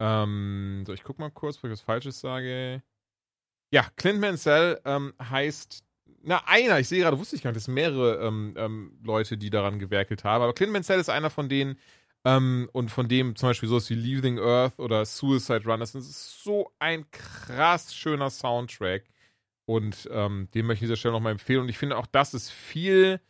Ähm, 0.00 0.84
so, 0.86 0.92
ich 0.92 1.02
guck 1.02 1.18
mal 1.18 1.30
kurz, 1.30 1.56
bevor 1.56 1.70
ich 1.70 1.74
was 1.74 1.80
Falsches 1.80 2.20
sage. 2.20 2.82
Ja, 3.72 3.86
Clint 3.96 4.20
Mansell 4.20 4.80
ähm, 4.84 5.12
heißt, 5.20 5.84
na, 6.22 6.42
einer, 6.46 6.78
ich 6.78 6.88
sehe 6.88 7.00
gerade, 7.02 7.18
wusste 7.18 7.36
ich 7.36 7.42
gar 7.42 7.50
nicht, 7.50 7.58
es 7.58 7.64
sind 7.64 7.74
mehrere 7.74 8.26
ähm, 8.26 8.54
ähm, 8.56 8.98
Leute, 9.02 9.36
die 9.36 9.50
daran 9.50 9.78
gewerkelt 9.78 10.24
haben, 10.24 10.42
aber 10.42 10.54
Clint 10.54 10.72
Mansell 10.72 11.00
ist 11.00 11.10
einer 11.10 11.30
von 11.30 11.48
denen, 11.48 11.78
ähm, 12.24 12.68
und 12.72 12.90
von 12.90 13.08
dem 13.08 13.36
zum 13.36 13.50
Beispiel 13.50 13.68
sowas 13.68 13.88
wie 13.90 13.94
Leaving 13.94 14.38
Earth 14.38 14.78
oder 14.78 15.04
Suicide 15.04 15.64
Run, 15.64 15.80
das 15.80 15.94
ist 15.94 16.42
so 16.42 16.72
ein 16.78 17.10
krass 17.10 17.94
schöner 17.94 18.30
Soundtrack. 18.30 19.04
Und 19.68 20.08
ähm, 20.10 20.48
den 20.54 20.64
möchte 20.64 20.82
ich 20.82 20.88
an 20.88 20.92
dieser 20.92 20.96
Stelle 20.96 21.12
nochmal 21.12 21.32
empfehlen. 21.32 21.60
Und 21.60 21.68
ich 21.68 21.76
finde 21.76 21.98
auch, 21.98 22.06
das 22.06 22.32
ist 22.32 22.50
viel. 22.50 23.20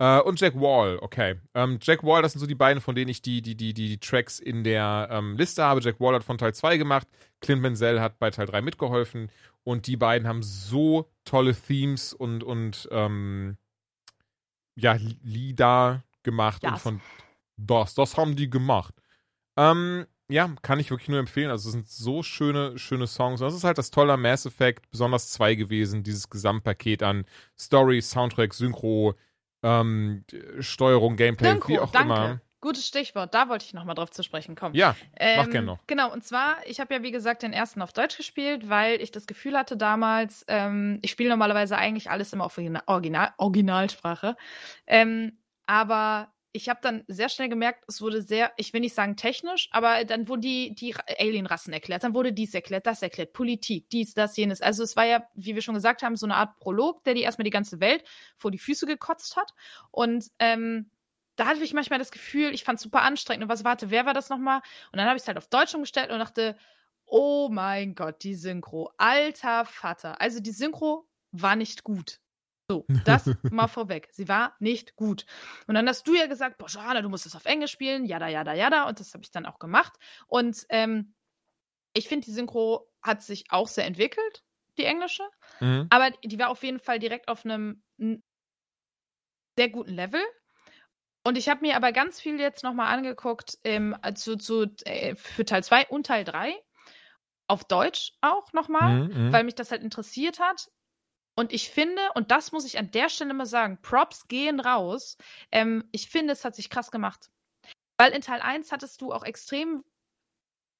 Äh, 0.00 0.18
und 0.22 0.40
Jack 0.40 0.56
Wall, 0.56 0.98
okay. 1.00 1.36
Ähm, 1.54 1.78
Jack 1.80 2.02
Wall, 2.02 2.20
das 2.20 2.32
sind 2.32 2.40
so 2.40 2.48
die 2.48 2.56
beiden, 2.56 2.80
von 2.80 2.96
denen 2.96 3.08
ich 3.08 3.22
die, 3.22 3.42
die, 3.42 3.54
die, 3.54 3.72
die, 3.72 3.90
die 3.90 4.00
Tracks 4.00 4.40
in 4.40 4.64
der 4.64 5.06
ähm, 5.12 5.36
Liste 5.36 5.62
habe. 5.62 5.80
Jack 5.80 6.00
Wall 6.00 6.16
hat 6.16 6.24
von 6.24 6.36
Teil 6.36 6.52
2 6.52 6.78
gemacht. 6.78 7.06
Clint 7.40 7.62
Menzel 7.62 8.00
hat 8.00 8.18
bei 8.18 8.32
Teil 8.32 8.46
3 8.46 8.60
mitgeholfen. 8.62 9.30
Und 9.62 9.86
die 9.86 9.96
beiden 9.96 10.26
haben 10.26 10.42
so 10.42 11.08
tolle 11.24 11.54
Themes 11.54 12.12
und, 12.12 12.42
und 12.42 12.88
ähm, 12.90 13.56
ja, 14.74 14.98
Lieder 15.22 16.02
gemacht. 16.24 16.64
Das. 16.64 16.72
Und 16.72 16.78
von 16.80 17.00
das, 17.56 17.94
das 17.94 18.16
haben 18.16 18.34
die 18.34 18.50
gemacht. 18.50 18.96
Ähm, 19.56 20.06
ja, 20.28 20.50
kann 20.62 20.80
ich 20.80 20.90
wirklich 20.90 21.08
nur 21.08 21.18
empfehlen. 21.18 21.50
Also 21.50 21.68
es 21.68 21.72
sind 21.72 21.88
so 21.88 22.22
schöne, 22.22 22.78
schöne 22.78 23.06
Songs. 23.06 23.40
Und 23.40 23.46
das 23.46 23.54
ist 23.54 23.64
halt 23.64 23.78
das 23.78 23.90
Tolle 23.90 24.16
Mass 24.16 24.46
Effect, 24.46 24.90
besonders 24.90 25.30
zwei 25.30 25.54
gewesen, 25.54 26.02
dieses 26.02 26.30
Gesamtpaket 26.30 27.02
an 27.02 27.24
Story, 27.58 28.00
Soundtrack, 28.00 28.54
Synchro, 28.54 29.14
ähm, 29.62 30.24
Steuerung, 30.60 31.16
Gameplay, 31.16 31.50
Synchro, 31.50 31.68
wie 31.68 31.78
auch 31.78 31.92
danke. 31.92 32.14
immer. 32.14 32.40
Gutes 32.60 32.86
Stichwort, 32.86 33.34
da 33.34 33.50
wollte 33.50 33.66
ich 33.66 33.74
nochmal 33.74 33.94
drauf 33.94 34.10
zu 34.10 34.22
sprechen 34.22 34.54
kommen. 34.54 34.74
Ja, 34.74 34.96
Ähm, 35.16 35.36
mach 35.36 35.50
gern 35.50 35.66
noch. 35.66 35.78
Genau, 35.86 36.10
und 36.10 36.24
zwar, 36.24 36.56
ich 36.64 36.80
habe 36.80 36.94
ja 36.94 37.02
wie 37.02 37.10
gesagt 37.10 37.42
den 37.42 37.52
ersten 37.52 37.82
auf 37.82 37.92
Deutsch 37.92 38.16
gespielt, 38.16 38.70
weil 38.70 39.02
ich 39.02 39.10
das 39.10 39.26
Gefühl 39.26 39.58
hatte 39.58 39.76
damals, 39.76 40.46
ähm, 40.48 40.98
ich 41.02 41.10
spiele 41.10 41.28
normalerweise 41.28 41.76
eigentlich 41.76 42.08
alles 42.08 42.32
immer 42.32 42.46
auf 42.46 42.56
Original, 42.56 42.82
Original, 42.86 43.34
Originalsprache. 43.36 44.34
Ähm, 44.86 45.36
aber 45.66 46.32
ich 46.54 46.68
habe 46.68 46.78
dann 46.80 47.02
sehr 47.08 47.28
schnell 47.28 47.48
gemerkt, 47.48 47.82
es 47.88 48.00
wurde 48.00 48.22
sehr, 48.22 48.52
ich 48.56 48.72
will 48.72 48.80
nicht 48.80 48.94
sagen 48.94 49.16
technisch, 49.16 49.68
aber 49.72 50.04
dann 50.04 50.28
wurden 50.28 50.40
die, 50.40 50.74
die 50.74 50.92
Ra- 50.92 51.04
Alien-Rassen 51.18 51.72
erklärt, 51.72 52.04
dann 52.04 52.14
wurde 52.14 52.32
dies 52.32 52.54
erklärt, 52.54 52.86
das 52.86 53.02
erklärt, 53.02 53.32
Politik, 53.32 53.90
dies, 53.90 54.14
das, 54.14 54.36
jenes. 54.36 54.62
Also 54.62 54.84
es 54.84 54.94
war 54.94 55.04
ja, 55.04 55.28
wie 55.34 55.56
wir 55.56 55.62
schon 55.62 55.74
gesagt 55.74 56.04
haben, 56.04 56.14
so 56.14 56.26
eine 56.26 56.36
Art 56.36 56.56
Prolog, 56.60 57.02
der 57.02 57.14
die 57.14 57.22
erstmal 57.22 57.44
die 57.44 57.50
ganze 57.50 57.80
Welt 57.80 58.04
vor 58.36 58.52
die 58.52 58.58
Füße 58.58 58.86
gekotzt 58.86 59.36
hat. 59.36 59.52
Und 59.90 60.30
ähm, 60.38 60.90
da 61.34 61.46
hatte 61.46 61.64
ich 61.64 61.74
manchmal 61.74 61.98
das 61.98 62.12
Gefühl, 62.12 62.54
ich 62.54 62.62
fand 62.62 62.76
es 62.76 62.84
super 62.84 63.02
anstrengend. 63.02 63.42
Und 63.42 63.48
was, 63.48 63.64
warte, 63.64 63.90
wer 63.90 64.06
war 64.06 64.14
das 64.14 64.28
nochmal? 64.28 64.60
Und 64.92 64.98
dann 64.98 65.06
habe 65.06 65.16
ich 65.16 65.22
es 65.22 65.26
halt 65.26 65.38
auf 65.38 65.48
Deutsch 65.48 65.74
umgestellt 65.74 66.12
und 66.12 66.20
dachte, 66.20 66.56
oh 67.04 67.48
mein 67.50 67.96
Gott, 67.96 68.22
die 68.22 68.36
Synchro. 68.36 68.92
Alter 68.96 69.64
Vater. 69.64 70.20
Also 70.20 70.38
die 70.38 70.52
Synchro 70.52 71.08
war 71.32 71.56
nicht 71.56 71.82
gut. 71.82 72.20
So, 72.70 72.86
das 73.04 73.30
mal 73.42 73.68
vorweg. 73.68 74.08
Sie 74.12 74.28
war 74.28 74.56
nicht 74.58 74.96
gut. 74.96 75.26
Und 75.66 75.74
dann 75.74 75.88
hast 75.88 76.06
du 76.08 76.14
ja 76.14 76.26
gesagt, 76.26 76.58
boah, 76.58 76.68
Johanna, 76.68 77.02
du 77.02 77.08
musst 77.08 77.26
es 77.26 77.36
auf 77.36 77.44
Englisch 77.44 77.72
spielen, 77.72 78.04
jada, 78.06 78.28
jada, 78.28 78.54
jada. 78.54 78.88
Und 78.88 79.00
das 79.00 79.12
habe 79.12 79.22
ich 79.22 79.30
dann 79.30 79.46
auch 79.46 79.58
gemacht. 79.58 79.92
Und 80.26 80.64
ähm, 80.70 81.14
ich 81.92 82.08
finde, 82.08 82.24
die 82.24 82.32
Synchro 82.32 82.90
hat 83.02 83.22
sich 83.22 83.44
auch 83.50 83.68
sehr 83.68 83.84
entwickelt, 83.86 84.42
die 84.78 84.84
englische. 84.84 85.22
Mhm. 85.60 85.86
Aber 85.90 86.10
die 86.24 86.38
war 86.38 86.48
auf 86.48 86.62
jeden 86.62 86.80
Fall 86.80 86.98
direkt 86.98 87.28
auf 87.28 87.44
einem 87.44 87.82
sehr 89.56 89.68
guten 89.68 89.92
Level. 89.92 90.22
Und 91.26 91.38
ich 91.38 91.48
habe 91.48 91.60
mir 91.62 91.76
aber 91.76 91.92
ganz 91.92 92.20
viel 92.20 92.38
jetzt 92.38 92.64
nochmal 92.64 92.94
angeguckt 92.94 93.58
ähm, 93.64 93.96
zu, 94.14 94.36
zu, 94.36 94.74
äh, 94.84 95.14
für 95.14 95.44
Teil 95.44 95.64
2 95.64 95.86
und 95.88 96.06
Teil 96.06 96.24
3. 96.24 96.54
Auf 97.46 97.64
Deutsch 97.64 98.12
auch 98.20 98.52
nochmal, 98.52 99.08
Mhm, 99.08 99.26
mhm. 99.26 99.32
weil 99.32 99.44
mich 99.44 99.54
das 99.54 99.70
halt 99.70 99.82
interessiert 99.82 100.40
hat. 100.40 100.70
Und 101.36 101.52
ich 101.52 101.68
finde, 101.70 102.00
und 102.14 102.30
das 102.30 102.52
muss 102.52 102.64
ich 102.64 102.78
an 102.78 102.90
der 102.92 103.08
Stelle 103.08 103.34
mal 103.34 103.46
sagen, 103.46 103.78
Props 103.82 104.28
gehen 104.28 104.60
raus. 104.60 105.16
Ähm, 105.50 105.88
ich 105.90 106.08
finde, 106.08 106.32
es 106.32 106.44
hat 106.44 106.54
sich 106.54 106.70
krass 106.70 106.90
gemacht. 106.90 107.30
Weil 107.98 108.12
in 108.12 108.22
Teil 108.22 108.40
1 108.40 108.72
hattest 108.72 109.00
du 109.00 109.12
auch 109.12 109.24
extrem 109.24 109.82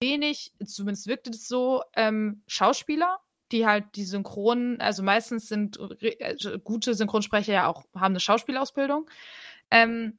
wenig, 0.00 0.52
zumindest 0.64 1.06
wirkte 1.06 1.30
es 1.30 1.48
so, 1.48 1.82
ähm, 1.94 2.42
Schauspieler, 2.46 3.20
die 3.52 3.66
halt 3.66 3.84
die 3.96 4.04
Synchronen, 4.04 4.80
also 4.80 5.02
meistens 5.02 5.48
sind 5.48 5.78
re- 5.78 6.16
also 6.20 6.58
gute 6.58 6.94
Synchronsprecher 6.94 7.52
ja 7.52 7.66
auch, 7.66 7.84
haben 7.94 8.12
eine 8.12 8.20
Schauspielausbildung. 8.20 9.08
Ähm, 9.70 10.18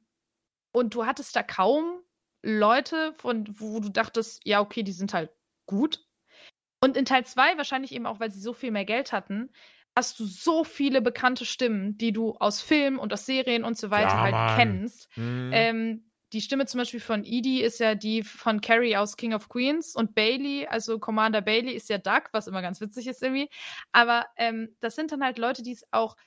und 0.72 0.96
du 0.96 1.06
hattest 1.06 1.36
da 1.36 1.44
kaum 1.44 2.02
Leute, 2.42 3.14
von 3.14 3.46
wo 3.60 3.80
du 3.80 3.90
dachtest, 3.90 4.42
ja, 4.46 4.62
okay, 4.62 4.84
die 4.84 4.92
sind 4.92 5.14
halt 5.14 5.32
gut. 5.66 6.06
Und 6.82 6.98
in 6.98 7.06
Teil 7.06 7.26
2, 7.26 7.58
wahrscheinlich 7.58 7.92
eben 7.94 8.06
auch, 8.06 8.20
weil 8.20 8.32
sie 8.32 8.42
so 8.42 8.54
viel 8.54 8.72
mehr 8.72 8.86
Geld 8.86 9.12
hatten, 9.12 9.50
hast 9.96 10.20
du 10.20 10.26
so 10.26 10.64
viele 10.64 11.02
bekannte 11.02 11.46
Stimmen, 11.46 11.98
die 11.98 12.12
du 12.12 12.34
aus 12.36 12.62
Filmen 12.62 12.98
und 12.98 13.14
aus 13.14 13.26
Serien 13.26 13.64
und 13.64 13.78
so 13.78 13.90
weiter 13.92 14.18
Ja, 14.18 14.22
halt 14.22 14.34
Mann. 14.34 14.56
kennst. 14.58 15.10
Mhm. 15.18 15.52
Ähm, 15.54 16.12
die 16.34 16.42
Stimme 16.42 16.66
zum 16.66 16.80
Beispiel 16.80 17.00
von 17.00 17.24
Edie 17.24 17.62
ist 17.62 17.80
ja 17.80 17.96
die 17.96 18.24
von 18.24 18.60
Carrie 18.60 18.98
aus 18.98 19.16
King 19.16 19.34
of 19.34 19.48
Queens 19.48 19.96
und 19.96 20.16
Bailey, 20.16 20.68
also 20.68 21.00
Commander 21.00 21.42
Bailey 21.42 21.72
ist 21.72 21.88
ja 21.90 21.98
Duck, 21.98 22.30
was 22.34 22.48
immer 22.48 22.62
ganz 22.62 22.82
witzig 22.82 23.08
ist 23.08 23.24
irgendwie. 23.24 23.50
Aber 23.94 24.26
ähm, 24.38 24.76
das 24.82 24.96
sind 24.96 25.12
dann 25.12 25.24
halt 25.24 25.38
Leute, 25.38 25.64
die 25.64 25.72
es 25.72 25.86
auch 25.92 26.18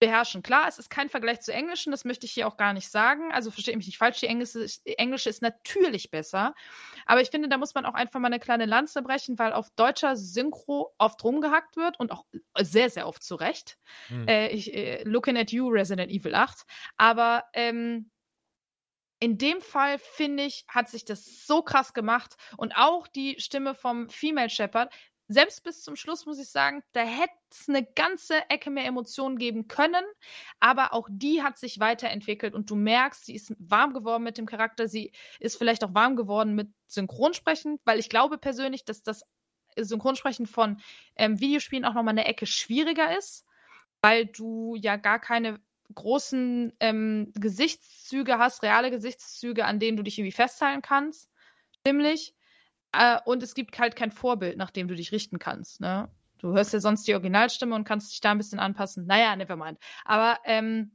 beherrschen. 0.00 0.42
Klar, 0.42 0.66
es 0.66 0.78
ist 0.78 0.90
kein 0.90 1.08
Vergleich 1.08 1.40
zu 1.40 1.52
Englischen, 1.52 1.90
das 1.92 2.04
möchte 2.04 2.26
ich 2.26 2.32
hier 2.32 2.48
auch 2.48 2.56
gar 2.56 2.72
nicht 2.72 2.90
sagen. 2.90 3.30
Also 3.32 3.50
versteht 3.50 3.76
mich 3.76 3.86
nicht 3.86 3.98
falsch, 3.98 4.18
die 4.20 4.26
Englische, 4.26 4.66
Englische 4.84 5.28
ist 5.28 5.42
natürlich 5.42 6.10
besser. 6.10 6.54
Aber 7.06 7.20
ich 7.20 7.30
finde, 7.30 7.48
da 7.48 7.58
muss 7.58 7.74
man 7.74 7.84
auch 7.84 7.94
einfach 7.94 8.18
mal 8.18 8.26
eine 8.26 8.40
kleine 8.40 8.66
Lanze 8.66 9.02
brechen, 9.02 9.38
weil 9.38 9.52
auf 9.52 9.70
deutscher 9.76 10.16
Synchro 10.16 10.92
oft 10.98 11.22
rumgehackt 11.22 11.76
wird 11.76 12.00
und 12.00 12.10
auch 12.10 12.24
sehr, 12.58 12.90
sehr 12.90 13.06
oft 13.06 13.22
zu 13.22 13.36
Recht. 13.36 13.78
Mhm. 14.08 14.26
Äh, 14.26 14.48
ich, 14.48 14.74
äh, 14.74 15.04
Looking 15.04 15.36
at 15.36 15.52
You, 15.52 15.68
Resident 15.68 16.10
Evil 16.10 16.34
8. 16.34 16.62
Aber 16.96 17.44
ähm, 17.52 18.10
in 19.22 19.36
dem 19.36 19.60
Fall, 19.60 19.98
finde 19.98 20.44
ich, 20.44 20.64
hat 20.66 20.88
sich 20.88 21.04
das 21.04 21.46
so 21.46 21.60
krass 21.60 21.92
gemacht. 21.92 22.36
Und 22.56 22.74
auch 22.76 23.06
die 23.06 23.38
Stimme 23.38 23.74
vom 23.74 24.08
Female 24.08 24.48
Shepherd, 24.48 24.92
selbst 25.32 25.62
bis 25.62 25.84
zum 25.84 25.94
Schluss 25.94 26.26
muss 26.26 26.40
ich 26.40 26.48
sagen, 26.48 26.82
da 26.92 27.02
hätte 27.02 27.32
es 27.52 27.68
eine 27.68 27.84
ganze 27.84 28.50
Ecke 28.50 28.68
mehr 28.68 28.84
Emotionen 28.84 29.38
geben 29.38 29.68
können. 29.68 30.04
Aber 30.58 30.92
auch 30.92 31.08
die 31.08 31.40
hat 31.40 31.56
sich 31.56 31.78
weiterentwickelt 31.78 32.52
und 32.52 32.68
du 32.68 32.74
merkst, 32.74 33.26
sie 33.26 33.36
ist 33.36 33.54
warm 33.60 33.94
geworden 33.94 34.24
mit 34.24 34.38
dem 34.38 34.46
Charakter. 34.46 34.88
Sie 34.88 35.12
ist 35.38 35.56
vielleicht 35.56 35.84
auch 35.84 35.94
warm 35.94 36.16
geworden 36.16 36.56
mit 36.56 36.72
Synchronsprechen, 36.88 37.78
weil 37.84 38.00
ich 38.00 38.08
glaube 38.08 38.38
persönlich, 38.38 38.84
dass 38.84 39.02
das 39.02 39.22
Synchronsprechen 39.76 40.46
von 40.46 40.80
ähm, 41.14 41.38
Videospielen 41.38 41.84
auch 41.84 41.94
nochmal 41.94 42.14
eine 42.14 42.24
Ecke 42.24 42.46
schwieriger 42.46 43.16
ist, 43.16 43.46
weil 44.02 44.26
du 44.26 44.74
ja 44.74 44.96
gar 44.96 45.20
keine 45.20 45.60
großen 45.94 46.72
ähm, 46.80 47.32
Gesichtszüge 47.36 48.38
hast, 48.38 48.64
reale 48.64 48.90
Gesichtszüge, 48.90 49.64
an 49.64 49.78
denen 49.78 49.96
du 49.96 50.02
dich 50.02 50.18
irgendwie 50.18 50.32
festhalten 50.32 50.82
kannst. 50.82 51.30
Stimmlich. 51.82 52.34
Äh, 52.92 53.18
und 53.24 53.42
es 53.42 53.54
gibt 53.54 53.78
halt 53.78 53.96
kein 53.96 54.10
Vorbild, 54.10 54.56
nach 54.56 54.70
dem 54.70 54.88
du 54.88 54.94
dich 54.94 55.12
richten 55.12 55.38
kannst. 55.38 55.80
Ne? 55.80 56.08
Du 56.38 56.52
hörst 56.52 56.72
ja 56.72 56.80
sonst 56.80 57.06
die 57.06 57.14
Originalstimme 57.14 57.74
und 57.74 57.84
kannst 57.84 58.12
dich 58.12 58.20
da 58.20 58.30
ein 58.30 58.38
bisschen 58.38 58.58
anpassen. 58.58 59.06
Naja, 59.06 59.36
nevermind. 59.36 59.78
Aber 60.04 60.38
ähm, 60.44 60.92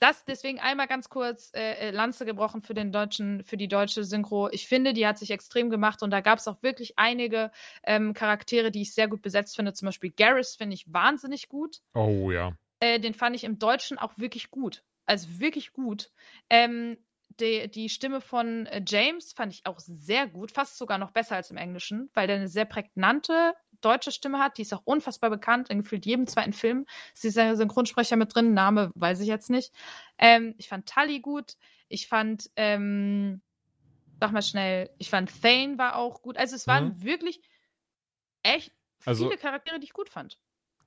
das 0.00 0.24
deswegen 0.24 0.58
einmal 0.58 0.86
ganz 0.86 1.08
kurz 1.08 1.50
äh, 1.54 1.88
äh, 1.88 1.90
Lanze 1.90 2.24
gebrochen 2.24 2.62
für 2.62 2.74
den 2.74 2.92
deutschen, 2.92 3.42
für 3.42 3.56
die 3.56 3.68
deutsche 3.68 4.04
Synchro. 4.04 4.48
Ich 4.50 4.66
finde, 4.66 4.92
die 4.92 5.06
hat 5.06 5.18
sich 5.18 5.30
extrem 5.30 5.70
gemacht 5.70 6.02
und 6.02 6.10
da 6.10 6.20
gab 6.20 6.38
es 6.38 6.48
auch 6.48 6.62
wirklich 6.62 6.98
einige 6.98 7.50
ähm, 7.84 8.12
Charaktere, 8.14 8.70
die 8.70 8.82
ich 8.82 8.94
sehr 8.94 9.08
gut 9.08 9.22
besetzt 9.22 9.56
finde. 9.56 9.72
Zum 9.72 9.86
Beispiel 9.86 10.10
Garrus 10.10 10.56
finde 10.56 10.74
ich 10.74 10.92
wahnsinnig 10.92 11.48
gut. 11.48 11.80
oh 11.94 12.30
ja. 12.30 12.52
Äh, 12.80 12.98
den 13.00 13.14
fand 13.14 13.36
ich 13.36 13.44
im 13.44 13.58
Deutschen 13.58 13.98
auch 13.98 14.18
wirklich 14.18 14.50
gut. 14.50 14.82
Also 15.06 15.40
wirklich 15.40 15.72
gut. 15.72 16.10
Ähm, 16.50 16.98
die, 17.40 17.70
die 17.70 17.88
Stimme 17.88 18.20
von 18.20 18.66
äh, 18.66 18.82
James 18.86 19.32
fand 19.32 19.52
ich 19.52 19.66
auch 19.66 19.78
sehr 19.78 20.26
gut, 20.26 20.50
fast 20.50 20.78
sogar 20.78 20.98
noch 20.98 21.10
besser 21.10 21.36
als 21.36 21.50
im 21.50 21.56
Englischen, 21.56 22.10
weil 22.14 22.26
der 22.26 22.36
eine 22.36 22.48
sehr 22.48 22.64
prägnante 22.64 23.54
deutsche 23.80 24.12
Stimme 24.12 24.38
hat. 24.38 24.56
Die 24.58 24.62
ist 24.62 24.72
auch 24.72 24.82
unfassbar 24.84 25.30
bekannt. 25.30 25.68
In 25.68 25.78
gefühlt 25.82 26.06
jedem 26.06 26.26
zweiten 26.26 26.52
Film 26.52 26.86
ist 27.12 27.24
dieser 27.24 27.56
Synchronsprecher 27.56 28.16
mit 28.16 28.34
drin. 28.34 28.54
Name 28.54 28.90
weiß 28.94 29.20
ich 29.20 29.28
jetzt 29.28 29.50
nicht. 29.50 29.72
Ähm, 30.18 30.54
ich 30.58 30.68
fand 30.68 30.88
Tully 30.88 31.20
gut. 31.20 31.56
Ich 31.88 32.08
fand, 32.08 32.50
ähm, 32.56 33.42
sag 34.20 34.32
mal 34.32 34.42
schnell, 34.42 34.90
ich 34.98 35.10
fand 35.10 35.30
Thane 35.42 35.76
war 35.76 35.96
auch 35.96 36.22
gut. 36.22 36.36
Also 36.38 36.56
es 36.56 36.66
waren 36.66 37.02
wirklich 37.02 37.40
echt 38.42 38.72
Also- 39.04 39.26
viele 39.26 39.38
Charaktere, 39.38 39.78
die 39.78 39.84
ich 39.84 39.92
gut 39.92 40.08
fand. 40.08 40.38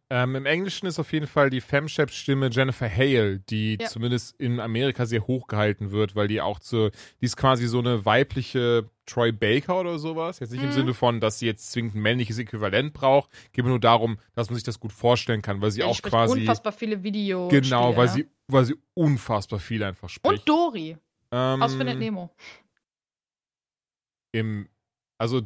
Ähm, 0.09 0.35
Im 0.35 0.45
Englischen 0.45 0.85
ist 0.85 0.99
auf 0.99 1.11
jeden 1.11 1.27
Fall 1.27 1.49
die 1.49 1.59
Femshep-Stimme 1.59 2.49
Jennifer 2.49 2.89
Hale, 2.89 3.39
die 3.39 3.77
Ja. 3.81 3.87
zumindest 3.87 4.39
in 4.39 4.61
Amerika 4.61 5.05
sehr 5.05 5.27
hoch 5.27 5.47
gehalten 5.47 5.91
wird, 5.91 6.15
weil 6.15 6.29
die 6.29 6.39
auch 6.39 6.59
zu, 6.59 6.91
die 7.19 7.25
ist 7.25 7.35
quasi 7.35 7.67
so 7.67 7.79
eine 7.79 8.05
weibliche 8.05 8.89
Troy 9.05 9.33
Baker 9.33 9.81
oder 9.81 9.99
sowas. 9.99 10.39
Jetzt 10.39 10.51
nicht 10.51 10.63
im 10.63 10.69
Mhm. 10.69 10.73
Sinne 10.73 10.93
von, 10.93 11.19
dass 11.19 11.39
sie 11.39 11.45
jetzt 11.45 11.71
zwingend 11.73 11.95
ein 11.95 12.01
männliches 12.01 12.37
Äquivalent 12.37 12.93
braucht. 12.93 13.29
Geht 13.51 13.65
mir 13.65 13.69
nur 13.69 13.81
darum, 13.81 14.17
dass 14.33 14.49
man 14.49 14.55
sich 14.55 14.63
das 14.63 14.79
gut 14.79 14.93
vorstellen 14.93 15.41
kann, 15.41 15.59
weil 15.61 15.71
sie 15.71 15.81
Ja, 15.81 15.87
auch 15.87 16.01
quasi. 16.01 16.39
unfassbar 16.39 16.71
viele 16.71 17.03
Videos. 17.03 17.51
Genau, 17.51 17.97
weil 17.97 18.07
sie, 18.07 18.29
weil 18.47 18.63
sie 18.63 18.75
unfassbar 18.93 19.59
viel 19.59 19.83
einfach 19.83 20.07
spricht. 20.07 20.39
Und 20.39 20.47
Dory 20.47 20.95
ähm, 21.31 21.61
aus 21.61 21.75
Findet 21.75 21.99
Nemo. 21.99 22.29
im, 24.31 24.69
also 25.17 25.41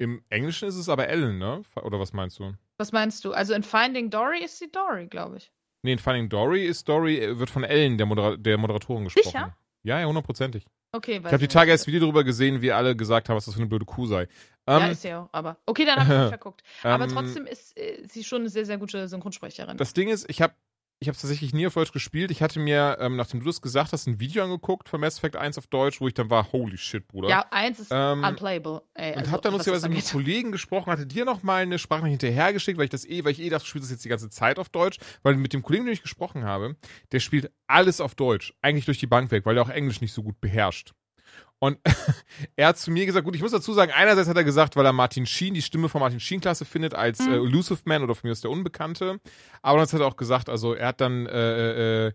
Im 0.00 0.22
Englischen 0.30 0.68
ist 0.68 0.76
es 0.76 0.88
aber 0.88 1.08
Ellen, 1.08 1.38
ne? 1.38 1.62
Oder 1.82 1.98
was 2.00 2.12
meinst 2.12 2.38
du? 2.40 2.54
Was 2.78 2.92
meinst 2.92 3.24
du? 3.24 3.32
Also 3.32 3.54
in 3.54 3.62
Finding 3.62 4.08
Dory 4.10 4.44
ist 4.44 4.58
sie 4.58 4.70
Dory, 4.70 5.06
glaube 5.08 5.38
ich. 5.38 5.52
Nee, 5.82 5.92
in 5.92 5.98
Finding 5.98 6.28
Dory 6.28 6.64
ist 6.64 6.88
Dory, 6.88 7.18
äh, 7.18 7.38
wird 7.38 7.50
von 7.50 7.64
Ellen, 7.64 7.98
der, 7.98 8.06
Modera 8.06 8.36
der 8.36 8.56
Moderatorin, 8.58 9.04
gesprochen. 9.04 9.26
Sicher? 9.26 9.56
Ja, 9.82 10.00
ja, 10.00 10.06
hundertdertprozentig. 10.06 10.64
Okay, 10.92 11.18
Ich 11.18 11.24
habe 11.24 11.38
die 11.38 11.48
Tage 11.48 11.70
erst 11.70 11.86
Video 11.86 12.00
darüber 12.00 12.24
gesehen, 12.24 12.62
wie 12.62 12.72
alle 12.72 12.96
gesagt 12.96 13.28
haben, 13.28 13.36
was 13.36 13.44
das 13.44 13.54
für 13.54 13.60
eine 13.60 13.68
blöde 13.68 13.84
Kuh 13.84 14.06
sei. 14.06 14.26
Ja, 14.66 14.84
Ähm, 14.86 14.90
ist 14.92 15.02
sie 15.02 15.12
auch, 15.12 15.28
aber. 15.32 15.58
Okay, 15.66 15.84
dann 15.84 16.00
habe 16.00 16.12
ich 16.14 16.18
mich 16.20 16.28
verguckt. 16.28 16.62
Aber 16.82 17.04
ähm, 17.04 17.10
trotzdem 17.10 17.46
ist 17.46 17.76
äh, 17.76 18.02
sie 18.06 18.24
schon 18.24 18.40
eine 18.42 18.48
sehr, 18.48 18.64
sehr 18.64 18.78
gute 18.78 19.06
Synchronsprecherin. 19.06 19.76
Das 19.76 19.92
Ding 19.92 20.08
ist, 20.08 20.28
ich 20.30 20.40
habe 20.40 20.54
ich 21.00 21.08
habe 21.08 21.16
tatsächlich 21.16 21.52
nie 21.54 21.66
auf 21.66 21.74
Deutsch 21.74 21.92
gespielt. 21.92 22.30
Ich 22.32 22.42
hatte 22.42 22.58
mir, 22.58 22.96
ähm, 23.00 23.14
nachdem 23.16 23.40
du 23.40 23.46
das 23.46 23.60
gesagt 23.60 23.92
hast, 23.92 24.06
ein 24.08 24.18
Video 24.18 24.42
angeguckt 24.42 24.88
von 24.88 25.00
Mass 25.00 25.18
Effect 25.18 25.36
1 25.36 25.56
auf 25.56 25.68
Deutsch, 25.68 26.00
wo 26.00 26.08
ich 26.08 26.14
dann 26.14 26.28
war, 26.28 26.50
holy 26.50 26.76
shit, 26.76 27.06
Bruder. 27.06 27.28
ja, 27.28 27.44
eins 27.50 27.78
ist 27.78 27.90
Ähm, 27.92 28.24
unplayable. 28.24 28.82
Ey, 28.94 29.12
Und 29.12 29.18
also, 29.18 29.30
hab 29.32 29.42
dann 29.42 29.52
was 29.52 29.64
das 29.64 29.74
lustigerweise 29.74 29.88
mit 29.88 30.10
Kollegen 30.12 30.50
gesprochen, 30.52 30.90
hatte 30.90 31.06
dir 31.06 31.24
noch 31.24 31.42
mal 31.44 31.62
eine 31.62 31.78
Sprachnachricht 31.78 32.20
hinterhergeschickt, 32.22 32.78
weil 32.78 32.84
ich 32.84 32.90
das 32.90 33.04
eh, 33.04 33.24
weil 33.24 33.32
ich 33.32 33.40
eh 33.40 33.48
dachte, 33.48 33.64
du 33.64 33.68
spielst 33.68 33.86
das 33.86 33.92
jetzt 33.92 34.04
die 34.04 34.08
ganze 34.08 34.28
Zeit 34.30 34.58
auf 34.58 34.68
Deutsch, 34.70 34.98
weil 35.22 35.36
mit 35.36 35.52
dem 35.52 35.62
Kollegen, 35.62 35.84
dem 35.84 35.92
ich 35.92 36.02
gesprochen 36.02 36.44
habe, 36.44 36.74
der 37.12 37.20
spielt 37.20 37.52
alles 37.68 38.00
auf 38.00 38.14
Deutsch, 38.16 38.52
eigentlich 38.62 38.86
durch 38.86 38.98
die 38.98 39.06
Bank 39.06 39.30
weg, 39.30 39.46
weil 39.46 39.56
er 39.56 39.62
auch 39.62 39.68
Englisch 39.68 40.00
nicht 40.00 40.12
so 40.12 40.22
gut 40.24 40.40
beherrscht. 40.40 40.94
Und 41.60 41.78
er 42.56 42.68
hat 42.68 42.78
zu 42.78 42.90
mir 42.90 43.04
gesagt, 43.04 43.24
gut, 43.24 43.34
ich 43.34 43.42
muss 43.42 43.50
dazu 43.52 43.72
sagen, 43.72 43.92
einerseits 43.92 44.28
hat 44.28 44.36
er 44.36 44.44
gesagt, 44.44 44.76
weil 44.76 44.86
er 44.86 44.92
Martin 44.92 45.26
Sheen, 45.26 45.54
die 45.54 45.62
Stimme 45.62 45.88
von 45.88 46.00
Martin 46.00 46.20
Sheen 46.20 46.40
klasse 46.40 46.64
findet 46.64 46.94
als 46.94 47.18
Mhm. 47.20 47.32
äh, 47.32 47.36
Elusive 47.36 47.80
Man 47.84 48.02
oder 48.02 48.14
von 48.14 48.28
mir 48.28 48.32
ist 48.32 48.44
der 48.44 48.50
Unbekannte. 48.50 49.20
Aber 49.62 49.72
andererseits 49.72 49.94
hat 49.94 50.00
er 50.02 50.06
auch 50.06 50.16
gesagt, 50.16 50.48
also 50.48 50.74
er 50.74 50.88
hat 50.88 51.00
dann 51.00 51.26
äh, 51.26 52.06
äh, 52.06 52.12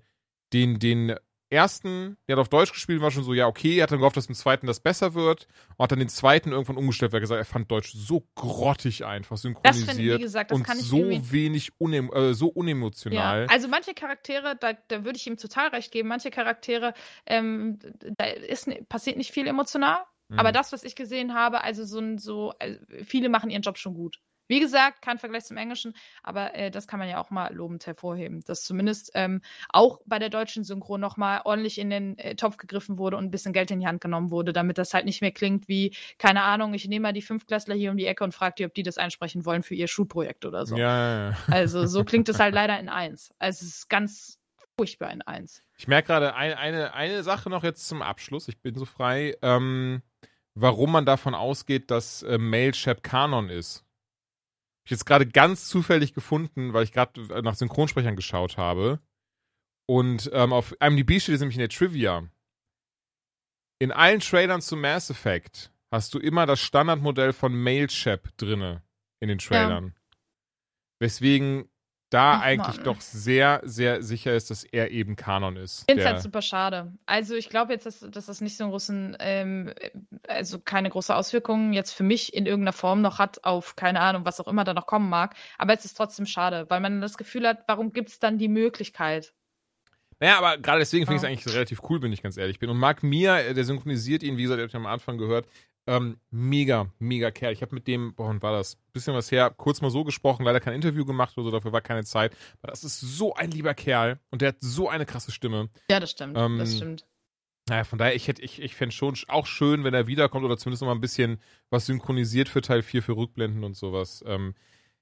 den, 0.54 0.80
den 0.80 1.16
ersten, 1.54 2.18
der 2.28 2.36
hat 2.36 2.42
auf 2.42 2.50
Deutsch 2.50 2.74
gespielt, 2.74 3.02
war 3.02 3.12
schon 3.12 3.24
so, 3.24 3.34
ja, 3.34 3.48
okay, 3.48 3.78
er 3.78 3.84
hat 3.84 3.92
dann 3.92 4.00
gehofft, 4.00 4.18
dass 4.18 4.26
im 4.26 4.36
zweiten 4.36 4.68
das 4.68 4.80
besser 4.80 5.14
wird 5.14 5.48
und 5.78 5.84
hat 5.84 5.92
dann 5.92 6.00
den 6.00 6.10
zweiten 6.10 6.52
irgendwann 6.52 6.78
umgestellt, 6.78 7.12
weil 7.14 7.20
er 7.20 7.22
gesagt, 7.22 7.38
er 7.40 7.46
fand 7.46 7.72
Deutsch 7.72 7.94
so 7.94 8.28
grottig 8.36 9.06
einfach, 9.06 9.38
Das 9.38 9.44
finde 9.44 9.54
synchronisiert 9.60 10.16
ich, 10.16 10.20
wie 10.20 10.24
gesagt, 10.24 10.52
das 10.52 10.58
und 10.58 10.64
kann 10.66 10.78
ich 10.78 10.86
so 10.86 10.98
wenig, 11.32 11.72
unem 11.80 12.12
äh, 12.12 12.34
so 12.34 12.48
unemotional. 12.48 13.44
Ja, 13.44 13.50
also 13.50 13.68
manche 13.68 13.94
Charaktere, 13.94 14.58
da, 14.60 14.74
da 14.74 15.06
würde 15.06 15.18
ich 15.18 15.28
ihm 15.28 15.38
total 15.38 15.70
recht 15.70 15.92
geben, 15.92 16.10
manche 16.10 16.32
Charaktere, 16.32 16.94
ähm, 17.26 17.80
da 18.18 18.26
ist, 18.26 18.70
passiert 18.90 19.18
nicht 19.18 19.32
viel 19.32 19.48
emotional, 19.48 20.00
Mhm. 20.30 20.40
aber 20.40 20.52
das, 20.52 20.72
was 20.72 20.84
ich 20.84 20.96
gesehen 20.96 21.34
habe, 21.34 21.62
also 21.64 21.84
so, 21.86 22.18
so 22.18 22.54
äh, 22.60 22.78
viele 23.04 23.30
machen 23.30 23.50
ihren 23.50 23.62
Job 23.62 23.78
schon 23.78 23.94
gut. 23.94 24.20
Wie 24.48 24.60
gesagt, 24.60 25.02
kein 25.02 25.18
Vergleich 25.18 25.46
zum 25.46 25.58
Englischen, 25.58 25.96
aber 26.22 26.56
äh, 26.56 26.72
das 26.72 26.88
kann 26.88 27.00
man 27.00 27.10
ja 27.10 27.20
auch 27.20 27.30
mal 27.30 27.54
lobend 27.54 27.86
hervorheben, 27.86 28.42
dass 28.46 28.64
zumindest 28.64 29.12
ähm, 29.14 29.42
auch 29.70 30.02
bei 30.06 30.20
der 30.20 30.30
deutschen 30.30 30.64
Synchro 30.64 30.98
nochmal 30.98 31.42
ordentlich 31.46 31.80
in 31.80 31.90
den 31.90 32.18
äh, 32.18 32.36
Topf 32.36 32.58
gegriffen 32.58 32.98
wurde 32.98 33.18
und 33.18 33.26
ein 33.26 33.32
bisschen 33.32 33.54
Geld 33.54 33.72
in 33.72 33.80
die 33.80 33.88
Hand 33.88 34.02
genommen 34.02 34.32
wurde, 34.32 34.54
damit 34.54 34.78
das 34.78 34.94
halt 34.94 35.06
nicht 35.06 35.22
mehr 35.22 35.32
klingt 35.32 35.68
wie, 35.68 35.96
keine 36.18 36.44
Ahnung, 36.44 36.74
ich 36.74 36.88
nehme 36.88 37.04
mal 37.04 37.14
die 37.14 37.22
Fünftklässler 37.22 37.76
hier 37.76 37.92
um 37.92 37.98
die 37.98 38.06
Ecke 38.06 38.24
und 38.24 38.34
frage 38.34 38.56
die, 38.58 38.66
ob 38.66 38.74
die 38.74 38.84
das 38.84 38.98
einsprechen 38.98 39.46
wollen 39.46 39.64
für 39.64 39.76
ihr 39.76 39.88
Schulprojekt 39.88 40.46
oder 40.46 40.66
so. 40.66 40.76
Ja, 40.76 40.84
ja, 40.84 41.30
ja. 41.30 41.38
Also 41.48 41.86
so 41.86 42.04
klingt 42.06 42.30
es 42.30 42.40
halt 42.40 42.54
leider 42.54 42.80
in 42.80 42.90
eins. 42.90 43.34
Also 43.40 43.66
es 43.66 43.78
ist 43.78 43.90
ganz 43.90 44.40
furchtbar 44.78 45.12
in 45.12 45.22
eins. 45.22 45.64
Ich 45.78 45.88
merke 45.88 46.08
gerade 46.08 46.36
ein, 46.36 46.54
eine, 46.54 46.94
eine 46.94 47.24
Sache 47.24 47.50
noch 47.50 47.64
jetzt 47.64 47.88
zum 47.88 48.02
Abschluss. 48.02 48.48
Ich 48.48 48.62
bin 48.62 48.76
so 48.76 48.86
frei. 48.86 49.38
Ähm, 49.42 50.02
warum 50.56 50.92
man 50.92 51.06
davon 51.06 51.36
ausgeht, 51.36 51.92
dass 51.92 52.24
äh, 52.24 52.38
Mailchap 52.38 53.04
Kanon 53.04 53.50
ist. 53.50 53.86
Ich 54.86 54.92
jetzt 54.92 55.06
gerade 55.06 55.26
ganz 55.26 55.68
zufällig 55.68 56.14
gefunden, 56.14 56.74
weil 56.74 56.84
ich 56.84 56.92
gerade 56.92 57.42
nach 57.42 57.56
Synchronsprechern 57.56 58.16
geschaut 58.16 58.58
habe. 58.58 59.00
Und 59.86 60.30
ähm, 60.34 60.54
auf 60.54 60.76
IMDb 60.82 61.22
steht 61.22 61.36
es 61.36 61.42
nämlich 61.42 61.56
in 61.56 61.62
der 61.62 61.70
Trivia. 61.70 62.28
In 63.80 63.92
allen 63.92 64.20
Trailern 64.20 64.62
zu 64.62 64.76
Mass 64.78 65.10
Effect 65.10 65.72
hast 65.92 66.14
du 66.14 66.20
immer 66.20 66.46
das 66.46 66.60
Standardmodell 66.62 67.34
von 67.34 67.54
Mailchap 67.54 68.36
drinne 68.38 68.84
in 69.20 69.30
den 69.30 69.40
Trailern. 69.40 69.96
Weswegen 71.00 71.70
da 72.14 72.34
Ach, 72.34 72.42
eigentlich 72.42 72.78
Mann. 72.78 72.86
doch 72.86 73.02
sehr, 73.02 73.62
sehr 73.64 74.04
sicher 74.04 74.34
ist, 74.34 74.52
dass 74.52 74.64
er 74.64 74.92
eben 74.92 75.16
Kanon 75.16 75.58
ist. 75.58 75.82
Ich 75.82 75.86
finde 75.86 76.04
es 76.04 76.10
halt 76.10 76.22
super 76.22 76.42
schade. 76.42 76.94
Also 77.06 77.36
ich 77.36 77.50
glaube 77.50 77.74
jetzt, 77.74 77.86
dass, 77.86 78.00
dass 78.02 78.28
das 78.28 78.42
nicht 78.42 78.56
so 78.56 78.66
einen 78.66 78.72
großen, 78.72 79.18
ähm, 79.20 79.74
also 80.28 80.60
keine 80.60 80.90
große 80.90 81.16
Auswirkungen 81.16 81.74
jetzt 81.74 81.92
für 81.92 82.04
mich 82.04 82.34
in 82.34 82.46
irgendeiner 82.46 82.74
Form 82.74 83.02
noch 83.02 83.20
hat 83.20 83.44
auf, 83.44 83.76
keine 83.76 84.00
Ahnung, 84.00 84.26
was 84.26 84.40
auch 84.40 84.48
immer 84.48 84.64
da 84.64 84.74
noch 84.74 84.86
kommen 84.86 85.10
mag. 85.10 85.36
Aber 85.58 85.74
es 85.74 85.86
ist 85.86 85.96
trotzdem 85.96 86.26
schade, 86.26 86.66
weil 86.70 86.80
man 86.80 87.02
das 87.02 87.18
Gefühl 87.18 87.48
hat, 87.48 87.64
warum 87.68 87.94
gibt 87.94 88.10
es 88.10 88.20
dann 88.20 88.38
die 88.38 88.48
Möglichkeit? 88.50 89.34
Naja, 90.20 90.38
aber 90.38 90.58
gerade 90.58 90.80
deswegen 90.80 91.06
finde 91.06 91.18
ich 91.18 91.24
es 91.24 91.28
eigentlich 91.28 91.54
relativ 91.54 91.82
cool, 91.90 92.02
wenn 92.02 92.14
ich 92.14 92.24
ganz 92.24 92.38
ehrlich 92.38 92.60
bin. 92.60 92.70
Und 92.70 92.78
Marc 92.78 93.04
Mir, 93.04 93.36
äh, 93.40 93.54
der 93.54 93.66
synchronisiert 93.66 94.24
ihn, 94.24 94.38
wie 94.38 94.44
gesagt, 94.44 94.60
ihr 94.60 94.64
habt 94.64 94.74
ja 94.74 94.80
am 94.80 94.86
Anfang 94.86 95.18
gehört, 95.18 95.48
ähm, 95.88 96.18
mega, 96.32 96.88
mega 97.00 97.32
Kerl. 97.32 97.54
Ich 97.54 97.62
habe 97.62 97.76
mit 97.76 97.88
dem, 97.88 98.16
boah, 98.16 98.30
wann 98.30 98.42
war 98.42 98.54
das? 98.54 98.78
Bisschen 98.94 99.14
was 99.14 99.32
her, 99.32 99.54
kurz 99.56 99.82
mal 99.82 99.92
so 99.92 100.04
gesprochen, 100.04 100.46
leider 100.46 100.60
kein 100.60 100.74
Interview 100.74 101.06
gemacht 101.06 101.38
oder 101.38 101.46
so, 101.46 101.52
dafür 101.52 101.74
war 101.74 101.82
keine 101.82 102.04
Zeit. 102.04 102.36
Aber 102.62 102.72
das 102.72 102.84
ist 102.84 103.00
so 103.00 103.34
ein 103.34 103.52
lieber 103.52 103.74
Kerl 103.74 104.20
und 104.30 104.42
der 104.42 104.50
hat 104.50 104.58
so 104.60 104.90
eine 104.90 105.06
krasse 105.06 105.32
Stimme. 105.32 105.70
Ja, 105.90 106.00
das 106.00 106.12
stimmt. 106.12 106.38
Ähm, 106.38 106.58
das 106.58 106.76
stimmt. 106.76 107.06
Naja, 107.70 107.86
von 107.86 107.98
daher, 107.98 108.16
ich 108.16 108.28
hätte, 108.28 108.42
ich, 108.42 108.62
ich 108.62 108.76
fände 108.76 108.94
schon 108.94 109.16
auch 109.28 109.46
schön, 109.46 109.84
wenn 109.84 109.94
er 109.94 110.08
wiederkommt 110.08 110.44
oder 110.44 110.58
zumindest 110.58 110.82
noch 110.82 110.90
mal 110.90 110.96
ein 110.96 111.02
bisschen 111.02 111.40
was 111.70 111.86
synchronisiert 111.86 112.50
für 112.50 112.62
Teil 112.62 112.82
4 112.82 113.02
für 113.02 113.16
Rückblenden 113.16 113.64
und 113.64 113.76
sowas. 113.76 114.24
Ähm, 114.28 114.54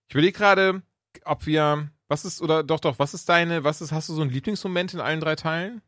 ich 0.07 0.13
überlege 0.13 0.37
gerade, 0.37 0.83
ob 1.25 1.45
wir, 1.45 1.89
was 2.07 2.25
ist, 2.25 2.41
oder 2.41 2.63
doch, 2.63 2.79
doch, 2.79 2.99
was 2.99 3.13
ist 3.13 3.27
deine, 3.29 3.63
was 3.63 3.81
ist, 3.81 3.91
hast 3.91 4.09
du 4.09 4.13
so 4.13 4.21
einen 4.21 4.31
Lieblingsmoment 4.31 4.93
in 4.93 4.99
allen 4.99 5.19
drei 5.19 5.35
Teilen? 5.35 5.81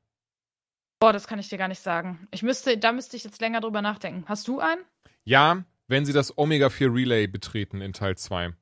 Boah, 1.04 1.12
das 1.12 1.28
kann 1.28 1.38
ich 1.38 1.50
dir 1.50 1.58
gar 1.58 1.68
nicht 1.68 1.82
sagen. 1.82 2.18
Ich 2.32 2.44
müsste, 2.44 2.78
da 2.78 2.94
müsste 2.94 3.18
ich 3.18 3.26
jetzt 3.26 3.42
länger 3.42 3.60
drüber 3.60 3.82
nachdenken. 3.82 4.24
Hast 4.26 4.48
du 4.48 4.62
einen? 4.62 4.86
Ja, 5.26 5.66
wenn 5.90 6.06
sie 6.06 6.14
das 6.14 6.38
Omega 6.38 6.70
4 6.70 6.94
Relay 6.94 7.28
betreten 7.28 7.82
in 7.82 7.92
Teil 7.92 8.16
2. 8.16 8.54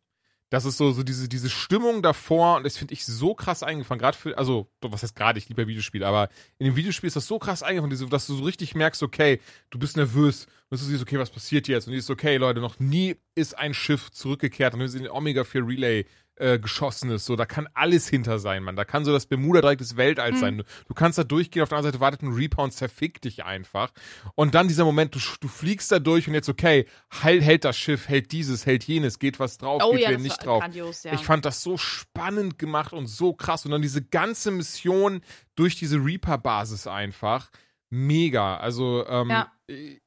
Das 0.49 0.65
ist 0.65 0.77
so, 0.77 0.91
so 0.91 1.03
diese, 1.03 1.29
diese 1.29 1.51
Stimmung 1.51 2.01
davor 2.01 2.57
und 2.57 2.63
das 2.63 2.77
finde 2.77 2.95
ich 2.95 3.05
so 3.05 3.35
krass 3.35 3.61
eingefangen. 3.61 3.99
Gerade 3.99 4.17
für, 4.17 4.39
also, 4.39 4.71
was 4.81 5.03
heißt 5.03 5.15
gerade, 5.15 5.37
ich 5.37 5.49
liebe 5.49 5.61
ja 5.61 5.67
Videospiele, 5.67 6.07
aber 6.07 6.29
in 6.57 6.65
dem 6.65 6.75
Videospiel 6.75 7.05
ist 7.05 7.15
das 7.15 7.27
so 7.27 7.37
krass 7.37 7.61
eingefangen, 7.61 8.09
dass 8.09 8.25
du 8.25 8.35
so 8.35 8.43
richtig 8.43 8.73
merkst, 8.73 9.03
okay, 9.03 9.39
du 9.69 9.77
bist 9.77 9.95
nervös 9.95 10.47
und 10.71 10.81
du 10.81 10.83
siehst, 10.83 11.03
okay, 11.03 11.19
was 11.19 11.29
passiert 11.29 11.67
jetzt? 11.67 11.85
Und 11.85 11.93
du 11.93 11.99
siehst, 11.99 12.09
okay, 12.09 12.37
Leute, 12.37 12.59
noch 12.59 12.79
nie 12.79 13.17
ist 13.35 13.55
ein 13.55 13.75
Schiff 13.75 14.09
zurückgekehrt 14.09 14.73
und 14.73 14.79
wir 14.79 14.89
sind 14.89 15.05
in 15.05 15.11
Omega 15.11 15.43
4 15.43 15.67
Relay 15.67 16.05
äh, 16.37 16.57
geschossen 16.59 17.11
ist. 17.11 17.25
So, 17.25 17.35
da 17.35 17.45
kann 17.45 17.67
alles 17.73 18.07
hinter 18.07 18.39
sein, 18.39 18.63
Mann. 18.63 18.75
Da 18.75 18.83
kann 18.85 19.05
so 19.05 19.11
das 19.11 19.25
Bermuda-Dreieck 19.27 19.77
des 19.77 19.97
Weltalls 19.97 20.37
Mhm. 20.37 20.39
sein. 20.39 20.57
Du, 20.59 20.63
du 20.87 20.93
kannst 20.93 21.17
da 21.17 21.23
durchgehen, 21.23 21.61
auf 21.61 21.69
der 21.69 21.77
anderen 21.77 21.93
Seite 21.93 22.01
wartet 22.01 22.21
ein 22.23 22.33
Reaper 22.33 22.63
und 22.63 22.71
zerfickt 22.71 23.25
dich 23.25 23.43
einfach. 23.43 23.91
Und 24.35 24.55
dann 24.55 24.67
dieser 24.67 24.85
Moment, 24.85 25.13
du, 25.13 25.19
du 25.39 25.47
fliegst 25.47 25.91
da 25.91 25.99
durch 25.99 26.27
und 26.27 26.33
jetzt, 26.33 26.49
okay, 26.49 26.87
heil, 27.21 27.41
hält 27.41 27.63
das 27.65 27.77
Schiff, 27.77 28.07
hält 28.09 28.31
dieses, 28.31 28.65
hält 28.65 28.83
jenes, 28.85 29.19
geht 29.19 29.39
was 29.39 29.57
drauf, 29.57 29.81
Oh 29.85 29.91
geht 29.91 30.01
ja, 30.01 30.11
das 30.13 30.21
nicht 30.21 30.45
drauf. 30.45 30.61
grandios, 30.61 31.03
ja. 31.03 31.13
Ich 31.13 31.23
fand 31.25 31.45
das 31.45 31.61
so 31.61 31.77
spannend 31.77 32.57
gemacht 32.57 32.93
und 32.93 33.07
so 33.07 33.33
krass. 33.33 33.65
Und 33.65 33.71
dann 33.71 33.81
diese 33.81 34.01
ganze 34.03 34.51
Mission 34.51 35.21
durch 35.55 35.75
diese 35.75 35.97
Reaper-Basis 36.03 36.87
einfach. 36.87 37.49
Mega. 37.89 38.57
Also, 38.57 39.05
ähm, 39.07 39.29
Ja. 39.29 39.51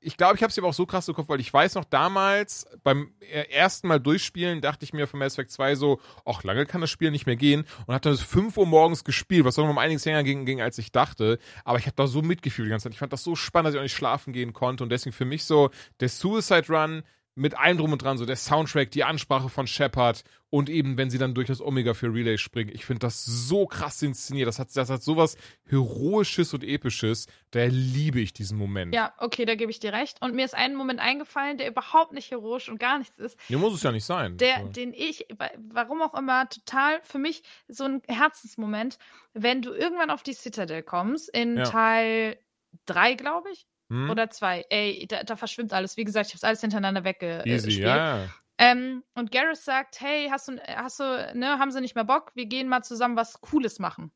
Ich 0.00 0.16
glaube, 0.16 0.36
ich 0.36 0.42
habe 0.42 0.50
es 0.50 0.58
aber 0.58 0.68
auch 0.68 0.74
so 0.74 0.86
krass 0.86 1.08
im 1.08 1.14
Kopf, 1.14 1.28
weil 1.28 1.40
ich 1.40 1.52
weiß 1.52 1.74
noch 1.74 1.84
damals, 1.84 2.66
beim 2.82 3.12
äh, 3.20 3.50
ersten 3.50 3.88
Mal 3.88 4.00
durchspielen, 4.00 4.60
dachte 4.60 4.84
ich 4.84 4.92
mir 4.92 5.06
von 5.06 5.18
Mass 5.18 5.34
Effect 5.34 5.50
2 5.50 5.74
so, 5.74 6.00
ach, 6.24 6.42
lange 6.44 6.66
kann 6.66 6.80
das 6.80 6.90
Spiel 6.90 7.10
nicht 7.10 7.26
mehr 7.26 7.36
gehen. 7.36 7.64
Und 7.86 7.94
habe 7.94 8.00
dann 8.00 8.12
bis 8.12 8.22
5 8.22 8.56
Uhr 8.56 8.66
morgens 8.66 9.04
gespielt, 9.04 9.44
was 9.44 9.56
doch 9.56 9.64
noch 9.64 9.70
um 9.70 9.78
einiges 9.78 10.04
länger 10.04 10.22
ging, 10.22 10.44
ging 10.44 10.60
als 10.60 10.78
ich 10.78 10.92
dachte. 10.92 11.38
Aber 11.64 11.78
ich 11.78 11.86
habe 11.86 11.96
da 11.96 12.06
so 12.06 12.22
mitgefühlt 12.22 12.66
die 12.66 12.70
ganze 12.70 12.84
Zeit. 12.84 12.92
Ich 12.92 12.98
fand 12.98 13.12
das 13.12 13.24
so 13.24 13.34
spannend, 13.36 13.68
dass 13.68 13.74
ich 13.74 13.78
auch 13.80 13.84
nicht 13.84 13.96
schlafen 13.96 14.32
gehen 14.32 14.52
konnte. 14.52 14.84
Und 14.84 14.90
deswegen 14.90 15.14
für 15.14 15.24
mich 15.24 15.44
so 15.44 15.70
der 16.00 16.08
Suicide 16.08 16.66
Run 16.68 17.02
mit 17.36 17.58
allem 17.58 17.78
drum 17.78 17.92
und 17.92 18.00
dran, 18.02 18.16
so 18.16 18.26
der 18.26 18.36
Soundtrack, 18.36 18.90
die 18.92 19.02
Ansprache 19.04 19.48
von 19.48 19.66
Shepard 19.66 20.22
und 20.50 20.70
eben, 20.70 20.96
wenn 20.96 21.10
sie 21.10 21.18
dann 21.18 21.34
durch 21.34 21.48
das 21.48 21.60
Omega 21.60 21.92
für 21.94 22.06
Relay 22.14 22.38
springen. 22.38 22.70
Ich 22.72 22.84
finde 22.84 23.00
das 23.00 23.24
so 23.24 23.66
krass 23.66 24.00
inszeniert. 24.02 24.46
Das 24.46 24.60
hat, 24.60 24.68
das 24.76 24.88
hat 24.88 25.02
sowas 25.02 25.36
Heroisches 25.68 26.54
und 26.54 26.62
Episches. 26.62 27.26
Daher 27.50 27.70
liebe 27.70 28.20
ich 28.20 28.32
diesen 28.32 28.56
Moment. 28.56 28.94
Ja, 28.94 29.12
okay, 29.18 29.44
da 29.44 29.56
gebe 29.56 29.70
ich 29.72 29.80
dir 29.80 29.92
recht. 29.92 30.22
Und 30.22 30.34
mir 30.34 30.44
ist 30.44 30.54
ein 30.54 30.76
Moment 30.76 31.00
eingefallen, 31.00 31.58
der 31.58 31.68
überhaupt 31.68 32.12
nicht 32.12 32.30
heroisch 32.30 32.68
und 32.68 32.78
gar 32.78 32.98
nichts 32.98 33.18
ist. 33.18 33.36
Hier 33.48 33.58
muss 33.58 33.74
es 33.74 33.82
ja 33.82 33.90
nicht 33.90 34.04
sein. 34.04 34.36
Der, 34.36 34.58
Also, 34.58 34.70
den 34.70 34.92
ich, 34.94 35.26
wa- 35.36 35.50
warum 35.58 36.02
auch 36.02 36.14
immer, 36.14 36.48
total 36.48 37.00
für 37.02 37.18
mich 37.18 37.42
so 37.66 37.84
ein 37.84 38.02
Herzensmoment, 38.06 38.98
wenn 39.32 39.60
du 39.60 39.72
irgendwann 39.72 40.10
auf 40.10 40.22
die 40.22 40.34
Citadel 40.34 40.82
kommst, 40.84 41.28
in 41.30 41.56
Ja. 41.56 41.64
Teil 41.64 42.38
3, 42.86 43.14
glaube 43.14 43.50
ich, 43.52 43.66
hm? 43.94 44.10
oder 44.10 44.28
2. 44.28 44.66
Ey, 44.70 45.06
da, 45.08 45.22
da 45.22 45.36
verschwimmt 45.36 45.72
alles. 45.72 45.96
Wie 45.96 46.04
gesagt, 46.04 46.26
ich 46.26 46.32
habe 46.32 46.38
es 46.38 46.44
alles 46.44 46.60
hintereinander 46.60 47.04
weggespielt. 47.04 47.66
Easy, 47.66 47.82
ja. 47.82 48.28
Ähm, 48.58 49.02
und 49.14 49.32
Garrus 49.32 49.64
sagt, 49.64 50.00
hey, 50.00 50.28
hast 50.30 50.48
du, 50.48 50.58
hast 50.66 51.00
du, 51.00 51.32
ne, 51.34 51.58
haben 51.58 51.70
sie 51.70 51.80
nicht 51.80 51.94
mehr 51.94 52.04
Bock? 52.04 52.32
Wir 52.34 52.46
gehen 52.46 52.68
mal 52.68 52.82
zusammen 52.82 53.16
was 53.16 53.40
Cooles 53.40 53.78
machen. 53.78 54.12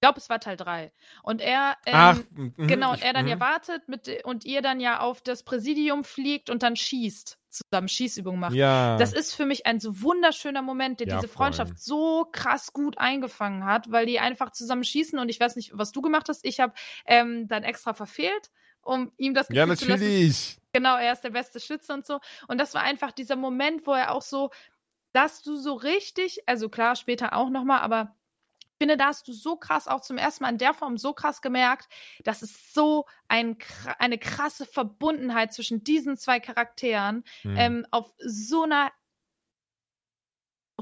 Ich 0.00 0.06
glaube, 0.06 0.18
es 0.18 0.30
war 0.30 0.40
Teil 0.40 0.56
3. 0.56 0.92
Und 1.22 1.42
er, 1.42 1.76
ähm, 1.84 1.94
Ach, 1.94 2.18
genau, 2.56 2.92
und 2.92 3.02
er 3.02 3.12
dann 3.12 3.28
ja 3.28 3.36
mhm. 3.36 3.40
wartet 3.40 3.86
mit, 3.86 4.24
und 4.24 4.46
ihr 4.46 4.62
dann 4.62 4.80
ja 4.80 5.00
auf 5.00 5.20
das 5.20 5.42
Präsidium 5.42 6.04
fliegt 6.04 6.48
und 6.48 6.62
dann 6.62 6.74
schießt, 6.74 7.38
zusammen 7.50 7.86
Schießübungen 7.86 8.40
macht. 8.40 8.54
Ja. 8.54 8.96
Das 8.96 9.12
ist 9.12 9.34
für 9.34 9.44
mich 9.44 9.66
ein 9.66 9.78
so 9.78 10.00
wunderschöner 10.00 10.62
Moment, 10.62 11.00
der 11.00 11.08
Ja, 11.08 11.16
diese 11.16 11.28
voll. 11.28 11.44
Freundschaft 11.44 11.78
so 11.78 12.26
krass 12.32 12.72
gut 12.72 12.96
eingefangen 12.96 13.66
hat, 13.66 13.90
weil 13.90 14.06
die 14.06 14.18
einfach 14.18 14.52
zusammen 14.52 14.84
schießen 14.84 15.18
und 15.18 15.28
ich 15.28 15.38
weiß 15.38 15.56
nicht, 15.56 15.72
was 15.74 15.92
du 15.92 16.00
gemacht 16.00 16.30
hast. 16.30 16.46
Ich 16.46 16.60
habe 16.60 16.72
ähm, 17.04 17.46
dann 17.46 17.62
extra 17.62 17.92
verfehlt, 17.92 18.50
um 18.82 19.12
ihm 19.16 19.34
das 19.34 19.48
ja, 19.50 19.64
Gefühl 19.64 19.76
zu 19.76 19.86
lassen, 19.86 20.04
natürlich. 20.04 20.58
Genau, 20.72 20.96
er 20.96 21.12
ist 21.12 21.22
der 21.22 21.30
beste 21.30 21.60
Schütze 21.60 21.92
und 21.92 22.06
so. 22.06 22.20
Und 22.48 22.58
das 22.58 22.74
war 22.74 22.82
einfach 22.82 23.12
dieser 23.12 23.36
Moment, 23.36 23.86
wo 23.86 23.92
er 23.92 24.12
auch 24.12 24.22
so, 24.22 24.50
dass 25.12 25.42
du 25.42 25.56
so 25.56 25.74
richtig, 25.74 26.48
also 26.48 26.68
klar, 26.68 26.94
später 26.96 27.34
auch 27.34 27.50
nochmal, 27.50 27.80
aber 27.80 28.16
ich 28.60 28.82
finde, 28.82 28.96
da 28.96 29.06
hast 29.06 29.28
du 29.28 29.32
so 29.32 29.56
krass 29.56 29.88
auch 29.88 30.00
zum 30.00 30.16
ersten 30.16 30.44
Mal 30.44 30.50
in 30.50 30.58
der 30.58 30.72
Form 30.72 30.96
so 30.96 31.12
krass 31.12 31.42
gemerkt, 31.42 31.88
dass 32.24 32.40
es 32.40 32.72
so 32.72 33.04
ein, 33.28 33.58
eine 33.98 34.16
krasse 34.16 34.64
Verbundenheit 34.64 35.52
zwischen 35.52 35.84
diesen 35.84 36.16
zwei 36.16 36.40
Charakteren 36.40 37.24
Mhm. 37.44 37.56
ähm, 37.56 37.86
auf 37.90 38.14
so 38.18 38.62
einer 38.62 38.90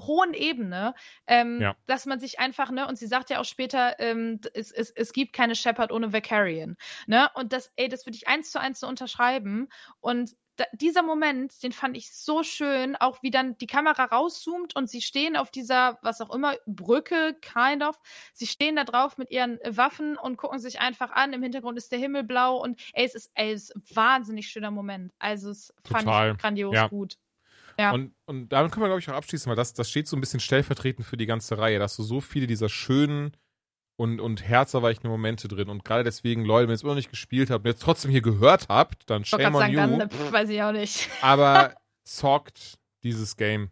hohen 0.07 0.35
Ebene, 0.35 0.95
ähm, 1.27 1.67
Ja. 1.67 1.79
dass 1.87 2.07
man 2.07 2.21
sich 2.21 2.39
einfach, 2.41 2.71
ne, 2.71 2.87
und 2.87 2.97
sie 2.97 3.07
sagt 3.07 3.31
ja 3.31 3.41
auch 3.41 3.45
später, 3.45 3.99
ähm, 4.01 4.41
es, 4.55 4.73
es, 4.73 4.91
es 4.91 5.13
gibt 5.13 5.33
keine 5.33 5.55
Shepard 5.57 5.93
ohne 5.93 6.13
Vicarian, 6.13 6.77
ne, 7.07 7.31
und 7.35 7.53
das, 7.53 7.73
ey, 7.77 7.89
das 7.89 8.07
würde 8.07 8.17
ich 8.17 8.29
eins 8.29 8.51
zu 8.51 8.61
eins 8.61 8.81
so 8.81 8.87
unterschreiben 8.89 9.69
und 10.01 10.33
da, 10.57 10.65
dieser 10.73 11.03
Moment, 11.05 11.63
den 11.63 11.71
fand 11.71 11.97
ich 11.97 12.13
so 12.13 12.43
schön, 12.43 12.97
auch 12.97 13.23
wie 13.23 13.31
dann 13.31 13.57
die 13.59 13.69
Kamera 13.69 14.05
rauszoomt 14.07 14.75
und 14.75 14.91
sie 14.91 15.01
stehen 15.03 15.37
auf 15.37 15.53
dieser, 15.53 16.01
was 16.03 16.21
auch 16.21 16.35
immer, 16.35 16.57
Brücke, 16.67 17.37
kind 17.41 17.85
of. 17.85 18.01
Sie 18.33 18.49
stehen 18.49 18.75
da 18.75 18.83
drauf 18.83 19.19
mit 19.19 19.31
ihren 19.31 19.61
Waffen 19.65 20.17
und 20.17 20.37
gucken 20.37 20.59
sich 20.59 20.81
einfach 20.81 21.13
an. 21.13 21.33
Im 21.33 21.45
Hintergrund 21.45 21.79
ist 21.79 21.93
der 21.93 22.01
Himmel 22.01 22.25
blau 22.25 22.57
und 22.61 22.81
ey, 22.93 23.05
es 23.07 23.15
ist, 23.15 23.31
ey, 23.35 23.53
es 23.53 23.71
ist 23.71 23.77
ein 23.77 23.83
wahnsinnig 23.95 24.49
schöner 24.49 24.73
Moment. 24.73 25.13
Also, 25.21 25.51
es 25.51 25.73
fand 25.85 26.09
Total. 26.09 26.37
ich 26.37 26.37
grandios 26.39 26.87
Ja. 26.87 26.89
gut. 26.89 27.15
Ja. 27.79 27.93
Und, 27.93 28.15
und 28.27 28.49
damit 28.49 28.73
können 28.73 28.83
wir, 28.83 28.89
glaube 28.89 29.01
ich, 29.01 29.09
auch 29.09 29.15
abschließen, 29.15 29.49
weil 29.49 29.57
das, 29.57 29.73
das 29.73 29.89
steht 29.89 30.09
so 30.09 30.17
ein 30.17 30.21
bisschen 30.21 30.41
stellvertretend 30.41 31.07
für 31.07 31.17
die 31.17 31.27
ganze 31.27 31.59
Reihe, 31.59 31.79
dass 31.79 31.97
du 31.97 32.03
so 32.03 32.21
viele 32.21 32.47
dieser 32.47 32.69
schönen 32.69 33.37
und, 33.97 34.21
und 34.21 34.43
herzerweichenden 34.43 35.11
Momente 35.11 35.49
drin. 35.49 35.69
Und 35.69 35.85
gerade 35.85 36.05
deswegen, 36.05 36.45
Leute, 36.45 36.65
wenn 36.65 36.73
ihr 36.73 36.75
es 36.75 36.83
immer 36.83 36.93
noch 36.93 36.97
nicht 36.97 37.11
gespielt 37.11 37.51
habt 37.51 37.65
und 37.65 37.71
jetzt 37.71 37.83
trotzdem 37.83 38.11
hier 38.11 38.23
gehört 38.23 38.69
habt, 38.69 39.09
dann 39.11 39.25
shame 39.25 39.55
on 39.55 39.61
sagen, 39.61 39.73
you. 39.73 39.99
dann, 39.99 40.11
pff, 40.11 40.33
weiß 40.33 40.49
ich 40.49 40.63
auch 40.63 40.73
nicht. 40.73 41.09
Aber 41.23 41.75
zockt 42.05 42.79
dieses 43.03 43.37
Game. 43.37 43.71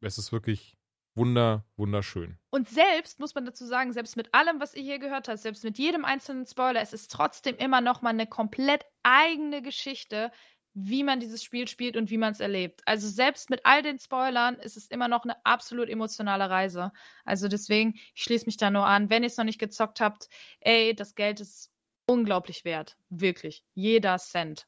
Es 0.00 0.18
ist 0.18 0.32
wirklich 0.32 0.76
wunder, 1.16 1.64
wunderschön. 1.76 2.38
Und 2.50 2.68
selbst, 2.68 3.18
muss 3.18 3.34
man 3.34 3.44
dazu 3.44 3.66
sagen, 3.66 3.92
selbst 3.92 4.16
mit 4.16 4.32
allem, 4.34 4.60
was 4.60 4.74
ihr 4.74 4.82
hier 4.82 4.98
gehört 4.98 5.28
habt, 5.28 5.38
selbst 5.38 5.64
mit 5.64 5.78
jedem 5.78 6.04
einzelnen 6.04 6.46
Spoiler, 6.46 6.80
es 6.80 6.92
ist 6.92 7.10
trotzdem 7.10 7.56
immer 7.56 7.80
noch 7.80 8.02
mal 8.02 8.10
eine 8.10 8.26
komplett 8.26 8.84
eigene 9.02 9.62
Geschichte, 9.62 10.30
wie 10.74 11.02
man 11.02 11.20
dieses 11.20 11.42
Spiel 11.42 11.66
spielt 11.66 11.96
und 11.96 12.10
wie 12.10 12.18
man 12.18 12.32
es 12.32 12.40
erlebt. 12.40 12.82
Also 12.84 13.08
selbst 13.08 13.50
mit 13.50 13.60
all 13.64 13.82
den 13.82 13.98
Spoilern 13.98 14.56
ist 14.56 14.76
es 14.76 14.86
immer 14.86 15.08
noch 15.08 15.24
eine 15.24 15.36
absolut 15.44 15.88
emotionale 15.88 16.48
Reise. 16.48 16.92
Also 17.24 17.48
deswegen, 17.48 17.94
ich 18.14 18.22
schließe 18.22 18.46
mich 18.46 18.56
da 18.56 18.70
nur 18.70 18.86
an. 18.86 19.10
Wenn 19.10 19.22
ihr 19.22 19.28
es 19.28 19.36
noch 19.36 19.44
nicht 19.44 19.58
gezockt 19.58 20.00
habt, 20.00 20.28
ey, 20.60 20.94
das 20.94 21.14
Geld 21.14 21.40
ist 21.40 21.72
unglaublich 22.06 22.64
wert. 22.64 22.96
Wirklich. 23.08 23.64
Jeder 23.74 24.18
Cent. 24.18 24.66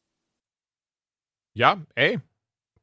Ja, 1.54 1.84
ey. 1.94 2.20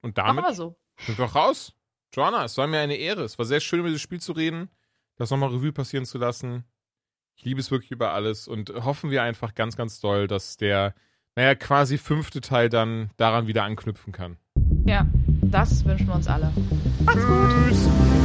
Und 0.02 0.18
damit 0.18 0.56
so. 0.56 0.78
sind 0.98 1.18
wir 1.18 1.26
auch 1.26 1.36
raus. 1.36 1.74
Joanna, 2.14 2.46
es 2.46 2.58
war 2.58 2.68
mir 2.68 2.80
eine 2.80 2.96
Ehre. 2.96 3.24
Es 3.24 3.38
war 3.38 3.46
sehr 3.46 3.60
schön, 3.60 3.80
über 3.80 3.90
dieses 3.90 4.02
Spiel 4.02 4.22
zu 4.22 4.32
reden, 4.32 4.70
das 5.16 5.30
nochmal 5.30 5.50
Revue 5.50 5.74
passieren 5.74 6.06
zu 6.06 6.18
lassen. 6.18 6.66
Ich 7.36 7.44
liebe 7.44 7.60
es 7.60 7.70
wirklich 7.70 7.92
über 7.92 8.14
alles 8.14 8.48
und 8.48 8.70
hoffen 8.70 9.12
wir 9.12 9.22
einfach 9.22 9.54
ganz, 9.54 9.76
ganz 9.78 10.00
doll, 10.00 10.28
dass 10.28 10.58
der, 10.58 10.96
naja, 11.38 11.54
quasi 11.54 12.00
fünfte 12.00 12.42
Teil 12.42 12.68
dann 12.68 13.12
daran 13.18 13.46
wieder 13.46 13.64
anknüpfen 13.64 14.12
kann. 14.12 14.38
Ja, 14.86 15.06
das 15.44 15.86
wünschen 15.86 16.08
wir 16.08 16.16
uns 16.16 16.28
alle. 16.28 16.52
Tschüss. 17.14 18.17